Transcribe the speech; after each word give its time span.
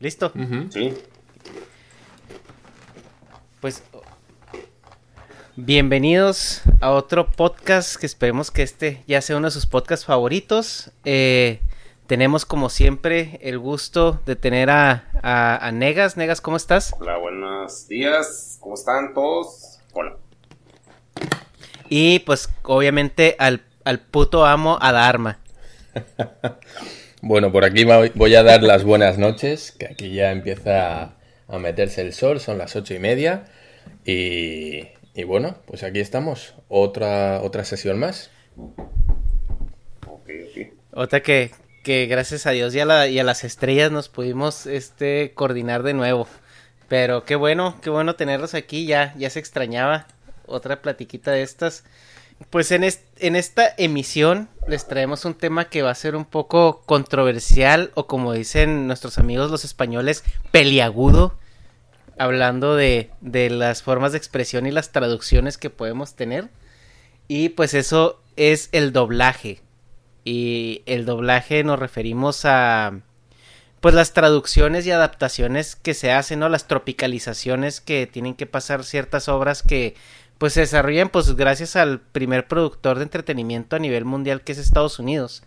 ¿Listo? 0.00 0.32
Sí. 0.70 0.94
Pues 3.60 3.82
bienvenidos 5.56 6.62
a 6.80 6.90
otro 6.90 7.30
podcast 7.30 7.96
que 7.96 8.06
esperemos 8.06 8.50
que 8.50 8.62
este 8.62 9.02
ya 9.06 9.20
sea 9.20 9.36
uno 9.36 9.46
de 9.48 9.50
sus 9.52 9.66
podcasts 9.66 10.04
favoritos. 10.06 10.90
Eh, 11.04 11.60
tenemos 12.08 12.44
como 12.44 12.70
siempre 12.70 13.38
el 13.42 13.58
gusto 13.60 14.20
de 14.26 14.34
tener 14.36 14.68
a, 14.70 15.08
a- 15.22 15.64
a 15.64 15.70
Negas. 15.72 16.16
Negas, 16.16 16.40
¿cómo 16.40 16.56
estás? 16.56 16.92
Hola, 16.98 17.18
buenos 17.18 17.86
días. 17.86 18.58
¿Cómo 18.60 18.74
están 18.74 19.14
todos? 19.14 19.78
Hola. 19.92 20.16
Y 21.88 22.20
pues 22.20 22.48
obviamente 22.64 23.36
al, 23.38 23.62
al 23.84 24.00
puto 24.00 24.44
amo 24.46 24.78
a 24.80 24.92
Dharma. 24.92 25.38
Bueno, 27.20 27.50
por 27.50 27.64
aquí 27.64 27.84
voy 27.84 28.34
a 28.34 28.42
dar 28.42 28.62
las 28.62 28.84
buenas 28.84 29.18
noches, 29.18 29.72
que 29.72 29.86
aquí 29.86 30.12
ya 30.12 30.30
empieza 30.30 31.16
a 31.48 31.58
meterse 31.58 32.02
el 32.02 32.12
sol, 32.12 32.40
son 32.40 32.58
las 32.58 32.76
ocho 32.76 32.94
y 32.94 32.98
media. 32.98 33.46
Y, 34.04 34.88
y 35.14 35.24
bueno, 35.24 35.58
pues 35.66 35.82
aquí 35.82 36.00
estamos, 36.00 36.54
otra, 36.68 37.40
otra 37.42 37.64
sesión 37.64 37.98
más. 37.98 38.30
Ok, 40.06 40.28
ok. 40.50 40.66
Otra 40.92 41.20
que, 41.22 41.50
que 41.82 42.06
gracias 42.06 42.46
a 42.46 42.50
Dios 42.52 42.74
y 42.74 42.80
a, 42.80 42.84
la- 42.84 43.08
y 43.08 43.18
a 43.18 43.24
las 43.24 43.44
estrellas 43.44 43.90
nos 43.90 44.08
pudimos 44.08 44.66
este 44.66 45.32
coordinar 45.34 45.82
de 45.82 45.94
nuevo. 45.94 46.28
Pero 46.88 47.24
qué 47.24 47.34
bueno, 47.34 47.76
qué 47.82 47.90
bueno 47.90 48.14
tenerlos 48.14 48.54
aquí, 48.54 48.86
ya, 48.86 49.14
ya 49.18 49.28
se 49.30 49.40
extrañaba 49.40 50.06
otra 50.48 50.82
platiquita 50.82 51.30
de 51.32 51.42
estas. 51.42 51.84
Pues 52.50 52.70
en, 52.70 52.84
est- 52.84 53.04
en 53.18 53.34
esta 53.34 53.74
emisión 53.78 54.48
les 54.68 54.86
traemos 54.86 55.24
un 55.24 55.34
tema 55.34 55.68
que 55.68 55.82
va 55.82 55.90
a 55.90 55.94
ser 55.96 56.14
un 56.14 56.24
poco 56.24 56.82
controversial 56.86 57.90
o 57.94 58.06
como 58.06 58.32
dicen 58.32 58.86
nuestros 58.86 59.18
amigos 59.18 59.50
los 59.50 59.64
españoles, 59.64 60.22
peliagudo, 60.52 61.36
hablando 62.16 62.76
de, 62.76 63.10
de 63.20 63.50
las 63.50 63.82
formas 63.82 64.12
de 64.12 64.18
expresión 64.18 64.66
y 64.66 64.70
las 64.70 64.92
traducciones 64.92 65.58
que 65.58 65.70
podemos 65.70 66.14
tener. 66.14 66.48
Y 67.26 67.50
pues 67.50 67.74
eso 67.74 68.20
es 68.36 68.68
el 68.72 68.92
doblaje. 68.92 69.60
Y 70.24 70.82
el 70.86 71.06
doblaje 71.06 71.64
nos 71.64 71.78
referimos 71.78 72.44
a 72.44 73.00
pues 73.80 73.94
las 73.94 74.12
traducciones 74.12 74.86
y 74.86 74.90
adaptaciones 74.90 75.76
que 75.76 75.94
se 75.94 76.10
hacen, 76.12 76.40
¿no? 76.40 76.48
Las 76.48 76.66
tropicalizaciones 76.66 77.80
que 77.80 78.06
tienen 78.06 78.34
que 78.34 78.46
pasar 78.46 78.82
ciertas 78.84 79.28
obras 79.28 79.62
que 79.62 79.94
pues 80.38 80.52
se 80.52 80.60
desarrollan 80.60 81.08
pues 81.08 81.34
gracias 81.36 81.76
al 81.76 82.00
primer 82.00 82.46
productor 82.46 82.98
de 82.98 83.04
entretenimiento 83.04 83.76
a 83.76 83.80
nivel 83.80 84.04
mundial 84.04 84.42
que 84.42 84.52
es 84.52 84.58
Estados 84.58 84.98
Unidos 84.98 85.42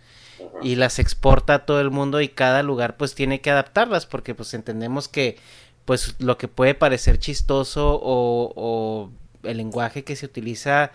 y 0.62 0.76
las 0.76 1.00
exporta 1.00 1.56
a 1.56 1.66
todo 1.66 1.82
el 1.82 1.92
mundo 1.92 2.22
y 2.22 2.30
cada 2.30 2.62
lugar 2.64 2.98
pues 2.98 3.16
tiene 3.16 3.42
que 3.42 3.52
adaptarlas 3.52 4.06
porque 4.06 4.36
pues 4.36 4.54
entendemos 4.54 5.08
que 5.08 5.38
pues 5.86 6.16
lo 6.20 6.38
que 6.38 6.48
puede 6.48 6.76
parecer 6.76 7.20
chistoso 7.20 8.00
o, 8.02 8.54
o 8.56 9.10
el 9.44 9.58
lenguaje 9.58 10.04
que 10.04 10.16
se 10.16 10.26
utiliza 10.26 10.92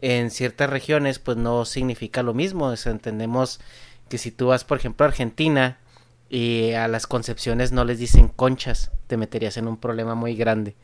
en 0.00 0.30
ciertas 0.30 0.70
regiones 0.70 1.18
pues 1.18 1.36
no 1.36 1.64
significa 1.64 2.22
lo 2.22 2.34
mismo, 2.34 2.66
o 2.66 2.76
sea, 2.76 2.92
entendemos 2.92 3.60
que 4.08 4.18
si 4.18 4.30
tú 4.30 4.48
vas 4.48 4.64
por 4.64 4.78
ejemplo 4.78 5.04
a 5.04 5.08
Argentina 5.08 5.78
y 6.28 6.72
a 6.72 6.88
las 6.88 7.06
concepciones 7.06 7.72
no 7.72 7.84
les 7.84 7.98
dicen 7.98 8.28
conchas, 8.28 8.90
te 9.06 9.16
meterías 9.16 9.56
en 9.56 9.68
un 9.68 9.76
problema 9.76 10.14
muy 10.14 10.34
grande. 10.34 10.74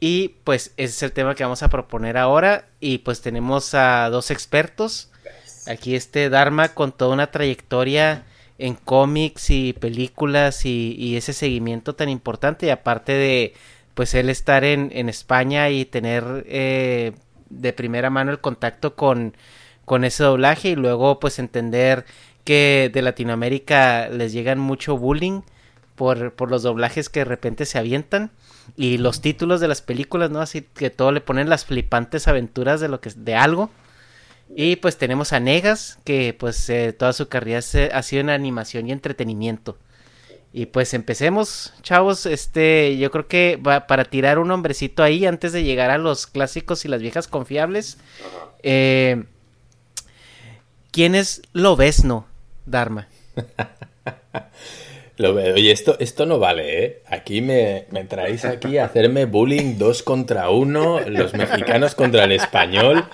Y 0.00 0.36
pues 0.44 0.72
ese 0.76 0.94
es 0.94 1.02
el 1.02 1.12
tema 1.12 1.34
que 1.34 1.44
vamos 1.44 1.62
a 1.62 1.70
proponer 1.70 2.16
ahora. 2.16 2.66
Y 2.80 2.98
pues 2.98 3.20
tenemos 3.20 3.74
a 3.74 4.08
dos 4.10 4.30
expertos. 4.30 5.10
Aquí 5.66 5.94
este 5.94 6.30
Dharma 6.30 6.68
con 6.74 6.92
toda 6.92 7.12
una 7.12 7.30
trayectoria 7.30 8.24
en 8.58 8.74
cómics 8.74 9.50
y 9.50 9.72
películas 9.72 10.64
y, 10.64 10.94
y 10.98 11.16
ese 11.16 11.32
seguimiento 11.32 11.94
tan 11.94 12.08
importante. 12.08 12.66
Y 12.66 12.70
aparte 12.70 13.12
de 13.12 13.54
pues 13.94 14.14
él 14.14 14.30
estar 14.30 14.62
en, 14.62 14.90
en 14.94 15.08
España 15.08 15.70
y 15.70 15.84
tener 15.84 16.44
eh, 16.46 17.12
de 17.50 17.72
primera 17.72 18.10
mano 18.10 18.30
el 18.30 18.38
contacto 18.38 18.94
con, 18.94 19.34
con 19.84 20.04
ese 20.04 20.22
doblaje 20.22 20.70
y 20.70 20.76
luego 20.76 21.18
pues 21.18 21.40
entender 21.40 22.04
que 22.44 22.90
de 22.94 23.02
Latinoamérica 23.02 24.08
les 24.08 24.32
llegan 24.32 24.60
mucho 24.60 24.96
bullying 24.96 25.42
por, 25.96 26.32
por 26.32 26.48
los 26.48 26.62
doblajes 26.62 27.08
que 27.08 27.20
de 27.20 27.24
repente 27.24 27.66
se 27.66 27.76
avientan 27.76 28.30
y 28.76 28.98
los 28.98 29.20
títulos 29.20 29.60
de 29.60 29.68
las 29.68 29.82
películas, 29.82 30.30
¿no? 30.30 30.40
Así 30.40 30.62
que 30.62 30.90
todo 30.90 31.12
le 31.12 31.20
ponen 31.20 31.48
las 31.48 31.64
flipantes 31.64 32.28
aventuras 32.28 32.80
de 32.80 32.88
lo 32.88 33.00
que 33.00 33.10
de 33.10 33.34
algo. 33.34 33.70
Y 34.54 34.76
pues 34.76 34.96
tenemos 34.96 35.32
a 35.32 35.40
Negas, 35.40 35.98
que 36.04 36.34
pues 36.38 36.68
eh, 36.70 36.92
toda 36.92 37.12
su 37.12 37.28
carrera 37.28 37.60
se- 37.62 37.90
ha 37.92 38.02
sido 38.02 38.20
en 38.20 38.30
animación 38.30 38.88
y 38.88 38.92
entretenimiento. 38.92 39.76
Y 40.52 40.66
pues 40.66 40.94
empecemos, 40.94 41.74
chavos. 41.82 42.24
Este, 42.24 42.96
yo 42.96 43.10
creo 43.10 43.28
que 43.28 43.56
va 43.56 43.86
para 43.86 44.04
tirar 44.06 44.38
un 44.38 44.50
hombrecito 44.50 45.02
ahí 45.02 45.26
antes 45.26 45.52
de 45.52 45.64
llegar 45.64 45.90
a 45.90 45.98
los 45.98 46.26
clásicos 46.26 46.84
y 46.84 46.88
las 46.88 47.02
viejas 47.02 47.28
confiables. 47.28 47.98
Eh, 48.62 49.24
¿Quién 50.90 51.14
es 51.14 51.42
Lobesno, 51.52 52.26
Dharma? 52.64 53.08
Lo 55.18 55.34
veo. 55.34 55.54
Oye, 55.54 55.72
esto, 55.72 55.96
esto 55.98 56.26
no 56.26 56.38
vale, 56.38 56.84
¿eh? 56.84 57.02
Aquí 57.08 57.42
me, 57.42 57.86
me 57.90 58.04
traéis 58.04 58.44
aquí 58.44 58.78
a 58.78 58.84
hacerme 58.84 59.24
bullying 59.24 59.76
dos 59.76 60.04
contra 60.04 60.48
uno, 60.50 61.00
los 61.00 61.34
mexicanos 61.34 61.96
contra 61.96 62.24
el 62.24 62.32
español. 62.32 63.04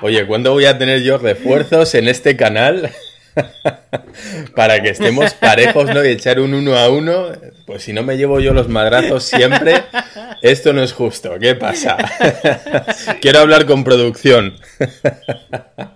Oye, 0.00 0.26
¿cuándo 0.26 0.52
voy 0.52 0.64
a 0.64 0.78
tener 0.78 1.02
yo 1.02 1.18
refuerzos 1.18 1.94
en 1.94 2.08
este 2.08 2.34
canal? 2.34 2.90
Para 4.56 4.82
que 4.82 4.88
estemos 4.88 5.34
parejos, 5.34 5.94
¿no? 5.94 6.02
Y 6.02 6.08
echar 6.08 6.40
un 6.40 6.54
uno 6.54 6.76
a 6.76 6.88
uno. 6.88 7.26
Pues 7.66 7.82
si 7.82 7.92
no 7.92 8.02
me 8.02 8.16
llevo 8.16 8.40
yo 8.40 8.54
los 8.54 8.68
madrazos 8.68 9.24
siempre, 9.24 9.82
esto 10.40 10.72
no 10.72 10.82
es 10.82 10.94
justo. 10.94 11.38
¿Qué 11.38 11.56
pasa? 11.56 11.98
Quiero 13.20 13.40
hablar 13.40 13.66
con 13.66 13.84
producción. 13.84 14.56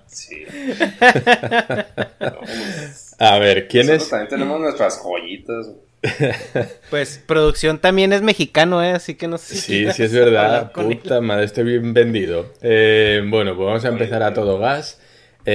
Sí. 0.06 0.44
A 3.18 3.38
ver, 3.38 3.68
¿quién 3.68 3.86
Nosotros 3.86 4.02
es? 4.04 4.10
también 4.10 4.28
tenemos 4.28 4.60
nuestras 4.60 4.98
joyitas. 4.98 5.70
Pues 6.90 7.22
producción 7.26 7.78
también 7.78 8.12
es 8.12 8.20
mexicano, 8.22 8.82
¿eh? 8.84 8.90
Así 8.90 9.14
que 9.14 9.26
no 9.26 9.38
sé. 9.38 9.54
si 9.54 9.86
Sí, 9.86 9.92
sí 9.92 10.02
es 10.02 10.12
verdad. 10.12 10.70
con 10.72 10.90
él. 10.92 10.98
Puta 10.98 11.20
madre, 11.22 11.44
estoy 11.46 11.64
bien 11.64 11.94
vendido. 11.94 12.52
Eh, 12.60 13.22
bueno, 13.26 13.56
pues 13.56 13.66
vamos 13.66 13.84
a 13.84 13.88
empezar 13.88 14.22
a 14.22 14.34
todo 14.34 14.58
gas. 14.58 15.00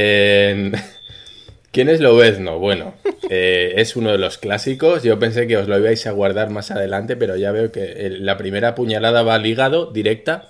¿Quién 1.71 1.87
es 1.89 1.99
Lobezno? 1.99 2.57
Bueno, 2.57 2.95
eh, 3.29 3.73
es 3.77 3.95
uno 3.95 4.11
de 4.11 4.17
los 4.17 4.37
clásicos. 4.39 5.03
Yo 5.03 5.19
pensé 5.19 5.45
que 5.45 5.57
os 5.57 5.67
lo 5.67 5.77
ibais 5.77 6.07
a 6.07 6.11
guardar 6.11 6.49
más 6.49 6.71
adelante, 6.71 7.15
pero 7.15 7.35
ya 7.35 7.51
veo 7.51 7.71
que 7.71 8.09
la 8.19 8.37
primera 8.37 8.73
puñalada 8.73 9.21
va 9.21 9.37
ligado, 9.37 9.91
directa. 9.91 10.49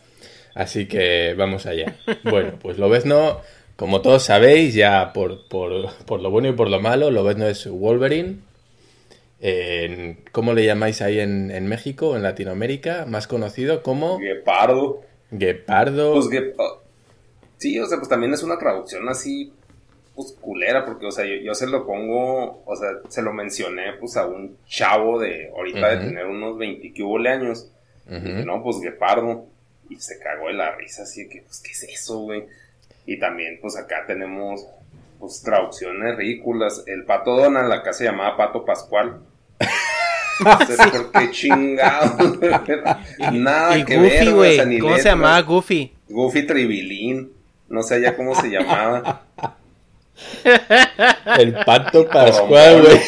Así 0.56 0.88
que 0.88 1.36
vamos 1.38 1.66
allá. 1.66 1.96
Bueno, 2.24 2.54
pues 2.62 2.78
Lobezno, 2.78 3.42
como 3.80 4.02
todos 4.02 4.24
sabéis, 4.24 4.74
ya 4.74 5.14
por, 5.14 5.48
por, 5.48 6.22
lo 6.22 6.30
bueno 6.30 6.50
y 6.50 6.52
por 6.52 6.70
lo 6.70 6.82
malo, 6.82 7.12
Lobezno 7.12 7.48
es 7.48 7.66
Wolverine. 7.66 8.40
¿Cómo 10.34 10.54
le 10.54 10.66
llamáis 10.66 11.02
ahí 11.02 11.22
en, 11.22 11.50
en, 11.50 11.66
México, 11.68 12.18
en 12.18 12.24
Latinoamérica? 12.24 13.06
Más 13.08 13.26
conocido 13.26 13.82
como... 13.82 14.20
Guepardo. 14.20 15.02
Guepardo. 15.32 16.14
Pues 16.14 16.28
Sí, 17.58 17.80
o 17.80 17.86
sea, 17.86 17.98
pues 17.98 18.10
también 18.10 18.34
es 18.34 18.44
una 18.44 18.58
traducción 18.58 19.08
así 19.08 19.54
pues 20.14 20.34
culera, 20.42 20.86
porque, 20.86 21.06
o 21.06 21.12
sea, 21.12 21.24
yo, 21.26 21.56
se 21.56 21.66
lo 21.66 21.86
pongo, 21.86 22.62
o 22.66 22.76
sea, 22.76 22.90
se 23.08 23.22
lo 23.22 23.32
mencioné, 23.32 23.94
pues, 24.02 24.18
a 24.18 24.28
un 24.28 24.58
chavo 24.68 25.18
de 25.18 25.50
ahorita 25.56 25.92
de 25.92 26.08
tener 26.08 26.26
unos 26.26 26.58
20 26.58 26.94
años. 27.30 27.72
Y 28.10 28.44
no, 28.44 28.62
pues, 28.62 28.82
guepardo. 28.82 29.46
Y 29.90 29.96
se 29.96 30.20
cagó 30.20 30.48
de 30.48 30.56
la 30.56 30.76
risa, 30.76 31.04
así 31.04 31.30
que, 31.30 31.44
pues, 31.44 31.62
¿qué 31.62 31.72
es 31.72 31.84
eso, 31.84 32.20
güey? 32.20 32.44
Y 33.10 33.18
también, 33.18 33.58
pues, 33.60 33.76
acá 33.76 34.04
tenemos, 34.06 34.68
pues, 35.20 35.42
traducciones 35.42 36.16
ridículas. 36.16 36.84
El 36.86 37.06
pato 37.06 37.36
Donald, 37.36 37.72
acá 37.72 37.92
se 37.92 38.04
llamaba 38.04 38.38
Pato 38.38 38.64
Pascual. 38.64 39.22
No 40.42 40.58
sé 40.66 40.78
por 40.78 41.12
qué 41.12 41.32
chingado. 41.32 42.16
Nada 43.34 43.84
que 43.84 43.98
Goofy, 43.98 44.32
güey. 44.32 44.80
¿Cómo 44.80 44.96
se 44.96 45.10
llamaba 45.10 45.42
Goofy? 45.42 45.92
Goofy 46.08 46.44
Tribilín. 46.44 47.34
No 47.68 47.84
sé 47.84 48.00
ya 48.00 48.16
cómo 48.16 48.34
se 48.34 48.48
llamaba. 48.48 49.24
El 51.38 51.56
pato 51.66 52.08
pascual, 52.08 52.84
güey. 52.84 53.02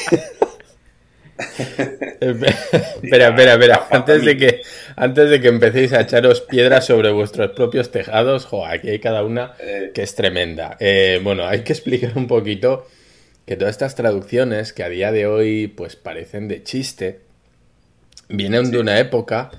Espera, 2.20 3.28
espera, 3.30 3.54
espera. 3.54 3.88
Antes 3.90 4.24
de, 4.24 4.38
que, 4.38 4.62
antes 4.96 5.30
de 5.30 5.42
que 5.42 5.48
empecéis 5.48 5.94
a 5.94 6.02
echaros 6.02 6.42
piedras 6.42 6.86
sobre 6.86 7.12
vuestros 7.12 7.52
propios 7.52 7.92
tejados, 7.92 8.46
jo, 8.46 8.66
aquí 8.66 8.90
hay 8.90 9.00
cada 9.00 9.24
una 9.24 9.54
eh. 9.60 9.92
que 9.94 10.04
es 10.04 10.16
tremenda. 10.16 10.78
Eh, 10.80 11.20
bueno, 11.24 11.46
hay 11.48 11.62
que 11.62 11.74
explicar 11.74 12.14
un 12.16 12.28
poquito 12.28 12.88
que 13.46 13.56
todas 13.56 13.72
estas 13.72 13.96
traducciones 13.96 14.74
que 14.74 14.84
a 14.84 14.90
día 14.90 15.12
de 15.12 15.28
hoy 15.28 15.68
pues 15.68 15.96
parecen 15.96 16.48
de 16.48 16.64
chiste, 16.64 17.22
vienen 18.30 18.72
de 18.72 18.80
una 18.80 19.00
época, 19.00 19.52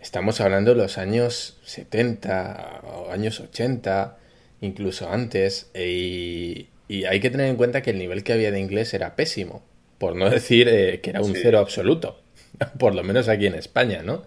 estamos 0.00 0.40
hablando 0.40 0.72
de 0.72 0.82
los 0.82 0.98
años 0.98 1.58
70 1.64 2.82
o 2.84 3.10
años 3.10 3.40
80, 3.40 4.18
incluso 4.60 5.08
antes, 5.10 5.70
y, 5.74 6.68
y 6.88 7.04
hay 7.04 7.20
que 7.20 7.30
tener 7.30 7.46
en 7.46 7.56
cuenta 7.56 7.80
que 7.82 7.90
el 7.90 7.98
nivel 7.98 8.22
que 8.22 8.32
había 8.32 8.50
de 8.50 8.60
inglés 8.60 8.92
era 8.92 9.16
pésimo, 9.16 9.62
por 10.02 10.16
no 10.16 10.28
decir 10.28 10.66
eh, 10.68 10.98
que 11.00 11.10
era 11.10 11.20
un 11.20 11.32
cero 11.32 11.60
absoluto, 11.60 12.18
por 12.80 12.92
lo 12.92 13.04
menos 13.04 13.28
aquí 13.28 13.46
en 13.46 13.54
España, 13.54 14.02
¿no? 14.02 14.24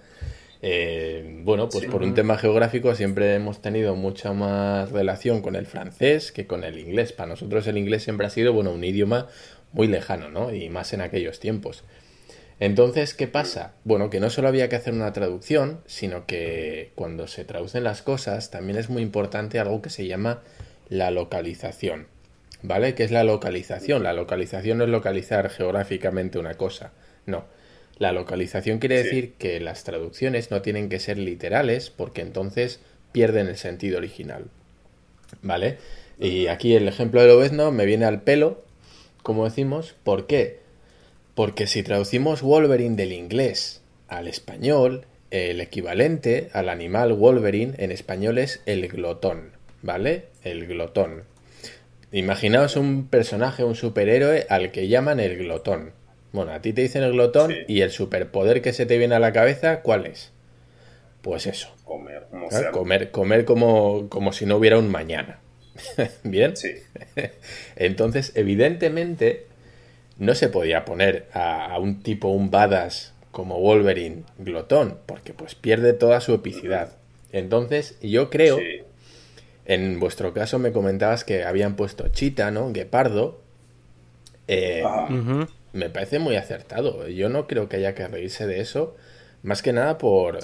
Eh, 0.61 1.41
bueno, 1.43 1.67
pues 1.67 1.83
por 1.87 2.01
un 2.01 2.13
tema 2.13 2.37
geográfico 2.37 2.95
siempre 2.95 3.35
hemos 3.35 3.61
tenido 3.61 3.93
mucha 3.93 4.31
más 4.31 4.89
relación 4.93 5.41
con 5.41 5.57
el 5.57 5.65
francés 5.65 6.31
que 6.31 6.47
con 6.47 6.63
el 6.63 6.79
inglés. 6.79 7.11
Para 7.11 7.27
nosotros 7.27 7.67
el 7.67 7.77
inglés 7.77 8.03
siempre 8.03 8.25
ha 8.25 8.29
sido, 8.29 8.53
bueno, 8.53 8.71
un 8.71 8.85
idioma 8.85 9.27
muy 9.73 9.87
lejano, 9.87 10.29
¿no? 10.29 10.53
Y 10.53 10.69
más 10.69 10.93
en 10.93 11.01
aquellos 11.01 11.41
tiempos. 11.41 11.83
Entonces, 12.61 13.13
¿qué 13.13 13.27
pasa? 13.27 13.73
Bueno, 13.83 14.09
que 14.09 14.21
no 14.21 14.29
solo 14.29 14.47
había 14.47 14.69
que 14.69 14.77
hacer 14.77 14.93
una 14.93 15.11
traducción, 15.11 15.81
sino 15.87 16.25
que 16.25 16.93
cuando 16.95 17.27
se 17.27 17.43
traducen 17.43 17.83
las 17.83 18.01
cosas 18.01 18.49
también 18.49 18.77
es 18.77 18.89
muy 18.89 19.01
importante 19.01 19.59
algo 19.59 19.81
que 19.81 19.89
se 19.89 20.07
llama 20.07 20.41
la 20.87 21.11
localización. 21.11 22.14
¿Vale? 22.67 22.95
¿Qué 22.95 23.03
es 23.03 23.11
la 23.11 23.23
localización? 23.23 24.03
La 24.03 24.13
localización 24.13 24.79
no 24.79 24.83
es 24.83 24.89
localizar 24.89 25.49
geográficamente 25.49 26.39
una 26.39 26.55
cosa, 26.55 26.93
no. 27.25 27.45
La 27.97 28.11
localización 28.11 28.79
quiere 28.79 29.01
decir 29.01 29.33
que 29.33 29.59
las 29.61 29.85
traducciones 29.85 30.51
no 30.51 30.61
tienen 30.61 30.89
que 30.89 30.99
ser 30.99 31.17
literales 31.17 31.89
porque 31.89 32.21
entonces 32.21 32.81
pierden 33.13 33.47
el 33.47 33.55
sentido 33.55 33.97
original, 33.97 34.45
¿vale? 35.41 35.77
Y 36.19 36.47
aquí 36.47 36.75
el 36.75 36.87
ejemplo 36.87 37.21
de 37.21 37.27
Lobezno 37.27 37.71
me 37.71 37.85
viene 37.85 38.05
al 38.05 38.21
pelo, 38.21 38.63
como 39.23 39.45
decimos, 39.45 39.95
¿por 40.03 40.27
qué? 40.27 40.59
Porque 41.35 41.67
si 41.67 41.83
traducimos 41.83 42.41
Wolverine 42.41 42.97
del 42.97 43.13
inglés 43.13 43.81
al 44.09 44.27
español, 44.27 45.05
el 45.31 45.61
equivalente 45.61 46.49
al 46.53 46.69
animal 46.69 47.13
Wolverine 47.13 47.75
en 47.77 47.91
español 47.91 48.37
es 48.37 48.61
el 48.65 48.87
glotón, 48.87 49.51
¿vale? 49.81 50.25
El 50.43 50.67
glotón. 50.67 51.23
Imaginaos 52.15 52.77
un 52.77 53.09
personaje, 53.09 53.65
un 53.65 53.75
superhéroe 53.75 54.45
al 54.47 54.71
que 54.71 54.87
llaman 54.87 55.19
el 55.19 55.35
glotón. 55.35 55.91
Bueno, 56.31 56.53
a 56.53 56.61
ti 56.61 56.71
te 56.71 56.81
dicen 56.81 57.03
el 57.03 57.11
glotón 57.11 57.53
y 57.67 57.81
el 57.81 57.91
superpoder 57.91 58.61
que 58.61 58.71
se 58.71 58.85
te 58.85 58.97
viene 58.97 59.15
a 59.15 59.19
la 59.19 59.33
cabeza, 59.33 59.81
¿cuál 59.81 60.05
es? 60.05 60.31
Pues 61.21 61.45
eso. 61.45 61.75
Comer, 61.83 62.27
como, 62.31 62.47
comer, 62.71 63.11
comer 63.11 63.43
como, 63.43 64.07
como 64.07 64.31
si 64.31 64.45
no 64.45 64.55
hubiera 64.55 64.79
un 64.79 64.89
mañana. 64.89 65.39
¿Bien? 66.23 66.55
Sí. 66.55 66.75
Entonces, 67.75 68.31
evidentemente, 68.35 69.47
no 70.17 70.35
se 70.35 70.47
podía 70.47 70.85
poner 70.85 71.25
a, 71.33 71.77
un 71.79 72.01
tipo, 72.01 72.29
un 72.29 72.49
badass 72.49 73.13
como 73.31 73.59
Wolverine 73.59 74.23
glotón, 74.37 74.99
porque 75.05 75.33
pues 75.33 75.53
pierde 75.53 75.91
toda 75.91 76.21
su 76.21 76.33
epicidad. 76.33 76.95
Entonces, 77.33 77.99
yo 77.99 78.29
creo 78.29 78.57
en 79.65 79.99
vuestro 79.99 80.33
caso 80.33 80.59
me 80.59 80.71
comentabas 80.71 81.23
que 81.23 81.43
habían 81.43 81.75
puesto 81.75 82.07
chita, 82.09 82.51
¿no? 82.51 82.71
Guepardo. 82.71 83.41
Eh, 84.47 84.83
me 85.73 85.89
parece 85.89 86.19
muy 86.19 86.35
acertado. 86.35 87.07
Yo 87.07 87.29
no 87.29 87.47
creo 87.47 87.67
que 87.67 87.77
haya 87.77 87.95
que 87.95 88.07
reírse 88.07 88.45
de 88.45 88.61
eso. 88.61 88.95
Más 89.41 89.61
que 89.61 89.73
nada 89.73 89.97
por, 89.97 90.39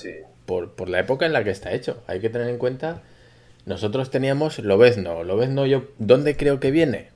por, 0.46 0.90
la 0.90 1.00
época 1.00 1.26
en 1.26 1.34
la 1.34 1.44
que 1.44 1.52
está 1.52 1.72
hecho. 1.72 2.04
Hay 2.08 2.20
que 2.20 2.30
tener 2.30 2.50
en 2.50 2.58
cuenta. 2.58 3.04
Nosotros 3.66 4.10
teníamos 4.10 4.58
Lobezno. 4.60 5.24
Lobezno, 5.24 5.68
yo. 5.68 5.86
¿Dónde 6.00 6.36
creo 6.36 6.60
que 6.60 6.72
viene? 6.72 7.10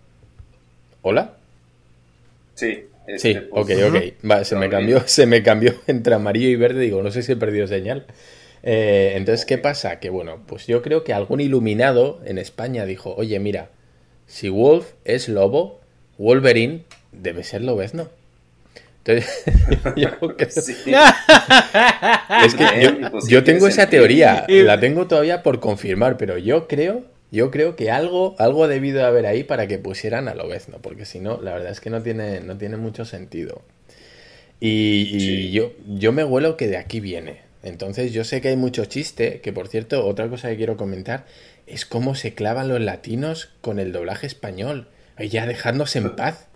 ¿Hola? 1.01 1.33
Sí. 2.53 2.85
sí, 3.17 3.31
este, 3.31 3.41
pues, 3.41 3.79
ok, 3.79 4.23
ok. 4.23 4.43
se 4.43 4.55
me 4.55 4.69
cambió, 4.69 5.01
se 5.07 5.25
me 5.25 5.43
cambió 5.43 5.73
entre 5.87 6.13
amarillo 6.13 6.49
y 6.49 6.55
verde. 6.55 6.81
Digo, 6.81 7.01
no 7.01 7.09
sé 7.09 7.23
si 7.23 7.31
he 7.31 7.35
perdido 7.35 7.65
señal. 7.67 8.05
Eh, 8.67 9.13
entonces, 9.15 9.45
¿qué 9.45 9.59
pasa? 9.59 9.99
Que 9.99 10.09
bueno, 10.09 10.41
pues 10.47 10.65
yo 10.65 10.81
creo 10.81 11.03
que 11.03 11.13
algún 11.13 11.39
iluminado 11.39 12.19
en 12.25 12.39
España 12.39 12.85
dijo, 12.85 13.13
oye, 13.15 13.39
mira, 13.39 13.69
si 14.25 14.49
Wolf 14.49 14.93
es 15.05 15.29
lobo, 15.29 15.79
Wolverine 16.17 16.83
debe 17.11 17.43
ser 17.43 17.61
lobezno. 17.61 18.09
Entonces, 19.05 19.43
yo, 19.95 20.09
es 20.39 20.65
que 22.55 22.89
yo, 22.89 23.11
pues 23.11 23.27
tengo 23.43 23.67
esa 23.67 23.87
teoría, 23.87 24.47
la 24.49 24.79
tengo 24.79 25.05
todavía 25.05 25.43
por 25.43 25.59
confirmar, 25.59 26.17
pero 26.17 26.39
yo 26.39 26.67
creo, 26.67 27.03
yo 27.31 27.51
creo 27.51 27.75
que 27.75 27.91
algo, 27.91 28.35
algo 28.39 28.63
ha 28.63 28.67
debido 28.67 29.05
haber 29.05 29.27
ahí 29.27 29.43
para 29.43 29.67
que 29.67 29.77
pusieran 29.77 30.27
a 30.27 30.33
Lobezno, 30.33 30.79
porque 30.81 31.05
si 31.05 31.19
no, 31.19 31.39
la 31.39 31.53
verdad 31.53 31.71
es 31.71 31.81
que 31.81 31.91
no 31.91 32.01
tiene, 32.01 32.39
no 32.39 32.57
tiene 32.57 32.77
mucho 32.77 33.05
sentido. 33.05 33.61
Y, 34.59 35.51
yo, 35.51 35.71
yo 35.87 36.11
me 36.11 36.23
huelo 36.23 36.57
que 36.57 36.67
de 36.67 36.77
aquí 36.77 36.99
viene. 36.99 37.44
Entonces 37.65 38.13
yo 38.13 38.23
sé 38.23 38.41
que 38.41 38.49
hay 38.49 38.55
mucho 38.55 38.85
chiste, 38.85 39.41
que 39.41 39.51
por 39.51 39.67
cierto, 39.67 40.05
otra 40.05 40.29
cosa 40.29 40.49
que 40.49 40.55
quiero 40.55 40.77
comentar 40.77 41.25
es 41.65 41.85
cómo 41.85 42.13
se 42.13 42.35
clavan 42.35 42.69
los 42.69 42.79
latinos 42.79 43.49
con 43.61 43.79
el 43.79 43.91
doblaje 43.91 44.27
español. 44.27 44.87
Ya 45.17 45.47
dejadnos 45.47 45.95
en 45.95 46.15
paz. 46.15 46.47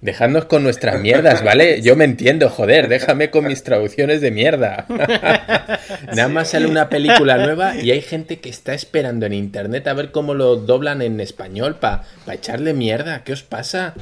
Dejadnos 0.00 0.44
con 0.44 0.62
nuestras 0.62 1.00
mierdas, 1.00 1.42
¿vale? 1.42 1.80
Yo 1.82 1.96
me 1.96 2.04
entiendo, 2.04 2.50
joder, 2.50 2.88
déjame 2.88 3.30
con 3.30 3.46
mis 3.46 3.62
traducciones 3.62 4.20
de 4.20 4.30
mierda. 4.30 4.86
Nada 6.14 6.28
más 6.28 6.50
sale 6.50 6.66
una 6.66 6.88
película 6.88 7.38
nueva 7.38 7.76
y 7.76 7.92
hay 7.92 8.02
gente 8.02 8.40
que 8.40 8.50
está 8.50 8.74
esperando 8.74 9.24
en 9.24 9.32
internet 9.32 9.86
a 9.86 9.94
ver 9.94 10.10
cómo 10.10 10.34
lo 10.34 10.56
doblan 10.56 11.00
en 11.00 11.20
español 11.20 11.76
para 11.76 12.04
echarle 12.30 12.74
mierda. 12.74 13.24
¿Qué 13.24 13.32
os 13.32 13.42
pasa? 13.42 13.94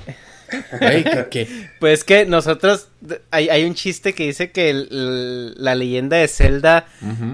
Pues 1.79 2.05
que 2.05 2.27
nosotros, 2.27 2.89
hay, 3.31 3.65
un 3.65 3.75
chiste 3.75 4.15
que 4.15 4.25
dice 4.25 4.51
que 4.51 4.73
la 4.73 5.75
leyenda 5.75 6.17
de 6.17 6.29
Zelda 6.29 6.87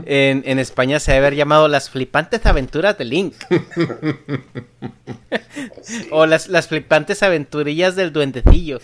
en, 0.06 0.58
España 0.58 1.00
se 1.00 1.12
debe 1.12 1.26
haber 1.26 1.36
llamado 1.36 1.68
Las 1.68 1.90
flipantes 1.90 2.44
aventuras 2.46 2.98
de 2.98 3.04
Link. 3.04 3.34
o 6.10 6.26
las, 6.26 6.48
las 6.48 6.68
flipantes 6.68 7.22
aventurillas 7.22 7.96
del 7.96 8.12
duendecillo. 8.12 8.80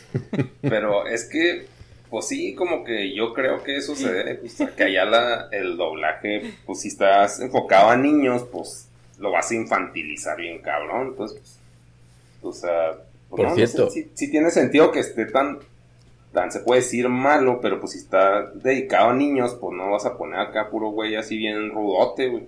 Pero 0.62 1.06
es 1.06 1.24
que, 1.24 1.66
pues 2.10 2.28
sí, 2.28 2.54
como 2.54 2.84
que 2.84 3.14
yo 3.14 3.34
creo 3.34 3.62
que 3.62 3.76
eso 3.76 3.94
se 3.94 4.12
debe, 4.12 4.36
pues, 4.36 4.56
que 4.76 4.84
allá 4.84 5.04
la, 5.04 5.48
el 5.52 5.76
doblaje, 5.76 6.54
pues 6.64 6.80
si 6.80 6.88
estás 6.88 7.40
enfocado 7.40 7.90
a 7.90 7.96
niños, 7.96 8.44
pues 8.50 8.88
lo 9.18 9.30
vas 9.30 9.50
a 9.50 9.54
infantilizar 9.54 10.36
bien 10.36 10.60
cabrón. 10.60 11.08
Entonces, 11.08 11.58
pues, 12.40 12.42
o 12.42 12.52
sea 12.52 13.05
por 13.28 13.54
cierto. 13.54 13.90
si, 13.90 14.30
tiene 14.30 14.50
sentido 14.50 14.92
que 14.92 15.00
esté 15.00 15.26
tan, 15.26 15.58
tan, 16.32 16.52
se 16.52 16.60
puede 16.60 16.80
decir 16.80 17.08
malo, 17.08 17.60
pero 17.60 17.80
pues 17.80 17.92
si 17.92 17.98
está 17.98 18.50
dedicado 18.52 19.10
a 19.10 19.14
niños, 19.14 19.56
pues 19.60 19.76
no 19.76 19.90
vas 19.90 20.06
a 20.06 20.16
poner 20.16 20.40
acá 20.40 20.70
puro 20.70 20.90
güey 20.90 21.16
así 21.16 21.36
bien 21.36 21.70
rudote, 21.70 22.28
güey. 22.28 22.44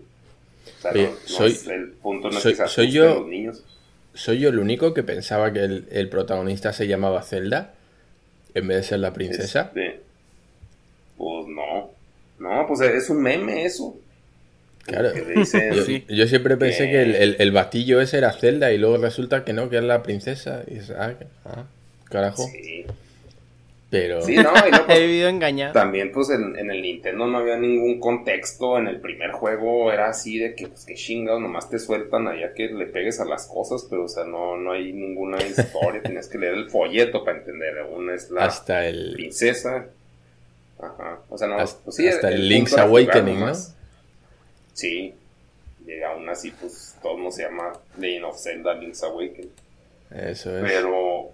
soy, 1.25 1.59
el 1.71 1.91
punto 1.93 2.31
no 2.31 2.41
soy, 2.41 2.55
soy 2.55 2.91
yo, 2.91 3.27
¿Soy 4.15 4.41
yo 4.41 4.49
el 4.49 4.59
único 4.59 4.95
que 4.95 5.05
pensaba 5.05 5.53
que 5.53 5.63
el, 5.63 6.09
protagonista 6.09 6.73
se 6.73 6.89
llamaba 6.89 7.23
Zelda 7.23 7.75
en 8.53 8.67
vez 8.67 8.79
de 8.79 8.83
ser 8.83 8.99
la 8.99 9.13
princesa? 9.13 9.71
Este, 9.75 10.01
pues 11.17 11.47
no. 11.47 11.91
No, 12.39 12.67
pues 12.67 12.81
es 12.81 13.11
un 13.11 13.23
meme 13.23 13.65
eso. 13.65 13.97
Claro. 14.89 15.11
yo, 16.09 16.27
siempre 16.27 16.57
pensé 16.57 16.91
que, 16.91 17.03
el, 17.03 17.37
el, 17.39 17.53
batillo 17.53 18.01
ese 18.01 18.17
era 18.17 18.33
Zelda 18.33 18.73
y 18.73 18.79
luego 18.79 18.97
resulta 18.97 19.45
que 19.45 19.53
no, 19.53 19.69
que 19.69 19.77
es 19.77 19.85
la 19.85 20.03
princesa. 20.03 20.63
Y 20.67 20.79
ah, 20.95 21.15
ah, 21.45 21.65
carajo. 22.09 22.47
Sí. 22.47 22.87
Pero. 23.91 24.23
Sí, 24.23 24.37
no, 24.37 24.51
y 24.51 24.71
pues, 24.71 24.83
He 24.89 25.07
vivido 25.07 25.29
engañado. 25.29 25.75
También, 25.75 26.11
pues 26.11 26.31
en, 26.31 26.57
el 26.57 26.81
Nintendo 26.81 27.27
no 27.27 27.37
había 27.39 27.59
ningún 27.59 28.01
contexto. 28.01 28.79
En 28.79 28.89
el 28.89 28.99
primer 28.99 29.33
juego 29.33 29.93
era 29.93 30.09
así 30.09 30.39
de 30.39 30.55
que, 30.55 30.69
pues, 30.69 30.87
que 30.87 30.95
chingados, 30.95 31.41
nomás 31.41 31.69
te 31.69 31.79
sueltan 31.79 32.27
allá 32.27 32.55
que 32.55 32.69
le 32.69 32.87
pegues 32.87 33.21
a 33.21 33.27
las 33.27 33.47
cosas, 33.47 33.87
pero, 33.91 34.05
o 34.05 34.09
sea, 34.09 34.25
no, 34.25 34.57
no 34.57 34.73
hay 34.73 34.91
ninguna 34.93 35.37
historia. 35.43 36.01
Tienes 36.05 36.29
que 36.29 36.39
leer 36.39 36.55
el 36.55 36.71
folleto 36.71 37.25
para 37.25 37.39
entender. 37.39 37.75
Una 37.95 38.15
es 38.15 38.31
la 38.31 38.47
hasta 38.47 38.87
el... 38.87 39.13
princesa. 39.13 39.87
Ajá. 40.79 41.21
O 41.29 41.37
sea, 41.37 41.49
no. 41.49 41.59
Hasta, 41.59 41.85
pues, 41.85 41.97
sí, 41.97 42.09
hasta 42.09 42.31
el, 42.31 42.49
Link's 42.49 42.77
Awakening, 42.77 43.41
¿no? 43.41 43.53
Sí. 44.79 45.13
Y 45.85 46.03
aún 46.03 46.29
así, 46.29 46.53
pues 46.53 46.97
todo 47.03 47.19
no 47.19 47.33
se 47.33 47.43
llama 47.43 47.73
Legend 47.99 48.27
of 48.27 48.39
Zelda 48.41 48.75
Link's 48.75 49.03
Awakening. 49.03 49.51
Eso 50.11 50.57
es. 50.57 50.63
Pero, 50.63 51.31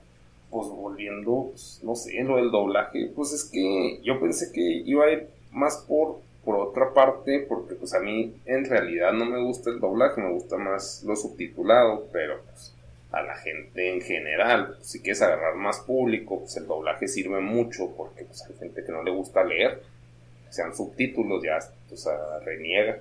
pues 0.51 0.69
volviendo, 0.69 1.49
pues, 1.51 1.81
no 1.83 1.95
sé, 1.95 2.23
lo 2.23 2.37
del 2.37 2.51
doblaje, 2.51 3.11
pues 3.15 3.33
es 3.33 3.45
que 3.45 4.01
yo 4.03 4.19
pensé 4.19 4.51
que 4.51 4.63
iba 4.63 5.05
a 5.05 5.11
ir 5.11 5.29
más 5.51 5.85
por, 5.87 6.21
por 6.43 6.57
otra 6.57 6.95
parte, 6.95 7.45
porque 7.47 7.75
pues 7.75 7.93
a 7.93 8.01
mí 8.01 8.35
en 8.47 8.65
realidad 8.65 9.13
no 9.13 9.27
me 9.27 9.43
gusta 9.43 9.69
el 9.69 9.79
doblaje, 9.79 10.23
me 10.23 10.33
gusta 10.33 10.57
más 10.57 11.03
lo 11.05 11.15
subtitulado, 11.15 12.09
pero 12.13 12.41
pues 12.45 12.75
a 13.13 13.23
la 13.23 13.37
gente 13.37 13.93
en 13.93 14.01
general, 14.01 14.77
pues, 14.77 14.87
si 14.87 15.01
quieres 15.01 15.21
agarrar 15.21 15.55
más 15.57 15.81
público, 15.81 16.41
pues 16.41 16.57
el 16.57 16.67
doblaje 16.67 17.09
sirve 17.09 17.41
mucho, 17.41 17.95
porque 17.95 18.25
pues 18.25 18.43
hay 18.49 18.57
gente 18.57 18.85
que 18.85 18.93
no 18.93 19.03
le 19.03 19.11
gusta 19.11 19.45
leer, 19.45 19.83
sean 20.49 20.75
subtítulos, 20.75 21.43
ya, 21.43 21.61
sea, 21.95 22.39
reniega 22.45 23.01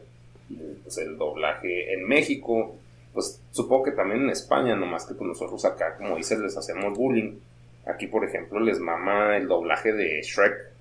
pues 0.84 0.98
el 0.98 1.18
doblaje 1.18 1.94
en 1.94 2.08
México, 2.08 2.76
pues 3.14 3.40
supongo 3.52 3.84
que 3.84 3.92
también 3.92 4.24
en 4.24 4.30
España, 4.32 4.76
nomás 4.76 5.06
que 5.06 5.14
pues 5.14 5.28
nosotros 5.28 5.64
acá, 5.66 5.96
como 5.98 6.18
dices, 6.18 6.40
les 6.40 6.58
hacemos 6.58 6.98
bullying. 6.98 7.40
Aquí, 7.86 8.08
por 8.08 8.26
ejemplo, 8.26 8.60
les 8.60 8.80
mama 8.80 9.38
el 9.38 9.48
doblaje 9.48 9.94
de 9.94 10.22
Shrek. 10.22 10.74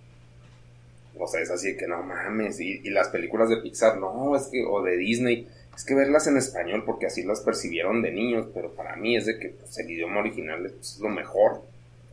O 1.19 1.26
sea, 1.26 1.41
es 1.41 1.50
así 1.50 1.76
que 1.76 1.87
no 1.87 2.02
mames. 2.02 2.59
Y, 2.61 2.88
las 2.91 3.09
películas 3.09 3.49
de 3.49 3.59
Pixar, 3.59 3.99
no, 3.99 4.35
es 4.37 4.47
que, 4.47 4.64
o 4.64 4.83
de 4.83 4.97
Disney, 4.97 5.49
es 5.76 5.85
que 5.85 5.95
verlas 5.95 6.26
en 6.26 6.37
español 6.37 6.85
porque 6.87 7.07
así 7.07 7.23
las 7.23 7.41
percibieron 7.41 8.02
de 8.02 8.12
niños, 8.12 8.47
pero 8.55 8.73
para 8.73 8.97
mí 8.97 9.17
es 9.17 9.26
de 9.26 9.38
que 9.38 9.50
pues, 9.50 9.79
el 9.79 9.91
idioma 9.91 10.21
original 10.21 10.64
es 10.67 10.99
lo 11.00 11.09
mejor. 11.09 11.62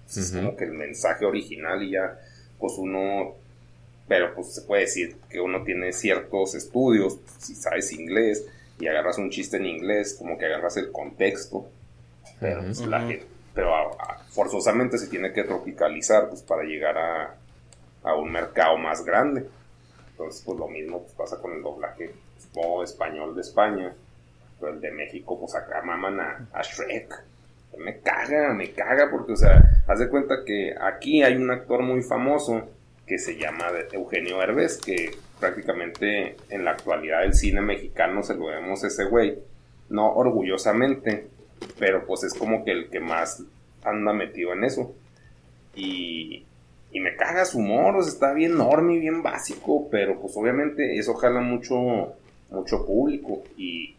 Es 0.09 0.31
como 0.31 0.55
que 0.55 0.65
el 0.65 0.73
mensaje 0.73 1.23
original 1.25 1.83
y 1.83 1.91
ya, 1.91 2.19
pues 2.57 2.73
uno 2.77 3.35
pero 4.09 4.33
pues 4.33 4.55
se 4.55 4.63
puede 4.63 4.81
decir 4.81 5.17
que 5.29 5.39
uno 5.39 5.63
tiene 5.63 5.93
ciertos 5.93 6.55
estudios, 6.55 7.19
si 7.37 7.53
sabes 7.53 7.93
inglés 7.93 8.43
y 8.79 8.87
agarras 8.87 9.19
un 9.19 9.29
chiste 9.29 9.57
en 9.57 9.67
inglés, 9.67 10.15
como 10.17 10.35
que 10.35 10.47
agarras 10.47 10.77
el 10.77 10.91
contexto, 10.91 11.69
pero, 12.39 12.61
pues, 12.61 12.81
pero 13.53 13.71
forzosamente 14.29 14.97
se 14.97 15.07
tiene 15.07 15.31
que 15.31 15.43
tropicalizar 15.43 16.27
pues, 16.27 16.41
para 16.41 16.63
llegar 16.63 16.97
a, 16.97 17.35
a, 18.03 18.15
un 18.15 18.31
mercado 18.31 18.77
más 18.77 19.05
grande. 19.05 19.45
Entonces, 20.11 20.41
pues 20.43 20.57
lo 20.57 20.67
mismo 20.67 21.03
pues, 21.03 21.13
pasa 21.13 21.39
con 21.39 21.53
el 21.53 21.61
doblaje 21.61 22.11
español 22.83 23.35
de 23.35 23.41
España, 23.41 23.93
pero 24.59 24.73
el 24.73 24.81
de 24.81 24.91
México, 24.91 25.39
pues 25.39 25.53
acá 25.53 25.81
maman 25.83 26.19
a, 26.19 26.49
a 26.51 26.61
Shrek. 26.63 27.13
Me 27.77 27.99
caga, 27.99 28.53
me 28.53 28.71
caga, 28.71 29.09
porque, 29.11 29.33
o 29.33 29.37
sea, 29.37 29.61
haz 29.87 29.99
de 29.99 30.09
cuenta 30.09 30.43
que 30.43 30.73
aquí 30.81 31.21
hay 31.21 31.35
un 31.35 31.51
actor 31.51 31.83
muy 31.83 32.01
famoso 32.01 32.67
que 33.09 33.17
se 33.17 33.37
llama 33.37 33.65
Eugenio 33.91 34.39
Herbes, 34.39 34.77
que 34.77 35.09
prácticamente 35.39 36.35
en 36.49 36.63
la 36.63 36.71
actualidad 36.71 37.21
del 37.21 37.33
cine 37.33 37.59
mexicano 37.59 38.21
se 38.21 38.35
lo 38.35 38.45
vemos 38.45 38.83
ese 38.83 39.05
güey, 39.05 39.39
no 39.89 40.13
orgullosamente, 40.13 41.27
pero 41.79 42.05
pues 42.05 42.23
es 42.23 42.35
como 42.35 42.63
que 42.63 42.71
el 42.71 42.89
que 42.91 42.99
más 42.99 43.43
anda 43.83 44.13
metido 44.13 44.53
en 44.53 44.63
eso. 44.63 44.93
Y, 45.73 46.45
y 46.91 46.99
me 46.99 47.15
caga 47.15 47.45
su 47.45 47.57
humor, 47.57 47.95
está 47.99 48.31
bien 48.33 48.51
enorme 48.51 48.93
y 48.93 48.99
bien 48.99 49.23
básico, 49.23 49.89
pero 49.89 50.21
pues 50.21 50.37
obviamente 50.37 50.99
eso 50.99 51.15
jala 51.15 51.41
mucho, 51.41 52.13
mucho 52.51 52.85
público. 52.85 53.41
Y 53.57 53.95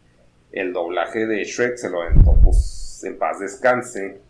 el 0.53 0.71
doblaje 0.71 1.27
de 1.27 1.43
Shrek 1.43 1.75
se 1.75 1.89
lo 1.89 2.01
aventó, 2.01 2.31
pues 2.41 3.03
en 3.03 3.17
paz 3.17 3.41
descanse, 3.41 4.21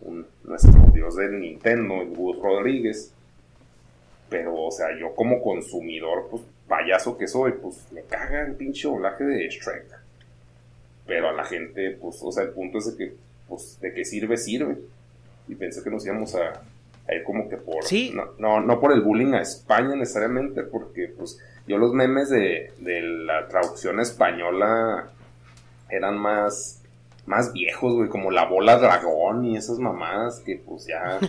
nuestro 0.43 0.91
dios 0.91 1.17
del 1.17 1.39
Nintendo, 1.39 2.01
el 2.01 2.15
Rodríguez 2.41 3.13
pero, 4.31 4.55
o 4.55 4.71
sea, 4.71 4.97
yo 4.97 5.13
como 5.13 5.41
consumidor, 5.41 6.29
pues, 6.31 6.41
payaso 6.65 7.17
que 7.17 7.27
soy, 7.27 7.51
pues, 7.61 7.85
me 7.91 8.01
caga 8.03 8.43
el 8.47 8.55
pinche 8.55 8.87
doblaje 8.87 9.25
de 9.25 9.49
Shrek. 9.49 9.87
Pero 11.05 11.27
a 11.27 11.33
la 11.33 11.43
gente, 11.43 11.97
pues, 11.99 12.21
o 12.23 12.31
sea, 12.31 12.43
el 12.43 12.51
punto 12.51 12.77
es 12.77 12.85
de 12.85 12.97
que, 12.97 13.13
pues, 13.49 13.77
de 13.81 13.93
que 13.93 14.05
sirve, 14.05 14.37
sirve. 14.37 14.77
Y 15.49 15.55
pensé 15.55 15.83
que 15.83 15.89
nos 15.89 16.05
íbamos 16.05 16.33
a, 16.35 16.63
ir 17.13 17.23
como 17.25 17.49
que 17.49 17.57
por... 17.57 17.83
Sí. 17.83 18.15
No, 18.37 18.61
no, 18.61 18.79
por 18.79 18.93
el 18.93 19.01
bullying 19.01 19.33
a 19.33 19.41
España 19.41 19.97
necesariamente, 19.97 20.63
porque, 20.63 21.09
pues, 21.09 21.37
yo 21.67 21.77
los 21.77 21.91
memes 21.91 22.29
de, 22.29 22.71
de 22.79 23.01
la 23.01 23.49
traducción 23.49 23.99
española 23.99 25.11
eran 25.89 26.17
más 26.17 26.80
más 27.25 27.53
viejos, 27.53 27.93
güey, 27.93 28.09
como 28.09 28.31
la 28.31 28.45
bola 28.45 28.77
dragón 28.77 29.45
y 29.45 29.57
esas 29.57 29.79
mamadas 29.79 30.39
que 30.39 30.61
pues 30.65 30.87
ya, 30.87 31.19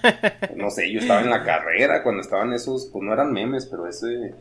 no 0.56 0.70
sé, 0.70 0.90
yo 0.90 1.00
estaba 1.00 1.20
en 1.20 1.30
la 1.30 1.44
carrera 1.44 2.02
cuando 2.02 2.22
estaban 2.22 2.52
esos, 2.52 2.86
pues 2.86 3.04
no 3.04 3.12
eran 3.12 3.32
memes, 3.32 3.66
pero 3.66 3.86
ese 3.86 4.34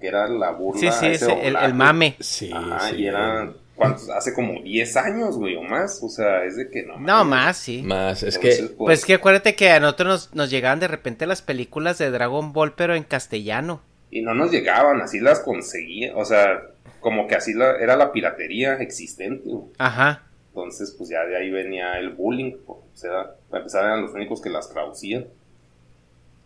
que 0.00 0.08
era 0.08 0.28
la 0.28 0.50
burla. 0.50 0.92
Sí, 0.92 0.98
sí, 0.98 1.06
ese, 1.06 1.46
el, 1.46 1.74
mame. 1.74 2.16
Sí, 2.20 2.50
sí. 2.90 2.96
y 2.96 3.06
era, 3.06 3.50
¿cuántos? 3.74 4.10
Hace 4.10 4.34
como 4.34 4.60
10 4.60 4.96
años, 4.96 5.36
güey, 5.36 5.56
o 5.56 5.62
más, 5.62 6.00
o 6.02 6.08
sea, 6.08 6.44
es 6.44 6.56
de 6.56 6.68
que 6.70 6.82
no. 6.82 6.98
No, 6.98 7.24
más, 7.24 7.56
sí. 7.56 7.82
Más, 7.82 8.22
es 8.22 8.38
que... 8.38 8.48
Pues, 8.48 8.72
pues, 8.76 9.04
que 9.04 9.14
acuérdate 9.14 9.54
que 9.54 9.70
a 9.70 9.80
nosotros 9.80 10.08
nos, 10.08 10.34
nos 10.34 10.50
llegaban 10.50 10.80
de 10.80 10.88
repente 10.88 11.26
las 11.26 11.40
películas 11.42 11.96
de 11.98 12.10
Dragon 12.10 12.52
Ball, 12.52 12.74
pero 12.74 12.94
en 12.94 13.04
castellano. 13.04 13.80
Y 14.10 14.20
no 14.20 14.34
nos 14.34 14.50
llegaban, 14.50 15.00
así 15.00 15.18
las 15.18 15.40
conseguía, 15.40 16.14
o 16.14 16.24
sea, 16.24 16.60
como 17.00 17.26
que 17.26 17.36
así 17.36 17.54
la, 17.54 17.76
era 17.76 17.96
la 17.96 18.12
piratería 18.12 18.74
existente. 18.74 19.48
Ajá. 19.78 20.25
Entonces, 20.56 20.94
pues 20.96 21.10
ya 21.10 21.22
de 21.26 21.36
ahí 21.36 21.50
venía 21.50 21.98
el 21.98 22.14
bullying. 22.14 22.54
O 22.66 22.82
sea, 22.94 23.34
para 23.50 23.60
empezar 23.60 23.84
eran 23.84 24.00
los 24.00 24.14
únicos 24.14 24.40
que 24.40 24.48
las 24.48 24.70
traducían. 24.70 25.26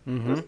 Pues, 0.03 0.43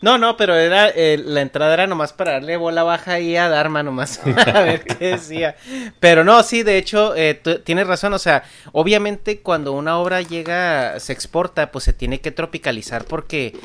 no, 0.00 0.16
no, 0.16 0.36
pero 0.36 0.54
era 0.54 0.88
eh, 0.90 1.18
la 1.18 1.40
entrada 1.40 1.74
era 1.74 1.88
nomás 1.88 2.12
para 2.12 2.32
darle 2.32 2.56
bola 2.56 2.84
baja 2.84 3.14
ahí 3.14 3.34
a 3.34 3.48
Dharma 3.48 3.82
nomás 3.82 4.20
a 4.46 4.62
ver 4.62 4.84
qué 4.84 5.08
decía. 5.08 5.56
Pero 5.98 6.22
no, 6.22 6.40
sí, 6.44 6.62
de 6.62 6.78
hecho, 6.78 7.16
eh, 7.16 7.34
tienes 7.64 7.88
razón, 7.88 8.12
o 8.12 8.18
sea, 8.20 8.44
obviamente 8.70 9.40
cuando 9.40 9.72
una 9.72 9.98
obra 9.98 10.22
llega, 10.22 11.00
se 11.00 11.12
exporta, 11.12 11.72
pues 11.72 11.84
se 11.84 11.92
tiene 11.92 12.20
que 12.20 12.30
tropicalizar 12.30 13.06
porque 13.06 13.56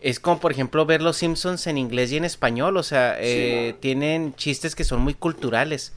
es 0.00 0.20
como, 0.20 0.40
por 0.40 0.52
ejemplo, 0.52 0.86
ver 0.86 1.02
Los 1.02 1.18
Simpsons 1.18 1.66
en 1.66 1.76
inglés 1.76 2.12
y 2.12 2.16
en 2.16 2.24
español, 2.24 2.78
o 2.78 2.82
sea, 2.82 3.16
eh, 3.20 3.74
tienen 3.80 4.34
chistes 4.36 4.74
que 4.74 4.84
son 4.84 5.02
muy 5.02 5.12
culturales. 5.12 5.92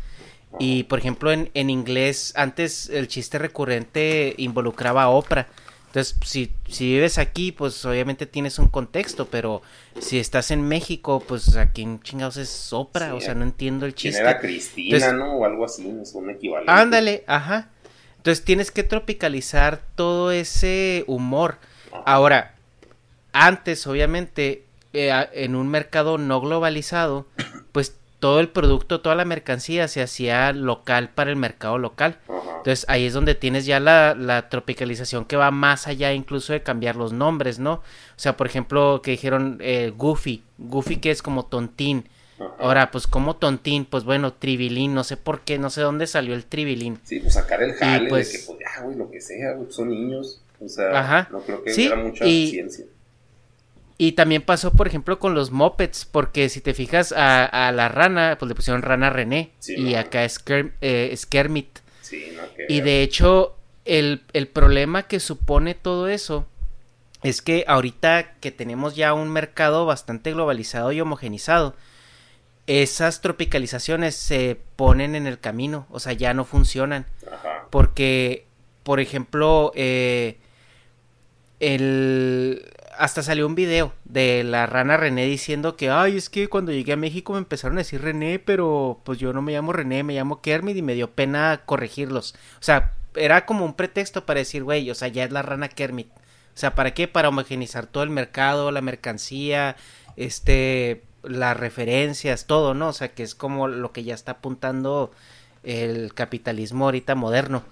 Y 0.57 0.83
por 0.83 0.99
ejemplo, 0.99 1.31
en, 1.31 1.51
en 1.53 1.69
inglés, 1.69 2.33
antes 2.35 2.89
el 2.89 3.07
chiste 3.07 3.37
recurrente 3.37 4.33
involucraba 4.37 5.03
a 5.03 5.09
Oprah. 5.09 5.47
Entonces, 5.87 6.17
si, 6.23 6.51
si 6.67 6.85
vives 6.85 7.17
aquí, 7.17 7.51
pues 7.51 7.83
obviamente 7.83 8.27
tienes 8.27 8.59
un 8.59 8.67
contexto, 8.67 9.27
pero 9.27 9.63
si 9.99 10.19
estás 10.19 10.51
en 10.51 10.67
México, 10.67 11.23
pues 11.27 11.55
aquí 11.55 11.81
en 11.81 11.99
chingados 12.01 12.37
es 12.37 12.71
Oprah, 12.71 13.15
o 13.15 13.21
sea, 13.21 13.33
no 13.33 13.43
entiendo 13.43 13.87
el 13.87 13.95
chiste. 13.95 14.21
era 14.21 14.39
Cristina, 14.39 15.11
¿no? 15.13 15.37
O 15.37 15.45
algo 15.45 15.65
así, 15.65 15.91
es 15.99 16.13
un 16.13 16.29
equivalente. 16.29 16.71
Ándale, 16.71 17.23
ajá. 17.25 17.69
Entonces 18.17 18.45
tienes 18.45 18.69
que 18.69 18.83
tropicalizar 18.83 19.81
todo 19.95 20.31
ese 20.31 21.05
humor. 21.07 21.57
Ahora, 22.05 22.53
antes, 23.33 23.87
obviamente, 23.87 24.65
eh, 24.93 25.11
en 25.33 25.55
un 25.55 25.69
mercado 25.69 26.19
no 26.19 26.39
globalizado, 26.39 27.25
pues 27.71 27.95
todo 28.19 28.41
el 28.41 28.49
producto, 28.49 29.01
toda 29.01 29.15
la 29.15 29.25
mercancía 29.25 29.87
se 29.87 30.01
hacía 30.01 30.51
local 30.51 31.09
para 31.09 31.29
el 31.29 31.37
mercado 31.37 31.77
local. 31.77 32.19
Entonces 32.27 32.85
ahí 32.89 33.05
es 33.05 33.13
donde 33.13 33.33
tienes 33.35 33.65
ya 33.65 33.79
la, 33.79 34.47
tropicalización 34.49 35.25
que 35.25 35.37
va 35.37 35.51
más 35.51 35.87
allá 35.87 36.13
incluso 36.13 36.53
de 36.53 36.61
cambiar 36.61 36.95
los 36.95 37.13
nombres, 37.13 37.59
¿no? 37.59 37.73
O 37.73 37.81
sea, 38.17 38.35
por 38.35 38.47
ejemplo, 38.47 39.01
que 39.01 39.11
dijeron 39.11 39.57
eh, 39.61 39.93
Goofy, 39.95 40.43
Goofy 40.57 40.97
que 40.97 41.11
es 41.11 41.21
como 41.21 41.45
tontín. 41.45 42.09
Ahora, 42.57 42.89
pues 42.89 43.05
como 43.05 43.35
tontín, 43.35 43.85
pues 43.85 44.05
bueno, 44.05 44.31
tribilín, 44.31 44.93
no 44.93 45.03
sé 45.03 45.17
por 45.17 45.41
qué, 45.41 45.59
no 45.59 45.69
sé 45.69 45.81
dónde 45.81 46.07
salió 46.07 46.33
el 46.33 46.45
tribilín. 46.45 46.97
Sí, 47.03 47.19
pues 47.19 47.33
sacar 47.33 47.61
el 47.61 47.73
jale 47.73 48.05
de 48.05 48.09
pues 48.09 48.31
que, 48.31 48.39
pues 48.47 48.59
ya, 48.59 48.83
güey, 48.83 48.97
lo 48.97 49.11
que 49.11 49.19
sea, 49.19 49.57
son 49.69 49.89
niños. 49.89 50.41
O 50.61 50.67
sea, 50.67 51.27
no 51.31 51.39
creo 51.41 51.63
que 51.63 51.73
sí, 51.73 51.89
mucha 51.95 52.25
ciencia. 52.25 52.85
Y 54.01 54.13
también 54.13 54.41
pasó, 54.41 54.71
por 54.71 54.87
ejemplo, 54.87 55.19
con 55.19 55.35
los 55.35 55.51
mopeds, 55.51 56.05
porque 56.05 56.47
si 56.47 56.61
te 56.61 56.73
fijas 56.73 57.13
a, 57.15 57.71
la 57.73 57.89
rana, 57.89 58.37
pues 58.39 58.47
le 58.47 58.55
pusieron 58.55 58.81
rana 58.81 59.09
René 59.09 59.51
y 59.67 59.95
acá 59.95 60.23
es 60.23 60.41
eh, 60.47 61.15
Kermit. 61.29 61.79
Sí, 61.99 62.31
no, 62.33 62.43
y 62.69 62.79
de 62.79 63.03
hecho, 63.03 63.57
el, 63.83 64.23
el 64.31 64.47
problema 64.47 65.03
que 65.03 65.19
supone 65.19 65.75
todo 65.75 66.07
eso 66.07 66.47
es 67.23 67.41
que 67.41 67.65
ahorita 67.67 68.35
que 68.39 68.51
tenemos 68.51 68.95
ya 68.95 69.13
un 69.13 69.29
mercado 69.29 69.85
bastante 69.85 70.31
globalizado 70.31 70.93
y 70.93 71.01
homogenizado, 71.01 71.75
esas 72.67 73.19
tropicalizaciones 73.19 74.15
se 74.15 74.57
ponen 74.77 75.15
en 75.15 75.27
el 75.27 75.39
camino, 75.39 75.87
o 75.89 75.99
sea, 75.99 76.13
ya 76.13 76.33
no 76.33 76.45
funcionan. 76.45 77.05
Porque, 77.69 78.45
por 78.83 79.01
ejemplo, 79.01 79.71
eh, 79.75 80.37
el... 81.59 82.71
hasta 82.99 83.23
salió 83.23 83.47
un 83.47 83.55
video 83.55 83.93
de 84.03 84.43
la 84.43 84.65
rana 84.65 84.97
René 84.97 85.25
diciendo 85.25 85.77
que, 85.77 85.89
ay, 85.89 86.17
es 86.17 86.29
que 86.29 86.49
cuando 86.49 86.73
llegué 86.73 86.91
a 86.93 86.97
México 86.97 87.31
me 87.31 87.39
empezaron 87.39 87.77
a 87.77 87.81
decir 87.81 88.01
René, 88.01 88.39
pero 88.39 88.99
pues 89.05 89.17
yo 89.17 89.31
no 89.31 89.41
me 89.41 89.53
llamo 89.53 89.71
René, 89.71 90.03
me 90.03 90.15
llamo 90.15 90.41
Kermit 90.41 90.75
y 90.75 90.81
me 90.81 90.95
dio 90.95 91.09
pena 91.09 91.61
corregirlos. 91.65 92.35
O 92.59 92.63
sea, 92.63 92.95
era 93.15 93.45
como 93.45 93.63
un 93.63 93.73
pretexto 93.73 94.25
para 94.25 94.39
decir, 94.41 94.65
güey, 94.65 94.91
o 94.91 94.95
sea, 94.95 95.07
ya 95.07 95.23
es 95.23 95.31
la 95.31 95.41
rana 95.41 95.69
Kermit. 95.69 96.09
O 96.09 96.57
sea, 96.59 96.75
¿para 96.75 96.93
qué? 96.93 97.07
Para 97.07 97.29
homogenizar 97.29 97.87
todo 97.87 98.03
el 98.03 98.09
mercado, 98.09 98.69
la 98.69 98.81
mercancía, 98.81 99.77
este, 100.17 101.01
las 101.23 101.55
referencias, 101.55 102.47
todo, 102.47 102.73
¿no? 102.73 102.89
O 102.89 102.93
sea, 102.93 103.13
que 103.13 103.23
es 103.23 103.33
como 103.33 103.69
lo 103.69 103.93
que 103.93 104.03
ya 104.03 104.13
está 104.13 104.33
apuntando 104.33 105.11
el 105.63 106.13
capitalismo 106.13 106.85
ahorita 106.85 107.15
moderno. 107.15 107.63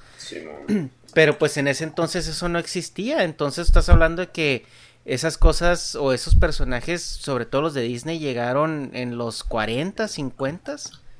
Pero 1.13 1.37
pues 1.37 1.57
en 1.57 1.67
ese 1.67 1.83
entonces 1.83 2.27
eso 2.27 2.47
no 2.47 2.59
existía, 2.59 3.23
entonces 3.23 3.67
estás 3.67 3.89
hablando 3.89 4.21
de 4.21 4.31
que 4.31 4.65
esas 5.07 5.37
cosas 5.37 5.95
o 5.95 6.11
esos 6.11 6.35
personajes, 6.35 7.01
sobre 7.01 7.45
todo 7.45 7.61
los 7.61 7.73
de 7.73 7.81
Disney, 7.81 8.19
llegaron 8.19 8.91
en 8.93 9.17
los 9.17 9.43
40, 9.45 10.07
50. 10.07 10.77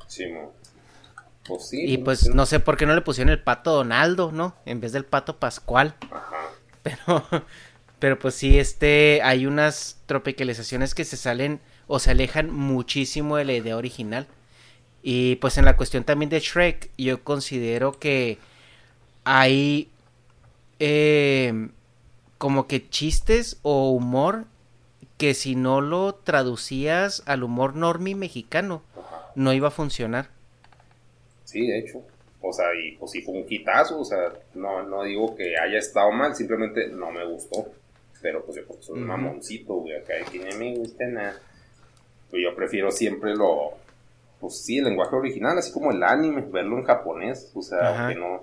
Sí, 0.07 0.25
Pues 1.47 1.69
sí, 1.69 1.85
y 1.85 1.97
pues 1.97 2.27
no 2.27 2.45
sé 2.45 2.59
por 2.59 2.75
qué 2.75 2.85
no 2.85 2.93
le 2.93 3.01
pusieron 3.01 3.31
el 3.31 3.41
pato 3.41 3.71
Donaldo, 3.71 4.33
¿no? 4.33 4.55
En 4.65 4.81
vez 4.81 4.91
del 4.91 5.05
pato 5.05 5.37
Pascual. 5.37 5.95
Ajá. 6.11 6.49
Pero, 6.83 7.25
pero 7.99 8.19
pues 8.19 8.35
sí, 8.35 8.59
este, 8.59 9.21
hay 9.23 9.45
unas 9.45 10.01
tropicalizaciones 10.05 10.93
que 10.93 11.05
se 11.05 11.15
salen 11.15 11.61
o 11.87 11.99
se 11.99 12.11
alejan 12.11 12.51
muchísimo 12.53 13.37
de 13.37 13.45
la 13.45 13.53
idea 13.53 13.77
original. 13.77 14.27
Y 15.01 15.37
pues 15.37 15.57
en 15.57 15.63
la 15.63 15.77
cuestión 15.77 16.03
también 16.03 16.29
de 16.29 16.41
Shrek, 16.41 16.91
yo 16.97 17.23
considero 17.23 17.97
que 17.97 18.37
hay 19.23 19.89
eh, 20.79 21.69
como 22.37 22.67
que 22.67 22.89
chistes 22.89 23.59
o 23.61 23.91
humor 23.91 24.45
que 25.17 25.33
si 25.33 25.55
no 25.55 25.81
lo 25.81 26.13
traducías 26.13 27.23
al 27.25 27.43
humor 27.43 27.75
normi 27.75 28.15
mexicano, 28.15 28.83
no 29.35 29.53
iba 29.53 29.69
a 29.69 29.71
funcionar. 29.71 30.29
Sí, 31.43 31.65
de 31.65 31.79
hecho. 31.79 32.03
O 32.41 32.53
sea, 32.53 32.67
y 32.75 32.95
pues 32.97 33.11
sí 33.11 33.21
fue 33.21 33.33
un 33.33 33.45
quitazo, 33.45 33.99
o 33.99 34.05
sea, 34.05 34.31
no, 34.53 34.83
no 34.83 35.03
digo 35.03 35.35
que 35.35 35.57
haya 35.57 35.79
estado 35.79 36.11
mal, 36.11 36.35
simplemente 36.35 36.87
no 36.87 37.11
me 37.11 37.25
gustó. 37.25 37.71
Pero 38.21 38.45
pues 38.45 38.57
yo 38.57 38.65
porque 38.65 38.83
soy 38.83 38.99
un 38.99 39.07
mamoncito, 39.07 39.75
güey, 39.75 39.95
acá 39.95 40.13
que 40.31 40.39
no 40.39 40.57
me 40.57 40.75
gusta 40.75 41.05
nada. 41.07 41.39
Pues 42.29 42.43
yo 42.43 42.55
prefiero 42.55 42.91
siempre 42.91 43.35
lo, 43.35 43.73
pues 44.39 44.61
sí, 44.61 44.77
el 44.77 44.85
lenguaje 44.85 45.15
original, 45.15 45.57
así 45.57 45.71
como 45.71 45.91
el 45.91 46.03
anime, 46.03 46.41
verlo 46.41 46.77
en 46.77 46.83
japonés, 46.83 47.51
o 47.55 47.61
sea, 47.61 47.99
aunque 47.99 48.19
no, 48.19 48.41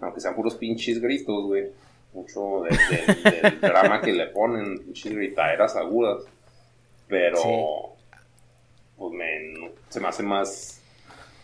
aunque 0.00 0.20
sean 0.20 0.34
puros 0.34 0.54
pinches 0.56 1.00
gritos, 1.00 1.44
güey. 1.44 1.70
Mucho 2.16 2.62
del 2.62 3.60
drama 3.60 4.00
que 4.00 4.12
le 4.12 4.28
ponen, 4.28 4.90
gritaderas 4.94 5.76
agudas. 5.76 6.24
Pero, 7.06 7.94
pues 8.96 9.12
me, 9.12 9.70
se 9.90 10.00
me 10.00 10.08
hace 10.08 10.22
más 10.22 10.80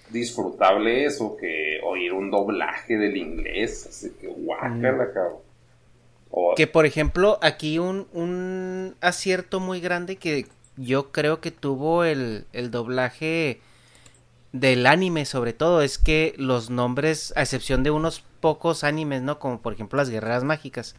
disfrutable 0.08 1.04
eso 1.04 1.36
que 1.36 1.78
oír 1.84 2.14
un 2.14 2.30
doblaje 2.30 2.96
del 2.96 3.18
inglés. 3.18 3.86
Así 3.86 4.10
que 4.18 4.28
guácala, 4.28 5.04
mm. 5.04 5.12
cabrón. 5.12 5.36
Que 6.56 6.66
por 6.66 6.86
ejemplo, 6.86 7.38
aquí 7.42 7.78
un, 7.78 8.08
un 8.14 8.96
acierto 9.02 9.60
muy 9.60 9.80
grande 9.80 10.16
que 10.16 10.46
yo 10.78 11.12
creo 11.12 11.42
que 11.42 11.50
tuvo 11.50 12.04
el, 12.04 12.46
el 12.54 12.70
doblaje 12.70 13.60
del 14.52 14.86
anime 14.86 15.24
sobre 15.24 15.52
todo 15.52 15.82
es 15.82 15.98
que 15.98 16.34
los 16.36 16.70
nombres, 16.70 17.32
a 17.36 17.42
excepción 17.42 17.82
de 17.82 17.90
unos 17.90 18.24
pocos 18.42 18.84
animes, 18.84 19.22
¿no? 19.22 19.38
Como 19.38 19.62
por 19.62 19.72
ejemplo 19.72 19.96
las 19.96 20.10
guerreras 20.10 20.44
mágicas. 20.44 20.94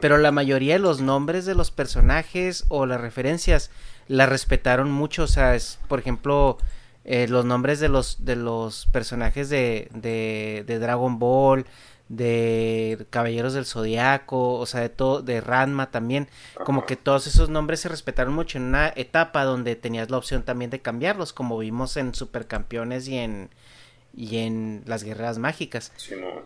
Pero 0.00 0.16
la 0.16 0.32
mayoría 0.32 0.74
de 0.74 0.78
los 0.78 1.02
nombres 1.02 1.44
de 1.44 1.54
los 1.54 1.70
personajes 1.70 2.64
o 2.68 2.86
las 2.86 3.02
referencias 3.02 3.70
la 4.08 4.24
respetaron 4.24 4.90
mucho. 4.90 5.24
O 5.24 5.26
sea, 5.26 5.54
es, 5.54 5.78
por 5.88 5.98
ejemplo, 5.98 6.56
eh, 7.04 7.26
los 7.28 7.44
nombres 7.44 7.80
de 7.80 7.90
los, 7.90 8.24
de 8.24 8.36
los 8.36 8.86
personajes 8.86 9.50
de, 9.50 9.88
de, 9.92 10.64
de, 10.66 10.78
Dragon 10.78 11.18
Ball, 11.18 11.66
de 12.08 13.06
Caballeros 13.10 13.54
del 13.54 13.66
Zodiaco, 13.66 14.54
o 14.54 14.64
sea, 14.64 14.80
de 14.80 14.88
todo, 14.88 15.20
de 15.20 15.40
Ranma 15.40 15.90
también, 15.90 16.28
como 16.64 16.86
que 16.86 16.96
todos 16.96 17.26
esos 17.26 17.48
nombres 17.48 17.80
se 17.80 17.88
respetaron 17.88 18.34
mucho 18.34 18.58
en 18.58 18.64
una 18.64 18.92
etapa 18.94 19.44
donde 19.44 19.74
tenías 19.74 20.10
la 20.10 20.18
opción 20.18 20.44
también 20.44 20.70
de 20.70 20.80
cambiarlos, 20.80 21.32
como 21.32 21.58
vimos 21.58 21.96
en 21.96 22.14
Supercampeones 22.14 23.08
y 23.08 23.18
en 23.18 23.50
y 24.16 24.38
en 24.38 24.82
las 24.86 25.04
guerras 25.04 25.38
mágicas. 25.38 25.92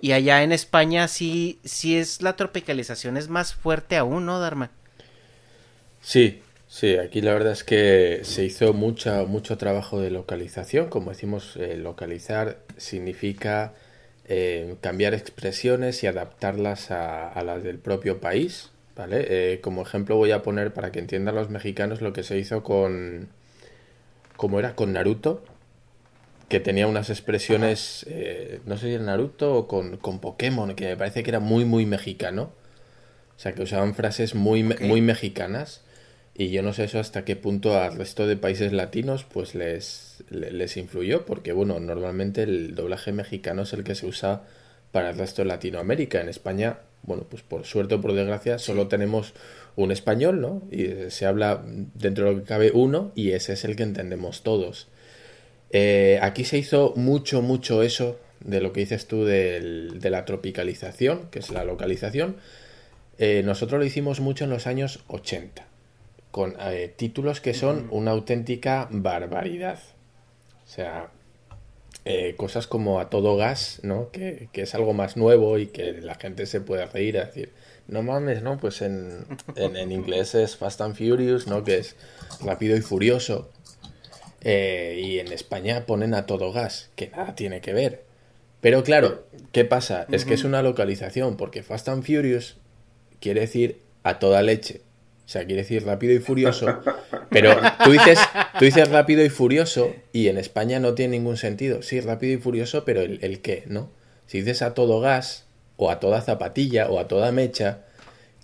Y 0.01 0.13
allá 0.13 0.43
en 0.43 0.53
España 0.53 1.09
sí, 1.09 1.59
sí 1.65 1.97
es 1.97 2.23
la 2.23 2.37
tropicalización 2.37 3.17
es 3.17 3.29
más 3.29 3.55
fuerte 3.55 3.97
aún, 3.97 4.27
¿no, 4.27 4.41
Dharma? 4.41 4.71
Sí, 6.01 6.41
Sí, 6.69 6.99
aquí 6.99 7.23
la 7.23 7.33
verdad 7.33 7.53
es 7.53 7.65
que 7.65 8.21
se 8.25 8.45
hizo 8.45 8.75
mucha, 8.75 9.25
mucho 9.25 9.57
trabajo 9.57 10.01
de 10.01 10.11
localización. 10.11 10.91
Como 10.91 11.11
decimos, 11.11 11.57
eh, 11.57 11.77
localizar 11.79 12.59
significa 12.77 13.73
eh, 14.27 14.77
cambiar 14.83 15.15
expresiones 15.15 16.03
y 16.05 16.07
adaptarlas 16.09 16.91
a, 16.91 17.43
las 17.43 17.63
del 17.63 17.79
propio 17.79 18.21
país. 18.21 18.71
¿vale? 18.97 19.55
Eh, 19.55 19.61
como 19.63 19.83
ejemplo 19.83 20.17
voy 20.17 20.33
a 20.33 20.43
poner 20.43 20.73
para 20.75 20.93
que 20.93 20.99
entiendan 20.99 21.35
los 21.37 21.49
mexicanos 21.51 22.03
lo 22.03 22.13
que 22.13 22.23
se 22.23 22.39
hizo 22.39 22.63
con... 22.63 23.29
¿Cómo 24.37 24.59
era? 24.59 24.75
Con 24.75 24.93
Naruto, 24.93 25.43
que 26.49 26.61
tenía 26.61 26.87
unas 26.87 27.11
expresiones, 27.11 28.07
no 28.65 28.77
sé 28.77 28.89
si 28.89 28.95
en 28.95 29.07
Naruto 29.07 29.55
o 29.55 29.69
con, 29.69 29.99
con, 29.99 30.21
Pokémon, 30.21 30.75
que 30.75 30.87
me 30.87 30.97
parece 30.97 31.23
que 31.23 31.31
era 31.31 31.41
muy, 31.41 31.65
muy 31.65 31.87
mexicano. 31.87 32.53
O 33.37 33.41
sea, 33.41 33.53
que 33.53 33.63
usaban 33.63 33.95
frases 33.95 34.35
muy, 34.35 34.63
muy 34.65 35.01
mexicanas. 35.01 35.83
Y 36.35 36.51
yo 36.51 36.63
no 36.63 36.73
sé 36.73 36.85
eso 36.85 37.01
hasta 37.01 37.25
qué 37.25 37.37
punto 37.37 37.79
al 37.79 37.97
resto 37.97 38.27
de 38.27 38.37
países 38.37 38.73
latinos 38.73 39.25
pues 39.25 39.57
les, 39.57 40.23
les 40.31 40.77
influyó, 40.77 41.27
porque 41.27 41.53
bueno, 41.53 41.81
normalmente 41.81 42.45
el 42.45 42.75
doblaje 42.77 43.13
mexicano 43.13 43.63
es 43.63 43.73
el 43.73 43.85
que 43.85 43.97
se 43.97 44.07
usa 44.07 44.43
para 44.93 45.11
el 45.11 45.19
resto 45.19 45.43
de 45.43 45.49
Latinoamérica. 45.49 46.21
En 46.21 46.29
España, 46.29 46.79
bueno, 47.03 47.27
pues 47.29 47.43
por 47.43 47.65
suerte 47.65 47.97
o 47.97 48.01
por 48.01 48.13
desgracia, 48.13 48.59
solo 48.59 48.89
tenemos 48.89 49.35
un 49.77 49.93
español, 49.93 50.41
¿no? 50.41 50.63
Y 50.71 51.11
se 51.11 51.27
habla 51.27 51.63
dentro 51.95 52.27
de 52.27 52.33
lo 52.33 52.39
que 52.39 52.45
cabe 52.45 52.71
uno 52.73 53.13
y 53.15 53.33
ese 53.33 53.53
es 53.53 53.65
el 53.65 53.77
que 53.77 53.85
entendemos 53.85 54.43
todos. 54.43 54.89
Eh, 55.71 56.19
aquí 56.23 56.45
se 56.45 56.59
hizo 56.59 56.95
mucho, 56.97 57.43
mucho 57.43 57.83
eso 57.83 58.19
de 58.41 58.61
lo 58.61 58.73
que 58.73 58.81
dices 58.81 59.07
tú 59.07 59.25
de 59.25 59.99
la 60.03 60.25
tropicalización, 60.25 61.29
que 61.31 61.41
es 61.41 61.51
la 61.51 61.65
localización. 61.65 62.37
Eh, 63.19 63.43
nosotros 63.45 63.81
lo 63.81 63.85
hicimos 63.85 64.21
mucho 64.21 64.45
en 64.45 64.51
los 64.51 64.67
años 64.67 65.01
80 65.09 65.67
con 66.31 66.55
eh, 66.61 66.93
títulos 66.95 67.41
que 67.41 67.53
son 67.53 67.89
una 67.91 68.13
auténtica 68.13 68.89
barbaridad. 68.91 69.81
O 70.65 70.71
sea, 70.71 71.11
cosas 72.37 72.67
como 72.67 73.01
a 73.01 73.11
todo 73.11 73.37
gas, 73.37 73.81
¿no? 73.83 74.11
Que, 74.11 74.49
es 74.53 74.75
algo 74.75 74.95
más 74.95 75.17
nuevo 75.17 75.59
y 75.59 75.67
que 75.67 76.01
la 76.01 76.15
gente 76.15 76.47
se 76.47 76.61
puede 76.61 76.87
reír 76.87 77.19
a 77.19 77.27
decir, 77.27 77.53
no 77.87 78.03
mames, 78.03 78.43
¿no? 78.43 78.59
Pues 78.59 78.81
en, 78.83 79.27
en, 79.57 79.93
inglés 79.93 80.35
es 80.35 80.57
Fast 80.57 80.81
and 80.81 80.95
Furious, 80.95 81.47
¿no? 81.47 81.65
Que 81.65 81.79
es 81.79 81.97
rápido 82.41 82.77
y 82.77 82.81
furioso. 82.81 83.51
Eh, 84.43 85.01
y 85.03 85.19
en 85.19 85.33
España 85.33 85.85
ponen 85.87 86.15
a 86.15 86.27
todo 86.27 86.53
gas, 86.53 86.91
que 86.97 87.09
nada 87.09 87.35
tiene 87.35 87.61
que 87.61 87.73
ver. 87.73 88.05
Pero 88.61 88.83
claro, 88.83 89.25
¿qué 89.53 89.65
pasa? 89.65 90.07
Es 90.11 90.25
que 90.25 90.35
es 90.35 90.45
una 90.45 90.63
localización, 90.63 91.37
porque 91.37 91.63
Fast 91.63 91.89
and 91.89 92.05
Furious 92.05 92.57
quiere 93.21 93.41
decir 93.41 93.81
a 94.03 94.19
toda 94.19 94.43
leche. 94.43 94.83
O 95.29 95.31
sea, 95.31 95.45
quiere 95.45 95.63
decir 95.63 95.85
rápido 95.85 96.15
y 96.15 96.21
furioso. 96.21 96.81
Pero 97.31 97.55
tú 97.85 97.91
dices, 97.91 98.19
tú 98.59 98.65
dices 98.65 98.89
rápido 98.89 99.23
y 99.23 99.29
furioso 99.29 99.95
y 100.13 100.29
en 100.29 100.39
España 100.39 100.81
no 100.81 100.95
tiene 100.95 101.19
ningún 101.19 101.37
sentido. 101.37 101.83
Sí, 101.83 102.01
rápido 102.01 102.33
y 102.33 102.39
furioso, 102.39 102.87
pero 102.87 103.03
el, 103.03 103.41
qué, 103.43 103.65
¿no? 103.67 103.91
Si 104.27 104.39
dices 104.39 104.63
a 104.63 104.73
todo 104.73 105.01
gas 105.01 105.45
o 105.77 105.91
a 105.91 106.01
toda 106.01 106.23
zapatilla 106.23 106.89
o 106.89 106.99
a 106.99 107.07
toda 107.07 107.31
mecha, 107.31 107.85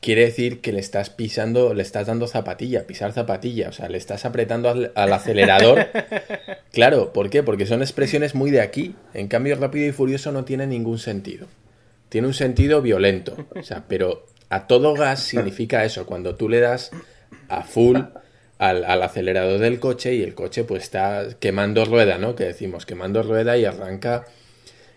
quiere 0.04 0.26
decir 0.26 0.60
que 0.60 0.70
le 0.70 0.80
estás 0.80 1.08
pisando, 1.08 1.72
le 1.72 1.80
estás 1.80 2.08
dando 2.08 2.26
zapatilla, 2.26 2.86
pisar 2.86 3.12
zapatilla, 3.12 3.70
o 3.70 3.72
sea, 3.72 3.88
le 3.88 3.96
estás 3.96 4.26
apretando 4.26 4.68
al, 4.68 5.12
acelerador. 5.12 5.86
Claro, 6.72 7.12
¿por 7.12 7.30
qué? 7.30 7.44
Porque 7.44 7.66
son 7.66 7.82
expresiones 7.82 8.34
muy 8.34 8.50
de 8.50 8.60
aquí. 8.60 8.96
En 9.14 9.28
cambio, 9.28 9.54
rápido 9.54 9.86
y 9.86 9.92
furioso 9.92 10.32
no 10.32 10.44
tiene 10.44 10.66
ningún 10.66 10.98
sentido. 10.98 11.46
Tiene 12.08 12.26
un 12.26 12.34
sentido 12.34 12.82
violento, 12.82 13.46
o 13.54 13.62
sea, 13.62 13.84
pero 13.88 14.26
a 14.50 14.66
todo 14.66 14.92
gas 14.92 15.20
significa 15.20 15.84
eso, 15.84 16.04
cuando 16.04 16.34
tú 16.34 16.48
le 16.48 16.58
das 16.58 16.90
a 17.48 17.62
full 17.62 18.00
al, 18.58 19.02
acelerador 19.02 19.60
del 19.60 19.78
coche 19.78 20.14
y 20.14 20.22
el 20.22 20.34
coche 20.34 20.64
pues 20.64 20.82
está 20.82 21.28
quemando 21.38 21.84
rueda, 21.84 22.18
¿no? 22.18 22.34
Que 22.34 22.44
decimos, 22.44 22.86
quemando 22.86 23.22
rueda 23.22 23.56
y 23.56 23.64
arranca 23.64 24.26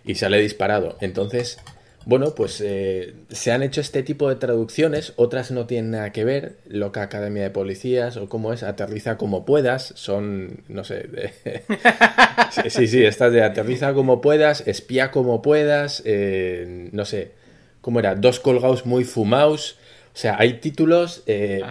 y 0.03 0.15
sale 0.15 0.39
disparado. 0.39 0.97
Entonces, 0.99 1.59
bueno, 2.07 2.33
pues 2.35 2.61
eh, 2.61 3.15
se 3.27 3.51
han 3.51 3.63
hecho 3.63 3.81
este 3.81 4.01
tipo 4.01 4.29
de 4.29 4.37
traducciones, 4.37 5.11
otras 5.17 5.51
no 5.51 5.67
tienen 5.67 5.91
nada 5.91 6.13
que 6.13 6.23
ver, 6.23 6.55
Loca 6.65 7.01
Academia 7.01 7.43
de 7.43 7.49
Policías 7.49 8.15
o 8.15 8.29
cómo 8.29 8.53
es, 8.53 8.63
Aterriza 8.63 9.17
como 9.17 9.43
puedas, 9.43 9.91
son, 9.97 10.61
no 10.69 10.85
sé, 10.85 11.09
sí, 12.51 12.69
sí, 12.69 12.87
sí, 12.87 13.03
estas 13.03 13.33
de 13.33 13.43
Aterriza 13.43 13.93
como 13.93 14.21
puedas, 14.21 14.65
Espía 14.65 15.11
como 15.11 15.41
puedas, 15.41 16.01
eh, 16.05 16.87
no 16.93 17.03
sé, 17.03 17.31
¿cómo 17.81 17.99
era? 17.99 18.15
Dos 18.15 18.39
colgados 18.39 18.85
muy 18.85 19.03
fumados, 19.03 19.77
o 20.13 20.17
sea, 20.17 20.37
hay 20.39 20.61
títulos 20.61 21.23
eh, 21.27 21.61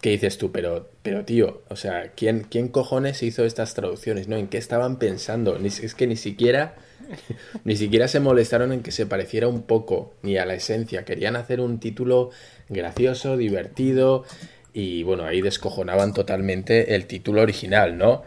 que 0.00 0.10
dices 0.10 0.38
tú, 0.38 0.52
pero, 0.52 0.88
pero 1.02 1.24
tío, 1.24 1.62
o 1.68 1.74
sea, 1.74 2.12
¿quién, 2.14 2.46
¿quién 2.48 2.68
cojones 2.68 3.24
hizo 3.24 3.44
estas 3.44 3.74
traducciones? 3.74 4.28
¿No? 4.28 4.36
¿En 4.36 4.46
qué 4.46 4.58
estaban 4.58 5.00
pensando? 5.00 5.58
Ni, 5.58 5.66
es 5.66 5.96
que 5.96 6.06
ni 6.06 6.14
siquiera 6.14 6.76
ni 7.64 7.76
siquiera 7.76 8.08
se 8.08 8.20
molestaron 8.20 8.72
en 8.72 8.82
que 8.82 8.92
se 8.92 9.06
pareciera 9.06 9.48
un 9.48 9.62
poco, 9.62 10.14
ni 10.22 10.36
a 10.36 10.46
la 10.46 10.54
esencia. 10.54 11.04
Querían 11.04 11.36
hacer 11.36 11.60
un 11.60 11.80
título 11.80 12.30
gracioso, 12.68 13.36
divertido, 13.36 14.24
y 14.72 15.02
bueno, 15.02 15.24
ahí 15.24 15.40
descojonaban 15.40 16.14
totalmente 16.14 16.94
el 16.94 17.06
título 17.06 17.42
original, 17.42 17.98
¿no? 17.98 18.22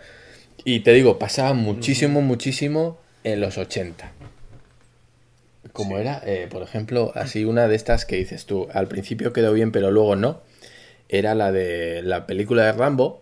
Y 0.63 0.81
te 0.81 0.93
digo, 0.93 1.17
pasaba 1.17 1.53
muchísimo, 1.53 2.21
muchísimo 2.21 2.99
en 3.23 3.41
los 3.41 3.57
80. 3.57 4.11
Como 5.73 5.97
era, 5.97 6.21
eh, 6.25 6.47
por 6.49 6.61
ejemplo, 6.61 7.11
así 7.15 7.45
una 7.45 7.67
de 7.67 7.75
estas 7.75 8.05
que 8.05 8.17
dices 8.17 8.45
tú, 8.45 8.67
al 8.73 8.87
principio 8.87 9.33
quedó 9.33 9.53
bien, 9.53 9.71
pero 9.71 9.91
luego 9.91 10.15
no. 10.15 10.41
Era 11.09 11.35
la 11.35 11.51
de 11.51 12.01
la 12.03 12.25
película 12.25 12.65
de 12.65 12.71
Rambo, 12.73 13.20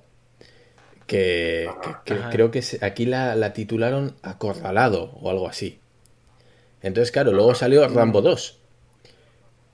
que, 1.10 1.67
creo 2.32 2.52
que 2.52 2.63
aquí 2.82 3.06
la, 3.06 3.54
titularon 3.54 4.15
Acorralado 4.22 5.12
o 5.19 5.30
algo 5.30 5.50
así. 5.50 5.80
Entonces, 6.82 7.12
claro, 7.12 7.34
luego 7.34 7.56
salió 7.56 7.86
Rambo 7.89 8.22
2. 8.22 8.58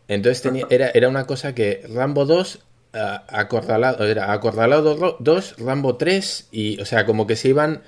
Entonces 0.08 0.42
tenía, 0.42 0.66
era, 0.72 0.90
era 0.90 1.10
una 1.10 1.26
cosa 1.26 1.54
que 1.54 1.84
Rambo 1.94 2.26
2, 2.26 2.60
ah, 2.94 3.26
Acorralado, 3.28 4.08
era 4.08 4.32
Acorralado 4.32 5.18
2, 5.20 5.56
Rambo 5.60 5.98
3, 5.98 6.48
y, 6.52 6.82
o 6.82 6.86
sea, 6.86 7.06
como 7.06 7.28
que 7.28 7.36
se 7.36 7.50
iban 7.50 7.84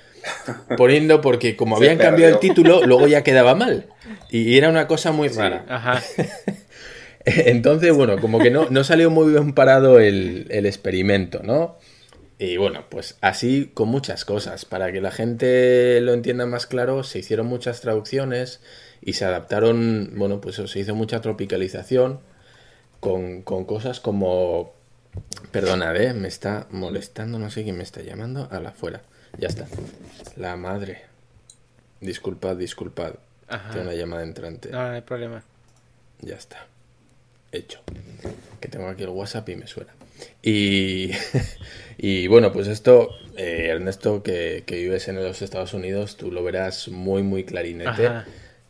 poniendo 0.76 1.20
porque 1.20 1.56
como 1.56 1.76
habían 1.78 1.98
cambiado 1.98 2.34
el 2.34 2.40
título, 2.40 2.84
luego 2.86 3.08
ya 3.08 3.22
quedaba 3.24 3.54
mal. 3.54 3.86
Y 4.30 4.56
era 4.58 4.68
una 4.68 4.86
cosa 4.86 5.10
muy 5.10 5.28
rara. 5.28 5.64
Ajá. 5.68 6.02
Entonces, 7.24 7.92
bueno, 7.94 8.18
como 8.20 8.38
que 8.38 8.50
no, 8.50 8.68
no 8.70 8.84
salió 8.84 9.10
muy 9.10 9.32
bien 9.32 9.52
parado 9.54 9.98
el, 9.98 10.46
el 10.50 10.66
experimento, 10.66 11.40
¿no? 11.42 11.78
Y 12.38 12.56
bueno, 12.56 12.84
pues 12.88 13.16
así 13.20 13.70
con 13.74 13.88
muchas 13.88 14.24
cosas. 14.24 14.64
Para 14.64 14.92
que 14.92 15.00
la 15.00 15.10
gente 15.10 16.00
lo 16.00 16.14
entienda 16.14 16.46
más 16.46 16.66
claro, 16.66 17.02
se 17.02 17.18
hicieron 17.18 17.46
muchas 17.46 17.80
traducciones 17.80 18.60
y 19.00 19.14
se 19.14 19.24
adaptaron, 19.24 20.12
bueno, 20.16 20.40
pues 20.40 20.56
se 20.56 20.78
hizo 20.78 20.94
mucha 20.94 21.20
tropicalización 21.20 22.20
con, 23.00 23.42
cosas 23.42 24.00
como... 24.00 24.72
Perdona, 25.50 25.94
¿eh? 25.96 26.14
me 26.14 26.28
está 26.28 26.68
molestando, 26.70 27.38
no 27.38 27.50
sé 27.50 27.64
quién 27.64 27.76
me 27.76 27.82
está 27.82 28.02
llamando. 28.02 28.48
A 28.52 28.60
la 28.60 28.70
fuera. 28.70 29.02
Ya 29.36 29.48
está. 29.48 29.66
La 30.36 30.56
madre. 30.56 31.02
Disculpad, 32.00 32.56
disculpad. 32.56 33.14
Tengo 33.72 33.82
una 33.82 33.94
llamada 33.94 34.22
entrante. 34.22 34.70
No, 34.70 34.86
no 34.86 34.94
hay 34.94 35.00
problema. 35.00 35.42
Ya 36.20 36.36
está. 36.36 36.66
Hecho. 37.50 37.80
Que 38.60 38.68
tengo 38.68 38.86
aquí 38.88 39.02
el 39.02 39.08
WhatsApp 39.08 39.48
y 39.48 39.56
me 39.56 39.66
suena. 39.66 39.92
Y, 40.42 41.12
y 42.00 42.28
bueno, 42.28 42.52
pues 42.52 42.68
esto, 42.68 43.10
eh, 43.36 43.70
Ernesto, 43.70 44.22
que, 44.22 44.62
vives 44.68 45.08
en 45.08 45.16
los 45.16 45.42
Estados 45.42 45.74
Unidos, 45.74 46.16
tú 46.16 46.30
lo 46.30 46.44
verás 46.44 46.86
muy, 46.88 47.24
muy 47.24 47.42
clarinete. 47.42 48.08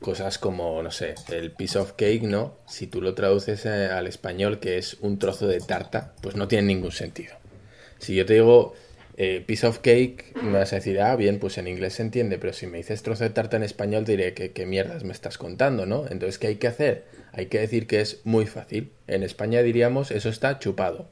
Cosas 0.01 0.39
como, 0.39 0.83
no 0.83 0.91
sé, 0.91 1.15
el 1.31 1.51
piece 1.51 1.79
of 1.79 1.93
cake, 1.93 2.23
¿no? 2.23 2.57
Si 2.67 2.87
tú 2.87 3.03
lo 3.03 3.15
traduces 3.15 3.67
eh, 3.67 3.87
al 3.87 4.07
español, 4.07 4.61
que 4.61 4.79
es 4.79 4.95
un 5.01 5.19
trozo 5.19 5.47
de 5.47 5.61
tarta, 5.61 6.15
pues 6.23 6.37
no 6.37 6.49
tiene 6.49 6.69
ningún 6.69 6.93
sentido. 6.93 7.35
Si 7.99 8.15
yo 8.15 8.25
te 8.25 8.35
digo 8.35 8.75
eh, 9.19 9.43
piece 9.45 9.67
of 9.67 9.81
cake, 9.81 10.37
me 10.41 10.53
vas 10.53 10.73
a 10.73 10.77
decir, 10.77 11.01
ah, 11.01 11.17
bien, 11.17 11.39
pues 11.41 11.59
en 11.59 11.67
inglés 11.67 11.95
se 11.95 12.03
entiende, 12.03 12.39
pero 12.39 12.53
si 12.53 12.67
me 12.69 12.79
dices 12.79 13.03
trozo 13.03 13.25
de 13.25 13.31
tarta 13.31 13.57
en 13.57 13.65
español, 13.65 14.05
diré 14.05 14.33
que 14.33 14.53
qué 14.53 14.65
mierdas 14.65 15.05
me 15.05 15.13
estás 15.13 15.37
contando, 15.37 15.85
¿no? 15.85 16.05
Entonces, 16.09 16.39
¿qué 16.39 16.47
hay 16.47 16.57
que 16.57 16.69
hacer? 16.69 17.05
Hay 17.33 17.47
que 17.47 17.59
decir 17.59 17.89
que 17.89 18.01
es 18.01 18.21
muy 18.25 18.47
fácil. 18.47 18.93
En 19.07 19.25
España 19.25 19.61
diríamos, 19.63 20.13
eso 20.13 20.29
está 20.29 20.61
chupado. 20.61 21.11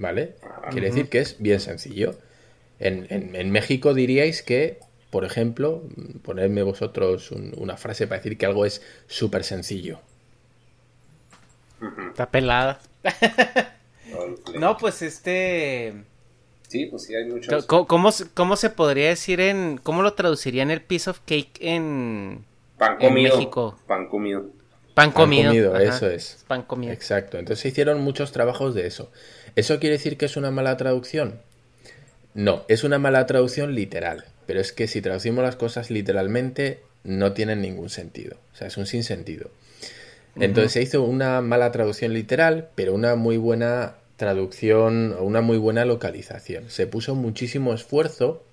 ¿Vale? 0.00 0.34
Quiere 0.70 0.88
decir 0.88 1.08
que 1.08 1.20
es 1.20 1.36
bien 1.38 1.60
sencillo. 1.60 2.16
En, 2.80 3.50
México 3.52 3.92
diríais 3.92 4.42
que, 4.42 4.78
por 5.10 5.24
ejemplo, 5.24 5.82
ponedme 6.22 6.62
vosotros 6.62 7.30
una 7.30 7.76
frase 7.76 8.06
para 8.06 8.18
decir 8.18 8.38
que 8.38 8.46
algo 8.46 8.64
es 8.64 8.82
súper 9.06 9.44
sencillo. 9.44 10.00
Está 12.08 12.30
pelada. 12.30 12.80
no, 14.58 14.76
pues 14.78 15.02
este... 15.02 15.94
Sí, 16.68 16.86
pues 16.86 17.02
sí, 17.02 17.14
hay 17.14 17.26
muchos... 17.26 17.66
¿Cómo, 17.66 17.86
¿Cómo, 18.34 18.56
se 18.56 18.70
podría 18.70 19.08
decir 19.10 19.40
en... 19.40 19.78
¿Cómo 19.82 20.02
lo 20.02 20.14
traducirían 20.14 20.70
el 20.70 20.80
piece 20.80 21.10
of 21.10 21.20
cake 21.26 21.58
en... 21.60 22.44
Pan 22.78 22.96
comido. 22.96 23.36
México? 23.36 23.78
Pan 23.86 24.08
comido. 24.08 24.46
Pan 24.94 25.10
comido. 25.12 25.76
eso 25.76 26.08
es. 26.08 26.44
Pan 26.46 26.62
comido. 26.62 26.92
Exacto. 26.92 27.38
Entonces 27.38 27.60
se 27.60 27.68
hicieron 27.68 28.00
muchos 28.00 28.32
trabajos 28.32 28.74
de 28.74 28.86
eso. 28.86 29.10
¿Eso 29.56 29.78
quiere 29.78 29.96
decir 29.96 30.16
que 30.16 30.26
es 30.26 30.36
una 30.36 30.50
mala 30.50 30.76
traducción? 30.76 31.40
No, 32.34 32.64
es 32.68 32.84
una 32.84 32.98
mala 32.98 33.26
traducción 33.26 33.74
literal. 33.74 34.24
Pero 34.46 34.60
es 34.60 34.72
que 34.72 34.88
si 34.88 35.00
traducimos 35.00 35.44
las 35.44 35.56
cosas 35.56 35.90
literalmente, 35.90 36.80
no 37.04 37.32
tienen 37.32 37.60
ningún 37.60 37.88
sentido. 37.88 38.36
O 38.52 38.56
sea, 38.56 38.66
es 38.66 38.76
un 38.76 38.86
sinsentido. 38.86 39.50
Entonces 40.36 40.72
se 40.72 40.82
hizo 40.82 41.02
una 41.02 41.40
mala 41.40 41.72
traducción 41.72 42.14
literal, 42.14 42.68
pero 42.74 42.94
una 42.94 43.16
muy 43.16 43.36
buena 43.36 43.94
traducción 44.16 45.14
o 45.18 45.24
una 45.24 45.40
muy 45.40 45.58
buena 45.58 45.84
localización. 45.84 46.70
Se 46.70 46.86
puso 46.86 47.14
muchísimo 47.14 47.74
esfuerzo 47.74 48.44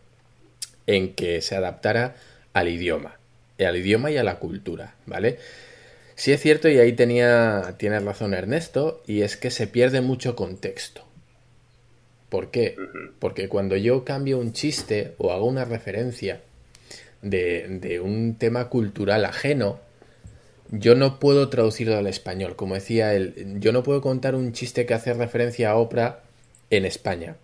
en 0.88 1.14
que 1.14 1.42
se 1.42 1.56
adaptara 1.56 2.16
al 2.54 2.68
idioma, 2.70 3.20
al 3.60 3.76
idioma 3.76 4.10
y 4.10 4.18
a 4.18 4.24
la 4.24 4.40
cultura, 4.40 4.96
¿vale? 5.06 5.38
Sí 6.18 6.32
es 6.32 6.42
cierto, 6.42 6.68
y 6.68 6.80
ahí 6.80 6.94
tenía, 6.94 7.76
tiene 7.78 8.00
razón 8.00 8.34
Ernesto, 8.34 9.04
y 9.06 9.22
es 9.22 9.38
que 9.38 9.52
se 9.52 9.68
pierde 9.68 10.02
mucho 10.02 10.36
contexto. 10.36 11.04
¿Por 12.30 12.50
qué? 12.50 12.76
Porque 13.20 13.48
cuando 13.48 13.78
yo 13.78 14.04
cambio 14.04 14.40
un 14.40 14.52
chiste 14.52 15.14
o 15.20 15.32
hago 15.32 15.46
una 15.46 15.64
referencia 15.64 16.42
de, 17.22 17.68
de 17.80 18.00
un 18.00 18.36
tema 18.36 18.68
cultural 18.68 19.26
ajeno, 19.26 19.80
yo 20.72 20.96
no 20.96 21.20
puedo 21.20 21.50
traducirlo 21.50 21.96
al 21.96 22.08
español. 22.08 22.56
Como 22.56 22.74
decía 22.74 23.14
él, 23.14 23.60
yo 23.60 23.72
no 23.72 23.84
puedo 23.84 24.02
contar 24.02 24.34
un 24.34 24.54
chiste 24.54 24.88
que 24.88 24.96
hace 24.96 25.14
referencia 25.14 25.70
a 25.70 25.76
Oprah 25.76 26.24
en 26.72 26.86
España, 26.86 27.36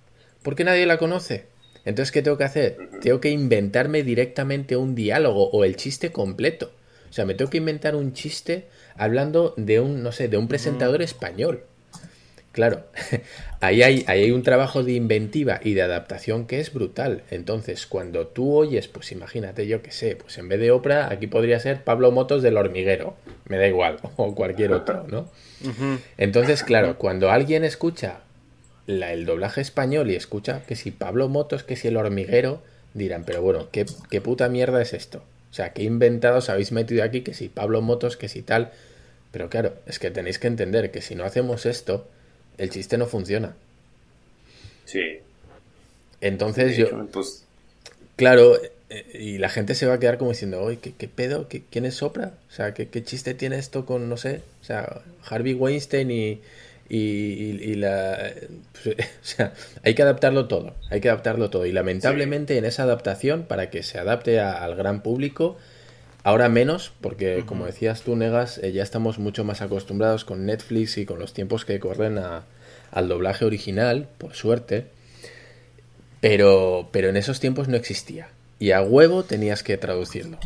porque 0.41 0.63
nadie 0.63 0.87
la 0.87 0.97
conoce. 0.97 1.45
Entonces, 1.85 2.11
¿qué 2.11 2.23
tengo 2.23 2.39
que 2.39 2.45
hacer? 2.45 2.77
Tengo 3.01 3.21
que 3.21 3.29
inventarme 3.29 4.01
directamente 4.01 4.75
un 4.77 4.95
diálogo 4.95 5.51
o 5.51 5.63
el 5.63 5.75
chiste 5.75 6.11
completo. 6.11 6.71
O 7.13 7.15
sea, 7.15 7.25
me 7.25 7.35
tengo 7.35 7.51
que 7.51 7.59
inventar 7.59 7.95
un 7.95 8.13
chiste 8.13 8.65
hablando 8.95 9.53
de 9.55 9.79
un, 9.79 10.01
no 10.01 10.11
sé, 10.11 10.29
de 10.29 10.37
un 10.37 10.47
presentador 10.47 10.99
mm. 10.99 11.03
español. 11.03 11.63
Claro, 12.51 12.85
ahí 13.61 13.83
hay, 13.83 14.03
ahí 14.07 14.23
hay 14.23 14.31
un 14.31 14.41
trabajo 14.41 14.81
de 14.81 14.93
inventiva 14.93 15.59
y 15.63 15.75
de 15.75 15.83
adaptación 15.83 16.47
que 16.47 16.59
es 16.59 16.73
brutal. 16.73 17.21
Entonces, 17.29 17.85
cuando 17.85 18.25
tú 18.25 18.55
oyes, 18.55 18.87
pues 18.87 19.11
imagínate, 19.11 19.67
yo 19.67 19.83
qué 19.83 19.91
sé, 19.91 20.15
pues 20.15 20.39
en 20.39 20.49
vez 20.49 20.59
de 20.59 20.71
Oprah, 20.71 21.13
aquí 21.13 21.27
podría 21.27 21.59
ser 21.59 21.83
Pablo 21.83 22.11
Motos 22.11 22.41
del 22.41 22.57
hormiguero, 22.57 23.15
me 23.47 23.57
da 23.57 23.67
igual, 23.67 23.99
o 24.15 24.33
cualquier 24.33 24.73
otro, 24.73 25.05
¿no? 25.07 25.29
Entonces, 26.17 26.63
claro, 26.63 26.97
cuando 26.97 27.29
alguien 27.29 27.63
escucha 27.63 28.21
el 28.87 29.25
doblaje 29.25 29.61
español 29.61 30.09
y 30.09 30.15
escucha 30.15 30.63
que 30.65 30.75
si 30.75 30.89
Pablo 30.89 31.29
Motos, 31.29 31.61
que 31.61 31.75
si 31.75 31.89
el 31.89 31.97
hormiguero, 31.97 32.63
dirán, 32.95 33.23
pero 33.23 33.43
bueno, 33.43 33.67
¿qué, 33.71 33.85
qué 34.09 34.19
puta 34.19 34.49
mierda 34.49 34.81
es 34.81 34.93
esto? 34.93 35.23
O 35.53 35.55
sea, 35.55 35.71
¿qué 35.71 35.83
inventados 35.83 36.49
habéis 36.49 36.71
metido 36.71 37.03
aquí? 37.03 37.21
Que 37.21 37.35
si 37.35 37.47
Pablo 37.47 37.79
Motos, 37.79 38.17
que 38.17 38.27
si 38.27 38.41
tal. 38.41 38.71
Pero 39.31 39.51
claro, 39.51 39.75
es 39.85 39.99
que 39.99 40.09
tenéis 40.09 40.39
que 40.39 40.47
entender 40.47 40.89
que 40.89 41.03
si 41.03 41.13
no 41.13 41.25
hacemos 41.25 41.67
esto, 41.67 42.09
el 42.57 42.71
chiste 42.71 42.97
no 42.97 43.05
funciona. 43.05 43.55
Sí. 44.85 45.19
Entonces 46.21 46.75
yo... 46.75 47.05
Pues... 47.11 47.45
Claro, 48.15 48.59
eh, 48.89 49.05
y 49.13 49.37
la 49.37 49.49
gente 49.49 49.75
se 49.75 49.85
va 49.85 49.93
a 49.93 49.99
quedar 49.99 50.17
como 50.17 50.31
diciendo, 50.31 50.59
oye, 50.59 50.79
¿qué, 50.79 51.07
pedo? 51.07 51.47
¿Quién 51.47 51.85
es 51.85 51.93
Sopra? 51.93 52.33
O 52.49 52.51
sea, 52.51 52.73
¿qué, 52.73 52.87
¿qué, 52.87 53.03
chiste 53.03 53.35
tiene 53.35 53.59
esto 53.59 53.85
con, 53.85 54.09
no 54.09 54.17
sé, 54.17 54.41
o 54.63 54.63
sea, 54.63 55.03
Harvey 55.23 55.53
Weinstein 55.53 56.09
y, 56.09 56.41
y, 56.89 57.75
la... 57.75 58.31
Pues, 58.83 58.95
o 58.99 59.25
sea, 59.25 59.53
hay 59.83 59.95
que 59.95 60.03
adaptarlo 60.03 60.47
todo, 60.47 60.75
hay 60.89 61.01
que 61.01 61.09
adaptarlo 61.09 61.49
todo. 61.49 61.65
Y 61.65 61.71
lamentablemente 61.71 62.57
en 62.57 62.65
esa 62.65 62.83
adaptación, 62.83 63.43
para 63.43 63.69
que 63.69 63.83
se 63.83 63.99
adapte 63.99 64.39
al 64.39 64.75
gran 64.75 65.01
público, 65.01 65.57
ahora 66.23 66.49
menos, 66.49 66.91
porque 67.01 67.43
como 67.45 67.65
decías 67.65 68.01
tú, 68.01 68.15
Negas, 68.15 68.57
eh, 68.59 68.71
ya 68.71 68.83
estamos 68.83 69.19
mucho 69.19 69.43
más 69.43 69.61
acostumbrados 69.61 70.25
con 70.25 70.45
Netflix 70.45 70.97
y 70.97 71.05
con 71.05 71.19
los 71.19 71.33
tiempos 71.33 71.65
que 71.65 71.79
corren 71.79 72.19
al 72.19 73.07
doblaje 73.07 73.45
original, 73.45 74.07
por 74.17 74.33
suerte. 74.33 74.85
Pero, 76.21 76.89
pero 76.91 77.09
en 77.09 77.17
esos 77.17 77.39
tiempos 77.39 77.67
no 77.67 77.75
existía. 77.75 78.29
Y 78.59 78.71
a 78.71 78.81
huevo 78.81 79.23
tenías 79.23 79.63
que 79.63 79.77
traducirlo. 79.77 80.37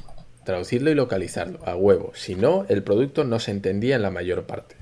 traducirlo 0.44 0.90
y 0.90 0.96
localizarlo, 0.96 1.60
a 1.66 1.76
huevo. 1.76 2.14
Si 2.16 2.36
no, 2.36 2.66
el 2.70 2.82
producto 2.82 3.26
no 3.26 3.38
se 3.40 3.52
entendía 3.52 3.98
en 3.98 4.02
la 4.02 4.12
mayor 4.12 4.46
parte. 4.46 4.77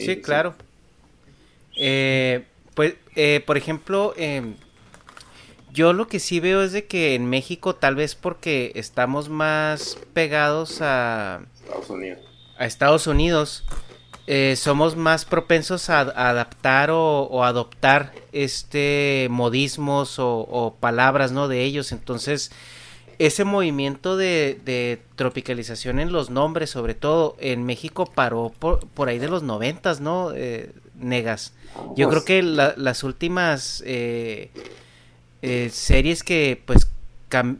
Sí, 0.00 0.20
claro. 0.20 0.54
Eh, 1.76 2.44
pues, 2.74 2.94
eh, 3.14 3.42
por 3.46 3.56
ejemplo, 3.56 4.14
em, 4.16 4.54
yo 5.72 5.92
lo 5.92 6.08
que 6.08 6.20
sí 6.20 6.40
veo 6.40 6.62
es 6.62 6.72
de 6.72 6.86
que 6.86 7.14
en 7.14 7.26
México, 7.28 7.74
tal 7.74 7.94
vez 7.94 8.14
porque 8.14 8.72
estamos 8.74 9.28
más 9.28 9.98
pegados 10.12 10.80
a 10.80 11.42
Estados 11.54 11.90
Unidos, 11.90 12.18
a 12.58 12.66
Estados 12.66 13.06
Unidos 13.06 13.64
eh, 14.26 14.54
somos 14.56 14.96
más 14.96 15.24
propensos 15.24 15.90
a, 15.90 16.00
a 16.00 16.30
adaptar 16.30 16.90
o, 16.90 17.22
o, 17.24 17.42
adoptar 17.42 18.14
este 18.32 19.26
modismos 19.30 20.18
o, 20.18 20.38
o, 20.38 20.74
palabras 20.74 21.32
no 21.32 21.48
de 21.48 21.64
ellos. 21.64 21.90
Entonces 21.92 22.52
ese 23.26 23.44
movimiento 23.44 24.16
de, 24.16 24.58
de, 24.64 25.00
tropicalización 25.16 25.98
en 26.00 26.12
los 26.12 26.30
nombres 26.30 26.70
sobre 26.70 26.94
todo 26.94 27.36
en 27.40 27.64
México 27.64 28.06
paró 28.06 28.52
por, 28.58 28.86
por 28.88 29.08
ahí 29.08 29.18
de 29.18 29.28
los 29.28 29.42
noventas 29.42 30.00
no 30.00 30.32
eh, 30.34 30.70
negas 30.98 31.54
yo 31.96 32.08
creo 32.10 32.24
que 32.24 32.42
la, 32.42 32.74
las 32.76 33.02
últimas 33.02 33.82
eh, 33.86 34.50
eh, 35.42 35.68
series 35.70 36.22
que 36.22 36.60
pues 36.64 36.88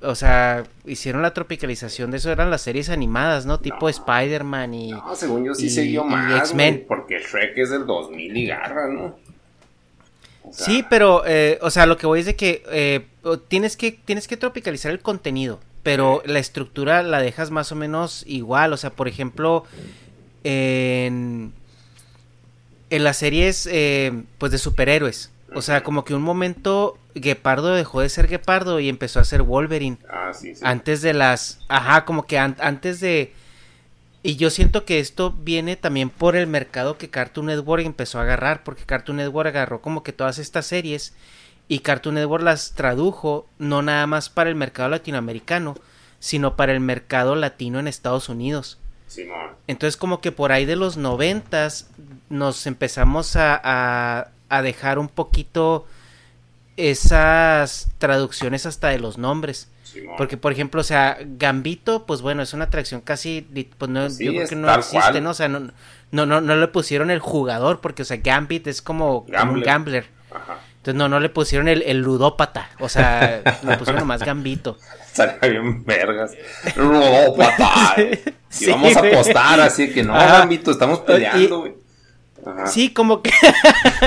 o 0.03 0.15
sea, 0.15 0.65
hicieron 0.85 1.23
la 1.23 1.33
tropicalización 1.33 2.11
de 2.11 2.19
eso, 2.19 2.31
eran 2.31 2.51
las 2.51 2.63
series 2.63 2.91
animadas, 2.91 3.47
¿no? 3.47 3.59
Tipo 3.59 3.87
No. 3.87 3.89
Spider-Man 3.89 4.75
y... 4.75 4.91
No, 4.91 5.15
según 5.15 5.45
yo 5.45 5.55
sí 5.55 5.69
y- 5.95 5.99
más, 5.99 6.51
X-Men. 6.51 6.85
porque 6.87 7.21
Shrek 7.21 7.57
es 7.57 7.71
del 7.71 7.87
2000 7.87 8.37
y 8.37 8.47
garra, 8.47 8.89
¿no? 8.89 9.17
O 10.45 10.53
sea, 10.53 10.67
Sí, 10.67 10.85
pero, 10.89 11.23
eh, 11.27 11.59
o 11.63 11.71
sea, 11.71 11.87
lo 11.87 11.97
que 11.97 12.07
voy 12.07 12.21
es 12.21 12.27
de 12.27 12.37
que 12.37 12.63
eh, 12.71 13.07
tienes 13.49 13.77
que 13.77 13.93
tienes 13.93 14.29
que 14.29 14.37
tropicalizar 14.37 14.91
el 14.93 15.01
contenido, 15.01 15.61
pero 15.83 16.23
la 16.27 16.39
estructura 16.39 17.03
la 17.03 17.21
dejas 17.21 17.51
más 17.51 17.73
o 17.73 17.77
menos 17.77 18.25
igual. 18.27 18.73
O 18.73 18.77
sea, 18.77 18.91
por 18.91 19.09
ejemplo, 19.09 19.65
en, 20.45 21.53
en 22.91 23.05
las 23.05 23.17
series, 23.19 23.69
eh, 23.71 24.13
pues 24.39 24.53
de 24.53 24.59
superhéroes. 24.59 25.31
O 25.55 25.61
sea, 25.63 25.83
como 25.83 26.05
que 26.05 26.15
un 26.15 26.23
momento 26.23 26.97
Guepardo 27.15 27.75
dejó 27.75 28.01
de 28.01 28.09
ser 28.09 28.27
Guepardo 28.27 28.81
y 28.81 28.89
empezó 28.89 29.21
a 29.21 29.25
ser 29.25 29.43
Wolverine. 29.43 29.99
Ah, 30.09 30.33
sí, 30.33 30.55
sí. 30.55 30.61
Antes 30.65 31.03
de 31.03 31.13
las... 31.13 31.59
Ajá, 31.69 32.05
como 32.07 32.25
que 32.27 32.39
an- 32.39 32.57
antes 32.61 33.01
de... 33.01 33.35
Y 34.23 34.37
yo 34.37 34.51
siento 34.51 34.85
que 34.85 35.01
esto 35.01 35.33
viene 35.33 35.77
también 35.77 36.09
por 36.09 36.37
el 36.37 36.47
mercado 36.47 36.97
que 36.97 37.11
Cartoon 37.11 37.47
Network 37.47 37.85
empezó 37.85 38.19
a 38.19 38.23
agarrar, 38.23 38.63
porque 38.63 38.85
Cartoon 38.85 39.17
Network 39.17 39.49
agarró 39.49 39.81
como 39.81 40.05
que 40.05 40.13
todas 40.13 40.39
estas 40.39 40.67
series 40.67 41.13
y 41.67 41.81
Cartoon 41.81 42.15
Network 42.15 42.45
las 42.45 42.73
tradujo 42.73 43.49
no 43.59 43.83
nada 43.83 44.07
más 44.07 44.29
para 44.29 44.51
el 44.51 44.57
mercado 44.57 44.91
latinoamericano, 44.91 45.75
sino 46.21 46.55
para 46.55 46.73
el 46.73 46.81
mercado 46.81 47.35
latino 47.35 47.81
en 47.81 47.89
Estados 47.89 48.29
Unidos. 48.29 48.79
Entonces 49.67 49.97
como 49.97 50.21
que 50.21 50.33
por 50.33 50.53
ahí 50.53 50.67
de 50.67 50.77
los 50.77 50.97
noventas 50.97 51.91
nos 52.29 52.67
empezamos 52.67 53.35
a, 53.37 53.61
a, 53.63 54.29
a 54.49 54.63
dejar 54.63 54.99
un 54.99 55.09
poquito 55.09 55.87
esas 56.77 57.89
traducciones 57.99 58.67
hasta 58.67 58.89
de 58.89 58.99
los 58.99 59.19
nombres. 59.19 59.69
Simón. 59.93 60.15
Porque, 60.17 60.37
por 60.37 60.53
ejemplo, 60.53 60.81
o 60.81 60.85
sea, 60.85 61.19
Gambito, 61.21 62.07
pues 62.07 62.23
bueno, 62.23 62.43
es 62.43 62.53
una 62.53 62.65
atracción 62.65 63.01
casi, 63.01 63.47
pues 63.79 63.91
no, 63.91 64.09
Sí, 64.11 64.25
yo 64.25 64.33
creo 64.33 64.43
es 64.45 64.51
que 64.51 64.57
no 64.57 64.73
existe, 64.73 64.99
cual. 64.99 65.23
¿no? 65.23 65.31
O 65.31 65.35
sea, 65.35 65.49
no, 65.49 65.71
no, 66.11 66.27
no, 66.27 66.41
no 66.41 66.57
le 66.57 66.69
pusieron 66.69 67.11
el 67.11 67.21
jugador, 67.21 67.81
porque, 67.81 68.03
o 68.03 68.05
sea, 68.05 68.19
Gambit 68.19 68.67
es 68.67 68.83
como, 68.83 69.27
como 69.27 69.53
un 69.53 69.61
Gambler. 69.63 70.07
Ajá. 70.31 70.59
Entonces, 70.83 70.99
no, 70.99 71.09
no 71.09 71.21
le 71.21 71.29
pusieron 71.29 71.69
el, 71.69 71.83
el 71.83 71.99
ludópata, 71.99 72.71
o 72.81 72.89
sea, 72.89 73.43
le 73.63 73.77
pusieron 73.77 74.01
nomás 74.01 74.25
Gambito. 74.25 74.79
Estaría 75.07 75.61
bien 75.61 75.85
vergas. 75.85 76.33
Si 78.49 78.65
Sí, 78.67 78.71
vamos 78.71 78.97
a 78.97 78.99
apostar, 78.99 79.61
así 79.61 79.93
que 79.93 80.03
no, 80.03 80.15
Ajá. 80.15 80.39
Gambito, 80.41 80.73
estamos 80.73 80.99
peleando, 81.01 81.61
güey. 81.61 81.75
Ajá. 82.45 82.67
Sí, 82.67 82.93
como 82.93 83.23
que, 83.23 83.31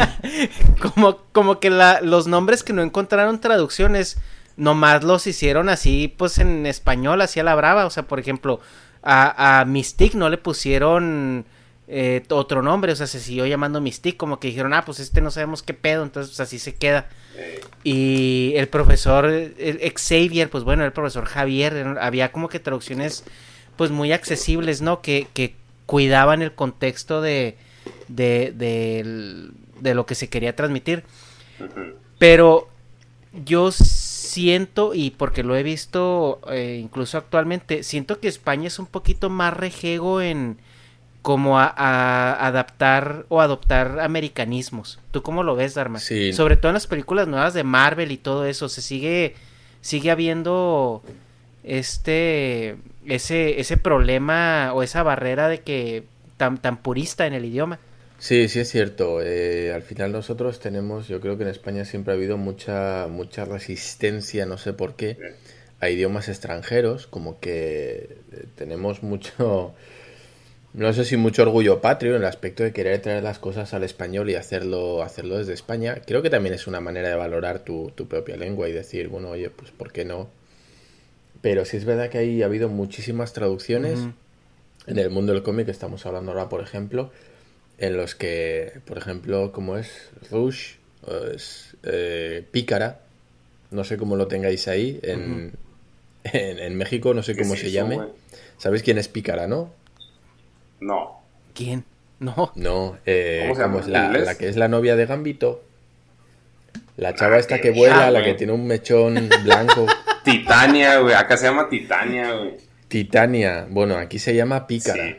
como, 0.81 1.17
como 1.31 1.61
que 1.61 1.69
la, 1.69 2.01
los 2.01 2.27
nombres 2.27 2.63
que 2.63 2.73
no 2.73 2.81
encontraron 2.81 3.39
traducciones, 3.39 4.17
nomás 4.57 5.03
los 5.03 5.27
hicieron 5.27 5.69
así, 5.69 6.13
pues 6.17 6.37
en 6.39 6.65
español, 6.65 7.21
así 7.21 7.39
a 7.39 7.43
la 7.43 7.55
brava. 7.55 7.85
O 7.85 7.89
sea, 7.89 8.03
por 8.03 8.19
ejemplo, 8.19 8.59
a, 9.03 9.59
a 9.61 9.65
Mystique 9.65 10.17
no 10.17 10.29
le 10.29 10.37
pusieron 10.37 11.45
eh, 11.87 12.23
otro 12.29 12.61
nombre, 12.63 12.91
o 12.91 12.95
sea, 12.95 13.05
se 13.07 13.19
siguió 13.19 13.45
llamando 13.45 13.79
Mystique, 13.81 14.17
como 14.17 14.39
que 14.39 14.47
dijeron, 14.47 14.73
ah, 14.73 14.85
pues 14.85 14.99
este 14.99 15.21
no 15.21 15.29
sabemos 15.29 15.61
qué 15.61 15.73
pedo, 15.73 16.03
entonces 16.03 16.31
pues, 16.31 16.39
así 16.39 16.57
se 16.59 16.73
queda. 16.75 17.07
Y 17.83 18.53
el 18.55 18.67
profesor 18.69 19.25
el 19.25 19.93
Xavier, 19.93 20.49
pues 20.49 20.63
bueno, 20.63 20.85
el 20.85 20.93
profesor 20.93 21.25
Javier, 21.25 21.97
había 21.99 22.31
como 22.31 22.47
que 22.49 22.59
traducciones 22.59 23.23
pues 23.75 23.91
muy 23.91 24.13
accesibles, 24.13 24.81
¿no? 24.81 25.01
Que, 25.01 25.27
que 25.33 25.53
cuidaban 25.85 26.41
el 26.41 26.53
contexto 26.53 27.21
de, 27.21 27.57
de, 28.07 28.53
del- 28.55 29.51
de 29.81 29.93
lo 29.93 30.05
que 30.05 30.15
se 30.15 30.29
quería 30.29 30.55
transmitir. 30.55 31.03
Pero 32.17 32.69
yo 33.33 33.69
siento, 34.35 34.93
y 34.93 35.11
porque 35.11 35.43
lo 35.43 35.55
he 35.55 35.63
visto 35.63 36.41
eh, 36.51 36.77
incluso 36.81 37.17
actualmente, 37.17 37.83
siento 37.83 38.19
que 38.19 38.27
España 38.27 38.67
es 38.67 38.79
un 38.79 38.85
poquito 38.85 39.29
más 39.29 39.53
rejego 39.53 40.21
en 40.21 40.57
como 41.21 41.57
a, 41.57 41.67
a 41.67 42.45
adaptar 42.45 43.25
o 43.29 43.39
adoptar 43.41 44.01
americanismos. 44.01 44.99
¿Tú 45.11 45.23
cómo 45.23 45.41
lo 45.41 45.55
ves, 45.55 45.73
Dharma? 45.73 45.99
Sí. 45.99 46.33
Sobre 46.33 46.57
todo 46.57 46.69
en 46.69 46.73
las 46.73 46.85
películas 46.85 47.27
nuevas 47.29 47.53
de 47.53 47.63
Marvel 47.63 48.11
y 48.11 48.17
todo 48.17 48.45
eso, 48.45 48.67
se 48.67 48.81
sigue 48.81 49.35
sigue 49.81 50.11
habiendo 50.11 51.01
este 51.63 52.75
ese 53.05 53.59
ese 53.61 53.77
problema 53.77 54.71
o 54.73 54.83
esa 54.83 55.01
barrera 55.01 55.47
de 55.47 55.61
que 55.61 56.03
tan 56.37 56.57
tan 56.57 56.77
purista 56.77 57.25
en 57.25 57.33
el 57.33 57.45
idioma. 57.45 57.79
Sí, 58.25 58.47
sí 58.47 58.59
es 58.59 58.71
cierto. 58.71 59.21
Eh, 59.21 59.71
al 59.71 59.83
final 59.83 60.11
nosotros 60.11 60.59
tenemos, 60.59 61.07
yo 61.07 61.21
creo 61.21 61.37
que 61.37 61.43
en 61.43 61.49
España 61.49 61.85
siempre 61.85 62.11
ha 62.11 62.15
habido 62.15 62.37
mucha, 62.37 63.05
mucha 63.07 63.45
resistencia, 63.45 64.47
no 64.47 64.57
sé 64.57 64.73
por 64.73 64.95
qué, 64.95 65.19
a 65.79 65.91
idiomas 65.91 66.27
extranjeros, 66.27 67.05
como 67.05 67.39
que 67.39 68.17
eh, 68.31 68.45
tenemos 68.55 69.03
mucho, 69.03 69.75
no 70.73 70.91
sé 70.93 71.05
si 71.05 71.17
mucho 71.17 71.43
orgullo 71.43 71.81
patrio 71.81 72.15
en 72.15 72.23
el 72.23 72.27
aspecto 72.27 72.63
de 72.63 72.73
querer 72.73 72.99
traer 72.99 73.21
las 73.21 73.37
cosas 73.37 73.75
al 73.75 73.83
español 73.83 74.27
y 74.31 74.33
hacerlo, 74.33 75.03
hacerlo 75.03 75.37
desde 75.37 75.53
España. 75.53 76.01
Creo 76.03 76.23
que 76.23 76.31
también 76.31 76.55
es 76.55 76.65
una 76.65 76.79
manera 76.79 77.09
de 77.09 77.15
valorar 77.15 77.59
tu, 77.59 77.91
tu 77.93 78.07
propia 78.07 78.37
lengua 78.37 78.67
y 78.67 78.71
decir, 78.71 79.07
bueno, 79.07 79.29
oye, 79.29 79.51
pues 79.51 79.69
¿por 79.69 79.91
qué 79.91 80.03
no? 80.03 80.29
Pero 81.43 81.63
sí 81.63 81.77
es 81.77 81.85
verdad 81.85 82.09
que 82.09 82.17
ahí 82.17 82.41
ha 82.41 82.47
habido 82.47 82.69
muchísimas 82.69 83.33
traducciones 83.33 83.99
en 84.87 84.99
el 84.99 85.11
mundo 85.11 85.33
del 85.33 85.43
cómic, 85.43 85.67
estamos 85.69 86.07
hablando 86.07 86.31
ahora, 86.31 86.49
por 86.49 86.61
ejemplo, 86.61 87.11
en 87.77 87.97
los 87.97 88.15
que, 88.15 88.79
por 88.85 88.97
ejemplo, 88.97 89.51
como 89.51 89.77
es 89.77 90.09
Rush, 90.31 90.75
o 91.03 91.15
es 91.27 91.75
eh, 91.83 92.43
Pícara, 92.51 93.01
no 93.71 93.83
sé 93.83 93.97
cómo 93.97 94.15
lo 94.15 94.27
tengáis 94.27 94.67
ahí, 94.67 94.99
en, 95.03 95.53
en, 96.23 96.59
en 96.59 96.75
México 96.77 97.13
no 97.13 97.21
sé 97.23 97.35
¿Qué 97.35 97.41
cómo 97.41 97.53
es 97.55 97.59
se 97.61 97.67
eso, 97.67 97.75
llame. 97.75 97.99
¿Sabéis 98.57 98.83
quién 98.83 98.97
es 98.97 99.07
Pícara, 99.07 99.47
no? 99.47 99.73
No. 100.79 101.21
¿Quién? 101.53 101.83
No. 102.19 102.51
No, 102.55 102.97
eh, 103.05 103.39
¿Cómo 103.43 103.55
se 103.55 103.61
como 103.63 103.81
llama? 103.81 104.17
es 104.17 104.25
la, 104.25 104.35
que 104.37 104.47
es 104.47 104.55
la 104.55 104.67
novia 104.67 104.95
de 104.95 105.05
Gambito. 105.05 105.63
La 106.97 107.13
chava 107.13 107.35
Ah, 107.35 107.39
esta 107.39 107.59
que 107.59 107.71
vuela, 107.71 108.09
la 108.09 108.23
que 108.23 108.35
tiene 108.35 108.53
un 108.53 108.65
mechón 108.67 109.29
blanco. 109.43 109.85
Titania, 110.23 110.99
güey. 110.99 111.13
Acá 111.13 111.35
se 111.35 111.45
llama 111.45 111.67
Titania, 111.69 112.33
güey. 112.33 112.55
Titania. 112.87 113.67
Bueno, 113.69 113.97
aquí 113.97 114.17
se 114.17 114.33
llama 114.33 114.65
Pícara. 114.65 115.03
Sí. 115.03 115.15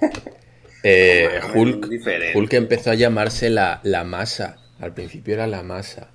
Eh, 0.82 1.40
No 1.42 1.60
Hulk. 1.60 1.88
Hulk 2.34 2.52
empezó 2.54 2.90
a 2.90 2.94
llamarse 2.94 3.50
la, 3.50 3.80
la 3.82 4.04
masa. 4.04 4.56
Al 4.80 4.94
principio 4.94 5.34
era 5.34 5.46
la 5.46 5.62
masa. 5.62 6.08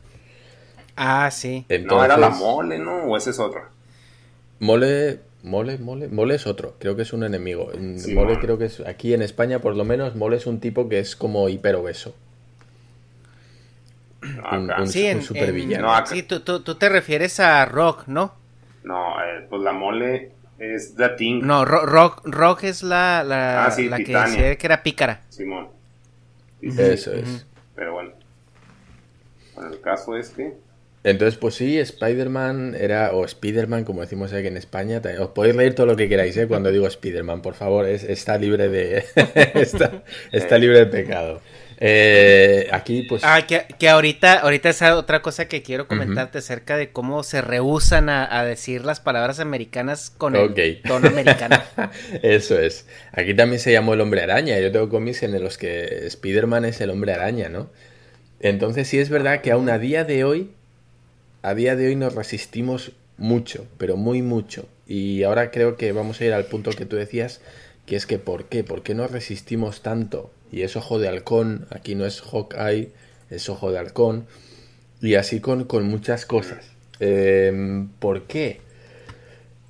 Ah, 0.95 1.29
sí. 1.31 1.65
No, 1.69 1.75
Entonces, 1.75 2.05
era 2.05 2.17
la 2.17 2.29
mole, 2.29 2.79
¿no? 2.79 3.03
O 3.03 3.17
ese 3.17 3.29
es 3.31 3.39
otro. 3.39 3.61
Mole, 4.59 5.19
mole, 5.43 5.77
mole, 5.77 6.07
mole 6.07 6.35
es 6.35 6.47
otro. 6.47 6.75
Creo 6.79 6.95
que 6.95 7.03
es 7.03 7.13
un 7.13 7.23
enemigo. 7.23 7.71
Sí, 7.97 8.13
mole 8.15 8.33
man. 8.33 8.41
creo 8.41 8.57
que 8.57 8.65
es 8.65 8.79
aquí 8.79 9.13
en 9.13 9.21
España, 9.21 9.59
por 9.59 9.75
lo 9.75 9.83
menos, 9.85 10.15
mole 10.15 10.37
es 10.37 10.47
un 10.47 10.59
tipo 10.59 10.89
que 10.89 10.99
es 10.99 11.15
como 11.15 11.47
hiperobeso. 11.49 12.15
Un- 14.23 14.71
Acá. 14.71 14.81
un- 14.81 14.87
Sí, 14.87 15.05
en, 15.05 15.21
supervillano. 15.21 15.75
en- 15.75 15.81
No, 15.91 15.93
acá- 15.93 16.07
sí 16.07 16.23
tú, 16.23 16.39
tú, 16.39 16.61
tú 16.61 16.75
te 16.75 16.89
refieres 16.89 17.39
a 17.39 17.63
Rock, 17.65 18.07
¿no? 18.07 18.33
No, 18.83 19.21
eh, 19.23 19.45
pues 19.49 19.61
la 19.61 19.71
mole 19.73 20.31
es 20.59 20.95
The 20.95 21.09
Thing. 21.09 21.41
No, 21.45 21.65
Ro- 21.65 21.85
Rock, 21.85 22.21
Rock 22.25 22.63
es 22.63 22.83
la, 22.83 23.23
la, 23.23 23.65
Ah, 23.65 23.71
sí, 23.71 23.89
la 23.89 23.97
que 23.97 24.05
Titania. 24.05 24.35
decía 24.35 24.57
que 24.57 24.67
era 24.67 24.83
pícara. 24.83 25.21
Simón. 25.29 25.69
Sí, 26.61 26.71
sí, 26.71 26.81
Eso 26.81 27.13
es. 27.13 27.45
Pero 27.75 27.93
bueno. 27.93 28.11
Bueno, 29.55 29.71
el 29.73 29.81
caso 29.81 30.15
es 30.17 30.29
que. 30.29 30.53
Entonces, 31.03 31.37
pues 31.37 31.53
sí, 31.53 31.77
Spider-Man 31.77 32.75
era, 32.79 33.11
o 33.13 33.25
Spider-Man, 33.25 33.83
como 33.83 34.01
decimos 34.01 34.33
aquí 34.33 34.47
en 34.47 34.57
España. 34.57 35.01
Os 35.19 35.27
podéis 35.29 35.55
reír 35.55 35.75
todo 35.75 35.85
lo 35.85 35.95
que 35.95 36.09
queráis, 36.09 36.35
¿eh? 36.37 36.47
Cuando 36.47 36.71
digo 36.71 36.87
Spider-Man, 36.87 37.43
por 37.43 37.53
favor, 37.53 37.85
es, 37.85 38.03
está 38.03 38.37
libre 38.39 38.69
de. 38.69 39.05
está, 39.53 40.03
está 40.31 40.57
libre 40.57 40.79
de 40.79 40.85
pecado. 40.87 41.41
Eh, 41.77 42.67
aquí, 42.71 43.03
pues. 43.03 43.23
Ah, 43.25 43.45
que, 43.45 43.65
que, 43.77 43.89
ahorita, 43.89 44.39
ahorita 44.39 44.69
es 44.69 44.81
otra 44.81 45.21
cosa 45.21 45.47
que 45.47 45.61
quiero 45.61 45.87
comentarte 45.87 46.37
acerca 46.37 46.77
de 46.77 46.91
cómo 46.91 47.23
se 47.23 47.41
rehusan 47.41 48.09
a, 48.09 48.43
decir 48.45 48.85
las 48.85 48.99
palabras 48.99 49.39
americanas 49.39 50.11
con 50.17 50.35
el 50.35 50.81
tono 50.81 51.07
americano. 51.07 51.61
Eso 52.21 52.59
es. 52.59 52.87
Aquí 53.11 53.33
también 53.33 53.59
se 53.59 53.71
llamó 53.71 53.93
el 53.93 54.01
hombre 54.01 54.21
araña. 54.21 54.59
Yo 54.59 54.71
tengo 54.71 54.89
cómics 54.89 55.23
en 55.23 55.41
los 55.43 55.57
que 55.57 56.05
Spider-Man 56.07 56.65
es 56.65 56.79
el 56.81 56.89
hombre 56.89 57.13
araña, 57.13 57.49
¿no? 57.49 57.69
Entonces 58.39 58.87
sí 58.87 58.99
es 58.99 59.09
verdad 59.09 59.41
que 59.41 59.51
aún 59.51 59.69
a 59.69 59.79
día 59.79 60.03
de 60.03 60.23
hoy, 60.23 60.51
a 61.41 61.53
día 61.55 61.75
de 61.75 61.87
hoy 61.87 61.95
nos 61.95 62.15
resistimos 62.15 62.91
mucho, 63.17 63.67
pero 63.77 63.97
muy 63.97 64.21
mucho. 64.21 64.67
Y 64.87 65.23
ahora 65.23 65.51
creo 65.51 65.77
que 65.77 65.91
vamos 65.91 66.21
a 66.21 66.25
ir 66.25 66.33
al 66.33 66.45
punto 66.45 66.71
que 66.71 66.85
tú 66.85 66.95
decías, 66.95 67.41
que 67.85 67.95
es 67.95 68.05
que 68.05 68.19
¿por 68.19 68.45
qué? 68.45 68.63
¿Por 68.63 68.83
qué 68.83 68.93
nos 68.93 69.11
resistimos 69.11 69.81
tanto? 69.81 70.31
Y 70.51 70.61
es 70.61 70.75
ojo 70.75 70.99
de 70.99 71.07
halcón, 71.07 71.67
aquí 71.69 71.95
no 71.95 72.05
es 72.05 72.21
Hawkeye, 72.21 72.91
es 73.29 73.49
ojo 73.49 73.71
de 73.71 73.79
halcón. 73.79 74.25
Y 75.01 75.15
así 75.15 75.39
con, 75.39 75.65
con 75.65 75.85
muchas 75.85 76.25
cosas. 76.25 76.65
Em, 76.99 77.89
¿Por 77.99 78.23
qué? 78.23 78.61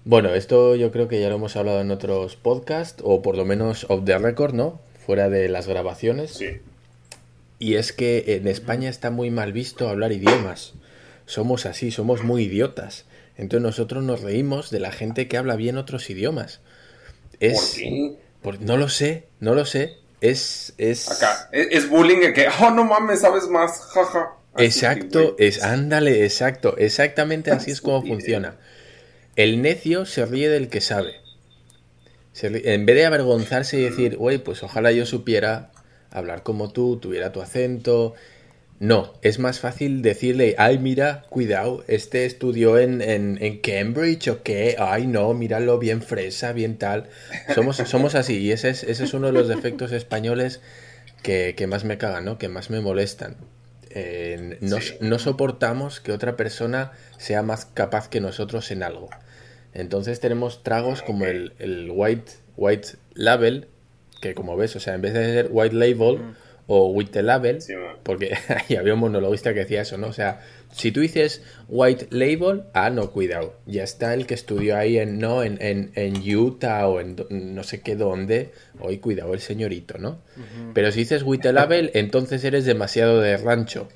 Bueno, 0.03 0.35
esto 0.35 0.75
yo 0.75 0.91
creo 0.91 1.07
que 1.07 1.19
ya 1.19 1.29
lo 1.29 1.35
hemos 1.35 1.55
hablado 1.55 1.81
en 1.81 1.91
otros 1.91 2.35
podcasts, 2.35 3.01
o 3.03 3.21
por 3.21 3.35
lo 3.35 3.45
menos 3.45 3.85
off 3.89 4.05
the 4.05 4.17
record, 4.17 4.53
¿no? 4.53 4.79
Fuera 5.05 5.29
de 5.29 5.49
las 5.49 5.67
grabaciones. 5.67 6.31
Sí. 6.31 6.59
Y 7.57 7.75
es 7.75 7.93
que 7.93 8.35
en 8.35 8.47
España 8.47 8.89
está 8.89 9.09
muy 9.09 9.31
mal 9.31 9.53
visto 9.53 9.89
hablar 9.89 10.11
idiomas. 10.11 10.73
Somos 11.25 11.65
así, 11.65 11.89
somos 11.89 12.23
muy 12.23 12.43
idiotas. 12.43 13.05
Entonces 13.37 13.63
nosotros 13.63 14.03
nos 14.03 14.21
reímos 14.21 14.69
de 14.69 14.79
la 14.79 14.91
gente 14.91 15.27
que 15.27 15.37
habla 15.37 15.55
bien 15.55 15.77
otros 15.77 16.09
idiomas. 16.09 16.59
Es, 17.39 17.81
¿Por 18.41 18.59
qué? 18.59 18.65
no 18.65 18.77
lo 18.77 18.89
sé, 18.89 19.25
no 19.39 19.55
lo 19.55 19.65
sé. 19.65 19.97
Es, 20.21 20.73
es... 20.77 21.09
Acá, 21.11 21.49
es, 21.51 21.89
bullying 21.89 22.33
que, 22.33 22.47
oh, 22.61 22.71
no 22.71 22.85
mames, 22.85 23.21
sabes 23.21 23.47
más, 23.47 23.79
jaja. 23.93 24.33
Exacto, 24.57 25.35
es, 25.37 25.61
ándale, 25.63 26.23
exacto, 26.23 26.77
exactamente 26.77 27.51
así 27.51 27.71
es 27.71 27.81
como 27.81 28.01
funciona. 28.01 28.55
El 29.35 29.61
necio 29.61 30.05
se 30.05 30.25
ríe 30.25 30.47
del 30.47 30.69
que 30.69 30.79
sabe. 30.79 31.15
en 32.41 32.85
vez 32.85 32.95
de 32.95 33.05
avergonzarse 33.05 33.77
y 33.77 33.83
decir, 33.83 34.15
güey, 34.15 34.37
pues 34.37 34.63
ojalá 34.63 34.91
yo 34.93 35.05
supiera 35.05 35.71
hablar 36.09 36.43
como 36.43 36.71
tú, 36.71 36.97
tuviera 36.97 37.33
tu 37.33 37.41
acento, 37.41 38.13
no, 38.79 39.13
es 39.21 39.39
más 39.39 39.61
fácil 39.61 40.01
decirle, 40.01 40.55
ay, 40.57 40.79
mira, 40.79 41.23
cuidado, 41.29 41.85
este 41.87 42.25
estudió 42.25 42.77
en, 42.77 43.01
en, 43.01 43.59
Cambridge 43.59 44.27
o 44.27 44.43
qué, 44.43 44.75
ay, 44.77 45.07
no, 45.07 45.33
míralo 45.33 45.79
bien 45.79 46.01
fresa, 46.01 46.51
bien 46.51 46.77
tal. 46.77 47.05
Somos, 47.53 47.77
somos 47.77 48.15
así 48.15 48.37
y 48.37 48.51
ese 48.51 48.69
es, 48.69 48.83
ese 48.83 49.05
es 49.05 49.13
uno 49.13 49.27
de 49.27 49.33
los 49.33 49.47
defectos 49.47 49.93
españoles 49.93 50.59
que, 51.23 51.67
más 51.67 51.85
me 51.85 51.97
cagan, 51.97 52.25
¿no? 52.25 52.37
Que 52.37 52.49
más 52.49 52.69
me 52.69 52.81
molestan. 52.81 53.37
Eh, 53.91 54.59
no, 54.59 55.19
soportamos 55.19 56.01
que 56.01 56.11
otra 56.11 56.35
persona 56.35 56.91
sea 57.17 57.43
más 57.43 57.65
capaz 57.65 58.09
que 58.09 58.19
nosotros 58.19 58.71
en 58.71 58.83
algo. 58.83 59.09
Entonces 59.73 60.19
tenemos 60.19 60.63
tragos 60.63 61.01
como 61.01 61.25
el, 61.25 61.53
el 61.59 61.89
white, 61.93 62.33
white 62.57 62.89
label, 63.13 63.69
que 64.19 64.35
como 64.35 64.57
ves, 64.57 64.75
o 64.75 64.81
sea, 64.81 64.95
en 64.95 65.01
vez 65.01 65.13
de 65.13 65.23
ser 65.33 65.47
white 65.49 65.75
label, 65.75 66.35
o 66.67 66.87
with 66.87 67.07
the 67.11 67.21
label, 67.21 67.59
porque 68.03 68.35
ahí 68.49 68.75
había 68.75 68.93
un 68.93 68.99
monologuista 68.99 69.53
que 69.53 69.59
decía 69.59 69.81
eso, 69.81 69.97
¿no? 69.97 70.07
O 70.07 70.13
sea, 70.13 70.41
si 70.71 70.91
tú 70.91 71.01
dices 71.01 71.41
white 71.67 72.07
label, 72.09 72.63
ah, 72.73 72.89
no, 72.89 73.11
cuidado, 73.11 73.55
ya 73.65 73.83
está 73.83 74.13
el 74.13 74.25
que 74.25 74.33
estudió 74.33 74.75
ahí 74.75 74.97
en, 74.97 75.19
¿no? 75.19 75.43
En, 75.43 75.57
en, 75.61 76.35
Utah 76.35 76.87
o 76.87 76.99
en 76.99 77.15
no 77.29 77.63
sé 77.63 77.81
qué 77.81 77.95
dónde, 77.95 78.51
hoy 78.79 78.97
cuidado 78.97 79.33
el 79.33 79.39
señorito, 79.39 79.97
¿no? 79.97 80.19
Pero 80.73 80.91
si 80.91 80.99
dices 80.99 81.23
with 81.23 81.39
the 81.41 81.53
label, 81.53 81.91
entonces 81.93 82.43
eres 82.43 82.65
demasiado 82.65 83.21
de 83.21 83.37
rancho. 83.37 83.87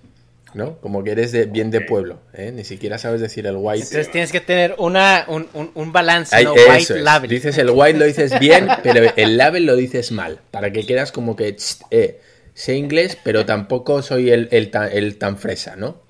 ¿no? 0.53 0.77
Como 0.79 1.03
que 1.03 1.11
eres 1.11 1.31
de, 1.31 1.45
bien 1.45 1.69
de 1.69 1.81
pueblo, 1.81 2.21
¿eh? 2.33 2.51
Ni 2.51 2.63
siquiera 2.63 2.97
sabes 2.97 3.21
decir 3.21 3.45
el 3.45 3.55
white. 3.57 3.83
Entonces 3.83 4.11
tienes 4.11 4.31
que 4.31 4.41
tener 4.41 4.75
una, 4.77 5.25
un, 5.27 5.47
un, 5.53 5.91
balance, 5.91 6.43
¿no? 6.43 6.53
White 6.53 7.01
label. 7.01 7.29
Dices 7.29 7.57
el 7.57 7.69
white 7.69 7.99
lo 7.99 8.05
dices 8.05 8.39
bien, 8.39 8.67
pero 8.83 9.11
el 9.15 9.37
label 9.37 9.65
lo 9.65 9.75
dices 9.75 10.11
mal, 10.11 10.39
para 10.51 10.71
que 10.71 10.85
quedas 10.85 11.11
como 11.11 11.35
que, 11.35 11.55
eh, 11.91 12.19
sé 12.59 12.75
inglés, 12.75 13.17
pero 13.23 13.45
tampoco 13.45 14.01
soy 14.01 14.31
el, 14.31 14.49
el, 14.51 14.69
tan, 15.17 15.37
fresa, 15.37 15.77
¿no? 15.77 16.01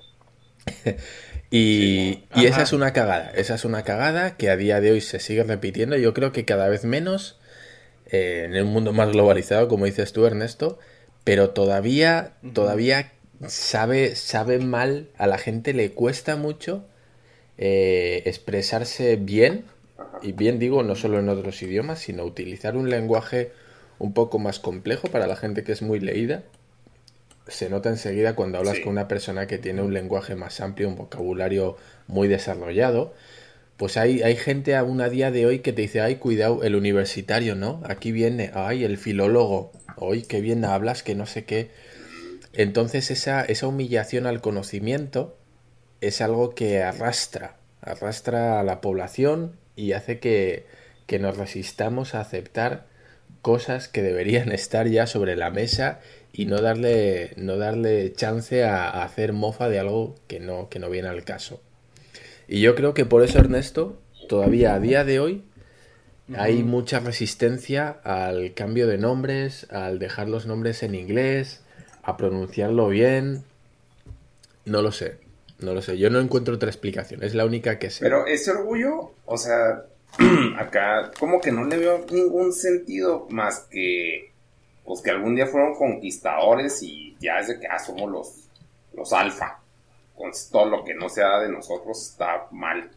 y, 1.52 2.24
esa 2.34 2.62
es 2.62 2.72
una 2.72 2.92
cagada, 2.92 3.30
esa 3.36 3.54
es 3.54 3.64
una 3.64 3.84
cagada 3.84 4.36
que 4.36 4.50
a 4.50 4.56
día 4.56 4.80
de 4.80 4.90
hoy 4.90 5.00
se 5.00 5.20
sigue 5.20 5.44
repitiendo. 5.44 5.96
Yo 5.96 6.12
creo 6.12 6.32
que 6.32 6.44
cada 6.44 6.68
vez 6.68 6.84
menos 6.84 7.38
eh, 8.10 8.42
en 8.46 8.56
el 8.56 8.64
mundo 8.64 8.92
más 8.92 9.12
globalizado, 9.12 9.68
como 9.68 9.84
dices 9.84 10.12
tú, 10.12 10.26
Ernesto, 10.26 10.80
pero 11.22 11.50
todavía, 11.50 12.32
todavía 12.52 13.12
sabe, 13.46 14.16
sabe 14.16 14.58
mal, 14.58 15.06
a 15.18 15.28
la 15.28 15.38
gente 15.38 15.72
le 15.72 15.92
cuesta 15.92 16.34
mucho 16.34 16.84
eh, 17.58 18.24
expresarse 18.26 19.14
bien, 19.14 19.66
y 20.20 20.32
bien 20.32 20.58
digo, 20.58 20.82
no 20.82 20.96
solo 20.96 21.20
en 21.20 21.28
otros 21.28 21.62
idiomas, 21.62 22.00
sino 22.00 22.24
utilizar 22.24 22.76
un 22.76 22.90
lenguaje 22.90 23.52
un 24.00 24.14
poco 24.14 24.38
más 24.38 24.58
complejo 24.58 25.08
para 25.08 25.28
la 25.28 25.36
gente 25.36 25.62
que 25.62 25.72
es 25.72 25.82
muy 25.82 26.00
leída. 26.00 26.42
Se 27.46 27.68
nota 27.68 27.90
enseguida 27.90 28.34
cuando 28.34 28.58
hablas 28.58 28.80
con 28.80 28.92
una 28.92 29.08
persona 29.08 29.46
que 29.46 29.58
tiene 29.58 29.82
un 29.82 29.92
lenguaje 29.92 30.34
más 30.34 30.60
amplio, 30.60 30.88
un 30.88 30.96
vocabulario 30.96 31.76
muy 32.06 32.26
desarrollado. 32.26 33.12
Pues 33.76 33.98
hay, 33.98 34.22
hay 34.22 34.36
gente 34.36 34.74
aún 34.74 35.02
a 35.02 35.10
día 35.10 35.30
de 35.30 35.44
hoy 35.44 35.58
que 35.58 35.72
te 35.72 35.82
dice, 35.82 36.00
ay, 36.00 36.16
cuidado, 36.16 36.62
el 36.62 36.76
universitario, 36.76 37.54
¿no? 37.56 37.82
Aquí 37.84 38.10
viene, 38.10 38.50
ay, 38.54 38.84
el 38.84 38.96
filólogo, 38.96 39.72
hoy 39.96 40.22
qué 40.22 40.40
bien 40.40 40.64
hablas, 40.64 41.02
que 41.02 41.14
no 41.14 41.26
sé 41.26 41.44
qué. 41.44 41.70
Entonces 42.54 43.10
esa, 43.10 43.42
esa 43.42 43.66
humillación 43.66 44.26
al 44.26 44.40
conocimiento 44.40 45.36
es 46.00 46.22
algo 46.22 46.54
que 46.54 46.82
arrastra, 46.82 47.56
arrastra 47.82 48.60
a 48.60 48.62
la 48.62 48.80
población 48.80 49.56
y 49.76 49.92
hace 49.92 50.20
que, 50.20 50.64
que 51.06 51.18
nos 51.18 51.36
resistamos 51.36 52.14
a 52.14 52.20
aceptar 52.20 52.89
cosas 53.42 53.88
que 53.88 54.02
deberían 54.02 54.52
estar 54.52 54.86
ya 54.88 55.06
sobre 55.06 55.36
la 55.36 55.50
mesa 55.50 56.00
y 56.32 56.46
no 56.46 56.60
darle, 56.60 57.32
no 57.36 57.56
darle 57.56 58.12
chance 58.12 58.64
a, 58.64 59.02
hacer 59.02 59.32
mofa 59.32 59.68
de 59.68 59.78
algo 59.78 60.14
que 60.28 60.40
no, 60.40 60.68
que 60.68 60.78
no 60.78 60.90
viene 60.90 61.08
al 61.08 61.24
caso. 61.24 61.60
Y 62.46 62.60
yo 62.60 62.74
creo 62.74 62.94
que 62.94 63.04
por 63.04 63.22
eso, 63.22 63.38
Ernesto, 63.38 64.00
todavía 64.28 64.74
a 64.74 64.80
día 64.80 65.04
de 65.04 65.20
hoy 65.20 65.44
hay 66.36 66.62
mucha 66.62 67.00
resistencia 67.00 67.88
al 68.04 68.54
cambio 68.54 68.86
de 68.86 68.98
nombres, 68.98 69.66
al 69.70 69.98
dejar 69.98 70.28
los 70.28 70.46
nombres 70.46 70.82
en 70.82 70.94
inglés, 70.94 71.60
a 72.02 72.16
pronunciarlo 72.16 72.88
bien. 72.88 73.44
No 74.64 74.82
lo 74.82 74.92
sé, 74.92 75.18
no 75.58 75.74
lo 75.74 75.82
sé. 75.82 75.98
Yo 75.98 76.10
no 76.10 76.20
encuentro 76.20 76.54
otra 76.54 76.68
explicación, 76.68 77.22
es 77.22 77.34
la 77.34 77.44
única 77.44 77.78
que 77.78 77.90
sé. 77.90 78.00
Pero 78.04 78.26
ese 78.26 78.52
orgullo, 78.52 79.12
o 79.26 79.36
sea, 79.36 79.84
acá 80.58 81.10
como 81.18 81.40
que 81.40 81.52
no 81.52 81.64
le 81.64 81.78
veo 81.78 82.04
ningún 82.10 82.52
sentido 82.52 83.26
más 83.30 83.60
que 83.70 84.30
pues 84.84 85.02
que 85.02 85.10
algún 85.10 85.36
día 85.36 85.46
fueron 85.46 85.76
conquistadores 85.76 86.82
y 86.82 87.16
ya 87.20 87.38
es 87.38 87.48
de 87.48 87.60
que 87.60 87.68
ah, 87.68 87.78
somos 87.78 88.10
los, 88.10 88.48
los 88.92 89.12
alfa. 89.12 89.60
Con 90.16 90.32
todo 90.50 90.66
lo 90.66 90.84
que 90.84 90.94
no 90.94 91.08
sea 91.08 91.38
de 91.38 91.48
nosotros 91.48 92.10
está 92.10 92.48
mal. 92.50 92.90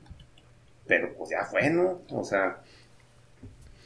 Pero 0.88 1.14
pues 1.14 1.30
ya 1.30 1.46
fue, 1.46 1.70
¿no? 1.70 2.02
O 2.10 2.24
sea, 2.24 2.58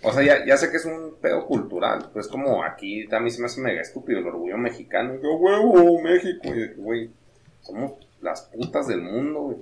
o 0.01 0.13
sea, 0.13 0.23
ya, 0.23 0.45
ya 0.45 0.57
sé 0.57 0.71
que 0.71 0.77
es 0.77 0.85
un 0.85 1.15
pedo 1.21 1.45
cultural. 1.45 2.09
Pues 2.13 2.27
como 2.27 2.63
aquí 2.63 3.07
también 3.07 3.35
se 3.35 3.41
me 3.41 3.47
hace 3.47 3.61
mega 3.61 3.81
estúpido 3.81 4.19
el 4.19 4.27
orgullo 4.27 4.57
mexicano. 4.57 5.15
Yo, 5.21 5.35
huevo, 5.35 6.01
México. 6.01 6.47
Y 6.47 6.73
güey, 6.75 7.09
somos 7.61 7.93
las 8.21 8.43
putas 8.43 8.87
del 8.87 9.01
mundo, 9.01 9.41
güey. 9.41 9.57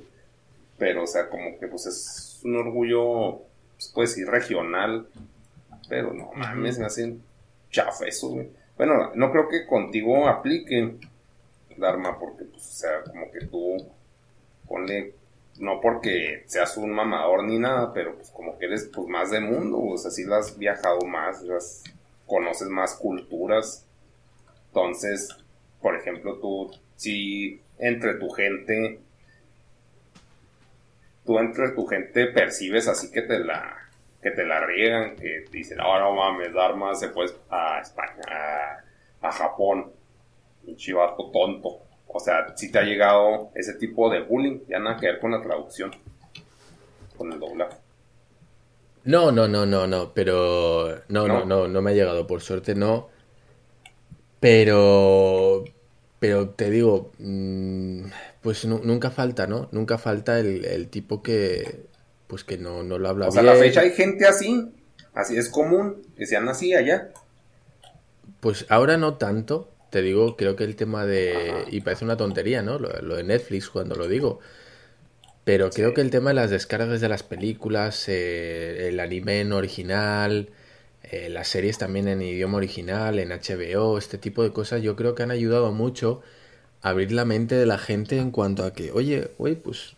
Pero, 0.78 1.04
o 1.04 1.08
sea, 1.08 1.30
como 1.30 1.58
que 1.58 1.68
pues 1.68 1.86
es 1.88 2.42
un 2.44 2.58
orgullo 2.58 3.42
pues, 3.76 3.92
puede 3.94 4.08
decir 4.08 4.28
regional, 4.28 5.08
pero 5.90 6.14
no 6.14 6.32
mames, 6.34 6.80
me 6.80 6.86
hacen 6.86 7.22
chafa 7.70 8.06
eso, 8.06 8.30
güey. 8.30 8.50
Bueno, 8.78 9.12
no 9.16 9.32
creo 9.32 9.48
que 9.48 9.66
contigo 9.66 10.28
aplique, 10.28 10.96
Dharma, 11.78 12.20
porque, 12.20 12.46
pues, 12.46 12.68
o 12.68 12.74
sea, 12.74 13.04
como 13.04 13.32
que 13.32 13.46
tú 13.46 13.78
ponle, 14.68 15.14
no 15.60 15.80
porque 15.80 16.44
seas 16.48 16.76
un 16.78 16.92
mamador 16.92 17.44
ni 17.44 17.60
nada, 17.60 17.94
pero 17.94 18.16
pues 18.16 18.30
como 18.32 18.58
que 18.58 18.66
eres 18.66 18.90
pues 18.94 19.08
más 19.08 19.32
de 19.32 19.40
mundo, 19.40 19.80
o 19.80 19.98
sea, 19.98 20.12
si 20.12 20.24
has 20.32 20.58
viajado 20.58 21.02
más, 21.02 21.42
las, 21.44 21.84
conoces 22.26 22.68
más 22.68 22.96
culturas. 22.96 23.86
Entonces, 24.68 25.30
por 25.82 25.96
ejemplo, 25.96 26.40
tú, 26.40 26.72
si 26.96 27.62
entre 27.78 28.16
tu 28.16 28.30
gente 28.30 29.00
tú 31.26 31.40
entre 31.40 31.72
tu 31.72 31.86
gente 31.86 32.28
percibes 32.28 32.88
así 32.88 33.12
que 33.12 33.22
te 33.24 33.40
la 33.40 33.86
que 34.26 34.32
te 34.32 34.44
la 34.44 34.60
riegan, 34.60 35.16
que 35.18 35.46
dicen, 35.52 35.80
ahora 35.80 36.06
no 36.06 36.16
mames, 36.16 36.52
Dharma 36.52 36.96
se 36.96 37.10
fue 37.10 37.26
a 37.48 37.80
España, 37.80 38.24
a, 39.22 39.32
Japón, 39.32 39.92
un 40.66 40.76
chivato 40.76 41.30
tonto. 41.30 41.82
O 42.08 42.20
sea, 42.20 42.58
si 42.58 42.72
te 42.72 42.80
ha 42.80 42.82
llegado 42.82 43.52
ese 43.54 43.76
tipo 43.76 44.10
de 44.10 44.22
bullying, 44.22 44.62
ya 44.68 44.80
nada 44.80 44.98
que 44.98 45.06
ver 45.06 45.20
con 45.20 45.30
la 45.30 45.44
traducción, 45.44 45.92
con 47.16 47.32
el 47.32 47.40
doblaje. 47.40 47.78
No, 49.04 49.32
no, 49.32 49.48
no, 49.48 49.68
no, 49.68 49.86
no, 49.86 50.12
pero 50.12 51.04
no, 51.10 51.28
no, 51.28 51.46
no, 51.46 51.68
no, 51.68 51.82
me 51.84 51.92
ha 51.92 51.94
llegado, 51.94 52.26
por 52.26 52.42
suerte 52.42 52.74
no. 52.74 53.10
Pero, 54.40 55.66
pero 56.18 56.50
te 56.50 56.72
digo, 56.72 57.12
mm, 57.20 58.06
pues 58.46 58.64
nunca 58.64 59.10
falta, 59.10 59.48
¿no? 59.48 59.70
Nunca 59.72 59.98
falta 59.98 60.40
el, 60.40 60.88
tipo 60.90 61.24
que, 61.24 61.88
pues 62.28 62.44
que 62.44 62.60
no, 62.60 62.84
no 62.84 63.00
lo 63.00 63.10
habla 63.10 63.26
bien. 63.26 63.30
O 63.30 63.32
sea, 63.32 63.42
a 63.42 63.56
la 63.56 63.60
fecha 63.60 63.82
hay 63.82 63.90
gente 63.90 64.28
así, 64.28 64.72
así 65.16 65.36
es 65.36 65.50
común, 65.50 66.04
que 66.16 66.28
sean 66.28 66.48
así 66.48 66.76
allá. 66.76 67.10
Pues 68.42 68.68
ahora 68.70 68.98
no 68.98 69.16
tanto, 69.16 69.74
te 69.90 70.04
digo, 70.04 70.38
creo 70.38 70.56
que 70.56 70.64
el 70.64 70.76
tema 70.76 71.08
de, 71.08 71.66
y 71.72 71.82
parece 71.82 72.06
una 72.06 72.18
tontería, 72.18 72.62
¿no? 72.62 72.78
Lo, 72.78 73.16
de 73.16 73.24
Netflix 73.24 73.68
cuando 73.68 73.96
lo 73.96 74.08
digo, 74.08 74.42
pero 75.44 75.72
creo 75.72 75.96
que 75.96 76.02
el 76.02 76.12
tema 76.12 76.30
de 76.30 76.36
las 76.36 76.52
descargas 76.52 77.02
de 77.02 77.10
las 77.10 77.24
películas, 77.24 78.08
eh, 78.10 78.90
el 78.90 79.00
anime 79.00 79.42
en 79.42 79.54
original, 79.54 80.52
eh, 81.02 81.30
las 81.30 81.48
series 81.48 81.80
también 81.80 82.08
en 82.08 82.22
idioma 82.22 82.58
original, 82.58 83.18
en 83.18 83.30
HBO, 83.30 83.98
este 83.98 84.20
tipo 84.20 84.44
de 84.44 84.52
cosas, 84.52 84.84
yo 84.84 84.96
creo 84.96 85.16
que 85.16 85.24
han 85.24 85.32
ayudado 85.32 85.72
mucho 85.72 86.22
abrir 86.90 87.12
la 87.12 87.26
mente 87.26 87.56
de 87.56 87.66
la 87.66 87.78
gente 87.78 88.18
en 88.18 88.32
cuanto 88.32 88.64
a 88.64 88.74
que, 88.74 88.92
oye, 88.92 89.32
oye, 89.38 89.56
pues, 89.56 89.96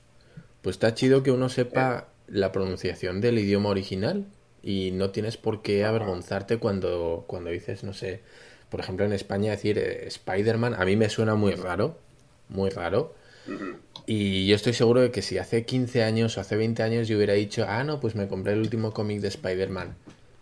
pues 0.62 0.76
está 0.76 0.94
chido 0.94 1.24
que 1.24 1.32
uno 1.32 1.50
sepa 1.50 2.08
la 2.28 2.52
pronunciación 2.52 3.22
del 3.22 3.40
idioma 3.40 3.70
original 3.70 4.26
y 4.64 4.92
no 4.92 5.10
tienes 5.12 5.38
por 5.38 5.62
qué 5.62 5.86
avergonzarte 5.86 6.58
cuando, 6.58 7.26
cuando 7.28 7.50
dices, 7.50 7.84
no 7.84 7.94
sé, 7.94 8.22
por 8.70 8.80
ejemplo 8.80 9.06
en 9.06 9.14
España 9.14 9.52
decir 9.52 9.78
eh, 9.78 10.08
Spider-Man, 10.08 10.76
a 10.76 10.86
mí 10.86 10.96
me 10.96 11.10
suena 11.10 11.36
muy 11.36 11.54
raro, 11.56 11.98
muy 12.50 12.70
raro. 12.70 13.14
Y 14.06 14.48
yo 14.48 14.56
estoy 14.56 14.74
seguro 14.74 15.02
de 15.02 15.12
que 15.12 15.22
si 15.22 15.38
hace 15.38 15.66
15 15.66 16.04
años 16.04 16.38
o 16.38 16.42
hace 16.42 16.58
20 16.58 16.84
años 16.84 17.08
yo 17.08 17.16
hubiera 17.16 17.34
dicho, 17.34 17.66
ah, 17.68 17.84
no, 17.86 18.00
pues 18.02 18.16
me 18.16 18.28
compré 18.28 18.54
el 18.54 18.60
último 18.60 18.92
cómic 18.92 19.22
de 19.22 19.30
Spider-Man 19.30 19.96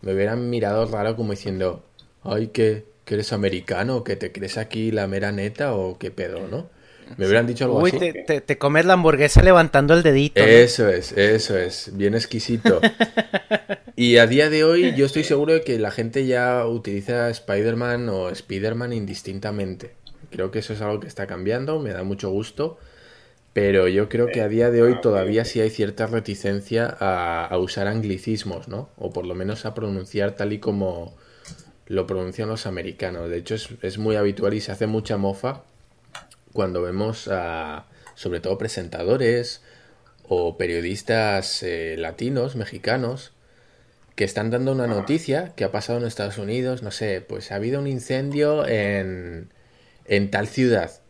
me 0.06 0.14
hubieran 0.14 0.50
mirado 0.52 0.86
raro 0.86 1.16
como 1.16 1.32
diciendo, 1.32 1.84
ay, 2.24 2.48
que, 2.48 2.86
eres 3.14 3.32
americano, 3.32 4.04
que 4.04 4.16
te 4.16 4.32
crees 4.32 4.58
aquí 4.58 4.92
la 4.92 5.08
mera 5.08 5.32
neta 5.32 5.76
o 5.76 6.00
qué 6.00 6.12
pedo, 6.12 6.48
¿no? 6.48 6.70
Me 7.18 7.28
hubieran 7.28 7.46
dicho 7.46 7.66
algo 7.66 7.86
así. 7.86 8.00
Te, 8.00 8.42
te, 8.42 8.58
comes 8.58 8.86
la 8.86 8.94
hamburguesa 8.94 9.44
levantando 9.44 9.94
el 9.94 10.02
dedito. 10.02 10.42
Eso 10.42 10.90
es, 10.90 11.12
eso 11.12 11.58
es, 11.58 11.92
bien 11.94 12.16
exquisito. 12.16 12.82
y 13.96 14.18
a 14.18 14.26
día 14.26 14.50
de 14.50 14.64
hoy 14.64 14.96
yo 14.96 15.06
estoy 15.06 15.24
seguro 15.24 15.54
de 15.54 15.62
que 15.62 15.78
la 15.78 15.92
gente 15.92 16.26
ya 16.26 16.66
utiliza 16.66 17.30
Spider-Man 17.30 18.10
o 18.10 18.30
Spider-Man 18.30 18.92
indistintamente. 18.92 19.92
Creo 20.32 20.50
que 20.50 20.60
eso 20.60 20.74
es 20.74 20.82
algo 20.82 21.00
que 21.00 21.08
está 21.08 21.28
cambiando, 21.28 21.80
me 21.80 21.92
da 21.92 22.04
mucho 22.04 22.30
gusto. 22.30 22.80
Pero 23.56 23.88
yo 23.88 24.10
creo 24.10 24.28
que 24.28 24.42
a 24.42 24.50
día 24.50 24.70
de 24.70 24.82
hoy 24.82 25.00
todavía 25.00 25.46
sí 25.46 25.62
hay 25.62 25.70
cierta 25.70 26.08
reticencia 26.08 26.94
a, 27.00 27.58
usar 27.58 27.88
anglicismos, 27.88 28.68
¿no? 28.68 28.90
O 28.98 29.14
por 29.14 29.26
lo 29.26 29.34
menos 29.34 29.66
a 29.66 29.74
pronunciar 29.74 30.36
tal 30.36 30.52
y 30.52 30.60
como 30.60 31.16
lo 31.88 32.08
pronuncian 32.08 32.50
los 32.50 32.66
americanos. 32.66 33.30
De 33.30 33.38
hecho, 33.38 33.56
es, 33.82 33.98
muy 33.98 34.16
habitual 34.16 34.54
y 34.54 34.62
se 34.62 34.72
hace 34.72 34.88
mucha 34.88 35.18
mofa 35.18 35.64
cuando 36.54 36.82
vemos 36.82 37.28
a, 37.28 37.86
sobre 38.16 38.40
todo, 38.40 38.58
presentadores 38.58 39.62
o 40.28 40.58
periodistas 40.58 41.62
eh, 41.64 41.96
latinos, 41.98 42.56
mexicanos, 42.56 43.34
que 44.16 44.24
están 44.24 44.50
dando 44.50 44.72
una 44.72 44.88
noticia 44.88 45.54
que 45.56 45.66
ha 45.66 45.72
pasado 45.72 46.00
en 46.00 46.06
Estados 46.06 46.38
Unidos, 46.38 46.82
no 46.82 46.92
sé, 46.92 47.22
pues 47.22 47.52
ha 47.52 47.56
habido 47.56 47.80
un 47.80 47.88
incendio 47.88 48.66
en, 48.66 49.50
en 50.06 50.32
tal 50.32 50.48
ciudad 50.48 51.02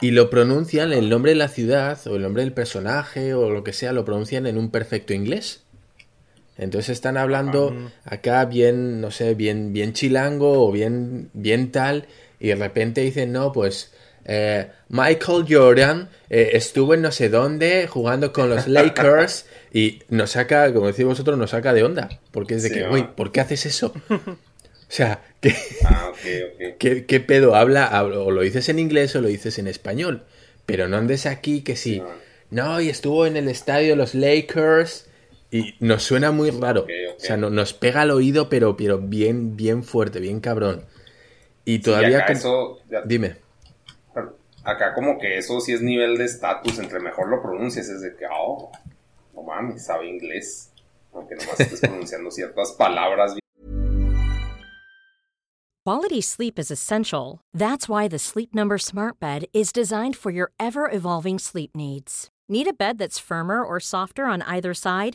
y 0.00 0.10
lo 0.10 0.28
pronuncian, 0.28 0.92
el 0.92 1.08
nombre 1.08 1.32
de 1.32 1.36
la 1.36 1.48
ciudad 1.48 1.98
o 2.06 2.16
el 2.16 2.22
nombre 2.22 2.42
del 2.42 2.52
personaje 2.52 3.32
o 3.34 3.50
lo 3.50 3.64
que 3.64 3.72
sea, 3.72 3.92
lo 3.92 4.04
pronuncian 4.04 4.46
en 4.46 4.58
un 4.58 4.70
perfecto 4.70 5.14
inglés. 5.14 5.64
Entonces 6.58 6.90
están 6.90 7.16
hablando 7.16 7.74
ah. 7.76 8.14
acá 8.14 8.44
bien, 8.44 9.00
no 9.00 9.10
sé, 9.10 9.34
bien, 9.34 9.72
bien 9.72 9.92
chilango 9.92 10.66
o 10.66 10.72
bien, 10.72 11.30
bien 11.34 11.70
tal, 11.70 12.06
y 12.40 12.48
de 12.48 12.54
repente 12.54 13.02
dicen, 13.02 13.32
no, 13.32 13.52
pues 13.52 13.92
eh, 14.24 14.68
Michael 14.88 15.44
Jordan 15.48 16.08
eh, 16.28 16.50
estuvo 16.54 16.94
en 16.94 17.02
no 17.02 17.12
sé 17.12 17.28
dónde 17.28 17.86
jugando 17.86 18.32
con 18.32 18.50
los 18.50 18.66
Lakers 18.68 19.46
y 19.72 20.00
nos 20.08 20.32
saca, 20.32 20.72
como 20.72 20.88
decís 20.88 21.04
vosotros, 21.04 21.38
nos 21.38 21.50
saca 21.50 21.72
de 21.72 21.84
onda. 21.84 22.08
Porque 22.32 22.54
es 22.54 22.62
de 22.62 22.72
que, 22.72 22.88
uy, 22.88 23.06
¿por 23.16 23.32
qué 23.32 23.40
haces 23.40 23.66
eso? 23.66 23.92
O 24.88 24.92
sea, 24.92 25.20
¿qué, 25.40 25.52
ah, 25.84 26.12
¿qué, 26.78 27.20
pedo? 27.26 27.56
Habla, 27.56 28.04
o 28.04 28.30
lo 28.30 28.42
dices 28.42 28.68
en 28.68 28.78
inglés 28.78 29.16
o 29.16 29.20
lo 29.20 29.26
dices 29.26 29.58
en 29.58 29.66
español. 29.66 30.22
Pero 30.64 30.86
no 30.86 30.96
andes 30.96 31.26
aquí 31.26 31.62
que 31.62 31.74
sí. 31.74 32.02
No, 32.50 32.80
y 32.80 32.88
estuvo 32.88 33.26
en 33.26 33.36
el 33.36 33.48
estadio 33.48 33.90
de 33.90 33.96
los 33.96 34.14
Lakers. 34.14 35.05
Y 35.56 35.74
nos 35.80 36.02
suena 36.02 36.30
muy 36.30 36.50
raro. 36.50 36.86
O 37.16 37.20
sea, 37.20 37.36
no, 37.36 37.50
nos 37.50 37.72
pega 37.72 38.02
al 38.02 38.10
oído, 38.10 38.48
pero, 38.48 38.76
pero 38.76 38.98
bien, 38.98 39.56
bien 39.56 39.82
fuerte, 39.82 40.20
bien 40.20 40.40
cabrón. 40.40 40.84
Y 41.64 41.80
todavía. 41.80 42.20
eso, 42.20 42.78
Dime. 43.04 43.36
Acá, 44.64 44.94
como 44.94 45.18
que 45.18 45.38
eso 45.38 45.60
sí 45.60 45.72
es 45.72 45.82
nivel 45.82 46.18
de 46.18 46.24
estatus. 46.24 46.78
Entre 46.78 46.98
mejor 47.00 47.28
lo 47.28 47.40
pronuncias, 47.40 47.88
es 47.88 48.00
de 48.00 48.16
que, 48.16 48.26
oh, 48.30 48.72
no 49.34 49.42
mames, 49.42 49.84
sabe 49.84 50.08
inglés. 50.08 50.72
Aunque 51.12 51.36
nomás 51.36 51.60
estés 51.60 51.80
pronunciando 51.88 52.30
ciertas 52.30 52.72
palabras 52.72 53.36
Quality 55.86 56.20
sleep 56.20 56.58
is 56.58 56.72
essential. 56.72 57.40
That's 57.54 57.88
why 57.88 58.08
the 58.08 58.18
Sleep 58.18 58.52
Number 58.52 58.76
Smart 58.76 59.20
Bed 59.20 59.44
is 59.54 59.70
designed 59.70 60.16
for 60.16 60.32
your 60.32 60.50
ever 60.58 60.90
evolving 60.90 61.38
sleep 61.38 61.76
needs. 61.76 62.28
Need 62.48 62.66
a 62.66 62.72
bed 62.72 62.98
that's 62.98 63.20
firmer 63.20 63.64
or 63.64 63.78
softer 63.78 64.24
on 64.24 64.42
either 64.42 64.74
side? 64.74 65.14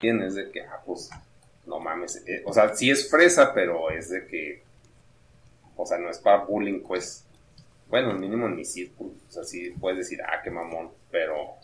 Es 0.00 0.34
de 0.34 0.50
que, 0.50 0.60
ah, 0.60 0.82
pues, 0.84 1.08
no 1.64 1.80
mames. 1.80 2.22
Eh, 2.26 2.42
o 2.44 2.52
sea, 2.52 2.74
sí 2.74 2.90
es 2.90 3.08
fresa, 3.10 3.54
pero 3.54 3.90
es 3.90 4.10
de 4.10 4.26
que 4.26 4.62
O 5.74 5.86
sea, 5.86 5.98
no 5.98 6.10
es 6.10 6.18
para 6.18 6.44
bullying, 6.44 6.82
pues. 6.82 7.24
Bueno, 7.88 8.12
mínimo 8.14 8.46
en 8.46 8.56
mi 8.56 8.64
círculo. 8.64 9.12
O 9.28 9.32
sea, 9.32 9.44
sí 9.44 9.70
puedes 9.80 9.98
decir, 9.98 10.20
ah, 10.22 10.42
qué 10.42 10.50
mamón. 10.50 10.90
Pero, 11.10 11.54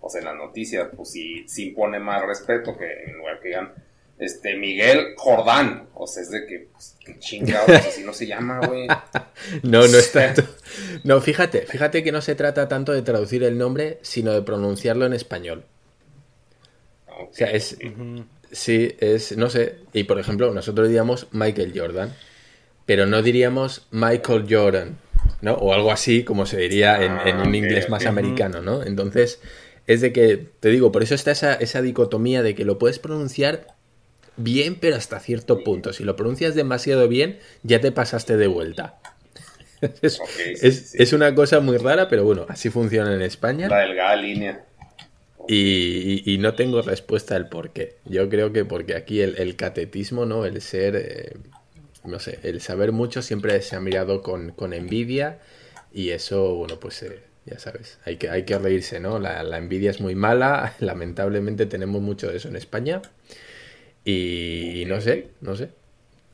o 0.00 0.10
sea, 0.10 0.20
en 0.20 0.26
la 0.26 0.34
noticia, 0.34 0.90
pues 0.90 1.12
sí, 1.12 1.44
sí 1.46 1.68
impone 1.68 2.00
más 2.00 2.22
respeto 2.22 2.76
que 2.76 3.04
en 3.04 3.18
lugar 3.18 3.38
que 3.40 3.48
digan, 3.48 3.72
este, 4.18 4.56
Miguel 4.56 5.14
Jordán. 5.16 5.88
O 5.94 6.08
sea, 6.08 6.24
es 6.24 6.30
de 6.30 6.46
que, 6.46 6.68
pues, 6.72 6.96
qué 7.04 7.16
chingados, 7.20 7.68
así 7.86 8.02
no 8.02 8.12
se 8.12 8.26
llama, 8.26 8.58
güey. 8.66 8.88
no, 8.88 9.86
no 9.86 9.98
es 9.98 10.10
tanto. 10.12 10.42
No, 11.04 11.20
fíjate, 11.20 11.66
fíjate 11.66 12.02
que 12.02 12.10
no 12.10 12.22
se 12.22 12.34
trata 12.34 12.66
tanto 12.66 12.90
de 12.92 13.02
traducir 13.02 13.44
el 13.44 13.56
nombre, 13.56 13.98
sino 14.02 14.32
de 14.32 14.42
pronunciarlo 14.42 15.06
en 15.06 15.12
español. 15.12 15.64
O 17.20 17.32
sea, 17.32 17.50
es. 17.50 17.76
Sí, 18.50 18.94
es, 19.00 19.36
no 19.36 19.48
sé. 19.48 19.76
Y 19.92 20.04
por 20.04 20.18
ejemplo, 20.18 20.52
nosotros 20.52 20.88
diríamos 20.88 21.26
Michael 21.32 21.72
Jordan 21.74 22.12
pero 22.86 23.06
no 23.06 23.22
diríamos 23.22 23.86
Michael 23.90 24.46
Jordan, 24.48 24.98
¿no? 25.40 25.54
O 25.54 25.72
algo 25.72 25.92
así 25.92 26.24
como 26.24 26.46
se 26.46 26.58
diría 26.58 27.02
en, 27.02 27.12
un 27.36 27.54
ah, 27.54 27.56
inglés 27.56 27.88
más 27.88 28.06
americano, 28.06 28.60
¿no? 28.60 28.82
Entonces, 28.82 29.40
es 29.86 30.00
de 30.00 30.12
que, 30.12 30.48
te 30.60 30.68
digo, 30.68 30.92
por 30.92 31.02
eso 31.02 31.14
está 31.14 31.30
esa, 31.30 31.54
esa 31.54 31.82
dicotomía 31.82 32.42
de 32.42 32.54
que 32.54 32.64
lo 32.64 32.78
puedes 32.78 32.98
pronunciar 32.98 33.68
bien, 34.36 34.76
pero 34.80 34.96
hasta 34.96 35.20
cierto 35.20 35.62
punto. 35.62 35.92
Si 35.92 36.04
lo 36.04 36.16
pronuncias 36.16 36.54
demasiado 36.54 37.08
bien, 37.08 37.38
ya 37.62 37.80
te 37.80 37.92
pasaste 37.92 38.36
de 38.36 38.46
vuelta. 38.46 38.98
Es, 39.82 41.12
una 41.12 41.34
cosa 41.34 41.58
muy 41.58 41.76
rara, 41.76 42.08
pero 42.08 42.24
bueno, 42.24 42.46
así 42.48 42.70
funciona 42.70 43.12
en 43.14 43.22
España. 43.22 43.68
La 43.68 43.80
delgada 43.80 44.14
línea. 44.14 44.64
Y, 45.48 46.36
no 46.40 46.54
tengo 46.54 46.82
respuesta 46.82 47.36
al 47.36 47.48
por 47.48 47.70
qué. 47.70 47.96
Yo 48.04 48.28
creo 48.28 48.52
que 48.52 48.64
porque 48.64 48.94
aquí 48.94 49.20
el, 49.20 49.56
catetismo, 49.56 50.26
¿no? 50.26 50.44
El 50.44 50.60
ser... 50.60 50.96
Eh, 50.96 51.32
no 52.04 52.18
sé, 52.18 52.40
el 52.42 52.60
saber 52.60 52.92
mucho 52.92 53.22
siempre 53.22 53.60
se 53.62 53.76
ha 53.76 53.80
mirado 53.80 54.22
con, 54.22 54.50
con 54.50 54.72
envidia 54.72 55.38
y 55.92 56.10
eso, 56.10 56.54
bueno, 56.54 56.80
pues 56.80 57.02
eh, 57.02 57.20
ya 57.46 57.58
sabes, 57.58 57.98
hay 58.04 58.16
que, 58.16 58.28
hay 58.28 58.44
que 58.44 58.58
reírse, 58.58 59.00
¿no? 59.00 59.18
La, 59.18 59.42
la, 59.42 59.58
envidia 59.58 59.90
es 59.90 60.00
muy 60.00 60.14
mala, 60.14 60.74
lamentablemente 60.80 61.66
tenemos 61.66 62.02
mucho 62.02 62.28
de 62.28 62.38
eso 62.38 62.48
en 62.48 62.56
España 62.56 63.02
y, 64.04 64.84
no 64.86 65.00
sé, 65.00 65.28
no 65.40 65.54
sé, 65.54 65.70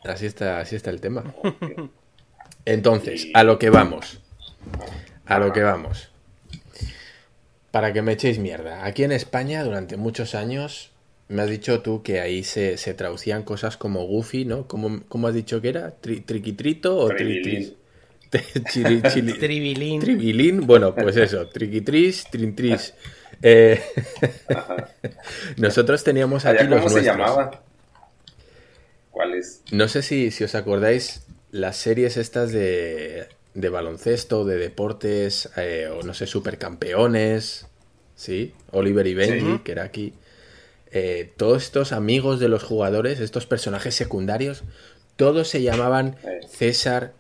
así 0.05 0.27
está, 0.27 0.61
así 0.61 0.77
está 0.77 0.91
el 0.91 1.01
tema. 1.01 1.35
Entonces, 2.65 3.29
a 3.35 3.45
lo 3.45 3.59
que 3.59 3.71
vamos, 3.71 4.21
a 5.27 5.39
lo 5.39 5.53
que 5.53 5.63
vamos. 5.63 6.11
Para 7.71 7.93
que 7.93 8.03
me 8.03 8.13
echéis 8.13 8.39
mierda, 8.39 8.85
aquí 8.85 9.05
en 9.05 9.13
España 9.13 9.63
durante 9.63 9.97
muchos 9.97 10.35
años 10.35 10.91
me 11.29 11.43
has 11.43 11.51
dicho 11.51 11.83
tú 11.83 12.03
que 12.03 12.21
ahí 12.21 12.43
se, 12.43 12.79
se 12.79 12.95
traducían 12.95 13.43
cosas 13.43 13.77
como 13.77 14.07
Goofy, 14.07 14.47
¿no? 14.47 14.67
¿Cómo, 14.67 15.03
cómo 15.09 15.29
has 15.29 15.35
dicho 15.35 15.61
que 15.61 15.69
era? 15.69 15.91
¿Tri 15.91 16.21
¿Triquitrito 16.21 16.97
o 16.97 17.09
Tribilín? 17.09 17.75
Chili, 18.71 19.03
chili. 19.03 19.33
Tribilín. 19.39 20.01
Tribilín, 20.01 20.67
bueno, 20.67 20.95
pues 20.95 21.17
eso, 21.19 21.49
triquitris, 21.49 22.27
trintris. 22.31 22.95
Eh, 23.41 23.81
nosotros 25.59 26.03
teníamos 26.03 26.45
aquí 26.45 26.65
¿Cómo 26.65 26.77
los 26.77 26.93
se 26.93 27.03
nuestros. 27.03 27.05
llamaba? 27.05 27.63
¿Cuál 29.13 29.35
es? 29.35 29.63
No 29.71 29.87
sé 29.87 30.03
si, 30.03 30.33
si 30.33 30.43
os 30.43 30.57
acordáis 30.57 31.25
las 31.53 31.77
series 31.77 32.17
estas 32.17 32.51
de, 32.51 33.29
de 33.61 33.69
baloncesto, 33.69 34.45
de 34.45 34.57
deportes, 34.57 35.51
eh, 35.57 35.89
o 35.93 36.03
no 36.03 36.15
sé, 36.15 36.27
supercampeones, 36.27 37.67
¿sí? 38.15 38.55
Oliver 38.71 39.07
y 39.07 39.15
Benji, 39.15 39.41
Sí. 39.41 39.61
que 39.65 39.73
era 39.73 39.83
aquí. 39.85 40.15
Eh, 40.91 41.33
todos 41.37 41.65
estos 41.65 41.93
amigos 41.93 42.41
de 42.41 42.49
los 42.49 42.63
jugadores, 42.63 43.21
estos 43.21 43.47
personajes 43.47 43.95
secundarios, 43.95 44.63
todos 45.17 45.49
se 45.49 45.63
llamaban. 45.63 46.17
César, 46.49 47.13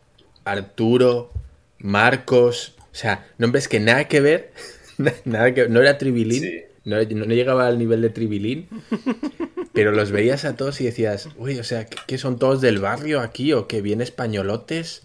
Arturo, 0.44 1.30
Marcos, 1.78 2.74
o 2.92 2.94
sea, 2.94 3.26
nombres 3.38 3.68
que 3.68 3.80
nada 3.80 4.06
que 4.08 4.20
ver, 4.20 4.52
nada 5.24 5.52
que 5.54 5.68
no 5.68 5.80
era 5.80 5.98
Tribilín, 5.98 6.42
Sí. 6.42 6.62
no, 6.84 6.96
no 7.02 7.34
llegaba 7.34 7.66
al 7.66 7.78
nivel 7.78 8.00
de 8.00 8.10
Tribilín, 8.10 8.68
pero 9.72 9.92
los 9.92 10.10
veías 10.12 10.44
a 10.44 10.56
todos 10.56 10.80
y 10.80 10.84
decías, 10.84 11.28
uy, 11.36 11.58
o 11.58 11.64
sea, 11.64 11.86
¿qué, 11.86 11.96
qué 12.06 12.18
son 12.18 12.38
todos 12.38 12.60
del 12.60 12.78
barrio 12.78 13.20
aquí 13.20 13.52
o 13.52 13.66
que 13.68 13.82
bien 13.82 14.00
españolotes? 14.00 15.02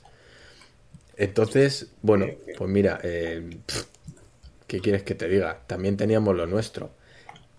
Entonces, 1.18 1.92
bueno, 2.02 2.28
pues 2.58 2.70
mira, 2.70 3.00
eh, 3.04 3.60
pff, 3.66 3.84
¿qué 4.68 4.82
quieres 4.82 5.04
que 5.04 5.16
te 5.16 5.28
diga? 5.28 5.62
También 5.68 5.98
teníamos 5.98 6.36
lo 6.36 6.48
nuestro. 6.48 6.92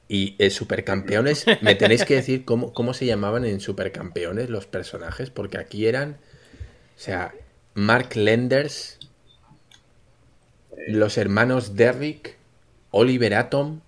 Y 0.09 0.37
en 0.39 0.51
Supercampeones, 0.51 1.51
me 1.61 1.75
tenéis 1.77 2.05
que 2.05 2.15
decir 2.17 2.45
cómo, 2.45 2.73
cómo 2.75 2.95
se 2.95 3.07
llamaban 3.07 3.45
en 3.45 3.61
Supercampeones 3.61 4.51
los 4.51 4.67
personajes, 4.67 5.31
porque 5.31 5.59
aquí 5.59 5.87
eran, 5.87 6.19
o 6.97 7.01
sea, 7.01 7.35
Mark 7.75 8.17
Lenders, 8.17 9.01
los 10.87 11.19
hermanos 11.19 11.77
Derrick, 11.77 12.37
Oliver 12.91 13.35
Atom. 13.35 13.81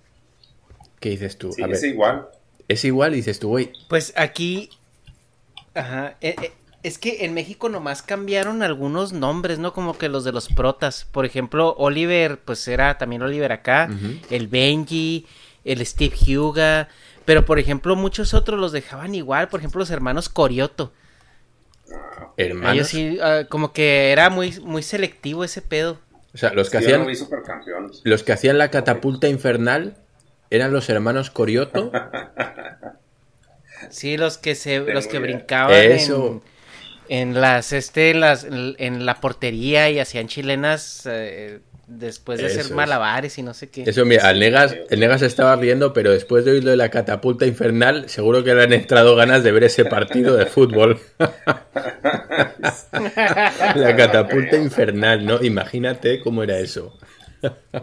¿Qué 1.01 1.11
dices 1.11 1.37
tú? 1.39 1.53
Sí, 1.53 1.63
A 1.63 1.67
ver, 1.67 1.77
es 1.77 1.83
igual. 1.85 2.27
es 2.69 2.85
igual, 2.85 3.13
dices 3.13 3.39
tú, 3.39 3.49
güey, 3.49 3.73
Pues 3.89 4.13
aquí. 4.17 4.71
Ajá. 5.75 6.17
eh, 6.21 6.35
eh, 6.43 6.53
es 6.87 6.99
que 6.99 7.25
en 7.25 7.35
México 7.35 7.69
nomás 7.69 8.01
cambiaron 8.03 8.63
algunos 8.63 9.13
nombres, 9.13 9.59
¿no? 9.59 9.73
Como 9.73 9.99
que 9.99 10.09
los 10.09 10.23
de 10.23 10.31
los 10.31 10.47
protas. 10.49 11.05
Por 11.11 11.27
ejemplo, 11.27 11.75
Oliver, 11.79 12.39
pues 12.39 12.69
era 12.69 12.97
también 12.97 13.23
Oliver 13.23 13.51
acá. 13.51 13.91
El 14.31 14.47
Benji, 14.47 15.27
el 15.65 15.85
Steve 15.85 16.15
Huga. 16.39 16.89
Pero 17.25 17.45
por 17.45 17.59
ejemplo, 17.59 17.97
muchos 17.97 18.35
otros 18.35 18.61
los 18.61 18.71
dejaban 18.71 19.17
igual. 19.17 19.49
Por 19.49 19.59
ejemplo, 19.59 19.81
los 19.81 19.91
hermanos 19.91 20.29
Corioto. 20.29 20.93
hermanos. 22.37 22.75
Ellos 22.75 22.89
sí, 22.89 23.19
ah, 23.21 23.47
como 23.49 23.73
que 23.73 24.13
era 24.13 24.31
muy, 24.31 24.61
muy 24.61 24.85
selectivo 24.85 25.43
ese 25.43 25.63
pedo. 25.63 25.99
O 26.35 26.39
sea, 26.39 26.53
los 26.53 26.71
que 26.71 26.79
hacían 26.79 27.05
los 28.05 28.23
que 28.23 28.33
hacían 28.33 28.59
la 28.59 28.71
catapulta 28.71 29.27
infernal 29.27 29.97
eran 30.51 30.73
los 30.73 30.89
hermanos 30.89 31.31
Corioto. 31.31 31.91
Sí, 33.91 34.17
los 34.17 34.39
que 34.39 34.55
se, 34.55 34.81
Tengo 34.81 34.93
los 34.93 35.07
que 35.07 35.19
idea. 35.19 35.21
brincaban 35.37 35.75
Eso. 35.75 36.43
en, 36.43 36.56
en 37.09 37.41
las, 37.41 37.73
este, 37.73 38.11
en 38.11 38.21
las, 38.21 38.45
en 38.45 39.07
la 39.07 39.21
portería 39.21 39.91
y 39.91 39.99
hacían 39.99 40.29
chilenas 40.29 41.07
eh, 41.07 41.61
después 41.87 42.39
de 42.39 42.47
Eso 42.47 42.61
hacer 42.61 42.71
es. 42.73 42.77
malabares 42.77 43.39
y 43.39 43.43
no 43.43 43.55
sé 43.55 43.69
qué. 43.69 43.85
Eso, 43.85 44.05
mira, 44.05 44.31
el 44.31 44.41
Negas, 44.41 44.77
el 44.91 45.01
Negas 45.01 45.23
estaba 45.23 45.57
riendo, 45.57 45.93
pero 45.93 46.11
después 46.11 46.45
de 46.45 46.53
oírlo 46.53 46.71
de 46.71 46.77
la 46.77 46.91
catapulta 46.91 47.47
infernal, 47.47 48.09
seguro 48.09 48.45
que 48.45 48.55
le 48.55 48.65
han 48.65 48.73
entrado 48.73 49.15
ganas 49.17 49.43
de 49.43 49.53
ver 49.53 49.65
ese 49.65 49.85
partido 49.85 50.37
de 50.37 50.47
fútbol. 50.47 51.01
la 53.75 53.97
catapulta 53.97 54.57
infernal, 54.57 55.25
¿no? 55.25 55.43
Imagínate 55.43 56.21
cómo 56.21 56.43
era 56.43 56.59
eso. 56.59 56.99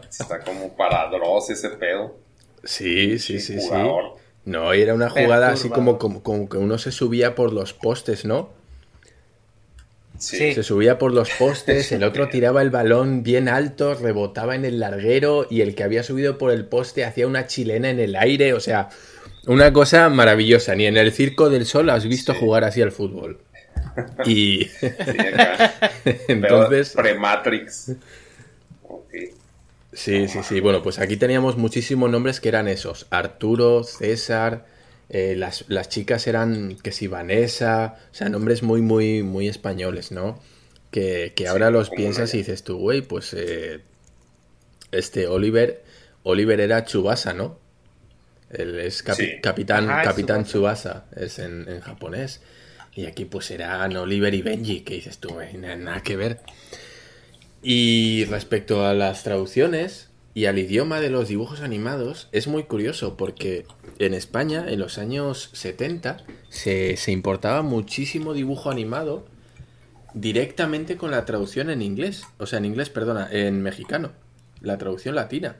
Está 0.09 0.39
como 0.39 0.75
para 0.75 1.09
Dross 1.09 1.49
ese 1.51 1.69
pedo. 1.69 2.17
Sí, 2.63 3.19
sí, 3.19 3.39
sí, 3.39 3.59
sí. 3.59 3.67
Jugador. 3.67 4.15
No, 4.45 4.73
y 4.75 4.81
era 4.81 4.93
una 4.93 5.09
jugada 5.09 5.49
así 5.49 5.69
como, 5.69 5.97
como, 5.97 6.21
como 6.21 6.49
que 6.49 6.57
uno 6.57 6.77
se 6.77 6.91
subía 6.91 7.33
por 7.35 7.53
los 7.53 7.73
postes, 7.73 8.25
¿no? 8.25 8.49
Sí. 10.23 10.53
Se 10.53 10.63
subía 10.63 10.97
por 10.97 11.11
los 11.13 11.29
postes, 11.31 11.91
el 11.91 12.03
otro 12.03 12.29
tiraba 12.29 12.61
el 12.61 12.69
balón 12.69 13.23
bien 13.23 13.49
alto, 13.49 13.93
rebotaba 13.95 14.55
en 14.55 14.63
el 14.63 14.79
larguero 14.79 15.45
y 15.49 15.61
el 15.61 15.75
que 15.75 15.83
había 15.83 16.01
subido 16.03 16.37
por 16.37 16.51
el 16.51 16.65
poste 16.65 17.03
hacía 17.03 17.27
una 17.27 17.45
chilena 17.47 17.89
en 17.89 17.99
el 17.99 18.15
aire, 18.15 18.53
o 18.53 18.59
sea, 18.59 18.89
una 19.47 19.73
cosa 19.73 20.07
maravillosa. 20.09 20.75
Ni 20.75 20.85
en 20.85 20.95
el 20.95 21.11
Circo 21.11 21.49
del 21.49 21.65
Sol 21.65 21.89
has 21.89 22.05
visto 22.05 22.33
Sí. 22.33 22.39
jugar 22.39 22.63
así 22.63 22.81
al 22.81 22.91
fútbol. 22.93 23.39
Y 24.25 24.65
Sí, 24.65 24.91
entonces, 26.29 26.93
Pre-Matrix. 26.95 27.91
Sí, 29.91 30.27
sí, 30.27 30.39
sí. 30.43 30.59
Bueno, 30.59 30.81
pues 30.81 30.97
aquí 30.99 31.17
teníamos 31.17 31.57
muchísimos 31.57 32.09
nombres 32.09 32.39
que 32.39 32.49
eran 32.49 32.67
esos: 32.67 33.05
Arturo, 33.11 33.83
César. 33.83 34.65
Eh, 35.13 35.35
las, 35.37 35.63
las 35.69 35.87
chicas 35.87 36.27
eran 36.27 36.75
que 36.83 36.91
si 36.91 37.07
Vanessa, 37.07 37.95
o 38.11 38.13
sea, 38.15 38.27
nombres 38.29 38.63
muy, 38.63 38.81
muy, 38.81 39.23
muy 39.23 39.47
españoles, 39.47 40.11
¿no? 40.11 40.41
Que, 40.91 41.31
que 41.35 41.47
ahora 41.47 41.69
los 41.71 41.89
piensas 41.89 42.33
y 42.33 42.39
dices 42.39 42.63
tú, 42.63 42.77
güey, 42.77 43.01
pues 43.01 43.33
eh, 43.33 43.79
este 44.91 45.27
Oliver, 45.27 45.83
Oliver 46.23 46.59
era 46.59 46.83
Chubasa, 46.85 47.33
¿no? 47.33 47.57
Él 48.49 48.79
es 48.79 49.03
capi- 49.05 49.15
Sí. 49.15 49.41
capitán, 49.41 49.89
Ajá, 49.89 50.01
es 50.03 50.07
capitán 50.09 50.45
Chubasa, 50.45 51.05
es 51.15 51.39
en, 51.39 51.67
en 51.69 51.79
japonés. 51.81 52.41
Y 52.95 53.05
aquí 53.07 53.25
pues 53.25 53.49
eran 53.49 53.95
Oliver 53.97 54.33
y 54.35 54.41
Benji, 54.43 54.81
que 54.81 54.95
dices 54.95 55.17
tú, 55.19 55.29
güey, 55.29 55.53
na- 55.57 55.75
nada 55.75 56.01
que 56.03 56.15
ver. 56.15 56.39
Y 57.61 58.25
respecto 58.25 58.85
a 58.85 58.93
las 58.93 59.23
traducciones 59.23 60.09
y 60.33 60.45
al 60.45 60.57
idioma 60.57 60.99
de 60.99 61.09
los 61.09 61.27
dibujos 61.27 61.61
animados, 61.61 62.27
es 62.31 62.47
muy 62.47 62.63
curioso 62.63 63.17
porque 63.17 63.65
en 63.99 64.13
España, 64.13 64.65
en 64.67 64.79
los 64.79 64.97
años 64.97 65.49
70, 65.53 66.17
se, 66.49 66.97
se 66.97 67.11
importaba 67.11 67.61
muchísimo 67.61 68.33
dibujo 68.33 68.71
animado 68.71 69.25
directamente 70.13 70.97
con 70.97 71.11
la 71.11 71.25
traducción 71.25 71.69
en 71.69 71.81
inglés. 71.81 72.23
O 72.39 72.45
sea, 72.45 72.59
en 72.59 72.65
inglés, 72.65 72.89
perdona, 72.89 73.27
en 73.31 73.61
mexicano. 73.61 74.11
La 74.61 74.77
traducción 74.77 75.15
latina. 75.15 75.57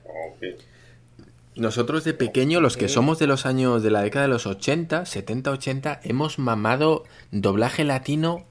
Nosotros 1.55 2.03
de 2.03 2.13
pequeño, 2.15 2.61
los 2.61 2.78
que 2.78 2.89
somos 2.89 3.19
de 3.19 3.28
los 3.28 3.45
años 3.45 3.84
de 3.84 3.91
la 3.91 4.01
década 4.01 4.26
de 4.26 4.34
los 4.34 4.47
80, 4.47 5.05
70, 5.05 5.51
80, 5.51 5.99
hemos 6.03 6.39
mamado 6.39 7.03
doblaje 7.32 7.84
latino 7.84 8.45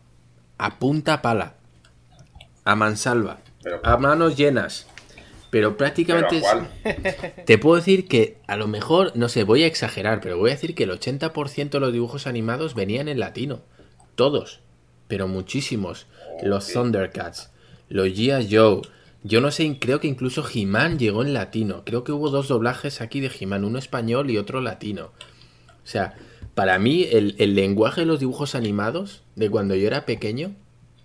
a 0.59 0.79
punta 0.79 1.21
pala. 1.21 1.55
A 2.65 2.77
mansalva. 2.77 3.41
Pero- 3.63 3.81
a 3.85 3.97
manos 3.97 4.37
llenas. 4.37 4.87
Pero 5.53 5.69
¿Pero 5.69 5.77
prácticamente... 5.77 6.39
es- 6.39 7.45
te 7.45 7.59
puedo 7.59 7.77
decir 7.77 8.09
que 8.09 8.39
a 8.47 8.57
lo 8.57 8.67
mejor, 8.67 9.13
no 9.17 9.29
sé, 9.29 9.45
voy 9.45 9.65
a 9.65 9.67
exagerar, 9.67 10.23
pero 10.23 10.39
voy 10.39 10.49
a 10.51 10.55
decir 10.55 10.75
que 10.75 10.85
el 10.85 10.91
80% 10.91 11.69
de 11.69 11.81
los 11.81 11.93
dibujos 11.93 12.27
animados 12.27 12.75
venían 12.75 13.07
en 13.07 13.21
latino. 13.21 13.61
Todos. 14.15 14.61
Pero 15.09 15.29
muchísimos. 15.29 16.07
Los 16.43 16.73
Thundercats, 16.73 17.51
los 17.91 18.09
G.I. 18.09 18.49
Joe. 18.51 18.81
Yo 19.25 19.43
no 19.43 19.51
sé, 19.51 19.77
creo 19.79 20.01
que 20.01 20.09
incluso 20.09 20.43
He-Man 20.53 20.99
llegó 20.99 21.23
en 21.23 21.35
latino. 21.35 21.83
Creo 21.85 22.03
que 22.03 22.13
hubo 22.13 22.31
dos 22.31 22.49
doblajes 22.49 23.03
aquí 23.03 23.21
de 23.21 23.31
He-Man, 23.39 23.65
uno 23.67 23.79
español 23.79 24.31
y 24.31 24.39
otro 24.39 24.63
latino. 24.63 25.11
O 25.85 25.87
sea, 25.87 26.15
para 26.55 26.79
mí 26.79 27.07
el, 27.13 27.35
el 27.39 27.55
lenguaje 27.55 28.01
de 28.01 28.07
los 28.07 28.21
dibujos 28.21 28.55
animados 28.55 29.23
de 29.37 29.51
cuando 29.51 29.75
yo 29.75 29.87
era 29.87 30.07
pequeño 30.07 30.55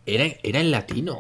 era, 0.06 0.26
era 0.42 0.62
en 0.62 0.72
latino. 0.72 1.18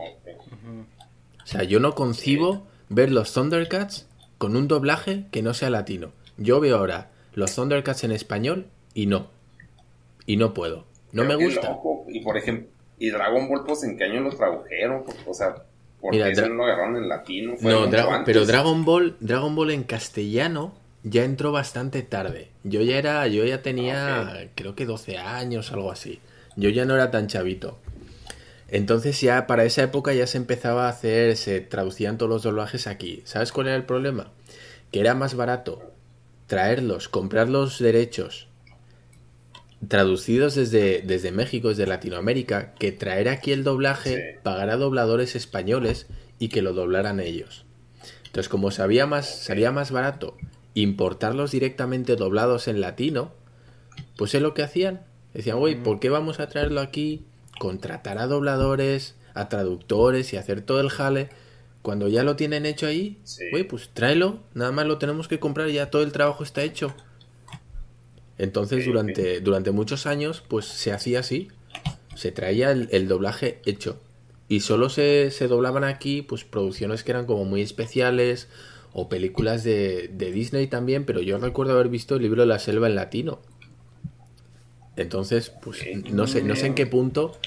O 1.43 1.45
sea, 1.45 1.63
yo 1.63 1.80
no 1.82 1.93
concibo 1.93 2.65
ver 2.89 3.11
los 3.11 3.33
Thundercats 3.33 4.07
con 4.38 4.55
un 4.55 4.67
doblaje 4.67 5.25
que 5.31 5.41
no 5.41 5.53
sea 5.53 5.69
latino. 5.69 6.11
Yo 6.38 6.59
veo 6.59 6.77
ahora 6.77 7.09
los 7.33 7.55
Thundercats 7.55 8.03
en 8.03 8.11
español 8.11 8.67
y 8.93 9.05
no. 9.07 9.27
Y 10.25 10.38
no 10.38 10.53
puedo. 10.53 10.85
No 11.11 11.23
me 11.23 11.35
gusta. 11.35 11.69
loco. 11.69 12.05
Y 12.09 12.19
por 12.21 12.38
ejemplo, 12.38 12.67
¿y 12.99 13.09
Dragon 13.09 13.47
Ball, 13.47 13.63
pues 13.65 13.83
en 13.83 13.97
qué 13.97 14.03
año 14.05 14.21
lo 14.21 14.29
tradujeron? 14.31 15.03
O 15.25 15.33
sea, 15.33 15.55
¿por 16.01 16.11
Mira, 16.11 16.31
qué 16.31 16.41
lo 16.47 16.65
agarraron 16.65 16.97
en 16.97 17.07
latino? 17.09 17.53
No, 17.61 17.88
Dra- 17.88 18.23
pero 18.25 18.45
Dragon 18.45 18.83
Ball, 18.85 19.15
Dragon 19.19 19.55
Ball 19.55 19.71
en 19.71 19.83
castellano 19.83 20.73
ya 21.03 21.23
entró 21.23 21.51
bastante 21.51 22.01
tarde. 22.03 22.49
Yo 22.63 22.81
ya 22.81 22.97
era, 22.97 23.25
yo 23.27 23.45
ya 23.45 23.61
tenía, 23.61 24.21
Ah, 24.27 24.38
creo 24.55 24.75
que 24.75 24.85
12 24.85 25.17
años, 25.17 25.71
algo 25.71 25.91
así. 25.91 26.19
Yo 26.57 26.69
ya 26.69 26.85
no 26.85 26.95
era 26.95 27.11
tan 27.11 27.27
chavito. 27.27 27.77
Entonces 28.70 29.20
ya 29.22 29.47
para 29.47 29.63
esa 29.63 29.84
época 29.84 30.13
ya 30.13 30.28
se 30.28 30.38
empezaba 30.38 30.88
a 30.88 30.89
hacer, 30.89 31.38
se 31.38 31.61
traducían 31.61 32.18
todos 32.18 32.30
los 32.30 32.43
doblajes 32.43 32.88
aquí. 32.88 33.22
¿Sabes 33.26 33.51
cuál 33.51 33.68
era 33.68 33.76
el 33.76 33.86
problema? 33.86 34.32
Que 34.91 34.99
era 34.99 35.15
más 35.15 35.36
barato 35.36 35.93
traerlos, 36.47 37.09
comprar 37.09 37.49
los 37.49 37.80
derechos 37.80 38.47
traducidos 39.88 40.55
desde, 40.55 41.01
desde 41.01 41.32
México, 41.32 41.70
desde 41.70 41.86
Latinoamérica, 41.86 42.74
que 42.74 42.91
traer 42.91 43.30
aquí 43.30 43.51
el 43.51 43.63
doblaje, 43.63 44.39
pagar 44.43 44.70
a 44.70 44.78
dobladores 44.78 45.36
españoles 45.36 46.07
y 46.39 46.49
que 46.49 46.61
lo 46.61 46.74
doblaran 46.74 47.20
ellos. 47.20 47.65
Entonces, 48.26 48.49
como 48.49 48.72
sabía 48.72 49.05
más, 49.05 49.28
salía 49.28 49.72
más 49.72 49.91
barato 49.91 50.36
importarlos 50.74 51.51
directamente 51.51 52.15
doblados 52.15 52.68
en 52.68 52.82
latino, 52.82 53.32
pues 54.15 54.36
es 54.36 54.41
lo 54.41 54.53
que 54.53 54.63
hacían. 54.63 55.01
Decían, 55.34 55.57
oye, 55.59 55.76
¿por 55.76 55.99
qué 55.99 56.09
vamos 56.09 56.39
a 56.39 56.47
traerlo 56.47 56.82
aquí? 56.82 57.26
Contratar 57.60 58.18
a 58.18 58.28
dobladores, 58.28 59.16
a 59.34 59.49
traductores 59.49 60.34
y 60.34 60.38
hacer 60.38 60.62
todo 60.62 60.82
el 60.82 60.89
jale. 60.89 61.30
Cuando 61.82 62.08
ya 62.08 62.24
lo 62.24 62.36
tienen 62.36 62.66
hecho 62.66 62.88
ahí, 62.88 63.22
oye, 63.53 63.64
pues 63.64 63.89
tráelo, 63.93 64.39
nada 64.53 64.72
más 64.72 64.86
lo 64.86 64.97
tenemos 64.97 65.28
que 65.28 65.39
comprar 65.39 65.70
y 65.70 65.74
ya 65.74 65.89
todo 65.89 66.03
el 66.03 66.12
trabajo 66.12 66.43
está 66.43 66.64
hecho. 66.64 66.93
Entonces, 68.38 68.86
durante, 68.86 69.39
durante 69.41 69.72
muchos 69.72 70.05
años, 70.05 70.43
pues 70.47 70.66
se 70.66 70.91
hacía 70.91 71.22
así. 71.22 71.47
Se 72.16 72.32
traía 72.32 72.72
el, 72.72 73.08
doblaje 73.08 73.62
hecho. 73.66 73.99
Y 74.47 74.62
solo 74.62 74.89
se, 74.89 75.32
se, 75.32 75.47
doblaban 75.47 75.84
aquí, 75.84 76.22
pues, 76.22 76.43
producciones 76.43 77.03
que 77.03 77.12
eran 77.12 77.26
como 77.26 77.45
muy 77.45 77.62
especiales. 77.62 78.47
O 78.93 79.10
películas 79.10 79.64
de, 79.64 80.10
de 80.12 80.32
Disney 80.32 80.68
también. 80.68 81.05
Pero 81.05 81.22
yo 81.22 81.38
recuerdo 81.38 81.74
haber 81.74 81.89
visto 81.89 82.16
el 82.16 82.24
libro 82.24 82.41
de 82.41 82.47
la 82.47 82.60
selva 82.60 82.88
en 82.88 82.95
latino. 82.95 83.39
Entonces, 84.97 85.51
pues, 85.61 85.83
no 86.11 86.27
sé, 86.27 86.43
no 86.43 86.55
sé 86.55 86.65
en 86.65 86.75
qué 86.75 86.85
punto 86.85 87.37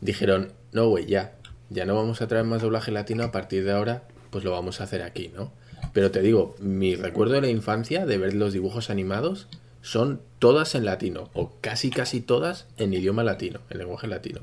dijeron, 0.00 0.52
no, 0.72 0.88
güey, 0.88 1.06
ya. 1.06 1.34
Ya 1.70 1.84
no 1.84 1.94
vamos 1.94 2.20
a 2.20 2.26
traer 2.26 2.44
más 2.44 2.62
doblaje 2.62 2.90
latino. 2.90 3.24
A 3.24 3.32
partir 3.32 3.64
de 3.64 3.72
ahora, 3.72 4.04
pues 4.30 4.44
lo 4.44 4.52
vamos 4.52 4.80
a 4.80 4.84
hacer 4.84 5.02
aquí, 5.02 5.32
¿no? 5.34 5.52
Pero 5.92 6.10
te 6.10 6.20
digo, 6.20 6.54
mi 6.60 6.94
recuerdo 6.94 7.34
de 7.34 7.40
la 7.40 7.48
infancia, 7.48 8.06
de 8.06 8.18
ver 8.18 8.34
los 8.34 8.52
dibujos 8.52 8.90
animados, 8.90 9.48
son 9.82 10.20
todas 10.38 10.74
en 10.74 10.84
latino, 10.84 11.30
o 11.32 11.52
casi 11.60 11.90
casi 11.90 12.20
todas 12.20 12.66
en 12.76 12.92
idioma 12.92 13.24
latino, 13.24 13.60
en 13.70 13.78
lenguaje 13.78 14.06
latino. 14.06 14.40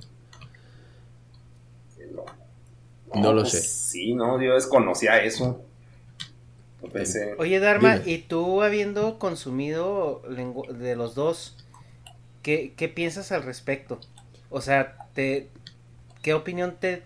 No, 3.13 3.33
lo 3.33 3.41
pues 3.41 3.51
sé. 3.51 3.61
Sí, 3.61 4.13
no, 4.13 4.41
yo 4.41 4.55
desconocía 4.55 5.23
eso. 5.23 5.63
Oye, 7.37 7.59
Dharma, 7.59 8.01
¿y 8.05 8.19
tú 8.19 8.61
habiendo 8.61 9.19
consumido 9.19 10.21
de 10.27 10.95
los 10.95 11.15
dos, 11.15 11.55
¿qué, 12.47 12.91
piensas 12.93 13.31
al 13.31 13.43
respecto? 13.43 13.99
O 14.49 14.61
sea, 14.61 15.09
te, 15.13 15.49
¿qué 16.21 16.33
opinión 16.33 16.75
te, 16.79 16.97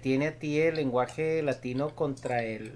tiene 0.00 0.28
a 0.28 0.38
ti 0.38 0.58
el 0.58 0.76
lenguaje 0.76 1.42
latino 1.42 1.94
contra 1.94 2.42
el, 2.42 2.72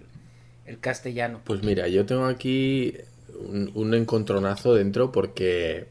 el 0.66 0.78
castellano? 0.78 1.40
Pues 1.44 1.62
mira, 1.62 1.88
yo 1.88 2.04
tengo 2.04 2.26
aquí 2.26 2.96
un, 3.34 3.94
encontronazo 3.94 4.74
dentro 4.74 5.10
porque 5.10 5.86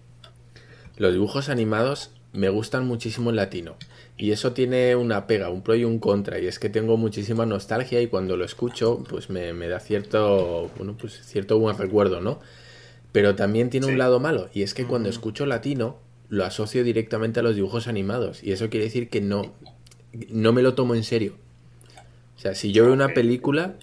los 0.98 1.12
dibujos 1.12 1.50
animados 1.50 2.12
me 2.34 2.50
gustan 2.50 2.86
muchísimo 2.86 3.32
en 3.32 3.38
latino. 3.38 3.76
Y 4.16 4.32
eso 4.32 4.54
tiene 4.54 4.96
una 4.96 5.26
pega, 5.26 5.50
un 5.50 5.64
pro 5.64 5.74
y 5.74 5.84
un 5.84 5.98
contra. 5.98 6.38
Y 6.38 6.46
es 6.46 6.60
que 6.60 6.70
tengo 6.70 6.96
muchísima 6.98 7.48
nostalgia 7.48 8.00
y 8.00 8.08
cuando 8.08 8.38
lo 8.38 8.46
escucho, 8.46 9.04
pues 9.10 9.32
me, 9.32 9.52
da 9.68 9.80
cierto, 9.80 10.70
bueno, 10.78 10.96
pues 10.96 11.26
cierto 11.26 11.58
buen 11.58 11.76
recuerdo, 11.80 12.22
¿no? 12.22 12.40
Pero 13.12 13.34
también 13.34 13.72
tiene 13.72 13.88
un 13.88 13.98
lado 13.98 14.20
malo. 14.20 14.50
Y 14.54 14.62
es 14.62 14.76
que 14.76 14.86
cuando 14.86 15.10
escucho 15.10 15.48
latino, 15.48 15.98
lo 16.32 16.46
asocio 16.46 16.84
directamente 16.86 17.42
a 17.42 17.44
los 17.44 17.56
dibujos 17.56 17.88
animados. 17.88 18.42
Y 18.42 18.54
eso 18.54 18.70
quiere 18.70 18.86
decir 18.86 19.10
que 19.10 19.20
no, 19.20 19.54
no 20.30 20.54
me 20.54 20.62
lo 20.62 20.74
tomo 20.74 20.96
en 20.96 21.04
serio. 21.04 21.36
O 22.38 22.40
sea, 22.40 22.56
si 22.56 22.72
yo 22.72 22.86
veo 22.86 22.94
una 22.94 23.10
película, 23.10 23.76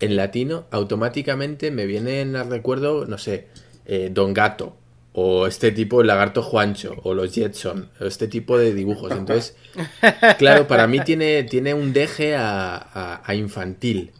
en 0.00 0.16
latino, 0.16 0.66
automáticamente 0.72 1.70
me 1.70 1.86
vienen 1.86 2.34
al 2.34 2.50
recuerdo, 2.50 3.06
no 3.06 3.18
sé, 3.18 3.46
eh, 3.86 4.10
Don 4.12 4.34
Gato, 4.34 4.76
o 5.12 5.46
este 5.46 5.70
tipo, 5.70 6.00
el 6.00 6.08
lagarto 6.08 6.42
Juancho, 6.42 6.96
o 7.04 7.14
los 7.14 7.32
Jetson, 7.32 7.88
o 8.00 8.04
este 8.04 8.26
tipo 8.26 8.58
de 8.58 8.74
dibujos. 8.74 9.12
Entonces, 9.12 9.56
claro, 10.38 10.66
para 10.66 10.88
mí 10.88 10.98
tiene, 11.04 11.44
tiene 11.44 11.72
un 11.72 11.92
deje 11.92 12.34
a, 12.36 13.22
infantil, 13.32 14.10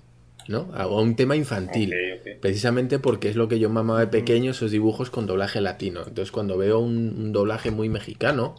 ¿no? 0.53 0.71
A, 0.75 0.87
un 0.87 1.17
tema 1.17 1.35
infantil. 1.35 1.93
Precisamente 2.41 3.01
porque 3.01 3.29
es 3.29 3.35
lo 3.35 3.49
que 3.49 3.59
yo 3.59 3.69
mamaba 3.71 4.01
de 4.01 4.07
pequeño, 4.07 4.53
esos 4.53 4.71
dibujos 4.71 5.11
con 5.11 5.27
doblaje 5.27 5.61
latino. 5.61 6.01
Entonces, 6.01 6.31
cuando 6.31 6.57
veo 6.57 6.79
un, 6.79 7.33
doblaje 7.33 7.73
muy 7.73 7.89
mexicano, 7.89 8.55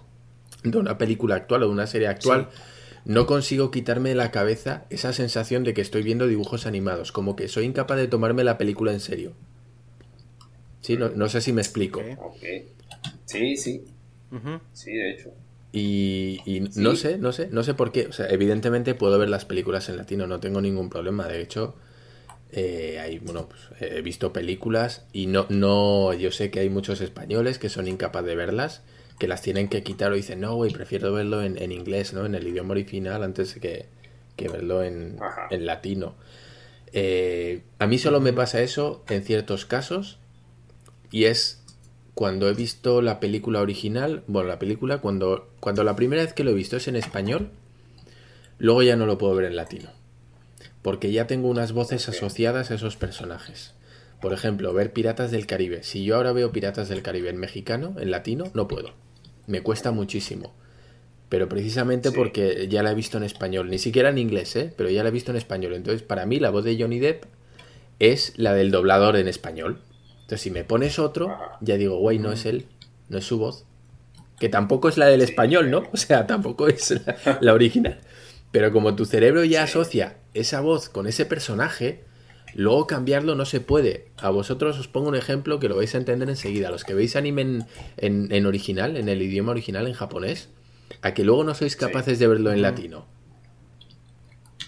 de 0.64 0.78
una 0.78 0.98
película 0.98 1.36
actual 1.36 1.64
o 1.64 1.68
de 1.68 1.72
una 1.72 1.88
serie 1.88 2.08
actual, 2.08 2.50
no 3.06 3.26
consigo 3.26 3.72
quitarme 3.72 4.10
de 4.10 4.16
la 4.16 4.32
cabeza 4.32 4.86
esa 4.90 5.14
sensación 5.14 5.64
de 5.64 5.74
que 5.74 5.82
estoy 5.82 6.04
viendo 6.04 6.28
dibujos 6.28 6.66
animados, 6.66 7.12
como 7.12 7.36
que 7.36 7.48
soy 7.48 7.66
incapaz 7.66 7.98
de 7.98 8.08
tomarme 8.08 8.44
la 8.44 8.58
película 8.58 8.92
en 8.92 9.00
serio. 9.00 9.34
Sí, 10.82 10.98
no, 10.98 11.30
sé 11.30 11.40
si 11.40 11.54
me 11.54 11.62
explico. 11.62 12.02
Sí, 13.26 13.56
sí. 13.56 13.86
Sí, 14.74 14.92
de 14.92 15.12
hecho. 15.12 15.34
Y, 15.76 16.70
no 16.76 16.96
sé, 16.96 17.18
no 17.18 17.32
sé, 17.32 17.50
no 17.52 17.64
sé 17.64 17.74
por 17.74 17.92
qué. 17.92 18.06
O 18.08 18.14
sea, 18.14 18.28
evidentemente 18.28 18.94
puedo 18.94 19.18
ver 19.18 19.30
las 19.30 19.44
películas 19.44 19.90
en 19.90 19.98
latino, 19.98 20.28
no 20.28 20.40
tengo 20.40 20.62
ningún 20.62 20.90
problema. 20.90 21.28
De 21.28 21.42
hecho, 21.42 21.74
eh, 22.52 23.00
hay, 23.02 23.18
bueno, 23.18 23.50
pues, 23.50 23.82
he 23.82 24.02
visto 24.04 24.32
películas 24.32 25.06
y 25.12 25.26
no, 25.26 25.48
no, 25.50 26.14
yo 26.14 26.32
sé 26.32 26.52
que 26.52 26.60
hay 26.60 26.70
muchos 26.70 27.02
españoles 27.02 27.58
que 27.58 27.70
son 27.70 27.88
incapaces 27.88 28.28
de 28.28 28.36
verlas 28.36 28.84
que 29.18 29.28
las 29.28 29.42
tienen 29.42 29.68
que 29.68 29.84
quitar 29.84 30.12
o 30.12 30.16
dicen, 30.16 30.42
no, 30.42 30.56
güey, 30.56 30.72
prefiero 30.72 31.12
verlo 31.12 31.42
en, 31.42 31.72
inglés, 31.72 32.14
¿no? 32.14 32.26
En 32.26 32.36
el 32.36 32.48
idioma 32.48 32.72
original 32.72 33.24
antes 33.24 33.56
que, 33.56 33.88
que 34.36 34.50
verlo 34.50 34.84
en, 34.84 35.18
en 35.50 35.66
latino. 35.66 36.14
Eh, 36.92 37.64
a 37.80 37.88
mí 37.88 37.98
solo 37.98 38.22
me 38.22 38.34
pasa 38.34 38.62
eso 38.62 39.04
en 39.10 39.24
ciertos 39.24 39.66
casos 39.66 40.20
y 41.10 41.26
es 41.26 41.63
cuando 42.14 42.50
he 42.50 42.54
visto 42.54 43.02
la 43.02 43.20
película 43.20 43.62
original, 43.62 44.24
bueno, 44.28 44.50
la 44.50 44.60
película, 44.60 45.00
cuando, 45.00 45.50
cuando 45.60 45.84
la 45.84 45.96
primera 45.96 46.22
vez 46.22 46.34
que 46.34 46.44
lo 46.44 46.52
he 46.52 46.56
visto 46.56 46.78
es 46.78 46.88
en 46.88 46.96
español, 46.96 47.50
luego 48.60 48.84
ya 48.84 48.96
no 48.96 49.06
lo 49.06 49.18
puedo 49.18 49.36
ver 49.36 49.46
en 49.46 49.56
latino. 49.56 49.90
Porque 50.82 51.12
ya 51.12 51.28
tengo 51.28 51.50
unas 51.50 51.72
voces 51.72 52.10
asociadas 52.10 52.72
a 52.72 52.76
esos 52.76 52.98
personajes. 52.98 53.74
Por 54.22 54.34
ejemplo, 54.34 54.74
ver 54.74 54.94
Piratas 54.94 55.32
del 55.32 55.48
Caribe. 55.48 55.84
Si 55.84 56.04
yo 56.04 56.16
ahora 56.16 56.34
veo 56.34 56.52
Piratas 56.52 56.90
del 56.90 57.02
Caribe 57.02 57.30
en 57.30 57.38
mexicano, 57.38 57.96
en 58.00 58.12
latino, 58.12 58.52
no 58.54 58.68
puedo 58.68 58.94
me 59.48 59.62
cuesta 59.62 59.92
muchísimo. 59.92 60.54
Pero 61.30 61.50
precisamente 61.50 62.12
porque 62.12 62.68
ya 62.70 62.84
la 62.84 62.92
he 62.92 62.96
visto 62.96 63.18
en 63.18 63.24
español, 63.24 63.70
ni 63.70 63.80
siquiera 63.80 64.10
en 64.10 64.18
inglés, 64.18 64.56
¿eh? 64.56 64.74
pero 64.76 64.90
ya 64.90 65.04
la 65.04 65.10
he 65.10 65.12
visto 65.12 65.32
en 65.32 65.38
español. 65.38 65.74
Entonces, 65.74 66.04
para 66.04 66.26
mí, 66.26 66.40
la 66.40 66.52
voz 66.52 66.64
de 66.64 66.78
Johnny 66.80 67.00
Depp 67.00 67.26
es 68.00 68.34
la 68.38 68.54
del 68.54 68.72
doblador 68.72 69.16
en 69.16 69.28
español. 69.28 69.80
Entonces, 70.34 70.46
si 70.46 70.50
me 70.50 70.64
pones 70.64 70.98
otro, 70.98 71.38
ya 71.62 71.78
digo, 71.78 71.98
güey, 71.98 72.18
no 72.18 72.32
es 72.32 72.48
él, 72.48 72.66
no 73.08 73.20
es 73.20 73.24
su 73.24 73.38
voz. 73.38 73.66
Que 74.40 74.50
tampoco 74.50 74.90
es 74.90 74.98
la 74.98 75.06
del 75.06 75.22
español, 75.22 75.70
¿no? 75.70 75.84
O 75.94 75.98
sea, 75.98 76.26
tampoco 76.26 76.68
es 76.68 77.00
la, 77.40 77.54
original. 77.54 78.00
Pero 78.52 78.72
como 78.72 78.96
tu 78.96 79.06
cerebro 79.06 79.44
ya 79.44 79.62
asocia 79.62 80.18
esa 80.34 80.60
voz 80.62 80.90
con 80.90 81.06
ese 81.06 81.28
personaje, 81.28 82.06
Luego 82.56 82.86
cambiarlo 82.86 83.34
no 83.34 83.46
se 83.46 83.62
puede. 83.62 84.10
A 84.18 84.30
vosotros 84.30 84.78
os 84.78 84.88
pongo 84.88 85.10
un 85.10 85.16
ejemplo 85.16 85.60
que 85.60 85.68
lo 85.68 85.76
vais 85.76 85.94
a 85.96 85.98
entender 85.98 86.30
enseguida. 86.30 86.70
Los 86.70 86.84
que 86.84 86.94
veis 86.94 87.16
anime 87.16 87.66
en, 87.98 88.46
original, 88.46 88.96
en 88.96 89.10
el 89.10 89.24
idioma 89.24 89.52
original, 89.52 89.88
en 89.88 89.94
japonés, 89.94 90.50
a 91.02 91.16
que 91.16 91.24
luego 91.24 91.44
no 91.44 91.56
sois 91.56 91.76
capaces 91.76 92.20
de 92.20 92.28
verlo 92.28 92.52
en 92.52 92.62
latino. 92.62 93.08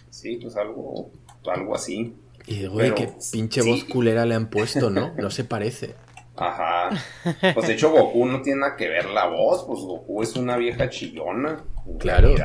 Sí, 0.09 0.39
pues 0.41 0.55
algo, 0.55 1.11
algo 1.45 1.75
así. 1.75 2.15
Y 2.47 2.55
digo, 2.55 2.77
Pero, 2.77 2.95
qué 2.95 3.09
pinche 3.31 3.61
voz 3.61 3.83
culera 3.85 4.25
le 4.25 4.35
han 4.35 4.49
puesto, 4.49 4.89
¿no? 4.89 5.13
No 5.17 5.29
se 5.31 5.43
parece. 5.43 5.95
Ajá. 6.37 6.89
Pues 7.53 7.67
de 7.67 7.73
hecho 7.73 7.91
Goku 7.91 8.25
no 8.25 8.41
tiene 8.41 8.61
nada 8.61 8.75
que 8.75 8.87
ver 8.87 9.05
la 9.09 9.27
voz, 9.27 9.63
pues 9.65 9.79
Goku 9.79 10.21
es 10.21 10.35
una 10.35 10.57
vieja 10.57 10.89
chillona. 10.89 11.63
Claro. 11.99 12.35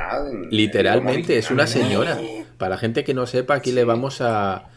literalmente, 0.50 1.38
es 1.38 1.50
una 1.50 1.66
señora. 1.66 2.18
Para 2.58 2.70
la 2.70 2.78
gente 2.78 3.04
que 3.04 3.14
no 3.14 3.26
sepa, 3.26 3.54
aquí 3.54 3.72
le 3.72 3.84
vamos 3.84 4.20
a, 4.20 4.68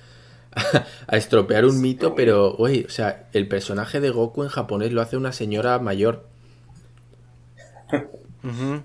a 1.07 1.17
estropear 1.17 1.65
un 1.65 1.81
mito, 1.81 2.15
pero, 2.15 2.55
oye, 2.55 2.85
o 2.85 2.89
sea, 2.89 3.27
el 3.33 3.47
personaje 3.47 3.99
de 3.99 4.09
Goku 4.09 4.43
en 4.43 4.49
japonés 4.49 4.91
lo 4.91 5.01
hace 5.01 5.17
una 5.17 5.31
señora 5.31 5.79
mayor. 5.79 6.27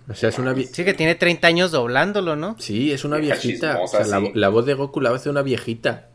O 0.08 0.14
sea, 0.14 0.28
es 0.28 0.38
una 0.38 0.54
Sí, 0.54 0.84
que 0.84 0.94
tiene 0.94 1.16
30 1.16 1.48
años 1.48 1.72
doblándolo, 1.72 2.36
¿no? 2.36 2.54
Sí, 2.60 2.92
es 2.92 3.04
una 3.04 3.16
viejita. 3.16 3.80
o 3.80 3.88
sea, 3.88 4.04
la, 4.32 4.48
voz 4.50 4.66
de 4.66 4.74
Goku 4.74 5.00
la 5.00 5.10
hace 5.10 5.30
una 5.30 5.42
viejita. 5.42 6.06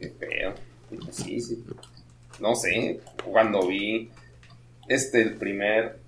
Qué 0.00 0.10
feo. 0.18 0.54
Sí, 1.10 1.40
sí. 1.40 1.64
No 2.40 2.54
sé, 2.54 3.00
cuando 3.24 3.66
vi 3.66 4.10
este, 4.88 5.22
el 5.22 5.36
primer, 5.36 5.98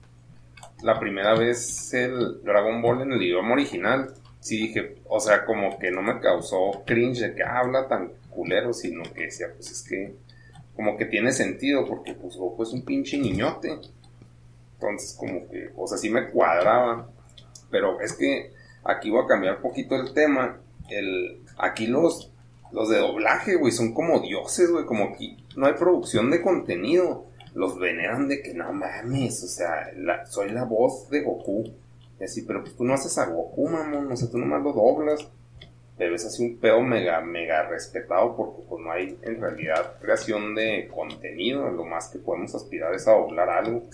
la 0.83 0.99
primera 0.99 1.35
vez 1.35 1.93
el 1.95 2.43
Dragon 2.43 2.81
Ball 2.81 3.03
en 3.03 3.13
el 3.13 3.23
idioma 3.23 3.53
original, 3.53 4.15
sí 4.41 4.57
dije, 4.57 4.97
o 5.09 5.21
sea, 5.21 5.45
como 5.45 5.79
que 5.79 5.91
no 5.91 6.03
me 6.03 6.21
causó 6.21 6.83
cringe 6.87 7.21
de 7.21 7.35
que 7.35 7.43
habla 7.45 7.87
tan 7.87 8.13
culero, 8.31 8.73
sino 8.73 9.03
que 9.13 9.25
decía, 9.25 9.49
pues 9.55 9.71
es 9.71 9.83
que 9.87 10.15
como 10.75 10.97
que 10.97 11.07
tiene 11.07 11.33
sentido, 11.33 11.87
porque 11.87 12.15
pues 12.15 12.37
Goku 12.37 12.63
es 12.63 12.73
un 12.73 12.85
pinche 12.85 13.19
niñote. 13.19 13.79
Entonces, 14.75 15.17
como 15.19 15.49
que, 15.49 15.71
o 15.77 15.87
sea, 15.87 15.99
sí 15.99 16.11
me 16.11 16.31
cuadraba. 16.31 17.09
Pero 17.71 18.01
es 18.01 18.15
que 18.15 18.53
aquí 18.85 19.11
voy 19.11 19.25
a 19.25 19.29
cambiar 19.29 19.57
un 19.57 19.63
poquito 19.63 19.95
el 19.97 20.13
tema. 20.13 20.61
El, 20.89 21.43
aquí 21.59 21.87
los, 21.87 22.32
los 22.73 22.89
de 22.89 22.99
doblaje, 22.99 23.57
güey, 23.57 23.73
son 23.73 23.93
como 23.93 24.21
dioses, 24.21 24.71
güey. 24.71 24.85
Como 24.85 25.05
aquí 25.05 25.37
no 25.57 25.67
hay 25.67 25.75
producción 25.75 26.31
de 26.31 26.43
contenido. 26.43 27.27
Los 27.55 27.79
veneran 27.79 28.29
de 28.29 28.43
que 28.43 28.55
no 28.55 28.73
mames, 28.73 29.45
o 29.45 29.47
sea, 29.47 29.91
soy 30.25 30.51
la 30.51 30.65
voz 30.65 31.11
de 31.11 31.21
Goku. 31.21 31.65
Y 32.19 32.25
así, 32.25 32.43
pero 32.43 32.63
pues 32.63 32.75
tú 32.75 32.85
no 32.85 32.95
haces 32.95 33.19
a 33.19 33.27
Goku, 33.27 33.69
mamón. 33.69 34.11
O 34.11 34.17
sea, 34.17 34.31
tú 34.31 34.39
nomás 34.39 34.63
lo 34.63 34.73
doblas 34.73 35.29
pero 36.03 36.17
es 36.17 36.25
así 36.25 36.43
un 36.43 36.59
pedo 36.59 36.81
mega, 36.81 37.21
mega 37.21 37.63
respetado 37.69 38.35
porque 38.37 38.63
pues 38.69 38.83
no 38.83 38.91
hay 38.91 39.17
en 39.23 39.41
realidad 39.41 39.99
creación 40.01 40.55
de 40.55 40.89
contenido, 40.93 41.71
lo 41.71 41.85
más 41.85 42.09
que 42.09 42.19
podemos 42.19 42.55
aspirar 42.55 42.95
es 42.95 43.07
a 43.07 43.13
doblar 43.13 43.49
algo. 43.49 43.85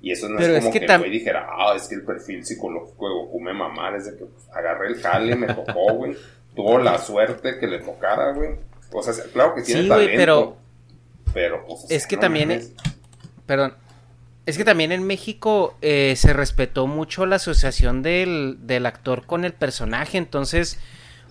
Y 0.00 0.10
eso 0.10 0.28
no 0.28 0.40
es 0.40 0.58
como 0.58 0.72
que, 0.72 0.80
que 0.80 1.08
dijera, 1.08 1.46
ah, 1.48 1.74
es 1.76 1.86
que 1.86 1.94
el 1.94 2.02
perfil 2.02 2.44
psicológico 2.44 3.06
de 3.06 3.14
Goku 3.14 3.40
me 3.40 3.52
mamar, 3.52 3.94
es 3.94 4.06
de 4.06 4.16
que 4.16 4.24
pues, 4.24 4.48
agarré 4.52 4.88
el 4.88 4.96
jale, 4.96 5.36
me 5.36 5.54
tocó, 5.54 5.94
güey. 5.94 6.16
Tuvo 6.54 6.78
la 6.78 6.98
suerte 6.98 7.58
que 7.58 7.66
le 7.66 7.78
tocara, 7.78 8.32
güey. 8.32 8.56
O 8.92 9.02
sea, 9.02 9.14
claro 9.32 9.54
que 9.54 9.62
tiene 9.62 9.88
talento. 9.88 10.12
pero, 10.16 10.56
pero 11.32 11.64
pues, 11.66 11.90
es 11.90 12.06
que 12.06 12.16
también, 12.16 12.74
perdón, 13.46 13.74
es 14.44 14.58
que 14.58 14.64
también 14.64 14.92
en 14.92 15.06
México 15.06 15.76
eh, 15.80 16.14
se 16.16 16.32
respetó 16.32 16.86
mucho 16.86 17.24
la 17.24 17.36
asociación 17.36 18.02
del, 18.02 18.58
del 18.60 18.86
actor 18.86 19.24
con 19.24 19.44
el 19.44 19.52
personaje, 19.54 20.18
entonces 20.18 20.78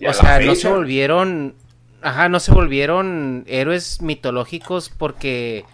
o 0.08 0.12
sea, 0.12 0.40
no 0.40 0.54
se 0.54 0.68
volvieron, 0.68 1.54
ajá, 2.00 2.28
no 2.28 2.40
se 2.40 2.52
volvieron 2.52 3.44
héroes 3.46 4.02
mitológicos 4.02 4.88
porque, 4.88 5.64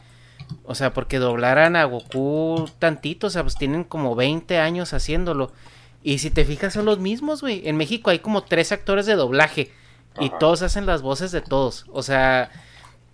o 0.64 0.74
sea, 0.74 0.92
porque 0.92 1.18
doblaran 1.18 1.76
a 1.76 1.84
Goku 1.84 2.68
tantito, 2.78 3.28
o 3.28 3.30
sea, 3.30 3.42
pues 3.42 3.56
tienen 3.56 3.84
como 3.84 4.14
20 4.14 4.58
años 4.58 4.92
haciéndolo. 4.92 5.52
Y 6.02 6.18
si 6.18 6.30
te 6.30 6.44
fijas 6.44 6.72
son 6.72 6.84
los 6.84 6.98
mismos, 6.98 7.40
güey. 7.40 7.66
En 7.68 7.76
México 7.76 8.10
hay 8.10 8.20
como 8.20 8.44
tres 8.44 8.72
actores 8.72 9.06
de 9.06 9.14
doblaje 9.14 9.70
y 10.20 10.30
todos 10.38 10.62
hacen 10.62 10.86
las 10.86 11.02
voces 11.02 11.32
de 11.32 11.40
todos. 11.40 11.86
O 11.92 12.02
sea, 12.02 12.50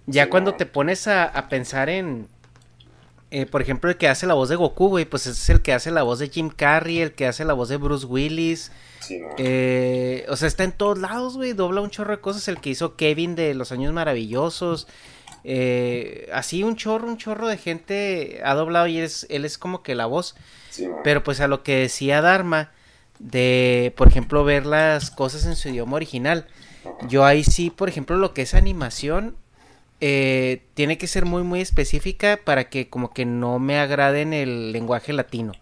ya 0.06 0.30
cuando 0.30 0.54
te 0.54 0.66
pones 0.66 1.08
a, 1.08 1.48
pensar 1.48 1.88
en, 1.88 2.28
eh, 3.30 3.46
por 3.46 3.62
ejemplo, 3.62 3.90
el 3.90 3.96
que 3.96 4.08
hace 4.08 4.26
la 4.26 4.34
voz 4.34 4.48
de 4.48 4.56
Goku, 4.56 4.88
güey, 4.88 5.04
pues 5.04 5.26
es 5.26 5.48
el 5.50 5.62
que 5.62 5.72
hace 5.72 5.90
la 5.90 6.02
voz 6.02 6.18
de 6.18 6.28
Jim 6.28 6.50
Carrey, 6.50 7.00
el 7.00 7.12
que 7.12 7.26
hace 7.26 7.44
la 7.44 7.54
voz 7.54 7.68
de 7.68 7.78
Bruce 7.78 8.06
Willis, 8.06 8.70
eh, 9.38 10.24
o 10.28 10.36
sea, 10.36 10.48
está 10.48 10.64
en 10.64 10.72
todos 10.72 10.98
lados, 10.98 11.36
güey. 11.36 11.52
Dobla 11.52 11.80
un 11.80 11.90
chorro 11.90 12.12
de 12.12 12.20
cosas. 12.20 12.48
El 12.48 12.60
que 12.60 12.70
hizo 12.70 12.96
Kevin 12.96 13.34
de 13.34 13.54
Los 13.54 13.72
Años 13.72 13.92
Maravillosos. 13.92 14.86
Eh, 15.44 16.28
así 16.32 16.62
un 16.62 16.76
chorro, 16.76 17.06
un 17.06 17.18
chorro 17.18 17.48
de 17.48 17.58
gente 17.58 18.40
ha 18.44 18.54
doblado 18.54 18.86
y 18.86 18.98
es, 18.98 19.26
él 19.28 19.44
es 19.44 19.58
como 19.58 19.82
que 19.82 19.94
la 19.94 20.06
voz. 20.06 20.34
Pero 21.02 21.22
pues 21.22 21.40
a 21.40 21.48
lo 21.48 21.62
que 21.62 21.76
decía 21.76 22.20
Dharma, 22.20 22.70
de, 23.18 23.92
por 23.96 24.08
ejemplo, 24.08 24.44
ver 24.44 24.66
las 24.66 25.10
cosas 25.10 25.46
en 25.46 25.56
su 25.56 25.68
idioma 25.68 25.96
original. 25.96 26.46
Yo 27.08 27.24
ahí 27.24 27.44
sí, 27.44 27.70
por 27.70 27.88
ejemplo, 27.88 28.16
lo 28.16 28.34
que 28.34 28.42
es 28.42 28.54
animación, 28.54 29.36
eh, 30.00 30.62
tiene 30.74 30.98
que 30.98 31.06
ser 31.06 31.24
muy, 31.24 31.42
muy 31.42 31.60
específica 31.60 32.38
para 32.44 32.68
que 32.68 32.88
como 32.88 33.12
que 33.12 33.24
no 33.24 33.58
me 33.58 33.78
agrade 33.78 34.22
en 34.22 34.32
el 34.32 34.72
lenguaje 34.72 35.12
latino. 35.12 35.52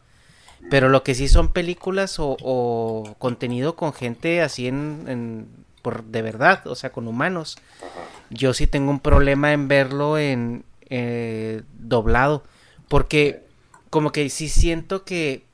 Pero 0.71 0.89
lo 0.89 1.03
que 1.03 1.15
sí 1.15 1.29
son 1.29 1.53
películas 1.53 2.17
o, 2.19 3.15
contenido 3.19 3.77
con 3.77 3.93
gente 3.93 4.43
así 4.43 4.69
en, 4.69 5.49
por 5.83 6.05
de 6.05 6.23
verdad, 6.23 6.67
o 6.67 6.75
sea, 6.75 6.91
con 6.91 7.09
humanos. 7.09 7.59
Yo 8.31 8.55
sí 8.55 8.67
tengo 8.67 8.91
un 8.91 9.01
problema 9.01 9.53
en 9.53 9.69
verlo 9.69 10.19
en 10.19 10.65
eh, 10.89 11.63
doblado, 11.79 12.45
porque 12.89 13.45
como 13.93 14.11
que 14.11 14.31
sí 14.31 14.49
siento 14.49 15.05
que 15.05 15.45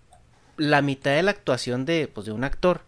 la 0.57 0.81
mitad 0.81 1.11
de 1.11 1.25
la 1.25 1.33
actuación 1.33 1.85
de, 1.85 2.07
pues, 2.07 2.25
de 2.25 2.33
un 2.33 2.45
actor 2.45 2.83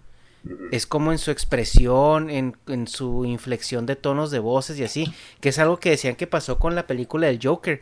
es 0.71 0.87
como 0.87 1.11
en 1.11 1.19
su 1.19 1.33
expresión, 1.33 2.31
en, 2.31 2.57
en, 2.69 2.87
su 2.87 3.25
inflexión 3.25 3.85
de 3.85 3.97
tonos 3.97 4.31
de 4.31 4.39
voces 4.39 4.79
y 4.79 4.85
así, 4.85 5.13
que 5.41 5.49
es 5.49 5.59
algo 5.59 5.81
que 5.81 5.91
decían 5.91 6.15
que 6.15 6.29
pasó 6.29 6.61
con 6.61 6.77
la 6.77 6.87
película 6.87 7.27
del 7.27 7.41
Joker, 7.43 7.81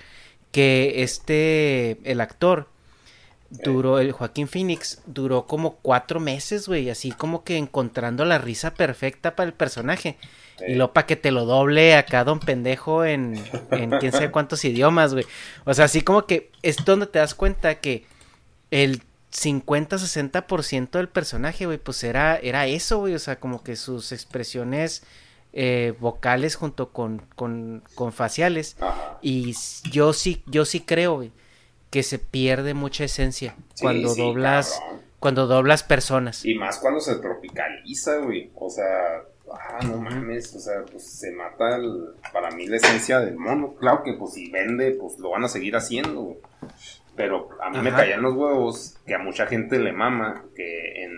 que 0.50 1.02
este, 1.02 1.98
el 2.10 2.22
actor, 2.22 2.68
duró, 3.50 3.98
el 3.98 4.12
Joaquín 4.12 4.48
Phoenix 4.48 5.02
duró 5.04 5.46
como 5.46 5.74
cuatro 5.76 6.20
meses, 6.20 6.68
güey, 6.68 6.88
así 6.88 7.12
como 7.12 7.44
que 7.44 7.58
encontrando 7.58 8.24
la 8.24 8.38
risa 8.38 8.72
perfecta 8.72 9.36
para 9.36 9.46
el 9.46 9.52
personaje. 9.52 10.16
Y 10.66 10.74
luego 10.74 10.92
para 10.92 11.06
que 11.06 11.16
te 11.16 11.30
lo 11.30 11.44
doble 11.44 11.94
acá 11.94 12.24
don 12.24 12.40
pendejo 12.40 13.04
en, 13.04 13.42
en 13.70 13.90
quién 13.98 14.12
sabe 14.12 14.30
cuántos 14.30 14.64
idiomas, 14.64 15.14
güey. 15.14 15.24
O 15.64 15.74
sea, 15.74 15.84
así 15.84 16.02
como 16.02 16.26
que 16.26 16.50
es 16.62 16.84
donde 16.84 17.06
te 17.06 17.18
das 17.18 17.34
cuenta 17.34 17.76
que 17.76 18.06
el 18.70 19.02
50-60% 19.32 20.90
del 20.90 21.09
personaje, 21.09 21.66
güey, 21.66 21.78
pues 21.78 22.02
era, 22.02 22.36
era 22.36 22.66
eso, 22.66 22.98
güey. 22.98 23.14
O 23.14 23.18
sea, 23.18 23.38
como 23.38 23.62
que 23.62 23.76
sus 23.76 24.12
expresiones 24.12 25.04
eh, 25.52 25.94
vocales 26.00 26.56
junto 26.56 26.90
con, 26.90 27.22
con, 27.36 27.84
con 27.94 28.12
faciales. 28.12 28.76
Y 29.22 29.54
yo 29.90 30.12
sí, 30.12 30.42
yo 30.46 30.64
sí 30.64 30.80
creo, 30.80 31.16
güey 31.16 31.32
que 31.90 32.02
se 32.02 32.18
pierde 32.18 32.74
mucha 32.74 33.04
esencia 33.04 33.56
cuando 33.80 34.14
doblas 34.14 34.80
cuando 35.20 35.48
doblas 35.48 35.82
personas. 35.82 36.44
Y 36.44 36.54
más 36.54 36.78
cuando 36.78 37.00
se 37.00 37.16
tropicaliza, 37.16 38.18
güey. 38.18 38.52
O 38.54 38.70
sea, 38.70 39.24
ah, 39.53 39.80
no 39.86 39.96
mames, 39.99 40.55
o 40.55 40.61
sea, 40.61 40.82
pues 40.90 41.05
se 41.05 41.32
mata 41.32 41.76
el, 41.76 42.14
para 42.32 42.51
mí 42.51 42.66
la 42.66 42.76
esencia 42.76 43.20
del 43.20 43.36
mono. 43.36 43.74
Claro 43.74 44.03
que 44.03 44.14
pues 44.14 44.34
si 44.34 44.51
vende, 44.51 44.92
pues 44.92 45.18
lo 45.18 45.30
van 45.30 45.44
a 45.44 45.49
seguir 45.49 45.76
haciendo, 45.76 46.20
güey. 46.20 46.38
Pero 47.16 47.49
a 47.61 47.70
mí 47.70 47.78
me 47.80 47.90
caían 47.90 48.22
los 48.22 48.34
huevos 48.34 48.96
que 49.05 49.14
a 49.14 49.18
mucha 49.18 49.46
gente 49.46 49.78
le 49.78 49.92
mama 49.92 50.44
que 50.55 51.05
en 51.05 51.12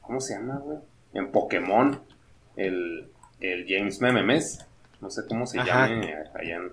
¿cómo 0.00 0.20
se 0.20 0.34
llama, 0.34 0.58
güey? 0.58 0.78
En 1.12 1.30
Pokémon 1.30 2.00
el, 2.56 3.10
el 3.40 3.66
James 3.68 4.00
Mememes, 4.00 4.66
no 5.00 5.10
sé 5.10 5.22
cómo 5.28 5.46
se 5.46 5.58
llame 5.58 6.14
allá 6.34 6.56
en 6.56 6.72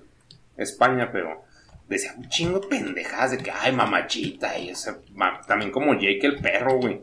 España, 0.56 1.10
pero 1.12 1.44
decía 1.88 2.14
un 2.18 2.30
chingo 2.30 2.60
de 2.60 2.68
pendejadas 2.68 3.32
de 3.32 3.38
que, 3.39 3.52
ay, 3.52 3.74
mamachita, 3.74 4.58
y 4.58 4.70
ese, 4.70 4.94
también 5.48 5.72
como 5.72 5.94
Jake 5.94 6.22
el 6.24 6.41
perro, 6.41 6.78
güey. 6.78 7.02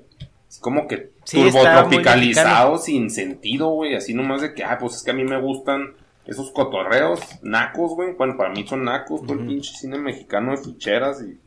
Como 0.58 0.88
que 0.88 1.12
turbo 1.30 1.62
tropicalizado 1.62 2.78
sin 2.78 3.10
sentido, 3.10 3.68
güey. 3.68 3.94
Así 3.94 4.14
nomás 4.14 4.42
de 4.42 4.54
que, 4.54 4.64
ay, 4.64 4.76
pues 4.80 4.96
es 4.96 5.02
que 5.02 5.12
a 5.12 5.14
mí 5.14 5.24
me 5.24 5.40
gustan 5.40 5.94
esos 6.26 6.50
cotorreos 6.50 7.20
nacos, 7.42 7.92
güey. 7.92 8.14
Bueno, 8.14 8.36
para 8.36 8.50
mí 8.50 8.66
son 8.66 8.84
nacos, 8.84 9.22
todo 9.22 9.34
el 9.34 9.46
pinche 9.46 9.72
cine 9.76 9.98
mexicano 9.98 10.52
de 10.52 10.58
ficheras 10.58 11.22
y 11.22 11.38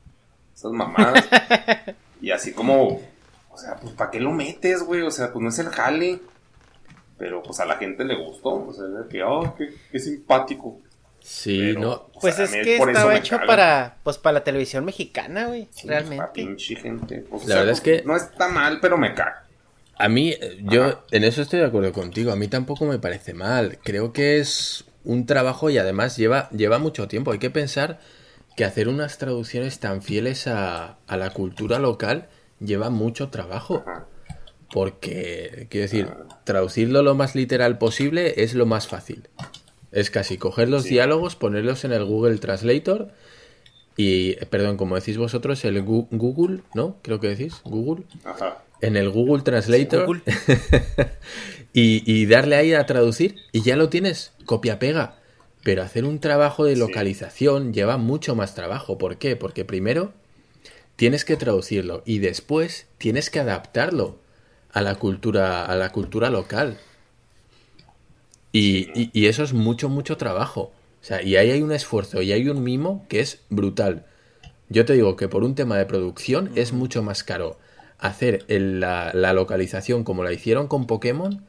esas 0.54 0.72
mamadas. 0.72 1.26
y 2.22 2.32
así 2.32 2.54
como, 2.54 3.02
o 3.50 3.58
sea, 3.58 3.76
pues 3.76 3.94
¿para 3.94 4.12
qué 4.12 4.20
lo 4.20 4.32
metes, 4.32 4.84
güey? 4.84 5.02
O 5.02 5.12
sea, 5.12 5.34
pues 5.34 5.44
no 5.44 5.50
es 5.50 5.60
el 5.60 5.70
jale. 5.70 6.22
Pero 7.18 7.44
pues 7.44 7.60
a 7.60 7.66
la 7.66 7.76
gente 7.76 8.04
le 8.04 8.16
gustó, 8.16 8.68
o 8.68 8.74
sea, 8.74 8.86
de 8.86 9.08
que, 9.08 9.24
oh, 9.24 9.56
qué, 9.58 9.74
qué 9.92 10.00
simpático. 10.00 10.80
Sí, 11.24 11.74
no. 11.78 12.10
Pues 12.20 12.38
es 12.38 12.52
que 12.52 12.76
estaba 12.76 13.16
hecho 13.16 13.40
para, 13.48 13.96
pues 14.04 14.18
para 14.18 14.34
la 14.36 14.44
televisión 14.44 14.84
mexicana, 14.84 15.48
güey. 15.48 15.70
realmente. 15.86 16.26
Pinche 16.34 16.76
gente. 16.76 17.24
la 17.48 17.56
verdad 17.56 17.72
es 17.72 17.82
que 17.82 18.04
no 18.06 18.16
está 18.18 18.50
mal, 18.50 18.80
pero 18.82 18.98
me 18.98 19.14
caga. 19.14 19.46
A 19.98 20.10
mí, 20.10 20.32
eh, 20.32 20.60
yo 20.64 21.06
en 21.12 21.24
eso 21.24 21.42
estoy 21.42 21.60
de 21.60 21.66
acuerdo 21.66 21.94
contigo. 21.94 22.34
A 22.34 22.36
mí 22.36 22.50
tampoco 22.50 22.86
me 22.86 23.00
parece 23.00 23.34
mal. 23.34 23.80
Creo 23.84 24.12
que 24.12 24.40
es 24.40 24.84
un 25.06 25.26
trabajo 25.26 25.70
y 25.70 25.78
además 25.78 26.18
lleva, 26.18 26.50
lleva 26.50 26.78
mucho 26.78 27.08
tiempo. 27.08 27.32
Hay 27.32 27.40
que 27.40 27.50
pensar 27.50 28.00
que 28.58 28.66
hacer 28.66 28.90
unas 28.90 29.18
traducciones 29.18 29.80
tan 29.80 30.02
fieles 30.02 30.48
a, 30.48 30.98
a 31.08 31.18
la 31.18 31.30
cultura 31.30 31.80
local 31.80 32.28
lleva 32.60 32.90
mucho 32.90 33.30
trabajo. 33.30 33.86
Porque, 34.74 35.68
quiero 35.70 35.84
decir, 35.84 36.10
traducirlo 36.44 37.02
lo 37.02 37.16
más 37.16 37.34
literal 37.36 37.78
posible 37.78 38.44
es 38.44 38.56
lo 38.56 38.66
más 38.66 38.88
fácil. 38.88 39.30
Es 39.94 40.10
casi 40.10 40.38
coger 40.38 40.70
los 40.70 40.84
diálogos, 40.84 41.36
ponerlos 41.36 41.86
en 41.86 41.94
el 41.94 42.04
Google 42.04 42.38
Translator 42.40 43.12
y, 43.96 44.36
perdón, 44.46 44.78
como 44.78 44.96
decís 44.96 45.18
vosotros, 45.18 45.64
el 45.66 45.82
Google, 45.84 46.62
¿no? 46.74 46.98
Creo 47.02 47.20
que 47.20 47.30
decís, 47.30 47.62
Google. 47.64 48.06
Ajá. 48.24 48.64
En 48.82 48.98
el 48.98 49.10
Google 49.10 49.44
Translator. 49.44 50.22
y, 51.74 52.26
darle 52.26 52.56
ahí 52.56 52.74
a 52.74 52.86
traducir 52.86 53.36
y 53.52 53.62
ya 53.62 53.76
lo 53.76 53.90
tienes, 53.90 54.34
copia-pega. 54.46 55.20
Pero 55.64 55.84
hacer 55.84 56.04
un 56.06 56.20
trabajo 56.20 56.66
de 56.66 56.76
localización 56.76 57.74
lleva 57.74 57.98
mucho 57.98 58.36
más 58.36 58.56
trabajo. 58.56 58.98
¿Por 58.98 59.18
qué? 59.18 59.36
Porque 59.36 59.64
primero 59.64 60.12
tienes 60.98 61.24
que 61.24 61.38
traducirlo 61.38 62.04
y 62.06 62.20
después 62.20 62.88
tienes 62.98 63.30
que 63.30 63.40
adaptarlo 63.40 64.18
a 64.72 64.82
la 64.82 64.96
cultura, 64.96 65.66
a 65.66 65.76
la 65.76 65.92
cultura 65.92 66.30
local. 66.30 66.78
Y, 68.54 69.28
eso 69.28 69.44
es 69.44 69.52
mucho, 69.52 69.90
mucho 69.90 70.16
trabajo. 70.16 70.72
O 71.02 71.06
sea, 71.06 71.22
y 71.22 71.36
ahí 71.36 71.52
hay 71.52 71.62
un 71.62 71.74
esfuerzo 71.74 72.22
y 72.22 72.32
hay 72.32 72.48
un 72.48 72.64
mimo 72.64 73.06
que 73.10 73.20
es 73.20 73.40
brutal. 73.50 74.06
Yo 74.70 74.86
te 74.86 74.94
digo 74.94 75.18
que 75.18 75.28
por 75.28 75.44
un 75.44 75.56
tema 75.56 75.78
de 75.78 75.86
producción 75.86 76.52
es 76.56 76.72
mucho 76.72 77.04
más 77.04 77.24
caro 77.24 77.58
hacer 77.98 78.46
la, 78.48 79.12
localización 79.34 80.04
como 80.04 80.24
la 80.24 80.32
hicieron 80.32 80.68
con 80.68 80.88
Pokémon 80.88 81.44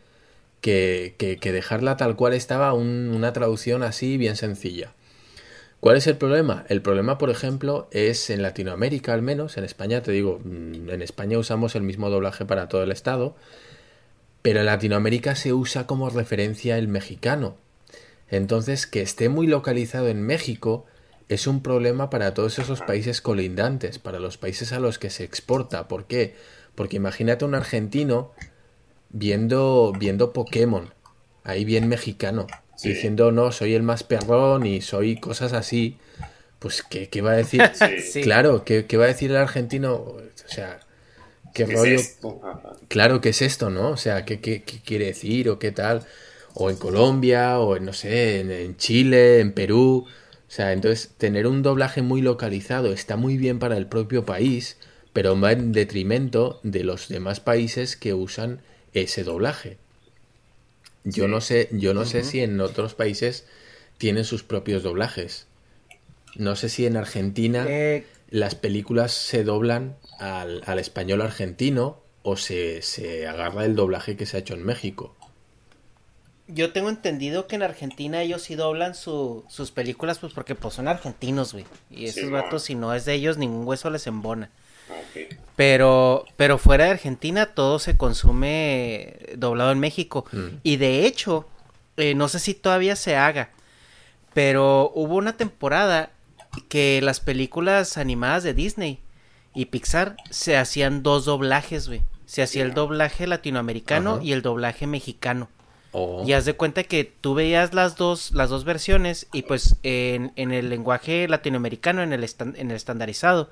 que, 0.61 1.15
que, 1.19 1.53
dejarla 1.53 1.97
tal 1.97 2.17
cual 2.17 2.33
estaba 2.33 2.73
una 2.73 3.33
traducción 3.33 3.83
así 3.83 4.17
bien 4.17 4.37
sencilla. 4.37 4.93
¿Cuál 5.81 5.99
es 5.99 6.07
el 6.07 6.17
problema? 6.17 6.65
El 6.71 6.81
problema, 6.81 7.19
por 7.19 7.29
ejemplo, 7.29 7.89
es 7.91 8.31
en 8.31 8.41
Latinoamérica 8.41 9.13
al 9.13 9.21
menos, 9.21 9.59
en 9.59 9.65
España, 9.65 10.03
te 10.03 10.13
digo, 10.13 10.41
mm, 10.43 10.89
en 10.89 11.03
España 11.03 11.39
usamos 11.39 11.75
el 11.75 11.83
mismo 11.83 12.09
doblaje 12.09 12.47
para 12.47 12.69
todo 12.69 12.83
el 12.83 12.91
estado, 12.91 13.37
pero 14.45 14.61
en 14.61 14.67
Latinoamérica 14.67 15.37
se 15.37 15.55
usa 15.55 15.87
como 15.87 16.11
referencia 16.11 16.77
el 16.77 16.87
mexicano. 16.87 17.57
Entonces, 18.29 18.87
que 18.87 19.01
esté 19.01 19.31
muy 19.31 19.47
localizado 19.47 20.09
en 20.09 20.21
México 20.21 20.85
es 21.31 21.47
un 21.47 21.63
problema 21.63 22.11
para 22.11 22.35
todos 22.35 22.59
esos 22.59 22.83
países 22.83 23.23
colindantes, 23.23 23.99
para 23.99 24.19
los 24.19 24.37
países 24.37 24.75
a 24.75 24.81
los 24.81 24.99
que 24.99 25.09
se 25.09 25.25
exporta. 25.25 25.89
¿Por 25.89 26.05
qué? 26.05 26.35
Porque 26.75 26.97
imagínate 26.97 27.47
un 27.47 27.55
argentino 27.55 28.33
viendo, 29.09 29.95
viendo 29.99 30.35
Pokémon, 30.35 30.93
ahí 31.43 31.65
bien 31.65 31.89
mexicano, 31.89 32.47
diciendo, 32.83 33.33
no, 33.33 33.51
soy 33.51 33.73
el 33.73 33.83
más 33.83 34.03
perrón 34.03 34.67
y 34.67 34.83
soy 34.83 35.17
cosas 35.17 35.55
así. 35.55 35.97
Pues, 36.59 36.83
¿qué, 36.83 37.09
qué 37.09 37.23
va 37.23 37.31
a 37.31 37.37
decir? 37.37 37.63
Claro, 38.23 38.63
¿qué, 38.63 38.85
¿qué, 38.85 38.99
va 38.99 39.05
a 39.05 39.09
decir 39.09 39.31
el 39.31 39.39
argentino? 39.39 39.95
O 39.95 40.21
sea, 40.45 40.81
¿qué, 41.55 41.67
rollo? 41.67 42.11
Claro, 42.89 43.21
¿qué 43.21 43.31
es 43.31 43.43
esto, 43.43 43.71
no? 43.71 43.91
O 43.91 43.97
sea, 43.97 44.25
¿qué, 44.25 44.41
qué, 44.41 44.63
qué 44.65 44.81
quiere 44.81 45.07
decir 45.07 45.49
o 45.51 45.59
qué 45.59 45.73
tal? 45.73 46.07
O 46.55 46.71
en 46.71 46.77
Colombia, 46.77 47.59
o 47.61 47.77
en, 47.77 47.85
no 47.87 47.93
sé, 47.95 48.41
en, 48.41 48.51
en 48.51 48.77
Chile, 48.77 49.41
en 49.41 49.53
Perú. 49.53 50.07
O 50.09 50.51
sea, 50.51 50.73
entonces 50.73 51.13
tener 51.19 51.47
un 51.47 51.63
doblaje 51.63 52.03
muy 52.03 52.23
localizado 52.23 52.93
está 52.93 53.17
muy 53.17 53.39
bien 53.39 53.59
para 53.59 53.77
el 53.77 53.87
propio 53.87 54.25
país, 54.27 54.77
pero 55.13 55.41
va 55.41 55.53
en 55.53 55.73
detrimento 55.73 56.61
de 56.65 56.85
los 56.85 57.09
demás 57.09 57.41
países 57.41 57.97
que 57.97 58.15
usan 58.15 58.61
ese 58.95 59.25
doblaje. 59.25 59.79
Yo 61.05 61.29
no 61.29 61.41
sé, 61.41 61.69
yo 61.73 61.95
no 61.95 62.05
sé 62.07 62.25
si 62.25 62.41
en 62.41 62.61
otros 62.61 62.95
países 62.95 63.45
tienen 63.99 64.25
sus 64.25 64.43
propios 64.43 64.83
doblajes. 64.83 65.47
No 66.37 66.57
sé 66.57 66.69
si 66.69 66.87
en 66.87 66.97
Argentina 66.97 67.65
Eh, 67.69 68.07
las 68.31 68.55
películas 68.55 69.13
se 69.13 69.45
doblan 69.45 69.97
al, 70.19 70.63
al 70.67 70.79
español 70.79 71.23
argentino 71.23 72.01
o 72.23 72.37
se, 72.37 72.83
se 72.83 73.27
agarra 73.27 73.65
el 73.65 73.75
doblaje 73.77 74.17
que 74.17 74.27
se 74.27 74.37
ha 74.37 74.41
hecho 74.41 74.55
en 74.55 74.65
México. 74.65 75.15
Yo 76.47 76.73
tengo 76.73 76.91
entendido 76.91 77.47
que 77.47 77.57
en 77.57 77.63
Argentina 77.63 78.21
ellos 78.21 78.43
sí 78.43 78.55
doblan 78.55 78.95
su- 78.95 79.45
sus 79.49 79.71
películas, 79.71 80.19
pues 80.19 80.35
porque 80.35 80.55
pues 80.55 80.75
son 80.75 80.89
argentinos, 80.89 81.53
güey. 81.55 81.65
Y 81.91 82.05
esos 82.05 82.25
Sí, 82.25 82.31
vatos, 82.31 82.63
si 82.65 82.75
no 82.75 82.93
es 82.93 83.07
de 83.07 83.15
ellos, 83.15 83.39
ningún 83.39 83.67
hueso 83.67 83.89
les 83.89 84.07
embona. 84.07 84.51
Ok. 84.91 85.35
Pero, 85.57 86.27
pero 86.37 86.59
fuera 86.59 86.85
de 86.85 86.91
Argentina 86.91 87.47
todo 87.55 87.79
se 87.79 87.97
consume 87.97 89.17
doblado 89.37 89.73
en 89.73 89.79
México. 89.81 90.27
Mm. 90.33 90.47
Y 90.63 90.77
de 90.77 91.07
hecho, 91.07 91.47
eh, 91.97 92.15
no 92.15 92.29
sé 92.29 92.39
si 92.41 92.53
todavía 92.53 92.95
se 92.97 93.17
haga, 93.17 93.49
pero 94.35 94.93
hubo 94.95 95.17
una 95.17 95.39
temporada 95.39 96.11
que 96.69 97.01
las 97.03 97.21
películas 97.21 97.97
animadas 97.97 98.43
de 98.43 98.53
Disney 98.53 98.99
y 99.55 99.67
Pixar 99.67 100.17
se 100.31 100.57
hacían 100.57 101.03
dos 101.03 101.25
doblajes, 101.25 101.89
güey. 101.89 102.03
Se 102.27 102.43
hacía 102.43 102.63
el 102.63 102.75
doblaje 102.75 103.27
latinoamericano 103.27 104.21
y 104.23 104.33
el 104.33 104.43
doblaje 104.43 104.87
mexicano. 104.87 105.49
O 105.93 106.25
Y 106.27 106.33
haz 106.33 106.45
de 106.45 106.55
cuenta 106.55 106.83
que 106.83 107.05
tú 107.05 107.35
veías 107.35 107.73
las 107.75 107.97
dos, 107.97 108.33
las 108.33 108.51
dos 108.51 108.65
versiones 108.65 109.29
y 109.33 109.43
pues 109.43 109.77
en, 109.85 110.33
en 110.37 110.51
el 110.53 110.69
lenguaje 110.71 111.29
latinoamericano, 111.29 112.03
en 112.03 112.13
el, 112.13 112.25
estan- 112.25 112.55
en 112.57 112.71
el 112.71 112.77
estandarizado, 112.77 113.49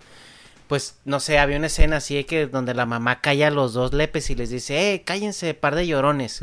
pues 0.67 0.97
no 1.05 1.21
sé, 1.21 1.39
había 1.39 1.59
una 1.59 1.67
escena 1.67 1.99
así 1.99 2.15
de 2.15 2.25
que 2.27 2.47
donde 2.47 2.73
la 2.75 2.87
mamá 2.87 3.21
calla 3.21 3.49
a 3.49 3.51
los 3.51 3.75
dos 3.75 3.93
lepes 3.93 4.31
y 4.31 4.35
les 4.35 4.49
dice, 4.51 4.95
eh, 4.95 5.03
cállense, 5.03 5.53
par 5.55 5.75
de 5.75 5.87
llorones. 5.87 6.41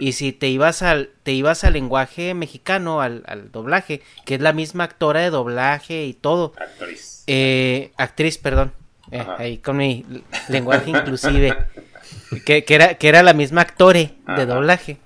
Y 0.00 0.12
si 0.12 0.32
te 0.32 0.48
ibas 0.48 0.80
al, 0.82 1.10
te 1.22 1.32
ibas 1.32 1.62
al 1.64 1.74
lenguaje 1.74 2.32
mexicano, 2.34 3.00
al, 3.02 3.22
al 3.26 3.52
doblaje, 3.52 4.00
que 4.24 4.36
es 4.36 4.40
la 4.40 4.54
misma 4.54 4.84
actora 4.84 5.20
de 5.20 5.30
doblaje 5.30 6.06
y 6.06 6.14
todo, 6.14 6.54
Actriz. 6.56 7.24
eh, 7.26 7.92
actriz, 7.98 8.38
perdón, 8.38 8.72
eh, 9.10 9.24
ahí 9.38 9.58
con 9.58 9.76
mi 9.76 10.04
lenguaje 10.48 10.90
inclusive, 10.90 11.56
que, 12.46 12.64
que 12.64 12.74
era, 12.74 12.94
que 12.94 13.08
era 13.08 13.22
la 13.22 13.32
misma 13.32 13.62
actore 13.62 14.14
de 14.36 14.46
doblaje. 14.46 14.98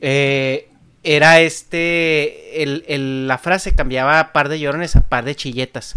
Eh, 0.00 0.68
era 1.04 1.40
este, 1.40 2.62
el, 2.62 2.84
el- 2.86 3.26
la 3.28 3.38
frase 3.38 3.74
cambiaba 3.74 4.20
a 4.20 4.32
par 4.32 4.48
de 4.48 4.60
llorones 4.60 4.94
a 4.96 5.00
par 5.08 5.24
de 5.24 5.34
chilletas. 5.34 5.94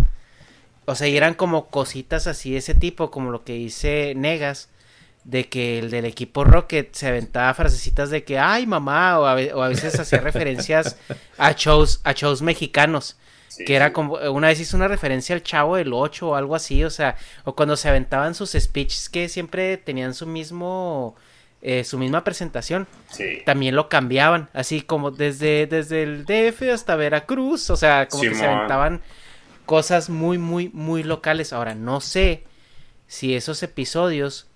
O 0.85 0.95
sea, 0.95 1.07
y 1.07 1.17
eran 1.17 1.33
como 1.33 1.67
cositas 1.69 2.27
así 2.27 2.51
de 2.51 2.57
ese 2.57 2.75
tipo, 2.75 3.09
como 3.11 3.31
lo 3.31 3.43
que 3.43 3.53
dice 3.53 4.13
Negas, 4.15 4.69
de 5.23 5.47
que 5.49 5.79
el 5.79 5.89
del 5.89 6.05
equipo 6.05 6.43
Rocket 6.43 6.93
se 6.93 7.07
aventaba 7.07 7.51
frasecitas 7.55 8.11
de 8.11 8.23
que, 8.23 8.37
ay 8.37 8.67
mamá, 8.67 9.17
o 9.19 9.25
a, 9.25 9.33
o 9.55 9.63
a 9.63 9.67
veces 9.69 9.99
hacía 9.99 10.19
referencias 10.19 10.97
a 11.39 11.51
shows, 11.53 12.01
a 12.03 12.11
shows 12.13 12.43
mexicanos. 12.43 13.17
Sí, 13.55 13.65
que 13.65 13.75
era 13.75 13.93
como, 13.93 14.15
una 14.31 14.47
vez 14.47 14.59
hizo 14.59 14.75
una 14.77 14.87
referencia 14.87 15.35
al 15.35 15.43
chavo 15.43 15.75
del 15.77 15.93
8 15.93 16.29
o 16.29 16.35
algo 16.35 16.55
así, 16.55 16.83
o 16.83 16.89
sea, 16.89 17.15
o 17.43 17.55
cuando 17.55 17.77
se 17.77 17.89
aventaban 17.89 18.35
sus 18.35 18.51
speeches 18.51 19.09
que 19.09 19.29
siempre 19.29 19.77
tenían 19.77 20.13
su 20.13 20.25
mismo, 20.27 21.15
eh, 21.61 21.83
su 21.83 21.97
misma 21.97 22.23
presentación, 22.23 22.87
Sí. 23.09 23.41
también 23.45 23.75
lo 23.75 23.87
cambiaban, 23.89 24.49
así 24.53 24.81
como 24.81 25.11
desde, 25.11 25.67
desde 25.67 26.03
el 26.03 26.25
DF 26.25 26.69
hasta 26.71 26.95
Veracruz, 26.95 27.69
o 27.69 27.75
sea, 27.77 28.07
como 28.07 28.23
que 28.23 28.35
se 28.35 28.45
aventaban 28.45 29.01
cosas 29.65 30.09
muy, 30.09 30.37
muy, 30.37 30.69
muy 30.73 31.01
locales. 31.03 31.53
Ahora, 31.53 31.73
no 31.75 32.01
sé 32.01 32.43
si 33.07 33.35
esos 33.35 33.63
episodios 33.63 34.47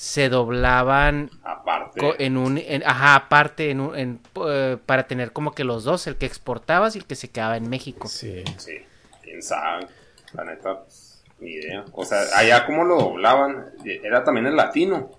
se 0.00 0.28
doblaban 0.28 1.28
Aparte. 1.42 2.24
en 2.24 2.36
un, 2.36 2.56
en- 2.56 2.84
ajá, 2.86 3.16
aparte, 3.16 3.70
en 3.70 3.80
un, 3.80 3.98
en, 3.98 4.20
eh, 4.48 4.76
para 4.86 5.08
tener 5.08 5.32
como 5.32 5.50
que 5.56 5.64
los 5.64 5.82
dos, 5.82 6.06
el 6.06 6.14
que 6.14 6.24
exportabas 6.24 6.94
y 6.94 7.00
el 7.00 7.04
que 7.04 7.16
se 7.16 7.30
quedaba 7.30 7.56
en 7.56 7.68
México. 7.68 8.06
Sí. 8.06 8.44
Sí, 8.58 8.76
quién 9.24 9.42
sabe. 9.42 9.88
La 10.34 10.44
neta, 10.44 10.84
pues, 10.84 11.24
ni 11.40 11.50
idea. 11.50 11.84
O 11.90 12.04
sea, 12.04 12.20
allá 12.36 12.64
como 12.64 12.84
lo 12.84 12.94
doblaban, 12.96 13.72
era 13.84 14.22
también 14.22 14.46
en 14.46 14.54
latino. 14.54 15.10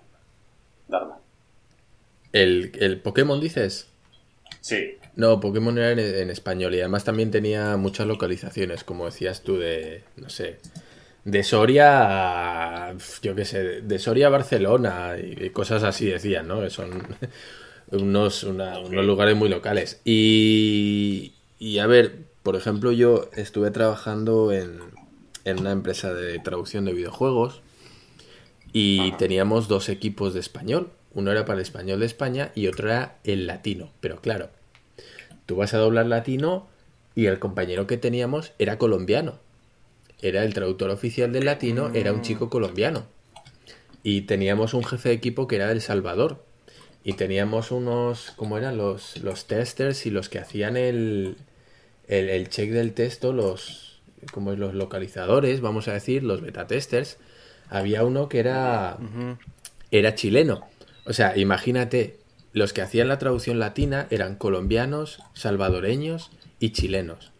Dharma. 0.88 1.18
¿El, 2.32 2.72
el 2.80 3.02
Pokémon 3.02 3.38
dices? 3.38 3.88
Sí, 4.62 4.96
No, 5.14 5.40
Pokémon 5.40 5.76
era 5.76 5.90
en, 5.90 5.98
en 5.98 6.30
español 6.30 6.74
y 6.74 6.80
además 6.80 7.04
también 7.04 7.30
tenía 7.30 7.76
muchas 7.76 8.06
localizaciones, 8.06 8.82
como 8.82 9.04
decías 9.04 9.42
tú, 9.42 9.58
de, 9.58 10.04
no 10.16 10.30
sé, 10.30 10.58
de 11.24 11.42
Soria 11.42 12.88
a, 12.88 12.94
yo 13.22 13.34
qué 13.34 13.44
sé, 13.44 13.82
de 13.82 13.98
Soria 13.98 14.28
a 14.28 14.30
Barcelona 14.30 15.16
y, 15.18 15.50
cosas 15.50 15.82
así 15.82 16.06
decían, 16.06 16.48
¿no? 16.48 16.60
Que 16.60 16.70
son 16.70 16.90
unos, 17.90 18.44
unos 18.44 19.04
lugares 19.04 19.36
muy 19.36 19.48
locales. 19.48 20.00
Y, 20.04 21.34
y 21.58 21.78
a 21.78 21.86
ver, 21.86 22.24
por 22.42 22.56
ejemplo, 22.56 22.92
yo 22.92 23.28
estuve 23.34 23.70
trabajando 23.70 24.52
en, 24.52 24.80
en 25.44 25.60
una 25.60 25.72
empresa 25.72 26.14
de 26.14 26.38
traducción 26.38 26.84
de 26.84 26.92
videojuegos 26.92 27.62
y 28.72 29.12
teníamos 29.12 29.68
dos 29.68 29.88
equipos 29.88 30.34
de 30.34 30.40
español. 30.40 30.90
Uno 31.12 31.32
era 31.32 31.44
para 31.44 31.56
el 31.56 31.62
español 31.62 32.00
de 32.00 32.06
España 32.06 32.52
y 32.54 32.68
otro 32.68 32.88
era 32.88 33.18
el 33.24 33.46
latino. 33.46 33.90
Pero 34.00 34.20
claro, 34.20 34.50
tú 35.46 35.56
vas 35.56 35.74
a 35.74 35.78
doblar 35.78 36.06
latino 36.06 36.68
y 37.14 37.26
el 37.26 37.38
compañero 37.38 37.86
que 37.86 37.96
teníamos 37.96 38.52
era 38.58 38.78
colombiano. 38.78 39.38
Era 40.22 40.44
el 40.44 40.54
traductor 40.54 40.90
oficial 40.90 41.32
del 41.32 41.46
latino, 41.46 41.90
era 41.94 42.12
un 42.12 42.22
chico 42.22 42.50
colombiano. 42.50 43.06
Y 44.02 44.22
teníamos 44.22 44.74
un 44.74 44.84
jefe 44.84 45.10
de 45.10 45.14
equipo 45.14 45.46
que 45.46 45.56
era 45.56 45.68
del 45.68 45.80
Salvador. 45.80 46.44
Y 47.02 47.14
teníamos 47.14 47.70
unos, 47.70 48.32
¿cómo 48.36 48.58
eran? 48.58 48.76
Los, 48.76 49.16
los 49.22 49.46
testers 49.46 50.04
y 50.04 50.10
los 50.10 50.28
que 50.28 50.38
hacían 50.38 50.76
el, 50.76 51.36
el, 52.06 52.28
el 52.28 52.48
check 52.50 52.70
del 52.70 52.92
texto, 52.92 53.32
los, 53.32 54.00
como 54.32 54.52
los 54.52 54.74
localizadores, 54.74 55.60
vamos 55.60 55.88
a 55.88 55.92
decir, 55.92 56.22
los 56.22 56.42
beta 56.42 56.66
testers. 56.66 57.16
Había 57.70 58.04
uno 58.04 58.28
que 58.28 58.40
era, 58.40 58.98
era 59.90 60.14
chileno. 60.14 60.68
O 61.06 61.12
sea, 61.12 61.36
imagínate, 61.38 62.18
los 62.52 62.72
que 62.72 62.82
hacían 62.82 63.08
la 63.08 63.18
traducción 63.18 63.58
latina 63.58 64.06
eran 64.10 64.36
colombianos, 64.36 65.20
salvadoreños 65.34 66.30
y 66.58 66.70
chilenos. 66.70 67.32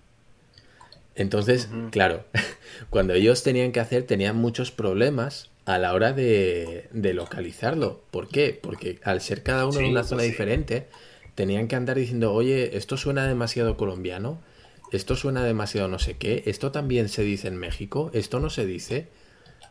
Entonces, 1.14 1.70
claro, 1.90 2.24
cuando 2.90 3.14
ellos 3.14 3.42
tenían 3.42 3.72
que 3.72 3.80
hacer, 3.80 4.04
tenían 4.04 4.36
muchos 4.36 4.70
problemas 4.70 5.50
a 5.66 5.78
la 5.78 5.92
hora 5.94 6.12
de, 6.12 6.88
de 6.92 7.14
localizarlo. 7.14 8.04
¿Por 8.10 8.28
qué? 8.28 8.58
Porque 8.60 9.00
al 9.04 9.20
ser 9.20 9.42
cada 9.42 9.66
uno 9.66 9.78
Sí, 9.78 9.84
en 9.84 9.86
una 9.86 10.04
pues 10.08 10.08
zona 10.08 10.22
sí. 10.22 10.32
diferente, 10.32 10.88
tenían 11.34 11.68
que 11.68 11.76
andar 11.76 11.96
diciendo, 11.96 12.32
oye, 12.32 12.76
esto 12.76 12.96
suena 12.96 13.26
demasiado 13.26 13.76
colombiano, 13.76 14.40
esto 14.92 15.16
suena 15.16 15.44
demasiado 15.44 15.88
no 15.88 15.98
sé 15.98 16.16
qué, 16.16 16.42
esto 16.46 16.72
también 16.72 17.08
se 17.08 17.22
dice 17.22 17.48
en 17.48 17.56
México, 17.56 18.10
esto 18.14 18.40
no 18.40 18.50
se 18.50 18.66
dice. 18.66 19.08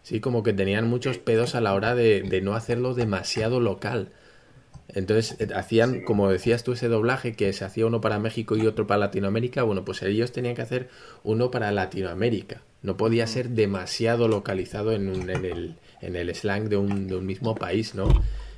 Sí, 0.03 0.19
como 0.21 0.43
que 0.43 0.53
tenían 0.53 0.87
muchos 0.87 1.17
pedos 1.17 1.55
a 1.55 1.61
la 1.61 1.73
hora 1.73 1.95
de, 1.95 2.23
de 2.23 2.41
no 2.41 2.55
hacerlo 2.55 2.93
demasiado 2.93 3.59
local. 3.59 4.11
Entonces 4.89 5.36
eh, 5.39 5.47
hacían, 5.55 6.01
como 6.01 6.30
decías 6.30 6.63
tú, 6.63 6.74
ese 6.74 6.88
doblaje 6.88 7.34
que 7.34 7.53
se 7.53 7.63
hacía 7.65 7.86
uno 7.86 8.01
para 8.01 8.17
México 8.20 8.57
y 8.57 8.65
otro 8.65 8.88
para 8.88 8.99
Latinoamérica. 8.99 9.63
Bueno, 9.63 9.86
pues 9.86 10.01
ellos 10.01 10.32
tenían 10.32 10.55
que 10.55 10.63
hacer 10.63 10.89
uno 11.24 11.51
para 11.51 11.72
Latinoamérica. 11.72 12.61
No 12.82 12.97
podía 12.97 13.28
ser 13.28 13.49
demasiado 13.49 14.28
localizado 14.28 14.91
en, 14.93 15.09
un- 15.09 15.30
en, 15.30 15.45
el, 15.45 15.76
en 16.01 16.15
el 16.15 16.34
slang 16.34 16.70
de 16.70 16.78
un, 16.78 17.07
de 17.07 17.15
un 17.15 17.26
mismo 17.26 17.55
país, 17.55 17.93
¿no? 17.93 18.07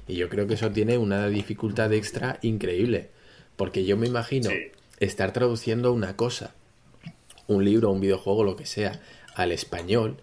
Y 0.07 0.15
yo 0.15 0.29
creo 0.29 0.47
que 0.47 0.53
eso 0.53 0.71
tiene 0.71 0.97
una 0.97 1.27
dificultad 1.27 1.91
extra 1.93 2.39
increíble. 2.41 3.09
Porque 3.57 3.83
yo 3.85 3.97
me 3.97 4.07
imagino 4.07 4.49
Sí. 4.49 4.71
estar 4.99 5.33
traduciendo 5.33 5.91
una 5.91 6.15
cosa 6.15 6.53
un 7.47 7.65
libro, 7.65 7.91
un 7.91 7.99
videojuego, 7.99 8.43
lo 8.45 8.55
que 8.55 8.65
sea, 8.65 9.01
al 9.35 9.51
español 9.51 10.17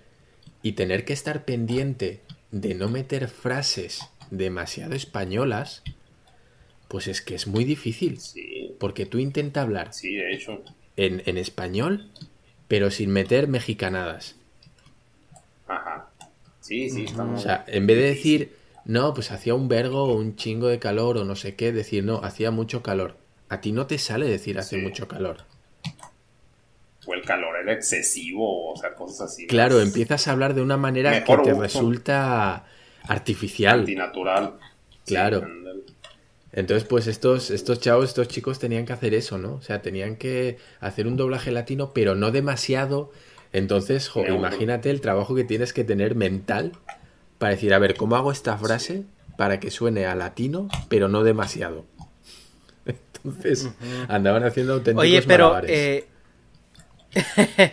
y 0.63 0.73
tener 0.73 1.05
que 1.05 1.13
estar 1.13 1.45
pendiente 1.45 2.23
de 2.51 2.75
no 2.75 2.89
meter 2.89 3.29
frases 3.29 4.01
demasiado 4.31 4.95
españolas, 4.95 5.83
pues 6.89 7.07
es 7.09 7.23
que 7.23 7.35
es 7.35 7.47
muy 7.47 7.65
difícil. 7.65 8.19
Sí, 8.21 8.77
Porque 8.79 9.07
tú 9.07 9.19
intentas 9.19 9.63
hablar 9.65 9.95
sí, 9.95 10.15
de 10.15 10.33
hecho. 10.35 10.63
en, 10.97 11.23
en 11.27 11.39
español, 11.39 12.11
pero 12.69 12.91
sin 12.91 13.11
meter 13.11 13.49
mexicanadas. 13.49 14.37
Ajá. 15.67 16.11
Sí, 16.61 16.91
sí, 16.91 17.07
O 17.17 17.37
sea, 17.39 17.65
en 17.67 17.87
vez 17.87 17.97
de 17.97 18.03
decir, 18.05 18.57
no, 18.85 19.15
pues 19.15 19.31
hacía 19.31 19.55
un 19.55 19.69
vergo 19.69 20.05
o 20.05 20.15
un 20.17 20.37
chingo 20.37 20.69
de 20.69 20.79
calor 20.79 21.17
o 21.19 21.25
no 21.25 21.37
sé 21.37 21.55
qué, 21.57 21.73
decir, 21.73 22.05
no, 22.05 22.17
hacía 22.23 22.51
mucho 22.51 22.83
calor. 22.83 23.17
A 23.49 23.61
ti 23.61 23.73
no 23.73 23.87
te 23.87 23.99
sale 23.99 24.27
decir 24.29 24.59
hace 24.59 24.77
Sí. 24.77 24.83
mucho 24.83 25.09
calor. 25.09 25.45
O 27.07 27.15
el 27.15 27.23
calor 27.25 27.57
era 27.57 27.73
excesivo, 27.73 28.71
o 28.73 28.77
sea, 28.77 28.95
cosas 28.95 29.33
así. 29.33 29.47
Claro, 29.47 29.81
empiezas 29.81 30.29
a 30.29 30.33
hablar 30.33 30.55
de 30.55 30.63
una 30.63 30.77
manera 30.77 31.11
Mejor 31.11 31.39
que 31.39 31.51
te 31.51 31.53
uso. 31.55 31.63
resulta 31.63 32.67
artificial. 33.09 33.81
Antinatural. 33.81 34.55
Claro. 35.05 35.47
Entonces, 36.53 36.87
pues 36.89 37.07
estos, 37.07 37.51
estos 37.51 37.81
chavos, 37.81 38.07
estos 38.07 38.29
chicos 38.29 38.59
tenían 38.59 38.87
que 38.87 38.93
hacer 38.93 39.15
eso, 39.15 39.39
¿no? 39.39 39.55
O 39.55 39.63
sea, 39.63 39.83
tenían 39.83 40.17
que 40.17 40.59
hacer 40.81 41.07
un 41.07 41.17
doblaje 41.17 41.51
latino, 41.51 41.93
pero 41.93 42.15
no 42.15 42.31
demasiado. 42.31 43.11
Entonces, 43.53 44.09
jo, 44.09 44.27
imagínate 44.27 44.91
el 44.91 45.01
trabajo 45.01 45.35
que 45.35 45.45
tienes 45.45 45.73
que 45.73 45.85
tener 45.85 46.15
mental 46.15 46.73
para 47.39 47.53
decir, 47.53 47.75
a 47.75 47.79
ver, 47.79 47.97
¿cómo 47.97 48.17
hago 48.17 48.33
esta 48.33 48.57
frase 48.57 49.05
para 49.37 49.61
que 49.61 49.71
suene 49.71 50.07
a 50.07 50.15
latino, 50.15 50.69
pero 50.89 51.09
no 51.09 51.23
demasiado? 51.23 51.85
Entonces, 52.87 53.71
andaban 54.09 54.45
haciendo 54.45 54.75
auténticos 54.75 55.03
Oye, 55.03 55.23
pero 55.23 55.49
malabares. 55.49 55.71
eh, 55.71 56.07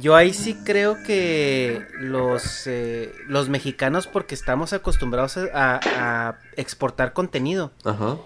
yo 0.00 0.14
ahí 0.16 0.32
sí 0.34 0.56
creo 0.64 1.02
que 1.02 1.86
los, 1.98 2.66
eh, 2.66 3.12
los 3.26 3.48
mexicanos, 3.48 4.06
porque 4.06 4.34
estamos 4.34 4.72
acostumbrados 4.72 5.36
a, 5.36 5.80
a 5.84 6.38
exportar 6.56 7.12
contenido, 7.12 7.72
Ajá. 7.84 8.16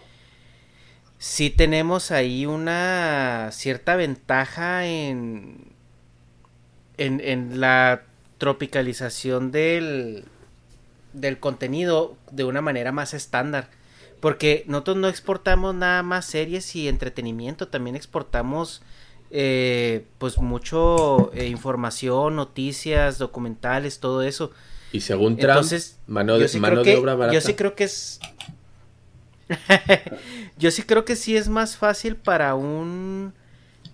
sí 1.18 1.50
tenemos 1.50 2.10
ahí 2.10 2.46
una 2.46 3.50
cierta 3.52 3.96
ventaja 3.96 4.86
en, 4.86 5.72
en, 6.96 7.20
en 7.20 7.60
la 7.60 8.02
tropicalización 8.38 9.50
del, 9.50 10.24
del 11.12 11.38
contenido 11.38 12.16
de 12.30 12.44
una 12.44 12.60
manera 12.62 12.92
más 12.92 13.14
estándar. 13.14 13.68
Porque 14.20 14.64
nosotros 14.66 14.98
no 14.98 15.08
exportamos 15.08 15.74
nada 15.74 16.02
más 16.02 16.26
series 16.26 16.76
y 16.76 16.88
entretenimiento, 16.88 17.68
también 17.68 17.96
exportamos 17.96 18.82
eh, 19.30 20.06
pues 20.18 20.38
mucho 20.38 21.32
eh, 21.34 21.46
información, 21.46 22.36
noticias, 22.36 23.18
documentales, 23.18 24.00
todo 24.00 24.22
eso. 24.22 24.50
Y 24.92 25.00
según 25.02 25.36
Trump, 25.36 25.50
Entonces, 25.50 25.98
mano, 26.06 26.36
de, 26.38 26.48
sí 26.48 26.58
mano 26.60 26.74
creo 26.82 26.84
de 26.84 26.92
que- 26.92 26.98
obra 26.98 27.14
barata. 27.14 27.34
Yo 27.34 27.40
sí 27.40 27.54
creo 27.54 27.74
que 27.76 27.84
es. 27.84 28.20
yo 30.58 30.70
sí 30.70 30.82
creo 30.82 31.04
que 31.04 31.16
sí 31.16 31.36
es 31.36 31.48
más 31.48 31.76
fácil 31.76 32.16
para 32.16 32.54
un 32.54 33.34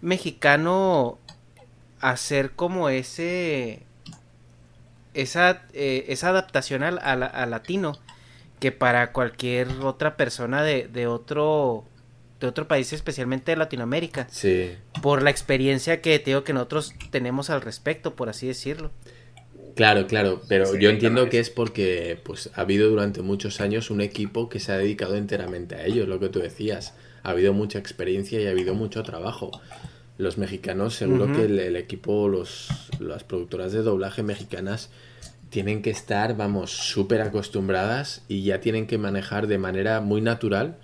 mexicano 0.00 1.18
hacer 2.00 2.52
como 2.52 2.88
ese. 2.88 3.82
Esa, 5.14 5.62
eh, 5.72 6.04
esa 6.08 6.28
adaptación 6.28 6.82
al, 6.82 6.98
al- 7.02 7.22
al 7.22 7.50
latino 7.50 7.92
que 8.60 8.70
para 8.70 9.12
cualquier 9.12 9.68
otra 9.82 10.14
persona 10.16 10.62
de, 10.62 10.88
de 10.88 11.06
otro 11.06 11.84
de 12.40 12.46
otro 12.46 12.68
país, 12.68 12.92
especialmente 12.92 13.52
de 13.52 13.56
Latinoamérica, 13.56 14.26
Sí. 14.30 14.70
por 15.02 15.22
la 15.22 15.30
experiencia 15.30 16.00
que 16.02 16.18
te 16.18 16.30
digo 16.30 16.44
que 16.44 16.52
nosotros 16.52 16.92
tenemos 17.10 17.50
al 17.50 17.62
respecto, 17.62 18.14
por 18.14 18.28
así 18.28 18.46
decirlo. 18.46 18.90
Claro, 19.74 20.06
claro, 20.06 20.40
pero 20.48 20.66
Sí, 20.66 20.78
yo 20.80 20.88
entiendo 20.90 21.28
que 21.28 21.38
es 21.38 21.50
porque 21.50 22.18
pues 22.24 22.50
ha 22.54 22.62
habido 22.62 22.88
durante 22.88 23.20
muchos 23.20 23.60
años 23.60 23.90
un 23.90 24.00
equipo 24.00 24.48
que 24.48 24.58
se 24.58 24.72
ha 24.72 24.78
dedicado 24.78 25.16
enteramente 25.16 25.74
a 25.74 25.84
ello, 25.84 26.06
lo 26.06 26.18
que 26.18 26.30
tú 26.30 26.38
decías. 26.40 26.94
Ha 27.22 27.30
habido 27.30 27.52
mucha 27.52 27.78
experiencia 27.78 28.40
y 28.40 28.46
ha 28.46 28.50
habido 28.50 28.74
mucho 28.74 29.02
trabajo. 29.02 29.50
Los 30.16 30.38
mexicanos, 30.38 30.94
seguro 30.94 31.30
que 31.30 31.44
el, 31.44 31.58
el 31.58 31.76
equipo, 31.76 32.26
los, 32.28 32.68
las 33.00 33.22
productoras 33.24 33.72
de 33.72 33.82
doblaje 33.82 34.22
mexicanas 34.22 34.88
tienen 35.50 35.82
que 35.82 35.90
estar, 35.90 36.36
vamos, 36.38 36.70
súper 36.70 37.20
acostumbradas 37.20 38.22
y 38.28 38.44
ya 38.44 38.60
tienen 38.60 38.86
que 38.86 38.96
manejar 38.96 39.46
de 39.46 39.58
manera 39.58 40.00
muy 40.00 40.22
natural 40.22 40.78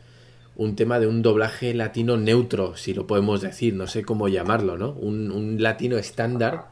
un 0.56 0.76
tema 0.76 1.00
de 1.00 1.06
un 1.06 1.22
doblaje 1.22 1.72
latino 1.74 2.16
neutro, 2.16 2.76
si 2.76 2.92
lo 2.94 3.06
podemos 3.06 3.40
decir, 3.40 3.74
no 3.74 3.86
sé 3.86 4.02
cómo 4.04 4.28
llamarlo, 4.28 4.76
¿no? 4.76 4.90
Un, 4.92 5.30
un 5.30 5.62
latino 5.62 5.96
estándar 5.96 6.66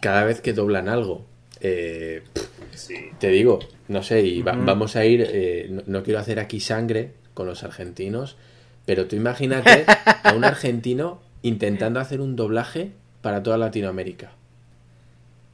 cada 0.00 0.24
vez 0.24 0.40
que 0.40 0.52
doblan 0.52 0.88
algo. 0.88 1.24
Eh, 1.60 2.22
Sí. 2.74 2.94
te 3.18 3.28
digo, 3.28 3.60
no 3.88 4.02
sé, 4.02 4.22
y 4.22 4.42
va- 4.42 4.56
vamos 4.64 4.96
a 4.96 5.04
ir, 5.04 5.24
eh, 5.28 5.68
no, 5.70 5.82
no 5.86 6.02
quiero 6.02 6.18
hacer 6.18 6.38
aquí 6.40 6.58
sangre 6.60 7.12
con 7.32 7.46
los 7.46 7.62
argentinos, 7.64 8.36
pero 8.84 9.06
tú 9.06 9.16
imagínate 9.16 9.84
a 10.22 10.32
un 10.34 10.44
argentino 10.44 11.20
intentando 11.42 12.00
hacer 12.00 12.20
un 12.20 12.36
doblaje 12.36 12.90
para 13.22 13.42
toda 13.42 13.58
Latinoamérica. 13.58 14.32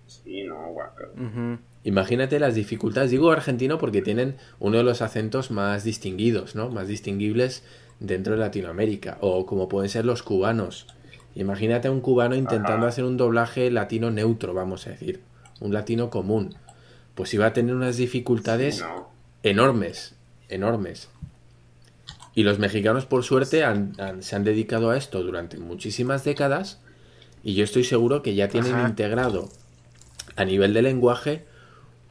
Sí, 0.06 0.42
no, 0.44 0.72
guaca. 0.72 1.04
Ujú. 1.14 1.58
Imagínate 1.84 2.38
las 2.38 2.54
dificultades, 2.54 3.10
digo 3.10 3.30
argentino 3.30 3.78
porque 3.78 4.02
tienen 4.02 4.36
uno 4.58 4.76
de 4.78 4.82
los 4.84 5.00
acentos 5.02 5.50
más 5.50 5.82
distinguidos, 5.84 6.54
¿no? 6.54 6.68
Más 6.68 6.88
distinguibles 6.88 7.62
dentro 8.00 8.34
de 8.34 8.38
Latinoamérica, 8.38 9.16
o 9.20 9.46
como 9.46 9.68
pueden 9.68 9.88
ser 9.88 10.04
los 10.04 10.22
cubanos. 10.22 10.86
Imagínate 11.34 11.88
a 11.88 11.90
un 11.92 12.00
cubano 12.00 12.34
intentando 12.34 12.80
Ajá. 12.84 12.88
hacer 12.88 13.04
un 13.04 13.16
doblaje 13.16 13.70
latino 13.70 14.10
neutro, 14.10 14.52
vamos 14.52 14.86
a 14.86 14.90
decir, 14.90 15.20
un 15.60 15.72
latino 15.72 16.10
común. 16.10 16.54
Pues 17.14 17.32
iba 17.34 17.46
a 17.46 17.52
tener 17.52 17.74
unas 17.74 17.96
dificultades 17.96 18.76
Sí, 18.76 18.82
no. 18.82 19.08
enormes, 19.42 20.14
enormes. 20.48 21.08
Y 22.34 22.42
los 22.42 22.58
mexicanos, 22.58 23.06
por 23.06 23.24
suerte, 23.24 23.64
han- 23.64 23.92
han- 23.98 24.22
se 24.22 24.36
han 24.36 24.44
dedicado 24.44 24.90
a 24.90 24.96
esto 24.96 25.22
durante 25.22 25.58
muchísimas 25.58 26.24
décadas 26.24 26.80
y 27.42 27.54
yo 27.54 27.64
estoy 27.64 27.84
seguro 27.84 28.22
que 28.22 28.34
ya 28.34 28.48
tienen 28.48 28.74
Ajá. 28.74 28.88
integrado 28.88 29.48
a 30.36 30.44
nivel 30.44 30.72
de 30.74 30.82
lenguaje 30.82 31.44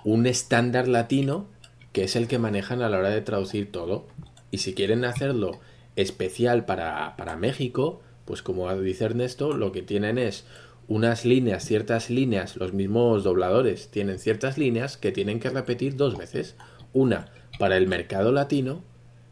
un 0.04 0.26
estándar 0.28 0.88
latino 0.88 1.47
que 1.93 2.04
es 2.04 2.16
el 2.16 2.28
que 2.28 2.39
manejan 2.39 2.82
a 2.82 2.89
la 2.89 3.00
hora 3.00 3.10
de 3.10 3.22
traducir 3.22 3.72
todo. 3.72 4.08
Y 4.52 4.60
si 4.60 4.74
quieren 4.74 5.06
hacerlo 5.06 5.60
especial 5.95 6.66
para, 6.66 7.16
para 7.18 7.36
México, 7.36 8.02
pues 8.26 8.41
como 8.41 8.74
dice 8.76 9.06
Ernesto, 9.06 9.54
lo 9.54 9.72
que 9.72 9.82
tienen 9.82 10.18
es 10.18 10.45
unas 10.88 11.26
líneas, 11.26 11.66
ciertas 11.66 12.10
líneas, 12.10 12.58
los 12.58 12.74
mismos 12.74 13.24
dobladores 13.24 13.89
tienen 13.89 14.20
ciertas 14.20 14.58
líneas 14.58 14.97
que 14.97 15.12
tienen 15.12 15.39
que 15.39 15.50
repetir 15.50 15.95
dos 15.95 16.18
veces. 16.18 16.56
Una 16.93 17.32
para 17.60 17.78
el 17.78 17.88
mercado 17.88 18.32
latino 18.32 18.84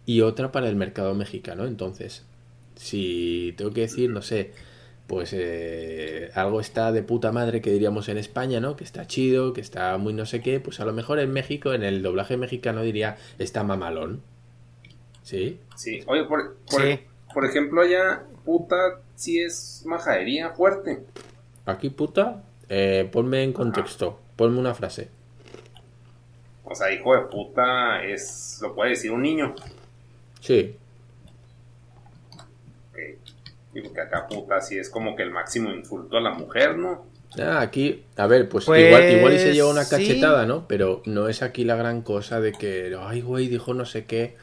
y 0.05 0.21
otra 0.21 0.51
para 0.51 0.69
el 0.69 0.75
mercado 0.75 1.15
mexicano. 1.15 1.65
Entonces, 1.65 2.25
si 2.75 3.53
tengo 3.57 3.71
que 3.71 3.81
decir, 3.81 4.09
no 4.09 4.21
sé, 4.21 4.51
pues 5.07 5.31
eh, 5.33 6.29
algo 6.35 6.59
está 6.59 6.91
de 6.91 7.01
puta 7.01 7.31
madre 7.31 7.61
que 7.61 7.71
diríamos 7.71 8.09
en 8.09 8.17
España, 8.17 8.59
¿no? 8.59 8.75
Que 8.75 8.83
está 8.83 9.07
chido, 9.07 9.53
que 9.53 9.61
está 9.61 9.97
muy 9.97 10.13
no 10.13 10.25
sé 10.25 10.41
qué, 10.41 10.59
pues 10.59 10.79
a 10.81 10.85
lo 10.85 10.93
mejor 10.93 11.19
en 11.19 11.31
México, 11.31 11.73
en 11.73 11.83
el 11.83 12.01
doblaje 12.03 12.35
mexicano 12.37 12.81
diría, 12.83 13.17
está 13.39 13.63
mamalón. 13.63 14.21
¿Sí? 15.23 15.59
Sí. 15.75 16.01
Oye, 16.07 16.23
por, 16.25 16.57
por, 16.69 16.81
Sí. 16.81 16.99
por 17.33 17.45
ejemplo, 17.45 17.81
allá, 17.81 18.23
puta, 18.45 18.75
sí 19.15 19.39
es 19.41 19.83
majadería 19.85 20.51
fuerte. 20.51 21.03
Aquí 21.65 21.89
puta, 21.89 22.43
eh, 22.69 23.09
ponme 23.11 23.43
en 23.43 23.53
contexto, 23.53 24.19
ponme 24.35 24.59
una 24.59 24.73
frase. 24.73 25.09
O 26.63 26.75
sea, 26.75 26.91
hijo 26.91 27.15
de 27.15 27.21
puta 27.21 28.03
es. 28.03 28.59
Lo 28.61 28.75
puede 28.75 28.89
decir 28.91 29.11
un 29.11 29.21
niño. 29.21 29.55
Sí. 30.41 30.75
Digo 33.77 33.93
que 33.93 34.01
acá 34.01 34.25
puta 34.27 34.59
sí 34.59 34.79
es 34.79 34.89
como 34.89 35.15
que 35.15 35.21
el 35.21 35.29
máximo 35.29 35.69
insulto 35.69 36.17
a 36.17 36.19
la 36.19 36.31
mujer, 36.31 36.79
¿no? 36.79 37.05
Ah, 37.37 37.61
aquí, 37.61 38.05
a 38.15 38.25
ver, 38.25 38.49
pues, 38.49 38.65
Pues, 38.65 38.83
igual, 38.83 39.11
igual 39.11 39.33
y 39.35 39.37
se 39.37 39.53
lleva 39.53 39.69
una 39.69 39.83
sí. 39.83 39.95
cachetada, 39.95 40.47
¿no? 40.47 40.67
Pero 40.67 41.03
no 41.05 41.29
es 41.29 41.43
aquí 41.43 41.63
la 41.63 41.75
gran 41.75 42.01
cosa 42.01 42.41
de 42.41 42.53
que, 42.53 42.97
ay, 42.99 43.21
güey, 43.21 43.47
dijo 43.47 43.75
no 43.75 43.85
sé 43.85 44.05
qué. 44.05 44.35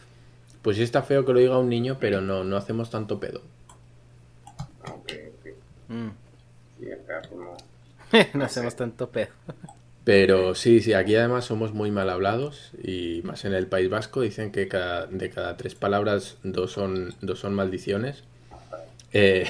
Pues 0.62 0.76
sí 0.76 0.85
está 0.85 1.03
feo 1.03 1.24
que 1.24 1.32
lo 1.32 1.41
diga 1.41 1.59
un 1.59 1.68
niño, 1.68 1.97
pero 1.99 2.20
no, 2.20 2.45
no 2.45 2.57
hacemos 2.57 2.91
tanto 2.91 3.18
pedo. 3.18 3.43
Ok, 4.82 5.12
ok. 5.41 5.49
Mm. 5.89 6.09
Sí, 6.78 6.93
acá 6.93 7.22
pues 7.28 7.41
no. 7.41 8.28
no 8.39 8.45
hacemos 8.45 8.76
tanto 8.76 9.09
pedo. 9.09 9.32
Pero 10.05 10.55
sí, 10.55 10.80
sí, 10.80 10.93
aquí 10.93 11.16
además 11.16 11.45
somos 11.45 11.74
muy 11.74 11.91
mal 11.91 12.09
hablados 12.09 12.70
y 12.80 13.20
más 13.24 13.45
en 13.45 13.53
el 13.53 13.66
País 13.66 13.91
Vasco 13.91 14.20
dicen 14.20 14.53
que 14.53 14.68
cada, 14.68 15.07
de 15.07 15.28
cada 15.28 15.57
tres 15.57 15.74
palabras 15.74 16.37
dos 16.45 16.70
son, 16.70 17.16
dos 17.20 17.41
son 17.41 17.55
maldiciones. 17.55 18.22
Eh, 19.15 19.49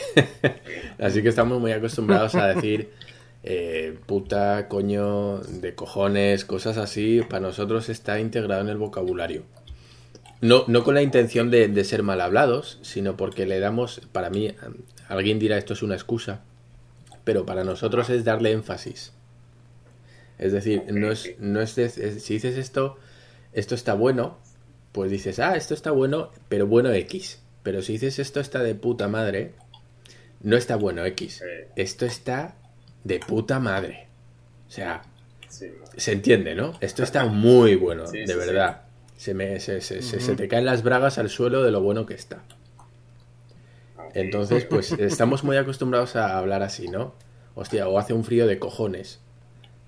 así 0.98 1.22
que 1.22 1.30
estamos 1.30 1.60
muy 1.60 1.72
acostumbrados 1.72 2.34
a 2.36 2.48
decir 2.48 2.90
eh, 3.42 3.98
puta, 4.06 4.68
coño, 4.68 5.38
de 5.38 5.74
cojones, 5.74 6.44
cosas 6.44 6.76
así. 6.76 7.22
Para 7.28 7.40
nosotros 7.40 7.88
está 7.88 8.20
integrado 8.20 8.60
en 8.60 8.68
el 8.68 8.78
vocabulario. 8.78 9.42
No, 10.40 10.64
no 10.68 10.84
con 10.84 10.94
la 10.94 11.02
intención 11.02 11.50
de, 11.50 11.68
de 11.68 11.84
ser 11.84 12.02
mal 12.02 12.20
hablados, 12.20 12.78
sino 12.82 13.16
porque 13.16 13.46
le 13.46 13.60
damos, 13.60 14.02
para 14.12 14.30
mí, 14.30 14.54
alguien 15.08 15.38
dirá 15.38 15.56
esto 15.56 15.72
es 15.72 15.82
una 15.82 15.94
excusa, 15.94 16.42
pero 17.24 17.46
para 17.46 17.64
nosotros 17.64 18.10
es 18.10 18.24
darle 18.24 18.52
énfasis. 18.52 19.12
Es 20.38 20.52
decir, 20.52 20.84
no 20.92 21.10
es, 21.10 21.34
no 21.38 21.60
es, 21.60 21.70
si 21.70 22.34
dices 22.34 22.56
esto, 22.58 22.98
esto 23.52 23.74
está 23.74 23.94
bueno, 23.94 24.38
pues 24.92 25.10
dices, 25.10 25.38
ah, 25.38 25.56
esto 25.56 25.74
está 25.74 25.90
bueno, 25.90 26.30
pero 26.48 26.66
bueno 26.66 26.92
X. 26.92 27.40
Pero 27.64 27.82
si 27.82 27.94
dices 27.94 28.20
esto 28.20 28.38
está 28.38 28.62
de 28.62 28.76
puta 28.76 29.08
madre, 29.08 29.54
no 30.40 30.56
está 30.56 30.76
bueno 30.76 31.04
X. 31.06 31.42
Esto 31.74 32.06
está 32.06 32.54
de 33.02 33.18
puta 33.18 33.58
madre. 33.58 34.06
O 34.68 34.70
sea, 34.70 35.02
se 35.48 36.12
entiende, 36.12 36.54
¿no? 36.54 36.74
Esto 36.80 37.02
está 37.02 37.24
muy 37.24 37.74
bueno, 37.74 38.04
de 38.10 38.36
verdad. 38.36 38.82
Se, 39.16 39.32
me, 39.32 39.58
se, 39.60 39.80
se, 39.80 40.36
te 40.36 40.48
caen 40.48 40.66
las 40.66 40.82
bragas 40.82 41.18
al 41.18 41.30
suelo 41.30 41.62
de 41.62 41.70
lo 41.70 41.80
bueno 41.80 42.04
que 42.04 42.14
está. 42.14 42.42
Entonces, 44.12 44.64
pues 44.66 44.92
estamos 44.98 45.42
muy 45.42 45.56
acostumbrados 45.56 46.16
a 46.16 46.36
hablar 46.38 46.62
así, 46.62 46.88
¿no? 46.88 47.14
Hostia, 47.54 47.88
o 47.88 47.98
hace 47.98 48.12
un 48.12 48.24
frío 48.24 48.46
de 48.46 48.58
cojones. 48.58 49.20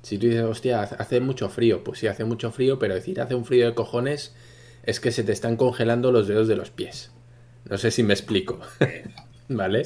Si 0.03 0.19
tú 0.19 0.27
dices, 0.27 0.45
hostia, 0.45 0.83
hace 0.83 1.21
mucho 1.21 1.51
frío, 1.51 1.85
pues 1.85 1.99
sí, 1.99 2.07
hace 2.07 2.25
mucho 2.25 2.53
frío, 2.53 2.79
pero 2.79 2.95
decir 2.95 3.21
hace 3.21 3.35
un 3.35 3.45
frío 3.45 3.67
de 3.67 3.75
cojones 3.75 4.35
es 4.85 5.01
que 5.01 5.11
se 5.11 5.25
te 5.25 5.33
están 5.33 5.57
congelando 5.57 6.13
los 6.13 6.29
dedos 6.29 6.49
de 6.49 6.57
los 6.57 6.71
pies. 6.71 7.11
No 7.69 7.79
sé 7.79 7.91
si 7.91 8.03
me 8.03 8.15
explico. 8.15 8.61
¿Vale? 9.49 9.83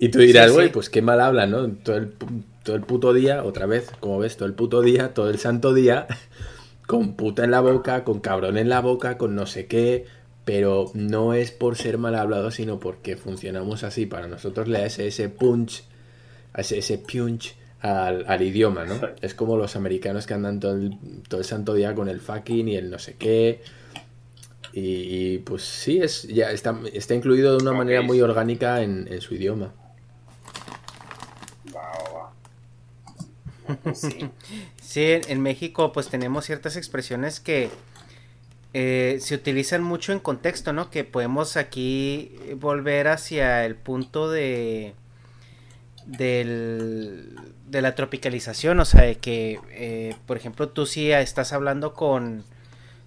Y 0.00 0.08
tú 0.08 0.20
dirás, 0.20 0.52
güey, 0.52 0.70
pues 0.70 0.88
qué 0.88 1.02
mal 1.02 1.20
habla, 1.20 1.46
¿no? 1.46 1.68
Todo 1.68 1.96
el, 1.96 2.12
todo 2.62 2.76
el 2.76 2.82
puto 2.82 3.12
día, 3.12 3.42
otra 3.42 3.66
vez, 3.66 3.90
como 3.98 4.18
ves, 4.18 4.36
todo 4.36 4.46
el 4.46 4.54
puto 4.54 4.82
día, 4.82 5.14
todo 5.14 5.30
el 5.30 5.38
santo 5.38 5.74
día, 5.74 6.06
con 6.86 7.14
puta 7.14 7.44
en 7.44 7.50
la 7.50 7.60
boca, 7.60 8.04
con 8.04 8.20
cabrón 8.20 8.56
en 8.56 8.68
la 8.68 8.80
boca, 8.80 9.18
con 9.18 9.34
no 9.34 9.46
sé 9.46 9.66
qué, 9.66 10.06
pero 10.44 10.90
no 10.94 11.34
es 11.34 11.50
por 11.50 11.76
ser 11.76 11.98
mal 11.98 12.14
hablado, 12.14 12.50
sino 12.50 12.78
porque 12.78 13.16
funcionamos 13.16 13.82
así. 13.82 14.06
Para 14.06 14.28
nosotros 14.28 14.68
le 14.68 14.78
da 14.78 14.86
ese, 14.86 15.28
punch, 15.28 15.82
ese, 16.56 16.78
ese 16.78 16.98
punch 16.98 17.56
al, 17.80 18.42
idioma, 18.42 18.84
¿no? 18.84 18.94
Es 19.22 19.34
como 19.34 19.56
los 19.56 19.74
americanos 19.74 20.26
que 20.26 20.34
andan 20.34 20.60
todo 20.60 20.72
el, 20.72 20.96
todo 21.28 21.40
el 21.40 21.46
santo 21.46 21.74
día 21.74 21.94
con 21.94 22.08
el 22.08 22.20
fucking 22.20 22.68
y 22.68 22.76
el 22.76 22.90
no 22.90 22.98
sé 22.98 23.16
qué. 23.16 23.60
Y, 24.72 25.38
pues 25.38 25.62
sí, 25.62 25.98
es, 26.00 26.22
ya 26.24 26.50
está, 26.50 26.78
está 26.92 27.14
incluido 27.14 27.56
de 27.56 27.62
una 27.62 27.72
manera 27.72 28.02
muy 28.02 28.20
orgánica 28.20 28.82
en, 28.82 29.20
su 29.20 29.34
idioma. 29.34 29.74
sí. 34.80 35.00
en 35.04 35.40
México 35.40 35.92
pues 35.92 36.08
tenemos 36.08 36.44
ciertas 36.44 36.74
expresiones 36.74 37.38
que 37.38 37.70
eh, 38.74 39.18
se 39.20 39.36
utilizan 39.36 39.82
mucho 39.82 40.12
en 40.12 40.18
contexto, 40.18 40.72
¿no? 40.72 40.90
Que 40.90 41.04
podemos 41.04 41.56
aquí 41.56 42.36
volver 42.56 43.08
hacia 43.08 43.64
el 43.64 43.76
punto 43.76 44.30
de 44.30 44.94
del, 46.06 47.36
de 47.66 47.82
la 47.82 47.94
tropicalización, 47.94 48.80
o 48.80 48.84
sea, 48.84 49.02
de 49.02 49.16
que, 49.16 49.60
eh, 49.70 50.16
por 50.26 50.36
ejemplo, 50.36 50.68
tú 50.68 50.86
si 50.86 51.12
estás 51.12 51.52
hablando 51.52 51.94
con 51.94 52.44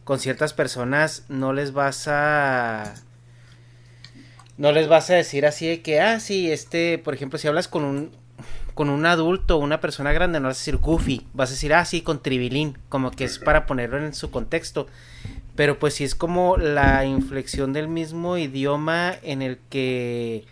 con 0.04 0.20
ciertas 0.20 0.54
personas 0.54 1.24
no 1.30 1.54
les 1.54 1.74
vas 1.74 2.08
a 2.08 2.94
no 4.58 4.72
les 4.72 4.88
vas 4.88 5.10
a 5.10 5.16
decir 5.16 5.46
así 5.46 5.68
de 5.68 5.82
que 5.82 6.02
ah 6.02 6.20
sí 6.20 6.52
este 6.52 6.98
por 6.98 7.14
ejemplo 7.14 7.40
si 7.40 7.48
hablas 7.48 7.68
con 7.68 7.84
un 7.84 8.12
con 8.74 8.90
un 8.90 9.06
adulto 9.06 9.58
una 9.58 9.80
persona 9.80 10.12
grande 10.14 10.40
no 10.40 10.48
vas 10.48 10.58
a 10.58 10.60
decir 10.60 10.78
goofy 10.78 11.28
vas 11.34 11.50
a 11.50 11.54
decir 11.54 11.74
ah 11.74 11.86
sí 11.86 12.02
con 12.02 12.22
tribilín 12.22 12.78
como 12.90 13.12
que 13.12 13.24
es 13.24 13.40
para 13.40 13.66
ponerlo 13.66 13.98
en 13.98 14.14
su 14.14 14.32
contexto. 14.32 14.88
Pero 15.56 15.78
pues 15.78 15.94
sí 15.94 16.04
es 16.04 16.16
como 16.16 16.58
la 16.58 17.06
inflexión 17.06 17.74
del 17.74 17.88
mismo 17.88 18.38
idioma 18.38 19.14
en 19.22 19.44
el 19.44 19.60
que 19.70 20.46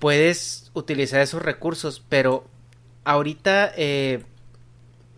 puedes 0.00 0.70
utilizar 0.72 1.20
esos 1.20 1.42
recursos. 1.42 2.02
Pero 2.08 2.46
ahorita 3.04 3.72
eh, 3.76 4.24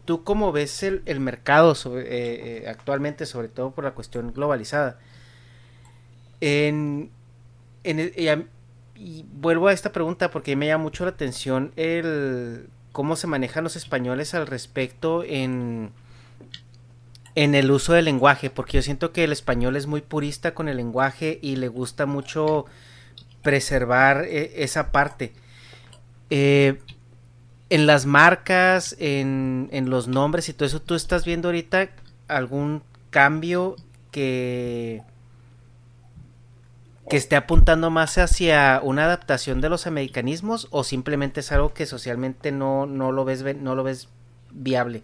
¿Tú 0.05 0.25
cómo 0.25 0.53
ves 0.53 0.83
el, 0.83 1.21
mercado 1.21 1.73
eh, 1.73 2.05
eh, 2.07 2.69
actualmente, 2.69 3.27
sobre 3.27 3.49
todo 3.49 3.71
por 3.73 3.85
la 3.85 3.93
cuestión 3.93 4.33
globalizada? 4.33 4.99
En, 6.41 7.11
y, 8.97 9.25
vuelvo 9.33 9.69
a 9.69 9.73
esta 9.73 9.93
pregunta 9.93 10.31
porque 10.31 10.57
me 10.57 10.67
llama 10.67 10.85
mucho 10.85 11.05
la 11.05 11.11
atención 11.11 11.73
el 11.77 12.69
cómo 12.93 13.17
se 13.17 13.27
manejan 13.27 13.65
los 13.65 13.77
españoles 13.77 14.35
al 14.35 14.47
respecto 14.47 15.25
en, 15.25 15.91
en 17.35 17.55
el 17.55 17.71
uso 17.71 17.93
del 17.93 18.05
lenguaje, 18.05 18.51
porque 18.51 18.79
yo 18.79 18.83
siento 18.83 19.13
que 19.13 19.25
el 19.25 19.33
español 19.33 19.77
es 19.77 19.87
muy 19.87 20.01
purista 20.01 20.55
con 20.55 20.69
el 20.69 20.77
lenguaje 20.77 21.39
y 21.43 21.57
le 21.57 21.69
gusta 21.69 22.07
mucho 22.07 22.67
preservar 23.43 24.25
eh, 24.25 24.63
esa 24.63 24.93
parte. 24.93 25.33
Eh, 26.31 26.79
en 27.71 27.87
las 27.87 28.07
marcas, 28.07 28.97
en, 28.99 29.69
en 29.73 29.91
los 29.91 30.09
nombres 30.09 30.49
y 30.49 30.53
todo 30.53 30.67
eso, 30.67 30.83
¿tú 30.83 30.95
estás 30.95 31.25
viendo 31.25 31.49
ahorita 31.49 31.91
algún 32.29 32.83
cambio 33.11 33.77
que 34.11 35.03
que 37.09 37.17
esté 37.17 37.37
apuntando 37.37 37.91
más 37.91 38.17
hacia 38.17 38.81
una 38.83 39.05
adaptación 39.05 39.61
de 39.61 39.69
los 39.69 39.87
americanismos 39.87 40.69
o 40.71 40.85
simplemente 40.85 41.41
es 41.41 41.53
algo 41.53 41.75
que 41.75 41.85
socialmente 41.85 42.51
no, 42.51 42.87
no 42.87 43.13
lo 43.13 43.25
ves 43.25 43.45
no 43.57 43.75
lo 43.75 43.83
ves 43.83 44.09
viable 44.51 45.03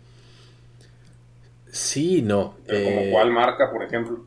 sí 1.71 2.23
no 2.23 2.55
como 2.67 2.79
eh, 2.79 3.11
cuál 3.13 3.33
marca 3.33 3.71
por 3.71 3.83
ejemplo. 3.83 4.25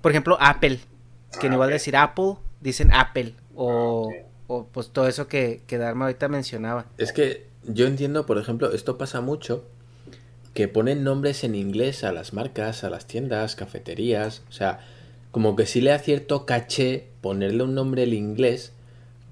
Por 0.00 0.12
ejemplo 0.12 0.36
Apple 0.40 0.78
que 1.40 1.48
no 1.48 1.54
igual 1.54 1.70
a 1.70 1.72
decir 1.72 1.96
Apple 1.96 2.36
dicen 2.60 2.92
Apple 2.92 3.34
o 3.56 4.08
ah, 4.10 4.26
o 4.46 4.66
pues 4.66 4.90
todo 4.90 5.08
eso 5.08 5.28
que, 5.28 5.62
que 5.66 5.78
Dharma 5.78 6.06
ahorita 6.06 6.28
mencionaba. 6.28 6.86
Es 6.98 7.12
que 7.12 7.46
yo 7.64 7.86
entiendo, 7.86 8.26
por 8.26 8.38
ejemplo, 8.38 8.72
esto 8.72 8.98
pasa 8.98 9.20
mucho, 9.20 9.64
que 10.52 10.68
ponen 10.68 11.02
nombres 11.02 11.44
en 11.44 11.54
inglés 11.54 12.04
a 12.04 12.12
las 12.12 12.32
marcas, 12.32 12.84
a 12.84 12.90
las 12.90 13.06
tiendas, 13.06 13.56
cafeterías, 13.56 14.42
o 14.48 14.52
sea, 14.52 14.80
como 15.30 15.56
que 15.56 15.66
sí 15.66 15.80
le 15.80 15.90
da 15.90 15.98
cierto 15.98 16.46
caché 16.46 17.08
ponerle 17.20 17.64
un 17.64 17.74
nombre 17.74 18.04
en 18.04 18.14
inglés, 18.14 18.72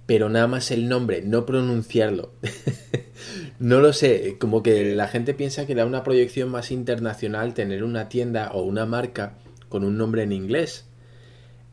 pero 0.06 0.28
nada 0.28 0.48
más 0.48 0.72
el 0.72 0.88
nombre, 0.88 1.22
no 1.22 1.46
pronunciarlo. 1.46 2.32
no 3.60 3.80
lo 3.80 3.92
sé, 3.92 4.36
como 4.40 4.62
que 4.64 4.96
la 4.96 5.06
gente 5.06 5.32
piensa 5.32 5.64
que 5.64 5.76
da 5.76 5.86
una 5.86 6.02
proyección 6.02 6.48
más 6.48 6.72
internacional 6.72 7.54
tener 7.54 7.84
una 7.84 8.08
tienda 8.08 8.50
o 8.52 8.62
una 8.62 8.84
marca 8.84 9.34
con 9.68 9.84
un 9.84 9.96
nombre 9.96 10.24
en 10.24 10.32
inglés. 10.32 10.86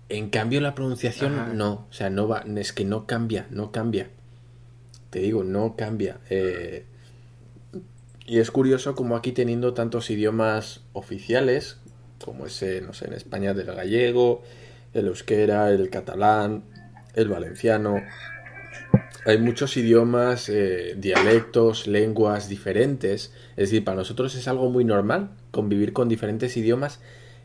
En 0.10 0.30
cambio, 0.30 0.60
la 0.60 0.74
pronunciación 0.74 1.58
no, 1.58 1.86
o 1.90 1.94
sea, 1.94 2.10
no 2.10 2.28
va, 2.28 2.44
es 2.58 2.74
que 2.74 2.84
no 2.84 3.06
cambia, 3.06 3.46
no 3.52 3.72
cambia. 3.72 4.10
Te 5.12 5.20
digo, 5.20 5.44
no 5.44 5.76
cambia. 5.76 6.18
Eh, 6.30 6.86
y 8.26 8.40
es 8.40 8.52
curioso 8.52 8.96
como 8.96 9.16
aquí 9.16 9.32
teniendo 9.32 9.74
tantos 9.74 10.10
idiomas 10.10 10.82
oficiales, 10.94 11.78
como 12.24 12.48
ese, 12.48 12.82
no 12.82 12.94
sé, 12.94 13.06
en 13.06 13.14
España 13.14 13.54
del 13.54 13.68
gallego, 13.68 14.44
el 14.94 15.08
euskera, 15.08 15.70
el 15.70 15.90
catalán, 15.90 16.64
el 17.14 17.28
valenciano, 17.28 18.02
hay 19.26 19.38
muchos 19.38 19.78
idiomas, 19.78 20.50
eh, 20.50 20.96
dialectos, 20.98 21.88
lenguas 21.88 22.50
diferentes. 22.50 23.34
Es 23.52 23.70
decir, 23.70 23.84
para 23.84 23.98
nosotros 23.98 24.34
es 24.36 24.48
algo 24.48 24.70
muy 24.70 24.86
normal 24.86 25.32
convivir 25.52 25.94
con 25.94 26.10
diferentes 26.10 26.56
idiomas 26.58 27.00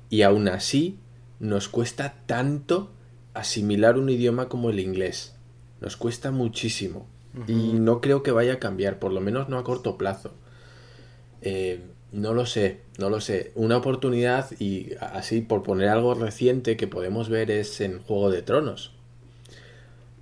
y 0.08 0.22
aún 0.22 0.48
así 0.48 0.98
nos 1.40 1.68
cuesta 1.68 2.14
tanto 2.26 2.90
asimilar 3.34 3.98
un 3.98 4.08
idioma 4.08 4.48
como 4.48 4.70
el 4.70 4.80
inglés. 4.80 5.34
Nos 5.80 5.96
cuesta 5.96 6.30
muchísimo. 6.30 7.06
Y 7.48 7.72
no 7.72 8.00
creo 8.00 8.22
que 8.22 8.30
vaya 8.30 8.54
a 8.54 8.58
cambiar, 8.60 9.00
por 9.00 9.12
lo 9.12 9.20
menos 9.20 9.48
no 9.48 9.58
a 9.58 9.64
corto 9.64 9.98
plazo. 9.98 10.32
Eh, 11.42 11.80
no 12.12 12.32
lo 12.32 12.46
sé, 12.46 12.82
no 12.98 13.10
lo 13.10 13.20
sé. 13.20 13.50
Una 13.56 13.76
oportunidad, 13.76 14.48
y 14.60 14.90
así 15.00 15.40
por 15.40 15.64
poner 15.64 15.88
algo 15.88 16.14
reciente 16.14 16.76
que 16.76 16.86
podemos 16.86 17.28
ver 17.28 17.50
es 17.50 17.80
en 17.80 17.98
Juego 17.98 18.30
de 18.30 18.42
Tronos. 18.42 18.92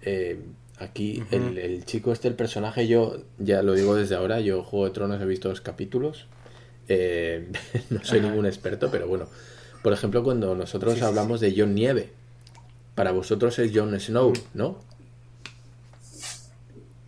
Eh, 0.01 0.41
aquí 0.79 1.23
el, 1.31 1.85
chico 1.85 2.13
este, 2.13 2.29
el 2.29 2.35
personaje, 2.35 2.89
yo 2.89 3.19
ya 3.39 3.63
lo 3.63 3.75
digo 3.75 3.95
desde 3.95 4.15
ahora, 4.15 4.41
yo 4.41 4.63
Juego 4.65 4.87
de 4.87 4.93
Tronos 4.93 5.21
he 5.21 5.27
visto 5.27 5.51
dos 5.51 5.61
capítulos. 5.61 6.27
Eh, 6.89 7.53
no 7.91 8.03
soy 8.03 8.23
ningún 8.23 8.47
experto, 8.47 8.91
pero 8.91 9.07
bueno, 9.07 9.29
por 9.83 9.93
ejemplo, 9.93 10.23
cuando 10.23 10.55
nosotros 10.55 11.03
hablamos 11.03 11.41
de 11.41 11.55
John 11.57 11.75
Nieve, 11.75 12.11
para 12.95 13.11
vosotros 13.13 13.59
es 13.59 13.73
Jon 13.75 13.99
Snow. 13.99 14.33
¿no? 14.55 14.79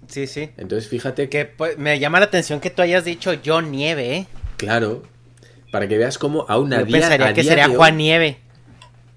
Sí, 0.09 0.27
sí. 0.27 0.51
Entonces 0.57 0.89
fíjate 0.89 1.29
que 1.29 1.45
pues, 1.45 1.79
me 1.79 1.99
llama 1.99 2.21
la 2.21 2.27
atención 2.27 2.61
que 2.61 2.71
tú 2.71 2.83
hayas 2.83 3.05
dicho 3.05 3.33
John 3.45 3.71
Nieve, 3.71 4.17
¿eh? 4.17 4.27
Claro, 4.57 5.03
para 5.71 5.89
que 5.89 5.99
veas 5.99 6.19
cómo 6.19 6.47
a 6.49 6.59
una 6.59 6.81
Yo 6.81 6.87
pensaría 6.87 7.33
que 7.33 7.45
sería 7.45 7.69
Juan 7.69 7.97
Nieve. 7.97 8.39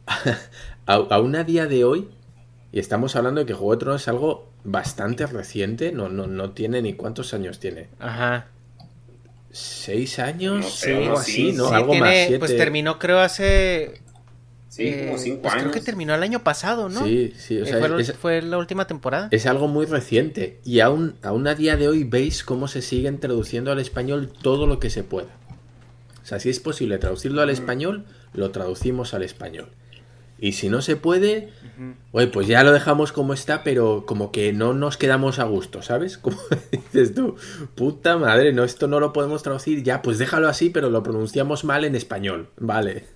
a, 0.86 1.20
una 1.20 1.44
día 1.44 1.68
de 1.68 1.84
hoy, 1.84 2.10
y 2.72 2.80
estamos 2.80 3.16
hablando 3.16 3.42
de 3.42 3.46
que 3.46 3.54
Juego 3.54 3.74
de 3.74 3.80
Tronos 3.80 4.02
es 4.02 4.08
algo 4.08 4.50
bastante 4.64 5.26
reciente, 5.28 5.92
no, 5.92 6.10
no, 6.10 6.28
no 6.28 6.52
tiene 6.52 6.82
ni 6.82 6.94
cuántos 6.94 7.34
años 7.34 7.60
tiene. 7.60 7.88
Ajá 8.00 8.48
seis 9.58 10.20
años, 10.20 10.84
algo 10.86 11.18
así, 11.18 11.52
¿no? 11.54 11.68
algo 11.70 11.94
más. 11.96 12.14
Pues 12.40 12.56
terminó, 12.58 13.00
creo, 13.00 13.20
hace. 13.20 14.02
Sí, 14.70 14.92
como 14.92 15.16
eh, 15.16 15.18
cinco 15.18 15.42
pues 15.44 15.54
creo 15.56 15.72
que 15.72 15.78
años. 15.80 15.86
terminó 15.86 16.14
el 16.14 16.22
año 16.22 16.44
pasado, 16.44 16.88
¿no? 16.90 17.04
Sí, 17.04 17.34
sí, 17.38 17.58
o 17.60 17.64
Eh, 17.64 17.68
sea, 17.68 17.80
fue, 17.80 17.90
la- 17.90 18.00
es- 18.02 18.14
fue 18.14 18.42
la 18.44 18.58
última 18.60 18.86
temporada. 18.86 19.28
Es 19.32 19.46
algo 19.48 19.68
muy 19.68 19.86
reciente 19.88 20.60
y 20.64 20.82
aún, 20.82 21.16
aún 21.24 21.48
a 21.48 21.56
día 21.56 21.78
de 21.78 21.88
hoy 21.88 22.04
veis 22.04 22.44
cómo 22.44 22.68
se 22.68 22.82
siguen 22.84 23.20
traduciendo 23.20 23.72
al 23.72 23.80
español 23.80 24.32
todo 24.42 24.68
lo 24.68 24.80
que 24.80 24.90
se 24.92 25.04
pueda. 25.04 25.30
O 26.22 26.26
sea, 26.28 26.40
si 26.40 26.50
es 26.50 26.60
posible 26.60 26.98
traducirlo 27.00 27.42
al 27.42 27.50
español, 27.50 28.06
lo 28.34 28.52
traducimos 28.52 29.14
al 29.16 29.24
español. 29.24 29.70
Y 30.40 30.52
si 30.52 30.70
no 30.70 30.82
se 30.84 30.96
puede, 30.96 31.50
oye, 32.12 32.28
pues 32.28 32.46
ya 32.48 32.64
lo 32.64 32.72
dejamos 32.72 33.12
como 33.12 33.34
está, 33.34 33.64
pero 33.64 34.06
como 34.06 34.32
que 34.32 34.54
no 34.54 34.74
nos 34.74 34.96
quedamos 34.98 35.40
a 35.40 35.46
gusto, 35.46 35.82
¿sabes? 35.82 36.18
Como 36.28 36.38
dices 36.72 37.16
tú, 37.16 37.36
puta 37.76 38.18
madre, 38.18 38.54
no, 38.54 38.64
esto 38.64 38.88
no 38.88 39.00
lo 39.00 39.14
podemos 39.14 39.42
traducir, 39.42 39.82
ya, 39.84 40.02
pues 40.04 40.20
déjalo 40.20 40.48
así, 40.48 40.70
pero 40.70 40.90
lo 40.92 41.02
pronunciamos 41.02 41.64
mal 41.64 41.86
en 41.86 41.96
español, 41.96 42.50
vale. 42.58 43.06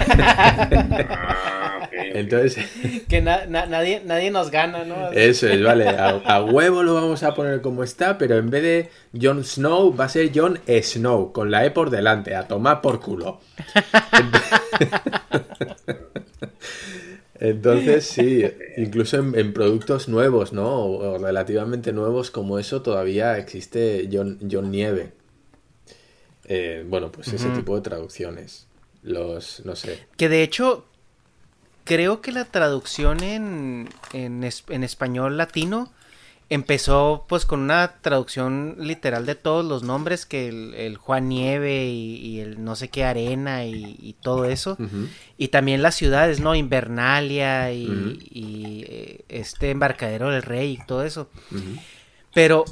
Ah. 0.00 1.88
Entonces, 1.92 2.64
Que 3.08 3.20
na- 3.20 3.46
na- 3.46 3.66
nadie, 3.66 4.02
nadie 4.04 4.30
nos 4.30 4.50
gana, 4.50 4.84
¿no? 4.84 5.10
Eso 5.12 5.48
es, 5.48 5.62
vale. 5.62 5.88
A, 5.88 6.10
a 6.24 6.42
huevo 6.44 6.82
lo 6.82 6.94
vamos 6.94 7.22
a 7.22 7.34
poner 7.34 7.60
como 7.60 7.82
está, 7.84 8.18
pero 8.18 8.36
en 8.36 8.50
vez 8.50 8.62
de 8.62 8.90
Jon 9.20 9.44
Snow 9.44 9.94
va 9.96 10.04
a 10.04 10.08
ser 10.08 10.30
Jon 10.34 10.58
Snow, 10.66 11.32
con 11.32 11.50
la 11.50 11.64
E 11.64 11.70
por 11.70 11.90
delante, 11.90 12.34
a 12.34 12.46
tomar 12.48 12.80
por 12.80 13.00
culo. 13.00 13.40
Entonces, 14.12 15.96
sí, 18.00 18.44
incluso 18.76 19.18
en, 19.18 19.38
en 19.38 19.52
productos 19.52 20.08
nuevos, 20.08 20.52
¿no? 20.52 20.68
O, 20.68 21.14
o 21.14 21.18
relativamente 21.18 21.92
nuevos 21.92 22.30
como 22.30 22.58
eso, 22.58 22.82
todavía 22.82 23.38
existe 23.38 24.08
John, 24.12 24.38
John 24.50 24.70
Nieve. 24.70 25.12
Eh, 26.46 26.84
bueno, 26.88 27.12
pues 27.12 27.32
ese 27.32 27.50
tipo 27.50 27.76
de 27.76 27.82
traducciones. 27.82 28.66
Los, 29.02 29.64
no 29.64 29.76
sé. 29.76 30.06
Que 30.16 30.28
de 30.28 30.42
hecho, 30.42 30.86
creo 31.84 32.20
que 32.20 32.32
la 32.32 32.46
traducción 32.46 33.22
en, 33.22 33.88
en, 34.12 34.42
en 34.42 34.84
español 34.84 35.36
latino 35.36 35.92
empezó 36.50 37.26
pues 37.28 37.44
con 37.44 37.60
una 37.60 37.96
traducción 38.00 38.76
literal 38.78 39.26
de 39.26 39.34
todos 39.34 39.64
los 39.64 39.82
nombres, 39.82 40.24
que 40.24 40.48
el, 40.48 40.74
el 40.74 40.96
Juan 40.96 41.28
Nieve 41.28 41.86
y, 41.86 42.16
y 42.16 42.40
el 42.40 42.64
no 42.64 42.74
sé 42.74 42.88
qué 42.88 43.04
Arena 43.04 43.64
y, 43.66 43.96
y 44.00 44.14
todo 44.14 44.46
eso. 44.46 44.78
Y 45.36 45.48
también 45.48 45.82
las 45.82 45.94
ciudades, 45.94 46.40
¿no? 46.40 46.54
Invernalia 46.54 47.72
y, 47.72 48.84
eh, 48.88 49.24
este 49.28 49.70
embarcadero 49.70 50.30
del 50.30 50.42
rey 50.42 50.78
y 50.80 50.86
todo 50.86 51.04
eso. 51.04 51.28
Pero 52.32 52.64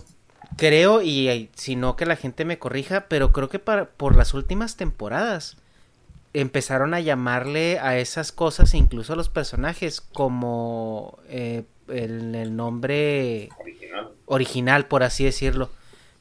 creo, 0.57 1.03
y 1.03 1.51
si 1.55 1.77
no 1.77 1.97
que 1.97 2.07
la 2.07 2.17
gente 2.17 2.45
me 2.45 2.59
corrija, 2.59 3.07
pero 3.09 3.33
creo 3.33 3.51
que 3.51 3.59
para, 3.59 3.91
por 3.91 4.17
las 4.17 4.33
últimas 4.33 4.77
temporadas 4.77 5.59
empezaron 6.33 6.95
a 6.95 7.01
llamarle 7.01 7.79
a 7.79 7.99
esas 7.99 8.33
cosas, 8.33 8.75
e 8.75 8.79
incluso 8.79 9.13
a 9.13 9.17
los 9.17 9.29
personajes, 9.29 10.01
como 10.01 11.19
eh, 11.29 11.65
el, 11.89 12.35
el 12.35 12.57
nombre 12.57 13.55
Original. 13.59 14.15
original, 14.27 14.87
por 14.89 15.03
así 15.03 15.25
decirlo. 15.25 15.71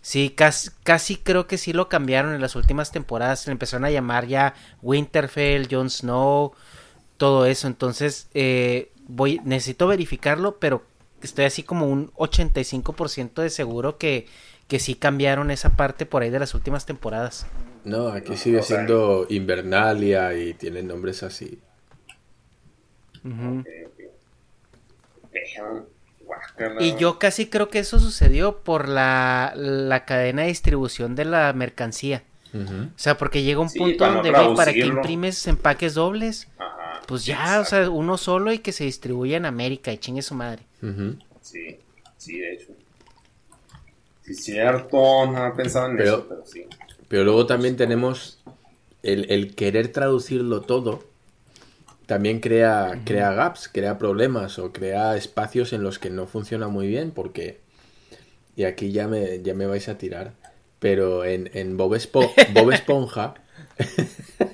Sí, 0.01 0.29
casi, 0.31 0.69
casi 0.83 1.17
creo 1.17 1.47
que 1.47 1.57
sí 1.57 1.73
lo 1.73 1.89
cambiaron 1.89 2.35
en 2.35 2.41
las 2.41 2.55
últimas 2.55 2.91
temporadas. 2.91 3.45
Le 3.47 3.53
empezaron 3.53 3.85
a 3.85 3.91
llamar 3.91 4.27
ya 4.27 4.53
Winterfell, 4.81 5.67
Jon 5.71 5.89
Snow, 5.89 6.53
todo 7.17 7.45
eso. 7.47 7.67
Entonces, 7.67 8.29
eh, 8.33 8.93
voy, 9.07 9.41
necesito 9.45 9.87
verificarlo, 9.87 10.59
pero 10.59 10.85
estoy 11.21 11.45
así 11.45 11.63
como 11.63 11.87
un 11.87 12.11
85% 12.15 13.41
de 13.41 13.49
seguro 13.49 13.97
que, 13.97 14.27
que 14.67 14.79
sí 14.79 14.95
cambiaron 14.95 15.51
esa 15.51 15.75
parte 15.77 16.05
por 16.05 16.23
ahí 16.23 16.29
de 16.31 16.39
las 16.39 16.53
últimas 16.55 16.85
temporadas. 16.85 17.47
No, 17.85 18.09
aquí 18.09 18.35
sigue 18.35 18.61
siendo 18.63 19.27
Invernalia 19.29 20.33
y 20.37 20.55
tienen 20.55 20.87
nombres 20.87 21.23
así. 21.23 21.63
Ok, 23.37 23.65
Y 26.79 26.95
yo 26.95 27.19
casi 27.19 27.47
creo 27.47 27.69
que 27.69 27.79
eso 27.79 27.99
sucedió 27.99 28.59
por 28.59 28.87
la, 28.89 29.53
la 29.55 30.05
cadena 30.05 30.43
de 30.43 30.47
distribución 30.49 31.15
de 31.15 31.25
la 31.25 31.53
mercancía. 31.53 32.23
O 32.53 32.97
sea, 32.97 33.17
porque 33.17 33.43
llega 33.43 33.59
un 33.59 33.69
Sí, 33.69 33.77
punto 33.79 34.05
donde, 34.09 34.31
güey, 34.31 34.55
para 34.55 34.71
que 34.71 34.85
imprimes 34.85 35.45
empaques 35.45 35.93
dobles, 35.93 36.47
Ajá. 36.57 37.01
pues 37.05 37.25
ya, 37.25 37.35
exacto. 37.35 37.61
o 37.61 37.65
sea, 37.65 37.89
uno 37.89 38.17
solo 38.17 38.53
y 38.53 38.59
que 38.59 38.71
se 38.71 38.85
distribuya 38.85 39.35
en 39.35 39.45
América 39.45 39.91
y 39.91 39.97
chingue 39.97 40.21
su 40.21 40.35
madre. 40.35 40.63
Sí, 41.41 41.77
sí, 42.17 42.39
de 42.39 42.53
hecho. 42.53 42.67
Sí, 44.23 44.33
cierto, 44.35 44.97
no 45.27 45.37
había 45.37 45.53
pensado 45.53 45.89
en 45.91 45.97
Pero- 45.97 46.13
eso, 46.15 46.25
pero 46.29 46.45
sí. 46.45 46.65
Pero 47.09 47.23
luego 47.25 47.45
también 47.45 47.75
tenemos 47.75 48.39
el, 49.03 49.29
el 49.29 49.53
querer 49.53 49.89
traducirlo 49.89 50.61
todo. 50.61 51.03
También 52.05 52.39
crea, 52.39 52.99
crea 53.03 53.31
gaps, 53.33 53.67
crea 53.71 53.97
problemas 53.97 54.59
o 54.59 54.71
crea 54.71 55.15
espacios 55.17 55.73
en 55.73 55.81
los 55.83 55.97
que 55.99 56.09
no 56.09 56.27
funciona 56.27 56.67
muy 56.67 56.87
bien 56.87 57.11
porque... 57.11 57.59
Y 58.55 58.63
aquí 58.63 58.91
ya 58.91 59.07
me, 59.07 59.41
ya 59.41 59.53
me 59.53 59.65
vais 59.65 59.89
a 59.89 59.97
tirar. 59.97 60.31
Pero 60.79 61.25
en, 61.25 61.49
en 61.53 61.77
Bob, 61.77 61.93
Espo- 61.95 62.31
Bob 62.53 62.71
Esponja... 62.71 63.33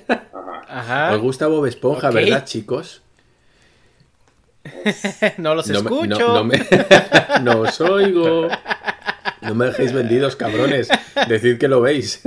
Ajá. 0.08 0.64
Ajá. 0.68 1.12
¿Os 1.14 1.20
gusta 1.20 1.46
Bob 1.48 1.66
Esponja, 1.66 2.10
verdad, 2.10 2.44
chicos? 2.44 3.02
no 5.38 5.54
los 5.54 5.68
No 5.68 5.82
me- 5.82 5.90
escucho. 5.90 6.18
no- 6.18 6.34
no 6.34 6.44
me- 6.44 6.66
no 7.42 7.60
os 7.60 7.80
oigo. 7.80 8.48
No 9.42 9.54
me 9.54 9.66
dejéis 9.66 9.92
vendidos, 9.92 10.36
cabrones. 10.36 10.88
Decid 11.28 11.58
que 11.58 11.68
lo 11.68 11.80
veis. 11.80 12.22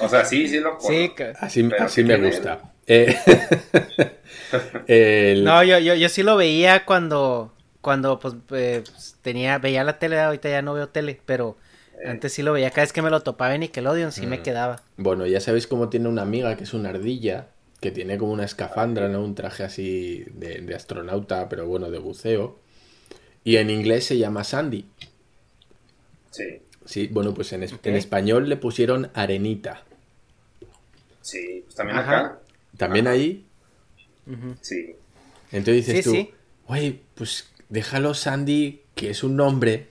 O 0.00 0.08
sea, 0.08 0.24
sí, 0.24 0.48
sí 0.48 0.58
lo 0.60 0.76
Sí, 0.80 1.10
ca- 1.16 1.32
Así, 1.40 1.68
así 1.78 2.04
¿qué 2.04 2.18
me 2.18 2.26
gusta. 2.26 2.71
Eh, 2.86 3.16
el- 4.86 5.44
No, 5.44 5.62
yo, 5.64 5.78
yo, 5.78 5.94
yo 5.94 6.08
sí 6.08 6.22
lo 6.22 6.36
veía 6.36 6.84
cuando, 6.84 7.52
cuando 7.80 8.18
pues, 8.18 8.34
eh, 8.52 8.82
pues, 8.84 9.16
tenía, 9.22 9.58
veía 9.58 9.84
la 9.84 9.98
tele, 9.98 10.18
ahorita 10.20 10.48
ya 10.48 10.62
no 10.62 10.74
veo 10.74 10.88
tele, 10.88 11.20
pero 11.24 11.56
Eh. 12.04 12.08
antes 12.08 12.32
sí 12.32 12.42
lo 12.42 12.52
veía, 12.52 12.70
cada 12.70 12.82
vez 12.82 12.92
que 12.92 13.02
me 13.02 13.10
lo 13.10 13.20
topaba 13.20 13.54
en 13.54 13.60
Nickelodeon 13.60 14.12
sí 14.12 14.26
Mm. 14.26 14.30
me 14.30 14.42
quedaba. 14.42 14.82
Bueno, 14.96 15.26
ya 15.26 15.40
sabéis 15.40 15.66
cómo 15.66 15.88
tiene 15.88 16.08
una 16.08 16.22
amiga 16.22 16.56
que 16.56 16.64
es 16.64 16.74
una 16.74 16.90
ardilla, 16.90 17.48
que 17.80 17.90
tiene 17.90 18.18
como 18.18 18.32
una 18.32 18.44
escafandra, 18.44 19.08
¿no? 19.08 19.22
Un 19.22 19.34
traje 19.34 19.64
así 19.64 20.24
de, 20.34 20.60
de 20.60 20.74
astronauta, 20.74 21.48
pero 21.48 21.66
bueno, 21.66 21.90
de 21.90 21.98
buceo. 21.98 22.58
Y 23.44 23.56
en 23.56 23.70
inglés 23.70 24.04
se 24.06 24.18
llama 24.18 24.44
Sandy. 24.44 24.86
Sí, 26.30 26.60
Sí, 26.84 27.08
bueno, 27.12 27.32
pues 27.34 27.52
en, 27.52 27.62
es- 27.62 27.74
en 27.84 27.94
español 27.94 28.48
le 28.48 28.56
pusieron 28.56 29.10
Arenita. 29.14 29.82
sí, 31.20 31.62
pues 31.64 31.74
también 31.76 31.98
Ajá. 31.98 32.18
acá. 32.18 32.38
También 32.76 33.06
ahí. 33.06 33.46
Sí, 34.60 34.96
Entonces 35.50 35.86
dices 35.86 35.96
Sí, 35.96 36.02
tú, 36.02 36.10
sí. 36.12 36.30
güey, 36.66 37.02
pues 37.14 37.50
déjalo 37.68 38.14
Sandy, 38.14 38.82
que 38.94 39.10
es 39.10 39.22
un 39.24 39.36
nombre, 39.36 39.88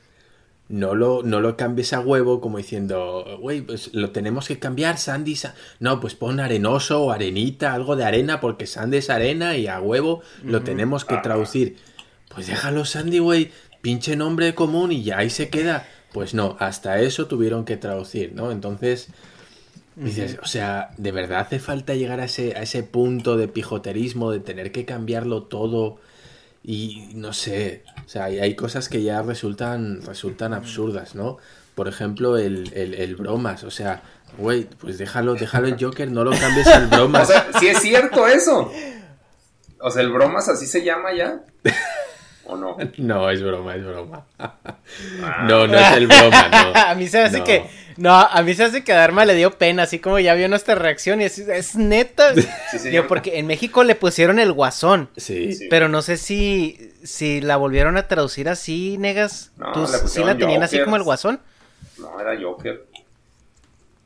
no 0.70 0.96
lo, 0.96 1.24
no 1.24 1.42
lo 1.42 1.58
cambies 1.58 1.94
a 1.94 2.00
huevo 2.02 2.42
como 2.42 2.58
diciendo, 2.58 3.38
güey, 3.42 3.62
pues 3.62 3.94
lo 3.94 4.12
tenemos 4.12 4.48
que 4.48 4.60
cambiar, 4.60 4.98
Sandy. 4.98 5.36
Sa-". 5.36 5.56
No, 5.80 6.00
pues 6.00 6.16
pon 6.16 6.40
arenoso 6.40 7.04
o 7.04 7.12
arenita, 7.12 7.74
algo 7.74 7.96
de 7.96 8.06
arena, 8.06 8.40
porque 8.42 8.68
Sandy 8.68 8.98
es 8.98 9.10
arena 9.10 9.58
y 9.58 9.68
a 9.68 9.82
huevo 9.82 10.22
lo 10.48 10.64
tenemos 10.64 11.06
que 11.06 11.18
traducir. 11.18 11.78
Pues 12.30 12.48
déjalo 12.48 12.86
Sandy, 12.86 13.20
güey, 13.20 13.52
pinche 13.82 14.16
nombre 14.16 14.56
común 14.56 14.92
y 14.92 15.04
ya 15.04 15.20
ahí 15.20 15.30
se 15.30 15.50
queda. 15.50 15.88
Pues 16.14 16.34
no, 16.34 16.58
hasta 16.60 17.02
eso 17.02 17.28
tuvieron 17.28 17.66
que 17.66 17.78
traducir, 17.78 18.34
¿no? 18.34 18.52
Entonces, 18.52 19.10
Dices, 19.96 20.38
o 20.42 20.46
sea, 20.46 20.92
¿de 20.98 21.12
verdad 21.12 21.42
hace 21.42 21.60
falta 21.60 21.94
llegar 21.96 22.20
a 22.22 22.26
ese, 22.26 22.56
a 22.56 22.62
ese 22.62 22.82
punto 22.84 23.36
de 23.38 23.48
pijoterismo, 23.48 24.32
de 24.32 24.40
tener 24.40 24.72
que 24.72 24.86
cambiarlo 24.86 25.44
todo? 25.44 25.98
Y 26.64 27.10
no 27.14 27.34
sé, 27.34 27.84
o 28.06 28.10
sea, 28.10 28.26
hay, 28.26 28.40
hay 28.40 28.56
cosas 28.56 28.88
que 28.88 29.02
ya 29.04 29.22
resultan, 29.22 30.02
resultan 30.06 30.54
absurdas, 30.54 31.16
¿no? 31.16 31.38
Por 31.76 31.88
ejemplo, 31.88 32.38
el, 32.38 32.72
el, 32.74 32.94
el 32.94 33.16
bromas, 33.16 33.64
o 33.64 33.72
sea, 33.72 34.02
güey, 34.38 34.66
pues 34.80 34.98
déjalo, 34.98 35.34
déjalo 35.34 35.68
el 35.68 35.78
Joker, 35.84 36.10
no 36.12 36.24
lo 36.24 36.32
cambies 36.32 36.68
al 36.68 36.86
O 36.88 36.90
bromas. 36.90 37.28
sea, 37.28 37.48
sí 37.60 37.68
es 37.68 37.80
cierto 37.80 38.28
eso. 38.28 38.72
O 39.80 39.90
sea, 39.90 40.04
el 40.04 40.12
bromas 40.12 40.48
así 40.50 40.68
se 40.68 40.84
llama 40.84 41.14
ya. 41.14 41.42
¿O 42.46 42.56
no? 42.56 42.78
No, 42.98 43.30
es 43.30 43.42
broma, 43.42 43.76
es 43.76 43.86
broma. 43.86 44.26
No, 45.48 45.68
no 45.68 45.78
es 45.78 45.92
el 45.98 46.08
broma, 46.08 46.50
no. 46.50 46.80
a 46.80 46.96
mí 46.96 47.08
se 47.08 47.18
me 47.18 47.24
hace 47.26 47.40
No. 47.40 47.44
que. 47.44 47.66
No, 47.98 48.14
a 48.14 48.42
mí 48.42 48.54
se 48.54 48.64
hace 48.64 48.84
que 48.84 48.94
a 48.94 48.98
Dharma 48.98 49.26
le 49.26 49.36
dio 49.36 49.58
pena, 49.58 49.84
así 49.84 50.00
como 50.00 50.20
ya 50.20 50.34
vio 50.34 50.48
nuestra 50.48 50.76
reacción 50.76 51.22
y 51.22 51.26
es, 51.26 51.38
es 51.40 51.76
neta. 51.76 52.34
señor. 52.72 52.92
Digo, 52.92 53.08
porque 53.08 53.40
en 53.40 53.48
México 53.48 53.84
le 53.84 53.96
pusieron 53.96 54.40
el 54.40 54.52
guasón. 54.54 55.10
Sí, 55.18 55.54
Sí. 55.54 55.68
Pero 55.70 55.90
no 55.90 56.02
sé 56.02 56.18
si, 56.18 56.94
si 57.04 57.42
la 57.42 57.58
volvieron 57.58 57.98
a 57.98 58.08
traducir 58.08 58.50
así, 58.50 58.98
negas. 58.98 59.52
No, 59.58 59.72
¿Tú 59.74 59.82
le 59.82 60.08
sí 60.08 60.24
la 60.24 60.38
tenían 60.38 60.64
así 60.64 60.82
como 60.84 60.96
el 60.96 61.04
guasón? 61.04 61.40
No, 61.98 62.20
era 62.20 62.40
Joker. 62.42 62.86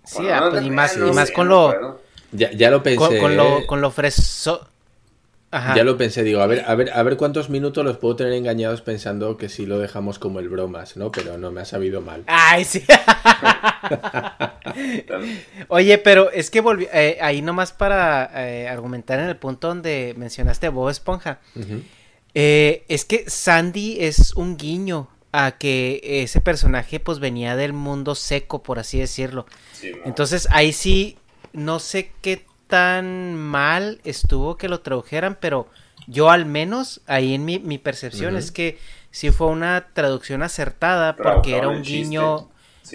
Sí, 0.03 0.17
Bueno, 0.17 0.33
ah, 0.35 0.47
pues, 0.51 0.63
y 0.65 0.69
más, 0.69 0.97
y 0.97 1.33
con 1.33 1.47
lo, 1.47 1.99
ya, 2.31 2.51
ya 2.51 2.69
lo 2.69 2.83
pensé. 2.83 2.97
con, 2.97 3.17
con 3.17 3.35
lo, 3.37 3.65
con 3.65 3.81
lo 3.81 3.91
freso... 3.91 4.67
Ya 5.75 5.83
lo 5.83 5.97
pensé, 5.97 6.23
digo, 6.23 6.41
a 6.41 6.47
ver, 6.47 6.65
a 6.67 6.75
ver, 6.75 6.91
a 6.93 7.01
ver 7.03 7.15
cuántos 7.15 7.49
minutos 7.49 7.85
los 7.85 7.97
puedo 7.97 8.17
tener 8.17 8.33
engañados 8.33 8.81
pensando 8.81 9.37
que 9.37 9.47
si 9.47 9.65
lo 9.65 9.79
dejamos 9.79 10.19
como 10.19 10.39
el 10.39 10.49
bromas, 10.49 10.97
¿no? 10.97 11.11
Pero 11.11 11.37
no 11.37 11.51
me 11.51 11.61
ha 11.61 11.65
sabido 11.65 12.01
mal. 12.01 12.23
Ay, 12.27 12.65
sí. 12.65 12.83
Oye, 15.69 15.97
pero 15.97 16.29
es 16.31 16.51
que 16.51 16.59
volví, 16.59 16.87
eh, 16.91 17.17
ahí 17.21 17.41
nomás 17.41 17.71
para 17.71 18.29
eh, 18.35 18.67
argumentar 18.67 19.19
en 19.19 19.27
el 19.27 19.37
punto 19.37 19.69
donde 19.69 20.13
mencionaste 20.17 20.67
a 20.67 20.71
Bob 20.71 20.89
Esponja. 20.89 21.39
Eh, 22.33 22.83
es 22.89 23.05
que 23.05 23.29
Sandy 23.29 23.97
es 24.01 24.33
un 24.33 24.57
guiño 24.57 25.07
a 25.31 25.57
que 25.57 26.01
ese 26.03 26.41
personaje 26.41 26.99
pues 26.99 27.19
venía 27.19 27.55
del 27.55 27.73
mundo 27.73 28.15
seco, 28.15 28.61
por 28.61 28.79
así 28.79 28.99
decirlo. 28.99 29.45
Entonces 30.03 30.47
ahí 30.51 30.73
sí, 30.73 31.17
no 31.53 31.79
sé 31.79 32.11
qué 32.21 32.45
tan 32.67 33.35
mal 33.35 33.99
estuvo 34.03 34.57
que 34.57 34.69
lo 34.69 34.79
tradujeran, 34.81 35.37
pero 35.39 35.67
yo 36.07 36.29
al 36.29 36.45
menos, 36.45 37.01
ahí 37.07 37.33
en 37.33 37.45
mi, 37.45 37.59
mi 37.59 37.77
percepción 37.77 38.35
es 38.35 38.51
que 38.51 38.77
sí 39.11 39.31
fue 39.31 39.47
una 39.47 39.87
traducción 39.93 40.43
acertada 40.43 41.15
porque 41.15 41.55
era 41.55 41.69
un 41.69 41.81
guiño... 41.81 42.49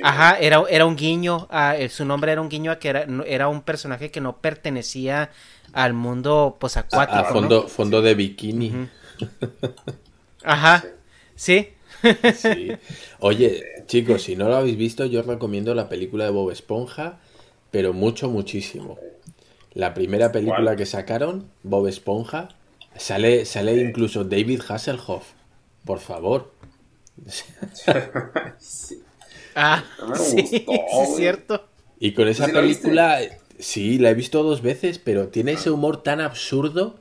Ajá, 0.04 0.38
era, 0.38 0.62
era 0.70 0.86
un 0.86 0.94
guiño, 0.94 1.48
a, 1.50 1.74
su 1.88 2.04
nombre 2.04 2.30
era 2.30 2.40
un 2.40 2.48
guiño 2.48 2.70
a 2.70 2.78
que 2.78 2.90
era, 2.90 3.06
era 3.26 3.48
un 3.48 3.62
personaje 3.62 4.12
que 4.12 4.20
no 4.20 4.36
pertenecía 4.36 5.30
al 5.72 5.94
mundo 5.94 6.56
pues 6.60 6.76
acuático. 6.76 7.18
A, 7.18 7.24
fondo, 7.24 7.66
fondo 7.66 8.00
de 8.00 8.14
bikini. 8.14 8.88
Ajá, 10.44 10.84
sí. 11.34 11.70
sí. 12.34 12.72
Oye, 13.18 13.64
chicos, 13.86 14.22
si 14.22 14.36
no 14.36 14.48
lo 14.48 14.56
habéis 14.56 14.76
visto, 14.76 15.06
yo 15.06 15.20
os 15.20 15.26
recomiendo 15.26 15.74
la 15.74 15.88
película 15.88 16.24
de 16.24 16.30
Bob 16.30 16.50
Esponja, 16.50 17.18
pero 17.70 17.92
mucho, 17.92 18.28
muchísimo. 18.28 18.98
La 19.72 19.94
primera 19.94 20.32
película 20.32 20.76
que 20.76 20.86
sacaron, 20.86 21.48
Bob 21.62 21.86
Esponja, 21.86 22.48
sale, 22.96 23.44
sale 23.44 23.76
incluso 23.76 24.24
David 24.24 24.62
Hasselhoff. 24.68 25.32
Por 25.84 26.00
favor. 26.00 26.52
Ah, 29.54 29.82
sí, 30.16 30.46
sí, 30.46 30.64
es 30.68 31.16
cierto. 31.16 31.66
Y 31.98 32.14
con 32.14 32.28
esa 32.28 32.46
película, 32.46 33.18
sí, 33.58 33.98
la 33.98 34.10
he 34.10 34.14
visto 34.14 34.44
dos 34.44 34.62
veces, 34.62 35.00
pero 35.00 35.28
tiene 35.28 35.52
ese 35.52 35.70
humor 35.70 36.04
tan 36.04 36.20
absurdo 36.20 37.00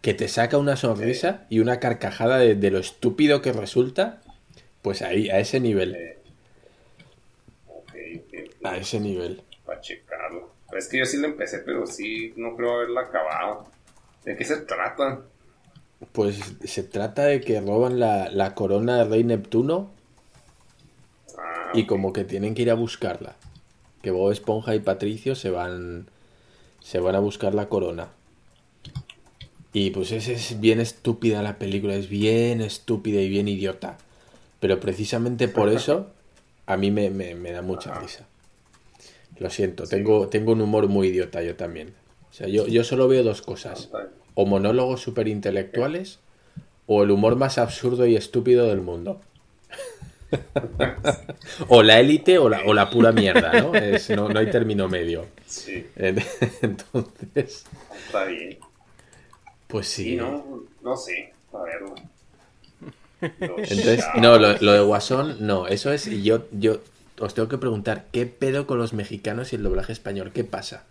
que 0.00 0.14
te 0.14 0.28
saca 0.28 0.56
una 0.56 0.76
sonrisa 0.76 1.46
y 1.50 1.58
una 1.58 1.80
carcajada 1.80 2.38
de, 2.38 2.70
lo 2.70 2.78
estúpido 2.78 3.42
que 3.42 3.52
resulta. 3.52 4.20
Pues 4.82 5.02
ahí, 5.02 5.28
a 5.28 5.40
ese 5.40 5.60
nivel. 5.60 6.16
A 8.62 8.76
ese 8.76 9.00
nivel. 9.00 9.42
Para 9.66 9.80
checarlo. 9.80 10.54
Es 10.76 10.88
que 10.88 10.98
yo 10.98 11.04
sí 11.04 11.18
lo 11.18 11.26
empecé, 11.26 11.58
pero 11.58 11.86
sí, 11.86 12.32
no 12.36 12.56
creo 12.56 12.74
haberla 12.74 13.02
acabado. 13.02 13.66
¿De 14.24 14.36
qué 14.36 14.44
se 14.44 14.58
trata? 14.58 15.20
Pues 16.12 16.40
se 16.64 16.82
trata 16.82 17.24
de 17.24 17.40
que 17.40 17.60
roban 17.60 17.98
la, 17.98 18.30
la 18.30 18.54
corona 18.54 18.98
del 18.98 19.10
rey 19.10 19.24
Neptuno 19.24 19.90
ah, 21.38 21.72
y 21.74 21.86
como 21.86 22.12
que 22.12 22.24
tienen 22.24 22.54
que 22.54 22.62
ir 22.62 22.70
a 22.70 22.74
buscarla. 22.74 23.36
Que 24.02 24.10
Bob 24.10 24.32
Esponja 24.32 24.74
y 24.74 24.80
Patricio 24.80 25.34
se 25.34 25.50
van 25.50 26.08
se 26.80 27.00
van 27.00 27.14
a 27.14 27.20
buscar 27.20 27.54
la 27.54 27.68
corona. 27.68 28.08
Y 29.72 29.90
pues 29.90 30.10
es, 30.12 30.28
es 30.28 30.58
bien 30.60 30.80
estúpida 30.80 31.42
la 31.42 31.58
película, 31.58 31.94
es 31.94 32.08
bien 32.08 32.60
estúpida 32.60 33.20
y 33.20 33.28
bien 33.28 33.48
idiota. 33.48 33.98
Pero 34.58 34.80
precisamente 34.80 35.48
por 35.48 35.68
eso 35.72 36.10
a 36.66 36.76
mí 36.76 36.90
me, 36.90 37.10
me 37.10 37.52
da 37.52 37.62
mucha 37.62 37.98
risa. 37.98 38.26
Lo 39.40 39.48
siento, 39.48 39.84
tengo, 39.86 40.28
tengo 40.28 40.52
un 40.52 40.60
humor 40.60 40.86
muy 40.88 41.08
idiota 41.08 41.42
yo 41.42 41.56
también. 41.56 41.94
O 42.30 42.34
sea, 42.34 42.46
yo, 42.46 42.66
yo 42.66 42.84
solo 42.84 43.08
veo 43.08 43.24
dos 43.24 43.40
cosas. 43.40 43.88
O 44.34 44.44
monólogos 44.44 45.00
súper 45.00 45.28
intelectuales 45.28 46.20
o 46.86 47.02
el 47.02 47.10
humor 47.10 47.36
más 47.36 47.56
absurdo 47.56 48.04
y 48.04 48.16
estúpido 48.16 48.66
del 48.66 48.82
mundo. 48.82 49.22
o 51.68 51.82
la 51.82 52.00
élite 52.00 52.36
o 52.36 52.50
la, 52.50 52.60
o 52.66 52.74
la 52.74 52.90
pura 52.90 53.12
mierda, 53.12 53.50
¿no? 53.62 53.72
no, 54.28 54.38
hay 54.38 54.50
término 54.50 54.88
medio. 54.88 55.26
Sí. 55.46 55.86
Entonces... 55.96 57.64
Está 58.06 58.24
bien. 58.26 58.58
Pues 59.66 59.86
sí. 59.88 60.16
no, 60.16 60.64
no 60.82 60.96
sé. 60.98 61.32
A 61.54 61.62
verlo. 61.62 61.94
Entonces, 63.40 64.04
no, 64.16 64.38
lo, 64.38 64.58
lo, 64.58 64.72
de 64.72 64.80
Guasón, 64.80 65.38
no, 65.40 65.66
eso 65.66 65.92
es, 65.92 66.04
yo, 66.22 66.46
yo 66.52 66.80
os 67.20 67.34
tengo 67.34 67.48
que 67.48 67.58
preguntar, 67.58 68.06
¿qué 68.12 68.26
pedo 68.26 68.66
con 68.66 68.78
los 68.78 68.92
mexicanos 68.92 69.52
y 69.52 69.56
el 69.56 69.62
doblaje 69.62 69.92
español? 69.92 70.32
¿Qué 70.32 70.44
pasa? 70.44 70.84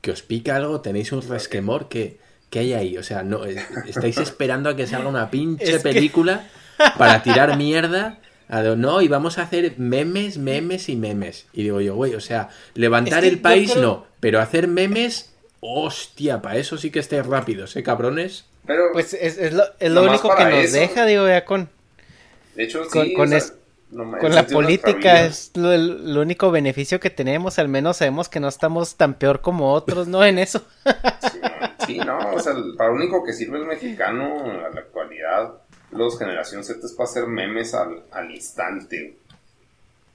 ¿Que 0.00 0.10
os 0.10 0.22
pica 0.22 0.56
algo? 0.56 0.80
¿Tenéis 0.80 1.12
un 1.12 1.26
resquemor? 1.26 1.88
¿Qué, 1.88 2.18
qué 2.50 2.60
hay 2.60 2.72
ahí? 2.74 2.98
O 2.98 3.02
sea, 3.02 3.22
no 3.22 3.44
estáis 3.44 4.16
esperando 4.18 4.68
a 4.68 4.76
que 4.76 4.86
salga 4.86 5.08
una 5.08 5.30
pinche 5.30 5.80
película 5.80 6.48
para 6.98 7.22
tirar 7.22 7.56
mierda. 7.56 8.18
no, 8.48 9.00
y 9.00 9.08
vamos 9.08 9.38
a 9.38 9.42
hacer 9.42 9.74
memes, 9.78 10.38
memes 10.38 10.88
y 10.88 10.96
memes. 10.96 11.46
Y 11.52 11.62
digo 11.62 11.80
yo, 11.80 11.94
güey, 11.94 12.14
o 12.14 12.20
sea, 12.20 12.50
levantar 12.74 13.24
el 13.24 13.40
país 13.40 13.76
no, 13.76 14.06
pero 14.20 14.40
hacer 14.40 14.68
memes, 14.68 15.32
hostia, 15.60 16.42
para 16.42 16.58
eso 16.58 16.76
sí 16.76 16.90
que 16.90 16.98
estáis 16.98 17.26
rápidos, 17.26 17.74
¿eh, 17.76 17.82
cabrones? 17.82 18.44
Pero 18.66 18.92
pues 18.92 19.14
es, 19.14 19.52
lo, 19.52 20.02
único 20.02 20.34
que 20.36 20.44
nos 20.44 20.72
deja, 20.72 21.06
digo, 21.06 21.26
ya 21.26 21.44
con... 21.44 21.68
De 22.54 22.64
hecho, 22.64 22.84
sí, 22.84 23.14
con, 23.14 23.32
con 23.92 24.34
la 24.34 24.46
política 24.46 25.24
es 25.24 25.50
lo, 25.54 26.20
único 26.20 26.50
beneficio 26.50 26.98
que 26.98 27.10
tenemos, 27.10 27.58
al 27.58 27.68
menos 27.68 27.98
sabemos 27.98 28.28
que 28.28 28.40
no 28.40 28.48
estamos 28.48 28.96
tan 28.96 29.14
peor 29.14 29.40
como 29.40 29.72
otros, 29.72 30.08
¿no? 30.08 30.24
En 30.24 30.38
eso. 30.38 30.62
sí, 31.86 31.98
no, 31.98 32.18
o 32.18 32.40
sea, 32.40 32.54
para 32.76 32.90
lo 32.90 32.96
único 32.96 33.22
que 33.22 33.32
sirve 33.34 33.58
el 33.58 33.66
mexicano 33.66 34.46
en 34.46 34.62
la 34.62 34.80
actualidad, 34.80 35.54
los 35.90 36.18
generación 36.18 36.64
Z 36.64 36.86
es 36.86 36.92
para 36.92 37.08
hacer 37.08 37.26
memes 37.26 37.74
al, 37.74 38.30
instante. 38.30 39.16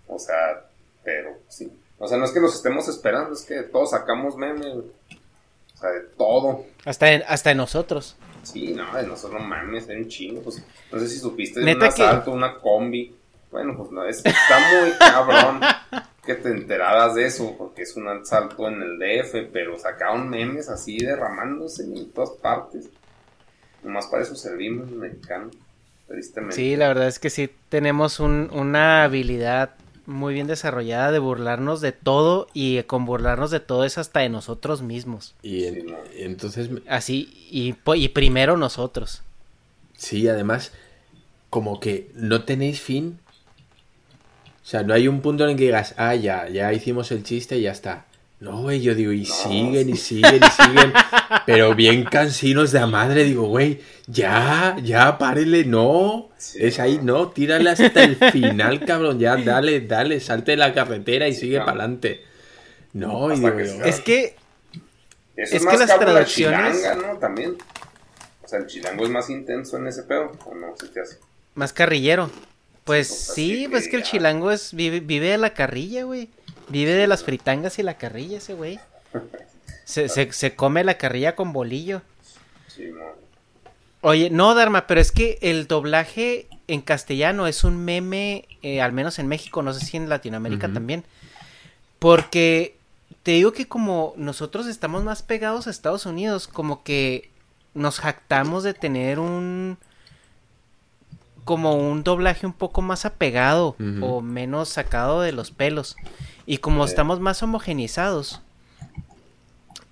O 0.08 0.18
sea, 0.18 0.66
pero 1.04 1.38
sí. 1.48 1.72
O 2.00 2.08
sea, 2.08 2.18
no 2.18 2.26
es 2.26 2.32
que 2.32 2.40
los 2.40 2.56
estemos 2.56 2.88
esperando, 2.88 3.34
es 3.34 3.44
que 3.44 3.62
todos 3.64 3.92
sacamos 3.92 4.38
memes. 4.38 4.66
O 4.66 5.80
sea, 5.80 5.92
de 5.92 6.02
todo. 6.18 6.66
Hasta 6.86 7.12
en, 7.12 7.24
hasta 7.28 7.54
nosotros. 7.54 8.16
Sí, 8.42 8.74
no, 8.74 8.96
de 8.96 9.06
nosotros 9.06 9.42
mames, 9.44 9.88
es 9.88 9.98
un 9.98 10.08
chingo. 10.08 10.42
Pues, 10.42 10.64
no 10.92 11.00
sé 11.00 11.08
si 11.10 11.20
supiste 11.20 11.60
de 11.60 11.76
un 11.76 11.84
asalto, 11.84 12.32
una 12.32 12.56
combi 12.56 13.17
bueno, 13.52 13.76
pues 13.78 13.92
no, 13.92 14.06
es, 14.06 14.18
está 14.26 14.60
muy 14.82 14.92
cabrón 15.00 15.62
que 16.26 16.36
te 16.36 16.50
enteraras 16.50 17.16
de 17.16 17.26
eso, 17.26 17.56
porque 17.58 17.84
es 17.84 17.96
un 17.96 18.08
asalto 18.08 18.68
en 18.68 18.82
el 18.82 19.00
DF, 19.00 19.50
pero 19.52 19.80
sacaron 19.80 20.30
memes 20.30 20.70
así 20.70 20.98
derramándose 20.98 21.84
en 21.84 22.12
todas 22.12 22.32
partes. 22.32 22.90
Nomás 23.84 24.08
para 24.08 24.24
eso 24.24 24.36
servimos 24.36 24.92
mexicanos, 24.92 25.56
tristemente. 26.08 26.56
Sí, 26.56 26.76
la 26.76 26.90
verdad 26.90 27.08
es 27.08 27.20
que 27.20 27.30
sí 27.30 27.50
tenemos 27.70 28.20
una 28.20 29.04
habilidad 29.04 29.76
muy 30.06 30.34
bien 30.34 30.48
desarrollada 30.48 31.12
de 31.12 31.20
burlarnos 31.20 31.80
de 31.82 31.92
todo 31.92 32.48
y 32.54 32.82
con 32.84 33.06
burlarnos 33.06 33.52
de 33.52 33.60
todo 33.60 33.86
es 33.86 33.98
hasta 33.98 34.22
de 34.22 34.30
nosotros 34.30 34.82
mismos. 34.82 35.36
Y, 35.44 35.66
entonces... 36.16 36.70
Así, 36.88 37.48
y, 37.50 37.76
y 37.96 38.10
primero 38.10 38.58
nosotros. 38.58 39.22
Sí, 39.96 40.28
además, 40.28 40.74
como 41.50 41.80
que 41.80 42.10
no 42.14 42.44
tenéis 42.44 42.82
fin 42.82 43.20
o 44.68 44.70
sea, 44.70 44.84
no 44.84 44.94
hay 44.94 45.08
un 45.08 45.22
punto 45.22 45.46
en 45.46 45.52
el 45.52 45.56
que 45.56 45.64
digas, 45.64 45.94
ah, 45.96 46.14
ya, 46.14 46.50
ya 46.50 46.74
hicimos 46.74 47.10
el 47.14 47.24
chiste 47.24 47.56
y 47.58 47.62
ya 47.62 47.72
está. 47.72 48.06
No, 48.42 48.64
güey, 48.64 48.82
yo 48.82 48.96
digo, 48.96 49.14
y 49.14 49.24
siguen, 49.24 49.88
y 49.88 49.96
siguen, 49.96 50.42
y 50.44 50.62
siguen, 50.62 50.94
pero 51.46 51.74
bien 51.74 52.04
cansinos 52.04 52.74
de 52.74 52.82
la 52.82 52.88
madre, 52.88 53.24
digo, 53.24 53.48
güey, 53.48 53.80
ya, 54.08 54.76
ya, 54.84 55.18
párele, 55.18 55.64
no, 55.64 56.32
es 56.56 56.82
ahí, 56.82 57.00
no, 57.02 57.30
tírale 57.30 57.70
hasta 57.70 58.04
el 58.04 58.18
final, 58.18 58.84
cabrón, 58.84 59.20
ya, 59.20 59.38
dale, 59.38 59.80
dale, 59.80 60.20
salte 60.20 60.52
de 60.52 60.58
la 60.58 60.74
carretera 60.74 61.30
y 61.30 61.34
sigue 61.34 61.60
para 61.60 61.72
adelante. 61.72 62.26
No, 62.92 63.32
y 63.34 63.40
digo, 63.40 63.58
es 63.86 64.02
que, 64.02 64.36
es, 65.38 65.54
es 65.54 65.66
que 65.66 65.78
las 65.78 65.98
traducciones... 65.98 66.76
Chilanga, 66.76 67.08
¿no? 67.08 67.20
También, 67.20 67.56
o 68.44 68.48
sea, 68.50 68.60
el 68.60 68.68
chilango 68.68 69.06
es 69.06 69.12
más 69.12 69.30
intenso 69.30 69.78
en 69.78 69.88
ese 69.88 70.04
pedo, 70.04 70.34
¿o 70.46 70.56
no? 70.56 70.76
¿Se 70.76 70.90
te 70.90 71.00
hace? 71.00 71.20
Más 71.56 71.72
carrillero. 71.72 72.30
Pues 72.88 73.10
sí, 73.10 73.68
pues 73.70 73.90
que 73.90 73.98
el 73.98 74.04
chilango 74.04 74.50
es 74.50 74.74
vive, 74.74 75.02
de 75.02 75.38
la 75.38 75.54
carrilla, 75.54 76.06
güey. 76.06 76.30
Vive 76.70 76.94
de 76.94 77.06
las 77.06 77.24
fritangas 77.24 77.78
y 77.80 77.84
la 77.84 77.98
carrilla 77.98 78.38
ese 78.38 78.54
güey. 78.54 78.80
Se, 79.84 80.10
se, 80.10 80.54
come 80.54 80.84
la 80.84 80.98
carrilla 80.98 81.34
con 81.38 81.54
bolillo. 81.54 82.02
Sí, 82.68 82.92
Oye, 84.02 84.30
no, 84.30 84.54
Dharma, 84.54 84.86
pero 84.86 85.00
es 85.00 85.14
que 85.14 85.40
el 85.42 85.66
doblaje 85.66 86.50
en 86.68 86.82
castellano 86.82 87.48
es 87.48 87.64
un 87.64 87.86
meme, 87.86 88.50
eh, 88.64 88.82
al 88.82 88.92
menos 88.92 89.18
en 89.18 89.30
México, 89.30 89.62
no 89.62 89.74
sé 89.74 89.86
si 89.86 89.96
en 89.96 90.10
Latinoamérica 90.10 90.68
también. 90.68 91.06
Porque 92.00 92.76
te 93.24 93.32
digo 93.32 93.54
que 93.54 93.70
como 93.70 94.14
nosotros 94.18 94.68
estamos 94.68 95.06
más 95.06 95.24
pegados 95.24 95.68
a 95.68 95.70
Estados 95.70 96.06
Unidos, 96.06 96.50
como 96.50 96.84
que 96.84 97.32
nos 97.74 98.00
jactamos 98.02 98.64
de 98.64 98.74
tener 98.74 99.20
un 99.20 99.78
como 101.48 101.76
un 101.76 102.04
doblaje 102.04 102.46
un 102.46 102.52
poco 102.52 102.82
más 102.82 103.06
apegado 103.06 103.78
o 104.02 104.22
menos 104.22 104.68
sacado 104.68 105.22
de 105.22 105.32
los 105.32 105.52
pelos. 105.52 105.96
Y 106.46 106.58
como 106.58 106.84
estamos 106.84 107.22
más 107.22 107.42
homogenizados, 107.42 108.42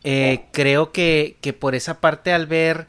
eh, 0.03 0.45
creo 0.51 0.91
que, 0.91 1.37
que, 1.39 1.53
por 1.53 1.73
esa 1.73 2.01
parte 2.01 2.33
al 2.33 2.45
ver 2.45 2.87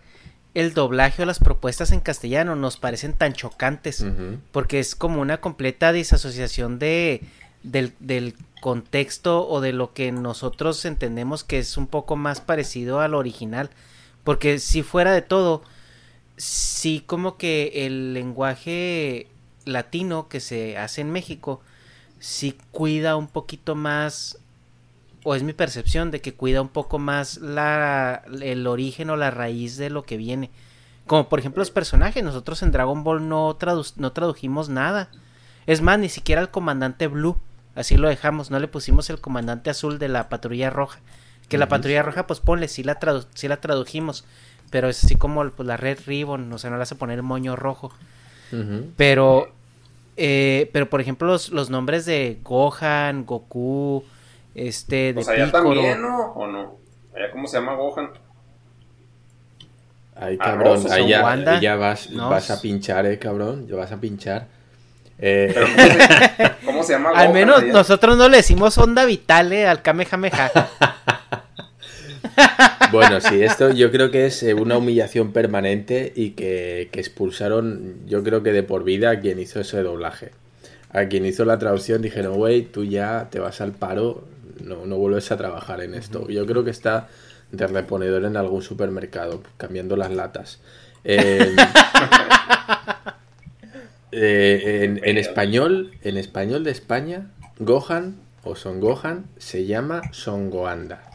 el 0.52 0.74
doblaje 0.74 1.22
o 1.22 1.26
las 1.26 1.38
propuestas 1.38 1.92
en 1.92 2.00
castellano 2.00 2.56
nos 2.56 2.76
parecen 2.76 3.12
tan 3.12 3.34
chocantes, 3.34 4.04
porque 4.50 4.80
es 4.80 4.96
como 4.96 5.20
una 5.20 5.38
completa 5.38 5.92
disasociación 5.92 6.80
de, 6.80 7.22
del, 7.62 7.92
del, 8.00 8.34
contexto 8.62 9.46
o 9.48 9.60
de 9.60 9.72
lo 9.72 9.92
que 9.92 10.10
nosotros 10.10 10.84
entendemos 10.86 11.44
que 11.44 11.60
es 11.60 11.76
un 11.76 11.86
poco 11.86 12.16
más 12.16 12.40
parecido 12.40 13.00
al 13.00 13.14
original, 13.14 13.70
porque 14.24 14.58
si 14.58 14.82
fuera 14.82 15.12
de 15.12 15.22
todo, 15.22 15.62
sí 16.36 17.02
como 17.06 17.36
que 17.36 17.86
el 17.86 18.14
lenguaje 18.14 19.28
latino 19.64 20.28
que 20.28 20.40
se 20.40 20.78
hace 20.78 21.00
en 21.00 21.10
México, 21.10 21.60
sí 22.18 22.56
cuida 22.70 23.16
un 23.16 23.28
poquito 23.28 23.74
más 23.74 24.38
o 25.28 25.34
es 25.34 25.42
mi 25.42 25.52
percepción 25.52 26.12
de 26.12 26.20
que 26.20 26.34
cuida 26.34 26.62
un 26.62 26.68
poco 26.68 27.00
más 27.00 27.38
la, 27.38 28.22
el 28.40 28.64
origen 28.68 29.10
o 29.10 29.16
la 29.16 29.32
raíz 29.32 29.76
de 29.76 29.90
lo 29.90 30.04
que 30.04 30.16
viene. 30.16 30.50
Como 31.04 31.28
por 31.28 31.40
ejemplo 31.40 31.60
los 31.60 31.72
personajes, 31.72 32.22
nosotros 32.22 32.62
en 32.62 32.70
Dragon 32.70 33.02
Ball 33.02 33.28
no, 33.28 33.58
no 33.96 34.12
tradujimos 34.12 34.68
nada. 34.68 35.08
Es 35.66 35.82
más, 35.82 35.98
ni 35.98 36.08
siquiera 36.08 36.40
el 36.40 36.50
comandante 36.50 37.08
Blue, 37.08 37.40
así 37.74 37.96
lo 37.96 38.08
dejamos, 38.08 38.52
no 38.52 38.60
le 38.60 38.68
pusimos 38.68 39.10
el 39.10 39.20
comandante 39.20 39.68
azul 39.68 39.98
de 39.98 40.08
la 40.08 40.28
patrulla 40.28 40.70
roja. 40.70 41.00
Que 41.48 41.58
la 41.58 41.68
patrulla 41.68 42.04
roja, 42.04 42.28
pues 42.28 42.38
ponle, 42.38 42.68
sí 42.68 42.84
la, 42.84 42.96
la 43.00 43.56
tradujimos, 43.60 44.24
pero 44.70 44.88
es 44.88 45.04
así 45.04 45.16
como 45.16 45.48
pues, 45.50 45.66
la 45.66 45.76
Red 45.76 46.00
Ribbon, 46.06 46.52
o 46.52 46.58
sea, 46.58 46.70
no 46.70 46.76
le 46.76 46.82
hace 46.82 46.94
poner 46.94 47.16
el 47.16 47.22
moño 47.22 47.56
rojo. 47.56 47.92
Pero, 48.96 49.48
eh, 50.16 50.70
pero 50.72 50.88
por 50.88 51.00
ejemplo, 51.00 51.26
los, 51.26 51.50
los 51.50 51.68
nombres 51.68 52.06
de 52.06 52.38
Gohan, 52.42 53.26
Goku, 53.26 54.04
este, 54.54 55.12
de 55.12 55.14
pues 55.14 55.28
allá 55.28 55.50
también, 55.50 56.00
¿no? 56.00 56.32
¿O 56.32 56.46
no? 56.46 56.76
¿Allá 57.14 57.30
cómo 57.32 57.48
se 57.48 57.58
llama 57.58 57.74
Gohan? 57.74 58.10
Ay, 60.18 60.38
cabrón, 60.38 60.86
ahí 60.90 61.08
ya, 61.08 61.76
vas, 61.76 62.08
vas 62.14 62.50
a 62.50 62.60
pinchar, 62.60 63.04
eh, 63.04 63.18
cabrón. 63.18 63.66
Ya 63.66 63.76
vas 63.76 63.92
a 63.92 64.00
pinchar. 64.00 64.46
Eh... 65.18 65.54
¿cómo, 66.64 66.82
se, 66.82 66.92
llama 66.92 67.10
Al 67.10 67.32
menos 67.32 67.64
nosotros 67.64 68.16
no 68.16 68.28
le 68.28 68.38
decimos 68.38 68.78
onda 68.78 69.04
vital, 69.04 69.52
eh, 69.52 69.66
al 69.66 69.82
Kamehameha. 69.82 70.50
bueno, 72.92 73.20
sí, 73.20 73.42
esto 73.42 73.70
yo 73.70 73.90
creo 73.90 74.10
que 74.10 74.26
es 74.26 74.42
eh, 74.42 74.54
una 74.54 74.78
humillación 74.78 75.32
permanente 75.32 76.12
y 76.14 76.30
que, 76.30 76.88
que 76.92 77.00
expulsaron, 77.00 77.96
yo 78.06 78.22
creo 78.22 78.42
que 78.42 78.52
de 78.52 78.62
por 78.62 78.84
vida 78.84 79.10
a 79.10 79.20
quien 79.20 79.38
hizo 79.38 79.60
ese 79.60 79.82
doblaje. 79.82 80.30
A 80.90 81.06
quien 81.06 81.26
hizo 81.26 81.44
la 81.44 81.58
traducción 81.58 82.00
dijeron, 82.00 82.36
güey, 82.36 82.62
tú 82.62 82.84
ya 82.84 83.28
te 83.30 83.38
vas 83.38 83.60
al 83.60 83.72
paro, 83.72 84.24
no, 84.62 84.86
no 84.86 84.96
vuelves 84.96 85.30
a 85.30 85.36
trabajar 85.36 85.82
en 85.82 85.94
esto. 85.94 86.28
Yo 86.28 86.46
creo 86.46 86.64
que 86.64 86.70
está 86.70 87.08
de 87.50 87.66
reponedor 87.66 88.24
en 88.24 88.36
algún 88.36 88.62
supermercado, 88.62 89.42
cambiando 89.56 89.96
las 89.96 90.10
latas. 90.10 90.60
Eh, 91.04 91.54
eh, 94.12 95.00
en, 95.02 95.18
español, 95.18 95.92
en 96.02 96.16
español 96.16 96.64
de 96.64 96.70
España, 96.70 97.30
Gohan 97.58 98.16
o 98.42 98.56
Son 98.56 98.80
Gohan 98.80 99.26
se 99.38 99.66
llama 99.66 100.02
Son 100.12 100.50
Goanda. 100.50 101.05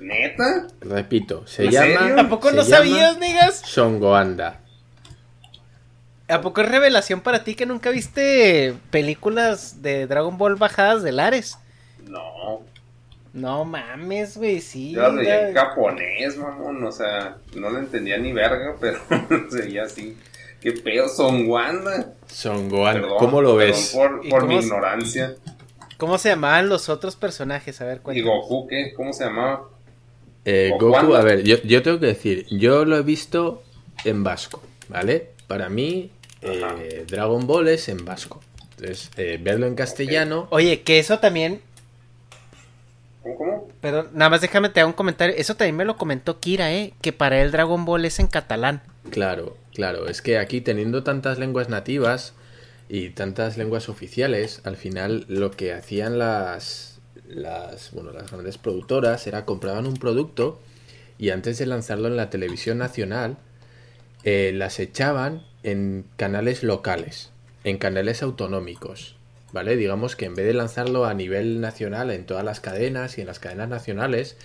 ¿Neta? 0.00 0.68
Repito, 0.80 1.46
se 1.46 1.70
llama. 1.70 2.14
¿Tampoco 2.16 2.52
no 2.52 2.62
sabías, 2.62 3.18
niggas? 3.18 3.62
Son 3.64 3.98
Goanda. 3.98 4.60
¿A 6.28 6.42
poco 6.42 6.60
es 6.60 6.68
revelación 6.68 7.22
para 7.22 7.42
ti 7.42 7.54
que 7.54 7.64
nunca 7.64 7.90
viste 7.90 8.74
películas 8.90 9.80
de 9.80 10.06
Dragon 10.06 10.36
Ball 10.36 10.56
bajadas 10.56 11.02
de 11.02 11.12
Lares? 11.12 11.58
No. 12.06 12.62
No 13.32 13.64
mames, 13.64 14.36
güey, 14.36 14.60
sí. 14.60 14.92
Yo 14.92 15.10
las 15.10 15.26
en 15.26 15.54
japonés, 15.54 16.36
mamón, 16.36 16.82
o 16.84 16.92
sea, 16.92 17.36
no 17.54 17.70
le 17.70 17.78
entendía 17.78 18.18
ni 18.18 18.32
verga, 18.32 18.76
pero 18.80 19.00
sería 19.50 19.84
así. 19.84 20.16
¿Qué 20.60 20.72
pedo? 20.72 21.08
¿Son 21.08 21.48
Wanda? 21.48 22.14
Son 22.26 22.72
Wanda, 22.72 23.08
¿cómo 23.18 23.40
lo 23.40 23.56
ves? 23.56 23.94
Por, 23.94 24.46
mi 24.46 24.56
ignorancia. 24.56 25.34
¿Cómo 25.96 26.18
se 26.18 26.30
llamaban 26.30 26.68
los 26.68 26.88
otros 26.88 27.16
personajes? 27.16 27.80
A 27.80 27.84
ver, 27.84 28.02
¿Y 28.12 28.20
Goku 28.20 28.66
qué? 28.66 28.92
¿Cómo 28.94 29.12
se 29.12 29.24
llamaba? 29.24 29.68
Eh, 30.50 30.72
Goku, 30.80 31.14
a 31.14 31.20
ver, 31.20 31.42
yo, 31.44 31.60
yo 31.62 31.82
tengo 31.82 32.00
que 32.00 32.06
decir, 32.06 32.46
yo 32.50 32.86
lo 32.86 32.96
he 32.96 33.02
visto 33.02 33.62
en 34.06 34.24
vasco, 34.24 34.62
¿vale? 34.88 35.32
Para 35.46 35.68
mí, 35.68 36.10
eh, 36.40 37.04
Dragon 37.06 37.46
Ball 37.46 37.68
es 37.68 37.90
en 37.90 38.02
vasco. 38.06 38.40
Entonces, 38.70 39.10
eh, 39.18 39.38
verlo 39.38 39.66
en 39.66 39.74
castellano. 39.74 40.48
Oye, 40.48 40.80
que 40.80 40.98
eso 41.00 41.18
también. 41.18 41.60
¿Cómo? 43.36 43.68
Pero 43.82 44.08
nada 44.14 44.30
más 44.30 44.40
déjame 44.40 44.70
te 44.70 44.80
hago 44.80 44.88
un 44.88 44.94
comentario. 44.94 45.34
Eso 45.36 45.54
también 45.54 45.76
me 45.76 45.84
lo 45.84 45.98
comentó 45.98 46.40
Kira, 46.40 46.72
¿eh? 46.72 46.94
Que 47.02 47.12
para 47.12 47.42
él 47.42 47.50
Dragon 47.50 47.84
Ball 47.84 48.06
es 48.06 48.18
en 48.18 48.26
catalán. 48.26 48.80
Claro, 49.10 49.54
claro. 49.74 50.08
Es 50.08 50.22
que 50.22 50.38
aquí 50.38 50.62
teniendo 50.62 51.02
tantas 51.02 51.38
lenguas 51.38 51.68
nativas 51.68 52.32
y 52.88 53.10
tantas 53.10 53.58
lenguas 53.58 53.90
oficiales, 53.90 54.62
al 54.64 54.78
final 54.78 55.26
lo 55.28 55.50
que 55.50 55.74
hacían 55.74 56.18
las, 56.18 56.97
las, 57.28 57.92
bueno, 57.92 58.12
las 58.12 58.30
grandes 58.30 58.58
productoras 58.58 59.26
era 59.26 59.44
compraban 59.44 59.86
un 59.86 59.96
producto 59.96 60.58
y 61.18 61.30
antes 61.30 61.58
de 61.58 61.66
lanzarlo 61.66 62.08
en 62.08 62.16
la 62.16 62.30
televisión 62.30 62.78
nacional, 62.78 63.36
eh, 64.24 64.52
las 64.54 64.80
echaban 64.80 65.42
en 65.62 66.04
canales 66.16 66.62
locales, 66.62 67.30
en 67.64 67.78
canales 67.78 68.22
autonómicos, 68.22 69.16
¿vale? 69.52 69.76
Digamos 69.76 70.16
que 70.16 70.26
en 70.26 70.34
vez 70.34 70.46
de 70.46 70.54
lanzarlo 70.54 71.04
a 71.04 71.14
nivel 71.14 71.60
nacional 71.60 72.10
en 72.10 72.24
todas 72.24 72.44
las 72.44 72.60
cadenas 72.60 73.18
y 73.18 73.20
en 73.20 73.26
las 73.26 73.40
cadenas 73.40 73.68
nacionales, 73.68 74.36